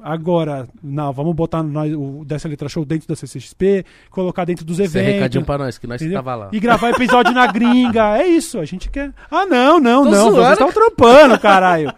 Agora, 0.03 0.69
não, 0.83 1.13
vamos 1.13 1.35
botar 1.35 1.63
nós, 1.63 1.93
o 1.95 2.25
Dessa 2.25 2.49
Letra 2.49 2.69
Show 2.69 2.85
dentro 2.85 3.09
da 3.09 3.17
CCXP, 3.17 3.85
colocar 4.11 4.45
dentro 4.45 4.65
dos 4.65 4.79
Esse 4.79 4.97
é 4.99 5.01
eventos. 5.01 5.15
recadinho 5.17 5.45
pra 5.45 5.59
nós, 5.59 5.79
que 5.79 5.87
nós 5.87 6.01
entendeu? 6.01 6.19
tava 6.19 6.35
lá. 6.35 6.49
E 6.53 6.61
gravar 6.61 6.91
episódio 6.91 7.33
na 7.33 7.47
gringa. 7.47 8.17
É 8.19 8.27
isso, 8.27 8.59
a 8.59 8.65
gente 8.65 8.89
quer. 8.91 9.13
Ah, 9.31 9.45
não, 9.47 9.79
não, 9.81 10.05
Tô 10.05 10.11
não. 10.11 10.31
zoando, 10.31 10.37
Vocês 10.37 10.53
estão 10.53 10.73
trampando, 10.73 11.39
caralho. 11.39 11.93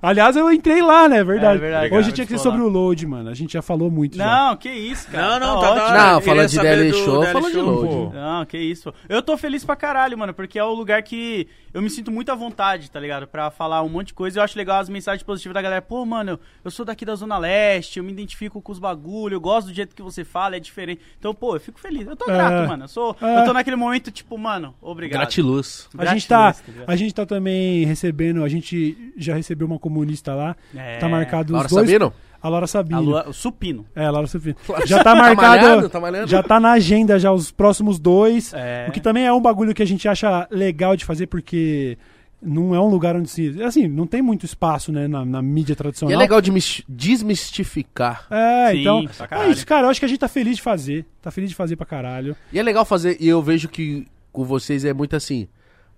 Aliás, 0.00 0.36
eu 0.36 0.52
entrei 0.52 0.82
lá, 0.82 1.08
né? 1.08 1.24
Verdade. 1.24 1.56
É 1.56 1.58
verdade, 1.58 1.86
Hoje 1.86 2.02
cara, 2.02 2.12
tinha 2.12 2.26
que 2.26 2.32
ser 2.34 2.38
sobre 2.38 2.60
o 2.60 2.68
load, 2.68 3.06
mano. 3.06 3.30
A 3.30 3.34
gente 3.34 3.54
já 3.54 3.62
falou 3.62 3.90
muito. 3.90 4.16
já. 4.16 4.24
Não, 4.26 4.56
que 4.56 4.68
isso, 4.68 5.08
cara. 5.10 5.40
Não, 5.40 5.54
não, 5.54 5.60
tá 5.60 5.74
tá. 5.74 5.92
Não, 5.94 6.12
Eu 6.14 6.20
queria 6.20 6.34
fala 6.34 6.46
de 6.48 6.58
DL 6.60 6.92
Show, 6.92 7.22
fala 7.24 7.50
de 7.50 7.56
load. 7.56 8.14
Não, 8.14 8.44
que 8.44 8.58
isso. 8.58 8.92
Eu 9.08 9.22
tô 9.22 9.36
feliz 9.36 9.64
pra 9.64 9.74
caralho, 9.74 10.16
mano, 10.16 10.32
porque 10.34 10.58
é 10.58 10.64
o 10.64 10.74
lugar 10.74 11.02
que 11.02 11.48
eu 11.76 11.82
me 11.82 11.90
sinto 11.90 12.10
muito 12.10 12.32
à 12.32 12.34
vontade, 12.34 12.90
tá 12.90 12.98
ligado? 12.98 13.26
Pra 13.26 13.50
falar 13.50 13.82
um 13.82 13.88
monte 13.90 14.08
de 14.08 14.14
coisa. 14.14 14.38
Eu 14.40 14.42
acho 14.44 14.56
legal 14.56 14.80
as 14.80 14.88
mensagens 14.88 15.22
positivas 15.22 15.52
da 15.54 15.60
galera. 15.60 15.82
Pô, 15.82 16.06
mano, 16.06 16.40
eu 16.64 16.70
sou 16.70 16.86
daqui 16.86 17.04
da 17.04 17.14
Zona 17.14 17.36
Leste, 17.36 17.98
eu 17.98 18.04
me 18.04 18.10
identifico 18.12 18.62
com 18.62 18.72
os 18.72 18.78
bagulho, 18.78 19.34
eu 19.34 19.40
gosto 19.40 19.66
do 19.68 19.74
jeito 19.74 19.94
que 19.94 20.00
você 20.02 20.24
fala, 20.24 20.56
é 20.56 20.60
diferente. 20.60 21.02
Então, 21.18 21.34
pô, 21.34 21.54
eu 21.54 21.60
fico 21.60 21.78
feliz. 21.78 22.06
Eu 22.06 22.16
tô 22.16 22.24
É. 22.30 22.34
grato, 22.34 22.68
mano. 22.68 22.84
Eu, 22.84 22.88
sou, 22.88 23.14
É. 23.20 23.40
eu 23.40 23.44
tô 23.44 23.52
naquele 23.52 23.76
momento, 23.76 24.10
tipo, 24.10 24.38
mano, 24.38 24.74
obrigado. 24.80 25.18
Gratiluz. 25.20 25.88
A 25.98 26.06
gente, 26.06 26.26
tá, 26.26 26.44
Gratiluz, 26.44 26.66
ligado? 26.74 26.90
a 26.90 26.96
gente 26.96 27.14
tá 27.14 27.26
também 27.26 27.84
recebendo, 27.84 28.42
a 28.42 28.48
gente 28.48 29.12
já 29.16 29.34
recebeu 29.34 29.66
uma 29.66 29.78
comunista 29.78 30.34
lá. 30.34 30.56
É. 30.74 30.96
Tá 30.98 31.08
marcado 31.08 31.48
os 31.48 31.52
Laura 31.52 31.68
dois. 31.68 31.86
Sabino? 31.86 32.12
A 32.42 32.48
Laura 32.48 32.64
A 32.64 32.68
Sabino. 32.68 33.00
Lua- 33.00 33.28
o 33.28 33.32
supino. 33.32 33.86
É, 33.94 34.04
a 34.06 34.10
Laura 34.10 34.26
Sabino. 34.26 34.56
Já 34.86 35.02
tá 35.02 35.14
marcado. 35.14 35.62
malhando? 35.62 35.88
Tá 35.88 36.00
malhando? 36.00 36.26
Já 36.28 36.42
tá 36.42 36.60
na 36.60 36.72
agenda 36.72 37.18
já 37.18 37.32
os 37.32 37.50
próximos 37.50 37.98
dois. 37.98 38.52
É. 38.54 38.86
O 38.88 38.92
que 38.92 39.00
também 39.00 39.24
é 39.26 39.32
um 39.32 39.40
bagulho 39.40 39.74
que 39.74 39.82
a 39.82 39.86
gente 39.86 40.06
acha 40.08 40.46
legal 40.50 40.96
de 40.96 41.04
fazer, 41.04 41.26
porque 41.26 41.96
não 42.42 42.74
é 42.74 42.80
um 42.80 42.88
lugar 42.88 43.16
onde 43.16 43.28
se. 43.30 43.62
Assim, 43.62 43.88
não 43.88 44.06
tem 44.06 44.20
muito 44.22 44.44
espaço, 44.44 44.92
né, 44.92 45.08
na, 45.08 45.24
na 45.24 45.40
mídia 45.42 45.72
E 45.72 45.76
tradicional. 45.76 46.14
é 46.14 46.16
legal 46.16 46.40
de 46.40 46.50
mis- 46.52 46.82
desmistificar. 46.88 48.26
É, 48.30 48.72
Sim, 48.72 48.80
então. 48.80 48.98
É 49.30 49.48
isso, 49.50 49.66
cara. 49.66 49.86
Eu 49.86 49.90
acho 49.90 50.00
que 50.00 50.06
a 50.06 50.08
gente 50.08 50.18
tá 50.18 50.28
feliz 50.28 50.56
de 50.56 50.62
fazer. 50.62 51.04
Tá 51.22 51.30
feliz 51.30 51.50
de 51.50 51.56
fazer 51.56 51.76
pra 51.76 51.86
caralho. 51.86 52.36
E 52.52 52.58
é 52.58 52.62
legal 52.62 52.84
fazer, 52.84 53.16
e 53.20 53.28
eu 53.28 53.42
vejo 53.42 53.68
que 53.68 54.06
com 54.32 54.44
vocês 54.44 54.84
é 54.84 54.92
muito 54.92 55.16
assim. 55.16 55.48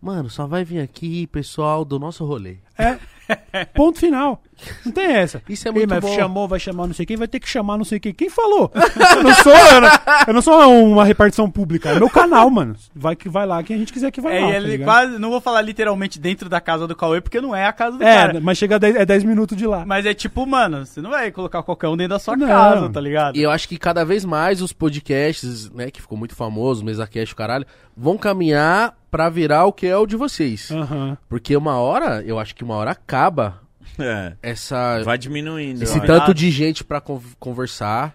Mano, 0.01 0.31
só 0.31 0.47
vai 0.47 0.63
vir 0.65 0.81
aqui 0.81 1.27
pessoal 1.27 1.85
do 1.85 1.99
nosso 1.99 2.25
rolê. 2.25 2.57
É. 2.79 3.65
Ponto 3.75 3.99
final. 3.99 4.41
Não 4.85 4.93
tem 4.93 5.07
essa. 5.13 5.43
Isso 5.49 5.67
é 5.67 5.71
Ei, 5.71 5.75
muito 5.75 5.89
mas 5.91 6.01
bom. 6.01 6.15
chamou, 6.15 6.49
vai 6.49 6.59
chamar 6.61 6.87
não 6.87 6.95
sei 6.95 7.07
quem, 7.07 7.17
vai 7.17 7.29
ter 7.29 7.41
que 7.41 7.49
chamar 7.49 7.77
não 7.79 7.85
sei 7.85 8.01
quem. 8.01 8.13
Quem 8.13 8.29
falou? 8.31 8.71
eu 8.75 9.23
não 9.23 9.35
sou, 9.35 9.53
eu 9.55 9.81
não, 9.81 9.89
eu 10.29 10.35
não 10.35 10.43
sou 10.43 10.85
uma 10.85 11.05
repartição 11.05 11.51
pública. 11.51 11.91
É 11.91 11.99
meu 11.99 12.11
canal, 12.11 12.49
mano. 12.51 12.75
Vai 12.95 13.15
que 13.17 13.29
vai 13.29 13.47
lá, 13.47 13.63
quem 13.63 13.77
a 13.77 13.79
gente 13.79 13.93
quiser 13.93 14.11
que 14.11 14.21
vai 14.21 14.37
É, 14.39 14.41
lá. 14.41 14.49
e 14.49 14.51
tá 14.53 14.57
ele 14.59 14.67
ligado? 14.69 14.87
quase, 14.87 15.19
não 15.19 15.31
vou 15.31 15.41
falar 15.41 15.61
literalmente 15.63 16.19
dentro 16.19 16.49
da 16.49 16.61
casa 16.61 16.87
do 16.87 16.97
Cauê, 16.97 17.21
porque 17.21 17.41
não 17.41 17.55
é 17.55 17.67
a 17.67 17.73
casa 17.73 17.97
do 17.99 18.05
É, 18.05 18.15
cara. 18.27 18.41
mas 18.41 18.59
chega 18.59 18.77
a 18.77 18.79
10, 18.79 18.97
é 18.97 19.07
10 19.07 19.25
minutos 19.25 19.57
de 19.57 19.67
lá. 19.67 19.85
Mas 19.87 20.05
é 20.07 20.15
tipo, 20.15 20.47
mano, 20.47 20.85
você 20.85 21.01
não 21.01 21.11
vai 21.11 21.31
colocar 21.31 21.63
qualquer 21.63 21.89
um 21.89 21.97
dentro 21.97 22.11
da 22.15 22.19
sua 22.19 22.37
Não. 22.37 22.47
casa, 22.47 22.89
tá 22.91 23.01
ligado? 23.01 23.37
E 23.37 23.43
eu 23.43 23.51
acho 23.51 23.69
que 23.69 23.79
cada 23.79 24.05
vez 24.05 24.25
mais 24.25 24.61
os 24.63 24.73
podcasts, 24.73 25.71
né, 25.73 25.91
que 25.91 26.01
ficou 26.01 26.19
muito 26.19 26.35
famoso, 26.35 26.85
MesaCast, 26.85 27.33
o 27.33 27.37
caralho, 27.37 27.67
vão 27.97 28.17
caminhar 28.19 28.97
pra 29.11 29.29
virar 29.31 29.65
o 29.65 29.73
que 29.73 29.87
é 29.87 29.97
o 29.97 30.07
de 30.07 30.17
vocês. 30.17 30.71
Aham. 30.71 31.17
Porque 31.29 31.57
uma 31.57 31.77
hora, 31.79 32.23
eu 32.27 32.39
acho 32.39 32.55
que 32.55 32.63
uma 32.65 32.75
hora 32.75 32.91
acaba 32.91 33.61
É. 33.99 34.35
essa 34.43 35.03
Vai 35.05 35.19
diminuindo. 35.19 35.83
esse 35.83 36.01
tanto 36.01 36.33
de 36.35 36.51
gente 36.51 36.85
pra 36.85 37.01
con- 37.01 37.21
conversar 37.39 38.15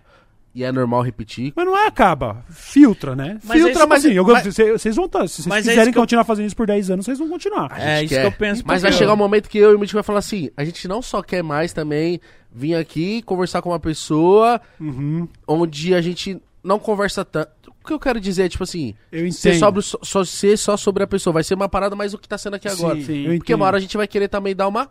e 0.56 0.64
é 0.64 0.72
normal 0.72 1.02
repetir. 1.02 1.52
Mas 1.56 1.66
não 1.66 1.76
é 1.78 1.88
acaba, 1.88 2.44
filtra, 2.50 3.16
né? 3.16 3.40
Mas 3.44 3.58
filtra, 3.58 3.70
é 3.70 3.72
isso- 3.72 3.88
mas 3.88 4.06
assim, 4.06 4.14
eu, 4.14 4.24
mas- 4.24 4.46
vocês, 4.78 4.96
vão 4.96 5.06
estar. 5.06 5.28
Se 5.28 5.36
vocês 5.42 5.48
Mas 5.48 5.66
é 5.68 5.72
quiserem 5.72 5.82
isso 5.84 5.92
que 5.94 5.98
eu- 5.98 6.02
continuar 6.04 6.24
fazendo 6.24 6.46
isso 6.46 6.56
por 6.56 6.68
10 6.68 6.92
anos, 6.92 7.06
vocês 7.06 7.18
vão 7.18 7.28
continuar. 7.30 7.72
É 7.80 8.04
isso 8.04 8.14
quer. 8.14 8.22
que 8.22 8.28
eu 8.28 8.32
penso. 8.32 8.64
Mas 8.66 8.82
vai 8.82 8.92
porque 8.92 9.04
chegar 9.04 9.14
um 9.14 9.18
momento 9.18 9.50
que 9.50 9.58
eu 9.58 9.72
e 9.72 9.76
o 9.76 9.80
Mitch 9.80 9.94
vai 9.94 10.04
falar 10.04 10.20
assim: 10.20 10.50
a 10.56 10.64
gente 10.64 10.88
não 10.88 11.02
só 11.02 11.22
quer 11.24 11.42
mais 11.44 11.74
também 11.74 12.20
vir 12.52 12.76
aqui 12.76 13.22
conversar 13.24 13.62
com 13.64 13.70
uma 13.70 13.80
pessoa 13.80 14.62
Uhum. 14.80 15.28
onde 15.48 15.96
a 15.96 16.02
gente 16.02 16.40
não 16.64 16.78
conversa 16.78 17.26
tanto. 17.26 17.52
O 17.84 17.86
que 17.88 17.92
eu 17.92 18.00
quero 18.00 18.22
dizer 18.22 18.44
é, 18.44 18.50
tipo 18.50 18.64
assim, 18.64 18.94
Eu 19.12 19.30
ser, 19.32 19.50
entendo. 19.50 19.60
sobre, 19.60 19.82
só, 19.82 19.98
só 20.04 20.24
ser 20.24 20.56
só 20.58 20.78
sobre 20.78 21.04
a 21.04 21.08
pessoa. 21.08 21.34
Vai 21.34 21.44
ser 21.44 21.56
uma 21.56 21.68
parada 21.68 21.96
mais 21.98 22.14
o 22.14 22.18
que 22.18 22.30
tá 22.30 22.38
sendo 22.38 22.54
aqui 22.56 22.68
agora. 22.68 22.96
Sim, 22.96 23.06
Sim. 23.06 23.26
eu 23.26 23.38
Porque 23.38 23.54
uma 23.54 23.58
entendo. 23.58 23.66
hora 23.66 23.78
a 23.78 23.80
gente 23.82 23.98
vai 23.98 24.08
querer 24.08 24.28
também 24.30 24.56
dar 24.56 24.68
uma. 24.70 24.88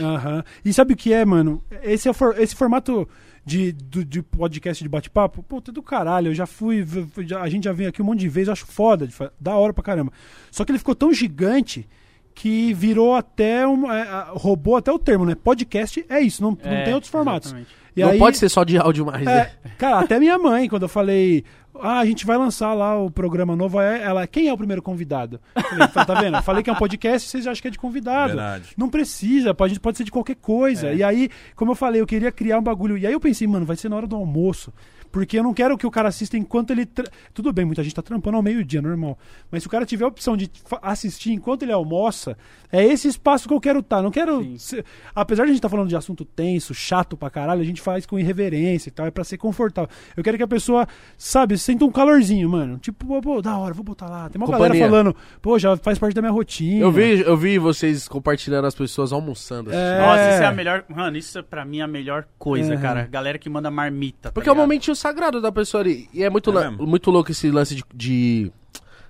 Aham. 0.00 0.44
E 0.64 0.72
sabe 0.72 0.94
o 0.94 0.96
que 0.96 1.12
é, 1.12 1.24
mano? 1.24 1.62
Esse, 1.82 2.08
é 2.08 2.12
for- 2.12 2.38
esse 2.38 2.54
formato 2.54 3.08
de, 3.44 3.72
do- 3.72 4.04
de 4.04 4.22
podcast 4.22 4.82
de 4.82 4.88
bate-papo, 4.88 5.42
puta 5.42 5.70
do 5.70 5.82
caralho. 5.82 6.28
Eu 6.30 6.34
já 6.34 6.46
fui. 6.46 6.84
já- 7.26 7.40
a 7.42 7.48
gente 7.48 7.64
já 7.64 7.72
veio 7.72 7.88
aqui 7.90 8.00
um 8.02 8.04
monte 8.06 8.20
de 8.20 8.28
vezes, 8.28 8.48
eu 8.48 8.52
acho 8.52 8.66
foda, 8.66 9.08
da 9.40 9.54
hora 9.56 9.72
pra 9.72 9.82
caramba. 9.84 10.12
Só 10.50 10.64
que 10.64 10.72
ele 10.72 10.78
ficou 10.78 10.94
tão 10.94 11.12
gigante 11.12 11.86
que 12.34 12.72
virou 12.74 13.14
até 13.14 13.66
um. 13.66 13.90
é, 13.92 14.26
roubou 14.30 14.76
até 14.76 14.90
o 14.90 14.98
termo, 14.98 15.24
né? 15.24 15.34
Podcast 15.34 16.04
é 16.08 16.20
isso, 16.20 16.42
não, 16.42 16.50
não 16.64 16.72
É, 16.72 16.84
tem 16.84 16.94
outros 16.94 17.10
formatos. 17.12 17.48
exatamente. 17.50 17.74
E 17.96 18.00
não 18.02 18.08
aí- 18.10 18.18
pode 18.18 18.38
ser 18.38 18.48
só 18.48 18.64
de 18.64 18.76
áudio 18.76 19.06
mais, 19.06 19.24
É, 19.24 19.34
né? 19.34 19.50
cara, 19.78 20.00
até 20.00 20.18
minha 20.18 20.36
mãe, 20.36 20.68
quando 20.68 20.82
eu 20.82 20.88
falei, 20.88 21.44
ah, 21.80 21.98
a 21.98 22.06
gente 22.06 22.24
vai 22.24 22.36
lançar 22.36 22.72
lá 22.74 22.96
o 22.96 23.10
programa 23.10 23.56
novo, 23.56 23.80
é- 23.80 24.02
ela, 24.02 24.26
quem 24.26 24.48
é 24.48 24.52
o 24.52 24.56
primeiro 24.56 24.80
convidado? 24.82 25.40
Falei, 25.54 25.88
tá, 25.88 26.04
tá 26.04 26.14
vendo? 26.20 26.36
Eu 26.36 26.42
falei 26.42 26.62
que 26.62 26.70
é 26.70 26.72
um 26.72 26.76
podcast, 26.76 27.28
vocês 27.28 27.46
acham 27.46 27.60
que 27.62 27.68
é 27.68 27.70
de 27.70 27.78
convidado. 27.78 28.28
Verdade. 28.34 28.70
Não 28.76 28.88
precisa, 28.88 29.52
pode, 29.54 29.78
pode 29.80 29.96
ser 29.98 30.04
de 30.04 30.10
qualquer 30.10 30.36
coisa. 30.36 30.88
É. 30.88 30.96
E 30.96 31.02
aí, 31.02 31.28
como 31.56 31.72
eu 31.72 31.74
falei, 31.74 32.00
eu 32.00 32.06
queria 32.06 32.30
criar 32.30 32.58
um 32.58 32.62
bagulho. 32.62 32.96
E 32.96 33.06
aí 33.06 33.12
eu 33.12 33.20
pensei, 33.20 33.46
mano, 33.46 33.66
vai 33.66 33.76
ser 33.76 33.88
na 33.88 33.96
hora 33.96 34.06
do 34.06 34.16
almoço. 34.16 34.72
Porque 35.14 35.38
eu 35.38 35.44
não 35.44 35.54
quero 35.54 35.78
que 35.78 35.86
o 35.86 35.90
cara 35.92 36.08
assista 36.08 36.36
enquanto 36.36 36.72
ele. 36.72 36.84
tra- 36.84 37.06
Tudo 37.32 37.52
bem, 37.52 37.64
muita 37.64 37.84
gente 37.84 37.94
tá 37.94 38.02
trampando 38.02 38.36
ao 38.36 38.42
meio-dia, 38.42 38.82
normal. 38.82 39.16
Mas 39.48 39.62
se 39.62 39.68
o 39.68 39.70
cara 39.70 39.86
tiver 39.86 40.04
a 40.04 40.08
opção 40.08 40.36
de 40.36 40.50
assistir 40.82 41.30
enquanto 41.30 41.62
ele 41.62 41.70
almoça, 41.70 42.36
é 42.72 42.84
esse 42.84 43.06
espaço 43.06 43.46
que 43.46 43.54
eu 43.54 43.60
quero 43.60 43.78
estar. 43.78 44.02
Não 44.02 44.10
quero. 44.10 44.44
Ser- 44.58 44.84
Apesar 45.14 45.44
de 45.44 45.50
a 45.50 45.52
gente 45.52 45.58
estar 45.60 45.68
falando 45.68 45.88
de 45.88 45.94
assunto 45.94 46.24
tenso, 46.24 46.74
chato 46.74 47.16
pra 47.16 47.30
caralho, 47.30 47.60
a 47.60 47.64
gente 47.64 47.80
faz 47.80 48.04
com 48.04 48.18
irreverência 48.18 48.88
e 48.88 48.92
tal, 48.92 49.06
é 49.06 49.10
pra 49.12 49.22
ser 49.22 49.38
confortável. 49.38 49.88
Eu 50.16 50.24
quero 50.24 50.36
que 50.36 50.42
a 50.42 50.48
pessoa, 50.48 50.84
sabe, 51.16 51.56
sinta 51.56 51.84
um 51.84 51.92
calorzinho, 51.92 52.50
mano. 52.50 52.76
Tipo, 52.78 53.06
pô, 53.06 53.20
pô, 53.20 53.40
da 53.40 53.56
hora, 53.56 53.72
vou 53.72 53.84
botar 53.84 54.06
lá. 54.10 54.28
Tem 54.28 54.42
uma 54.42 54.48
galera 54.50 54.74
Companhia. 54.74 54.88
falando, 54.90 55.16
pô, 55.40 55.56
já 55.60 55.76
faz 55.76 55.96
parte 55.96 56.14
da 56.14 56.22
minha 56.22 56.32
rotina. 56.32 56.80
Eu 56.80 56.90
vi, 56.90 57.20
eu 57.20 57.36
vi 57.36 57.56
vocês 57.56 58.08
compartilhando 58.08 58.64
as 58.66 58.74
pessoas 58.74 59.12
almoçando. 59.12 59.70
assim. 59.70 59.78
É. 59.78 59.98
Nossa, 60.00 60.30
isso 60.34 60.42
é 60.42 60.46
a 60.46 60.52
melhor. 60.52 60.84
Mano, 60.88 61.16
isso 61.16 61.38
é 61.38 61.42
pra 61.42 61.64
mim 61.64 61.80
a 61.80 61.86
melhor 61.86 62.26
coisa, 62.36 62.74
Uhum. 62.74 62.80
cara. 62.80 63.06
Galera 63.08 63.38
que 63.38 63.48
manda 63.48 63.70
marmita. 63.70 64.14
tá 64.24 64.32
Porque 64.32 64.48
é 64.48 64.52
o 64.52 64.54
ligado? 64.54 64.64
Sagrado 65.04 65.40
da 65.40 65.52
pessoa 65.52 65.82
ali. 65.82 66.08
E 66.14 66.22
é 66.22 66.30
muito, 66.30 66.56
É 66.58 66.70
muito 66.70 67.10
louco 67.10 67.30
esse 67.30 67.50
lance 67.50 67.74
de, 67.74 67.84
de, 67.94 68.52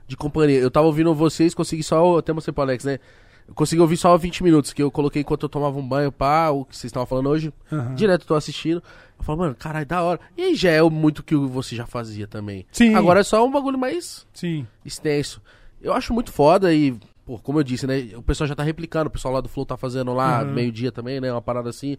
de 0.09 0.17
companhia. 0.17 0.59
Eu 0.59 0.71
tava 0.71 0.87
ouvindo 0.87 1.15
vocês, 1.15 1.55
consegui 1.55 1.83
só. 1.85 2.19
Até 2.19 2.33
mostrei 2.33 2.53
pro 2.53 2.63
Alex, 2.63 2.85
né? 2.85 2.99
Eu 3.47 3.55
consegui 3.55 3.81
ouvir 3.81 3.97
só 3.99 4.17
20 4.17 4.43
minutos, 4.43 4.73
que 4.73 4.83
eu 4.83 4.91
coloquei 4.91 5.21
enquanto 5.23 5.43
eu 5.45 5.49
tomava 5.49 5.79
um 5.79 5.87
banho, 5.87 6.11
pá, 6.11 6.49
o 6.51 6.65
que 6.65 6.75
vocês 6.77 6.89
estavam 6.89 7.07
falando 7.07 7.29
hoje. 7.29 7.53
Aham. 7.71 7.95
Direto 7.95 8.27
tô 8.27 8.35
assistindo. 8.35 8.83
Eu 9.19 9.25
falo, 9.25 9.39
mano, 9.39 9.55
caralho, 9.55 9.87
da 9.87 10.03
hora. 10.03 10.19
E 10.37 10.43
aí 10.43 10.55
já 10.57 10.71
é 10.71 10.83
muito 10.83 11.23
que 11.23 11.37
você 11.37 11.77
já 11.77 11.87
fazia 11.87 12.27
também. 12.27 12.67
Sim. 12.73 12.95
Agora 12.95 13.21
é 13.21 13.23
só 13.23 13.47
um 13.47 13.51
bagulho 13.53 13.79
mais 13.79 14.27
Sim. 14.33 14.67
extenso. 14.85 15.41
Eu 15.81 15.93
acho 15.93 16.13
muito 16.15 16.33
foda 16.33 16.73
e, 16.75 16.97
pô, 17.27 17.39
como 17.39 17.61
eu 17.61 17.63
disse, 17.63 17.87
né? 17.87 18.09
O 18.17 18.23
pessoal 18.23 18.49
já 18.49 18.55
tá 18.55 18.63
replicando, 18.63 19.09
o 19.09 19.11
pessoal 19.13 19.35
lá 19.35 19.41
do 19.43 19.49
Flow 19.49 19.67
tá 19.67 19.77
fazendo 19.77 20.13
lá, 20.15 20.43
Uhum. 20.43 20.53
meio-dia 20.55 20.91
também, 20.91 21.21
né? 21.21 21.31
Uma 21.31 21.43
parada 21.43 21.69
assim. 21.69 21.99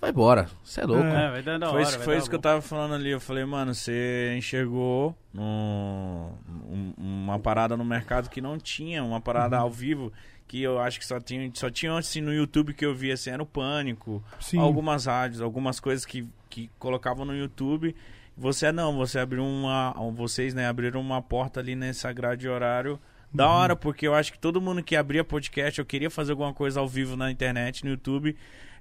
Vai 0.00 0.10
embora. 0.10 0.48
Você 0.62 0.80
é 0.80 0.84
louco. 0.86 1.02
É. 1.04 1.26
É, 1.26 1.30
vai 1.30 1.42
dando 1.42 1.60
da 1.62 1.66
Foi, 1.70 1.76
hora. 1.80 1.82
isso, 1.88 1.96
vai 1.98 2.04
foi 2.04 2.14
dar 2.14 2.18
isso 2.20 2.30
que 2.30 2.36
eu 2.36 2.40
tava 2.40 2.62
falando 2.62 2.94
ali. 2.94 3.10
Eu 3.10 3.20
falei, 3.20 3.44
mano, 3.44 3.74
você 3.74 4.34
enxergou 4.38 5.16
no- 5.34 6.30
um- 6.70 6.94
uma 6.96 7.38
parada 7.38 7.76
no 7.76 7.84
mercado 7.84 8.28
que 8.30 8.40
não 8.40 8.58
tinha, 8.58 9.02
uma 9.02 9.20
parada 9.20 9.56
Uhum. 9.56 9.62
ao 9.62 9.70
vivo 9.70 10.12
que 10.46 10.62
eu 10.62 10.78
acho 10.80 10.98
que 10.98 11.04
só 11.06 11.20
tinha, 11.20 11.50
só 11.54 11.68
tinha 11.68 11.96
assim 11.98 12.20
no 12.20 12.32
YouTube 12.32 12.72
que 12.72 12.84
eu 12.86 12.94
via 12.94 13.14
assim, 13.14 13.30
era 13.30 13.42
o 13.42 13.46
Pânico, 13.46 14.22
Sim. 14.40 14.58
algumas 14.58 15.04
rádios, 15.06 15.42
algumas 15.42 15.78
coisas 15.78 16.06
que, 16.06 16.26
que 16.48 16.70
colocavam 16.78 17.24
no 17.26 17.36
YouTube. 17.36 17.94
Você 18.36 18.70
não, 18.72 18.96
você 18.96 19.18
abriu 19.18 19.44
uma. 19.44 19.92
Vocês, 20.14 20.54
né, 20.54 20.66
abriram 20.68 21.00
uma 21.00 21.20
porta 21.20 21.58
ali 21.60 21.74
nessa 21.74 22.12
grade 22.12 22.42
de 22.42 22.48
horário. 22.48 22.98
Da 23.34 23.46
Uhum. 23.46 23.52
hora, 23.52 23.76
porque 23.76 24.06
eu 24.06 24.14
acho 24.14 24.32
que 24.32 24.38
todo 24.38 24.58
mundo 24.60 24.82
que 24.82 24.96
abria 24.96 25.22
podcast, 25.22 25.78
eu 25.78 25.84
queria 25.84 26.08
fazer 26.08 26.30
alguma 26.32 26.54
coisa 26.54 26.80
ao 26.80 26.88
vivo 26.88 27.14
na 27.14 27.30
internet, 27.30 27.84
no 27.84 27.90
YouTube, 27.90 28.34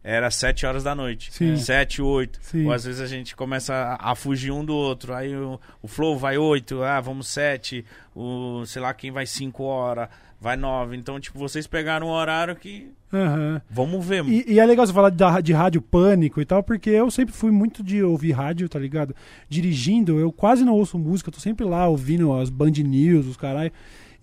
era 0.04 0.30
7 0.32 0.66
horas 0.66 0.84
da 0.84 0.94
noite. 0.96 1.32
Sim. 1.34 1.56
7, 1.58 2.02
8. 2.02 2.40
Sim. 2.42 2.66
Ou 2.66 2.72
às 2.72 2.86
vezes 2.86 3.02
a 3.02 3.08
gente 3.08 3.36
começa 3.36 3.74
a, 3.74 4.12
a 4.12 4.16
fugir 4.16 4.52
um 4.52 4.64
do 4.64 4.74
outro. 4.76 5.14
Aí 5.14 5.36
o, 5.36 5.60
o 5.82 5.88
Flow 5.88 6.18
vai 6.18 6.38
8, 6.38 6.82
ah, 6.84 7.00
vamos 7.02 7.28
7. 7.28 7.84
O, 8.16 8.64
sei 8.66 8.82
lá, 8.82 8.94
quem 8.94 9.12
vai 9.12 9.26
5 9.26 9.64
horas, 9.64 10.10
vai 10.40 10.56
9. 10.58 10.96
Então, 10.96 11.20
tipo, 11.20 11.38
vocês 11.38 11.68
pegaram 11.68 12.08
um 12.08 12.12
horário 12.12 12.56
que. 12.56 12.90
Aham. 13.14 13.62
Vamos 13.70 14.06
ver. 14.06 14.26
E, 14.26 14.44
e 14.54 14.60
é 14.60 14.66
legal 14.66 14.86
você 14.86 14.92
falar 14.92 15.10
da- 15.10 15.40
de 15.40 15.54
rádio 15.54 15.82
pânico 15.82 16.42
e 16.42 16.46
tal, 16.46 16.62
porque 16.62 16.90
eu 16.90 17.10
sempre 17.10 17.34
fui 17.34 17.52
muito 17.52 17.82
de 17.82 18.04
ouvir 18.04 18.34
rádio, 18.34 18.68
tá 18.68 18.78
ligado? 18.78 19.16
Dirigindo, 19.48 20.20
eu 20.20 20.30
quase 20.32 20.66
não 20.66 20.74
ouço 20.74 21.00
música, 21.00 21.30
eu 21.30 21.34
tô 21.34 21.40
sempre 21.40 21.66
lá 21.66 21.88
ouvindo 21.88 22.34
as 22.34 22.50
Band 22.50 22.72
News, 22.72 23.26
os 23.26 23.38
caralho. 23.38 23.72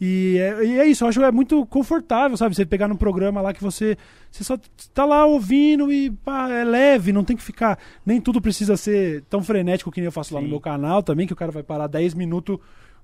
E 0.01 0.37
é, 0.39 0.65
e 0.65 0.79
é 0.81 0.87
isso, 0.87 1.05
eu 1.05 1.09
acho 1.09 1.19
que 1.21 1.25
é 1.25 1.31
muito 1.31 1.65
confortável, 1.67 2.37
sabe? 2.37 2.55
Você 2.55 2.67
pegar 2.67 2.89
num 2.89 2.97
programa 2.97 3.41
lá 3.41 3.53
que 3.55 3.63
você, 3.63 3.97
você 4.31 4.43
só 4.45 4.59
tá 4.93 5.05
lá 5.05 5.25
ouvindo 5.25 5.91
e 5.93 6.11
pá, 6.11 6.51
é 6.51 6.65
leve, 6.65 7.13
não 7.13 7.25
tem 7.25 7.37
que 7.37 7.43
ficar. 7.43 7.79
Nem 8.05 8.21
tudo 8.21 8.41
precisa 8.41 8.77
ser 8.77 9.23
tão 9.31 9.43
frenético 9.43 9.91
que 9.91 10.01
nem 10.01 10.07
eu 10.07 10.13
faço 10.13 10.35
lá 10.35 10.41
no 10.41 10.47
Sim. 10.47 10.51
meu 10.51 10.61
canal 10.61 11.03
também, 11.03 11.27
que 11.27 11.33
o 11.33 11.37
cara 11.37 11.53
vai 11.53 11.63
parar 11.63 11.87
10 11.87 12.15
minutos, 12.15 12.57
o 12.57 12.61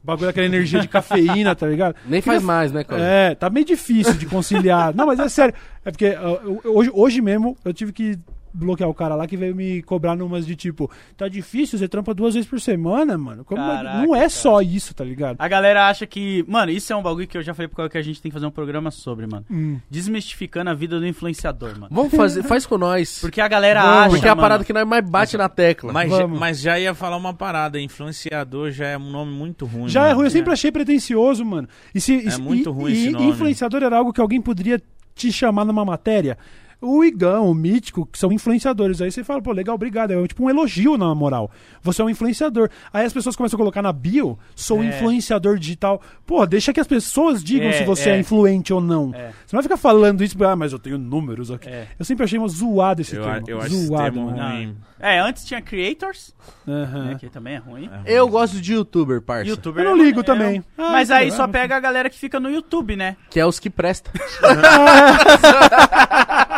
bagulho 0.07 0.27
daquela 0.27 0.47
energia 0.47 0.81
de 0.81 0.89
cafeína, 0.89 1.55
tá 1.55 1.67
ligado? 1.67 1.95
Nem 2.07 2.21
faz 2.21 2.43
mais, 2.43 2.73
né, 2.73 2.83
cara? 2.85 3.03
é, 3.03 3.35
tá 3.35 3.49
meio 3.49 3.65
difícil 3.67 4.15
de 4.15 4.27
conciliar. 4.27 4.95
Não, 4.95 5.07
mas 5.07 5.19
é 5.21 5.29
sério. 5.29 5.55
É 5.85 5.91
porque 5.91 6.07
eu- 6.07 6.61
hoje, 6.65 6.91
hoje 6.93 7.21
mesmo 7.21 7.57
eu 7.65 7.73
tive 7.73 7.93
que 7.93 8.19
bloquear 8.53 8.89
o 8.89 8.95
cara 8.95 9.15
lá 9.15 9.27
que 9.27 9.37
veio 9.37 9.55
me 9.55 9.83
cobrar 9.83 10.17
numas 10.17 10.47
de 10.47 10.57
tipo, 10.57 10.91
tá 11.17 11.29
difícil, 11.29 11.79
você 11.79 11.87
trampa 11.89 12.13
duas 12.15 12.35
vezes 12.35 12.49
por 12.49 12.61
semana, 12.61 13.17
mano. 13.17 13.45
Como- 13.45 13.61
Caraca, 13.61 13.99
não 14.07 14.15
é 14.15 14.19
cara. 14.21 14.31
só 14.31 14.61
isso, 14.61 14.95
tá 14.95 15.05
ligado? 15.05 15.37
A 15.39 15.49
galera 15.49 15.89
acha 15.89 16.07
que. 16.07 16.45
Mano, 16.49 16.71
isso 16.73 16.93
é 16.93 16.97
um 16.97 17.03
bagulho 17.03 17.27
que 17.27 17.37
eu 17.39 17.43
já 17.43 17.55
falei 17.55 17.69
pro 17.69 17.89
que 17.89 17.99
a 17.99 18.03
gente 18.03 18.21
tem 18.21 18.31
que 18.31 18.35
fazer 18.35 18.47
um 18.47 18.51
programa 18.51 18.91
sobre, 18.91 19.27
mano. 19.27 19.45
Hum. 19.51 19.79
Desmistificando 19.91 20.71
a 20.71 20.75
vida 20.75 20.99
do 20.99 21.07
influenciador, 21.07 21.73
mano. 21.79 21.89
Vamos 21.91 22.13
fazer, 22.15 22.43
faz 22.43 22.67
com 22.67 22.77
nós. 22.79 23.21
Porque 23.21 23.41
a 23.41 23.49
galera 23.49 23.83
Vamos. 23.83 23.97
acha. 23.99 24.11
Porque 24.11 24.27
é 24.29 24.31
a 24.31 24.35
mano, 24.35 24.43
parada 24.43 24.65
que 24.65 24.73
nós 24.73 24.87
mais 24.87 25.09
bate 25.09 25.37
na 25.37 25.49
tecla. 25.49 25.93
Mas, 25.93 26.11
Vamos. 26.11 26.39
mas 26.39 26.61
já 26.61 26.79
ia 26.79 26.95
falar 26.95 27.17
uma 27.17 27.33
parada. 27.35 27.81
Influenciador 27.81 28.71
já 28.71 28.87
é 28.89 28.99
um 28.99 29.11
nome 29.11 29.33
muito 29.33 29.65
ruim. 29.67 29.89
Já 29.89 30.01
é 30.03 30.05
mano. 30.09 30.17
ruim, 30.17 30.25
eu 30.27 30.31
sempre 30.31 30.53
achei 30.53 30.73
pretencioso, 30.73 31.45
mano. 31.45 31.69
E 31.95 32.01
se, 32.01 32.15
e- 32.15 32.41
muito 32.41 32.71
ruim 32.71 32.93
e 32.93 32.97
esse 32.97 33.11
nome. 33.11 33.27
influenciador 33.27 33.83
era 33.83 33.97
algo 33.97 34.13
que 34.13 34.21
alguém 34.21 34.41
poderia 34.41 34.81
te 35.15 35.31
chamar 35.33 35.65
numa 35.65 35.85
matéria. 35.85 36.37
O 36.81 37.05
Igão, 37.05 37.51
o 37.51 37.55
Mítico, 37.55 38.07
que 38.07 38.19
são 38.19 38.33
influenciadores. 38.33 39.03
Aí 39.03 39.11
você 39.13 39.23
fala, 39.23 39.43
pô, 39.43 39.53
legal, 39.53 39.75
obrigado. 39.75 40.13
É 40.13 40.27
tipo 40.27 40.45
um 40.45 40.51
elogio 40.51 40.97
na 40.97 41.15
moral. 41.15 41.51
Você 41.83 42.01
é 42.01 42.05
um 42.05 42.11
influenciador. 42.11 42.71
Aí 42.93 43.05
as 43.05 43.13
pessoas 43.13 43.37
começam 43.37 43.57
a 43.57 43.61
colocar 43.61 43.83
na 43.83 43.93
bio, 43.93 44.39
sou 44.57 44.83
É. 44.83 44.87
influenciador 44.87 45.59
digital. 45.59 46.01
Pô, 46.27 46.47
deixa 46.47 46.73
que 46.73 46.81
as 46.81 46.87
pessoas 46.87 47.45
digam 47.45 47.69
É, 47.69 47.73
se 47.73 47.85
você 47.85 48.11
é. 48.11 48.17
é. 48.17 48.21
influente 48.21 48.73
ou 48.73 48.81
não. 48.81 49.13
É. 49.15 49.31
Você 49.47 49.55
não 49.55 49.59
vai 49.59 49.63
ficar 49.65 49.77
falando 49.77 50.25
isso, 50.25 50.43
ah, 50.45 50.57
mas 50.57 50.73
eu 50.73 50.79
tenho 50.79 50.97
números 50.97 51.51
aqui. 51.51 51.69
É. 51.69 51.89
Eu 51.99 52.05
sempre 52.05 52.25
achei 52.25 52.39
uma 52.39 52.49
zoado 52.49 53.03
esse 53.03 53.15
Eu, 53.15 53.25
termo. 53.25 53.45
eu 53.49 53.59
acho 53.59 53.67
esse 53.75 53.87
zoado, 53.87 54.03
termo 54.15 54.31
mano. 54.31 54.43
ruim. 54.43 54.77
É, 54.99 55.19
antes 55.19 55.45
tinha 55.47 55.63
creators, 55.63 56.35
Aham. 56.69 57.05
né, 57.07 57.17
que 57.19 57.29
também 57.31 57.55
é 57.55 57.59
ruim. 57.59 57.89
Eu 58.05 58.29
gosto 58.29 58.61
de 58.61 58.75
youtuber, 58.75 59.23
parça. 59.23 59.49
YouTuber 59.49 59.83
Eu 59.85 59.97
não 59.97 60.03
é- 60.03 60.07
ligo 60.07 60.21
é- 60.21 60.23
também. 60.23 60.63
Ah, 60.77 60.91
Mas 60.93 61.11
aí 61.11 61.31
só 61.31 61.47
pega 61.49 61.77
a 61.77 61.81
galera 61.81 62.11
que 62.11 62.19
fica 62.19 62.39
no 62.41 62.51
YouTube, 62.51 62.97
né? 62.97 63.17
Que 63.31 63.41
é 63.41 63.47
os 63.47 63.59
que 63.59 63.71
prestam. 63.71 64.13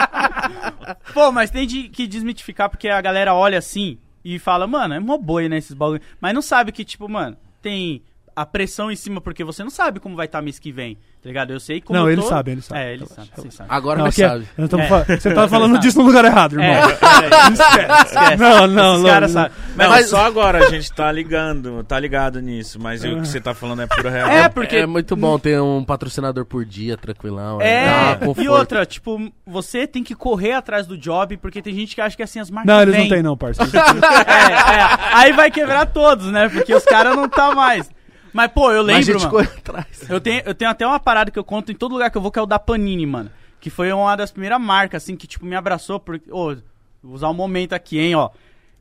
Pô, 1.12 1.32
mas 1.32 1.50
tem 1.50 1.66
de, 1.66 1.88
que 1.88 2.06
desmitificar 2.06 2.68
porque 2.68 2.88
a 2.88 3.00
galera 3.00 3.34
olha 3.34 3.58
assim 3.58 3.98
e 4.24 4.38
fala, 4.38 4.66
mano, 4.66 4.94
é 4.94 5.00
mó 5.00 5.18
boi, 5.18 5.48
né, 5.48 5.58
esses 5.58 5.74
bagulho. 5.74 6.00
Mas 6.20 6.34
não 6.34 6.42
sabe 6.42 6.72
que, 6.72 6.84
tipo, 6.84 7.08
mano, 7.08 7.36
tem 7.60 8.02
a 8.34 8.46
pressão 8.46 8.90
em 8.90 8.96
cima 8.96 9.20
porque 9.20 9.44
você 9.44 9.62
não 9.62 9.70
sabe 9.70 10.00
como 10.00 10.16
vai 10.16 10.26
estar 10.26 10.40
mês 10.42 10.58
que 10.58 10.72
vem, 10.72 10.94
tá 10.94 11.28
ligado? 11.28 11.52
Eu 11.52 11.60
sei 11.60 11.80
como 11.80 11.98
Não, 11.98 12.06
eu 12.06 12.12
ele 12.12 12.22
tô- 12.22 12.28
sabe, 12.28 12.50
ele 12.52 12.62
sabe. 12.62 12.80
É, 12.80 12.92
ele 12.94 13.06
sabe, 13.06 13.28
sabe. 13.50 13.68
Agora 13.72 13.98
Não, 13.98 14.06
aqui 14.06 14.22
é- 14.22 14.28
sabe. 14.28 14.48
É. 14.56 14.86
fa- 14.88 15.04
Você 15.04 15.34
tá 15.34 15.46
falando 15.48 15.78
disso 15.78 15.98
no 15.98 16.04
lugar 16.04 16.24
errado, 16.24 16.52
irmão. 16.60 16.66
É, 16.66 16.94
peraí, 16.94 17.52
esquece, 17.52 18.02
esquece. 18.06 18.36
Não, 18.36 18.66
não, 18.66 18.92
Esses 18.92 19.02
não. 19.04 19.10
caras 19.10 19.34
não. 19.34 19.42
sabem. 19.42 19.56
Mas, 19.76 19.88
Mas, 19.88 20.08
só 20.10 20.24
agora 20.24 20.66
a 20.66 20.70
gente 20.70 20.92
tá 20.92 21.10
ligando, 21.12 21.84
tá 21.84 21.98
ligado 21.98 22.40
nisso. 22.40 22.78
Mas 22.80 23.02
o 23.04 23.08
que 23.20 23.26
você 23.28 23.40
tá 23.40 23.54
falando 23.54 23.82
é 23.82 23.86
pura 23.86 24.10
real. 24.10 24.28
É, 24.28 24.48
porque- 24.48 24.76
É 24.76 24.86
muito 24.86 25.14
bom 25.16 25.38
ter 25.38 25.60
um 25.60 25.84
patrocinador 25.84 26.44
por 26.44 26.64
dia, 26.64 26.96
tranquilão. 26.96 27.60
É, 27.60 28.18
e 28.38 28.48
outra, 28.48 28.84
tipo, 28.86 29.30
você 29.46 29.86
tem 29.86 30.02
que 30.02 30.14
correr 30.14 30.52
atrás 30.52 30.86
do 30.86 30.96
job, 30.96 31.36
porque 31.36 31.60
tem 31.62 31.74
gente 31.74 31.94
que 31.94 32.00
acha 32.00 32.16
que 32.16 32.22
assim 32.22 32.40
as 32.40 32.50
marcas 32.50 32.72
Não, 32.74 32.80
eles 32.82 32.94
vêm. 32.94 33.04
não 33.04 33.10
têm, 33.10 33.22
não, 33.22 33.36
parceiro. 33.36 33.70
É, 34.26 34.52
é. 34.52 34.98
Aí 35.14 35.32
vai 35.32 35.50
quebrar 35.50 35.86
todos, 35.86 36.26
né? 36.26 36.48
Porque 36.48 36.74
os 36.74 36.84
caras 36.84 37.14
não 37.16 37.28
tá 37.28 37.54
mais. 37.54 37.90
Mas, 38.32 38.50
pô, 38.50 38.70
eu 38.72 38.82
lembro, 38.82 39.20
mano. 39.20 39.38
atrás. 39.40 40.08
Eu 40.08 40.20
tenho, 40.20 40.42
eu 40.44 40.54
tenho 40.54 40.70
até 40.70 40.86
uma 40.86 40.98
parada 40.98 41.30
que 41.30 41.38
eu 41.38 41.44
conto 41.44 41.70
em 41.70 41.74
todo 41.74 41.92
lugar 41.92 42.10
que 42.10 42.16
eu 42.16 42.22
vou, 42.22 42.30
que 42.30 42.38
é 42.38 42.42
o 42.42 42.46
da 42.46 42.58
Panini, 42.58 43.06
mano. 43.06 43.30
Que 43.60 43.70
foi 43.70 43.92
uma 43.92 44.16
das 44.16 44.30
primeiras 44.30 44.60
marcas, 44.60 45.02
assim, 45.02 45.16
que, 45.16 45.26
tipo, 45.26 45.44
me 45.44 45.54
abraçou. 45.54 46.00
Porque, 46.00 46.30
ô, 46.30 46.56
vou 47.02 47.14
usar 47.14 47.28
um 47.28 47.34
momento 47.34 47.72
aqui, 47.74 47.98
hein, 47.98 48.14
ó. 48.14 48.30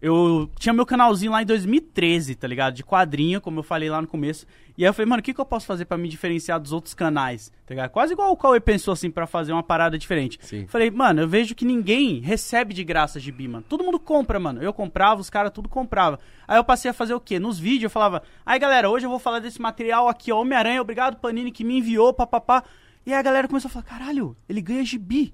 Eu 0.02 0.50
tinha 0.58 0.74
meu 0.74 0.86
canalzinho 0.86 1.32
lá 1.32 1.44
em 1.44 1.46
2013, 1.46 2.34
tá 2.34 2.48
ligado? 2.48 2.74
De 2.74 2.84
quadrinho, 2.84 3.40
como 3.40 3.60
eu 3.60 3.64
falei 3.64 3.88
lá 3.88 4.02
no 4.02 4.08
começo. 4.08 4.48
E 4.76 4.84
aí 4.84 4.90
eu 4.90 4.94
falei, 4.94 5.08
mano, 5.08 5.20
o 5.20 5.24
que, 5.24 5.32
que 5.32 5.40
eu 5.40 5.46
posso 5.46 5.68
fazer 5.68 5.86
pra 5.86 5.98
me 5.98 6.10
diferenciar 6.10 6.60
dos 6.60 6.74
outros 6.74 6.96
canais? 6.96 7.52
Tá 7.68 7.76
ligado? 7.76 7.92
Quase 7.92 8.14
igual 8.14 8.32
o 8.32 8.38
Cauê 8.38 8.60
pensou, 8.60 8.94
assim, 8.94 9.12
pra 9.12 9.28
fazer 9.28 9.54
uma 9.54 9.62
parada 9.62 10.00
diferente. 10.00 10.40
Sim. 10.42 10.66
Falei, 10.68 10.90
mano, 10.90 11.22
eu 11.22 11.28
vejo 11.28 11.54
que 11.54 11.64
ninguém 11.64 12.20
recebe 12.20 12.74
de 12.74 12.84
graça 12.84 13.20
gibi, 13.20 13.48
mano. 13.48 13.64
Todo 13.70 13.84
mundo 13.84 14.00
compra, 14.00 14.40
mano. 14.40 14.64
Eu 14.64 14.74
comprava, 14.74 15.22
os 15.22 15.30
caras 15.30 15.52
tudo 15.52 15.70
comprava. 15.70 16.20
Aí 16.48 16.58
eu 16.58 16.64
passei 16.64 16.90
a 16.90 16.94
fazer 16.96 17.14
o 17.14 17.20
quê? 17.20 17.38
Nos 17.38 17.60
vídeos 17.60 17.84
eu 17.84 17.90
falava, 17.92 18.24
aí 18.44 18.58
galera, 18.58 18.90
hoje 18.90 19.06
eu 19.06 19.10
vou 19.10 19.20
falar 19.20 19.38
desse 19.38 19.62
material 19.62 20.08
aqui, 20.08 20.32
ó, 20.32 20.42
Homem-Aranha, 20.42 20.82
obrigado 20.82 21.18
Panini 21.18 21.52
que 21.52 21.64
me 21.64 21.78
enviou, 21.78 22.12
papapá. 22.12 22.64
E 23.06 23.14
aí 23.14 23.20
a 23.20 23.22
galera 23.22 23.48
começou 23.48 23.70
a 23.70 23.72
falar, 23.72 23.86
caralho, 23.86 24.36
ele 24.50 24.62
ganha 24.62 24.84
gibi. 24.84 25.34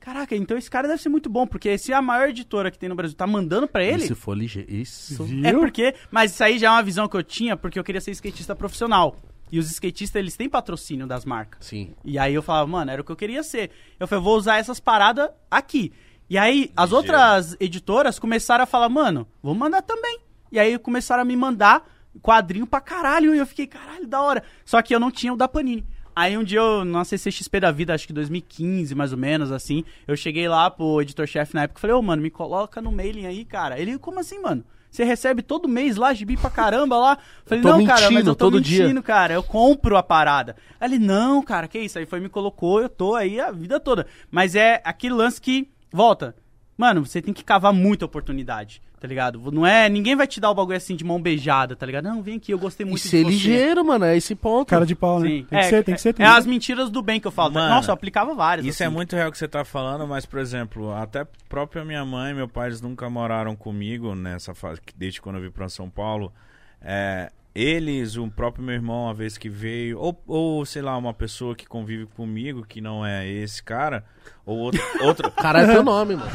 Caraca, 0.00 0.34
então 0.36 0.56
esse 0.56 0.70
cara 0.70 0.88
deve 0.88 1.02
ser 1.02 1.08
muito 1.08 1.28
bom, 1.28 1.46
porque 1.46 1.76
se 1.76 1.92
a 1.92 2.00
maior 2.00 2.28
editora 2.28 2.70
que 2.70 2.78
tem 2.78 2.88
no 2.88 2.94
Brasil 2.94 3.16
tá 3.16 3.26
mandando 3.26 3.66
pra 3.68 3.82
ele, 3.84 4.06
Se 4.06 4.14
for 4.14 4.36
ligeiro. 4.36 4.72
Isso. 4.72 5.26
é 5.44 5.52
porque. 5.52 5.94
Mas 6.10 6.32
isso 6.32 6.44
aí 6.44 6.58
já 6.58 6.68
é 6.68 6.70
uma 6.70 6.82
visão 6.82 7.08
que 7.08 7.16
eu 7.16 7.22
tinha, 7.22 7.56
porque 7.56 7.78
eu 7.78 7.84
queria 7.84 8.00
ser 8.00 8.12
skatista 8.12 8.54
profissional. 8.54 9.16
E 9.50 9.58
os 9.58 9.70
skatistas, 9.70 10.20
eles 10.20 10.36
têm 10.36 10.48
patrocínio 10.48 11.06
das 11.06 11.24
marcas. 11.24 11.66
Sim. 11.66 11.94
E 12.04 12.18
aí 12.18 12.34
eu 12.34 12.42
falava, 12.42 12.66
mano, 12.66 12.90
era 12.90 13.00
o 13.00 13.04
que 13.04 13.10
eu 13.10 13.16
queria 13.16 13.42
ser. 13.42 13.70
Eu 13.98 14.06
falei, 14.06 14.22
vou 14.22 14.36
usar 14.36 14.58
essas 14.58 14.78
paradas 14.78 15.30
aqui. 15.50 15.92
E 16.28 16.36
aí 16.36 16.70
as 16.76 16.90
Ligeiro. 16.90 16.96
outras 16.96 17.56
editoras 17.58 18.18
começaram 18.18 18.64
a 18.64 18.66
falar, 18.66 18.88
mano, 18.90 19.26
vou 19.42 19.54
mandar 19.54 19.80
também. 19.82 20.20
E 20.52 20.58
aí 20.58 20.78
começaram 20.78 21.22
a 21.22 21.24
me 21.24 21.34
mandar 21.34 21.82
quadrinho 22.20 22.66
pra 22.66 22.80
caralho. 22.80 23.34
E 23.34 23.38
eu 23.38 23.46
fiquei, 23.46 23.66
caralho, 23.66 24.06
da 24.06 24.20
hora. 24.20 24.42
Só 24.64 24.80
que 24.82 24.94
eu 24.94 25.00
não 25.00 25.10
tinha 25.10 25.32
o 25.32 25.36
da 25.36 25.48
Panini. 25.48 25.86
Aí 26.18 26.36
um 26.36 26.42
dia 26.42 26.58
eu, 26.58 26.84
na 26.84 27.04
CCXP 27.04 27.60
da 27.60 27.70
vida, 27.70 27.94
acho 27.94 28.04
que 28.04 28.12
2015, 28.12 28.92
mais 28.92 29.12
ou 29.12 29.18
menos, 29.18 29.52
assim, 29.52 29.84
eu 30.04 30.16
cheguei 30.16 30.48
lá 30.48 30.68
pro 30.68 31.00
editor-chefe 31.00 31.54
na 31.54 31.62
época 31.62 31.78
e 31.78 31.80
falei, 31.80 31.94
ô, 31.94 32.02
mano, 32.02 32.20
me 32.20 32.28
coloca 32.28 32.82
no 32.82 32.90
mailing 32.90 33.24
aí, 33.24 33.44
cara. 33.44 33.78
Ele, 33.78 33.96
como 33.98 34.18
assim, 34.18 34.42
mano? 34.42 34.64
Você 34.90 35.04
recebe 35.04 35.42
todo 35.42 35.68
mês 35.68 35.94
lá, 35.94 36.12
gibi 36.12 36.36
pra 36.36 36.50
caramba 36.50 36.98
lá. 36.98 37.18
Falei, 37.46 37.62
não, 37.62 37.86
cara, 37.86 38.00
mas 38.00 38.10
mentindo 38.10 38.30
eu 38.30 38.34
tô 38.34 38.46
todo 38.46 38.60
dia." 38.60 38.82
mentindo, 38.82 39.00
cara. 39.00 39.32
Eu 39.32 39.44
compro 39.44 39.96
a 39.96 40.02
parada. 40.02 40.56
Aí 40.80 40.90
ele, 40.90 40.98
não, 40.98 41.40
cara, 41.40 41.68
que 41.68 41.78
isso? 41.78 42.00
Aí 42.00 42.04
foi, 42.04 42.18
me 42.18 42.28
colocou, 42.28 42.80
eu 42.80 42.88
tô 42.88 43.14
aí 43.14 43.38
a 43.38 43.52
vida 43.52 43.78
toda. 43.78 44.04
Mas 44.28 44.56
é 44.56 44.82
aquele 44.84 45.14
lance 45.14 45.40
que, 45.40 45.70
volta. 45.92 46.34
Mano, 46.76 47.06
você 47.06 47.22
tem 47.22 47.32
que 47.32 47.44
cavar 47.44 47.72
muita 47.72 48.06
oportunidade, 48.06 48.82
tá 48.98 49.06
ligado? 49.06 49.50
Não 49.50 49.66
é. 49.66 49.88
Ninguém 49.88 50.16
vai 50.16 50.26
te 50.26 50.40
dar 50.40 50.50
o 50.50 50.54
bagulho 50.54 50.76
assim 50.76 50.96
de 50.96 51.04
mão 51.04 51.20
beijada, 51.20 51.76
tá 51.76 51.86
ligado? 51.86 52.04
Não, 52.04 52.22
vem 52.22 52.36
aqui, 52.36 52.52
eu 52.52 52.58
gostei 52.58 52.84
E 52.84 52.88
muito 52.88 53.02
de 53.02 53.08
ser 53.08 53.24
você. 53.24 53.30
ligeiro, 53.30 53.84
mano, 53.84 54.04
é 54.04 54.16
esse 54.16 54.34
ponto. 54.34 54.68
Cara 54.68 54.84
de 54.84 54.94
pau, 54.94 55.20
né? 55.20 55.28
Sim. 55.28 55.46
Tem 55.48 55.58
é, 55.58 55.62
que 55.62 55.68
ser, 55.68 55.84
tem 55.84 55.94
que 55.94 56.00
ser. 56.00 56.08
é, 56.10 56.12
tem 56.12 56.26
é 56.26 56.28
que 56.28 56.36
as 56.36 56.44
ser. 56.44 56.50
mentiras 56.50 56.90
do 56.90 57.02
bem 57.02 57.20
que 57.20 57.26
eu 57.26 57.30
falo. 57.30 57.54
Mano, 57.54 57.74
Nossa, 57.74 57.90
eu 57.90 57.94
aplicava 57.94 58.34
várias. 58.34 58.66
Isso 58.66 58.82
é 58.82 58.86
assim. 58.86 58.94
muito 58.94 59.14
real 59.14 59.30
que 59.30 59.38
você 59.38 59.48
tá 59.48 59.64
falando, 59.64 60.06
mas, 60.06 60.26
por 60.26 60.38
exemplo, 60.38 60.92
até 60.92 61.26
própria 61.48 61.84
minha 61.84 62.04
mãe 62.04 62.32
e 62.32 62.34
meu 62.34 62.48
pai 62.48 62.68
eles 62.68 62.80
nunca 62.80 63.08
moraram 63.08 63.54
comigo 63.56 64.14
nessa 64.14 64.54
fase, 64.54 64.80
que 64.80 64.92
desde 64.96 65.20
quando 65.22 65.36
eu 65.36 65.42
vim 65.42 65.50
pra 65.50 65.68
São 65.68 65.88
Paulo. 65.88 66.32
É, 66.80 67.30
eles, 67.58 68.16
o 68.16 68.30
próprio 68.30 68.64
meu 68.64 68.74
irmão, 68.74 69.04
uma 69.04 69.14
vez 69.14 69.36
que 69.36 69.48
veio, 69.48 69.98
ou, 69.98 70.22
ou 70.26 70.64
sei 70.64 70.80
lá, 70.80 70.96
uma 70.96 71.12
pessoa 71.12 71.56
que 71.56 71.66
convive 71.66 72.06
comigo, 72.06 72.64
que 72.64 72.80
não 72.80 73.04
é 73.04 73.26
esse 73.26 73.62
cara, 73.62 74.04
ou 74.46 74.58
outro. 74.58 74.80
outro 75.02 75.30
Caralho, 75.32 75.70
é 75.70 75.74
teu 75.74 75.82
nome, 75.82 76.16
mano. 76.16 76.30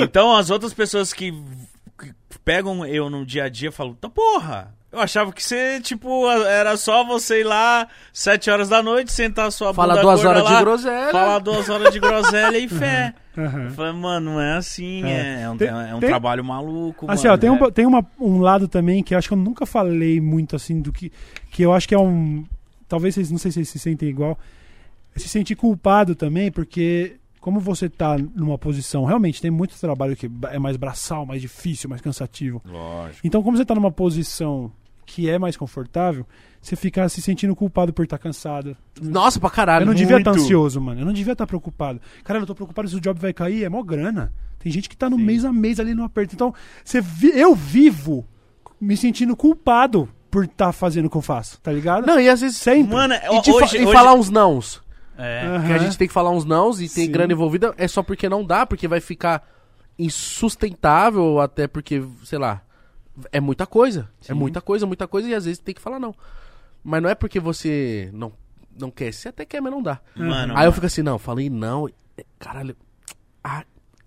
então, 0.00 0.36
as 0.36 0.50
outras 0.50 0.72
pessoas 0.72 1.12
que, 1.12 1.32
que 1.98 2.14
pegam 2.44 2.86
eu 2.86 3.10
no 3.10 3.26
dia 3.26 3.44
a 3.44 3.48
dia 3.48 3.72
falam, 3.72 3.94
tá 3.94 4.08
porra! 4.08 4.74
Eu 4.92 4.98
achava 4.98 5.32
que 5.32 5.42
você, 5.42 5.80
tipo, 5.80 6.28
era 6.28 6.76
só 6.76 7.04
você 7.04 7.42
ir 7.42 7.44
lá, 7.44 7.86
sete 8.12 8.50
horas 8.50 8.68
da 8.68 8.82
noite, 8.82 9.12
sentar 9.12 9.46
a 9.46 9.50
sua 9.52 9.72
Fala 9.72 9.94
bunda 9.94 10.02
duas 10.02 10.24
horas 10.24 10.44
de 10.44 10.52
lá, 10.52 10.60
groselha. 10.60 11.12
Falar 11.12 11.38
duas 11.38 11.68
horas 11.68 11.92
de 11.92 12.00
groselha 12.00 12.58
e 12.58 12.66
fé. 12.68 13.14
Aham. 13.38 13.64
Eu 13.66 13.70
falei, 13.70 13.92
mano, 13.92 14.32
não 14.32 14.40
é 14.40 14.56
assim, 14.56 15.04
É. 15.04 15.10
é, 15.10 15.42
é 15.42 15.50
um, 15.50 15.56
Tem- 15.56 15.68
é 15.68 15.94
um 15.94 16.00
tem- 16.00 16.08
trabalho 16.08 16.44
maluco, 16.44 17.06
Assim, 17.08 17.28
mano. 17.28 17.34
ó, 17.34 17.38
tem, 17.38 17.50
um, 17.50 17.54
é. 17.54 17.58
ba- 17.58 17.70
tem 17.70 17.86
uma- 17.86 18.04
um 18.18 18.40
lado 18.40 18.66
também 18.66 19.00
que 19.04 19.14
eu 19.14 19.18
acho 19.18 19.28
que 19.28 19.34
eu 19.34 19.38
nunca 19.38 19.64
falei 19.64 20.20
muito 20.20 20.56
assim 20.56 20.80
do 20.80 20.92
que. 20.92 21.12
Que 21.52 21.62
eu 21.62 21.72
acho 21.72 21.86
que 21.88 21.94
é 21.94 21.98
um. 21.98 22.44
Talvez 22.88 23.14
vocês, 23.14 23.30
não 23.30 23.38
sei 23.38 23.52
se 23.52 23.54
vocês 23.64 23.68
se 23.68 23.78
sentem 23.78 24.08
igual. 24.08 24.36
Se 25.14 25.28
sentir 25.28 25.54
culpado 25.54 26.16
também, 26.16 26.50
porque 26.50 27.16
como 27.40 27.60
você 27.60 27.88
tá 27.88 28.18
numa 28.34 28.58
posição. 28.58 29.04
Realmente, 29.04 29.40
tem 29.40 29.50
muito 29.52 29.78
trabalho 29.78 30.16
que 30.16 30.28
é 30.50 30.58
mais 30.58 30.76
braçal, 30.76 31.24
mais 31.24 31.40
difícil, 31.40 31.88
mais 31.88 32.02
cansativo. 32.02 32.60
Lógico. 32.66 33.20
Então, 33.24 33.40
como 33.42 33.56
você 33.56 33.64
tá 33.64 33.74
numa 33.74 33.90
posição 33.92 34.70
que 35.10 35.28
é 35.28 35.38
mais 35.38 35.56
confortável, 35.56 36.24
você 36.60 36.76
fica 36.76 37.08
se 37.08 37.20
sentindo 37.20 37.54
culpado 37.56 37.92
por 37.92 38.04
estar 38.04 38.18
cansado. 38.18 38.76
Nossa, 39.00 39.40
pra 39.40 39.50
caralho. 39.50 39.82
eu 39.82 39.86
não 39.86 39.94
devia 39.94 40.18
estar 40.18 40.30
muito. 40.30 40.44
ansioso, 40.44 40.80
mano. 40.80 41.00
Eu 41.00 41.06
não 41.06 41.12
devia 41.12 41.32
estar 41.32 41.46
preocupado. 41.46 42.00
Cara, 42.22 42.38
eu 42.38 42.46
tô 42.46 42.54
preocupado 42.54 42.88
se 42.88 42.94
o 42.96 43.00
job 43.00 43.18
vai 43.18 43.32
cair, 43.32 43.64
é 43.64 43.68
mó 43.68 43.82
grana. 43.82 44.32
Tem 44.58 44.70
gente 44.70 44.88
que 44.88 44.96
tá 44.96 45.08
no 45.10 45.16
Sim. 45.16 45.24
mês 45.24 45.44
a 45.44 45.52
mês 45.52 45.80
ali 45.80 45.94
no 45.94 46.04
aperto. 46.04 46.34
Então, 46.34 46.54
você 46.84 47.00
vi- 47.00 47.32
eu 47.34 47.54
vivo 47.54 48.24
me 48.80 48.96
sentindo 48.96 49.34
culpado 49.34 50.08
por 50.30 50.44
estar 50.44 50.70
fazendo 50.72 51.06
o 51.06 51.10
que 51.10 51.16
eu 51.16 51.22
faço, 51.22 51.60
tá 51.60 51.72
ligado? 51.72 52.06
Não, 52.06 52.20
e 52.20 52.28
às 52.28 52.40
vezes. 52.40 52.56
Sempre. 52.58 52.94
Mano, 52.94 53.14
E, 53.14 53.40
de 53.40 53.50
fa- 53.52 53.56
hoje, 53.64 53.76
e 53.78 53.84
hoje- 53.84 53.92
falar 53.92 54.14
uns 54.14 54.30
nãos. 54.30 54.80
É. 55.18 55.44
Aham. 55.46 55.66
Que 55.66 55.72
a 55.72 55.78
gente 55.78 55.98
tem 55.98 56.06
que 56.06 56.14
falar 56.14 56.30
uns 56.30 56.44
nãos 56.44 56.76
e 56.80 56.88
tem 56.88 57.06
Sim. 57.06 57.10
grana 57.10 57.32
envolvida, 57.32 57.74
é 57.76 57.88
só 57.88 58.02
porque 58.02 58.28
não 58.28 58.44
dá, 58.44 58.64
porque 58.64 58.86
vai 58.86 59.00
ficar 59.00 59.42
insustentável, 59.98 61.22
ou 61.22 61.40
até 61.40 61.66
porque, 61.66 62.02
sei 62.24 62.38
lá, 62.38 62.62
é 63.32 63.40
muita 63.40 63.66
coisa. 63.66 64.10
É 64.28 64.34
muita 64.34 64.60
coisa, 64.60 64.86
muita 64.86 65.06
coisa, 65.08 65.28
e 65.28 65.34
às 65.34 65.44
vezes 65.44 65.58
tem 65.58 65.74
que 65.74 65.80
falar 65.80 65.98
não. 65.98 66.14
Mas 66.82 67.02
não 67.02 67.10
é 67.10 67.14
porque 67.14 67.38
você 67.38 68.10
não, 68.12 68.32
não 68.78 68.90
quer, 68.90 69.12
você 69.12 69.28
até 69.28 69.44
quer, 69.44 69.60
mas 69.60 69.72
não 69.72 69.82
dá. 69.82 70.00
Mano, 70.14 70.56
Aí 70.56 70.66
eu 70.66 70.72
fico 70.72 70.86
assim, 70.86 71.02
não, 71.02 71.18
falei 71.18 71.50
não, 71.50 71.88
é, 72.16 72.24
caralho. 72.38 72.76
ah, 73.44 73.64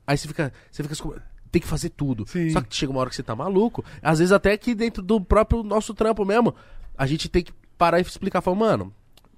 aí 0.08 0.18
você 0.18 0.28
fica, 0.28 0.52
você 0.72 0.84
fica 0.84 0.94
assim, 0.94 1.22
tem 1.52 1.62
que 1.62 1.68
fazer 1.68 1.90
tudo. 1.90 2.28
Sim. 2.28 2.50
Só 2.50 2.62
que 2.62 2.76
chega 2.76 2.92
uma 2.92 3.00
hora 3.00 3.10
que 3.10 3.16
você 3.16 3.24
tá 3.24 3.36
maluco, 3.36 3.86
às 4.02 4.20
vezes 4.20 4.32
até 4.32 4.58
que 4.58 4.74
dentro 4.74 5.04
do 5.04 5.22
próprio 5.22 5.64
nosso 5.64 5.94
trampo 5.94 6.26
mesmo, 6.26 6.56
a 6.98 7.06
gente 7.06 7.30
tem 7.30 7.44
que 7.44 7.54
parar 7.78 8.00
e 8.00 8.02
explicar, 8.02 8.42
falar, 8.42 8.58
mano, 8.58 8.94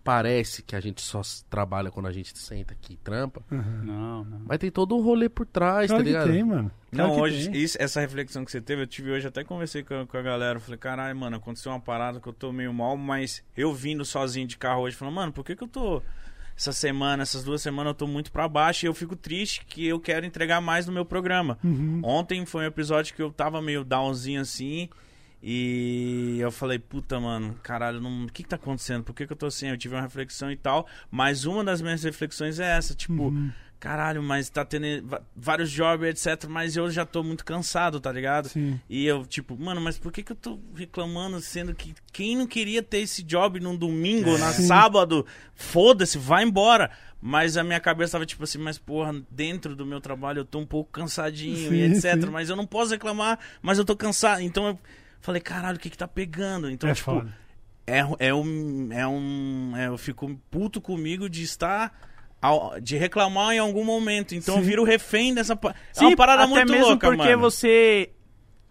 parece 0.05 0.61
que 0.61 0.75
a 0.75 0.79
gente 0.79 1.01
só 1.01 1.19
trabalha 1.49 1.89
quando 1.89 2.05
a 2.05 2.11
gente 2.11 2.37
senta 2.37 2.73
aqui 2.73 2.93
e 2.93 2.97
trampa, 2.97 3.41
Não, 3.49 4.23
não. 4.23 4.41
mas 4.45 4.59
tem 4.59 4.69
todo 4.69 4.95
um 4.95 5.01
rolê 5.01 5.27
por 5.27 5.47
trás, 5.47 5.87
Claro 5.89 6.03
tá 6.03 6.05
que 6.05 6.09
ligado? 6.15 6.31
tem, 6.31 6.43
mano. 6.43 6.71
Claro 6.93 7.09
Não, 7.09 7.15
que 7.15 7.21
hoje, 7.23 7.49
tem. 7.51 7.59
isso- 7.61 7.75
essa 7.81 7.99
reflexão 7.99 8.45
que 8.45 8.51
você 8.51 8.61
teve, 8.61 8.83
eu 8.83 8.87
tive 8.87 9.09
hoje, 9.11 9.27
até 9.27 9.43
conversei 9.43 9.81
com, 9.83 10.01
a- 10.01 10.05
com 10.05 10.15
a 10.15 10.21
galera. 10.21 10.59
Falei, 10.59 10.77
caralho, 10.77 11.17
mano, 11.17 11.37
aconteceu 11.37 11.71
uma 11.71 11.79
parada 11.81 12.19
que 12.19 12.27
eu 12.27 12.33
tô 12.33 12.53
meio 12.53 12.71
mal, 12.71 12.95
mas 12.95 13.43
eu 13.57 13.73
vindo 13.73 14.05
sozinho 14.05 14.47
de 14.47 14.57
carro 14.57 14.83
hoje, 14.83 14.95
falando, 14.95 15.15
mano, 15.15 15.33
por 15.33 15.43
que, 15.43 15.55
que 15.55 15.63
eu 15.63 15.67
tô. 15.67 16.01
Essa 16.55 16.71
semana, 16.71 17.23
essas 17.23 17.43
duas 17.43 17.61
semanas 17.61 17.89
eu 17.89 17.95
tô 17.95 18.07
muito 18.07 18.31
pra 18.31 18.47
baixo 18.47 18.85
e 18.85 18.87
eu 18.87 18.93
fico 18.93 19.13
triste 19.15 19.65
que 19.65 19.85
eu 19.85 19.99
quero 19.99 20.25
entregar 20.25 20.61
mais 20.61 20.85
no 20.85 20.93
meu 20.93 21.03
programa. 21.03 21.57
Uhum. 21.61 21.99
Ontem 22.01 22.45
foi 22.45 22.63
um 22.63 22.67
episódio 22.67 23.13
que 23.13 23.21
eu 23.21 23.29
tava 23.29 23.61
meio 23.61 23.83
downzinho 23.83 24.39
assim. 24.39 24.87
E 25.47 26.37
eu 26.39 26.51
falei, 26.51 26.79
puta, 26.79 27.19
mano, 27.19 27.55
caralho, 27.61 28.01
o 28.03 28.25
que 28.31 28.41
que 28.41 28.49
tá 28.49 28.55
acontecendo? 28.55 29.03
Por 29.03 29.13
que 29.13 29.27
que 29.27 29.33
eu 29.33 29.37
tô 29.37 29.45
assim? 29.45 29.67
Eu 29.67 29.77
tive 29.77 29.93
uma 29.93 30.01
reflexão 30.01 30.51
e 30.51 30.55
tal. 30.57 30.87
Mas 31.11 31.45
uma 31.45 31.63
das 31.63 31.83
minhas 31.83 32.03
reflexões 32.03 32.59
é 32.59 32.75
essa, 32.75 32.95
tipo, 32.95 33.25
Uhum. 33.27 33.51
caralho, 33.79 34.23
mas 34.23 34.49
tá 34.49 34.65
tendo 34.65 34.85
vários 35.35 35.69
jobs, 35.69 36.09
etc. 36.09 36.49
Mas 36.49 36.75
eu 36.75 36.89
já 36.89 37.05
tô 37.05 37.21
muito 37.21 37.45
cansado, 37.45 37.99
tá 37.99 38.11
ligado? 38.11 38.49
Sim. 38.49 38.79
E 38.89 39.05
eu, 39.05 39.23
tipo, 39.23 39.55
mano, 39.55 39.79
mas 39.79 39.99
por 39.99 40.11
que 40.11 40.23
que 40.23 40.31
eu 40.31 40.35
tô 40.35 40.59
reclamando, 40.73 41.39
sendo 41.39 41.75
que 41.75 41.93
quem 42.11 42.35
não 42.35 42.47
queria 42.47 42.81
ter 42.81 43.01
esse 43.01 43.21
job 43.21 43.59
num 43.59 43.75
domingo, 43.77 44.31
É. 44.31 44.37
na 44.39 44.51
Sim. 44.51 44.65
sábado, 44.65 45.27
foda-se, 45.53 46.17
vai 46.17 46.43
embora. 46.43 46.89
Mas 47.21 47.55
a 47.55 47.63
minha 47.63 47.79
cabeça 47.79 48.13
tava 48.13 48.25
tipo 48.25 48.43
assim, 48.43 48.57
mas 48.57 48.79
porra, 48.79 49.13
dentro 49.29 49.75
do 49.75 49.85
meu 49.85 50.01
trabalho 50.01 50.39
eu 50.39 50.45
tô 50.45 50.57
um 50.57 50.65
pouco 50.65 50.91
cansadinho 50.91 51.69
Sim, 51.69 51.75
e 51.75 51.81
etc. 51.83 52.23
sim. 52.23 52.29
Mas 52.31 52.49
eu 52.49 52.55
não 52.55 52.65
posso 52.65 52.91
reclamar, 52.91 53.37
mas 53.61 53.77
eu 53.77 53.85
tô 53.85 53.95
cansado. 53.95 54.41
Então 54.41 54.67
eu 54.67 54.79
falei, 55.21 55.41
caralho, 55.41 55.77
o 55.77 55.79
que 55.79 55.89
que 55.89 55.97
tá 55.97 56.07
pegando? 56.07 56.69
Então, 56.69 56.89
é 56.89 56.93
tipo, 56.93 57.11
foda. 57.11 57.35
é, 57.87 57.99
é 58.19 58.33
um. 58.33 58.89
É 58.91 59.07
um 59.07 59.73
é, 59.75 59.87
eu 59.87 59.97
fico 59.97 60.39
puto 60.51 60.79
comigo 60.81 61.29
de 61.29 61.43
estar. 61.43 61.93
ao- 62.41 62.79
de 62.79 62.95
reclamar 62.95 63.53
em 63.53 63.59
algum 63.59 63.83
momento. 63.83 64.35
Então 64.35 64.55
eu 64.55 64.61
Sim. 64.61 64.67
viro 64.67 64.83
refém 64.83 65.33
dessa. 65.33 65.53
é 65.53 65.73
Sim, 65.93 66.05
uma 66.07 66.15
parada 66.15 66.43
até 66.43 66.51
muito 66.53 66.71
mesmo 66.71 66.87
louca, 66.89 67.07
porque 67.07 67.29
mano. 67.35 67.39
você 67.41 68.11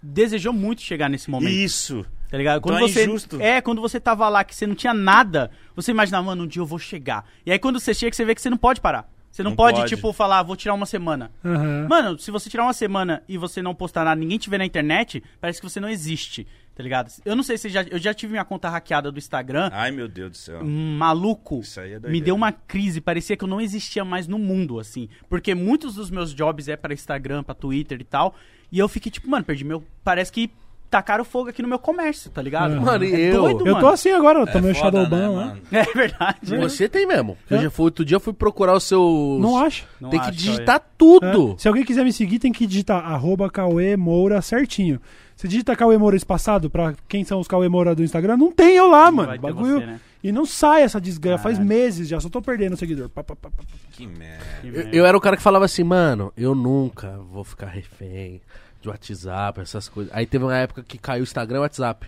desejou 0.03 0.53
muito 0.53 0.81
chegar 0.83 1.09
nesse 1.09 1.29
momento. 1.31 1.51
Isso. 1.53 2.07
Tá 2.31 2.39
ligado? 2.39 2.59
Então 2.59 2.73
Quando 2.73 2.85
é 2.85 2.89
você 2.89 3.05
injusto. 3.05 3.41
é, 3.41 3.61
quando 3.61 3.81
você 3.81 3.99
tava 3.99 4.29
lá 4.29 4.45
que 4.45 4.55
você 4.55 4.66
não 4.66 4.75
tinha 4.75 4.95
nada, 4.95 5.51
você 5.75 5.91
imaginava, 5.91 6.25
mano, 6.27 6.45
um 6.45 6.47
dia 6.47 6.61
eu 6.62 6.66
vou 6.66 6.79
chegar. 6.79 7.25
E 7.45 7.51
aí 7.53 7.59
quando 7.59 7.81
você 7.81 7.93
chega, 7.95 8.15
você 8.15 8.25
vê 8.25 8.35
que 8.35 8.41
você 8.43 8.51
não 8.51 8.57
pode 8.57 8.81
parar. 8.81 9.09
Você 9.35 9.43
não, 9.43 9.51
Não 9.51 9.56
pode, 9.56 9.78
pode. 9.81 9.89
tipo, 9.97 10.12
falar, 10.12 10.44
vou 10.44 10.55
tirar 10.55 10.74
uma 10.74 10.86
semana. 10.86 11.28
Aham. 11.44 11.89
Mano, 11.89 12.16
se 12.20 12.31
você 12.31 12.48
tirar 12.48 12.62
uma 12.62 12.73
semana 12.73 13.20
e 13.28 13.36
você 13.36 13.61
não 13.61 13.74
postar 13.74 14.05
nada, 14.05 14.15
ninguém 14.20 14.39
te 14.39 14.48
vê 14.48 14.56
na 14.56 14.65
internet, 14.65 15.20
parece 15.40 15.61
que 15.61 15.69
você 15.69 15.81
não 15.81 15.89
existe, 15.89 16.47
tá 16.73 16.85
ligado? 16.85 17.11
Eu 17.24 17.35
não 17.35 17.43
sei 17.43 17.59
se 17.59 17.69
já, 17.69 17.82
eu 17.82 17.98
já 17.98 18.15
tive 18.15 18.31
minha 18.31 18.44
conta 18.44 18.69
hackeada 18.70 19.11
do 19.11 19.19
Instagram. 19.19 19.70
Ai, 19.73 19.90
meu 19.90 20.06
Deus 20.06 20.31
do 20.31 20.36
céu. 20.36 20.65
maluco 20.65 21.59
Isso 21.62 21.81
aí 21.81 21.90
é 21.90 21.94
me 21.94 22.01
doideira. 22.01 22.24
deu 22.27 22.35
uma 22.36 22.52
crise, 22.52 23.01
parecia 23.01 23.36
que 23.36 23.43
eu 23.43 23.48
não 23.48 23.61
existia 23.61 24.05
mais 24.05 24.28
no 24.28 24.39
mundo, 24.39 24.78
assim. 24.78 25.09
Porque 25.28 25.52
muitos 25.52 25.97
dos 25.97 26.11
meus 26.12 26.32
jobs 26.32 26.69
é 26.69 26.77
pra 26.77 26.94
Instagram, 26.94 27.43
pra 27.43 27.56
Twitter 27.56 28.01
e 28.01 28.05
tal. 28.05 28.36
E 28.70 28.78
eu 28.78 28.89
fiquei 28.89 29.11
tipo, 29.11 29.28
mano, 29.28 29.44
perdi 29.44 29.65
meu. 29.65 29.82
Parece 30.05 30.31
que 30.31 30.48
tacaram 30.95 31.25
fogo 31.25 31.49
aqui 31.51 31.61
no 31.61 31.66
meu 31.66 31.79
comércio, 31.79 32.31
tá 32.31 32.41
ligado? 32.41 32.75
Aham. 32.75 32.81
Mano, 32.85 33.05
e 33.05 33.12
é 33.12 33.31
eu- 33.35 33.43
doido, 33.43 33.66
Eu 33.66 33.75
mano. 33.75 33.81
tô 33.81 33.93
assim 33.93 34.11
agora, 34.12 34.39
eu 34.39 34.47
É 34.47 34.53
tomei 34.53 34.71
o 34.71 34.75
foda, 34.77 34.99
Shadowban 34.99 35.19
né, 35.19 35.29
lá. 35.29 35.45
mano? 35.47 35.61
É 35.73 35.83
verdade. 35.93 36.57
Você 36.57 36.89
tem 36.89 37.05
mesmo. 37.07 37.37
Eu 37.51 37.59
É. 37.59 37.62
já 37.62 37.71
fui, 37.71 37.85
outro 37.87 38.05
dia 38.05 38.15
eu 38.16 38.21
fui 38.21 38.33
procurar 38.33 38.75
os 38.77 38.85
seus. 38.85 39.41
Não 39.41 39.57
acho. 39.57 39.85
Não 40.01 40.09
tem 40.11 40.21
que 40.21 40.29
acho, 40.29 40.37
digitar 40.39 40.77
É. 40.77 40.83
tudo. 40.97 41.57
Se 41.59 41.66
alguém 41.66 41.85
quiser 41.85 42.05
me 42.05 42.12
seguir, 42.12 42.39
tem 42.39 42.53
que 42.53 42.65
digitar 42.66 43.05
arroba 43.05 43.51
Cauê 43.51 43.97
Moura 43.97 44.41
certinho. 44.41 45.01
Você 45.35 45.49
digita 45.49 45.75
Cauê 45.75 45.99
Moura 45.99 46.15
espaçado 46.16 46.71
pra 46.71 46.95
quem 47.09 47.25
são 47.25 47.41
os 47.41 47.49
Cauê 47.49 47.69
Moura 47.69 47.93
do 47.93 48.05
Instagram? 48.05 48.37
Não 48.37 48.53
tem 48.53 48.77
eu 48.77 48.89
lá, 48.89 49.07
Não 49.07 49.12
mano. 49.16 49.29
vai 49.31 49.39
ter 49.39 49.43
Bagulho. 49.43 49.81
você, 49.81 49.87
né? 49.87 50.01
E 50.23 50.31
não 50.33 50.47
sai 50.47 50.83
essa 50.83 51.01
desgraça. 51.01 51.43
Faz 51.43 51.59
meses 51.59 52.09
já, 52.09 52.19
só 52.21 52.29
tô 52.31 52.41
perdendo 52.41 52.77
seguidor. 52.77 53.09
Pá, 53.11 53.23
pá, 53.25 53.35
pá, 53.35 53.51
pá, 53.51 53.59
pá. 53.59 53.65
Que 53.91 54.07
merda. 54.07 54.45
Eu, 54.62 54.73
merda. 54.73 54.97
eu 54.97 55.05
era 55.05 55.16
o 55.16 55.21
cara 55.21 55.37
que 55.37 55.43
falava 55.43 55.65
assim, 55.65 55.83
mano, 55.83 56.33
eu 56.37 56.55
nunca 56.55 57.19
vou 57.33 57.43
ficar 57.45 57.66
refém 57.66 58.41
de 58.85 58.89
WhatsApp, 58.90 59.61
essas 59.61 59.89
coisas. 59.89 60.12
Aí 60.15 60.27
teve 60.27 60.44
uma 60.44 60.56
época 60.56 60.82
que 60.82 60.98
caiu 60.98 61.20
o 61.20 61.24
Instagram 61.24 61.56
e 61.56 61.59
o 61.61 61.62
WhatsApp. 61.62 62.06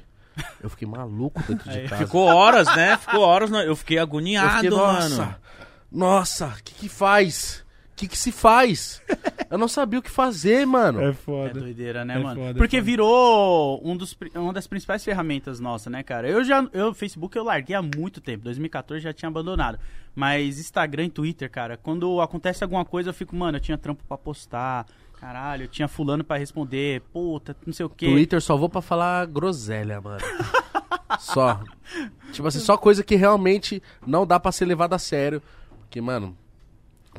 Eu 0.63 0.69
fiquei 0.69 0.87
maluco 0.87 1.43
dentro 1.49 1.71
de 1.71 1.89
casa. 1.89 2.05
Ficou 2.05 2.27
horas, 2.27 2.67
né? 2.77 2.97
Ficou 2.99 3.21
horas. 3.21 3.51
Eu 3.51 3.75
fiquei 3.75 3.99
eu 3.99 4.03
agoniado, 4.03 4.55
fiquei, 4.57 4.71
nossa, 4.71 5.17
mano. 5.25 5.35
nossa, 5.91 6.47
o 6.49 6.63
que 6.63 6.75
que 6.75 6.89
faz? 6.89 7.65
O 7.93 7.97
que 7.97 8.07
que 8.09 8.19
se 8.19 8.31
faz? 8.31 9.01
eu 9.51 9.57
não 9.57 9.67
sabia 9.69 9.99
o 9.99 10.03
que 10.03 10.11
fazer, 10.11 10.67
mano. 10.67 11.01
É 11.01 11.09
É 11.09 11.13
foda. 11.15 11.59
doideira, 11.61 12.05
né, 12.05 12.17
É 12.17 12.19
mano? 12.19 12.39
foda, 12.39 12.51
é 12.51 12.55
Porque 12.55 12.77
foda. 12.77 12.85
virou 12.85 13.81
um 13.83 13.97
dos, 13.97 14.15
uma 14.35 14.53
das 14.53 14.67
principais 14.67 15.03
ferramentas 15.03 15.59
nossa, 15.59 15.89
né, 15.89 16.03
cara? 16.03 16.29
Eu 16.29 16.45
já, 16.45 16.69
eu, 16.75 16.93
Facebook 16.93 17.35
eu 17.39 17.43
larguei 17.45 17.75
há 17.75 17.81
muito 17.81 18.21
tempo, 18.21 18.45
2014 18.45 19.03
já 19.03 19.15
tinha 19.15 19.31
abandonado. 19.31 19.79
Mas 20.15 20.59
Instagram 20.59 21.05
e 21.07 21.11
Twitter, 21.11 21.51
cara, 21.51 21.79
quando 21.79 22.21
acontece 22.21 22.63
alguma 22.63 22.85
coisa 22.85 23.09
eu 23.09 23.15
fico, 23.15 23.35
mano, 23.35 23.57
eu 23.57 23.61
tinha 23.63 23.79
trampo 23.79 24.05
pra 24.07 24.19
postar, 24.19 24.85
caralho, 25.21 25.65
eu 25.65 25.69
tinha 25.69 25.89
fulano 25.89 26.25
pra 26.25 26.37
responder, 26.37 27.03
puta, 27.13 27.57
não 27.67 27.73
sei 27.73 27.87
o 27.87 27.91
quê. 27.91 28.07
Twitter 28.07 28.41
só 28.41 28.57
vou 28.57 28.69
pra 28.69 28.81
falar 28.81 29.27
groselha, 29.27 30.01
mano. 30.01 30.21
só. 31.19 31.61
Tipo 32.33 32.49
assim, 32.49 32.59
só 32.59 32.77
coisa 32.77 33.03
que 33.03 33.17
realmente 33.17 33.83
não 34.07 34.27
dá 34.27 34.39
pra 34.39 34.53
ser 34.53 34.67
levada 34.67 34.97
a 34.97 34.99
sério. 34.99 35.43
Porque, 35.81 36.01
mano, 36.01 36.37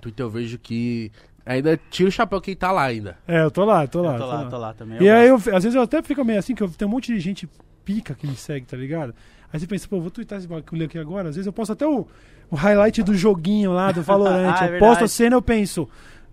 Twitter 0.01 0.25
eu 0.25 0.29
vejo 0.29 0.59
que 0.59 1.11
Ainda 1.47 1.79
tira 1.89 2.09
o 2.09 2.11
chapéu 2.11 2.41
quem 2.41 2.53
tá 2.53 2.73
lá 2.73 2.83
ainda. 2.83 3.17
É, 3.25 3.41
eu 3.41 3.49
tô 3.49 3.63
lá, 3.63 3.87
tô 3.87 4.01
lá. 4.01 4.13
Eu 4.15 4.19
tô 4.19 4.25
lá, 4.25 4.45
tô 4.49 4.57
lá 4.57 4.73
também. 4.73 5.01
E 5.01 5.07
eu 5.07 5.15
aí, 5.15 5.27
eu, 5.29 5.35
às 5.35 5.63
vezes 5.63 5.75
eu 5.75 5.81
até 5.81 6.01
fico 6.01 6.23
meio 6.25 6.37
assim, 6.37 6.53
que 6.53 6.61
eu, 6.61 6.67
tem 6.67 6.85
um 6.85 6.91
monte 6.91 7.13
de 7.13 7.19
gente 7.21 7.49
pica 7.85 8.13
que 8.13 8.27
me 8.27 8.35
segue, 8.35 8.65
tá 8.65 8.75
ligado? 8.75 9.15
Aí 9.51 9.57
você 9.57 9.65
pensa, 9.65 9.87
pô, 9.87 10.01
vou 10.01 10.11
twittar 10.11 10.39
esse 10.39 10.47
bagulho 10.47 10.85
aqui 10.85 10.99
agora. 10.99 11.29
Às 11.29 11.37
vezes 11.37 11.47
eu 11.47 11.53
posto 11.53 11.71
até 11.71 11.87
o, 11.87 12.05
o 12.51 12.55
highlight 12.57 13.01
do 13.01 13.15
joguinho 13.15 13.71
lá, 13.71 13.93
do 13.93 14.01
Valorant. 14.03 14.57
Ah, 14.59 14.67
é 14.67 14.75
eu 14.75 14.79
posto 14.79 15.05
a 15.05 15.07
cena 15.07 15.37
eu 15.37 15.41
penso, 15.41 15.87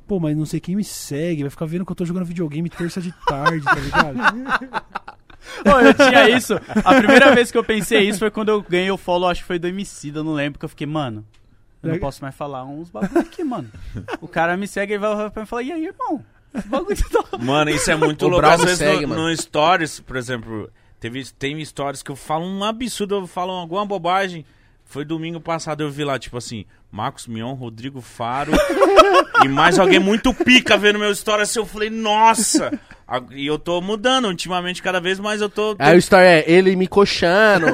pô, 0.06 0.20
mas 0.20 0.36
não 0.36 0.46
sei 0.46 0.60
quem 0.60 0.76
me 0.76 0.84
segue, 0.84 1.42
vai 1.42 1.50
ficar 1.50 1.66
vendo 1.66 1.84
que 1.84 1.92
eu 1.92 1.96
tô 1.96 2.04
jogando 2.04 2.24
videogame 2.24 2.68
terça 2.68 3.00
de 3.00 3.12
tarde, 3.26 3.64
tá 3.64 3.74
ligado? 3.74 4.84
Ô, 5.66 5.80
eu 5.80 5.94
tinha 5.94 6.30
isso. 6.30 6.54
A 6.84 6.94
primeira 6.94 7.34
vez 7.34 7.50
que 7.50 7.58
eu 7.58 7.64
pensei 7.64 8.08
isso 8.08 8.18
foi 8.18 8.30
quando 8.30 8.48
eu 8.48 8.62
ganhei 8.62 8.90
o 8.90 8.96
follow, 8.96 9.28
acho 9.28 9.42
que 9.42 9.46
foi 9.46 9.58
do 9.58 9.68
Emicida, 9.68 10.20
eu 10.20 10.24
não 10.24 10.32
lembro, 10.32 10.58
que 10.58 10.64
eu 10.64 10.68
fiquei, 10.68 10.86
mano, 10.86 11.24
eu 11.82 11.92
não 11.92 11.98
posso 11.98 12.22
mais 12.22 12.34
falar 12.34 12.64
uns 12.64 12.90
bagulho 12.90 13.20
aqui, 13.20 13.44
mano. 13.44 13.70
O 14.20 14.28
cara 14.28 14.56
me 14.56 14.66
segue 14.66 14.94
e 14.94 14.98
vai 14.98 15.28
vai 15.28 15.46
falar, 15.46 15.62
e 15.62 15.72
aí, 15.72 15.86
irmão? 15.86 16.24
Esse 16.54 16.68
bagulho 16.68 16.96
tá... 17.10 17.38
Mano, 17.38 17.70
isso 17.70 17.90
é 17.90 17.96
muito 17.96 18.24
O 18.24 18.28
louco. 18.28 18.46
Às 18.46 18.62
vezes 18.62 18.78
segue, 18.78 19.02
no, 19.02 19.08
mano. 19.08 19.28
no 19.28 19.36
Stories, 19.36 20.00
por 20.00 20.16
exemplo, 20.16 20.70
teve, 20.98 21.24
tem 21.32 21.62
stories 21.64 22.02
que 22.02 22.10
eu 22.10 22.16
falo 22.16 22.46
um 22.46 22.64
absurdo, 22.64 23.16
eu 23.16 23.26
falo 23.26 23.52
alguma 23.52 23.84
bobagem. 23.84 24.44
Foi 24.84 25.04
domingo 25.04 25.40
passado, 25.40 25.82
eu 25.82 25.90
vi 25.90 26.04
lá, 26.04 26.18
tipo 26.18 26.36
assim, 26.36 26.64
Marcos 26.94 27.26
Mion, 27.26 27.54
Rodrigo 27.54 28.00
Faro 28.00 28.52
e 29.44 29.48
mais 29.48 29.80
alguém 29.80 29.98
muito 29.98 30.32
pica 30.32 30.76
vendo 30.76 30.96
meu 30.96 31.10
story 31.10 31.42
assim. 31.42 31.58
Eu 31.58 31.66
falei, 31.66 31.90
nossa! 31.90 32.70
E 33.32 33.44
eu 33.44 33.58
tô 33.58 33.80
mudando 33.80 34.26
ultimamente 34.26 34.80
cada 34.80 35.00
vez 35.00 35.18
mais 35.18 35.40
eu 35.40 35.48
tô. 35.48 35.74
tô- 35.74 35.82
Aí 35.82 35.96
o 35.96 35.98
story 35.98 36.24
é 36.24 36.44
ele 36.48 36.76
me 36.76 36.86
coxando. 36.86 37.66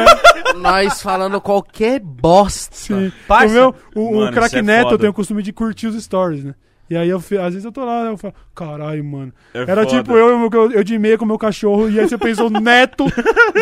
nós 0.56 1.02
falando 1.02 1.38
qualquer 1.42 2.00
bosta. 2.00 2.74
Sim. 2.74 3.12
Parça. 3.28 3.48
O 3.48 3.52
meu, 3.52 3.74
o, 3.94 4.24
o 4.24 4.32
craque 4.32 4.56
é 4.56 4.62
Neto, 4.62 4.78
eu 4.86 4.90
foda. 4.90 4.98
tenho 4.98 5.10
o 5.10 5.14
costume 5.14 5.42
de 5.42 5.52
curtir 5.52 5.86
os 5.88 6.02
stories, 6.02 6.42
né? 6.42 6.54
E 6.88 6.96
aí, 6.96 7.08
eu, 7.08 7.16
às 7.16 7.24
vezes 7.54 7.64
eu 7.64 7.72
tô 7.72 7.82
lá, 7.82 8.02
eu 8.02 8.16
falo, 8.18 8.34
caralho, 8.54 9.02
mano. 9.02 9.32
É 9.54 9.62
Era 9.62 9.84
foda. 9.84 9.86
tipo 9.86 10.12
eu, 10.16 10.50
eu, 10.52 10.70
eu 10.72 10.84
de 10.84 10.98
meia 10.98 11.16
com 11.16 11.24
o 11.24 11.28
meu 11.28 11.38
cachorro, 11.38 11.88
e 11.88 11.98
aí 11.98 12.06
você 12.06 12.18
pensou, 12.18 12.50
Neto, 12.60 13.06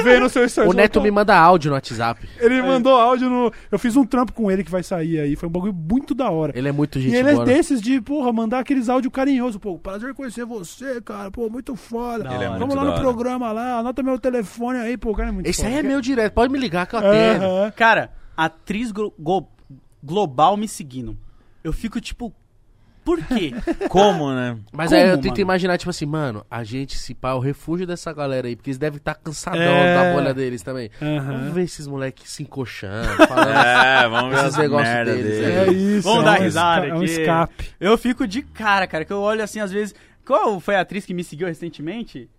vendo 0.03 0.27
o 0.27 0.29
seu 0.29 0.45
story. 0.45 0.69
O 0.69 0.73
Neto 0.73 1.01
me 1.01 1.11
manda 1.11 1.37
áudio 1.37 1.69
no 1.71 1.75
WhatsApp. 1.77 2.29
Ele 2.41 2.61
mandou 2.63 2.97
áudio 2.97 3.31
no. 3.31 3.53
Eu 3.71 3.79
fiz 3.79 3.97
um 3.97 4.05
trampo 4.05 4.33
com 4.33 4.51
ele 4.51 4.65
que 4.65 4.71
vai 4.71 4.83
sair 4.83 5.21
aí. 5.21 5.37
Foi 5.37 5.49
um 5.49 5.53
bagulho 5.53 5.73
muito 5.73 6.15
da 6.15 6.31
hora. 6.31 6.53
Ele 6.57 6.69
é 6.69 6.73
muito 6.73 6.99
gente 7.01 7.13
e 7.13 7.17
ele 7.17 7.31
boa. 7.33 7.45
é 7.45 7.47
né? 7.47 7.55
desses 7.55 7.81
de, 7.81 8.01
porra, 8.01 8.33
mandar 8.33 8.59
aqueles 8.59 8.89
áudios 8.89 9.13
carinhosos. 9.13 9.57
Pô, 9.61 9.79
prazer 9.79 10.13
conhecer 10.15 10.45
você, 10.45 11.01
cara. 11.01 11.31
Pô, 11.31 11.49
muito 11.49 11.77
foda. 11.77 12.25
Ele 12.35 12.43
é 12.45 12.49
Vamos 12.49 12.61
muito 12.61 12.75
lá 12.75 12.83
da 12.83 12.87
no 12.89 12.93
hora. 12.95 13.01
programa 13.03 13.53
lá, 13.53 13.79
anota 13.79 14.03
meu 14.03 14.19
telefone 14.19 14.79
aí, 14.79 14.97
pô, 14.97 15.11
o 15.13 15.15
cara 15.15 15.29
é 15.29 15.33
muito 15.33 15.47
Esse 15.47 15.61
foda. 15.63 15.73
aí 15.73 15.79
é 15.79 15.83
meu 15.85 16.01
direto, 16.01 16.33
pode 16.33 16.53
me 16.53 16.59
ligar 16.59 16.87
que 16.87 16.97
eu 16.97 16.99
atendo. 16.99 17.73
Cara, 17.77 18.11
atriz 18.37 18.91
glo- 18.91 19.15
global 20.03 20.57
me 20.57 20.67
seguindo. 20.67 21.17
Eu 21.63 21.73
fico 21.73 22.01
tipo, 22.01 22.33
por 23.05 23.19
quê? 23.25 23.53
Como, 23.89 24.33
né? 24.33 24.57
Mas 24.73 24.91
Como, 24.91 25.01
aí 25.03 25.09
eu 25.09 25.17
tento 25.17 25.29
mano? 25.33 25.41
imaginar, 25.41 25.79
tipo 25.79 25.91
assim, 25.91 26.07
mano, 26.07 26.45
a 26.51 26.63
gente, 26.65 26.97
se 26.99 27.15
pá, 27.15 27.31
é 27.31 27.35
o 27.35 27.39
refúgio 27.39 27.87
dessa 27.87 28.13
galera 28.13 28.47
aí, 28.49 28.57
porque 28.57 28.71
eles 28.71 28.79
devem 28.79 28.99
estar 28.99 29.15
cansadão 29.15 29.61
É. 29.61 29.95
da 29.97 30.13
bolha 30.15 30.33
deles 30.35 30.63
também. 30.63 30.91
Aham. 31.01 31.21
Vamos 31.39 31.53
ver 31.55 31.63
esses 31.65 31.87
moleques 31.87 32.31
se 32.31 32.43
encoxando, 32.43 33.09
falando. 33.27 33.49
É, 34.03 34.09
vamos 34.09 34.35
ver 34.35 34.41
Esses 34.47 34.57
negócios 34.59 34.89
merda 34.89 35.15
deles 35.15 35.39
deles. 35.39 35.57
É 35.69 35.73
isso. 35.73 36.09
Vamos 36.09 36.23
é 36.23 36.25
dar 36.25 36.41
um 36.41 36.43
risada 36.45 36.87
esca- 36.87 36.89
É 36.89 36.95
um 36.95 37.03
aqui. 37.03 37.11
escape. 37.11 37.71
Eu 37.81 37.99
fico 37.99 38.27
de 38.27 38.43
cara, 38.43 38.87
cara, 38.87 39.05
que 39.05 39.13
eu 39.13 39.21
olho 39.21 39.43
assim, 39.43 39.61
às 39.61 39.71
vezes. 39.73 39.95
Qual 40.25 40.61
foi 40.61 40.77
a 40.77 40.81
atriz 40.83 41.05
que 41.05 41.13
me 41.13 41.25
seguiu 41.25 41.49
recentemente? 41.49 42.31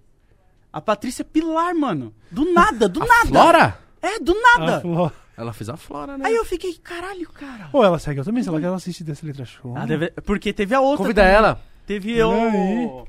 A 0.72 0.80
Patrícia 0.82 1.24
Pilar, 1.26 1.76
mano. 1.76 2.14
Do 2.32 2.52
nada, 2.54 2.88
do 2.90 3.00
nada. 3.02 3.28
Flora? 3.28 3.78
É, 4.02 4.20
do 4.20 4.34
nada. 4.34 4.80
Fló. 4.82 5.12
Ela 5.36 5.52
fez 5.54 5.68
a 5.70 5.76
Flora, 5.78 6.18
né? 6.18 6.26
Aí 6.28 6.36
eu 6.36 6.46
fiquei, 6.46 6.74
caralho, 6.76 7.28
cara. 7.30 7.70
Pô, 7.72 7.84
ela 7.84 7.98
segue 7.98 8.20
eu 8.20 8.24
também, 8.26 8.44
sei 8.44 8.52
lá 8.52 8.60
que 8.60 8.66
ela 8.66 8.76
assiste 8.76 9.04
dessa 9.04 9.26
letra 9.26 9.46
show. 9.46 9.74
Ah, 9.76 9.86
deve- 9.86 10.12
Porque 10.26 10.54
teve 10.54 10.76
a 10.76 10.80
outra. 10.82 10.98
Convida 10.98 11.22
também. 11.24 11.36
ela. 11.36 11.62
Teve 11.88 12.22
Olha 12.22 12.50
o. 12.56 13.08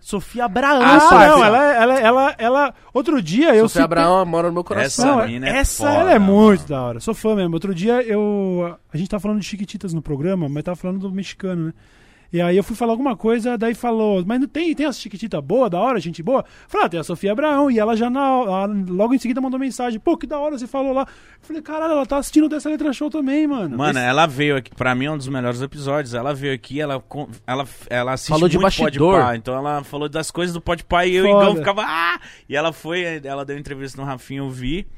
Sofia 0.00 0.44
Abraão, 0.44 0.82
Ah, 0.82 0.98
não, 1.28 1.42
ela, 1.44 1.58
ela, 1.74 1.98
ela, 1.98 2.34
ela. 2.36 2.74
Outro 2.92 3.22
dia 3.22 3.48
eu. 3.54 3.66
Sofia 3.68 3.68
citei- 3.68 3.84
Abraão 3.84 4.24
mora 4.26 4.48
no 4.48 4.54
meu 4.54 4.62
coração. 4.64 5.06
Essa 5.08 5.16
Não, 5.22 5.26
mina 5.26 5.48
é 5.48 5.56
essa- 5.56 5.82
foda, 5.86 5.98
Ela 5.98 6.12
é 6.12 6.18
muito 6.18 6.58
mano. 6.60 6.68
da 6.68 6.82
hora. 6.82 7.00
Sou 7.00 7.14
fã 7.14 7.34
mesmo. 7.34 7.54
Outro 7.54 7.74
dia 7.74 8.02
eu. 8.02 8.76
A 8.92 8.96
gente 8.98 9.08
tava 9.08 9.22
falando 9.22 9.40
de 9.40 9.46
Chiquititas 9.46 9.94
no 9.94 10.02
programa, 10.02 10.46
mas 10.48 10.62
tava 10.62 10.76
falando 10.76 10.98
do 11.00 11.10
mexicano, 11.10 11.66
né? 11.68 11.72
E 12.34 12.40
aí 12.40 12.56
eu 12.56 12.64
fui 12.64 12.74
falar 12.74 12.92
alguma 12.94 13.16
coisa, 13.16 13.56
daí 13.56 13.74
falou, 13.76 14.24
mas 14.26 14.40
não 14.40 14.48
tem, 14.48 14.74
tem 14.74 14.86
as 14.86 14.98
Chiquititas 14.98 15.40
boa, 15.40 15.70
da 15.70 15.78
hora, 15.78 16.00
gente 16.00 16.20
boa? 16.20 16.44
Falei, 16.66 16.86
ah, 16.86 16.88
tem 16.88 16.98
a 16.98 17.04
Sofia 17.04 17.30
Abraão, 17.30 17.70
e 17.70 17.78
ela 17.78 17.96
já 17.96 18.10
na, 18.10 18.20
a- 18.20 18.68
logo 18.88 19.14
em 19.14 19.18
seguida 19.18 19.40
mandou 19.40 19.56
mensagem, 19.60 20.00
pô, 20.00 20.16
que 20.16 20.26
da 20.26 20.36
hora 20.40 20.58
você 20.58 20.66
falou 20.66 20.92
lá. 20.92 21.02
Eu 21.02 21.46
falei, 21.46 21.62
caralho, 21.62 21.92
ela 21.92 22.04
tá 22.04 22.16
assistindo 22.16 22.48
dessa 22.48 22.68
letra 22.68 22.92
show 22.92 23.08
também, 23.08 23.46
mano. 23.46 23.78
Mano, 23.78 24.00
Esse- 24.00 24.08
ela 24.08 24.26
veio 24.26 24.56
aqui, 24.56 24.74
pra 24.74 24.96
mim 24.96 25.04
é 25.04 25.10
um 25.12 25.16
dos 25.16 25.28
melhores 25.28 25.62
episódios. 25.62 26.12
Ela 26.12 26.34
veio 26.34 26.52
aqui, 26.52 26.80
ela, 26.80 27.00
ela, 27.46 27.64
ela 27.88 28.12
assiste 28.14 28.30
Falou 28.30 28.48
de 28.48 28.56
muito 28.58 28.64
bastidor. 28.64 29.14
Podpah, 29.14 29.36
então 29.36 29.54
ela 29.54 29.84
falou 29.84 30.08
das 30.08 30.32
coisas 30.32 30.52
do 30.52 30.60
Podpah 30.60 31.06
e 31.06 31.14
eu 31.14 31.24
e 31.26 31.30
Foda. 31.30 31.44
Igão 31.44 31.56
ficava, 31.58 31.82
ah! 31.86 32.18
E 32.48 32.56
ela 32.56 32.72
foi, 32.72 33.20
ela 33.22 33.44
deu 33.44 33.56
entrevista 33.56 34.00
no 34.00 34.04
Rafinha, 34.08 34.40
eu 34.40 34.50
vi. 34.50 34.88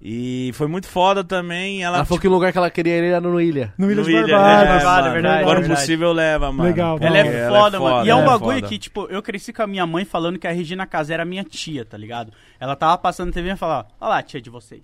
E 0.00 0.50
foi 0.54 0.66
muito 0.66 0.86
foda 0.88 1.22
também. 1.24 1.82
Ela, 1.82 1.98
Ela 1.98 2.04
falou 2.04 2.20
que 2.20 2.28
o 2.28 2.30
lugar 2.30 2.52
que 2.52 2.58
ela 2.58 2.70
queria 2.70 2.96
ir 2.98 3.04
era 3.04 3.20
no 3.20 3.40
Ilha. 3.40 3.72
no 3.78 3.86
Ilha 3.90 3.96
no 3.96 4.04
de 4.04 4.10
Ilha, 4.12 4.36
Barbados. 4.36 4.62
é, 4.62 4.66
Barbados, 4.74 5.00
mano. 5.00 5.12
verdade, 5.12 5.44
Quando 5.44 5.58
verdade. 5.60 5.80
possível, 5.80 6.12
leva, 6.12 6.52
mano. 6.52 6.68
Legal, 6.68 6.98
Ela 7.00 7.18
é, 7.18 7.36
Ela 7.44 7.58
foda, 7.60 7.80
mano. 7.80 8.06
E 8.06 8.10
é 8.10 8.14
um 8.14 8.18
ela 8.20 8.30
bagulho 8.32 8.58
foda. 8.58 8.68
que, 8.68 8.78
tipo, 8.78 9.06
eu 9.10 9.22
cresci 9.22 9.52
com 9.52 9.62
a 9.62 9.66
minha 9.66 9.86
mãe 9.86 10.04
falando 10.04 10.38
que 10.38 10.46
a 10.46 10.52
Regina 10.52 10.86
Casé 10.86 11.14
era 11.14 11.24
minha 11.24 11.44
tia, 11.44 11.84
tá 11.84 11.96
ligado? 11.96 12.32
Ela 12.60 12.76
tava 12.76 12.98
passando 12.98 13.28
na 13.28 13.32
TV 13.32 13.50
e 13.50 13.56
falava, 13.56 13.88
olha 14.00 14.08
lá, 14.10 14.22
tia 14.22 14.40
de 14.40 14.50
vocês. 14.50 14.82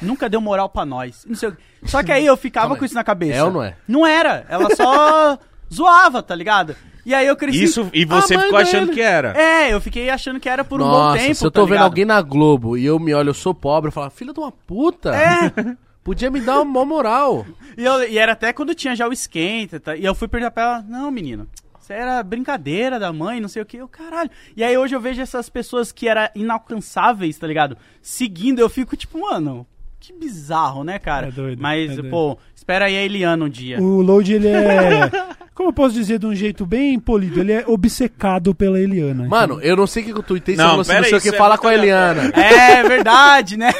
Nunca 0.00 0.28
deu 0.28 0.40
moral 0.40 0.68
pra 0.68 0.86
nós. 0.86 1.24
Não 1.28 1.34
sei. 1.34 1.52
Só 1.84 2.02
que 2.02 2.10
aí 2.12 2.24
eu 2.24 2.36
ficava 2.36 2.66
Calma 2.66 2.78
com 2.78 2.84
isso 2.84 2.94
na 2.94 3.04
cabeça. 3.04 3.38
É 3.38 3.44
ou 3.44 3.50
não 3.50 3.62
é? 3.62 3.76
Não 3.86 4.06
era. 4.06 4.46
Ela 4.48 4.74
só 4.74 5.38
zoava, 5.72 6.22
tá 6.22 6.34
ligado? 6.34 6.76
E 7.04 7.12
aí 7.14 7.26
eu 7.26 7.34
cresci. 7.34 7.64
Isso, 7.64 7.90
e 7.92 8.04
você 8.04 8.38
ficou 8.38 8.56
achando 8.58 8.86
dele. 8.86 8.92
que 8.94 9.00
era. 9.02 9.36
É, 9.36 9.72
eu 9.72 9.80
fiquei 9.80 10.08
achando 10.08 10.38
que 10.38 10.48
era 10.48 10.62
por 10.64 10.80
um 10.80 10.84
Nossa, 10.84 11.18
bom 11.18 11.22
tempo. 11.24 11.34
se 11.34 11.44
eu 11.44 11.50
tá 11.50 11.60
tô 11.60 11.64
vendo 11.66 11.72
ligado? 11.74 11.84
alguém 11.86 12.04
na 12.04 12.22
Globo 12.22 12.76
e 12.76 12.84
eu 12.84 12.98
me 13.00 13.12
olho, 13.12 13.30
eu 13.30 13.34
sou 13.34 13.52
pobre, 13.54 13.88
eu 13.88 13.92
falo, 13.92 14.08
filho 14.10 14.32
de 14.32 14.38
uma 14.38 14.52
puta. 14.52 15.14
É. 15.14 15.76
Podia 16.04 16.30
me 16.30 16.40
dar 16.40 16.60
uma 16.60 16.84
moral. 16.84 17.46
E, 17.76 17.84
eu- 17.84 18.08
e 18.08 18.18
era 18.18 18.32
até 18.32 18.52
quando 18.52 18.74
tinha 18.74 18.94
já 18.96 19.08
o 19.08 19.12
esquenta. 19.12 19.78
tá? 19.80 19.96
E 19.96 20.04
eu 20.04 20.14
fui 20.14 20.26
perguntar 20.28 20.50
pra 20.52 20.62
ela, 20.62 20.84
não, 20.88 21.10
menino, 21.12 21.46
isso 21.80 21.92
era 21.92 22.22
brincadeira 22.22 22.98
da 23.00 23.12
mãe, 23.12 23.40
não 23.40 23.48
sei 23.48 23.62
o 23.62 23.66
que. 23.66 23.76
Eu, 23.78 23.88
caralho. 23.88 24.30
E 24.56 24.62
aí 24.64 24.76
hoje 24.78 24.94
eu 24.94 25.00
vejo 25.00 25.20
essas 25.22 25.48
pessoas 25.48 25.90
que 25.92 26.06
eram 26.08 26.28
inalcançáveis, 26.34 27.36
tá 27.38 27.46
ligado? 27.46 27.76
Seguindo, 28.00 28.58
eu 28.60 28.68
fico 28.68 28.96
tipo, 28.96 29.20
mano, 29.20 29.66
que 30.00 30.12
bizarro, 30.12 30.82
né, 30.84 30.98
cara? 30.98 31.28
É 31.28 31.30
doido, 31.30 31.60
Mas, 31.62 31.90
é 31.92 31.94
doido. 31.96 32.10
pô, 32.10 32.38
espera 32.62 32.86
aí 32.86 32.96
a 32.96 33.02
Eliana 33.02 33.44
um 33.44 33.48
dia. 33.48 33.80
O 33.80 34.00
Load, 34.00 34.32
ele 34.32 34.48
é. 34.48 35.10
Como 35.52 35.68
eu 35.68 35.72
posso 35.72 35.94
dizer 35.94 36.18
de 36.18 36.26
um 36.26 36.34
jeito 36.34 36.64
bem 36.64 36.98
polido? 36.98 37.40
Ele 37.40 37.52
é 37.52 37.64
obcecado 37.66 38.54
pela 38.54 38.80
Eliana. 38.80 39.28
Mano, 39.28 39.60
eu 39.60 39.76
não 39.76 39.86
sei 39.86 40.02
o 40.02 40.06
que 40.06 40.12
eu 40.12 40.22
tuitei, 40.22 40.56
você 40.56 40.62
Não, 40.62 40.78
não 40.78 40.84
sei 40.84 41.14
o 41.14 41.20
que, 41.20 41.28
é 41.28 41.32
fala 41.32 41.50
muito 41.50 41.60
com 41.60 41.68
a 41.68 41.74
Eliana. 41.74 42.32
É 42.34 42.82
verdade, 42.84 43.58
né? 43.58 43.70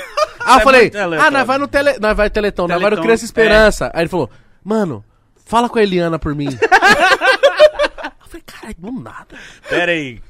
Ah, 0.44 0.56
eu 0.56 0.58
é 0.58 0.62
falei, 0.62 0.92
ah, 1.18 1.30
nós 1.30 1.46
vai 1.46 1.56
no 1.56 1.68
tele, 1.68 1.98
nós 1.98 2.16
vai 2.16 2.28
Teletão, 2.28 2.66
nós 2.66 2.74
vai 2.74 2.90
no 2.90 2.96
Teleton, 2.96 3.02
Criança 3.02 3.24
Esperança. 3.24 3.90
Aí 3.94 4.02
ele 4.02 4.08
falou, 4.08 4.28
mano, 4.62 5.04
fala 5.46 5.68
com 5.68 5.78
a 5.78 5.82
Eliana 5.82 6.18
por 6.18 6.34
mim. 6.34 6.48
eu 6.60 8.26
falei, 8.26 8.42
caralho, 8.44 8.76
do 8.78 8.92
nada. 8.92 9.38
Pera 9.68 9.92
aí. 9.92 10.20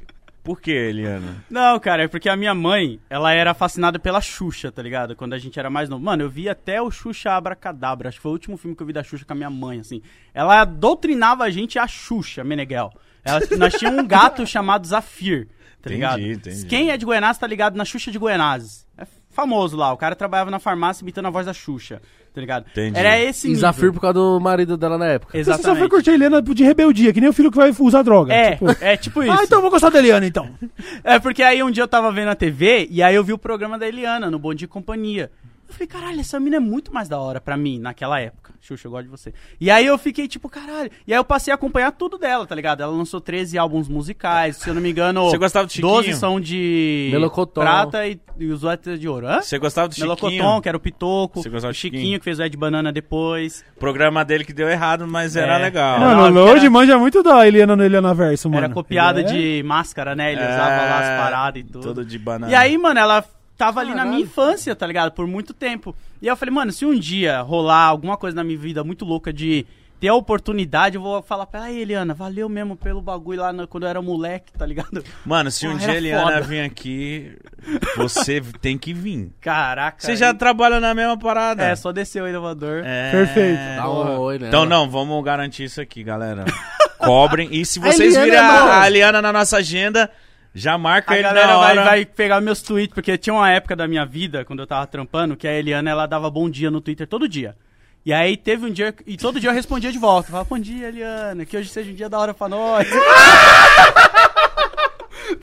Por 0.43 0.59
que, 0.59 0.71
Eliana? 0.71 1.43
Não, 1.49 1.79
cara, 1.79 2.03
é 2.03 2.07
porque 2.07 2.27
a 2.27 2.35
minha 2.35 2.53
mãe, 2.53 2.99
ela 3.09 3.31
era 3.31 3.53
fascinada 3.53 3.97
pela 3.97 4.19
Xuxa, 4.19 4.71
tá 4.71 4.81
ligado? 4.81 5.15
Quando 5.15 5.33
a 5.33 5.37
gente 5.37 5.57
era 5.57 5.69
mais 5.69 5.87
novo. 5.87 6.03
Mano, 6.03 6.23
eu 6.23 6.29
vi 6.29 6.49
até 6.49 6.81
o 6.81 6.91
Xuxa 6.91 7.31
Abracadabra. 7.31 8.09
Acho 8.09 8.17
que 8.17 8.21
foi 8.23 8.31
o 8.31 8.33
último 8.33 8.57
filme 8.57 8.75
que 8.75 8.83
eu 8.83 8.87
vi 8.87 8.91
da 8.91 9.03
Xuxa 9.03 9.23
com 9.23 9.31
a 9.31 9.35
minha 9.37 9.49
mãe, 9.49 9.79
assim. 9.79 10.01
Ela 10.33 10.65
doutrinava 10.65 11.45
a 11.45 11.49
gente 11.49 11.79
a 11.79 11.87
Xuxa, 11.87 12.43
Meneghel. 12.43 12.91
Ela, 13.23 13.39
nós 13.57 13.73
tínhamos 13.75 14.03
um 14.03 14.07
gato 14.07 14.43
chamado 14.47 14.85
Zafir, 14.85 15.47
tá 15.81 15.89
Entendi, 15.89 15.93
ligado? 15.95 16.21
entendi. 16.21 16.65
Quem 16.65 16.89
é 16.91 16.97
de 16.97 17.05
Goiás 17.05 17.37
tá 17.37 17.47
ligado 17.47 17.77
na 17.77 17.85
Xuxa 17.85 18.11
de 18.11 18.19
Goiás. 18.19 18.85
É 18.97 19.07
famoso 19.29 19.77
lá. 19.77 19.93
O 19.93 19.97
cara 19.97 20.13
trabalhava 20.13 20.51
na 20.51 20.59
farmácia 20.59 21.03
imitando 21.03 21.27
a 21.27 21.31
voz 21.31 21.45
da 21.45 21.53
Xuxa, 21.53 22.01
tá 22.33 22.41
ligado? 22.41 22.65
Entendi. 22.71 22.97
Era 22.99 23.19
esse 23.19 23.47
nível. 23.47 23.61
Zafir 23.61 23.93
por 23.93 23.99
causa 24.01 24.13
do 24.15 24.39
marido 24.39 24.75
dela 24.75 24.97
na 24.97 25.05
época. 25.07 25.31
Você 25.37 25.43
só 25.43 25.51
foi 25.51 25.59
Exatamente. 25.61 25.89
curtir 25.89 26.09
a 26.09 26.13
Eliana 26.13 26.41
de 26.41 26.63
rebeldia, 26.63 27.13
que 27.13 27.21
nem 27.21 27.29
o 27.29 27.33
filho 27.33 27.51
que 27.51 27.57
vai 27.57 27.73
usar 27.79 28.01
droga. 28.01 28.33
É, 28.33 28.51
Tipo, 28.53 28.65
é 28.81 28.97
tipo 28.97 29.23
isso. 29.23 29.31
ah, 29.31 29.43
então 29.43 29.59
eu 29.59 29.61
vou 29.61 29.71
gostar 29.71 29.89
da 29.89 29.99
Eliana, 29.99 30.25
então. 30.25 30.49
É 31.03 31.19
porque 31.19 31.43
aí 31.43 31.61
um 31.63 31.69
dia 31.71 31.83
eu 31.83 31.87
tava 31.87 32.11
vendo 32.11 32.29
a 32.29 32.35
TV 32.35 32.87
e 32.89 33.01
aí 33.03 33.13
eu 33.15 33.23
vi 33.23 33.33
o 33.33 33.37
programa 33.37 33.77
da 33.77 33.87
Eliana 33.87 34.29
no 34.31 34.39
Bom 34.39 34.53
Dia 34.53 34.65
e 34.65 34.67
Companhia. 34.67 35.29
Eu 35.73 35.77
falei, 35.77 35.87
caralho, 35.87 36.19
essa 36.19 36.39
mina 36.39 36.57
é 36.57 36.59
muito 36.59 36.93
mais 36.93 37.09
da 37.09 37.17
hora 37.19 37.41
pra 37.41 37.57
mim 37.57 37.79
naquela 37.79 38.19
época. 38.19 38.53
Xuxa, 38.61 38.87
eu 38.87 38.91
gosto 38.91 39.05
de 39.05 39.09
você. 39.09 39.33
E 39.59 39.69
aí 39.71 39.85
eu 39.87 39.97
fiquei 39.97 40.27
tipo, 40.27 40.47
caralho. 40.47 40.89
E 41.05 41.11
aí 41.11 41.17
eu 41.19 41.23
passei 41.25 41.51
a 41.51 41.55
acompanhar 41.55 41.91
tudo 41.91 42.17
dela, 42.17 42.45
tá 42.45 42.53
ligado? 42.53 42.81
Ela 42.83 42.91
lançou 42.95 43.19
13 43.19 43.57
álbuns 43.57 43.89
musicais, 43.89 44.55
se 44.57 44.69
eu 44.69 44.73
não 44.75 44.81
me 44.81 44.91
engano. 44.91 45.23
Você 45.29 45.37
gostava 45.37 45.65
do 45.65 45.71
Chiquinho? 45.73 45.93
12 45.95 46.13
são 46.13 46.39
de 46.39 47.09
Melocotão. 47.11 47.63
prata 47.63 48.07
e, 48.07 48.19
e 48.39 48.45
os 48.45 48.63
outros 48.63 48.99
de 48.99 49.09
ouro. 49.09 49.27
Hã? 49.27 49.41
Você 49.41 49.57
gostava 49.57 49.87
do 49.89 49.95
Chiquinho? 49.95 50.15
Melocoton, 50.15 50.61
que 50.61 50.69
era 50.69 50.77
o 50.77 50.79
Pitoco. 50.79 51.41
Você 51.41 51.49
gostava 51.49 51.71
o 51.71 51.73
do 51.73 51.77
Chiquinho, 51.77 51.99
Chiquinho? 52.01 52.19
que 52.19 52.23
fez 52.23 52.39
o 52.39 52.43
Ed 52.43 52.55
Banana 52.55 52.91
depois. 52.93 53.65
Programa 53.79 54.23
dele 54.23 54.45
que 54.45 54.53
deu 54.53 54.69
errado, 54.69 55.07
mas 55.07 55.35
era 55.35 55.57
É. 55.59 55.61
legal. 55.63 55.99
Não, 55.99 56.07
Mano, 56.07 56.21
não, 56.21 56.21
o 56.21 56.33
porque 56.33 56.39
Load 56.51 56.59
era- 56.61 56.69
manja 56.69 56.97
muito 56.99 57.23
da 57.23 57.45
Eliana 57.47 57.75
no 57.75 57.83
Eliana 57.83 58.13
Verso, 58.13 58.47
mano. 58.49 58.63
Era 58.65 58.73
copiada 58.73 59.21
é- 59.21 59.23
de 59.23 59.63
máscara, 59.65 60.15
né? 60.15 60.31
Ele 60.33 60.41
É, 60.41 60.45
usava 60.49 60.69
lá 60.85 60.99
as 60.99 61.23
paradas 61.23 61.61
e 61.61 61.65
tudo. 61.65 61.81
Todo 61.83 62.05
de 62.05 62.19
banana. 62.19 62.51
E 62.51 62.55
aí, 62.55 62.77
mano, 62.77 62.99
ela 62.99 63.25
tava 63.57 63.79
ali 63.79 63.89
na 63.89 63.97
Caralho. 63.97 64.11
minha 64.11 64.23
infância, 64.23 64.75
tá 64.75 64.85
ligado? 64.87 65.11
Por 65.11 65.27
muito 65.27 65.53
tempo. 65.53 65.95
E 66.21 66.25
aí 66.27 66.31
eu 66.31 66.37
falei, 66.37 66.53
mano, 66.53 66.71
se 66.71 66.85
um 66.85 66.97
dia 66.97 67.41
rolar 67.41 67.85
alguma 67.85 68.17
coisa 68.17 68.35
na 68.35 68.43
minha 68.43 68.57
vida 68.57 68.83
muito 68.83 69.05
louca 69.05 69.31
de 69.33 69.65
ter 69.99 70.09
a 70.09 70.15
oportunidade, 70.15 70.95
eu 70.97 71.01
vou 71.01 71.21
falar 71.21 71.45
pra 71.45 71.61
ela, 71.61 71.71
Eliana, 71.71 72.13
valeu 72.13 72.49
mesmo 72.49 72.75
pelo 72.75 73.01
bagulho 73.01 73.39
lá 73.41 73.53
no- 73.53 73.65
quando 73.67 73.83
eu 73.83 73.89
era 73.89 74.01
moleque, 74.01 74.51
tá 74.51 74.65
ligado? 74.65 75.01
Mano, 75.25 75.49
se 75.49 75.65
um 75.65 75.71
Porra, 75.71 75.79
dia 75.85 75.91
a 75.93 75.95
Eliana 75.95 76.41
vir 76.41 76.59
aqui, 76.59 77.37
você 77.95 78.41
tem 78.61 78.77
que 78.77 78.93
vir. 78.93 79.31
Caraca. 79.39 79.97
Você 79.99 80.15
já 80.17 80.31
aí- 80.31 80.37
trabalha 80.37 80.79
na 80.81 80.93
mesma 80.93 81.17
parada. 81.17 81.63
É, 81.63 81.73
só 81.75 81.93
desceu 81.93 82.25
o 82.25 82.27
elevador. 82.27 82.81
É. 82.85 83.11
Perfeito. 83.11 83.59
Dá 83.77 83.89
um 83.89 84.19
oi, 84.19 84.39
né? 84.39 84.47
Então 84.49 84.65
não, 84.65 84.89
vamos 84.89 85.23
garantir 85.23 85.63
isso 85.63 85.79
aqui, 85.79 86.03
galera. 86.03 86.43
Cobrem. 86.97 87.49
E 87.51 87.65
se 87.65 87.79
vocês 87.79 88.15
virem 88.15 88.33
é 88.33 88.39
a 88.39 88.85
Eliana 88.87 89.21
na 89.21 89.31
nossa 89.33 89.57
agenda, 89.57 90.09
já 90.53 90.77
marca 90.77 91.13
A 91.13 91.15
ele 91.15 91.23
galera 91.23 91.47
na 91.47 91.57
vai, 91.57 91.71
hora. 91.71 91.83
vai 91.83 92.05
pegar 92.05 92.39
meus 92.41 92.61
tweets, 92.61 92.93
porque 92.93 93.17
tinha 93.17 93.33
uma 93.33 93.49
época 93.49 93.75
da 93.75 93.87
minha 93.87 94.05
vida, 94.05 94.45
quando 94.45 94.59
eu 94.59 94.67
tava 94.67 94.85
trampando, 94.87 95.35
que 95.35 95.47
a 95.47 95.53
Eliana, 95.53 95.89
ela 95.89 96.05
dava 96.05 96.29
bom 96.29 96.49
dia 96.49 96.69
no 96.69 96.79
Twitter 96.81 97.07
todo 97.07 97.27
dia. 97.27 97.55
E 98.05 98.11
aí 98.13 98.35
teve 98.35 98.65
um 98.65 98.69
dia, 98.69 98.93
e 99.07 99.15
todo 99.15 99.39
dia 99.39 99.49
eu 99.49 99.53
respondia 99.53 99.91
de 99.91 99.97
volta. 99.97 100.29
Falava, 100.29 100.49
bom 100.49 100.59
dia, 100.59 100.89
Eliana, 100.89 101.45
que 101.45 101.55
hoje 101.55 101.69
seja 101.69 101.89
um 101.89 101.95
dia 101.95 102.09
da 102.09 102.19
hora 102.19 102.33
pra 102.33 102.49
nós. 102.49 102.87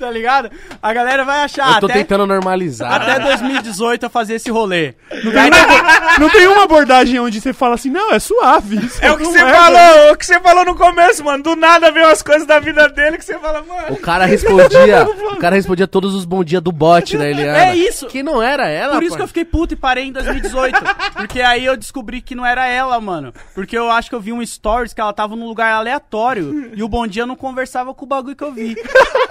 tá 0.01 0.10
ligado? 0.10 0.51
A 0.82 0.93
galera 0.93 1.24
vai 1.24 1.44
achar, 1.44 1.74
Eu 1.74 1.81
tô 1.81 1.86
até, 1.86 1.94
tentando 1.94 2.27
normalizar. 2.27 2.93
até 2.93 3.20
2018 3.20 4.02
eu 4.05 4.10
fazia 4.10 4.36
esse 4.36 4.51
rolê. 4.51 4.94
Não 5.22 5.31
tem, 5.31 5.51
uma, 5.51 6.18
não 6.18 6.31
tem 6.31 6.47
uma 6.48 6.64
abordagem 6.64 7.20
onde 7.20 7.40
você 7.40 7.52
fala 7.52 7.74
assim, 7.74 7.90
não, 7.90 8.12
é 8.12 8.18
suave. 8.18 8.81
É 9.01 9.12
o 9.12 9.18
que 9.18 9.24
você 9.24 9.39
é, 9.39 9.55
falou, 9.55 10.12
o 10.12 10.16
que 10.16 10.27
você 10.27 10.40
falou 10.40 10.64
no 10.64 10.74
começo, 10.74 11.22
mano. 11.22 11.43
Do 11.43 11.55
nada 11.55 11.90
vem 11.90 12.05
umas 12.05 12.22
coisas 12.22 12.47
da 12.47 12.59
vida 12.59 12.89
dele 12.89 13.18
que 13.18 13.24
você 13.24 13.39
fala, 13.39 13.62
mano. 13.62 13.93
O 13.94 13.97
cara 13.98 14.24
respondia, 14.24 15.06
o 15.32 15.36
cara 15.36 15.56
respondia 15.56 15.86
todos 15.86 16.14
os 16.14 16.24
bom 16.24 16.43
dia 16.43 16.60
do 16.60 16.72
bot, 16.72 17.16
né, 17.18 17.31
Eliana? 17.31 17.66
É 17.66 17.77
isso. 17.77 18.06
Que 18.06 18.22
não 18.22 18.43
era 18.43 18.68
ela, 18.68 18.94
Por 18.94 19.02
isso 19.02 19.16
que 19.16 19.22
eu 19.22 19.28
fiquei 19.28 19.44
puto 19.44 19.74
e 19.74 19.77
parei 19.77 20.05
em 20.05 20.12
2018. 20.12 20.78
porque 21.14 21.43
aí 21.43 21.64
eu 21.64 21.77
descobri 21.77 22.22
que 22.22 22.35
não 22.35 22.47
era 22.47 22.66
ela, 22.66 22.98
mano. 23.01 23.35
Porque 23.55 23.77
eu 23.77 23.90
acho 23.90 24.09
que 24.09 24.14
eu 24.14 24.20
vi 24.20 24.32
um 24.32 24.44
stories 24.44 24.94
que 24.94 25.01
ela 25.01 25.12
tava 25.12 25.36
num 25.36 25.47
lugar 25.47 25.72
aleatório 25.74 26.72
e 26.74 26.82
o 26.82 26.89
Bom 26.89 27.06
Dia 27.06 27.27
não 27.27 27.36
conversava 27.36 27.93
com 27.93 28.05
o 28.05 28.09
bagulho 28.09 28.36
que 28.36 28.44
eu 28.44 28.52
vi. 28.52 28.77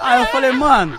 Aí 0.00 0.20
eu 0.20 0.26
falei, 0.26 0.52
mano, 0.60 0.98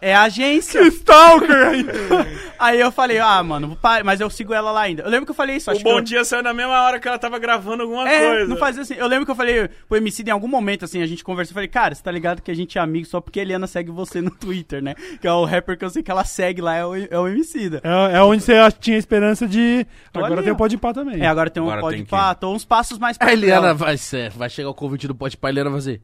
é 0.00 0.14
agência. 0.14 0.80
Stalker 0.88 1.56
aí. 1.68 1.86
Aí 2.58 2.80
eu 2.80 2.90
falei, 2.90 3.18
ah, 3.18 3.42
mano, 3.42 3.76
mas 4.02 4.18
eu 4.18 4.30
sigo 4.30 4.54
ela 4.54 4.70
lá 4.70 4.80
ainda. 4.80 5.02
Eu 5.02 5.10
lembro 5.10 5.26
que 5.26 5.30
eu 5.30 5.34
falei 5.34 5.56
isso, 5.56 5.70
acho 5.70 5.80
O 5.80 5.84
que 5.84 5.90
bom 5.90 5.98
eu- 5.98 6.02
dia 6.02 6.24
saiu 6.24 6.42
na 6.42 6.54
mesma 6.54 6.80
hora 6.84 6.98
que 6.98 7.06
ela 7.06 7.18
tava 7.18 7.38
gravando 7.38 7.82
alguma 7.82 8.08
É, 8.08 8.18
coisa. 8.30 8.46
não 8.46 8.56
fazia 8.56 8.80
assim. 8.80 8.94
Eu 8.94 9.06
lembro 9.06 9.26
que 9.26 9.30
eu 9.30 9.36
falei 9.36 9.68
pro 9.86 9.98
MC 9.98 10.22
em 10.26 10.30
algum 10.30 10.48
momento, 10.48 10.86
assim, 10.86 11.02
a 11.02 11.06
gente 11.06 11.22
conversou. 11.22 11.50
Eu 11.50 11.54
falei, 11.56 11.68
cara, 11.68 11.94
você 11.94 12.02
tá 12.02 12.10
ligado 12.10 12.40
que 12.40 12.50
a 12.50 12.56
gente 12.56 12.78
é 12.78 12.80
amigo 12.80 13.06
só 13.06 13.20
porque 13.20 13.40
a 13.40 13.42
Eliana 13.42 13.66
segue 13.66 13.90
você 13.90 14.22
no 14.22 14.30
Twitter, 14.30 14.82
né? 14.82 14.94
Que 15.20 15.28
é 15.28 15.32
o 15.32 15.44
rapper 15.44 15.76
que 15.76 15.84
eu 15.84 15.90
sei 15.90 16.02
que 16.02 16.10
ela 16.10 16.24
segue 16.24 16.62
lá, 16.62 16.74
é 16.74 16.86
o, 16.86 16.96
é 16.96 17.18
o 17.18 17.28
MC 17.28 17.68
da. 17.68 17.80
É, 17.84 18.16
é 18.16 18.22
onde 18.22 18.42
você 18.42 18.54
tinha 18.80 18.96
esperança 18.96 19.46
de. 19.46 19.86
Tô 20.10 20.20
Agora 20.20 20.36
ali, 20.36 20.44
tem 20.44 20.52
o 20.52 20.56
Pode 20.56 20.78
Pá 20.78 20.94
também. 20.94 21.20
É, 21.22 21.26
agora 21.26 21.50
tem 21.50 21.62
um 21.62 21.66
Agora 21.66 21.82
pode 21.82 21.96
tem 21.96 22.04
que- 22.06 22.10
pá, 22.10 22.34
tô 22.34 22.54
uns 22.54 22.64
passos 22.64 22.98
mais 22.98 23.18
A 23.20 23.26
perto 23.26 23.32
Eliana 23.34 23.74
vai 23.74 23.98
ser, 23.98 24.30
vai 24.30 24.48
chegar 24.48 24.70
o 24.70 24.74
convite 24.74 25.06
do 25.06 25.14
pote 25.14 25.36
pra 25.36 25.50
Eliana 25.50 25.70
fazer. 25.70 26.00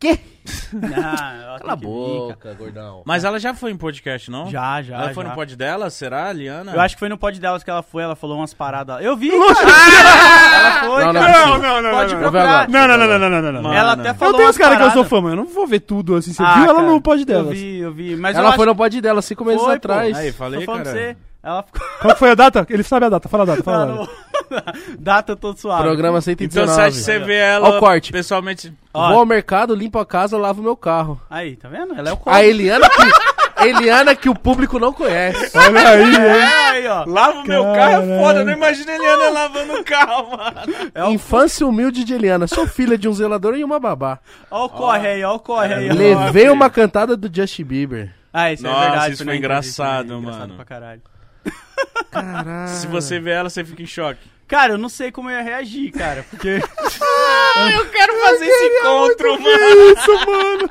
Quê? 0.00 0.18
Ah, 0.96 1.34
ela 1.42 1.58
Cala 1.58 1.72
a 1.72 1.76
boca, 1.76 2.54
gordão. 2.54 3.02
Mas 3.04 3.24
ela 3.24 3.38
já 3.40 3.52
foi 3.52 3.70
em 3.72 3.76
podcast, 3.76 4.30
não? 4.30 4.48
Já, 4.48 4.80
já. 4.80 4.96
Ela 4.96 5.12
foi 5.14 5.24
já. 5.24 5.30
no 5.30 5.34
pod 5.34 5.56
dela? 5.56 5.90
Será, 5.90 6.32
Liana? 6.32 6.72
Eu 6.72 6.80
acho 6.80 6.94
que 6.94 7.00
foi 7.00 7.08
no 7.08 7.18
pod 7.18 7.38
delas 7.40 7.62
que 7.64 7.70
ela 7.70 7.82
foi, 7.82 8.02
ela 8.02 8.14
falou 8.14 8.38
umas 8.38 8.54
paradas. 8.54 9.02
Eu 9.04 9.16
vi, 9.16 9.30
ela 9.30 10.80
foi, 10.80 11.04
Não, 11.04 11.12
não, 11.12 11.20
cara. 11.20 11.46
não, 11.46 11.58
não, 11.58 11.82
não, 11.82 11.90
Pode 11.90 12.14
não, 12.14 12.20
não. 12.22 12.30
procurar. 12.30 12.68
Não, 12.68 12.88
não, 12.88 12.96
não, 12.98 13.06
não, 13.18 13.30
não, 13.30 13.52
não, 13.52 13.62
não. 13.62 13.72
Ela 13.74 13.92
até 13.92 14.10
Eu 14.10 14.14
falou 14.14 14.34
tenho 14.34 14.46
umas 14.46 14.56
os 14.56 14.62
caras 14.62 14.78
que 14.78 14.84
eu 14.84 14.90
sou 14.92 15.04
fã, 15.04 15.20
mas 15.20 15.30
eu 15.32 15.36
não 15.36 15.46
vou 15.46 15.66
ver 15.66 15.80
tudo 15.80 16.14
assim. 16.16 16.32
Você 16.32 16.42
Ah, 16.42 16.54
viu 16.54 16.64
ela 16.64 16.74
cara, 16.76 16.86
no 16.88 17.00
pod 17.02 17.20
Eu 17.20 17.26
delas? 17.26 17.50
vi, 17.58 17.78
eu 17.78 17.92
vi. 17.92 18.16
Mas 18.16 18.36
ela 18.36 18.48
eu 18.50 18.52
foi 18.52 18.64
acho... 18.64 18.72
no 18.72 18.76
pod 18.76 19.00
dela 19.00 19.22
cinco 19.22 19.44
meses 19.44 19.60
Foi, 19.60 19.68
pô. 19.70 19.76
atrás. 19.76 20.16
Aí, 20.16 20.32
falei, 20.32 20.64
cara. 20.66 20.84
você. 20.84 21.16
Ela 21.42 21.62
ficou... 21.62 21.80
Qual 22.02 22.16
foi 22.16 22.30
a 22.30 22.34
data? 22.34 22.66
Ele 22.68 22.82
sabe 22.82 23.06
a 23.06 23.08
data, 23.08 23.28
fala 23.28 23.42
a 23.44 23.46
data, 23.46 23.62
fala 23.62 23.82
a 23.82 23.86
Não, 23.86 23.96
data. 23.98 24.12
não. 24.12 24.28
Data 24.98 25.36
todo 25.36 25.58
suave. 25.58 25.82
Programa 25.82 26.18
Então 26.18 26.22
119. 26.22 26.72
você 26.72 26.80
acha 26.80 26.90
que 26.96 27.02
você 27.02 27.18
vê 27.18 27.36
ela 27.36 27.68
Ó 27.68 27.76
o 27.76 27.80
corte. 27.80 28.10
pessoalmente... 28.10 28.72
Ó. 28.94 29.08
Vou 29.10 29.18
ao 29.18 29.26
mercado, 29.26 29.74
limpo 29.74 29.98
a 29.98 30.06
casa, 30.06 30.38
lavo 30.38 30.62
meu 30.62 30.74
carro. 30.76 31.20
Aí, 31.28 31.54
tá 31.56 31.68
vendo? 31.68 31.94
Ela 31.94 32.08
é 32.08 32.12
o 32.12 32.14
A 32.14 32.18
corte. 32.18 32.44
Eliana 32.46 32.88
que, 32.88 33.02
Eliana 33.68 34.14
que 34.16 34.28
o 34.30 34.34
público 34.34 34.78
não 34.78 34.90
conhece. 34.92 35.56
Olha 35.56 35.88
aí, 35.90 36.02
hein? 36.02 36.16
É, 36.16 36.68
aí, 36.70 36.86
ó. 36.86 37.04
Lava 37.06 37.40
o 37.40 37.46
meu 37.46 37.62
carro 37.74 38.02
é 38.10 38.18
foda, 38.22 38.38
eu 38.40 38.44
não 38.46 38.52
imagino 38.54 38.90
a 38.90 38.94
Eliana 38.94 39.28
lavando 39.28 39.72
o 39.74 39.84
carro, 39.84 40.30
mano. 40.30 40.90
É 40.94 41.04
o- 41.04 41.10
Infância 41.10 41.66
humilde 41.66 42.02
de 42.02 42.14
Eliana. 42.14 42.46
Sou 42.46 42.66
filha 42.66 42.96
de 42.96 43.06
um 43.06 43.12
zelador 43.12 43.54
e 43.54 43.62
uma 43.62 43.78
babá. 43.78 44.18
Ó 44.50 44.64
o 44.64 44.68
corre 44.70 45.06
aí, 45.08 45.22
ó 45.24 45.34
o 45.34 45.38
corre 45.40 45.74
aí. 45.74 45.90
ó. 45.90 45.94
Levei 45.94 46.48
uma 46.48 46.70
cantada 46.70 47.16
do 47.18 47.30
Justin 47.32 47.64
Bieber. 47.64 48.14
Ah, 48.32 48.50
isso 48.52 48.62
Nossa, 48.62 48.78
é 48.78 48.90
verdade. 48.90 49.14
isso 49.14 49.24
na 49.24 49.30
foi 49.32 49.36
entrevista, 49.38 49.82
engraçado, 49.82 50.08
né? 50.08 50.18
Engraçado 50.20 50.40
mano. 50.40 50.54
pra 50.54 50.64
caralho. 50.64 51.02
Caralho. 52.10 52.68
Se 52.68 52.86
você 52.86 53.18
vê 53.20 53.30
ela, 53.30 53.50
você 53.50 53.64
fica 53.64 53.82
em 53.82 53.86
choque. 53.86 54.20
Cara, 54.46 54.72
eu 54.74 54.78
não 54.78 54.88
sei 54.88 55.12
como 55.12 55.28
eu 55.28 55.36
ia 55.36 55.42
reagir, 55.42 55.92
cara, 55.92 56.24
porque... 56.30 56.48
Eu 57.74 57.86
quero 57.90 58.12
fazer 58.20 58.46
esse 58.46 58.66
encontro, 58.78 59.42
mano. 59.42 59.92
Isso, 59.92 60.26
mano. 60.26 60.70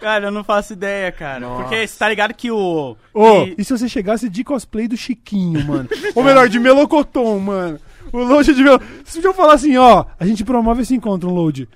Cara, 0.00 0.26
eu 0.26 0.30
não 0.30 0.42
faço 0.44 0.72
ideia, 0.72 1.10
cara. 1.12 1.46
Porque 1.48 1.86
você 1.86 1.98
tá 1.98 2.08
ligado 2.08 2.34
que 2.34 2.50
o... 2.50 2.96
Ô, 3.12 3.44
que- 3.44 3.54
e 3.58 3.64
se 3.64 3.76
você 3.76 3.88
chegasse 3.88 4.28
de 4.28 4.42
cosplay 4.44 4.88
do 4.88 4.96
Chiquinho, 4.96 5.64
mano? 5.66 5.88
Ou 6.14 6.22
melhor, 6.24 6.48
de 6.48 6.58
Melocoton, 6.58 7.38
mano. 7.38 7.78
O 8.12 8.18
load 8.22 8.54
de 8.54 8.62
Melocoton. 8.62 8.90
Se 9.04 9.22
eu 9.24 9.34
falar 9.34 9.54
assim, 9.54 9.76
ó, 9.76 10.04
a 10.18 10.26
gente 10.26 10.44
promove 10.44 10.82
esse 10.82 10.94
encontro, 10.94 11.28
um 11.30 11.34
load. 11.34 11.68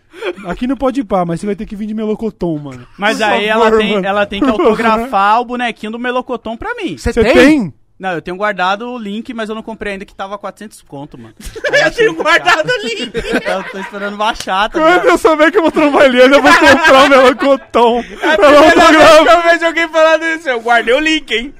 Aqui 0.47 0.67
não 0.67 0.77
pode 0.77 1.01
ir 1.01 1.05
pá, 1.05 1.25
mas 1.25 1.41
você 1.41 1.47
vai 1.47 1.57
ter 1.57 1.65
que 1.67 1.75
vir 1.77 1.87
de 1.87 1.95
Melocoton, 1.95 2.57
mano. 2.59 2.87
Mas 2.99 3.17
Por 3.19 3.25
aí 3.25 3.49
favor, 3.49 3.67
ela, 3.67 3.79
tem, 3.79 3.93
mano. 3.95 4.07
ela 4.07 4.27
tem 4.27 4.41
que 4.43 4.49
autografar 4.51 5.41
o 5.41 5.45
bonequinho 5.45 5.93
do 5.93 5.99
Melocoton 5.99 6.57
pra 6.57 6.75
mim. 6.75 6.97
Você 6.99 7.13
Você 7.13 7.23
tem? 7.25 7.35
tem? 7.35 7.75
Não, 7.99 8.13
eu 8.13 8.23
tenho 8.23 8.37
guardado 8.37 8.93
o 8.93 8.99
link, 8.99 9.35
mas 9.35 9.49
eu 9.49 9.57
não 9.57 9.63
comprei 9.63 9.95
ainda 9.95 10.05
que 10.05 10.15
tava 10.15 10.39
400 10.39 10.83
conto, 10.83 11.19
mano. 11.19 11.35
Eu 11.79 11.91
tenho 11.93 12.15
guardado 12.15 12.69
ali. 12.71 13.13
eu 13.47 13.65
tô 13.71 13.79
esperando 13.79 14.17
baixar, 14.17 14.69
tá 14.69 14.79
Quando 14.81 15.07
eu 15.07 15.17
souber 15.17 15.51
que 15.53 15.59
eu 15.59 15.63
vou 15.63 15.71
trombar 15.71 16.07
ele, 16.07 16.21
eu 16.23 16.43
vou 16.43 16.53
comprar 16.53 17.05
o 17.05 17.09
Melocoton. 17.09 18.05
É 18.21 18.37
pra 18.37 18.49
Primeira 18.49 18.93
vez 18.93 19.23
que 19.23 19.31
eu 19.31 19.43
vejo 19.43 19.67
alguém 19.67 19.89
falando 19.89 20.25
isso, 20.25 20.49
eu 20.49 20.61
guardei 20.61 20.95
o 20.95 20.99
link, 20.99 21.31
hein? 21.33 21.55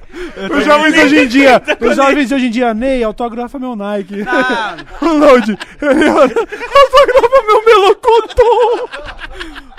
Os 0.57 0.65
jovens 0.65 0.93
de 0.93 0.99
hoje 0.99 1.19
em 1.19 1.27
dia, 1.27 1.61
os 1.79 1.95
jovens 1.95 2.27
de 2.29 2.35
hoje 2.35 2.45
em 2.47 2.51
dia, 2.51 2.73
Ney, 2.73 3.03
autografa 3.03 3.57
meu 3.59 3.75
Nike. 3.75 4.23
Ah, 4.27 4.77
O 5.01 5.05
load, 5.17 5.57
autografa 5.81 7.43
meu 7.47 7.65
Melocoton. 7.65 8.89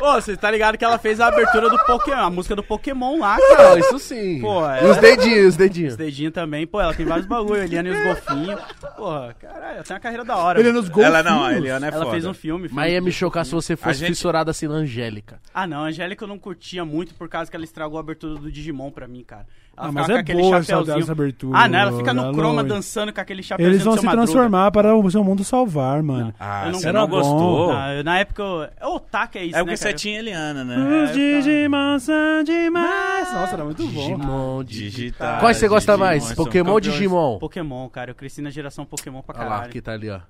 Ô, 0.02 0.14
você 0.14 0.34
tá 0.34 0.50
ligado 0.50 0.78
que 0.78 0.84
ela 0.84 0.96
fez 0.98 1.20
a 1.20 1.26
abertura 1.26 1.68
do 1.68 1.78
Pokémon, 1.84 2.16
a 2.22 2.30
música 2.30 2.56
do 2.56 2.62
Pokémon 2.62 3.18
lá, 3.18 3.36
cara. 3.54 3.78
Isso 3.78 3.98
sim. 3.98 4.40
Pô, 4.40 4.66
é. 4.66 4.82
E 4.82 4.86
os 4.90 4.96
dedinhos, 4.96 5.46
os 5.48 5.56
dedinhos. 5.56 5.92
Os 5.92 5.96
dedinhos 5.98 6.32
também, 6.32 6.66
pô, 6.66 6.80
ela 6.80 6.94
tem 6.94 7.04
vários 7.04 7.26
bagulho, 7.26 7.62
Eliana 7.62 7.90
e 7.90 7.92
os 7.92 8.02
golfinhos. 8.02 8.60
Porra, 8.96 9.34
caralho, 9.38 9.74
ela 9.74 9.82
tem 9.84 9.94
uma 9.94 10.00
carreira 10.00 10.24
da 10.24 10.36
hora. 10.38 10.58
Ele 10.58 10.68
é 10.70 10.72
mano. 10.72 10.80
nos 10.80 10.88
golfinhos. 10.90 11.14
Ela 11.18 11.22
não, 11.22 11.44
a 11.44 11.52
Eliana 11.52 11.86
é 11.86 11.90
Ela 11.90 11.98
foda. 11.98 12.10
fez 12.12 12.24
um 12.24 12.32
filme. 12.32 12.68
filme 12.68 12.74
Mas 12.74 12.92
ia 12.92 13.00
me 13.02 13.12
chocar 13.12 13.44
se 13.44 13.52
você 13.52 13.76
fosse 13.76 13.98
gente- 13.98 14.08
fissurada 14.08 14.50
assim 14.50 14.66
na 14.66 14.74
Angélica. 14.74 15.38
Ah, 15.52 15.66
não, 15.66 15.84
a 15.84 15.88
Angélica 15.88 16.24
eu 16.24 16.28
não 16.28 16.38
curtia 16.38 16.82
muito 16.82 17.14
por 17.14 17.28
causa 17.28 17.50
que 17.50 17.56
ela 17.56 17.64
estragou 17.64 17.98
a 17.98 18.00
abertura 18.00 18.36
do 18.36 18.50
Digimon 18.50 18.90
pra 18.90 19.06
mim, 19.06 19.22
cara. 19.22 19.46
Ela 19.80 19.88
Ah, 19.88 19.92
mas 19.92 20.08
é 20.10 20.14
aquele 20.18 20.42
boa 20.42 20.56
essa, 20.58 21.12
abertura. 21.12 21.58
Ah, 21.58 21.66
não, 21.68 21.78
ela 21.78 21.96
fica 21.96 22.12
no 22.12 22.22
Ela 22.24 22.32
croma 22.34 22.62
longe. 22.62 22.68
dançando 22.68 23.12
com 23.12 23.20
aquele 23.20 23.42
chapéuzinho 23.42 23.74
Eles 23.74 23.82
vão 23.84 23.96
se 23.96 24.06
transformar 24.06 24.70
para 24.70 24.94
o 24.94 25.10
seu 25.10 25.24
mundo 25.24 25.42
salvar, 25.42 26.02
mano. 26.02 26.34
Ah, 26.38 26.66
Eu 26.66 26.72
não- 26.72 26.78
você 26.80 26.92
não 26.92 27.08
gostou? 27.08 27.72
Ah, 27.72 27.94
eu- 27.94 28.04
na 28.04 28.18
época 28.18 28.42
eu... 28.42 28.62
É 28.78 28.86
otaku, 28.86 29.38
é 29.38 29.44
isso, 29.44 29.56
É 29.56 29.60
porque 29.60 29.70
né, 29.70 29.76
você 29.76 29.84
cara? 29.84 29.96
tinha 29.96 30.18
Eliana, 30.18 30.64
né? 30.64 31.04
Os 31.04 31.12
Digimon 31.12 31.98
são 31.98 32.44
demais. 32.44 33.32
Nossa, 33.32 33.54
era 33.54 33.64
muito 33.64 33.82
bom. 33.86 33.88
Digimon, 34.16 34.64
Digital. 34.64 35.40
Quais 35.40 35.56
você 35.56 35.68
gosta 35.68 35.92
Digimon, 35.92 36.06
mais? 36.06 36.24
são 36.24 36.36
Pokémon 36.36 36.72
ou. 36.72 36.80
Digimon? 36.80 37.38
Pokémon, 37.38 37.88
cara. 37.88 38.10
Eu 38.10 38.14
cresci 38.14 38.42
na 38.42 38.50
geração 38.50 38.84
Pokémon 38.84 39.22
pra 39.22 39.36
Olha 39.38 39.44
lá, 39.48 39.50
caralho. 39.56 39.72
que 39.72 39.80
tá 39.80 39.92
ali, 39.92 40.10
ó. 40.10 40.20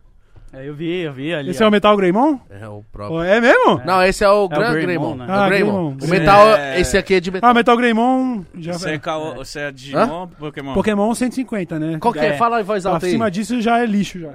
É, 0.52 0.68
eu 0.68 0.74
vi, 0.74 1.02
eu 1.02 1.12
vi 1.12 1.32
ali. 1.32 1.51
Esse 1.51 1.62
ó. 1.62 1.66
é 1.66 1.68
o 1.68 1.70
Metal 1.70 1.97
Greymon? 1.97 2.39
É 2.51 2.68
o 2.68 2.82
próprio. 2.90 3.18
Oh, 3.18 3.22
é 3.22 3.40
mesmo? 3.40 3.81
Não, 3.85 4.02
esse 4.02 4.24
é 4.24 4.28
o 4.28 4.48
Gran 4.48 4.72
Greymon, 4.72 5.14
Greymon. 5.14 5.14
né? 5.16 5.24
É 5.24 5.28
o 5.28 5.32
Ah, 5.32 5.48
Greymon. 5.48 5.72
Greymon. 5.94 5.97
O 6.02 6.09
metal, 6.09 6.48
É. 6.56 6.81
esse 6.81 6.98
aqui 6.98 7.14
é 7.14 7.20
de 7.20 7.31
metal. 7.31 7.51
Ah, 7.51 7.55
Metal 7.55 7.77
Greymon 7.77 8.44
já 8.59 8.72
Você 8.72 8.90
é, 8.90 8.98
caô- 8.98 9.35
você 9.36 9.60
é 9.60 9.70
Digimon 9.72 10.20
ou 10.22 10.27
Pokémon? 10.28 10.74
Pokémon 10.74 11.14
150, 11.14 11.78
né? 11.78 11.98
Qual 12.01 12.12
que 12.12 12.18
é? 12.18 12.27
É. 12.31 12.36
Fala 12.36 12.60
em 12.60 12.64
voz 12.64 12.85
alta 12.85 13.06
aí. 13.06 13.12
Acima 13.12 13.31
disso 13.31 13.60
já 13.60 13.78
é 13.78 13.86
lixo 13.86 14.18
já. 14.18 14.35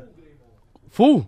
Full? 0.90 1.26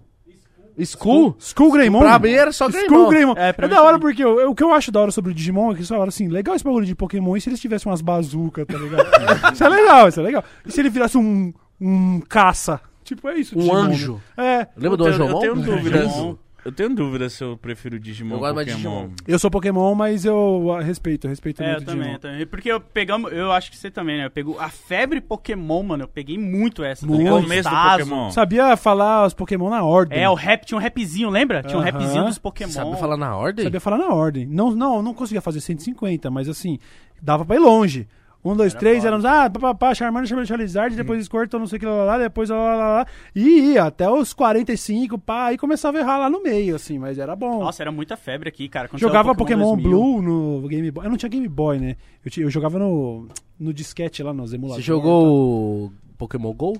Skull? 0.77 1.35
Skull 1.39 1.72
Greymon? 1.72 1.99
Pra 2.01 2.19
mim 2.19 2.30
era 2.31 2.51
só 2.51 2.68
Skull 2.69 2.81
Greymon. 2.88 3.09
Greymon. 3.09 3.34
É, 3.35 3.49
É, 3.49 3.53
pra 3.53 3.68
mim 3.68 3.73
da 3.73 3.81
hora 3.81 3.93
também. 3.97 4.01
porque 4.09 4.23
eu- 4.23 4.39
eu- 4.39 4.51
o 4.51 4.55
que 4.55 4.64
eu 4.64 4.72
acho 4.73 4.91
da 4.91 5.01
hora 5.01 5.11
sobre 5.11 5.31
o 5.31 5.34
Digimon 5.34 5.72
é 5.72 5.76
que 5.76 5.84
só 5.84 5.97
hora 5.97 6.09
assim, 6.09 6.27
legal 6.27 6.55
esse 6.55 6.64
bagulho 6.64 6.85
de 6.85 6.93
Pokémon 6.95 7.35
e 7.35 7.41
se 7.41 7.49
eles 7.49 7.59
tivessem 7.59 7.89
umas 7.91 7.99
bazucas, 8.01 8.65
tá 8.68 8.77
ligado? 8.77 9.03
isso 9.53 9.64
é 9.64 9.69
legal, 9.69 10.07
isso 10.07 10.19
é 10.19 10.23
legal. 10.23 10.43
E 10.65 10.72
se 10.72 10.80
ele 10.80 10.89
virasse 10.89 11.18
um, 11.18 11.51
um 11.81 12.22
caça? 12.30 12.80
Tipo, 13.08 13.30
é 13.30 13.36
isso. 13.40 13.56
Um 13.56 13.62
Digimon, 13.62 13.78
anjo. 13.78 14.22
né? 14.38 14.62
É. 14.62 14.68
Lembra 14.76 14.98
do 14.98 15.08
eu, 15.08 15.14
Anjomon? 15.14 15.32
eu 15.32 15.40
tenho 15.40 15.56
dúvida. 15.56 16.00
Digimon. 16.06 16.36
Eu 16.66 16.72
tenho 16.74 16.94
dúvida 16.94 17.30
se 17.30 17.42
eu 17.42 17.56
prefiro 17.56 17.98
Digimon 17.98 18.32
Eu 18.32 18.36
ou 18.36 18.40
gosto 18.42 18.56
mais 18.56 18.68
de 18.68 18.74
Pokémon. 18.74 19.00
Digimon. 19.04 19.16
Eu 19.26 19.40
sou 19.40 19.50
Pokémon, 19.50 19.96
mas 19.96 20.26
eu 20.26 20.78
respeito, 20.84 21.26
eu 21.26 21.30
respeito 21.30 21.64
É, 21.64 21.66
eu 21.66 21.70
muito 21.70 21.84
o 21.84 21.86
também, 21.86 22.00
Digimon. 22.02 22.16
eu 22.16 22.20
também. 22.20 22.46
Porque 22.48 22.70
eu 22.70 22.82
pegamos, 22.82 23.32
eu 23.32 23.54
acho 23.54 23.72
que 23.72 23.78
você 23.78 23.90
também, 23.90 24.18
né? 24.18 24.26
Eu 24.26 24.30
pego 24.32 24.58
a 24.60 24.68
febre 24.68 25.22
Pokémon, 25.22 25.82
mano. 25.84 26.04
Eu 26.04 26.08
peguei 26.10 26.38
muito 26.38 26.84
essa. 26.84 27.02
tá 27.02 27.08
Muito. 27.08 27.20
ligado? 27.22 27.38
O 27.40 27.42
começo 27.44 27.70
do. 27.70 27.76
Pokémon. 27.92 28.32
Sabia 28.32 28.76
falar 28.76 29.26
os 29.26 29.34
Pokémon 29.34 29.70
na 29.70 29.82
ordem. 29.86 30.20
É, 30.20 30.30
o 30.30 30.34
rap 30.34 30.66
tinha 30.66 30.78
um 30.78 30.82
rapzinho, 30.82 31.30
lembra? 31.30 31.64
Tinha 31.64 31.78
um 31.78 31.82
Aham. 31.82 31.90
rapzinho 31.92 32.26
dos 32.26 32.38
Pokémon. 32.38 32.72
Sabe 32.72 33.00
falar 33.00 33.16
na 33.16 33.34
ordem? 33.38 33.64
Sabia 33.64 33.80
falar 33.80 33.98
na 34.00 34.10
ordem. 34.14 34.46
Não, 34.46 34.72
não, 34.72 35.02
não 35.02 35.14
conseguia 35.14 35.40
fazer 35.40 35.62
150, 35.62 36.30
mas 36.30 36.50
assim, 36.50 36.80
dava 37.22 37.46
pra 37.46 37.56
ir 37.56 37.60
longe. 37.60 38.06
Um, 38.52 38.56
dois, 38.56 38.74
Era 38.74 38.80
três, 38.80 39.03
éramos, 39.06 39.26
ah, 39.26 39.49
papapá, 39.49 39.94
Charmander, 39.94 40.28
Charmander, 40.28 40.48
Charizard, 40.48 40.95
depois 40.95 41.24
Squirtle, 41.26 41.60
não 41.60 41.68
sei 41.68 41.78
o 41.78 41.80
que 41.80 41.86
lá, 41.86 42.03
lá, 42.03 42.18
depois 42.18 42.49
lá, 42.49 42.57
lá, 42.57 42.76
lá, 42.76 42.88
lá. 42.99 43.07
E 43.36 43.74
ia 43.74 43.84
até 43.86 44.10
os 44.10 44.34
45, 44.34 45.18
pá, 45.18 45.48
aí 45.48 45.57
começava 45.57 45.98
a 45.98 46.02
errar 46.02 46.18
lá 46.18 46.30
no 46.30 46.41
meio, 46.41 46.76
assim, 46.76 46.98
mas 46.99 47.18
era 47.18 47.36
bom. 47.36 47.60
Nossa, 47.60 47.84
era 47.84 47.91
muita 47.91 48.15
febre 48.15 48.49
aqui, 48.49 48.68
cara. 48.69 48.88
Quando 48.88 48.99
Jogava 48.99 49.34
Pokémon, 49.36 49.76
2000. 49.76 49.90
Blue 49.90 50.22
no 50.22 50.68
Game 50.68 50.90
Boy. 50.91 51.06
Eu 51.06 51.10
não 51.10 51.18
tinha 51.18 51.30
Game 51.30 51.48
Boy, 51.48 51.80
né? 51.80 51.95
Eu, 52.24 52.32
tinha- 52.32 52.45
eu 52.45 52.49
jogava 52.49 52.78
no, 52.80 53.28
no 53.60 53.74
disquete 53.74 54.22
lá, 54.24 54.34
nos 54.34 54.52
Você 54.52 54.56
emuladores. 54.56 54.86
jogou 54.86 55.86
o 55.86 55.91
Pokémon 56.18 56.53
GO? 56.53 56.80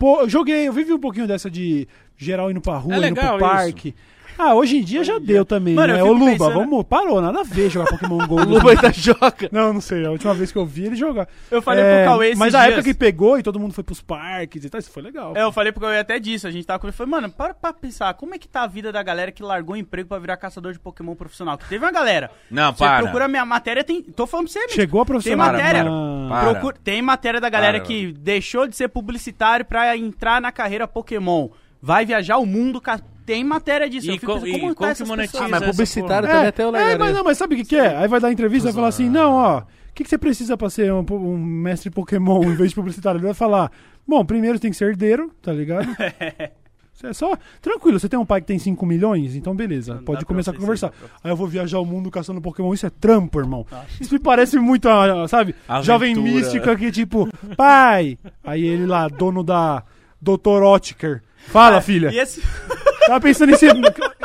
Pô, 0.00 0.20
eu 0.22 0.28
joguei, 0.28 0.66
eu 0.66 0.72
vivi 0.72 0.92
um 0.92 0.98
pouquinho 0.98 1.26
dessa 1.26 1.50
de 1.50 1.86
geral 2.16 2.50
indo 2.50 2.60
pra 2.60 2.78
rua, 2.78 2.94
É 3.04 3.08
indo 3.08 3.20
pro 3.20 3.38
parque. 3.38 3.94
Ah, 4.38 4.54
hoje 4.54 4.78
em 4.78 4.82
dia 4.82 5.04
já 5.04 5.18
deu 5.18 5.44
também, 5.44 5.74
Mano, 5.74 5.92
né? 5.94 6.02
Ô 6.02 6.12
Luba, 6.12 6.32
pensando- 6.32 6.54
vamos, 6.54 6.84
parou, 6.84 7.20
nada 7.20 7.40
a 7.40 7.44
ver 7.44 7.70
jogar 7.70 7.90
Pokémon 7.90 8.26
GO. 8.26 8.36
O 8.42 8.44
Luba 8.44 8.70
ainda 8.70 8.92
joga. 8.92 9.48
Não, 9.52 9.72
não 9.72 9.80
sei, 9.80 10.04
a 10.06 10.10
última 10.10 10.34
vez 10.34 10.50
que 10.50 10.58
eu 10.58 10.66
vi 10.66 10.86
ele 10.86 10.96
jogar. 10.96 11.28
Eu 11.50 11.60
falei 11.62 11.82
É, 11.84 12.02
pro 12.04 12.12
Cauê 12.12 12.26
esses 12.28 12.38
Mas 12.38 12.54
a 12.54 12.58
dias- 12.60 12.72
época 12.74 12.82
que 12.84 12.94
pegou 12.94 13.38
e 13.38 13.42
todo 13.42 13.58
mundo 13.60 13.72
foi 13.74 13.84
pros 13.84 14.00
parques 14.00 14.64
e 14.64 14.70
tal, 14.70 14.78
isso 14.78 14.90
foi 14.90 15.02
legal. 15.02 15.36
É, 15.36 15.42
eu 15.42 15.52
falei 15.52 15.70
pro 15.72 15.80
Cauê 15.82 15.98
até 15.98 16.18
disso. 16.18 16.46
A 16.46 16.50
gente 16.50 16.66
tava 16.66 16.78
conversando. 16.78 17.08
Falei, 17.08 17.10
mano, 17.22 17.32
para 17.32 17.54
pra 17.54 17.72
pensar. 17.72 18.12
Como 18.14 18.34
é 18.34 18.38
que 18.38 18.48
tá 18.48 18.62
a 18.62 18.66
vida 18.66 18.90
da 18.92 19.02
galera 19.02 19.30
que 19.32 19.42
largou 19.42 19.74
o 19.74 19.78
emprego 19.78 20.08
pra 20.08 20.18
virar 20.18 20.36
caçador 20.36 20.72
de 20.72 20.78
Pokémon 20.78 21.14
profissional? 21.14 21.56
Que 21.58 21.68
teve 21.68 21.84
uma 21.84 21.92
galera. 21.92 22.30
Não, 22.50 22.72
Você 22.72 22.78
para. 22.84 23.02
procura 23.02 23.24
a 23.26 23.28
minha 23.28 23.44
matéria, 23.44 23.84
tem. 23.84 24.02
Tô 24.02 24.26
falando 24.26 24.46
pra 24.46 24.52
você, 24.52 24.58
amigo. 24.60 24.74
Chegou 24.74 25.00
a 25.00 25.06
profissional. 25.06 25.46
Tem 25.50 25.56
matéria. 25.58 25.84
Para. 26.28 26.50
Procura- 26.50 26.76
Tem 26.82 27.02
matéria 27.02 27.40
da 27.40 27.48
galera 27.48 27.78
Para, 27.78 27.86
que 27.86 28.12
deixou 28.12 28.66
de 28.66 28.76
ser 28.76 28.88
publicitário 28.88 29.64
pra 29.64 29.96
entrar 29.96 30.40
na 30.40 30.50
carreira 30.52 30.86
Pokémon. 30.88 31.48
Vai 31.82 32.06
viajar 32.06 32.38
o 32.38 32.46
mundo. 32.46 32.80
Tem 33.26 33.42
matéria 33.44 33.90
disso. 33.90 34.06
E 34.06 34.10
eu 34.10 34.14
fico 34.14 34.26
co- 34.26 34.34
pensando, 34.34 34.48
e 34.48 34.52
como, 34.52 34.62
como 34.62 34.74
tá 34.74 34.86
que 34.86 34.92
essas 34.92 35.08
monetiza? 35.08 35.32
pessoas? 35.32 35.52
Ah, 35.52 35.60
mas 35.60 35.70
publicitário 35.70 36.28
também 36.28 36.46
até 36.46 36.66
o 36.66 36.70
legal. 36.70 36.88
É, 36.88 36.98
mas 36.98 37.08
né? 37.08 37.14
não, 37.18 37.24
mas 37.24 37.38
sabe 37.38 37.54
o 37.54 37.58
que, 37.58 37.64
que 37.64 37.76
é? 37.76 37.96
Aí 37.96 38.08
vai 38.08 38.20
dar 38.20 38.32
entrevista 38.32 38.68
e 38.68 38.70
vai 38.70 38.74
falar 38.74 38.88
assim: 38.88 39.08
não, 39.08 39.32
ó, 39.32 39.58
o 39.58 39.64
que, 39.94 40.04
que 40.04 40.08
você 40.10 40.16
precisa 40.18 40.56
pra 40.56 40.70
ser 40.70 40.92
um, 40.92 41.04
um 41.10 41.36
mestre 41.38 41.90
Pokémon 41.90 42.42
em 42.44 42.54
vez 42.54 42.70
de 42.70 42.74
publicitário? 42.76 43.18
Ele 43.18 43.26
vai 43.26 43.34
falar: 43.34 43.70
bom, 44.06 44.24
primeiro 44.24 44.58
tem 44.58 44.70
que 44.70 44.76
ser 44.76 44.88
herdeiro, 44.90 45.30
tá 45.42 45.52
ligado? 45.52 45.86
É 47.04 47.12
só. 47.12 47.36
Tranquilo, 47.60 47.98
você 47.98 48.08
tem 48.08 48.16
um 48.16 48.24
pai 48.24 48.40
que 48.40 48.46
tem 48.46 48.60
5 48.60 48.86
milhões, 48.86 49.34
então 49.34 49.56
beleza, 49.56 49.94
Não 49.94 50.04
pode 50.04 50.24
começar 50.24 50.52
a 50.52 50.54
conversar. 50.54 50.92
Aí 51.24 51.32
eu 51.32 51.36
vou 51.36 51.48
viajar 51.48 51.80
o 51.80 51.84
mundo 51.84 52.12
caçando 52.12 52.40
Pokémon, 52.40 52.72
isso 52.72 52.86
é 52.86 52.90
trampo, 52.90 53.40
irmão. 53.40 53.66
Isso 54.00 54.14
me 54.14 54.20
parece 54.20 54.56
muito, 54.56 54.86
sabe? 55.26 55.52
Aventura. 55.66 55.82
Jovem 55.82 56.14
mística 56.14 56.76
que 56.76 56.92
tipo, 56.92 57.28
pai! 57.56 58.16
Aí 58.44 58.62
ele 58.62 58.86
lá, 58.86 59.08
dono 59.08 59.42
da 59.42 59.82
Dr. 60.20 60.62
Otker. 60.62 61.22
Fala, 61.48 61.80
filha. 61.80 62.10
E 62.12 62.18
esse... 62.18 62.42
Tava 63.06 63.20
pensando 63.20 63.50
em 63.52 63.56
ser. 63.56 63.74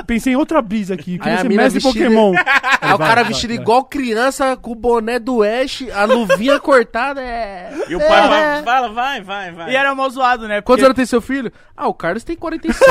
Pensei 0.05 0.33
em 0.33 0.35
outra 0.35 0.61
brisa 0.61 0.93
aqui. 0.93 1.17
Queria 1.17 1.33
a 1.33 1.37
ser 1.39 1.49
mestre 1.49 1.79
vestida- 1.81 2.05
Pokémon. 2.05 2.33
Aí 2.79 2.93
o 2.93 2.97
cara 2.99 3.15
vai, 3.15 3.23
vestido 3.25 3.53
vai. 3.55 3.61
igual 3.63 3.83
criança, 3.85 4.55
com 4.55 4.71
o 4.71 4.75
boné 4.75 5.17
do 5.17 5.41
Ash, 5.41 5.83
a 5.93 6.05
luvinha 6.05 6.59
cortada, 6.61 7.19
é... 7.19 7.73
E 7.89 7.95
o 7.95 7.99
pai 7.99 8.27
vai- 8.29 8.63
fala, 8.63 8.89
vai, 8.89 9.21
vai, 9.21 9.51
vai. 9.51 9.71
e 9.71 9.75
era 9.75 9.95
mal 9.95 10.07
zoado, 10.11 10.47
né? 10.47 10.61
Quantos 10.61 10.81
Porque 10.81 10.85
anos 10.85 10.95
tem 10.95 11.05
seu 11.07 11.19
filho? 11.21 11.51
Ah, 11.75 11.87
o 11.87 11.93
Carlos 11.93 12.23
tem 12.23 12.35
47. 12.35 12.85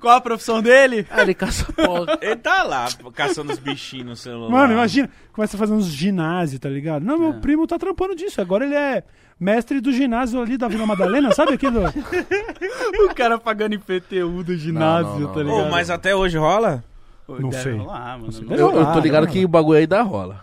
Qual 0.00 0.16
a 0.16 0.20
profissão 0.20 0.62
dele? 0.62 1.06
ah, 1.10 1.22
ele 1.22 1.34
caça 1.34 1.70
porra. 1.72 2.18
Ele 2.20 2.36
tá 2.36 2.62
lá 2.62 2.86
caçando 3.14 3.52
os 3.52 3.58
bichinhos 3.58 4.06
no 4.06 4.16
celular. 4.16 4.50
Mano, 4.50 4.72
imagina. 4.72 5.10
Começa 5.32 5.56
a 5.56 5.58
fazer 5.60 5.72
uns 5.74 5.86
ginásios, 5.86 6.58
tá 6.60 6.68
ligado? 6.68 7.04
Não, 7.04 7.18
meu 7.18 7.30
É. 7.34 7.40
primo 7.40 7.66
tá 7.66 7.78
trampando 7.78 8.14
disso. 8.14 8.40
Agora 8.40 8.64
ele 8.64 8.74
é 8.74 9.02
mestre 9.42 9.80
do 9.80 9.92
ginásio 9.92 10.40
ali 10.40 10.56
da 10.56 10.68
Vila 10.68 10.86
Madalena, 10.86 11.32
sabe 11.34 11.54
aquilo? 11.54 11.82
o 13.10 13.14
cara 13.14 13.38
pagando 13.38 13.74
IPTU 13.74 14.44
do 14.44 14.56
ginásio, 14.56 15.12
Não, 15.12 15.20
não, 15.20 15.26
não. 15.26 15.32
tá 15.34 15.40
Ô, 15.40 15.42
ligado? 15.42 15.70
mas 15.70 15.90
até 15.90 16.14
hoje 16.14 16.38
rola? 16.38 16.84
Não 17.28 17.48
deve 17.48 17.62
sei. 17.62 17.76
rolar, 17.76 18.18
mano. 18.18 18.32
Eu, 18.50 18.70
eu 18.76 18.92
tô 18.92 19.00
ligado 19.00 19.26
que 19.26 19.44
o 19.44 19.48
bagulho 19.48 19.78
ainda 19.78 20.02
rola. 20.02 20.40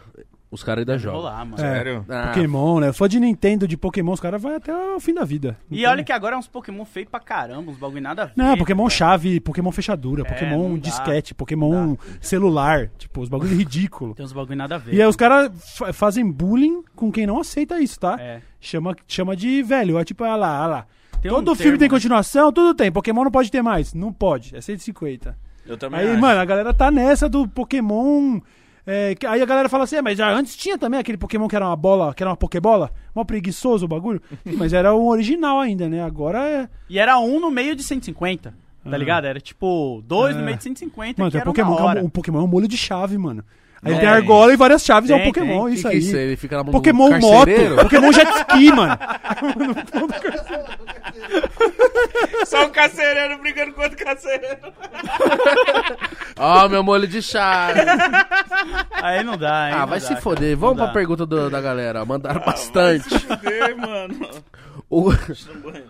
Os 0.51 0.63
caras 0.63 0.79
ainda 0.81 0.97
jogam. 0.97 1.19
rolar, 1.19 1.45
mano. 1.45 1.55
É. 1.63 1.73
Sério? 1.75 2.05
Ah, 2.09 2.27
Pokémon, 2.33 2.79
né? 2.79 2.91
Fã 2.91 3.07
de 3.07 3.19
Nintendo, 3.19 3.67
de 3.67 3.77
Pokémon, 3.77 4.13
os 4.13 4.19
caras 4.19 4.41
vão 4.41 4.55
até 4.55 4.73
o 4.73 4.99
fim 4.99 5.13
da 5.13 5.23
vida. 5.23 5.55
E 5.69 5.85
olha 5.85 6.03
que 6.03 6.11
agora 6.11 6.35
é 6.35 6.39
uns 6.39 6.47
Pokémon 6.47 6.83
feios 6.85 7.07
pra 7.07 7.19
caramba, 7.19 7.69
uns 7.71 7.77
bagulho 7.77 8.01
nada 8.01 8.23
a 8.23 8.25
ver. 8.25 8.33
Não, 8.35 8.57
Pokémon 8.57 8.85
cara. 8.85 8.89
chave, 8.95 9.39
Pokémon 9.39 9.71
fechadura, 9.71 10.23
É, 10.23 10.25
Pokémon 10.25 10.75
disquete, 10.79 11.35
Pokémon 11.35 11.95
celular. 12.19 12.89
Tipo, 12.97 13.21
os 13.21 13.29
bagulhos 13.29 13.55
ridículos. 13.55 14.15
Tem 14.15 14.25
uns 14.25 14.33
bagulho 14.33 14.57
nada 14.57 14.75
a 14.75 14.77
ver. 14.79 14.95
E 14.95 15.01
aí 15.01 15.07
os 15.07 15.15
caras 15.15 15.51
fa- 15.77 15.93
fazem 15.93 16.29
bullying 16.29 16.83
com 16.95 17.11
quem 17.11 17.27
não 17.27 17.39
aceita 17.39 17.79
isso, 17.79 17.99
tá? 17.99 18.17
É. 18.19 18.41
Chama, 18.59 18.95
chama 19.07 19.35
de 19.35 19.61
velho. 19.61 19.97
É 19.99 20.03
tipo, 20.03 20.23
olha 20.23 20.35
lá, 20.35 20.59
olha 20.61 20.67
lá. 20.67 20.85
Tem 21.21 21.29
Todo 21.29 21.51
um 21.51 21.55
filme 21.55 21.63
termo, 21.71 21.77
tem 21.79 21.87
né? 21.87 21.93
continuação, 21.93 22.51
tudo 22.51 22.73
tem. 22.73 22.91
Pokémon 22.91 23.23
não 23.23 23.31
pode 23.31 23.51
ter 23.51 23.61
mais. 23.61 23.93
Não 23.93 24.11
pode. 24.11 24.55
É 24.55 24.61
150. 24.61 25.37
Eu 25.67 25.77
também 25.77 25.99
Aí, 25.99 26.09
acho. 26.11 26.19
mano, 26.19 26.39
a 26.39 26.45
galera 26.45 26.73
tá 26.73 26.89
nessa 26.89 27.29
do 27.29 27.47
Pokémon. 27.47 28.39
É, 28.91 29.15
que- 29.15 29.25
aí 29.27 29.41
a 29.41 29.45
galera 29.45 29.69
fala 29.69 29.83
assim, 29.83 29.97
é, 29.97 30.01
mas 30.01 30.17
já 30.17 30.31
antes 30.33 30.55
tinha 30.55 30.77
também 30.77 30.99
aquele 30.99 31.17
Pokémon 31.17 31.47
que 31.47 31.55
era 31.55 31.65
uma 31.67 31.75
bola, 31.75 32.13
que 32.13 32.23
era 32.23 32.29
uma 32.29 32.35
Pokébola. 32.37 32.91
Mó 33.13 33.23
preguiçoso 33.23 33.85
o 33.85 33.87
bagulho. 33.87 34.21
Mas 34.57 34.71
era 34.73 34.95
um 34.95 35.07
original 35.07 35.59
ainda, 35.59 35.87
né? 35.89 36.01
Agora 36.03 36.39
é. 36.47 36.69
E 36.89 36.97
era 36.99 37.19
um 37.19 37.39
no 37.39 37.51
meio 37.51 37.75
de 37.75 37.83
150, 37.83 38.49
tá 38.49 38.55
Ah. 38.85 38.97
ligado? 38.97 39.25
Era 39.25 39.39
tipo 39.39 40.01
dois 40.05 40.35
É. 40.35 40.39
no 40.39 40.45
meio 40.45 40.57
de 40.57 40.63
150 40.63 41.21
Mano, 41.21 41.31
que 41.31 41.37
era 41.37 41.45
Pokémon, 41.45 41.71
uma 41.71 41.79
é 41.79 41.81
um- 41.81 41.85
hora. 41.87 42.03
um 42.05 42.09
Pokémon 42.09 42.39
é 42.39 42.43
um 42.43 42.47
molho 42.47 42.67
de 42.67 42.77
chave, 42.77 43.17
mano. 43.17 43.43
Aí 43.81 43.93
É. 43.93 43.99
tem 43.99 44.09
argola 44.09 44.53
e 44.53 44.57
várias 44.57 44.83
chaves, 44.83 45.09
é 45.09 45.15
um 45.15 45.23
Pokémon, 45.23 45.65
tem. 45.65 45.73
isso 45.73 45.87
aí. 45.87 45.97
isso? 45.99 46.15
Ele 46.15 46.35
fica 46.35 46.57
na 46.57 46.63
mão 46.63 46.73
Pokémon 46.73 47.09
do 47.11 47.19
moto? 47.19 47.49
Pokémon 47.83 48.11
jet 48.11 48.29
ski, 48.39 48.71
mano. 48.73 48.97
Só 52.45 52.65
um 52.65 52.69
carcereiro 52.69 53.37
brigando 53.39 53.73
com 53.73 53.81
outro 53.81 53.97
carcereiro. 54.03 54.57
Ó, 56.37 56.69
meu 56.69 56.83
molho 56.83 57.07
de 57.07 57.21
chave. 57.21 57.79
Aí 58.91 59.23
não 59.23 59.37
dá, 59.37 59.69
hein? 59.69 59.75
Ah, 59.77 59.85
vai 59.85 59.99
dá, 59.99 60.07
se 60.07 60.15
foder. 60.17 60.57
Vamos 60.57 60.77
dá. 60.77 60.85
pra 60.85 60.93
pergunta 60.93 61.25
do- 61.25 61.49
da 61.49 61.61
galera. 61.61 62.05
Mandaram 62.05 62.41
bastante. 62.41 63.09
Fuder, 63.19 63.77
mano. 63.77 64.15
O, 64.91 65.11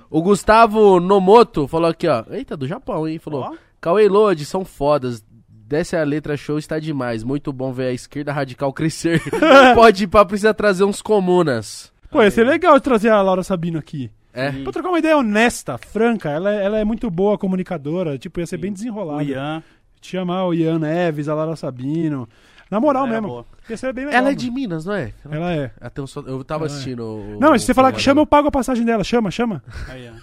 o 0.10 0.22
Gustavo 0.22 1.00
Nomoto 1.00 1.70
falou 1.70 1.90
aqui, 1.90 2.06
ó. 2.06 2.26
Eita, 2.32 2.58
do 2.58 2.68
Japão, 2.68 3.08
hein? 3.08 3.18
Falou. 3.18 3.44
Ó. 3.44 3.54
Cauê 3.80 4.04
e 4.06 4.10
Lodi 4.10 4.44
são 4.44 4.66
fodas. 4.66 5.24
Desce 5.70 5.96
a 5.96 6.04
letra 6.04 6.36
show 6.36 6.58
está 6.58 6.80
demais. 6.80 7.24
Muito 7.24 7.54
bom 7.54 7.72
ver 7.72 7.90
a 7.90 7.94
esquerda 7.94 8.34
radical 8.34 8.74
crescer. 8.74 9.22
Pode 9.76 10.06
ir 10.06 10.08
pra 10.08 10.26
precisa 10.26 10.52
trazer 10.52 10.84
uns 10.84 11.00
comunas. 11.00 11.94
Pô, 12.10 12.24
ia 12.24 12.32
ser 12.32 12.44
legal 12.44 12.82
trazer 12.82 13.10
a 13.10 13.22
Laura 13.22 13.44
Sabino 13.44 13.78
aqui. 13.78 14.10
É. 14.34 14.52
Pra 14.64 14.72
trocar 14.72 14.90
uma 14.90 14.98
ideia 14.98 15.16
honesta, 15.16 15.78
franca. 15.78 16.28
Ela, 16.32 16.52
é- 16.56 16.66
ela 16.66 16.80
é 16.80 16.84
muito 16.84 17.08
boa 17.12 17.38
comunicadora. 17.38 18.18
Tipo, 18.18 18.40
ia 18.40 18.48
ser 18.48 18.58
bem 18.58 18.74
desenrolada. 18.74 19.20
O 19.20 19.22
Ian. 19.22 19.62
Te 20.02 20.12
chamar 20.12 20.46
o 20.48 20.54
Ian 20.56 20.80
Neves, 20.80 21.30
a 21.30 21.36
Laura 21.36 21.56
Sabino. 21.56 22.28
Na 22.70 22.80
moral 22.80 23.06
Ela 23.06 23.14
era 23.14 23.22
mesmo. 23.22 23.34
boa. 23.68 23.78
Ser 23.78 23.94
bem 23.94 24.06
legal. 24.06 24.20
Ela 24.22 24.32
é 24.32 24.36
de 24.36 24.52
Minas, 24.52 24.86
não 24.86 24.94
é? 24.94 25.12
Ela 25.30 25.54
é. 25.54 25.72
Até 25.82 26.02
um 26.02 26.08
só- 26.08 26.22
eu 26.22 26.44
tava 26.44 26.66
Ela 26.66 26.72
é. 26.72 26.74
assistindo. 26.74 27.00
o- 27.04 27.40
Não, 27.40 27.48
o 27.50 27.52
mas 27.52 27.62
se 27.62 27.68
você 27.68 27.74
falar 27.74 27.92
que 27.92 28.00
chama, 28.00 28.22
eu 28.22 28.28
pago 28.28 28.48
a 28.48 28.52
passagem 28.52 28.86
dela. 28.86 29.04
Chama, 29.04 29.32
chama. 29.32 29.64
Aí, 29.88 30.10
ó. 30.10 30.14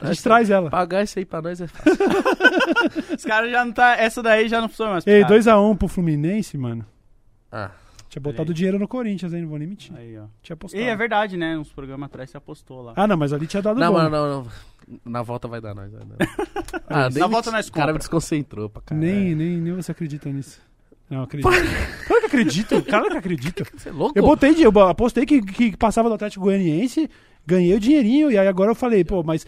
A 0.00 0.06
gente 0.12 0.22
traz 0.22 0.50
ela. 0.50 0.68
Pagar 0.70 1.02
isso 1.04 1.18
aí 1.18 1.24
pra 1.24 1.40
nós 1.42 1.60
é 1.60 1.66
fácil. 1.68 1.92
Os 3.16 3.24
caras 3.24 3.50
já 3.50 3.64
não 3.64 3.72
tá. 3.72 3.96
Essa 3.96 4.22
daí 4.22 4.48
já 4.48 4.60
não 4.60 4.68
funciona 4.68 4.92
mais. 4.92 5.06
Ei, 5.06 5.22
cara. 5.22 5.34
2x1 5.38 5.76
pro 5.76 5.88
Fluminense, 5.88 6.56
mano. 6.58 6.84
ah. 7.52 7.70
Tinha 8.08 8.22
botado 8.22 8.54
dinheiro 8.54 8.78
no 8.78 8.88
Corinthians, 8.88 9.34
hein? 9.34 9.42
Não 9.42 9.50
vou 9.50 9.58
nem 9.58 9.68
mentir. 9.68 9.92
Aí, 9.94 10.18
ó. 10.18 10.24
Tinha 10.42 10.54
apostado. 10.54 10.82
E 10.82 10.86
é 10.86 10.96
verdade, 10.96 11.36
né? 11.36 11.58
Uns 11.58 11.70
programas 11.70 12.06
atrás 12.06 12.30
você 12.30 12.38
apostou 12.38 12.80
lá. 12.80 12.94
Ah, 12.96 13.06
não, 13.06 13.18
mas 13.18 13.34
ali 13.34 13.46
tinha 13.46 13.62
dado 13.62 13.78
Não, 13.78 13.92
bom. 13.92 13.98
mano, 13.98 14.10
não, 14.10 14.28
não. 14.44 14.46
Na 15.04 15.20
volta 15.20 15.46
vai 15.46 15.60
dar 15.60 15.74
nós. 15.74 15.92
Vai 15.92 16.00
dar. 16.04 16.28
Ah, 16.88 17.10
Na 17.10 17.26
volta 17.26 17.50
nós 17.50 17.68
O 17.68 17.72
cara 17.72 17.92
me 17.92 17.98
desconcentrou 17.98 18.70
pra 18.70 18.80
caralho. 18.80 19.06
Nem, 19.06 19.34
nem, 19.34 19.58
nem 19.58 19.74
você 19.74 19.92
acredita 19.92 20.30
nisso. 20.30 20.58
Não, 21.10 21.22
acredito. 21.22 21.50
Claro 22.06 22.20
que 22.20 22.26
acredito, 22.26 22.82
claro 22.82 23.10
que 23.10 23.16
acredito. 23.16 23.64
Você 23.74 23.88
é 23.88 23.92
louco? 23.92 24.18
Eu 24.18 24.22
botei, 24.22 24.54
eu 24.58 24.70
apostei 24.80 25.24
que, 25.24 25.40
que 25.40 25.76
passava 25.76 26.08
do 26.08 26.14
Atlético 26.14 26.44
Goianiense, 26.44 27.08
ganhei 27.46 27.74
o 27.74 27.80
dinheirinho, 27.80 28.30
e 28.30 28.36
aí 28.36 28.46
agora 28.46 28.70
eu 28.70 28.74
falei, 28.74 29.04
pô, 29.04 29.22
mas 29.22 29.46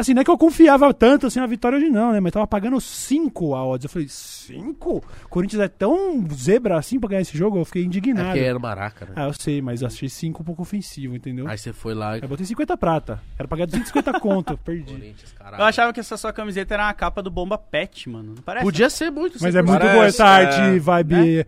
assim, 0.00 0.14
não 0.14 0.22
é 0.22 0.24
que 0.24 0.30
eu 0.30 0.36
confiava 0.38 0.92
tanto 0.92 1.26
assim 1.26 1.38
na 1.40 1.46
vitória 1.46 1.76
hoje 1.78 1.88
não, 1.88 2.12
né? 2.12 2.20
Mas 2.20 2.32
tava 2.32 2.46
pagando 2.46 2.80
5 2.80 3.54
a 3.54 3.64
odds. 3.66 3.84
Eu 3.84 3.90
falei, 3.90 4.08
5? 4.08 5.04
Corinthians 5.28 5.62
é 5.62 5.68
tão 5.68 6.26
zebra 6.32 6.76
assim 6.78 6.98
pra 6.98 7.08
ganhar 7.10 7.22
esse 7.22 7.36
jogo? 7.36 7.58
Eu 7.58 7.64
fiquei 7.64 7.82
É 7.82 7.86
indignado. 7.86 8.28
porque 8.28 8.40
era 8.40 8.58
Maraca, 8.58 9.04
né? 9.06 9.12
Ah, 9.16 9.26
eu 9.26 9.32
sei, 9.32 9.62
mas 9.62 9.82
achei 9.82 10.08
5 10.08 10.42
um 10.42 10.44
pouco 10.44 10.62
ofensivo, 10.62 11.14
entendeu? 11.14 11.46
Aí 11.48 11.56
você 11.56 11.72
foi 11.72 11.94
lá 11.94 12.18
e. 12.18 12.22
Eu 12.22 12.28
botei 12.28 12.44
50 12.46 12.76
prata. 12.76 13.20
Era 13.38 13.46
pagar 13.46 13.66
250 13.66 14.20
conto, 14.20 14.56
perdi. 14.64 14.92
Corinthians, 14.94 15.32
caralho. 15.32 15.60
Eu 15.62 15.66
achava 15.66 15.92
que 15.92 16.00
essa 16.00 16.16
sua 16.16 16.32
camiseta 16.32 16.74
era 16.74 16.84
uma 16.86 16.94
capa 16.94 17.22
do 17.22 17.30
Bomba 17.30 17.56
Pet, 17.58 18.08
mano. 18.08 18.34
Não 18.36 18.42
parece? 18.42 18.64
Podia 18.64 18.90
ser 18.90 19.10
muito. 19.10 19.38
Mas 19.40 19.54
é 19.54 19.62
muito 19.62 19.78
Parece, 19.80 19.94
boa 19.94 20.06
essa 20.06 20.24
é. 20.24 20.46
arte, 20.46 20.78
vibe. 20.78 21.46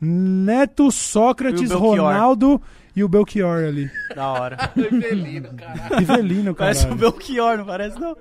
Neto, 0.00 0.90
Sócrates. 0.90 1.70
Ronaldo 1.70 2.60
e 2.96 3.02
o 3.04 3.08
Belchior 3.08 3.64
ali. 3.64 3.90
Da 4.14 4.28
hora. 4.28 4.70
Rivelino, 4.76 5.54
caralho. 5.54 5.96
Rivelino, 5.98 6.54
cara. 6.54 6.72
Parece 6.74 6.86
o 6.86 6.94
Belchior, 6.94 7.58
não 7.58 7.64
parece 7.66 7.98
não? 8.00 8.16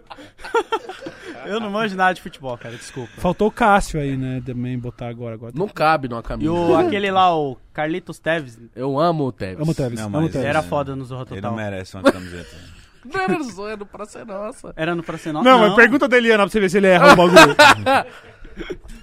eu 1.45 1.60
não 1.60 1.69
manjo 1.69 1.95
nada 1.95 2.14
de 2.14 2.22
futebol, 2.22 2.58
cara, 2.58 2.76
desculpa. 2.76 3.11
Faltou 3.18 3.48
o 3.48 3.52
Cássio 3.52 4.00
aí, 4.00 4.16
né? 4.18 4.42
Também 4.45 4.77
botar 4.80 5.08
agora. 5.10 5.35
agora. 5.35 5.53
Não 5.56 5.68
cabe 5.68 6.08
numa 6.08 6.22
E 6.22 6.24
camisa. 6.24 6.52
o, 6.52 6.76
aquele 6.76 7.11
lá, 7.11 7.35
o 7.38 7.58
Carlitos 7.74 8.19
Teves, 8.19 8.60
Eu 8.76 9.00
amo 9.00 9.26
o 9.26 9.32
Tevez. 9.32 9.60
Amo 9.60 9.72
o 9.72 9.76
Tevez. 9.76 10.00
Não, 10.00 10.08
amo 10.08 10.18
o 10.18 10.22
mas 10.24 10.32
Tevez. 10.32 10.50
era 10.50 10.64
foda 10.64 10.95
no 10.95 11.06
Zorra 11.06 11.22
Ele 11.30 11.35
Total. 11.42 11.52
não 11.52 11.58
merece 11.58 11.95
uma 11.95 12.03
camiseta. 12.11 12.56
Não 13.06 13.19
era 13.19 13.43
zoando 13.43 13.85
pra 13.85 14.06
ser 14.06 14.26
nossa. 14.26 14.72
Era 14.77 14.95
no 14.95 15.03
Pra 15.03 15.18
Ser 15.18 15.34
Nossa? 15.34 15.43
Não, 15.50 15.60
mas 15.60 15.76
pergunta 15.76 16.08
da 16.08 16.16
Eliana 16.18 16.43
pra 16.45 16.50
você 16.50 16.58
ver 16.61 16.69
se 16.69 16.77
ele 16.77 16.88
erra 16.88 17.11
o 17.11 17.16
bagulho. 17.18 17.53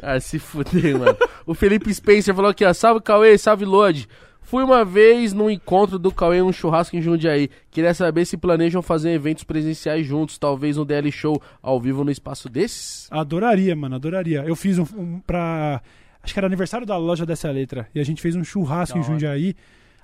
Ah, 0.02 0.18
se 0.18 0.38
fuder, 0.38 0.98
mano. 0.98 1.14
O 1.44 1.52
Felipe 1.52 1.92
Spencer 1.92 2.34
falou 2.34 2.50
aqui, 2.50 2.64
ó. 2.64 2.72
Salve 2.72 3.02
Cauê, 3.02 3.36
salve 3.36 3.66
Lodi. 3.66 4.08
Fui 4.50 4.64
uma 4.64 4.84
vez 4.84 5.32
num 5.32 5.48
encontro 5.48 5.96
do 5.96 6.10
Cauê, 6.10 6.42
um 6.42 6.50
churrasco 6.50 6.96
em 6.96 7.00
Jundiaí. 7.00 7.48
Queria 7.70 7.94
saber 7.94 8.24
se 8.24 8.36
planejam 8.36 8.82
fazer 8.82 9.12
eventos 9.12 9.44
presenciais 9.44 10.04
juntos, 10.04 10.38
talvez 10.38 10.76
um 10.76 10.84
DL 10.84 11.12
Show 11.12 11.40
ao 11.62 11.80
vivo 11.80 12.02
no 12.02 12.10
espaço 12.10 12.48
desses. 12.48 13.06
Adoraria, 13.12 13.76
mano, 13.76 13.94
adoraria. 13.94 14.42
Eu 14.44 14.56
fiz 14.56 14.76
um, 14.76 14.86
um 14.98 15.20
pra. 15.20 15.80
Acho 16.20 16.34
que 16.34 16.40
era 16.40 16.48
aniversário 16.48 16.84
da 16.84 16.96
loja 16.96 17.24
dessa 17.24 17.48
letra. 17.48 17.88
E 17.94 18.00
a 18.00 18.04
gente 18.04 18.20
fez 18.20 18.34
um 18.34 18.42
churrasco 18.42 18.94
Da 18.94 18.98
em 18.98 19.04
hora. 19.04 19.12
Jundiaí. 19.12 19.54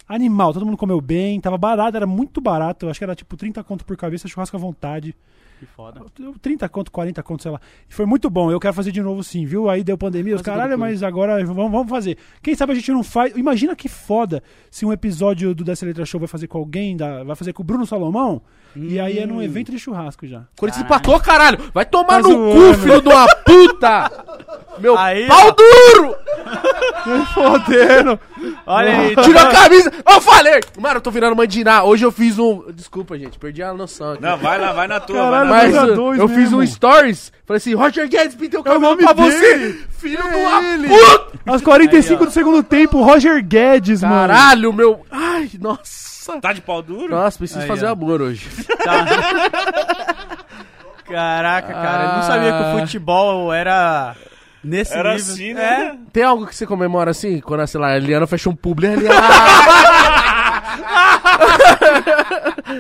Animal, 0.09 0.53
todo 0.53 0.65
mundo 0.65 0.77
comeu 0.77 1.01
bem, 1.01 1.41
tava 1.41 1.59
barato, 1.59 1.97
era 1.97 2.07
muito 2.07 2.41
barato. 2.41 2.89
Acho 2.89 3.01
que 3.01 3.05
era 3.05 3.17
tipo 3.17 3.37
30 3.37 3.65
conto 3.65 3.85
por 3.85 3.97
cabeça, 3.97 4.29
churrasco 4.29 4.57
à 4.57 4.61
vontade. 4.61 5.13
Que 5.59 5.65
foda. 5.67 6.03
30 6.43 6.69
conto, 6.69 6.91
40 6.91 7.23
conto, 7.23 7.43
sei 7.43 7.51
lá. 7.51 7.61
E 7.89 7.95
foi 7.95 8.05
muito 8.05 8.29
bom. 8.29 8.51
Eu 8.51 8.61
quero 8.61 8.75
fazer 8.75 8.93
de 8.93 9.01
novo 9.01 9.25
sim, 9.25 9.47
viu? 9.47 9.71
Aí 9.71 9.83
deu 9.83 9.97
pandemia, 9.97 10.37
os 10.37 10.43
caralho, 10.43 10.79
mas 10.79 11.03
agora 11.03 11.43
vamos, 11.45 11.71
vamos 11.73 11.89
fazer. 11.89 12.19
Quem 12.43 12.55
sabe 12.55 12.73
a 12.73 12.75
gente 12.75 12.93
não 12.93 13.03
faz. 13.03 13.35
Imagina 13.37 13.75
que 13.75 13.89
foda 13.89 14.43
se 14.71 14.85
um 14.85 14.93
episódio 14.93 15.55
do 15.55 15.65
Dessa 15.65 15.87
Letra 15.87 16.05
Show 16.05 16.21
vai 16.21 16.29
fazer 16.29 16.47
com 16.47 16.59
alguém, 16.59 16.97
da... 16.97 17.25
vai 17.25 17.35
fazer 17.37 17.53
com 17.55 17.63
o 17.63 17.65
Bruno 17.65 17.87
Salomão. 17.87 18.43
E 18.75 19.01
aí 19.01 19.19
é 19.19 19.27
num 19.27 19.41
evento 19.41 19.71
de 19.73 19.79
churrasco 19.79 20.27
já. 20.27 20.45
Corinthians 20.59 20.85
empatou, 20.85 21.19
caralho! 21.19 21.59
Vai 21.73 21.87
tomar 21.87 22.07
Tá 22.09 22.19
no 22.21 22.29
zoando. 22.29 22.75
cu, 22.75 22.75
filho 22.83 23.01
de 23.01 23.09
uma 23.09 23.27
puta! 23.45 24.25
Meu 24.79 24.99
Aí, 24.99 25.27
pau 25.27 25.49
ó. 25.49 25.53
duro! 25.53 26.16
Fodendo! 27.33 28.19
Olha 28.67 28.99
aí. 29.01 29.17
Tirou 29.17 29.41
a 29.43 29.51
camisa! 29.51 29.93
Eu 30.09 30.21
falei! 30.21 30.61
Mano, 30.79 30.97
eu 30.97 31.01
tô 31.01 31.11
virando 31.11 31.37
mandiná. 31.37 31.85
Hoje 31.85 32.05
eu 32.05 32.13
fiz 32.13 32.39
um. 32.39 32.65
Desculpa, 32.73 33.19
gente, 33.19 33.39
perdi 33.39 33.63
a 33.63 33.73
noção 33.73 34.13
aqui. 34.13 34.23
Não, 34.23 34.37
vai 34.37 34.59
lá, 34.59 34.73
vai 34.73 34.89
na 34.89 35.01
tua. 35.01 35.17
Caralho, 35.17 35.49
vai 35.49 35.69
na 35.71 35.81
Mas 35.81 35.91
uh, 35.91 35.95
dois 35.95 36.19
eu 36.19 36.29
fiz 36.29 36.53
um 36.53 36.65
stories. 36.67 37.33
Falei 37.47 37.59
assim: 37.59 37.75
Roger 37.75 38.09
Guedes 38.09 38.35
pintei 38.35 38.59
o 38.59 38.63
o 38.63 38.65
cabelo 38.65 38.97
pra 38.97 39.13
você! 39.13 39.39
dele. 39.59 39.85
Filho 39.91 40.19
É 40.19 40.31
de 40.31 40.37
uma 40.37 40.63
ele. 40.63 40.89
puta! 40.89 41.27
Aos 41.47 41.63
45 41.63 42.21
Aí, 42.21 42.27
do 42.27 42.33
segundo 42.33 42.63
tempo, 42.63 43.03
Roger 43.03 43.43
Guedes, 43.45 44.03
mano. 44.03 44.33
Caralho, 44.35 44.73
meu. 44.73 45.07
Ai, 45.11 45.49
nossa! 45.61 46.41
Tá 46.41 46.53
de 46.53 46.61
pau 46.61 46.83
duro? 46.83 47.09
Nossa, 47.15 47.39
preciso 47.39 47.61
Aí, 47.61 47.69
fazer 47.69 47.87
ó. 47.87 47.93
amor 47.93 48.21
hoje. 48.21 48.49
Tá. 48.83 49.05
Caraca, 51.07 51.73
cara, 51.73 52.03
eu 52.05 52.13
não 52.17 52.23
sabia 52.23 52.53
que 52.53 52.63
o 52.65 52.81
futebol 52.81 53.53
era 53.53 54.17
nesse 54.67 54.93
Era 54.95 55.15
nível. 55.15 55.33
assim, 55.33 55.51
É, 55.51 55.55
né? 55.55 55.99
Tem 56.13 56.23
algo 56.23 56.47
que 56.47 56.55
você 56.55 56.67
comemora 56.67 57.11
assim? 57.11 57.41
Quando, 57.41 57.67
sei 57.67 57.81
lá, 57.81 57.89
a 57.89 57.97
Eliana 57.97 58.27
fecha 58.27 58.49
um 58.51 58.55
publi, 58.57 58.89
a 58.89 58.93
Eliana. 58.93 59.17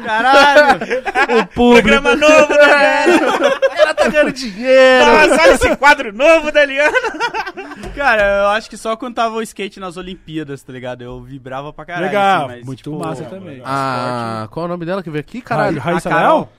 caralho. 0.04 0.80
o 1.40 1.46
publi. 1.46 1.82
Programa 1.82 2.16
novo, 2.16 2.48
né? 2.54 3.04
Ela 3.78 3.94
tá 3.94 4.08
ganhando 4.08 4.32
dinheiro. 4.32 5.06
Nossa, 5.06 5.42
olha 5.42 5.52
esse 5.54 5.76
quadro 5.76 6.12
novo 6.12 6.50
da 6.52 6.62
Eliana. 6.62 6.92
Cara, 7.94 8.42
eu 8.42 8.48
acho 8.48 8.68
que 8.68 8.76
só 8.76 8.96
quando 8.96 9.14
tava 9.14 9.34
o 9.36 9.42
skate 9.42 9.80
nas 9.80 9.96
Olimpíadas, 9.96 10.62
tá 10.62 10.72
ligado? 10.72 11.02
Eu 11.02 11.20
vibrava 11.22 11.72
pra 11.72 11.84
caralho. 11.84 12.06
Legal, 12.06 12.46
assim, 12.46 12.56
mas, 12.56 12.66
muito 12.66 12.82
tipo, 12.82 12.98
massa 12.98 13.24
também. 13.24 13.62
Ah, 13.64 14.48
qual 14.50 14.64
é 14.64 14.68
o 14.68 14.72
nome 14.72 14.84
dela 14.84 15.02
que 15.02 15.10
veio 15.10 15.20
aqui, 15.20 15.40
caralho? 15.40 15.78
Ra- 15.80 15.92
Raíssa 15.92 16.08
Carol. 16.10 16.50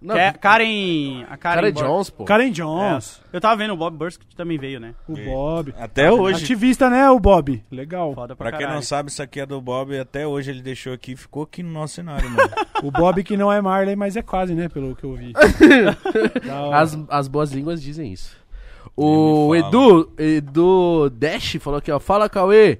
Não. 0.00 0.14
Ka- 0.14 0.32
Karen. 0.34 1.24
A 1.28 1.36
Karen 1.36 1.54
Cara 1.56 1.72
Jones, 1.72 2.10
pô. 2.10 2.24
Karen 2.24 2.50
Jones, 2.50 3.20
É. 3.32 3.36
Eu 3.36 3.40
tava 3.40 3.56
vendo 3.56 3.74
o 3.74 3.76
Bob 3.76 3.96
Bursk 3.96 4.20
que 4.28 4.34
também 4.34 4.58
veio, 4.58 4.80
né? 4.80 4.94
o 5.08 5.14
Bob. 5.14 5.74
Até 5.78 6.10
hoje. 6.10 6.42
Ativista, 6.44 6.88
né, 6.90 7.08
o 7.10 7.20
Bob? 7.20 7.62
Legal. 7.70 8.14
Foda 8.14 8.34
pra, 8.34 8.48
Pra 8.50 8.58
quem 8.58 8.66
não 8.66 8.82
sabe, 8.82 9.10
isso 9.10 9.22
aqui 9.22 9.40
é 9.40 9.46
do 9.46 9.60
Bob. 9.60 9.98
Até 9.98 10.26
hoje 10.26 10.50
ele 10.50 10.62
deixou 10.62 10.92
aqui 10.92 11.14
ficou 11.16 11.42
aqui 11.44 11.62
no 11.62 11.70
nosso 11.70 11.94
cenário, 11.94 12.28
mano. 12.30 12.50
O 12.82 12.90
Bob 12.92 13.22
que 13.24 13.36
não 13.36 13.52
é 13.52 13.60
Marley, 13.60 13.96
mas 13.96 14.16
é 14.16 14.22
quase, 14.22 14.54
né, 14.54 14.68
pelo 14.68 14.94
que 14.94 15.02
eu 15.04 15.14
vi. 15.14 15.32
Da 16.46 16.62
hora. 16.62 16.78
As, 16.78 16.98
as 17.08 17.28
boas 17.28 17.50
línguas 17.52 17.82
dizem 17.82 18.12
isso. 18.12 18.36
O 18.96 19.50
me 19.52 19.58
Edu, 19.60 20.10
Edu 20.18 21.10
Dash 21.10 21.56
falou 21.60 21.78
aqui, 21.78 21.90
ó. 21.90 22.00
Fala, 22.00 22.28
Cauê. 22.28 22.78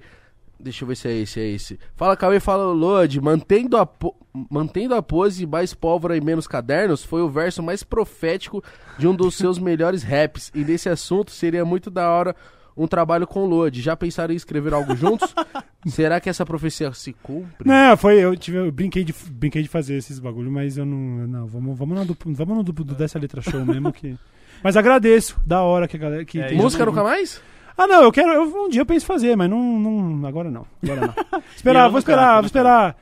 Deixa 0.60 0.82
eu 0.84 0.88
ver 0.88 0.96
se 0.96 1.08
é 1.08 1.12
esse, 1.12 1.40
é 1.40 1.46
esse. 1.48 1.78
Fala, 1.94 2.16
Cauê, 2.16 2.40
fala, 2.40 2.64
Lodi. 2.72 3.20
Mantendo 3.20 3.76
a, 3.76 3.86
po- 3.86 4.16
mantendo 4.50 4.94
a 4.94 5.02
pose, 5.02 5.46
mais 5.46 5.72
pólvora 5.72 6.16
e 6.16 6.20
menos 6.20 6.46
cadernos, 6.48 7.04
foi 7.04 7.22
o 7.22 7.28
verso 7.28 7.62
mais 7.62 7.82
profético 7.84 8.62
de 8.98 9.06
um 9.06 9.14
dos 9.14 9.36
seus 9.36 9.56
melhores 9.60 10.02
raps. 10.02 10.50
E 10.54 10.64
nesse 10.64 10.88
assunto 10.88 11.30
seria 11.30 11.64
muito 11.64 11.90
da 11.90 12.10
hora 12.10 12.34
um 12.76 12.86
trabalho 12.86 13.26
com 13.26 13.44
o 13.44 13.46
Lodi. 13.46 13.80
Já 13.82 13.96
pensaram 13.96 14.32
em 14.32 14.36
escrever 14.36 14.72
algo 14.74 14.94
juntos? 14.96 15.32
Será 15.86 16.20
que 16.20 16.28
essa 16.28 16.44
profecia 16.44 16.92
se 16.92 17.12
cumpre? 17.12 17.66
Não, 17.68 17.96
foi, 17.96 18.18
eu, 18.18 18.36
tive, 18.36 18.56
eu 18.58 18.70
brinquei, 18.72 19.04
de, 19.04 19.14
brinquei 19.30 19.62
de 19.62 19.68
fazer 19.68 19.94
esses 19.96 20.18
bagulho, 20.18 20.50
mas 20.50 20.76
eu 20.76 20.84
não. 20.84 21.26
Não, 21.28 21.46
vamos, 21.46 21.78
vamos, 21.78 21.98
no, 21.98 22.04
do- 22.04 22.16
vamos 22.26 22.56
no 22.56 22.62
do, 22.64 22.72
do 22.72 22.94
dessa 22.96 23.18
letra 23.18 23.40
show 23.40 23.64
mesmo 23.64 23.92
que. 23.92 24.16
Mas 24.60 24.76
agradeço, 24.76 25.40
da 25.46 25.62
hora 25.62 25.86
que 25.86 25.96
a 25.96 26.00
galera. 26.00 26.24
Que 26.24 26.40
É, 26.40 26.50
Música 26.52 26.84
nunca 26.84 27.04
mais? 27.04 27.40
Ah, 27.78 27.86
não, 27.86 28.02
eu 28.02 28.10
quero. 28.12 28.32
Eu, 28.32 28.64
um 28.64 28.68
dia 28.68 28.80
eu 28.82 28.86
penso 28.86 29.04
em 29.04 29.06
fazer, 29.06 29.36
mas 29.36 29.48
não. 29.48 29.78
não 29.78 30.26
agora 30.26 30.50
não. 30.50 30.66
Agora 30.82 31.00
não. 31.06 31.40
Esperar, 31.56 31.88
vou 31.90 31.98
esperar, 32.00 32.34
vou 32.40 32.46
esperar 32.46 32.96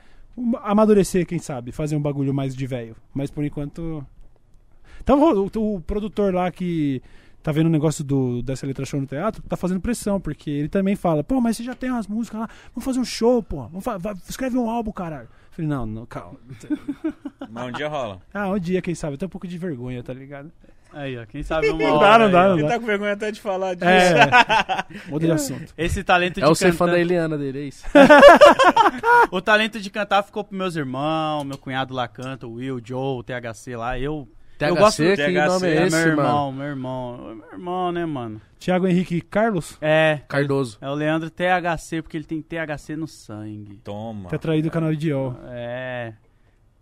amadurecer, 0.63 1.25
quem 1.25 1.39
sabe, 1.39 1.71
fazer 1.71 1.95
um 1.95 2.01
bagulho 2.01 2.33
mais 2.33 2.55
de 2.55 2.67
velho. 2.67 2.95
Mas 3.13 3.31
por 3.31 3.43
enquanto. 3.43 4.05
Então 5.01 5.19
o, 5.19 5.49
o- 5.55 5.75
o 5.75 5.81
produtor 5.81 6.33
lá 6.33 6.51
que 6.51 7.01
tá 7.41 7.51
vendo 7.51 7.67
o 7.67 7.69
negócio 7.69 8.03
do, 8.03 8.41
dessa 8.43 8.67
letra 8.67 8.85
show 8.85 8.99
no 8.99 9.07
teatro, 9.07 9.41
tá 9.43 9.55
fazendo 9.55 9.79
pressão, 9.79 10.19
porque 10.19 10.49
ele 10.49 10.67
também 10.67 10.95
fala, 10.97 11.23
pô, 11.23 11.39
mas 11.39 11.55
você 11.55 11.63
já 11.63 11.73
tem 11.73 11.89
umas 11.89 12.05
músicas 12.05 12.41
lá, 12.41 12.49
vamos 12.75 12.83
fazer 12.83 12.99
um 12.99 13.05
show, 13.05 13.41
pô. 13.41 13.63
Vamos 13.67 13.83
fa- 13.85 13.97
vai- 13.97 14.15
escreve 14.29 14.57
um 14.57 14.69
álbum, 14.69 14.91
caralho. 14.91 15.23
Eu 15.29 15.51
falei, 15.51 15.69
não, 15.69 15.85
não, 15.85 16.05
calma. 16.05 16.37
Mas 17.49 17.67
um 17.67 17.71
dia 17.71 17.87
rola. 17.87 18.21
Ah, 18.33 18.49
um 18.49 18.59
dia, 18.59 18.79
quem 18.81 18.93
sabe, 18.93 19.13
eu 19.13 19.17
tenho 19.17 19.27
um 19.27 19.31
pouco 19.31 19.47
de 19.47 19.57
vergonha, 19.57 20.03
tá 20.03 20.13
ligado? 20.13 20.51
Aí, 20.93 21.17
ó, 21.17 21.25
quem 21.25 21.43
sabe 21.43 21.69
uma 21.71 21.77
Não 21.79 21.95
hora 21.97 22.07
dá, 22.07 22.17
não 22.19 22.25
aí, 22.25 22.31
dá, 22.31 22.47
não 22.49 22.59
Ele 22.59 22.67
tá 22.67 22.79
com 22.79 22.85
vergonha 22.85 23.13
até 23.13 23.31
de 23.31 23.39
falar 23.41 23.73
disso. 23.75 23.85
É. 23.87 24.29
Muda 25.09 25.25
de 25.25 25.31
assunto. 25.31 25.73
Esse 25.77 26.03
talento 26.03 26.35
de 26.35 26.43
É 26.43 26.47
o 26.47 26.55
ser 26.55 26.71
fã 26.73 26.85
cantar- 26.85 26.93
da 26.95 26.99
Eliana 27.01 27.37
dele, 27.37 27.59
é 27.59 27.63
isso. 27.63 27.85
O 29.31 29.41
talento 29.41 29.79
de 29.79 29.89
cantar 29.89 30.23
ficou 30.23 30.43
pros 30.43 30.57
meus 30.57 30.75
irmãos, 30.75 31.43
meu 31.43 31.57
cunhado 31.57 31.93
lá 31.93 32.07
canta, 32.07 32.47
o 32.47 32.53
Will, 32.53 32.75
o 32.77 32.81
Joe, 32.83 33.19
o 33.19 33.23
THC 33.23 33.75
lá. 33.75 33.99
Eu. 33.99 34.27
THC, 34.57 34.69
eu 34.71 34.75
gosto 34.75 35.03
que 35.03 35.15
THC, 35.15 35.31
nome 35.47 35.67
é 35.67 35.75
é 35.75 35.85
esse, 35.85 35.95
meu 35.95 36.15
mano? 36.15 36.21
irmão, 36.27 36.51
meu 36.51 36.65
irmão. 36.67 37.35
Meu 37.35 37.51
irmão, 37.53 37.91
né, 37.91 38.05
mano? 38.05 38.41
Thiago 38.59 38.87
Henrique 38.87 39.21
Carlos, 39.21 39.77
É. 39.81 40.21
Cardoso. 40.27 40.77
É 40.81 40.89
o 40.89 40.93
Leandro 40.95 41.29
THC, 41.29 42.01
porque 42.01 42.17
ele 42.17 42.23
tem 42.25 42.41
THC 42.41 42.95
no 42.95 43.07
sangue. 43.07 43.77
Toma. 43.83 44.29
tá 44.29 44.37
traído 44.37 44.67
o 44.67 44.71
canal 44.71 44.91
Idiol. 44.91 45.37
É. 45.49 46.13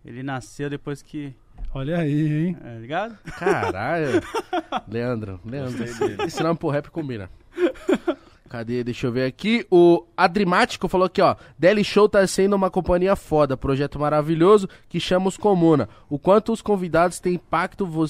Ele 0.04 0.22
nasceu 0.22 0.70
depois 0.70 1.02
que. 1.02 1.34
Olha 1.76 1.98
aí, 1.98 2.46
hein? 2.46 2.56
É 2.64 2.78
ligado? 2.78 3.18
Caralho. 3.38 4.22
Leandro, 4.88 5.38
Leandro. 5.44 5.84
Esse 6.26 6.42
nome 6.42 6.58
pro 6.58 6.70
rap 6.70 6.90
combina. 6.90 7.28
Cadê? 8.48 8.82
Deixa 8.82 9.06
eu 9.06 9.12
ver 9.12 9.26
aqui. 9.26 9.66
O 9.70 10.02
Adrimático 10.16 10.88
falou 10.88 11.06
aqui, 11.06 11.20
ó. 11.20 11.36
Deli 11.58 11.84
Show 11.84 12.08
tá 12.08 12.26
sendo 12.26 12.56
uma 12.56 12.70
companhia 12.70 13.14
foda, 13.14 13.58
projeto 13.58 13.98
maravilhoso 13.98 14.66
que 14.88 14.98
chama 14.98 15.28
os 15.28 15.36
Comuna. 15.36 15.86
O 16.08 16.18
quanto 16.18 16.50
os 16.50 16.62
convidados 16.62 17.20
têm, 17.20 17.34
impacto 17.34 17.84
vo 17.84 18.06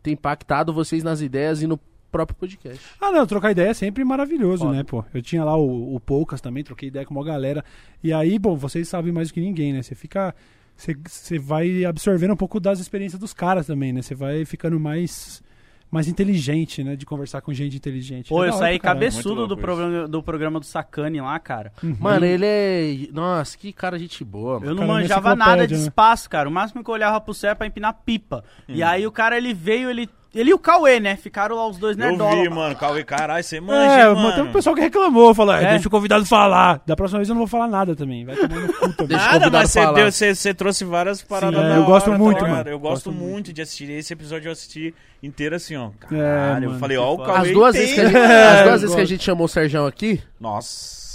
têm 0.00 0.12
impactado 0.12 0.72
vocês 0.72 1.02
nas 1.02 1.20
ideias 1.20 1.60
e 1.60 1.66
no 1.66 1.76
próprio 2.12 2.36
podcast. 2.38 2.80
Ah, 3.00 3.10
não, 3.10 3.26
trocar 3.26 3.50
ideia 3.50 3.70
é 3.70 3.74
sempre 3.74 4.04
maravilhoso, 4.04 4.64
Foda. 4.64 4.76
né, 4.76 4.84
pô? 4.84 5.04
Eu 5.12 5.20
tinha 5.20 5.42
lá 5.44 5.56
o, 5.56 5.96
o 5.96 5.98
Poucas 5.98 6.40
também, 6.40 6.62
troquei 6.62 6.86
ideia 6.88 7.04
com 7.04 7.14
uma 7.14 7.24
galera. 7.24 7.64
E 8.00 8.12
aí, 8.12 8.38
bom, 8.38 8.54
vocês 8.54 8.86
sabem 8.86 9.12
mais 9.12 9.26
do 9.26 9.34
que 9.34 9.40
ninguém, 9.40 9.72
né? 9.72 9.82
Você 9.82 9.96
fica. 9.96 10.32
Você, 10.78 11.38
vai 11.40 11.84
absorvendo 11.84 12.34
um 12.34 12.36
pouco 12.36 12.60
das 12.60 12.78
experiências 12.78 13.20
dos 13.20 13.34
caras 13.34 13.66
também, 13.66 13.92
né? 13.92 14.00
Você 14.00 14.14
vai 14.14 14.44
ficando 14.44 14.78
mais. 14.78 15.42
Mais 15.90 16.06
inteligente, 16.06 16.84
né? 16.84 16.96
De 16.96 17.06
conversar 17.06 17.40
com 17.40 17.50
gente 17.50 17.74
inteligente. 17.74 18.28
Pô, 18.28 18.44
É 18.44 18.48
eu 18.48 18.52
hora 18.52 18.58
saí 18.58 18.78
cabeçudo 18.78 19.46
do 19.46 19.56
programa, 19.56 20.06
do 20.06 20.22
programa 20.22 20.60
do 20.60 20.66
Sacane 20.66 21.18
lá, 21.18 21.38
cara. 21.38 21.72
Mano, 21.98 22.26
ele 22.26 22.44
é. 22.44 23.08
Nossa, 23.10 23.56
que 23.56 23.72
cara 23.72 23.98
gente 23.98 24.22
boa, 24.22 24.60
mano. 24.60 24.70
Eu 24.70 24.74
não 24.74 24.86
Cara, 24.86 24.98
é 24.98 25.02
manjava 25.02 25.34
nada 25.34 25.66
de 25.66 25.74
né? 25.74 25.80
espaço, 25.80 26.28
cara. 26.28 26.46
O 26.46 26.52
máximo 26.52 26.84
que 26.84 26.90
eu 26.90 26.94
olhava 26.94 27.18
pro 27.22 27.32
céu 27.32 27.52
é 27.52 27.54
pra 27.54 27.66
empinar 27.66 28.02
pipa. 28.04 28.44
Hum. 28.68 28.74
E 28.74 28.82
aí 28.82 29.06
o 29.06 29.10
cara, 29.10 29.36
ele 29.38 29.54
veio, 29.54 29.88
ele. 29.88 30.10
Ele 30.34 30.50
e 30.50 30.54
o 30.54 30.58
Cauê, 30.58 31.00
né? 31.00 31.16
Ficaram 31.16 31.56
lá 31.56 31.66
os 31.66 31.78
dois 31.78 31.96
Eu 31.98 32.04
nerdola. 32.06 32.42
vi, 32.42 32.48
mano. 32.50 32.76
Cauê, 32.76 33.02
caralho, 33.02 33.42
você 33.42 33.60
manja, 33.60 33.80
É, 33.92 34.08
mas 34.08 34.16
tem 34.16 34.34
um 34.34 34.38
mano. 34.38 34.52
pessoal 34.52 34.74
que 34.74 34.82
reclamou, 34.82 35.34
falou, 35.34 35.54
"Ah, 35.54 35.62
É. 35.62 35.70
deixa 35.70 35.88
o 35.88 35.90
convidado 35.90 36.26
falar. 36.26 36.82
Da 36.86 36.94
próxima 36.94 37.18
vez 37.18 37.28
eu 37.30 37.34
não 37.34 37.40
vou 37.40 37.48
falar 37.48 37.66
nada 37.66 37.96
também. 37.96 38.24
Vai 38.26 38.36
tomar 38.36 38.60
no 38.60 38.68
cu 38.72 38.88
também. 38.92 39.06
Deixa 39.08 39.22
o 39.24 39.26
Nada, 39.26 39.32
convidado 39.38 39.52
mas 39.56 39.70
você, 39.70 39.80
falar. 39.82 39.92
deu, 39.94 40.12
você, 40.12 40.34
você 40.34 40.54
trouxe 40.54 40.84
várias 40.84 41.22
paradas 41.22 41.60
Sim, 41.60 41.72
é, 41.72 41.76
eu 41.78 41.84
gosto 41.84 42.10
hora, 42.10 42.18
muito, 42.18 42.38
tá 42.38 42.44
ligado? 42.44 42.56
mano. 42.58 42.70
Eu 42.70 42.78
gosto, 42.78 43.10
Gosto 43.10 43.12
muito 43.12 43.52
de 43.54 43.62
assistir. 43.62 43.90
Esse 43.90 44.12
episódio 44.12 44.48
eu 44.48 44.52
assisti 44.52 44.94
inteiro 45.22 45.56
assim, 45.56 45.76
ó. 45.76 45.86
É, 45.88 46.06
Caralho, 46.08 46.64
eu 46.64 46.68
mano, 46.68 46.80
falei, 46.80 46.96
ó, 46.98 47.14
o. 47.14 47.18
Cauê 47.24 47.38
As 47.48 47.50
duas 47.50 47.74
vezes 47.74 47.94
que 47.94 48.00
a 48.00 48.04
gente, 48.04 48.16
as 48.18 48.22
É, 48.30 48.62
duas 48.64 48.66
eu 48.66 48.70
vezes 48.72 48.80
que 48.88 48.92
a 48.92 48.96
gosto. 49.04 49.06
gente 49.06 49.24
chamou 49.24 49.44
o 49.46 49.48
Serjão 49.48 49.86
aqui. 49.86 50.22
Nossa. 50.38 51.07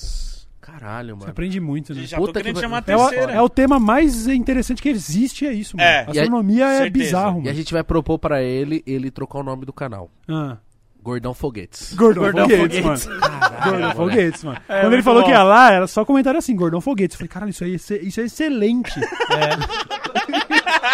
Caralho, 0.80 1.10
Você 1.16 1.20
mano. 1.20 1.32
aprende 1.32 1.60
muito, 1.60 1.94
né? 1.94 2.02
Já 2.04 2.18
Puta 2.18 2.34
tô 2.34 2.40
querendo 2.40 2.56
que 2.56 2.62
chamar 2.62 2.84
a 2.88 2.92
É 2.92 2.96
o, 2.96 3.10
terceira. 3.10 3.32
é 3.34 3.42
o 3.42 3.48
tema 3.50 3.80
mais 3.80 4.28
interessante 4.28 4.82
que 4.82 4.90
existe, 4.90 5.46
é 5.46 5.54
isso, 5.54 5.78
mano. 5.78 5.88
É. 5.88 6.00
Astronomia 6.10 6.66
é 6.66 6.78
certeza. 6.80 6.90
bizarro, 7.06 7.38
E 7.38 7.42
a 7.42 7.44
mano. 7.44 7.56
gente 7.56 7.72
vai 7.74 7.84
propor 7.84 8.18
pra 8.18 8.42
ele 8.42 8.84
ele 8.88 9.12
trocar 9.12 9.40
o 9.40 9.44
nome 9.44 9.66
do 9.66 9.72
canal. 9.74 10.10
Ah, 10.28 10.58
Gordão 11.04 11.34
Foguetes. 11.34 11.94
Gordão, 11.94 12.24
Gordão 12.24 12.50
Foguetes, 12.50 12.80
Foguetes. 12.82 13.06
mano. 13.08 13.22
Gordão 13.64 13.92
Foguetes, 13.92 14.44
mano. 14.44 14.58
É, 14.70 14.82
Quando 14.82 14.94
ele 14.94 15.04
falou 15.04 15.22
bom. 15.22 15.26
que 15.28 15.34
ia 15.34 15.44
lá, 15.44 15.72
era 15.72 15.86
só 15.88 16.06
comentário 16.06 16.38
assim, 16.38 16.56
Gordão 16.56 16.80
Foguetes. 16.82 17.16
Eu 17.16 17.18
falei, 17.20 17.30
caralho, 17.30 17.50
isso 17.50 17.64
aí 17.66 17.74
é, 17.74 18.06
isso 18.06 18.22
é 18.22 18.24
excelente. 18.24 19.00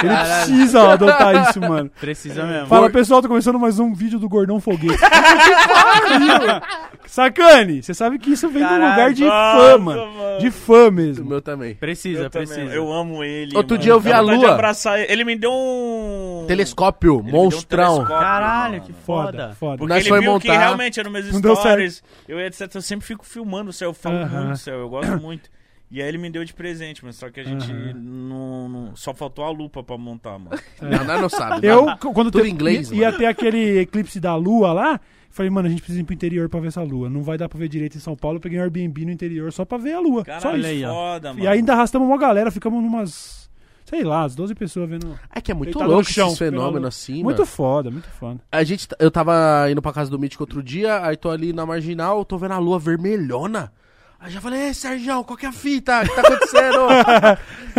Ele 0.02 0.16
precisa 0.16 0.94
adotar 0.94 1.50
isso, 1.50 1.60
mano. 1.60 1.92
Precisa 2.00 2.46
mesmo. 2.46 2.68
Fala, 2.68 2.90
pessoal, 2.90 3.22
tô 3.22 3.28
começando 3.28 3.60
mais 3.60 3.80
um 3.80 3.94
vídeo 3.94 4.18
do 4.18 4.30
Gordão 4.30 4.60
Foguete. 4.60 4.98
Que 5.00 5.68
pariu! 5.68 6.62
Sacane, 7.06 7.82
você 7.84 7.94
sabe 7.94 8.20
que 8.20 8.32
isso 8.32 8.48
vem 8.50 8.60
de 8.60 8.66
um 8.66 8.70
Caralho, 8.70 8.92
lugar 8.92 9.14
de 9.14 9.26
nossa, 9.26 9.58
fã, 9.58 9.78
mano. 9.78 10.14
mano. 10.14 10.40
De 10.40 10.52
fã 10.52 10.88
O 10.88 10.92
mesmo. 10.92 11.26
meu 11.30 11.42
também. 11.42 11.74
Precisa, 11.76 12.24
Eu, 12.24 12.30
também, 12.30 12.48
precisa. 12.48 12.74
eu 12.74 12.92
amo 12.94 13.24
ele. 13.24 13.56
Outro 13.58 13.74
mano. 13.76 13.84
dia 13.84 13.92
eu 13.94 14.00
vi 14.00 14.12
a 14.12 14.20
lua. 14.22 14.52
abraçar 14.54 15.00
ele. 15.00 15.12
Ele 15.12 15.24
me 15.26 15.36
deu 15.36 15.52
um. 15.52 16.46
Telescópio, 16.48 17.16
Ele 17.20 17.32
deu 17.32 17.40
um 17.40 17.44
monstrão. 17.44 17.96
telescópio, 17.96 18.16
Caralho, 18.20 18.74
mano. 18.74 18.86
que 18.86 18.94
Foda, 18.94 19.32
foda. 19.32 19.56
foda. 19.60 19.78
Porque 19.78 19.94
ele 20.00 20.10
foi 20.10 20.20
viu 20.22 20.40
que 20.40 20.48
montar- 20.48 20.60
realmente 20.60 21.00
era 21.00 21.10
meus 21.10 21.42
Não 21.42 21.56
stories. 21.56 22.04
Eu, 22.28 22.40
etc. 22.40 22.74
Eu 22.76 22.82
sempre 22.82 23.06
fico 23.06 23.26
filmando 23.26 23.70
o 23.70 23.74
céu. 23.74 23.90
Eu 23.90 23.94
falo 23.94 24.18
Aham. 24.18 24.38
muito 24.40 24.52
do 24.52 24.58
céu. 24.58 24.80
Eu 24.80 24.90
gosto 24.90 25.18
muito. 25.22 25.50
E 25.92 26.02
aí 26.04 26.08
ele 26.08 26.20
me 26.20 26.30
deu 26.30 26.46
de 26.46 26.54
presente, 26.54 27.04
mas 27.04 27.16
só 27.16 27.32
que 27.32 27.40
a 27.40 27.44
gente 27.44 27.74
não, 27.96 28.70
não- 28.70 28.96
Só 28.96 29.14
faltou 29.14 29.44
a 29.44 29.50
lupa 29.50 29.82
pra 29.84 29.98
montar, 29.98 30.38
mano. 30.38 30.52
Não, 30.82 31.04
nós 31.04 31.22
não 31.22 31.30
sabe. 31.30 31.66
Eu, 31.66 31.86
nada. 31.86 32.00
c- 32.02 32.14
quando 32.14 32.30
Tudo 32.30 32.46
inglês, 32.46 32.92
ia, 32.92 33.08
mano. 33.08 33.18
ter 33.18 33.26
aquele 33.26 33.80
eclipse 33.80 34.20
da 34.20 34.36
lua 34.36 34.72
lá, 34.72 35.00
falei, 35.32 35.50
mano, 35.50 35.68
a 35.68 35.72
gente 35.72 35.82
precisa 35.82 36.00
ir 36.02 36.04
pro 36.04 36.14
interior 36.14 36.48
pra 36.48 36.60
ver 36.60 36.68
essa 36.68 36.84
lua. 36.84 37.10
Não 37.10 37.24
vai 37.24 37.40
dar 37.40 37.50
pra 37.50 37.58
ver 37.58 37.68
direito 37.68 37.98
em 37.98 38.00
São 38.00 38.16
Paulo. 38.16 38.38
Eu 38.38 38.42
peguei 38.42 38.60
um 38.60 38.62
Airbnb 38.62 39.04
no 39.06 39.12
interior 39.12 39.52
só 39.52 39.66
pra 39.66 39.80
ver 39.80 39.94
a 39.94 40.00
lua. 40.00 40.20
só 40.20 40.40
Caralho, 40.40 40.58
isso. 40.60 40.68
aí, 40.68 40.86
ó. 40.86 40.94
foda, 40.94 41.34
mano. 41.34 41.44
E 41.44 41.48
ainda 41.48 41.74
arrastamos 41.74 42.08
uma 42.08 42.18
galera, 42.20 42.52
ficamos 42.52 42.84
numas. 42.84 43.49
Sei 43.90 44.04
lá, 44.04 44.24
as 44.24 44.36
12 44.36 44.54
pessoas 44.54 44.88
vendo. 44.88 45.20
É 45.34 45.42
que 45.42 45.52
é 45.52 45.56
muito 45.56 45.82
louco 45.82 46.04
chão, 46.04 46.28
esses 46.28 46.38
fenômenos 46.38 46.90
assim, 46.90 47.24
Muito 47.24 47.40
mano. 47.40 47.46
foda, 47.48 47.90
muito 47.90 48.08
foda. 48.08 48.40
A 48.52 48.64
gente, 48.64 48.88
eu 49.00 49.10
tava 49.10 49.66
indo 49.72 49.82
pra 49.82 49.92
casa 49.92 50.12
do 50.12 50.20
Mítico 50.20 50.44
outro 50.44 50.62
dia, 50.62 51.04
aí 51.04 51.18
tô 51.18 51.32
ali 51.32 51.52
na 51.52 51.66
marginal, 51.66 52.24
tô 52.24 52.38
vendo 52.38 52.54
a 52.54 52.60
lua 52.60 52.78
vermelhona. 52.78 53.74
Aí 54.20 54.32
já 54.32 54.40
falei, 54.40 54.68
ei, 54.68 54.74
Sérgio, 54.76 55.24
qual 55.24 55.36
que 55.36 55.48
é 55.48 55.50
a 55.50 55.52
fita? 55.52 56.02
O 56.02 56.04
que 56.08 56.14
tá 56.14 56.22
acontecendo? 56.22 56.80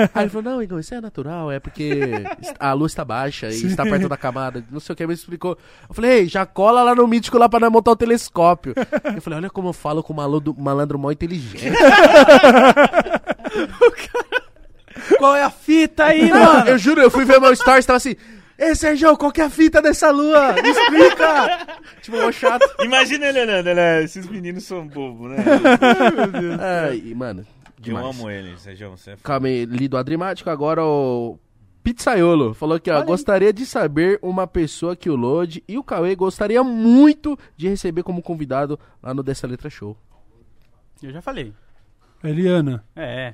aí 0.12 0.22
ele 0.24 0.30
falou, 0.30 0.42
não, 0.42 0.62
Igor, 0.62 0.80
isso 0.80 0.94
é 0.94 1.00
natural, 1.00 1.52
é 1.52 1.60
porque 1.60 2.00
a 2.58 2.72
lua 2.72 2.88
está 2.88 3.04
baixa 3.04 3.48
e 3.48 3.52
Sim. 3.52 3.68
está 3.68 3.84
perto 3.84 4.08
da 4.08 4.16
camada. 4.16 4.64
Não 4.68 4.80
sei 4.80 4.94
o 4.94 4.96
que, 4.96 5.06
me 5.06 5.14
explicou. 5.14 5.56
Eu 5.88 5.94
falei, 5.94 6.10
ei, 6.10 6.26
já 6.28 6.44
cola 6.44 6.82
lá 6.82 6.92
no 6.92 7.06
Mítico 7.06 7.38
lá 7.38 7.48
pra 7.48 7.70
montar 7.70 7.92
o 7.92 7.96
telescópio. 7.96 8.74
eu 9.14 9.22
falei, 9.22 9.38
olha 9.38 9.50
como 9.50 9.68
eu 9.68 9.72
falo 9.72 10.02
com 10.02 10.12
um 10.12 10.16
malandro, 10.16 10.56
malandro 10.58 10.98
mó 10.98 11.12
inteligente. 11.12 11.70
Qual 15.20 15.36
é 15.36 15.42
a 15.42 15.50
fita 15.50 16.04
aí, 16.06 16.30
mano? 16.30 16.68
eu 16.70 16.78
juro, 16.78 17.00
eu 17.02 17.10
fui 17.10 17.24
ver 17.26 17.38
meu 17.38 17.54
stories, 17.54 17.84
tava 17.84 17.98
assim, 17.98 18.16
ei, 18.58 18.74
Sérgio, 18.74 19.16
qual 19.18 19.30
que 19.30 19.40
é 19.42 19.44
a 19.44 19.50
fita 19.50 19.82
dessa 19.82 20.10
lua? 20.10 20.54
Me 20.54 20.70
explica! 20.70 21.66
tipo, 22.00 22.16
mó 22.16 22.32
chato. 22.32 22.66
Imagina 22.82 23.26
ele 23.26 23.40
olhando, 23.42 23.74
né? 23.74 24.02
Esses 24.02 24.26
meninos 24.26 24.64
são 24.64 24.86
bobos, 24.88 25.30
né? 25.30 25.36
É, 26.90 26.94
e, 26.96 27.14
mano, 27.14 27.46
Eu 27.78 27.82
demais. 27.82 28.06
amo 28.06 28.30
ele, 28.30 28.56
Sérgio. 28.58 28.90
Você 28.90 29.10
é. 29.10 29.16
Calma 29.22 29.46
aí, 29.48 29.64
li 29.66 29.88
do 29.88 29.96
Adrimático, 29.98 30.48
agora 30.48 30.82
o 30.84 31.38
Pizzaiolo 31.82 32.54
falou 32.54 32.80
que, 32.80 32.90
ó, 32.90 32.94
Olha 32.94 33.02
aí. 33.02 33.06
gostaria 33.06 33.52
de 33.52 33.64
saber 33.66 34.18
uma 34.22 34.46
pessoa 34.46 34.96
que 34.96 35.08
o 35.10 35.16
Lodi 35.16 35.62
e 35.68 35.76
o 35.78 35.84
Cauê 35.84 36.14
gostaria 36.16 36.62
muito 36.64 37.38
de 37.56 37.68
receber 37.68 38.02
como 38.02 38.22
convidado 38.22 38.78
lá 39.02 39.12
no 39.14 39.22
Dessa 39.22 39.46
Letra 39.46 39.68
Show. 39.70 39.96
Eu 41.02 41.12
já 41.12 41.22
falei. 41.22 41.52
Eliana. 42.22 42.84
É. 42.94 43.32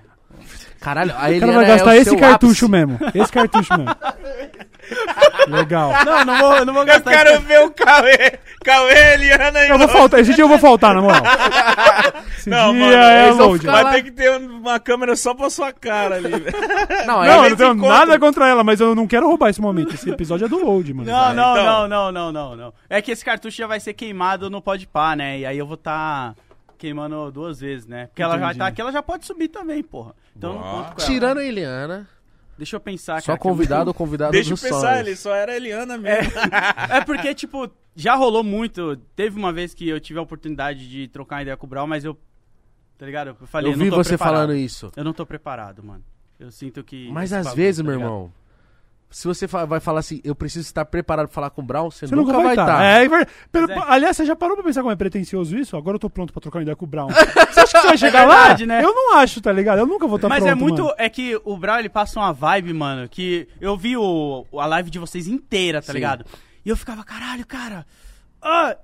Caralho, 0.81 1.11
a 1.13 1.15
O 1.15 1.19
cara 1.19 1.33
Eliana 1.35 1.53
vai 1.55 1.65
é 1.65 1.69
gastar 1.69 1.91
o 1.91 1.95
esse 1.95 2.17
cartucho 2.17 2.67
ápice. 2.67 2.69
mesmo. 2.71 2.99
Esse 3.15 3.33
cartucho 3.33 3.73
mesmo. 3.77 3.97
Legal. 5.49 5.93
Não, 6.05 6.25
não 6.25 6.39
vou, 6.39 6.65
não 6.65 6.73
vou 6.75 6.83
Eu 6.83 6.87
gastar. 6.87 7.11
quero 7.11 7.41
ver 7.41 7.61
o 7.65 7.71
Cauê. 7.71 8.39
Cauê, 8.65 9.15
Eliana 9.15 9.65
e 9.65 9.69
Eu 9.69 9.79
vou 9.79 9.89
faltar, 9.89 10.21
esse 10.21 10.33
dia 10.35 10.45
eu 10.45 10.49
vou 10.49 10.59
faltar, 10.59 10.95
na 10.95 11.03
moral. 11.03 11.23
Esse 12.39 12.51
Não, 12.51 12.73
dia 12.73 12.81
mano, 12.87 12.93
é 12.97 13.31
load. 13.33 13.67
Vai 13.67 13.83
lá. 13.83 13.93
ter 13.93 14.03
que 14.03 14.11
ter 14.13 14.31
uma 14.39 14.79
câmera 14.79 15.17
só 15.17 15.35
pra 15.35 15.51
sua 15.51 15.73
cara 15.73 16.17
ali. 16.17 16.29
velho. 16.31 16.45
Não, 17.07 17.25
é 17.25 17.29
Não, 17.29 17.45
eu 17.45 17.51
não 17.51 17.57
tenho 17.57 17.73
encontro- 17.73 17.89
nada 17.89 18.19
contra 18.19 18.49
ela, 18.49 18.63
mas 18.63 18.81
eu 18.81 18.95
não 18.95 19.07
quero 19.07 19.27
roubar 19.27 19.51
esse 19.51 19.61
momento. 19.61 19.95
Esse 19.95 20.09
episódio 20.11 20.45
é 20.45 20.49
do 20.49 20.65
load, 20.65 20.93
mano. 20.95 21.11
Não, 21.11 21.35
não, 21.35 21.53
então. 21.53 21.65
não, 21.65 21.89
não, 21.89 22.13
não, 22.13 22.33
não, 22.33 22.57
não. 22.57 22.75
É 22.89 23.03
que 23.03 23.11
esse 23.11 23.25
cartucho 23.25 23.57
já 23.57 23.67
vai 23.67 23.81
ser 23.81 23.95
queimado 23.95 24.49
no 24.51 24.63
Pode 24.63 24.87
Pá, 24.87 25.17
né? 25.17 25.41
E 25.41 25.47
aí 25.47 25.59
eu 25.59 25.67
vou 25.67 25.77
tá 25.77 26.35
queimando 26.77 27.31
duas 27.33 27.59
vezes, 27.61 27.87
né? 27.87 28.07
Porque 28.07 28.23
ela 28.23 28.39
já 28.39 28.45
Entendi. 28.47 28.59
tá 28.59 28.67
aqui, 28.69 28.81
ela 28.81 28.93
já 28.93 29.03
pode 29.03 29.27
subir 29.27 29.49
também, 29.49 29.83
porra. 29.83 30.15
Então 30.37 30.51
eu 30.53 30.55
não 30.59 30.63
Boa. 30.63 30.75
conto 30.85 30.95
com 30.97 31.01
ela. 31.03 31.11
Tirando 31.11 31.39
a 31.39 31.45
Eliana, 31.45 32.09
Deixa 32.59 32.77
eu 32.77 32.81
pensar, 32.81 33.21
só 33.21 33.27
cara. 33.27 33.39
que 33.39 33.47
eu- 33.47 33.51
convidado 33.51 33.89
ou 33.91 33.95
convidado 33.95 34.33
Deixa 34.33 34.49
eu 34.51 34.55
dos 34.55 34.63
pensar, 34.63 34.81
sonhos. 34.81 34.99
ele 35.07 35.17
só 35.17 35.35
era 35.35 35.53
a 35.53 35.57
Eliana 35.57 35.99
mesmo. 35.99 36.33
É 36.91 37.01
porque, 37.05 37.35
tipo, 37.35 37.71
já 37.95 38.15
rolou 38.15 38.43
muito. 38.43 38.97
Teve 39.15 39.39
uma 39.39 39.53
vez 39.53 39.75
que 39.75 39.87
eu 39.89 40.01
tive 40.01 40.19
a 40.19 40.23
oportunidade 40.23 40.89
de 40.89 41.07
trocar 41.09 41.37
uma 41.37 41.43
ideia 41.43 41.57
com 41.57 41.67
o 41.67 41.69
Brau, 41.69 41.87
mas 41.87 42.05
eu. 42.05 42.17
Tá 42.97 43.05
ligado? 43.05 43.37
Eu 43.39 43.47
falei, 43.47 43.73
Eu 43.73 43.77
não 43.77 43.85
vi 43.85 43.91
tô 43.91 43.97
você 43.97 44.11
preparado. 44.11 44.35
falando 44.35 44.55
isso. 44.57 44.91
Eu 44.97 45.05
não 45.05 45.13
tô 45.13 45.27
preparado, 45.27 45.83
mano. 45.83 46.03
Eu 46.41 46.51
sinto 46.51 46.83
que. 46.83 47.11
Mas 47.11 47.31
esse 47.31 47.35
às 47.41 47.45
bagulho, 47.47 47.63
vezes, 47.63 47.77
tá 47.79 47.83
meu 47.83 47.93
ligado? 47.93 48.09
irmão, 48.09 48.33
se 49.11 49.27
você 49.27 49.47
vai 49.47 49.79
falar 49.81 50.01
assim, 50.01 50.21
eu 50.25 50.35
preciso 50.35 50.67
estar 50.67 50.85
preparado 50.85 51.27
pra 51.27 51.35
falar 51.35 51.51
com 51.51 51.63
o 51.63 51.65
Brown, 51.65 51.91
você, 51.91 52.07
Você 52.07 52.15
nunca, 52.15 52.33
vai 52.33 52.49
estar. 52.51 52.67
tá. 52.67 52.85
É, 52.85 53.05
é 53.05 53.09
Mas 53.09 53.71
é. 53.71 53.75
Aliás, 53.87 54.17
você 54.17 54.25
já 54.27 54.35
parou 54.37 54.57
pra 54.57 54.65
pensar 54.65 54.83
como 54.83 54.93
é 54.93 54.97
pretencioso 54.97 55.57
isso? 55.57 55.77
Agora 55.77 55.95
eu 55.95 55.99
tô 56.01 56.11
pronto 56.11 56.33
pra 56.33 56.41
trocar 56.41 56.59
uma 56.59 56.63
ideia 56.63 56.77
com 56.77 56.85
o 56.85 56.89
Brown. 56.89 57.09
Você 57.57 57.61
acha 57.61 57.73
que 57.73 57.79
você 57.81 57.87
vai 57.87 57.97
chegar 57.99 58.27
verdade, 58.27 58.67
lá? 58.67 58.75
né? 58.75 58.85
Eu 58.85 58.93
não 58.95 59.15
acho, 59.17 59.41
tá 59.41 59.53
ligado? 59.53 59.79
Eu 59.79 59.87
nunca 59.87 60.07
vou 60.07 60.17
estar 60.17 60.29
Mas 60.29 60.41
pronto, 60.45 60.53
é 60.53 60.55
muito. 60.55 60.83
mano. 60.83 60.95
É 60.99 61.09
que 61.09 61.41
o 61.45 61.57
Brau 61.57 61.79
ele 61.79 61.89
passa 61.89 62.19
uma 62.21 62.33
vibe, 62.33 62.73
mano. 62.75 63.09
Que 63.09 63.49
eu 63.61 63.77
vi 63.77 63.97
o, 63.97 64.45
a 64.59 64.67
live 64.67 64.91
de 64.91 64.99
vocês 64.99 65.27
inteira, 65.27 65.81
tá 65.81 65.87
Sim. 65.89 65.95
ligado? 65.95 66.25
E 66.65 66.69
eu 66.69 66.77
ficava, 66.77 67.03
caralho, 67.05 67.47
cara. 67.47 67.87
ah", 68.43 68.77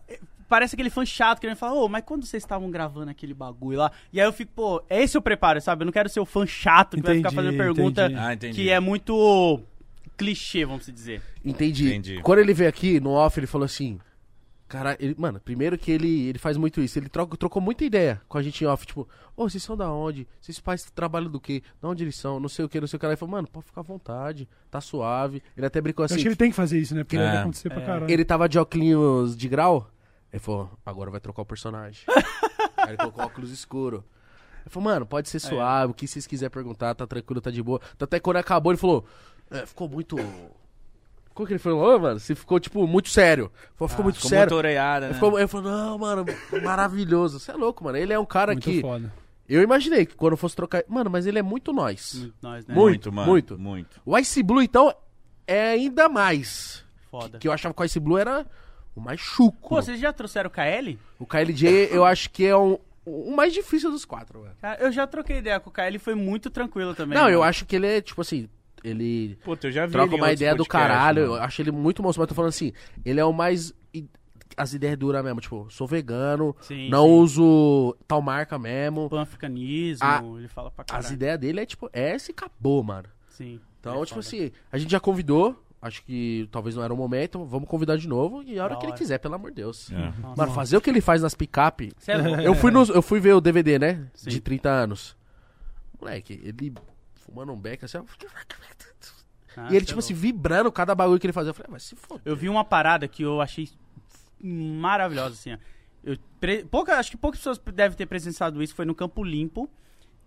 parece 0.49 0.75
aquele 0.75 0.91
fã 0.91 1.05
chato 1.05 1.41
querendo 1.41 1.57
falar, 1.57 1.73
ô, 1.75 1.89
mas 1.89 2.05
quando 2.05 2.27
vocês 2.27 2.43
estavam 2.43 2.71
gravando 2.71 3.11
aquele 3.11 3.33
bagulho 3.35 3.79
lá? 3.79 3.91
E 4.13 4.21
aí 4.21 4.27
eu 4.27 4.33
fico, 4.33 4.53
pô, 4.55 4.83
é 4.89 5.03
esse 5.03 5.17
o 5.17 5.23
preparo, 5.23 5.61
sabe? 5.61 5.83
Eu 5.83 5.87
não 5.87 5.93
quero 5.93 6.09
ser 6.11 6.21
o 6.21 6.27
fã 6.27 6.47
chato 6.47 6.97
que 6.97 7.03
vai 7.03 7.17
ficar 7.17 7.31
Entendi, 7.31 7.35
fazendo 7.51 7.57
pergunta 7.57 8.05
entendi. 8.05 8.21
Ah, 8.21 8.35
entendi. 8.35 8.55
que 8.55 8.71
é 8.71 8.79
muito 8.79 9.61
clichê, 10.23 10.65
vamos 10.65 10.87
dizer. 10.87 11.21
Entendi. 11.45 11.89
Entendi. 11.89 12.21
Quando 12.23 12.39
ele 12.39 12.55
veio 12.55 12.69
aqui 12.69 13.01
no 13.01 13.11
off, 13.11 13.39
ele 13.39 13.47
falou 13.47 13.65
assim. 13.65 13.99
Cara, 14.69 14.97
ele, 14.99 15.15
mano, 15.19 15.39
primeiro 15.39 15.77
que 15.77 15.91
ele, 15.93 16.29
ele 16.29 16.39
faz 16.39 16.57
muito 16.57 16.81
isso. 16.81 16.99
Ele 16.99 17.07
troca, 17.09 17.37
trocou 17.37 17.61
muita 17.61 17.85
ideia 17.85 18.23
com 18.27 18.39
a 18.39 18.43
gente 18.43 18.65
em 18.65 18.67
off. 18.67 18.87
Tipo, 18.87 19.07
ô, 19.37 19.47
vocês 19.47 19.63
são 19.63 19.77
da 19.77 19.91
onde? 19.93 20.27
Vocês 20.41 20.59
pais 20.61 20.91
trabalham 20.95 21.31
do 21.31 21.39
quê? 21.39 21.63
Da 21.81 21.89
onde 21.89 22.03
eles 22.05 22.17
são? 22.17 22.41
Não 22.41 22.49
sei 22.49 22.65
o 22.65 22.69
que, 22.71 22.81
não 22.81 22.87
sei 22.87 22.97
o 22.97 23.01
que. 23.01 23.05
Ele 23.05 23.17
falou, 23.17 23.33
mano, 23.33 23.47
pode 23.53 23.67
ficar 23.67 23.83
à 23.83 23.85
vontade. 23.85 24.49
Tá 24.71 24.81
suave. 24.81 25.43
Ele 25.55 25.67
até 25.67 25.79
brincou 25.79 26.03
Eu 26.03 26.07
assim. 26.07 26.15
acho 26.15 26.23
que 26.23 26.29
ele 26.29 26.37
tem 26.37 26.49
que 26.49 26.57
fazer 26.57 26.79
isso, 26.79 26.95
né? 26.95 27.05
Porque 27.05 27.17
É. 27.17 27.19
vai 27.19 27.37
acontecer 27.39 27.69
pra 27.69 27.83
É. 27.83 27.85
caralho. 27.85 28.11
Ele 28.11 28.25
tava 28.25 28.49
de 28.49 28.59
óculos 28.59 29.37
de 29.37 29.47
grau. 29.47 29.91
Ele 30.33 30.41
falou, 30.41 30.71
agora 30.87 31.11
vai 31.11 31.21
trocar 31.21 31.43
o 31.43 31.47
personagem. 31.47 32.05
Aí 32.79 32.89
ele 32.91 32.97
colocou 32.97 33.25
óculos 33.25 33.51
escuro. 33.51 34.03
Ele 34.63 34.71
falou, 34.71 34.85
mano, 34.89 35.05
pode 35.05 35.29
ser 35.29 35.39
suave, 35.41 35.91
o 35.91 35.95
que 35.95 36.07
vocês 36.07 36.27
quiserem 36.27 36.51
perguntar, 36.51 36.95
tá 36.95 37.07
tranquilo, 37.07 37.41
tá 37.43 37.51
de 37.51 37.63
boa. 37.63 37.79
Até 38.01 38.19
quando 38.19 38.37
acabou, 38.39 38.73
ele 38.73 38.79
falou, 38.79 39.05
é, 39.53 39.67
ficou 39.67 39.89
muito. 39.89 40.17
Como 41.35 41.47
que 41.47 41.53
ele 41.55 41.59
falou, 41.59 41.99
mano? 41.99 42.21
Você 42.21 42.35
ficou, 42.35 42.61
tipo, 42.61 42.87
muito 42.87 43.09
sério. 43.09 43.51
Falou, 43.75 43.89
ficou 43.89 44.03
muito 44.05 44.17
Ficou 44.17 44.29
sério. 44.29 44.43
muito 44.53 44.59
oreada, 44.59 45.09
né? 45.09 45.15
ficou- 45.15 45.39
Ele 45.39 45.49
falou, 45.49 45.71
não, 45.73 45.99
mano, 45.99 46.25
maravilhoso. 46.63 47.41
Você 47.41 47.51
é 47.51 47.55
louco, 47.55 47.83
mano. 47.85 47.97
Ele 47.97 48.13
é 48.13 48.19
um 48.19 48.27
cara 48.27 48.53
Muito 48.53 48.65
que. 48.65 48.81
foda. 48.83 49.13
Eu 49.49 49.63
imaginei 49.63 50.05
que 50.07 50.15
quando 50.15 50.33
eu 50.33 50.37
fosse 50.37 50.55
trocar. 50.55 50.85
Mano, 50.89 51.11
mas 51.11 51.27
ele 51.27 51.39
é 51.39 51.43
muito 51.43 51.73
nós. 51.73 52.15
Muito 52.15 52.35
nós, 52.43 52.67
né? 52.67 52.75
Muito, 52.75 53.11
mano. 53.13 53.31
muito. 53.31 53.59
Muito. 53.59 54.01
O 54.05 54.17
Ice 54.19 54.43
Blue, 54.43 54.63
então, 54.63 54.95
é 55.47 55.71
ainda 55.71 56.09
mais. 56.09 56.85
Foda. 57.11 57.39
Que 57.39 57.49
eu 57.49 57.53
achava 57.53 57.75
que 57.75 57.81
o 57.83 57.85
Ice 57.85 57.99
Blue 58.01 58.19
era 58.19 58.47
o 58.95 59.01
mais 59.01 59.19
chuco. 59.21 59.69
Pô, 59.71 59.77
vocês 59.83 59.99
já 59.99 60.13
trouxeram 60.13 60.49
o 60.49 60.51
KL? 60.53 60.99
O 61.19 61.27
KLJ, 61.27 61.89
eu 61.91 62.05
acho 62.05 62.31
que 62.31 62.47
é 62.47 62.57
um, 62.57 62.79
o 63.07 63.35
mais 63.35 63.53
difícil 63.55 63.91
dos 63.91 64.05
quatro, 64.05 64.43
velho. 64.43 64.55
Eu 64.79 64.93
já 64.93 65.07
troquei 65.07 65.39
ideia 65.39 65.59
com 65.59 65.71
o 65.71 65.73
KL 65.73 65.97
e 65.97 65.99
foi 65.99 66.15
muito 66.15 66.49
tranquilo 66.51 66.95
também. 66.95 67.19
Não, 67.19 67.29
eu 67.29 67.41
mano. 67.41 67.49
acho 67.51 67.65
que 67.67 67.77
ele 67.77 67.87
é, 67.87 68.01
tipo 68.01 68.21
assim, 68.21 68.49
ele 68.85 69.39
Puta, 69.45 69.69
eu 69.69 69.73
já 69.73 69.87
vi 69.87 69.93
troca 69.93 70.13
ele 70.15 70.21
uma 70.23 70.33
ideia 70.33 70.55
do 70.55 70.65
caralho. 70.65 71.23
mano. 71.23 71.35
Eu 71.37 71.43
acho 71.43 71.63
ele 71.63 71.71
muito 71.71 72.03
monstro, 72.03 72.21
mas 72.21 72.25
eu 72.25 72.29
tô 72.29 72.35
falando 72.35 72.49
assim, 72.51 72.73
ele 73.05 73.21
é 73.21 73.25
o 73.25 73.33
mais. 73.33 73.75
As 74.55 74.75
ideias 74.75 74.99
duras 74.99 75.25
mesmo, 75.25 75.41
tipo, 75.41 75.67
sou 75.71 75.87
vegano, 75.87 76.55
Sim, 76.61 76.91
não 76.91 77.07
sim. 77.07 77.13
uso 77.13 77.97
tal 78.07 78.21
marca 78.21 78.59
mesmo. 78.59 79.09
Pan-africanismo, 79.09 80.05
A- 80.07 80.23
ele 80.39 80.47
fala 80.49 80.71
pra 80.71 80.85
caralho. 80.85 81.07
As 81.07 81.11
ideias 81.11 81.39
dele 81.39 81.61
é 81.61 81.65
tipo, 81.65 81.89
é 81.91 82.15
esse 82.15 82.33
acabou, 82.33 82.83
mano. 82.83 83.09
Sim. 83.31 83.59
Então, 83.81 83.95
ele 83.95 84.03
é 84.03 84.05
tipo 84.05 84.23
foda. 84.23 84.27
assim, 84.37 84.51
a 84.71 84.77
gente 84.77 84.91
já 84.91 85.01
convidou, 85.01 85.59
acho 85.81 86.03
que 86.05 86.47
talvez 86.53 86.77
não 86.77 86.85
era 86.85 86.93
o 86.93 86.97
momento, 86.99 87.43
vamos 87.47 87.67
convidar 87.67 87.97
de 87.97 88.07
novo 88.07 88.43
e 88.43 88.59
a 88.59 88.65
hora 88.65 88.75
Da 88.75 88.79
que 88.81 88.85
ele 88.85 88.93
hora. 88.93 88.99
quiser, 88.99 89.17
pelo 89.19 89.37
amor 89.37 89.51
de 89.53 89.57
Deus. 89.57 89.91
É. 89.91 90.13
Nossa. 90.21 90.37
Mano, 90.37 90.53
fazer 90.53 90.77
o 90.77 90.83
que 90.83 90.91
ele 90.91 91.01
faz 91.01 91.23
nas 91.23 91.35
picape, 91.35 91.91
é. 92.07 92.47
Eu 92.47 92.55
fui, 92.55 92.71
nos- 92.71 92.91
eu 92.91 93.01
fui 93.01 93.21
ver 93.21 93.33
o 93.33 93.41
DVD, 93.41 93.79
né? 93.79 94.07
Sim. 94.13 94.29
De 94.29 94.39
30 94.39 94.69
anos. 94.69 95.17
Moleque, 95.99 96.39
ele 96.45 96.75
fumando 97.33 97.53
um 97.53 97.57
beck 97.57 97.85
assim, 97.85 97.99
ó. 97.99 98.05
Ah, 99.57 99.69
e 99.71 99.77
ele, 99.77 99.85
tipo 99.85 99.99
é 99.99 100.01
assim, 100.01 100.15
vibrando 100.15 100.71
cada 100.73 100.95
bagulho 100.95 101.19
que 101.21 101.27
ele 101.27 101.33
fazia. 101.33 101.51
Eu 101.51 101.55
falei, 101.55 101.67
ah, 101.69 101.73
vai 101.73 101.81
se 101.81 101.95
foder. 101.97 102.23
Eu 102.25 102.35
vi 102.37 102.49
uma 102.49 102.65
parada 102.65 103.07
que 103.07 103.23
eu 103.23 103.41
achei 103.41 103.69
maravilhosa, 104.43 105.35
assim, 105.35 105.53
ó. 105.55 105.59
Eu, 106.05 106.17
pre- 106.41 106.65
pouca, 106.65 106.97
acho 106.99 107.11
que 107.11 107.17
poucas 107.17 107.39
pessoas 107.41 107.59
devem 107.59 107.97
ter 107.97 108.07
presenciado 108.07 108.63
isso, 108.63 108.75
foi 108.75 108.85
no 108.85 108.95
Campo 108.95 109.23
Limpo. 109.23 109.71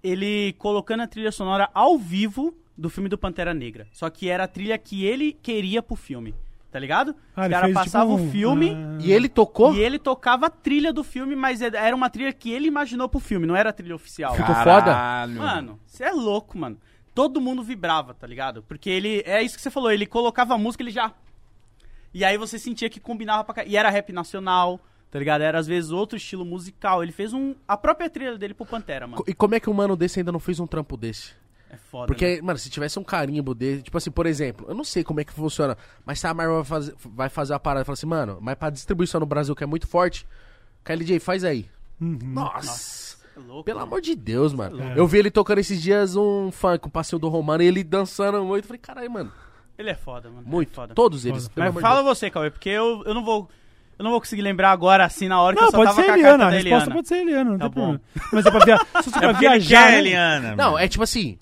Ele 0.03 0.53
colocando 0.59 1.01
a 1.01 1.07
trilha 1.07 1.31
sonora 1.31 1.69
ao 1.73 1.97
vivo 1.97 2.55
do 2.77 2.89
filme 2.89 3.09
do 3.09 3.17
Pantera 3.17 3.53
Negra. 3.53 3.87
Só 3.91 4.09
que 4.09 4.29
era 4.29 4.43
a 4.43 4.47
trilha 4.47 4.77
que 4.77 5.03
ele 5.05 5.33
queria 5.33 5.81
pro 5.81 5.95
filme. 5.95 6.33
tá 6.71 6.79
ligado? 6.79 7.15
Ah, 7.35 7.41
Os 7.41 7.45
ele 7.45 7.53
caras 7.55 7.73
passavam 7.73 8.15
tipo, 8.17 8.27
o 8.27 8.31
filme 8.31 8.71
ah, 8.75 8.97
E 9.01 9.11
ele 9.11 9.27
tocou? 9.27 9.73
e 9.73 9.79
ele 9.79 9.97
tocava 9.97 10.45
a 10.45 10.49
trilha 10.49 10.93
do 10.93 11.03
filme, 11.03 11.35
mas 11.35 11.61
era 11.61 11.95
uma 11.95 12.09
trilha 12.09 12.31
que 12.31 12.51
ele 12.51 12.67
imaginou 12.67 13.09
pro 13.09 13.19
filme, 13.19 13.47
não 13.47 13.55
era 13.55 13.69
a 13.69 13.73
trilha 13.73 13.95
oficial. 13.95 14.35
Ficou 14.35 14.53
foda? 14.55 14.83
Caralho. 14.93 15.35
Mano, 15.35 15.79
você 15.85 16.03
é 16.03 16.11
louco, 16.11 16.57
mano. 16.57 16.77
Todo 17.15 17.41
mundo 17.41 17.63
vibrava, 17.63 18.13
tá 18.13 18.27
ligado? 18.27 18.61
Porque 18.63 18.89
ele. 18.89 19.23
É 19.25 19.41
isso 19.41 19.55
que 19.55 19.61
você 19.61 19.71
falou, 19.71 19.89
ele 19.89 20.05
colocava 20.05 20.53
a 20.53 20.57
música, 20.57 20.83
ele 20.83 20.91
já. 20.91 21.11
E 22.13 22.23
aí 22.23 22.37
você 22.37 22.59
sentia 22.59 22.89
que 22.89 22.99
combinava 22.99 23.43
pra 23.43 23.55
cá. 23.55 23.65
E 23.65 23.75
era 23.75 23.89
rap 23.89 24.11
nacional, 24.13 24.79
tá 25.09 25.17
ligado? 25.17 25.41
Era 25.41 25.57
às 25.57 25.65
vezes 25.65 25.91
outro 25.91 26.17
estilo 26.17 26.45
musical. 26.45 27.01
Ele 27.01 27.11
fez 27.13 27.33
um. 27.33 27.55
A 27.67 27.75
própria 27.77 28.09
trilha 28.09 28.37
dele 28.37 28.53
pro 28.53 28.65
Pantera, 28.65 29.07
mano. 29.07 29.23
E 29.25 29.33
como 29.33 29.55
é 29.55 29.59
que 29.59 29.69
um 29.69 29.73
mano 29.73 29.95
desse 29.95 30.19
ainda 30.19 30.31
não 30.31 30.39
fez 30.39 30.59
um 30.59 30.67
trampo 30.67 30.97
desse? 30.97 31.31
É 31.69 31.77
foda. 31.77 32.03
né? 32.03 32.07
Porque, 32.07 32.41
mano, 32.41 32.59
se 32.59 32.69
tivesse 32.69 32.99
um 32.99 33.03
carimbo 33.03 33.55
dele, 33.55 33.81
tipo 33.81 33.97
assim, 33.97 34.11
por 34.11 34.25
exemplo, 34.25 34.65
eu 34.69 34.75
não 34.75 34.83
sei 34.83 35.03
como 35.03 35.19
é 35.19 35.23
que 35.23 35.33
funciona, 35.33 35.77
mas 36.05 36.19
se 36.19 36.27
a 36.27 36.33
Marvel 36.33 36.55
vai 36.57 36.65
fazer, 36.65 36.95
vai 36.97 37.29
fazer 37.29 37.53
a 37.53 37.59
parada 37.59 37.81
e 37.81 37.85
falar 37.85 37.93
assim, 37.93 38.05
mano, 38.05 38.37
mas 38.41 38.55
pra 38.55 38.69
distribuição 38.69 39.19
no 39.19 39.25
Brasil 39.25 39.55
que 39.55 39.63
é 39.63 39.67
muito 39.67 39.87
forte, 39.87 40.27
KLJ, 40.83 41.19
faz 41.19 41.43
aí. 41.43 41.65
uhum. 41.99 42.17
Nossa! 42.21 42.69
É 42.69 43.04
louco, 43.39 43.63
Pelo 43.63 43.79
mano. 43.79 43.87
amor 43.91 44.01
de 44.01 44.15
Deus, 44.15 44.53
mano. 44.53 44.81
É. 44.81 44.93
Eu 44.99 45.07
vi 45.07 45.17
ele 45.19 45.31
tocando 45.31 45.59
esses 45.59 45.81
dias 45.81 46.15
um 46.15 46.51
funk, 46.51 46.87
um 46.87 46.89
passeio 46.89 47.19
do 47.19 47.27
Romano, 47.29 47.63
e 47.63 47.67
ele 47.67 47.83
dançando 47.83 48.43
muito. 48.43 48.63
Eu 48.63 48.67
falei, 48.67 48.79
caralho, 48.79 49.11
mano, 49.11 49.31
Ele 49.77 49.89
é 49.89 49.95
foda, 49.95 50.29
mano. 50.29 50.43
muito. 50.45 50.71
É 50.71 50.75
foda. 50.75 50.93
Todos 50.93 51.25
eles. 51.25 51.49
Mas 51.55 51.73
fala 51.79 52.03
Deus. 52.03 52.17
você, 52.17 52.29
Cauê, 52.29 52.49
porque 52.49 52.69
eu, 52.69 53.03
eu 53.05 53.13
não 53.13 53.23
vou. 53.23 53.49
Eu 53.97 54.03
não 54.03 54.11
vou 54.11 54.19
conseguir 54.19 54.41
lembrar 54.41 54.71
agora, 54.71 55.05
assim, 55.05 55.29
na 55.29 55.41
hora 55.41 55.55
que 55.55 55.61
Não, 55.61 55.67
eu 55.69 55.71
só 55.71 55.77
pode 55.77 55.89
tava 55.91 56.01
ser 56.01 56.07
com 56.07 56.11
a 56.11 56.17
Eliana, 56.17 56.45
a 56.45 56.49
resposta 56.49 56.91
pode 56.91 57.07
ser 57.07 57.15
Eliana, 57.15 57.51
não 57.51 57.57
Tá 57.57 57.69
tem 57.69 57.81
bom. 57.83 57.97
problema. 57.97 58.01
Mas 58.33 58.45
é 58.45 58.51
pra, 58.51 58.65
via... 58.65 58.75
É 58.75 58.79
pra 58.79 59.01
porque 59.01 59.45
ele 59.45 59.59
viajar, 59.59 59.83
quer, 59.85 59.91
né? 59.91 59.97
Eliana. 59.99 60.55
Não, 60.57 60.65
mano. 60.71 60.77
é 60.79 60.87
tipo 60.89 61.03
assim, 61.05 61.39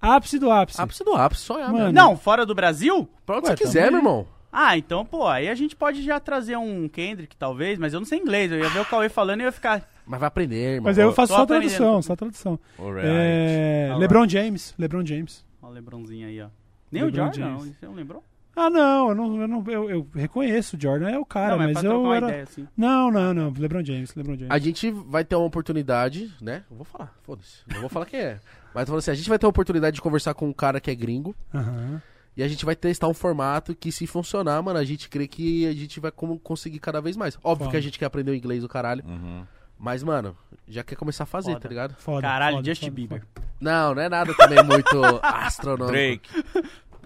ápice 0.00 0.38
do 0.38 0.50
ápice. 0.50 0.80
ápice 0.80 1.04
do 1.04 1.14
ápice, 1.14 1.42
só 1.42 1.58
é, 1.60 1.62
Mano. 1.66 1.78
mano. 1.78 1.92
Não, 1.92 2.16
fora 2.16 2.44
do 2.44 2.56
Brasil? 2.56 3.08
Pra 3.24 3.36
onde 3.38 3.46
Ué, 3.48 3.56
você 3.56 3.62
quiser, 3.64 3.84
também. 3.86 4.02
meu 4.02 4.10
irmão. 4.10 4.26
Ah, 4.52 4.76
então, 4.76 5.04
pô, 5.04 5.28
aí 5.28 5.48
a 5.48 5.54
gente 5.54 5.76
pode 5.76 6.02
já 6.02 6.18
trazer 6.18 6.56
um 6.56 6.88
Kendrick, 6.88 7.36
talvez, 7.36 7.78
mas 7.78 7.92
eu 7.94 8.00
não 8.00 8.06
sei 8.06 8.18
inglês. 8.18 8.50
Eu 8.50 8.58
ia 8.58 8.68
ver 8.68 8.80
o 8.80 8.84
Cauê 8.86 9.08
falando 9.08 9.40
e 9.40 9.42
eu 9.42 9.46
ia 9.46 9.52
ficar. 9.52 9.88
Mas 10.06 10.20
vai 10.20 10.28
aprender, 10.28 10.74
irmão. 10.74 10.84
Mas 10.84 10.98
aí 10.98 11.04
eu 11.04 11.12
faço 11.12 11.32
só 11.32 11.42
a 11.42 11.46
tradução, 11.46 12.00
só 12.00 12.12
a 12.12 12.16
tradução. 12.16 12.58
Alright. 12.78 13.06
É... 13.10 13.94
LeBron 13.98 14.28
James, 14.28 14.74
LeBron 14.78 15.04
James. 15.04 15.44
Ó, 15.60 15.66
o 15.66 15.70
Lebronzinho 15.70 16.28
aí, 16.28 16.40
ó. 16.40 16.48
Nem 16.92 17.02
LeBron 17.04 17.22
o 17.22 17.24
Jordan, 17.24 17.40
James. 17.40 17.64
não. 17.64 17.72
Você 17.72 17.86
não 17.86 17.94
lembrou? 17.94 18.24
Ah, 18.54 18.70
não, 18.70 19.08
eu 19.10 19.14
não, 19.14 19.40
eu, 19.42 19.48
não 19.48 19.64
eu, 19.66 19.90
eu 19.90 20.08
reconheço 20.14 20.76
o 20.76 20.80
Jordan, 20.80 21.10
é 21.10 21.18
o 21.18 21.26
cara, 21.26 21.50
não, 21.50 21.58
mas 21.58 21.66
mas 21.66 21.72
pra 21.74 21.80
trocar 21.82 21.94
eu 21.96 22.02
uma 22.02 22.16
era... 22.16 22.28
ideia, 22.28 22.42
assim. 22.44 22.66
Não, 22.74 23.10
não, 23.10 23.34
não, 23.34 23.52
LeBron 23.58 23.84
James, 23.84 24.14
LeBron 24.14 24.34
James. 24.36 24.50
A 24.50 24.58
gente 24.58 24.90
vai 24.90 25.24
ter 25.24 25.36
uma 25.36 25.44
oportunidade, 25.44 26.32
né? 26.40 26.62
Eu 26.70 26.76
vou 26.76 26.84
falar, 26.86 27.12
foda-se. 27.22 27.58
Não 27.70 27.80
vou 27.80 27.90
falar 27.90 28.06
quem 28.06 28.20
é. 28.20 28.40
Mas 28.74 28.86
falando 28.86 29.00
assim, 29.00 29.10
a 29.10 29.14
gente 29.14 29.28
vai 29.28 29.38
ter 29.38 29.44
a 29.44 29.48
oportunidade 29.48 29.96
de 29.96 30.00
conversar 30.00 30.32
com 30.32 30.48
um 30.48 30.52
cara 30.54 30.80
que 30.80 30.90
é 30.90 30.94
gringo. 30.94 31.34
Aham. 31.54 32.00
E 32.36 32.42
a 32.42 32.48
gente 32.48 32.64
vai 32.64 32.76
testar 32.76 33.08
um 33.08 33.14
formato 33.14 33.74
que, 33.74 33.90
se 33.90 34.06
funcionar, 34.06 34.62
mano, 34.62 34.78
a 34.78 34.84
gente 34.84 35.08
crê 35.08 35.26
que 35.26 35.66
a 35.66 35.72
gente 35.72 35.98
vai 35.98 36.10
como 36.10 36.38
conseguir 36.38 36.78
cada 36.78 37.00
vez 37.00 37.16
mais. 37.16 37.38
Óbvio 37.42 37.70
que 37.70 37.76
a 37.76 37.80
gente 37.80 37.98
quer 37.98 38.04
aprender 38.04 38.30
o 38.30 38.34
inglês 38.34 38.62
do 38.62 38.68
caralho. 38.68 39.02
Uhum. 39.06 39.44
Mas, 39.78 40.02
mano, 40.02 40.36
já 40.66 40.82
quer 40.82 40.96
começar 40.96 41.24
a 41.24 41.26
fazer, 41.26 41.50
Foda. 41.52 41.60
tá 41.60 41.68
ligado? 41.68 41.94
Foda, 41.96 42.22
Caralho, 42.22 42.56
foda, 42.56 42.68
Justin 42.70 42.86
foda, 42.86 42.94
Bieber. 42.96 43.20
foda. 43.34 43.46
Não, 43.60 43.94
não 43.94 44.02
é 44.02 44.08
nada 44.08 44.34
também 44.34 44.62
muito 44.64 44.88
astronômico. 45.22 45.92
Drake. 45.92 46.30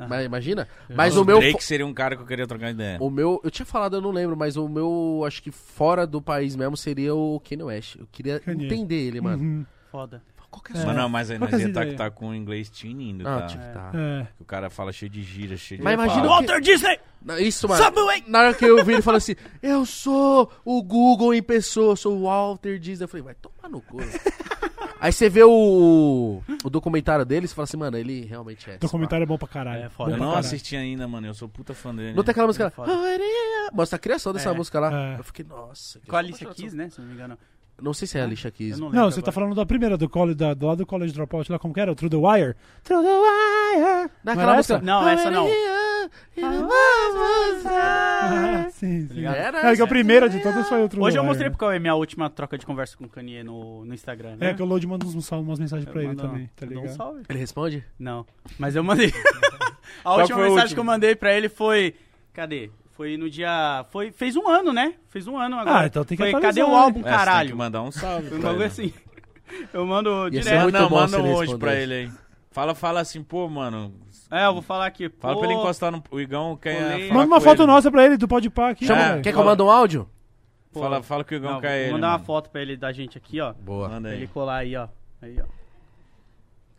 Mas 0.08 0.24
imagina. 0.24 0.66
Mas 0.88 1.14
Nossa, 1.14 1.20
o 1.22 1.24
meu. 1.26 1.38
Drake 1.40 1.62
seria 1.62 1.86
um 1.86 1.92
cara 1.92 2.16
que 2.16 2.22
eu 2.22 2.26
queria 2.26 2.46
trocar 2.46 2.70
ideia. 2.70 2.96
O 3.00 3.10
meu. 3.10 3.40
Eu 3.44 3.50
tinha 3.50 3.66
falado, 3.66 3.96
eu 3.96 4.00
não 4.00 4.10
lembro, 4.10 4.36
mas 4.36 4.56
o 4.56 4.66
meu. 4.68 5.22
Acho 5.26 5.42
que 5.42 5.50
fora 5.50 6.06
do 6.06 6.22
país 6.22 6.56
mesmo 6.56 6.76
seria 6.76 7.14
o 7.14 7.40
Kanye 7.40 7.62
West. 7.64 7.96
Eu 7.96 8.06
queria 8.10 8.40
Kanye. 8.40 8.64
entender 8.66 8.96
ele, 9.08 9.20
mano. 9.20 9.42
Uhum. 9.42 9.66
Foda. 9.90 10.22
Qual 10.50 10.62
que 10.62 10.76
é 10.76 10.80
É. 10.80 10.84
Mas 10.84 10.96
não, 10.96 11.08
mas 11.08 11.30
aí 11.30 11.38
nós 11.38 11.48
que 11.50 11.56
é 11.56 11.58
ia 11.60 11.72
tá, 11.72 11.86
tá 11.96 12.10
com 12.10 12.30
o 12.30 12.34
inglês 12.34 12.68
tinindo, 12.68 13.26
Ah, 13.28 13.40
tá? 13.42 13.46
tipo, 13.46 13.62
tá. 13.72 13.92
É. 13.94 14.26
Que 14.36 14.42
o 14.42 14.44
cara 14.44 14.68
fala 14.68 14.92
cheio 14.92 15.10
de 15.10 15.22
gira, 15.22 15.56
cheio 15.56 15.78
de... 15.78 15.84
Mas 15.84 15.94
imagina 15.94 16.22
Fala. 16.22 16.26
o 16.26 16.40
que- 16.40 16.46
Walter 16.48 16.60
Disney! 16.60 16.98
Isso, 17.38 17.68
mano. 17.68 17.84
Subway! 17.84 18.24
Na 18.26 18.38
hora 18.40 18.54
que 18.54 18.64
eu 18.64 18.82
vi 18.84 18.94
ele 18.94 19.02
falou 19.02 19.18
assim: 19.18 19.36
Eu 19.62 19.84
sou 19.84 20.50
o 20.64 20.82
Google 20.82 21.34
em 21.34 21.42
pessoa, 21.42 21.94
sou 21.94 22.16
o 22.16 22.22
Walter 22.24 22.78
Disney. 22.78 23.04
Eu 23.04 23.08
falei, 23.08 23.22
vai 23.22 23.34
tomar 23.34 23.68
no 23.68 23.80
cu. 23.82 23.98
Aí 24.98 25.12
você 25.12 25.28
vê 25.30 25.42
o, 25.42 26.42
o 26.64 26.68
documentário 26.70 27.24
dele 27.24 27.44
e 27.46 27.48
você 27.48 27.54
fala 27.54 27.64
assim, 27.64 27.76
mano, 27.76 27.96
ele 27.96 28.24
realmente 28.26 28.70
é. 28.70 28.74
O 28.76 28.78
documentário 28.80 29.22
é 29.24 29.26
bom 29.26 29.38
pra 29.38 29.48
caralho. 29.48 29.84
É, 29.84 29.88
foda. 29.88 30.10
Eu 30.12 30.16
não 30.18 30.26
caralho. 30.26 30.40
assisti 30.40 30.76
ainda, 30.76 31.06
mano. 31.08 31.26
Eu 31.26 31.32
sou 31.34 31.48
puta 31.48 31.72
fã 31.72 31.94
dele. 31.94 32.12
Não 32.14 32.22
tem 32.22 32.32
aquela 32.32 32.46
música 32.46 32.64
lá. 32.64 32.70
foda. 32.70 32.92
Mostra 33.72 33.96
a 33.96 33.98
criação 33.98 34.32
dessa 34.32 34.50
É. 34.50 34.52
música 34.54 34.78
lá. 34.80 34.92
É. 35.14 35.18
Eu 35.18 35.24
fiquei, 35.24 35.44
nossa. 35.44 36.00
que 36.00 36.06
Com 36.06 36.16
a 36.16 36.18
Alicia. 36.18 36.48
Keys, 36.48 36.74
né? 36.74 36.90
Se 36.90 37.00
não 37.00 37.08
me 37.08 37.14
engano. 37.14 37.38
Não 37.82 37.92
sei 37.94 38.06
se 38.08 38.18
é 38.18 38.20
a 38.20 38.24
Alicia 38.24 38.50
Keys. 38.50 38.78
Eu 38.78 38.84
não. 38.86 38.90
Não, 38.90 39.10
você 39.10 39.20
tá 39.20 39.30
agora. 39.30 39.32
falando 39.32 39.54
da 39.54 39.64
primeira, 39.66 39.96
do, 39.96 40.08
college, 40.08 40.36
da, 40.36 40.54
do 40.54 40.66
lado 40.66 40.78
do 40.78 40.86
College 40.86 41.12
Dropout 41.12 41.50
lá, 41.50 41.58
como 41.58 41.72
que 41.74 41.80
era? 41.80 41.90
O 41.92 41.94
Through 41.94 42.10
the 42.10 42.16
Wire? 42.16 42.54
Through 42.84 43.02
the 43.02 43.08
Wire! 43.16 44.10
Naquela 44.24 44.54
música. 44.56 44.74
essa? 44.76 44.84
Não, 44.84 45.08
essa 45.08 45.30
não. 45.30 45.48
Ah, 47.66 48.66
sim, 48.70 49.06
sim. 49.06 49.14
ligado? 49.14 49.34
Era 49.36 49.70
É 49.72 49.76
que 49.76 49.82
a 49.82 49.86
primeira 49.86 50.28
de 50.28 50.40
todas 50.42 50.68
foi 50.68 50.82
o 50.82 50.88
Through 50.88 51.04
Hoje 51.06 51.18
eu 51.18 51.24
mostrei 51.24 51.48
né? 51.48 51.50
pro 51.50 51.58
Cauê 51.58 51.78
minha 51.78 51.94
última 51.94 52.28
troca 52.30 52.56
de 52.58 52.64
conversa 52.66 52.96
com 52.96 53.04
o 53.04 53.08
Kanye 53.08 53.42
no, 53.42 53.84
no 53.84 53.94
Instagram. 53.94 54.36
Né? 54.36 54.50
É 54.50 54.54
que 54.54 54.62
o 54.62 54.64
Load 54.64 54.86
manda 54.86 55.06
uns, 55.06 55.30
umas 55.32 55.58
mensagens 55.58 55.88
pra 55.88 56.00
Eu 56.00 56.08
ele 56.08 56.08
mando- 56.16 56.22
também, 56.22 56.50
tá 56.56 56.66
dou 56.66 56.78
um 56.78 56.80
ligado? 56.82 56.96
salve. 56.96 57.22
Ele 57.28 57.38
responde? 57.38 57.84
Não, 57.98 58.26
mas 58.58 58.74
eu 58.76 58.82
mandei. 58.84 59.08
a 60.00 60.02
Qual 60.02 60.20
última 60.20 60.38
a 60.38 60.42
mensagem 60.42 60.62
última? 60.62 60.74
que 60.74 60.80
eu 60.80 60.84
mandei 60.84 61.14
pra 61.14 61.32
ele 61.34 61.48
foi. 61.48 61.94
Cadê? 62.32 62.70
Foi 63.00 63.16
no 63.16 63.30
dia. 63.30 63.86
Foi, 63.88 64.12
fez 64.12 64.36
um 64.36 64.46
ano, 64.46 64.74
né? 64.74 64.92
Fez 65.08 65.26
um 65.26 65.38
ano 65.38 65.56
agora. 65.58 65.78
Ah, 65.80 65.86
então 65.86 66.04
tem 66.04 66.18
que 66.18 66.30
foi, 66.30 66.38
Cadê 66.38 66.62
o 66.62 66.68
né? 66.68 66.74
álbum, 66.74 67.00
É, 67.00 67.02
você 67.04 67.08
tem 67.08 67.12
que 67.12 67.18
caralho? 67.18 67.56
mandar 67.56 67.80
um 67.82 67.90
salve 67.90 68.28
Foi 68.28 68.36
um 68.36 68.40
pra 68.42 68.50
bagulho 68.50 68.66
assim. 68.66 68.92
Eu 69.72 69.86
mando 69.86 70.10
Ia 70.24 70.30
direto. 70.42 70.70
não, 70.70 70.90
manda 70.90 71.18
um 71.22 71.34
hoje 71.34 71.56
pra 71.56 71.74
ele 71.76 71.94
aí. 71.94 72.10
Fala, 72.50 72.74
fala 72.74 73.00
assim, 73.00 73.22
pô, 73.22 73.48
mano. 73.48 73.94
É, 74.30 74.44
eu 74.44 74.52
vou 74.52 74.60
falar 74.60 74.84
aqui. 74.84 75.08
Fala 75.18 75.32
pô, 75.32 75.40
pra 75.40 75.48
ele 75.50 75.58
encostar 75.58 75.90
no... 75.90 76.02
O 76.10 76.20
Igão 76.20 76.58
quer 76.58 76.78
falar 77.08 77.14
Manda 77.14 77.26
uma 77.26 77.36
com 77.38 77.42
foto 77.42 77.62
ele. 77.62 77.66
nossa 77.72 77.90
pra 77.90 78.04
ele, 78.04 78.18
do 78.18 78.28
Podpah 78.28 78.68
aqui. 78.68 78.84
Chama- 78.84 79.02
É. 79.16 79.20
Quer 79.22 79.32
que 79.32 79.38
eu 79.38 79.44
mande 79.44 79.62
um 79.62 79.70
áudio? 79.70 80.06
pô, 80.70 80.80
Fala, 80.80 81.02
fala 81.02 81.24
que 81.24 81.34
o 81.34 81.36
Igão 81.36 81.52
não, 81.54 81.60
quer 81.62 81.68
vou 81.68 81.76
ele, 81.84 81.92
mandar 81.92 82.06
uma 82.08 82.12
mano. 82.12 82.24
foto 82.26 82.50
pra 82.50 82.60
ele 82.60 82.76
da 82.76 82.92
gente 82.92 83.16
aqui, 83.16 83.40
ó. 83.40 83.54
Boa. 83.54 83.88
Manda 83.88 84.02
Pra 84.02 84.10
aí. 84.10 84.16
ele 84.18 84.26
colar 84.26 84.56
aí, 84.56 84.76
ó. 84.76 84.88
Aí, 85.22 85.40
ó. 85.40 85.59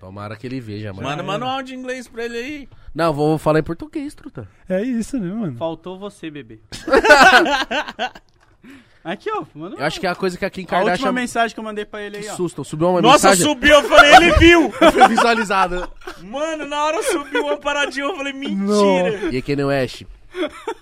Tomara 0.02 0.36
que 0.36 0.48
ele 0.48 0.60
veja, 0.60 0.92
mano. 0.92 1.24
Manda, 1.24 1.46
áudio 1.46 1.76
em 1.76 1.80
inglês 1.80 2.08
pra 2.08 2.26
ele 2.26 2.36
aí. 2.36 2.68
Não, 2.94 3.14
vou 3.14 3.38
falar 3.38 3.60
em 3.60 3.64
português, 3.64 4.16
truta. 4.16 4.50
É 4.68 4.82
isso, 4.82 5.20
né, 5.20 5.32
mano? 5.32 5.56
Faltou 5.58 6.00
você, 6.00 6.32
bebê. 6.32 6.60
aqui, 9.06 9.30
ó. 9.32 9.44
Manda 9.54 9.76
Eu 9.76 9.86
acho 9.86 10.00
que 10.00 10.08
é 10.08 10.10
a 10.10 10.16
coisa 10.16 10.40
que 10.40 10.44
a 10.44 10.50
Kim 10.50 10.66
A 10.72 10.80
última 10.80 11.12
mensagem 11.12 11.54
que 11.54 11.60
eu 11.60 11.64
mandei 11.64 11.86
pra 11.86 12.02
ele 12.02 12.18
aí, 12.18 12.24
Que 12.24 12.30
ó. 12.30 12.36
susto, 12.36 12.66
subiu 12.66 12.90
uma 12.90 13.00
Nossa, 13.00 13.30
mensagem... 13.30 13.46
subiu, 13.46 13.76
eu 13.76 13.84
falei, 13.84 14.16
ele 14.16 14.32
viu! 14.40 14.72
Foi 14.74 15.08
visualizada. 15.08 15.88
Mano, 16.24 16.66
na 16.66 16.84
hora 16.84 17.04
subiu 17.04 17.46
uma 17.46 17.58
paradinha, 17.58 18.08
eu 18.08 18.18
falei, 18.18 18.34
mentira! 18.34 19.30
E 19.32 19.40
Kanye 19.40 19.66
West? 19.66 20.02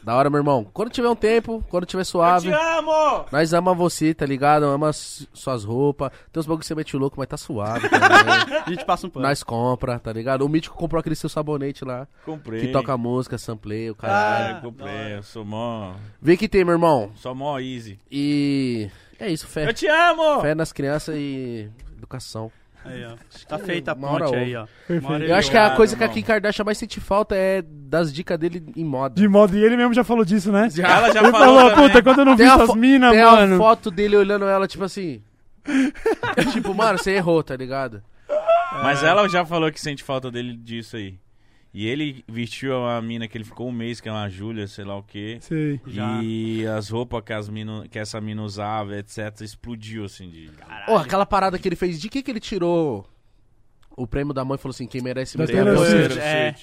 Da 0.03 0.15
hora, 0.15 0.29
meu 0.29 0.39
irmão. 0.39 0.65
Quando 0.73 0.89
tiver 0.89 1.09
um 1.09 1.15
tempo, 1.15 1.63
quando 1.69 1.85
tiver 1.85 2.01
Eu 2.01 2.05
suave, 2.05 2.49
te 2.49 2.53
amo! 2.53 3.25
nós 3.31 3.53
amamos 3.53 3.77
você, 3.77 4.13
tá 4.13 4.25
ligado? 4.25 4.63
Ama 4.65 4.91
suas 4.93 5.63
roupas. 5.63 6.11
Tem 6.31 6.39
uns 6.39 6.45
bagulho 6.45 6.59
que 6.59 6.65
você 6.65 6.75
mete 6.75 6.95
o 6.95 6.99
louco, 6.99 7.15
mas 7.19 7.27
tá 7.27 7.37
suave 7.37 7.89
também. 7.89 8.09
A 8.65 8.69
gente 8.69 8.85
passa 8.85 9.07
um 9.07 9.09
pano. 9.09 9.25
nós 9.27 9.43
compra, 9.43 9.99
tá 9.99 10.11
ligado? 10.13 10.45
O 10.45 10.49
Mítico 10.49 10.75
comprou 10.75 10.99
aquele 10.99 11.15
seu 11.15 11.29
sabonete 11.29 11.83
lá, 11.85 12.07
Comprei. 12.25 12.61
que 12.61 12.67
toca 12.71 12.95
música, 12.97 13.37
sampleia, 13.37 13.91
o 13.91 13.95
Ah, 13.99 14.01
caralho. 14.01 14.57
eu 14.57 14.61
comprei, 14.61 15.15
eu 15.17 15.23
sou 15.23 15.43
mó... 15.45 15.93
Vê 16.21 16.37
que 16.37 16.47
tem, 16.47 16.63
meu 16.63 16.73
irmão. 16.73 17.11
Sou 17.15 17.33
mó 17.35 17.59
easy. 17.59 17.99
E... 18.11 18.89
É 19.19 19.29
isso, 19.29 19.47
fé. 19.47 19.67
Eu 19.67 19.73
te 19.73 19.85
amo! 19.87 20.41
Fé 20.41 20.55
nas 20.55 20.71
crianças 20.71 21.15
e 21.17 21.69
educação. 21.97 22.51
Aí, 22.85 23.05
ó. 23.05 23.15
Tá 23.47 23.59
feita 23.59 23.91
a 23.91 23.95
ponte 23.95 24.33
aí, 24.35 24.55
ó. 24.55 24.65
Eu 24.87 25.35
acho 25.35 25.51
que 25.51 25.57
a 25.57 25.71
coisa 25.75 25.95
que 25.95 26.03
a. 26.03 26.07
Kim 26.09 26.21
Kardashian 26.21 26.63
mais 26.63 26.77
sente 26.77 26.99
falta 26.99 27.35
é 27.35 27.61
das 27.61 28.11
dicas 28.13 28.37
dele 28.37 28.63
em 28.75 28.85
moda. 28.85 29.15
De 29.15 29.27
modo, 29.27 29.55
e 29.55 29.63
ele 29.63 29.75
mesmo 29.77 29.93
já 29.93 30.03
falou 30.03 30.23
disso, 30.23 30.51
né? 30.51 30.69
Ela 30.77 31.11
já 31.11 31.21
Ele 31.21 31.31
falou, 31.31 31.57
falou, 31.57 31.69
também. 31.71 31.87
puta, 31.87 32.03
quando 32.03 32.19
eu 32.19 32.25
não 32.25 32.37
vi 32.37 32.43
Tem 32.43 32.51
essas 32.51 32.75
minas, 32.75 33.11
Tem 33.11 33.23
mano. 33.23 33.55
a 33.55 33.57
foto 33.57 33.91
dele 33.91 34.15
olhando 34.15 34.45
ela, 34.45 34.67
tipo 34.67 34.83
assim. 34.83 35.21
tipo, 36.53 36.73
mano, 36.73 36.97
você 36.97 37.11
errou, 37.11 37.43
tá 37.43 37.55
ligado? 37.55 38.01
Mas 38.83 39.03
ela 39.03 39.27
já 39.27 39.45
falou 39.45 39.71
que 39.71 39.79
sente 39.79 40.03
falta 40.03 40.31
dele 40.31 40.55
disso 40.55 40.95
aí. 40.95 41.17
E 41.73 41.85
ele 41.87 42.23
vestiu 42.27 42.85
a 42.85 42.99
mina 43.01 43.27
que 43.27 43.37
ele 43.37 43.43
ficou 43.45 43.67
um 43.69 43.71
mês, 43.71 44.01
que 44.01 44.09
é 44.09 44.11
uma 44.11 44.27
Júlia, 44.27 44.67
sei 44.67 44.83
lá 44.83 44.97
o 44.97 45.03
quê. 45.03 45.37
Sei. 45.39 45.79
Já. 45.85 46.19
E 46.23 46.65
as 46.65 46.89
roupas 46.89 47.23
que, 47.23 47.31
as 47.31 47.47
mino, 47.47 47.87
que 47.89 47.99
essa 47.99 48.19
mina 48.19 48.41
usava, 48.41 48.97
etc., 48.97 49.41
explodiu, 49.41 50.05
assim, 50.05 50.29
de... 50.29 50.49
Ó, 50.87 50.97
aquela 50.97 51.25
parada 51.27 51.59
que 51.59 51.67
ele 51.67 51.75
fez, 51.75 52.01
de 52.01 52.09
que 52.09 52.23
que 52.23 52.31
ele 52.31 52.39
tirou 52.39 53.07
o 53.95 54.07
prêmio 54.07 54.33
da 54.33 54.45
mãe 54.45 54.55
e 54.55 54.57
falou 54.57 54.73
assim, 54.73 54.87
quem 54.87 55.01
merece 55.01 55.37
Da 55.37 55.43
mesmo 55.45 55.57
é 55.57 55.61
a 55.61 55.65
Taylor 55.65 55.83
Beyoncé. 55.83 56.07
Swift. 56.07 56.19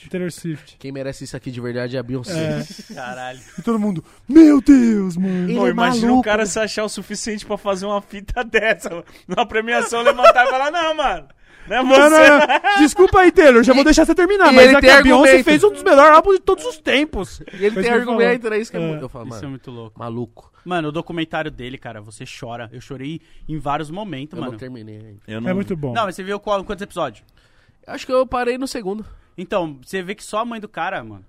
É. 0.07 0.09
Taylor 0.09 0.33
Swift. 0.33 0.77
Quem 0.79 0.91
merece 0.93 1.25
isso 1.25 1.37
aqui 1.37 1.51
de 1.51 1.61
verdade 1.61 1.97
é 1.97 2.01
a 2.01 2.03
Beyoncé. 2.03 2.61
É. 2.61 2.65
Caralho. 2.95 3.41
E 3.59 3.63
todo 3.63 3.79
mundo, 3.79 4.03
meu 4.29 4.61
Deus, 4.61 5.17
mano. 5.17 5.49
Ele 5.51 5.59
é 5.59 5.69
imagina 5.69 6.07
maluco, 6.07 6.21
o 6.21 6.25
cara 6.25 6.47
se 6.47 6.59
achar 6.59 6.85
o 6.85 6.89
suficiente 6.89 7.45
pra 7.45 7.59
fazer 7.59 7.85
uma 7.87 8.01
fita 8.01 8.43
dessa. 8.45 8.89
mano. 8.91 9.05
Numa 9.29 9.47
premiação, 9.47 10.03
levantar 10.03 10.47
e 10.47 10.51
falar, 10.51 10.71
não, 10.71 10.97
mano. 10.97 11.29
Não 11.69 11.77
é 11.77 11.83
Não, 11.83 11.89
você. 11.89 12.01
não, 12.01 12.39
não. 12.39 12.79
Desculpa 12.81 13.21
aí, 13.21 13.33
Taylor, 13.33 13.63
já 13.63 13.73
vou 13.75 13.85
deixar 13.85 14.05
você 14.05 14.15
terminar. 14.15 14.53
e 14.53 14.57
Mas 14.57 14.67
ele 14.69 14.77
é 14.77 14.81
que 14.81 14.89
a 14.89 15.03
Beyoncé 15.03 15.29
argumento. 15.31 15.45
fez 15.45 15.65
um 15.65 15.71
dos 15.73 15.83
melhores 15.83 16.17
álbuns 16.17 16.35
de 16.37 16.41
todos 16.43 16.65
os 16.65 16.79
tempos. 16.79 17.41
E 17.41 17.43
ele 17.43 17.59
tem 17.59 17.69
isso 17.69 17.81
que 17.83 17.89
eu 17.89 17.95
argumento, 17.95 18.51
né? 18.51 18.59
Isso 18.59 18.71
que 18.71 18.77
é, 18.77 18.81
É. 18.81 18.87
muito. 18.89 19.03
Eu 19.03 19.09
falo, 19.09 19.25
Isso 19.27 19.35
é 19.35 19.39
mano, 19.39 19.51
muito 19.51 19.71
louco. 19.71 19.99
maluco. 19.99 20.53
Mano, 20.65 20.89
o 20.89 20.93
documentário 20.93 21.51
dele, 21.51 21.79
cara, 21.79 22.01
você 22.01 22.25
chora. 22.27 22.69
Eu 22.73 22.81
chorei 22.81 23.21
em 23.49 23.59
vários 23.59 23.91
momentos, 23.91 24.35
Eu 24.37 24.41
mano. 24.41 24.53
não 24.53 24.59
terminei 24.59 24.97
ainda. 24.97 25.21
Eu 25.27 25.49
É 25.49 25.55
muito 25.55 25.77
bom. 25.77 25.93
Não, 25.93 26.05
mas 26.07 26.15
você 26.17 26.23
viu 26.23 26.39
qual, 26.41 26.63
quantos 26.65 26.83
episódios? 26.83 27.25
Acho 27.87 28.05
que 28.07 28.13
eu 28.13 28.27
parei 28.27 28.59
no 28.59 28.67
segundo. 28.67 29.05
Então, 29.39 29.79
você 29.85 30.03
vê 30.03 30.15
que 30.15 30.25
só 30.25 30.39
a 30.41 30.45
mãe 30.45 30.61
do 30.61 30.69
cara, 30.69 31.03
mano. 31.05 31.25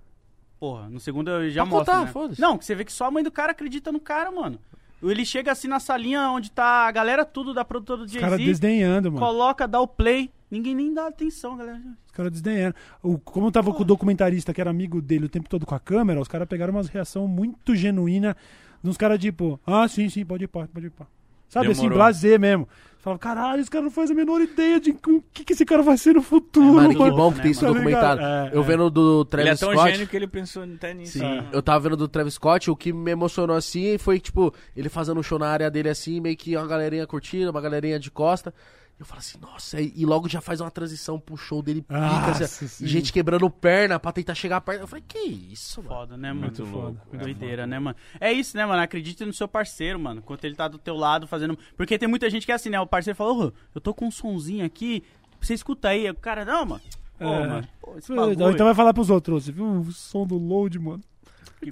porra, 0.59 0.89
no 0.89 0.99
segundo 0.99 1.29
eu 1.29 1.49
já 1.51 1.61
Pode 1.61 1.69
mostro, 1.71 1.93
contar, 1.93 2.05
né? 2.05 2.11
foda-se. 2.11 2.41
Não, 2.41 2.59
você 2.59 2.73
vê 2.73 2.83
que 2.83 2.91
só 2.91 3.05
a 3.05 3.11
mãe 3.11 3.23
do 3.23 3.29
cara 3.31 3.51
acredita 3.51 3.91
no 3.91 3.99
cara, 3.99 4.31
mano. 4.31 4.57
Ele 5.01 5.25
chega 5.25 5.51
assim 5.51 5.67
na 5.67 5.79
salinha 5.79 6.29
onde 6.29 6.49
tá 6.51 6.87
a 6.87 6.91
galera 6.91 7.23
tudo 7.23 7.53
da 7.53 7.63
produtora 7.63 7.99
do 7.99 8.05
Os 8.05 8.13
caras 8.13 8.37
Jay-Z, 8.37 8.45
desdenhando, 8.45 9.11
mano. 9.11 9.25
coloca, 9.25 9.67
dá 9.67 9.79
o 9.79 9.87
play, 9.87 10.31
ninguém 10.49 10.73
nem 10.73 10.93
dá 10.93 11.07
atenção, 11.07 11.55
galera. 11.55 11.81
Os 12.05 12.11
caras 12.11 12.31
desdenhando. 12.31 12.75
O, 13.03 13.19
como 13.19 13.51
tava 13.51 13.71
com 13.73 13.83
o 13.83 13.85
documentarista 13.85 14.53
que 14.53 14.59
era 14.59 14.69
amigo 14.69 15.01
dele 15.01 15.25
o 15.25 15.29
tempo 15.29 15.47
todo 15.47 15.65
com 15.65 15.75
a 15.75 15.79
câmera, 15.79 16.19
os 16.19 16.27
caras 16.27 16.47
pegaram 16.47 16.73
umas 16.73 16.87
reação 16.87 17.27
muito 17.27 17.75
genuína 17.75 18.35
uns 18.83 18.97
caras 18.97 19.19
tipo, 19.19 19.59
ah, 19.65 19.87
sim, 19.87 20.09
sim, 20.09 20.25
pode 20.25 20.45
ir 20.45 20.47
pode 20.47 20.85
ir 20.85 20.89
pá. 20.89 21.05
Sabe 21.49 21.67
assim, 21.67 21.81
Demorou. 21.83 21.97
blazer 21.97 22.39
mesmo. 22.39 22.67
Você 23.07 23.19
fala, 23.19 23.19
caralho, 23.19 23.61
esse 23.61 23.71
cara 23.71 23.83
não 23.83 23.91
faz 23.91 24.11
a 24.11 24.13
menor 24.13 24.41
ideia 24.41 24.79
de 24.79 24.91
o 24.91 25.23
que, 25.33 25.45
que 25.45 25.53
esse 25.53 25.63
cara 25.63 25.81
vai 25.81 25.97
ser 25.97 26.15
no 26.15 26.21
futuro, 26.21 26.73
Mano, 26.73 26.89
que 26.89 27.11
bom 27.11 27.31
que 27.31 27.37
tem 27.37 27.45
né, 27.45 27.51
esse 27.51 27.63
mano? 27.63 27.75
documentário. 27.75 28.21
Tá? 28.21 28.49
É, 28.51 28.57
eu 28.57 28.61
é. 28.61 28.65
vendo 28.65 28.89
do 28.89 29.27
Ele 29.33 29.41
é 29.41 29.43
Travis 29.45 29.59
tão 29.59 29.71
Scott. 29.71 29.91
gênio 29.91 30.07
que 30.07 30.15
ele 30.17 30.27
pensou 30.27 30.63
até 30.63 30.93
nisso. 30.93 31.13
Sim, 31.13 31.19
né? 31.19 31.47
eu 31.53 31.61
tava 31.61 31.79
vendo 31.79 31.95
do 31.95 32.07
Travis 32.07 32.33
Scott, 32.33 32.69
o 32.69 32.75
que 32.75 32.91
me 32.91 33.11
emocionou 33.11 33.55
assim 33.55 33.97
foi, 33.97 34.19
tipo, 34.19 34.53
ele 34.75 34.89
fazendo 34.89 35.19
um 35.19 35.23
show 35.23 35.39
na 35.39 35.47
área 35.47 35.71
dele 35.71 35.89
assim, 35.89 36.19
meio 36.19 36.35
que 36.35 36.57
uma 36.57 36.67
galerinha 36.67 37.07
curtindo, 37.07 37.49
uma 37.49 37.61
galerinha 37.61 37.97
de 37.97 38.11
costa. 38.11 38.53
Eu 38.99 39.05
falo 39.05 39.19
assim, 39.19 39.37
nossa, 39.39 39.79
e 39.79 40.05
logo 40.07 40.27
já 40.27 40.41
faz 40.41 40.59
uma 40.59 40.71
transição 40.71 41.19
pro 41.19 41.37
show 41.37 41.61
dele 41.61 41.83
pica, 41.83 41.99
Nossa, 41.99 42.45
assim, 42.45 42.67
sim. 42.67 42.83
e 42.83 42.87
gente 42.87 43.13
quebrando 43.13 43.47
perna 43.47 43.99
pra 43.99 44.11
tentar 44.11 44.33
chegar 44.33 44.59
perto. 44.59 44.81
Eu 44.81 44.87
falei, 44.87 45.03
que 45.07 45.19
isso, 45.19 45.83
mano? 45.83 45.95
Foda, 45.95 46.17
né, 46.17 46.29
mano? 46.29 46.41
Muito 46.41 46.65
foda. 46.65 46.77
louco. 46.87 47.15
É, 47.15 47.17
Doideira, 47.19 47.67
né, 47.67 47.77
mano? 47.77 47.95
É 48.19 48.33
isso, 48.33 48.57
né, 48.57 48.65
mano? 48.65 48.81
Acredite 48.81 49.23
no 49.23 49.31
seu 49.31 49.47
parceiro, 49.47 49.99
mano. 49.99 50.19
Enquanto 50.19 50.45
ele 50.45 50.55
tá 50.55 50.67
do 50.67 50.79
teu 50.79 50.95
lado 50.95 51.27
fazendo. 51.27 51.55
Porque 51.75 51.95
tem 51.99 52.09
muita 52.09 52.27
gente 52.27 52.43
que 52.47 52.51
é 52.51 52.55
assim, 52.55 52.69
né? 52.71 52.79
O 52.81 52.87
parceiro 52.87 53.15
fala, 53.15 53.33
ô, 53.33 53.53
eu 53.75 53.79
tô 53.79 53.93
com 53.93 54.07
um 54.07 54.11
sonzinho 54.11 54.65
aqui, 54.65 55.03
você 55.39 55.53
escuta 55.53 55.89
aí. 55.89 56.09
O 56.09 56.15
cara, 56.15 56.43
não, 56.43 56.65
mano. 56.65 56.81
Pô, 57.19 57.25
É. 57.25 57.47
mano. 57.47 57.67
Pô, 57.79 57.97
esse 57.99 58.11
Então 58.11 58.65
vai 58.65 58.73
falar 58.73 58.95
pros 58.95 59.11
outros, 59.11 59.43
você 59.45 59.51
viu 59.51 59.63
o 59.63 59.91
som 59.91 60.25
do 60.25 60.39
load, 60.39 60.79
mano? 60.79 61.03
Que. 61.61 61.71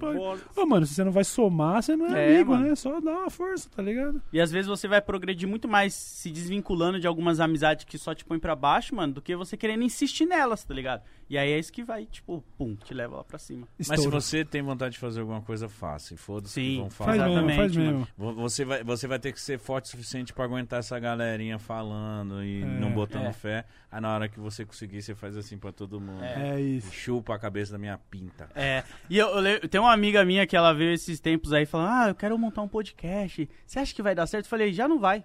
Ô, 0.59 0.65
mano, 0.65 0.85
se 0.85 0.93
você 0.95 1.03
não 1.03 1.11
vai 1.11 1.23
somar, 1.23 1.81
você 1.83 1.95
não 1.95 2.07
é, 2.15 2.31
É, 2.31 2.35
amigo, 2.35 2.51
mano. 2.51 2.67
né? 2.67 2.75
Só 2.75 2.99
dá 2.99 3.11
uma 3.11 3.29
força, 3.29 3.69
tá 3.75 3.81
ligado? 3.81 4.21
E 4.33 4.39
às 4.41 4.51
vezes 4.51 4.67
você 4.67 4.87
vai 4.87 5.01
progredir 5.01 5.47
muito 5.47 5.67
mais 5.67 5.93
se 5.93 6.31
desvinculando 6.31 6.99
de 6.99 7.07
algumas 7.07 7.39
amizades 7.39 7.85
que 7.85 7.97
só 7.97 8.13
te 8.13 8.25
põem 8.25 8.39
pra 8.39 8.55
baixo, 8.55 8.95
mano, 8.95 9.13
do 9.13 9.21
que 9.21 9.35
você 9.35 9.55
querendo 9.55 9.83
insistir 9.83 10.25
nelas, 10.25 10.63
tá 10.63 10.73
ligado? 10.73 11.01
E 11.29 11.37
aí 11.37 11.51
é 11.51 11.57
isso 11.59 11.73
que 11.73 11.83
vai, 11.83 12.05
tipo, 12.05 12.43
pum, 12.57 12.75
te 12.75 12.93
leva 12.93 13.17
lá 13.17 13.23
pra 13.23 13.39
cima. 13.39 13.67
Mas 13.87 13.99
se 13.99 14.07
você 14.07 14.45
tem 14.45 14.61
vontade 14.61 14.93
de 14.93 14.99
fazer 14.99 15.21
alguma 15.21 15.41
coisa, 15.41 15.67
faça. 15.67 16.13
E 16.13 16.17
foda-se 16.17 16.59
que 16.61 16.77
vão 16.77 16.89
Faz 16.91 17.17
falar. 17.17 17.29
mesmo, 17.29 17.47
faz 17.49 17.59
Exatamente, 17.71 17.79
mesmo. 17.79 18.07
Vo- 18.15 18.33
Você 18.35 18.63
vai, 18.65 18.83
você 18.83 19.07
vai 19.07 19.17
ter 19.19 19.31
que 19.33 19.41
ser 19.41 19.57
forte 19.57 19.85
o 19.85 19.87
suficiente 19.89 20.31
pra 20.33 20.45
aguentar 20.45 20.79
essa 20.79 20.99
galerinha 20.99 21.57
falando 21.57 22.43
e 22.43 22.61
É, 22.61 22.65
não 22.65 22.91
botando 22.91 23.25
é. 23.25 23.33
fé. 23.33 23.65
Aí 23.91 23.99
na 24.01 24.13
hora 24.13 24.27
que 24.29 24.39
você 24.39 24.65
conseguir, 24.65 25.01
você 25.01 25.15
faz 25.15 25.35
assim 25.37 25.57
pra 25.57 25.71
todo 25.71 25.99
mundo. 25.99 26.23
É 26.23 26.59
isso. 26.61 26.91
Chupa 26.91 27.33
a 27.35 27.39
cabeça 27.39 27.71
da 27.71 27.77
minha 27.79 27.97
pinta. 27.97 28.47
É, 28.53 28.83
e 29.09 29.17
eu, 29.17 29.27
eu 29.29 29.39
le- 29.39 29.59
tem 29.75 29.81
uma 29.81 29.91
amiga 29.91 30.23
minha 30.23 30.47
que 30.47 30.55
ela 30.55 30.71
veio 30.73 30.93
esses 30.93 31.19
tempos 31.19 31.51
aí 31.51 31.65
falando: 31.65 31.89
Ah, 31.89 32.07
eu 32.07 32.15
quero 32.15 32.37
montar 32.39 32.61
um 32.61 32.67
podcast. 32.67 33.49
Você 33.67 33.77
acha 33.77 33.93
que 33.93 34.01
vai 34.01 34.15
dar 34.15 34.25
certo? 34.25 34.45
Eu 34.45 34.49
falei: 34.49 34.71
Já 34.71 34.87
não 34.87 34.97
vai. 34.99 35.21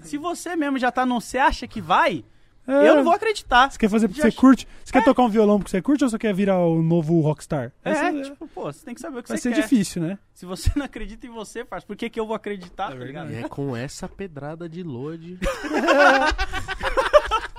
Se 0.00 0.16
você 0.16 0.56
mesmo 0.56 0.78
já 0.78 0.90
tá 0.90 1.04
no. 1.04 1.20
Você 1.20 1.36
acha 1.36 1.66
que 1.66 1.78
vai? 1.78 2.24
É. 2.66 2.88
Eu 2.88 2.94
não 2.94 3.04
vou 3.04 3.12
acreditar. 3.12 3.70
Você 3.70 3.76
quer 3.76 3.90
fazer 3.90 4.08
porque 4.08 4.22
Já- 4.22 4.30
você 4.30 4.36
curte? 4.36 4.66
Você 4.82 4.92
quer 4.92 5.04
tocar 5.04 5.24
um 5.24 5.28
violão 5.28 5.58
porque 5.58 5.70
você 5.70 5.82
curte 5.82 6.04
ou 6.04 6.08
você 6.08 6.16
quer 6.16 6.32
virar 6.32 6.58
o 6.60 6.80
novo 6.80 7.20
rockstar? 7.20 7.70
É, 7.84 7.90
Essa- 7.90 8.22
tipo, 8.22 8.46
pô, 8.48 8.72
você 8.72 8.82
tem 8.82 8.94
que 8.94 9.00
saber 9.00 9.18
o 9.18 9.22
que 9.22 9.28
vai 9.28 9.36
você 9.36 9.50
ser 9.50 9.54
quer. 9.56 9.60
difícil, 9.62 10.00
né? 10.00 10.18
Se 10.32 10.46
você 10.46 10.70
não 10.78 10.86
acredita 10.86 11.26
em 11.26 11.30
você, 11.30 11.62
faz. 11.64 11.84
Por 11.84 11.94
que, 11.94 12.08
que 12.08 12.18
eu 12.18 12.26
vou 12.26 12.34
acreditar? 12.36 12.88
tá 12.88 12.94
ligado? 12.94 13.30
E 13.30 13.34
é 13.34 13.42
com 13.48 13.76
essa 13.76 14.08
pedrada 14.08 14.68
de 14.70 14.82
load. 14.82 15.38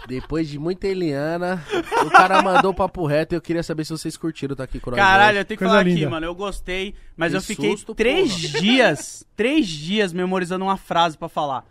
Depois 0.07 0.49
de 0.49 0.59
muita 0.59 0.87
Eliana, 0.87 1.63
o 2.05 2.09
cara 2.09 2.41
mandou 2.41 2.73
papo 2.73 3.05
reto 3.05 3.33
e 3.33 3.37
eu 3.37 3.41
queria 3.41 3.63
saber 3.63 3.85
se 3.85 3.91
vocês 3.91 4.17
curtiram 4.17 4.55
tá 4.55 4.63
aqui 4.65 4.79
com 4.79 4.91
Caralho, 4.91 5.37
eu 5.37 5.45
tenho 5.45 5.57
que 5.57 5.63
Coisa 5.63 5.71
falar 5.75 5.81
aqui, 5.81 5.93
linda. 5.95 6.09
mano. 6.09 6.25
Eu 6.25 6.35
gostei, 6.35 6.93
mas 7.15 7.31
Que 7.31 7.37
eu 7.37 7.41
fiquei 7.41 7.71
susto, 7.71 7.95
três 7.95 8.29
porra. 8.47 8.59
dias, 8.61 9.25
três 9.35 9.65
dias 9.67 10.11
memorizando 10.11 10.65
uma 10.65 10.75
frase 10.77 11.17
pra 11.17 11.29
falar. 11.29 11.65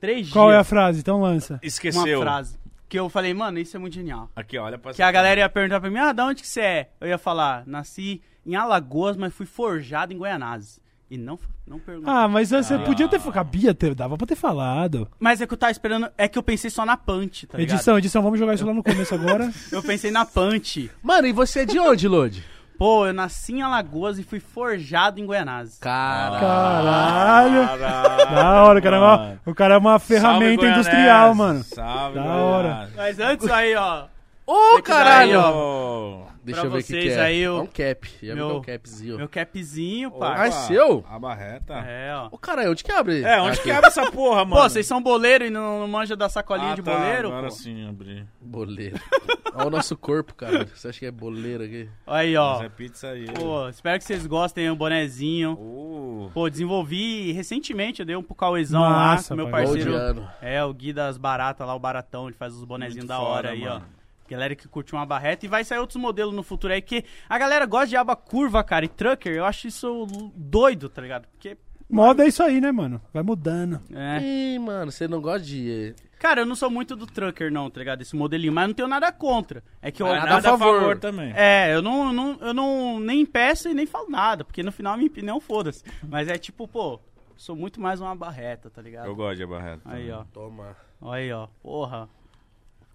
Três 0.00 0.28
Qual 0.30 0.50
é 0.50 0.54
a 0.56 0.58
dias. 0.58 0.68
frase? 0.68 1.00
Então 1.00 1.20
lança. 1.20 1.54
Uma 1.54 1.60
Esqueceu. 1.62 2.20
frase. 2.20 2.58
Que 2.88 2.98
eu 2.98 3.08
falei, 3.08 3.32
mano, 3.32 3.58
isso 3.58 3.74
é 3.76 3.80
muito 3.80 3.94
genial. 3.94 4.28
Aqui, 4.36 4.58
olha 4.58 4.76
pra 4.76 4.92
Que 4.92 5.02
a 5.02 5.10
galera 5.10 5.40
ia 5.40 5.48
perguntar 5.48 5.80
pra 5.80 5.88
mim, 5.88 5.98
ah, 5.98 6.12
da 6.12 6.26
onde 6.26 6.42
que 6.42 6.48
você 6.48 6.60
é? 6.60 6.90
Eu 7.00 7.08
ia 7.08 7.16
falar, 7.16 7.62
nasci 7.66 8.20
em 8.44 8.54
Alagoas, 8.54 9.16
mas 9.16 9.32
fui 9.32 9.46
forjado 9.46 10.12
em 10.12 10.18
Goianazes. 10.18 10.78
E 11.12 11.18
não, 11.18 11.38
não 11.66 11.78
perguntou. 11.78 12.10
Ah, 12.10 12.26
mas 12.26 12.48
você 12.48 12.78
podia 12.78 13.06
ter. 13.06 13.20
Cabia 13.20 13.74
ter, 13.74 13.94
dava 13.94 14.16
pra 14.16 14.26
ter 14.26 14.34
falado. 14.34 15.06
Mas 15.20 15.42
é 15.42 15.46
que 15.46 15.52
eu 15.52 15.58
tava 15.58 15.70
esperando, 15.70 16.08
é 16.16 16.26
que 16.26 16.38
eu 16.38 16.42
pensei 16.42 16.70
só 16.70 16.86
na 16.86 16.96
punch, 16.96 17.46
tá 17.46 17.58
ligado? 17.58 17.74
edição, 17.76 17.98
edição, 17.98 18.22
vamos 18.22 18.38
jogar 18.38 18.54
isso 18.54 18.64
lá 18.64 18.72
no 18.72 18.82
começo 18.82 19.14
agora. 19.14 19.52
Eu 19.70 19.82
pensei 19.82 20.10
na 20.10 20.24
punch. 20.24 20.90
Mano, 21.02 21.26
e 21.26 21.32
você 21.32 21.60
é 21.60 21.64
de 21.66 21.78
onde, 21.78 22.08
Load? 22.08 22.42
Pô, 22.78 23.06
eu 23.06 23.12
nasci 23.12 23.52
em 23.52 23.62
Alagoas 23.62 24.18
e 24.18 24.22
fui 24.22 24.40
forjado 24.40 25.20
em 25.20 25.26
Goianazes. 25.26 25.78
Cara. 25.78 26.40
Caralho! 26.40 27.68
Caralho. 27.68 28.34
Da 28.34 28.62
hora, 28.64 28.78
o 28.78 28.82
cara, 28.82 28.96
é 28.96 28.98
uma- 28.98 29.40
o 29.46 29.54
cara 29.54 29.74
é 29.74 29.78
uma 29.78 29.98
ferramenta 29.98 30.66
industrial, 30.66 31.34
mano. 31.34 31.62
Salve, 31.62 32.14
Da 32.18 32.24
hora. 32.24 32.90
Mas 32.96 33.20
antes 33.20 33.48
aí, 33.50 33.74
ó. 33.76 34.06
Ô, 34.46 34.54
Tem 34.76 34.82
que 34.82 34.90
dar 34.90 34.96
aí, 35.18 35.30
caralho! 35.32 35.40
ó. 35.44 36.31
Deixa 36.44 36.60
Pra 36.60 36.68
eu 36.68 36.72
ver 36.72 36.78
o 36.78 36.80
que, 36.80 36.86
vocês 36.88 37.04
que 37.04 37.10
é. 37.10 37.20
aí, 37.22 37.48
o- 37.48 37.58
É 37.58 37.60
um 37.60 37.66
cap. 37.66 38.10
Já 38.20 38.34
meu- 38.34 38.50
é 38.50 38.52
um 38.54 38.60
capzinho. 38.62 39.16
Meu 39.16 39.28
capzinho, 39.28 40.10
pá. 40.10 40.34
Ah, 40.42 40.46
é 40.48 40.50
seu? 40.50 41.04
A 41.08 41.16
barreta. 41.18 41.74
É, 41.74 42.12
ó. 42.16 42.28
Ô, 42.32 42.36
caralho, 42.38 42.72
onde 42.72 42.82
que 42.82 42.90
abre? 42.90 43.22
É, 43.22 43.40
onde 43.40 43.52
Aqui. 43.58 43.62
que 43.62 43.70
abre 43.70 43.86
essa 43.86 44.10
porra, 44.10 44.44
mano? 44.44 44.60
Pô, 44.62 44.68
vocês 44.68 44.84
são 44.84 45.00
boleiro 45.00 45.44
e 45.44 45.50
não, 45.50 45.78
não 45.80 45.86
manjam 45.88 46.16
da 46.16 46.28
sacolinha 46.28 46.72
Ah, 46.72 46.74
de 46.74 46.82
tá, 46.82 46.92
boleiro? 46.94 47.28
Agora 47.28 47.44
pô? 47.48 47.50
sim, 47.52 47.88
abri. 47.88 48.26
Boleiro. 48.40 48.96
Olha 49.54 49.66
o 49.66 49.70
nosso 49.70 49.96
corpo, 49.96 50.34
cara. 50.34 50.64
Você 50.74 50.88
acha 50.88 50.98
que 50.98 51.06
é 51.06 51.10
boleiro 51.10 51.62
aqui? 51.62 51.88
Aí, 52.06 52.36
ó. 52.36 52.54
Mas 52.54 52.62
é 52.64 52.68
pizza 52.70 53.08
aí. 53.08 53.26
Pô, 53.26 53.68
espero 53.68 53.98
que 53.98 54.04
vocês 54.04 54.26
gostem, 54.26 54.68
o 54.70 54.74
bonezinho. 54.74 55.52
Uh, 55.52 56.30
Pô, 56.34 56.48
desenvolvi 56.50 57.30
recentemente, 57.32 58.00
eu 58.00 58.06
dei 58.06 58.16
um 58.16 58.22
pro 58.22 58.34
Cauêzão 58.34 58.80
Massa, 58.80 59.34
lá, 59.34 59.36
meu 59.36 59.50
pai. 59.50 59.64
parceiro. 59.64 60.26
É, 60.40 60.64
o 60.64 60.72
Gui 60.72 60.92
das 60.92 61.16
Baratas 61.18 61.66
lá, 61.66 61.74
o 61.74 61.78
Baratão, 61.78 62.26
ele 62.26 62.36
faz 62.36 62.54
os 62.54 62.64
bonezinhos 62.64 63.04
Muito 63.04 63.08
da 63.08 63.20
hora 63.20 63.48
foda, 63.48 63.50
aí, 63.50 63.60
mano. 63.60 63.84
ó. 63.98 64.01
Galera 64.28 64.54
que 64.54 64.68
curte 64.68 64.92
uma 64.92 65.04
barreta 65.04 65.44
e 65.44 65.48
vai 65.48 65.64
sair 65.64 65.78
outros 65.78 66.00
modelos 66.00 66.34
no 66.34 66.42
futuro 66.42 66.72
aí, 66.72 66.80
que 66.80 67.04
a 67.28 67.38
galera 67.38 67.66
gosta 67.66 67.88
de 67.88 67.96
aba 67.96 68.16
curva, 68.16 68.62
cara, 68.64 68.84
e 68.84 68.88
trucker, 68.88 69.34
eu 69.34 69.44
acho 69.44 69.68
isso 69.68 70.06
doido, 70.34 70.88
tá 70.88 71.02
ligado? 71.02 71.26
Porque, 71.28 71.56
Moda 71.92 72.24
é 72.24 72.28
isso 72.28 72.42
aí, 72.42 72.58
né, 72.58 72.72
mano? 72.72 73.02
Vai 73.12 73.22
mudando. 73.22 73.78
é... 73.94 74.18
Ih, 74.22 74.58
mano, 74.58 74.90
você 74.90 75.06
não 75.06 75.20
gosta 75.20 75.40
de. 75.40 75.94
Cara, 76.18 76.40
eu 76.40 76.46
não 76.46 76.54
sou 76.54 76.70
muito 76.70 76.96
do 76.96 77.06
trucker 77.06 77.52
não, 77.52 77.68
tá 77.68 77.80
ligado? 77.80 78.00
Esse 78.00 78.16
modelinho, 78.16 78.52
mas 78.52 78.66
não 78.66 78.74
tenho 78.74 78.88
nada 78.88 79.12
contra. 79.12 79.62
É 79.82 79.90
que 79.90 80.02
eu... 80.02 80.06
nada 80.06 80.24
nada 80.24 80.38
a 80.38 80.58
favor. 80.58 80.80
favor 80.80 80.98
também. 80.98 81.34
É, 81.36 81.74
eu 81.74 81.82
não, 81.82 82.10
não, 82.10 82.38
eu 82.40 82.54
não 82.54 82.98
nem 82.98 83.26
peço 83.26 83.68
e 83.68 83.74
nem 83.74 83.84
falo 83.84 84.08
nada, 84.08 84.42
porque 84.42 84.62
no 84.62 84.72
final 84.72 84.96
me 84.96 85.10
não 85.22 85.38
foda-se. 85.38 85.84
Mas 86.08 86.28
é 86.28 86.38
tipo, 86.38 86.66
pô, 86.66 86.98
sou 87.36 87.54
muito 87.54 87.78
mais 87.78 88.00
uma 88.00 88.14
barreta, 88.16 88.70
tá 88.70 88.80
ligado? 88.80 89.06
Eu 89.06 89.14
gosto 89.14 89.36
de 89.36 89.46
barreta. 89.46 89.82
Aí, 89.84 90.10
ó. 90.10 90.24
Toma. 90.32 90.74
Aí, 91.02 91.30
ó. 91.30 91.48
Porra. 91.62 92.08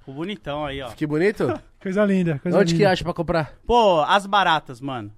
Ficou 0.07 0.13
bonitão 0.15 0.65
aí, 0.65 0.81
ó. 0.81 0.89
Que 0.91 1.05
bonito? 1.05 1.47
Coisa 1.83 2.03
linda, 2.05 2.39
coisa 2.39 2.57
Onde 2.59 2.73
que 2.73 2.79
linda. 2.79 2.91
acha 2.91 3.03
pra 3.03 3.13
comprar? 3.13 3.53
Pô, 3.65 4.01
as 4.01 4.25
baratas, 4.25 4.79
mano. 4.81 5.11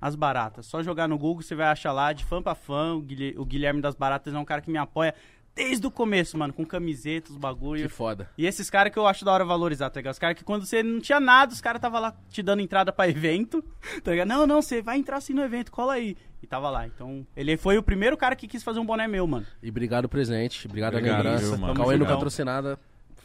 As 0.00 0.14
baratas. 0.14 0.66
Só 0.66 0.82
jogar 0.82 1.08
no 1.08 1.16
Google, 1.18 1.42
você 1.42 1.54
vai 1.54 1.66
achar 1.68 1.90
lá, 1.92 2.12
de 2.12 2.22
fã 2.24 2.42
pra 2.42 2.54
fã. 2.54 2.94
O 2.94 3.00
Guilhe- 3.00 3.34
o 3.38 3.44
Guilherme 3.46 3.80
das 3.80 3.94
Baratas 3.94 4.32
é 4.34 4.38
um 4.38 4.44
cara 4.44 4.60
que 4.60 4.70
me 4.70 4.78
apoia 4.78 5.14
desde 5.54 5.86
o 5.86 5.90
começo, 5.90 6.36
mano. 6.38 6.52
Com 6.52 6.64
camisetas, 6.66 7.32
Que 7.34 7.38
bagulho. 7.40 7.88
foda. 7.90 8.30
E 8.38 8.46
esses 8.46 8.68
caras 8.70 8.92
que 8.92 8.98
eu 8.98 9.06
acho 9.06 9.24
da 9.24 9.32
hora 9.32 9.44
valorizar, 9.44 9.88
tá 9.90 9.98
ligado? 10.00 10.12
Os 10.12 10.18
caras 10.18 10.36
que 10.38 10.44
quando 10.44 10.64
você 10.66 10.82
não 10.82 11.00
tinha 11.00 11.18
nada, 11.18 11.52
os 11.52 11.60
caras 11.62 11.80
tava 11.80 11.98
lá 11.98 12.14
te 12.30 12.42
dando 12.42 12.60
entrada 12.60 12.92
pra 12.92 13.08
evento, 13.10 13.62
tá 14.04 14.10
ligado? 14.12 14.28
Não, 14.28 14.46
não, 14.46 14.60
você 14.62 14.80
vai 14.82 14.96
entrar 14.98 15.16
assim 15.16 15.32
no 15.32 15.42
evento, 15.42 15.72
cola 15.72 15.94
aí. 15.94 16.14
E 16.42 16.46
tava 16.46 16.68
lá. 16.70 16.86
Então, 16.86 17.26
ele 17.36 17.56
foi 17.56 17.76
o 17.78 17.82
primeiro 17.82 18.16
cara 18.16 18.36
que 18.36 18.46
quis 18.46 18.62
fazer 18.62 18.78
um 18.78 18.86
boné 18.86 19.08
meu, 19.08 19.26
mano. 19.26 19.46
E 19.62 19.68
obrigado 19.70 20.04
o 20.04 20.08
presente. 20.08 20.66
Obrigado, 20.68 20.94
a 20.94 20.98
Obrigado, 20.98 21.16
lembrança. 21.24 21.46
viu, 21.46 21.58
mano? 21.58 21.74
Cauê 21.74 21.96
nunca 21.96 22.14
Obrigado. 22.14 22.78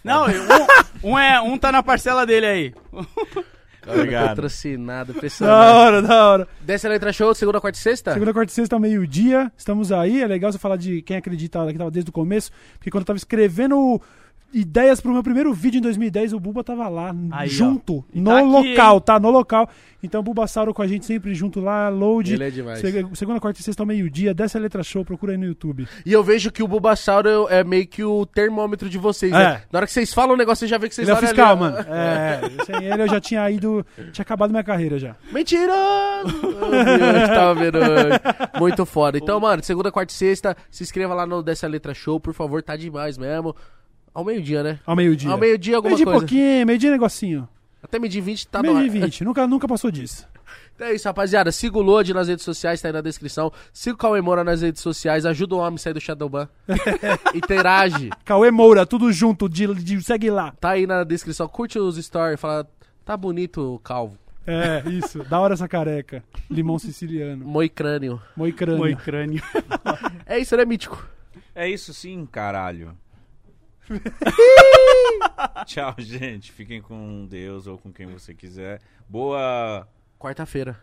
Não, 0.03 0.25
um, 1.03 1.11
um 1.11 1.19
é, 1.19 1.39
um 1.41 1.57
tá 1.57 1.71
na 1.71 1.83
parcela 1.83 2.25
dele 2.25 2.45
aí. 2.45 2.73
Obrigado. 3.87 4.35
trouxe 4.35 4.77
nada. 4.77 5.11
Da 5.11 5.17
Impressionante. 5.17 5.75
hora, 5.75 6.01
da 6.01 6.27
hora. 6.27 6.47
Desce 6.61 6.85
a 6.85 6.89
letra 6.89 7.11
show, 7.11 7.33
segunda, 7.33 7.59
quarta 7.59 7.77
e 7.77 7.81
sexta? 7.81 8.13
Segunda, 8.13 8.33
quarta 8.33 8.51
e 8.51 8.55
sexta, 8.55 8.79
meio-dia. 8.79 9.51
Estamos 9.57 9.91
aí. 9.91 10.21
É 10.21 10.27
legal 10.27 10.51
você 10.51 10.59
falar 10.59 10.77
de 10.77 11.01
quem 11.01 11.17
acredita 11.17 11.65
que 11.71 11.77
tava 11.77 11.89
desde 11.89 12.09
o 12.09 12.13
começo. 12.13 12.51
Porque 12.73 12.91
quando 12.91 13.01
eu 13.01 13.07
tava 13.07 13.17
escrevendo 13.17 13.99
ideias 14.53 14.99
pro 15.01 15.11
meu 15.13 15.23
primeiro 15.23 15.53
vídeo 15.53 15.77
em 15.79 15.81
2010, 15.81 16.33
o 16.33 16.39
Buba 16.39 16.63
tava 16.63 16.87
lá, 16.87 17.15
Aí, 17.31 17.47
junto, 17.47 18.03
E 18.13 18.19
no 18.19 18.29
tá 18.31 18.39
aqui, 18.39 18.47
local, 18.49 19.01
tá? 19.01 19.19
No 19.19 19.29
local. 19.29 19.69
Então, 20.03 20.23
Bulbasauro 20.23 20.73
com 20.73 20.81
a 20.81 20.87
gente 20.87 21.05
sempre 21.05 21.35
junto 21.35 21.59
lá, 21.59 21.87
load. 21.87 22.33
Ele 22.33 22.43
é 22.43 22.49
demais. 22.49 22.79
Seg- 22.79 23.15
Segunda, 23.15 23.39
quarta 23.39 23.59
e 23.59 23.63
sexta, 23.63 23.83
ao 23.83 23.87
meio-dia. 23.87 24.33
Desce 24.33 24.57
a 24.57 24.59
letra 24.59 24.81
show, 24.81 25.05
procura 25.05 25.33
aí 25.33 25.37
no 25.37 25.45
YouTube. 25.45 25.87
E 26.03 26.11
eu 26.11 26.23
vejo 26.23 26.51
que 26.51 26.63
o 26.63 26.67
Bulbasauro 26.67 27.47
é 27.49 27.63
meio 27.63 27.85
que 27.87 28.03
o 28.03 28.25
termômetro 28.25 28.89
de 28.89 28.97
vocês, 28.97 29.31
né? 29.31 29.43
É. 29.43 29.61
Na 29.71 29.77
hora 29.77 29.85
que 29.85 29.93
vocês 29.93 30.11
falam 30.11 30.33
o 30.33 30.37
negócio, 30.37 30.65
você 30.65 30.67
já 30.67 30.79
vê 30.79 30.89
que 30.89 30.95
vocês 30.95 31.07
Ele 31.07 31.15
é 31.15 31.19
fiscal, 31.19 31.51
ali, 31.51 31.59
mano. 31.59 31.77
É, 31.87 32.41
sem 32.65 32.83
ele 32.83 33.03
eu 33.03 33.07
já 33.07 33.19
tinha 33.21 33.49
ido. 33.51 33.85
Tinha 34.11 34.23
acabado 34.23 34.49
minha 34.49 34.63
carreira 34.63 34.97
já. 34.97 35.15
Mentiroso! 35.31 36.47
Eu 36.47 37.27
tava 37.27 37.55
vendo 37.55 37.77
hoje. 37.77 38.19
Muito 38.59 38.85
foda. 38.85 39.17
Então, 39.17 39.39
mano, 39.39 39.63
segunda, 39.63 39.91
quarta 39.91 40.11
e 40.11 40.15
sexta, 40.15 40.57
se 40.69 40.83
inscreva 40.83 41.13
lá 41.13 41.25
no 41.25 41.43
Dessa 41.43 41.67
Letra 41.67 41.93
Show, 41.93 42.19
por 42.19 42.33
favor, 42.33 42.61
tá 42.63 42.75
demais 42.75 43.17
mesmo. 43.19 43.55
Ao 44.13 44.23
meio-dia, 44.25 44.61
né? 44.63 44.79
Ao 44.85 44.95
meio-dia. 44.95 45.31
Ao 45.31 45.37
meio-dia, 45.37 45.75
alguma 45.77 45.89
Meio-dia 45.95 46.05
coisa. 46.05 46.19
pouquinho, 46.19 46.65
meio-dia 46.67 46.91
negocinho. 46.91 47.47
Até 47.81 47.97
meio-dia 47.97 48.19
e 48.19 48.23
20 48.23 48.47
tá 48.47 48.61
no 48.61 48.69
ar. 48.69 48.75
meio-dia 48.75 48.99
e 48.99 49.03
20. 49.05 49.23
Nunca, 49.23 49.47
nunca 49.47 49.67
passou 49.67 49.91
disso. 49.91 50.27
Então 50.73 50.87
é 50.89 50.95
isso, 50.95 51.07
rapaziada. 51.07 51.51
Siga 51.51 51.77
o 51.77 51.81
Lode 51.81 52.11
nas 52.11 52.27
redes 52.27 52.43
sociais, 52.43 52.81
tá 52.81 52.87
aí 52.87 52.91
na 52.93 53.01
descrição. 53.01 53.51
Siga 53.71 53.93
o 53.93 53.97
Cauê 53.97 54.19
Moura 54.19 54.43
nas 54.43 54.61
redes 54.63 54.81
sociais. 54.81 55.27
Ajuda 55.27 55.53
o 55.55 55.59
homem 55.59 55.75
a 55.75 55.77
sair 55.77 55.93
do 55.93 56.01
Shadowban. 56.01 56.49
Interage. 57.35 58.09
Cauê 58.25 58.49
Moura, 58.49 58.83
tudo 58.85 59.11
junto, 59.11 59.47
de, 59.47 59.67
de- 59.75 60.01
segue 60.01 60.31
lá. 60.31 60.53
Tá 60.59 60.71
aí 60.71 60.87
na 60.87 61.03
descrição. 61.03 61.47
Curte 61.47 61.77
os 61.77 61.97
stories. 62.03 62.39
Fala, 62.39 62.67
tá 63.05 63.15
bonito 63.15 63.75
o 63.75 63.79
calvo. 63.79 64.17
É, 64.47 64.81
isso. 64.89 65.23
da 65.25 65.39
hora 65.39 65.53
essa 65.53 65.67
careca. 65.67 66.23
Limão 66.49 66.79
siciliano. 66.79 67.45
Moicrânio. 67.45 68.19
Moicrânio. 68.35 68.81
Oi, 68.83 68.95
crânio. 68.95 69.43
É 70.25 70.39
isso, 70.39 70.55
né, 70.57 70.65
Mítico? 70.65 71.05
É 71.53 71.69
isso 71.69 71.93
sim, 71.93 72.25
caralho. 72.25 72.97
Tchau, 75.65 75.95
gente. 75.99 76.51
Fiquem 76.51 76.81
com 76.81 77.25
Deus 77.27 77.67
ou 77.67 77.77
com 77.77 77.91
quem 77.91 78.07
você 78.07 78.33
quiser. 78.33 78.81
Boa. 79.07 79.87
Quarta-feira. 80.19 80.79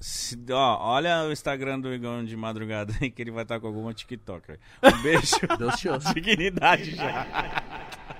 se- 0.00 0.38
ó, 0.50 0.78
olha 0.80 1.24
o 1.24 1.32
Instagram 1.32 1.80
do 1.80 1.92
Igão 1.92 2.24
de 2.24 2.36
madrugada 2.36 2.92
aí 3.00 3.10
que 3.10 3.22
ele 3.22 3.30
vai 3.30 3.42
estar 3.44 3.58
com 3.60 3.66
alguma 3.66 3.94
TikToker. 3.94 4.58
Um 4.82 5.02
beijo. 5.02 5.36
Deus 5.58 5.76
te 5.76 5.88
ouça. 5.88 6.12
Dignidade 6.14 6.94
já. 6.94 7.26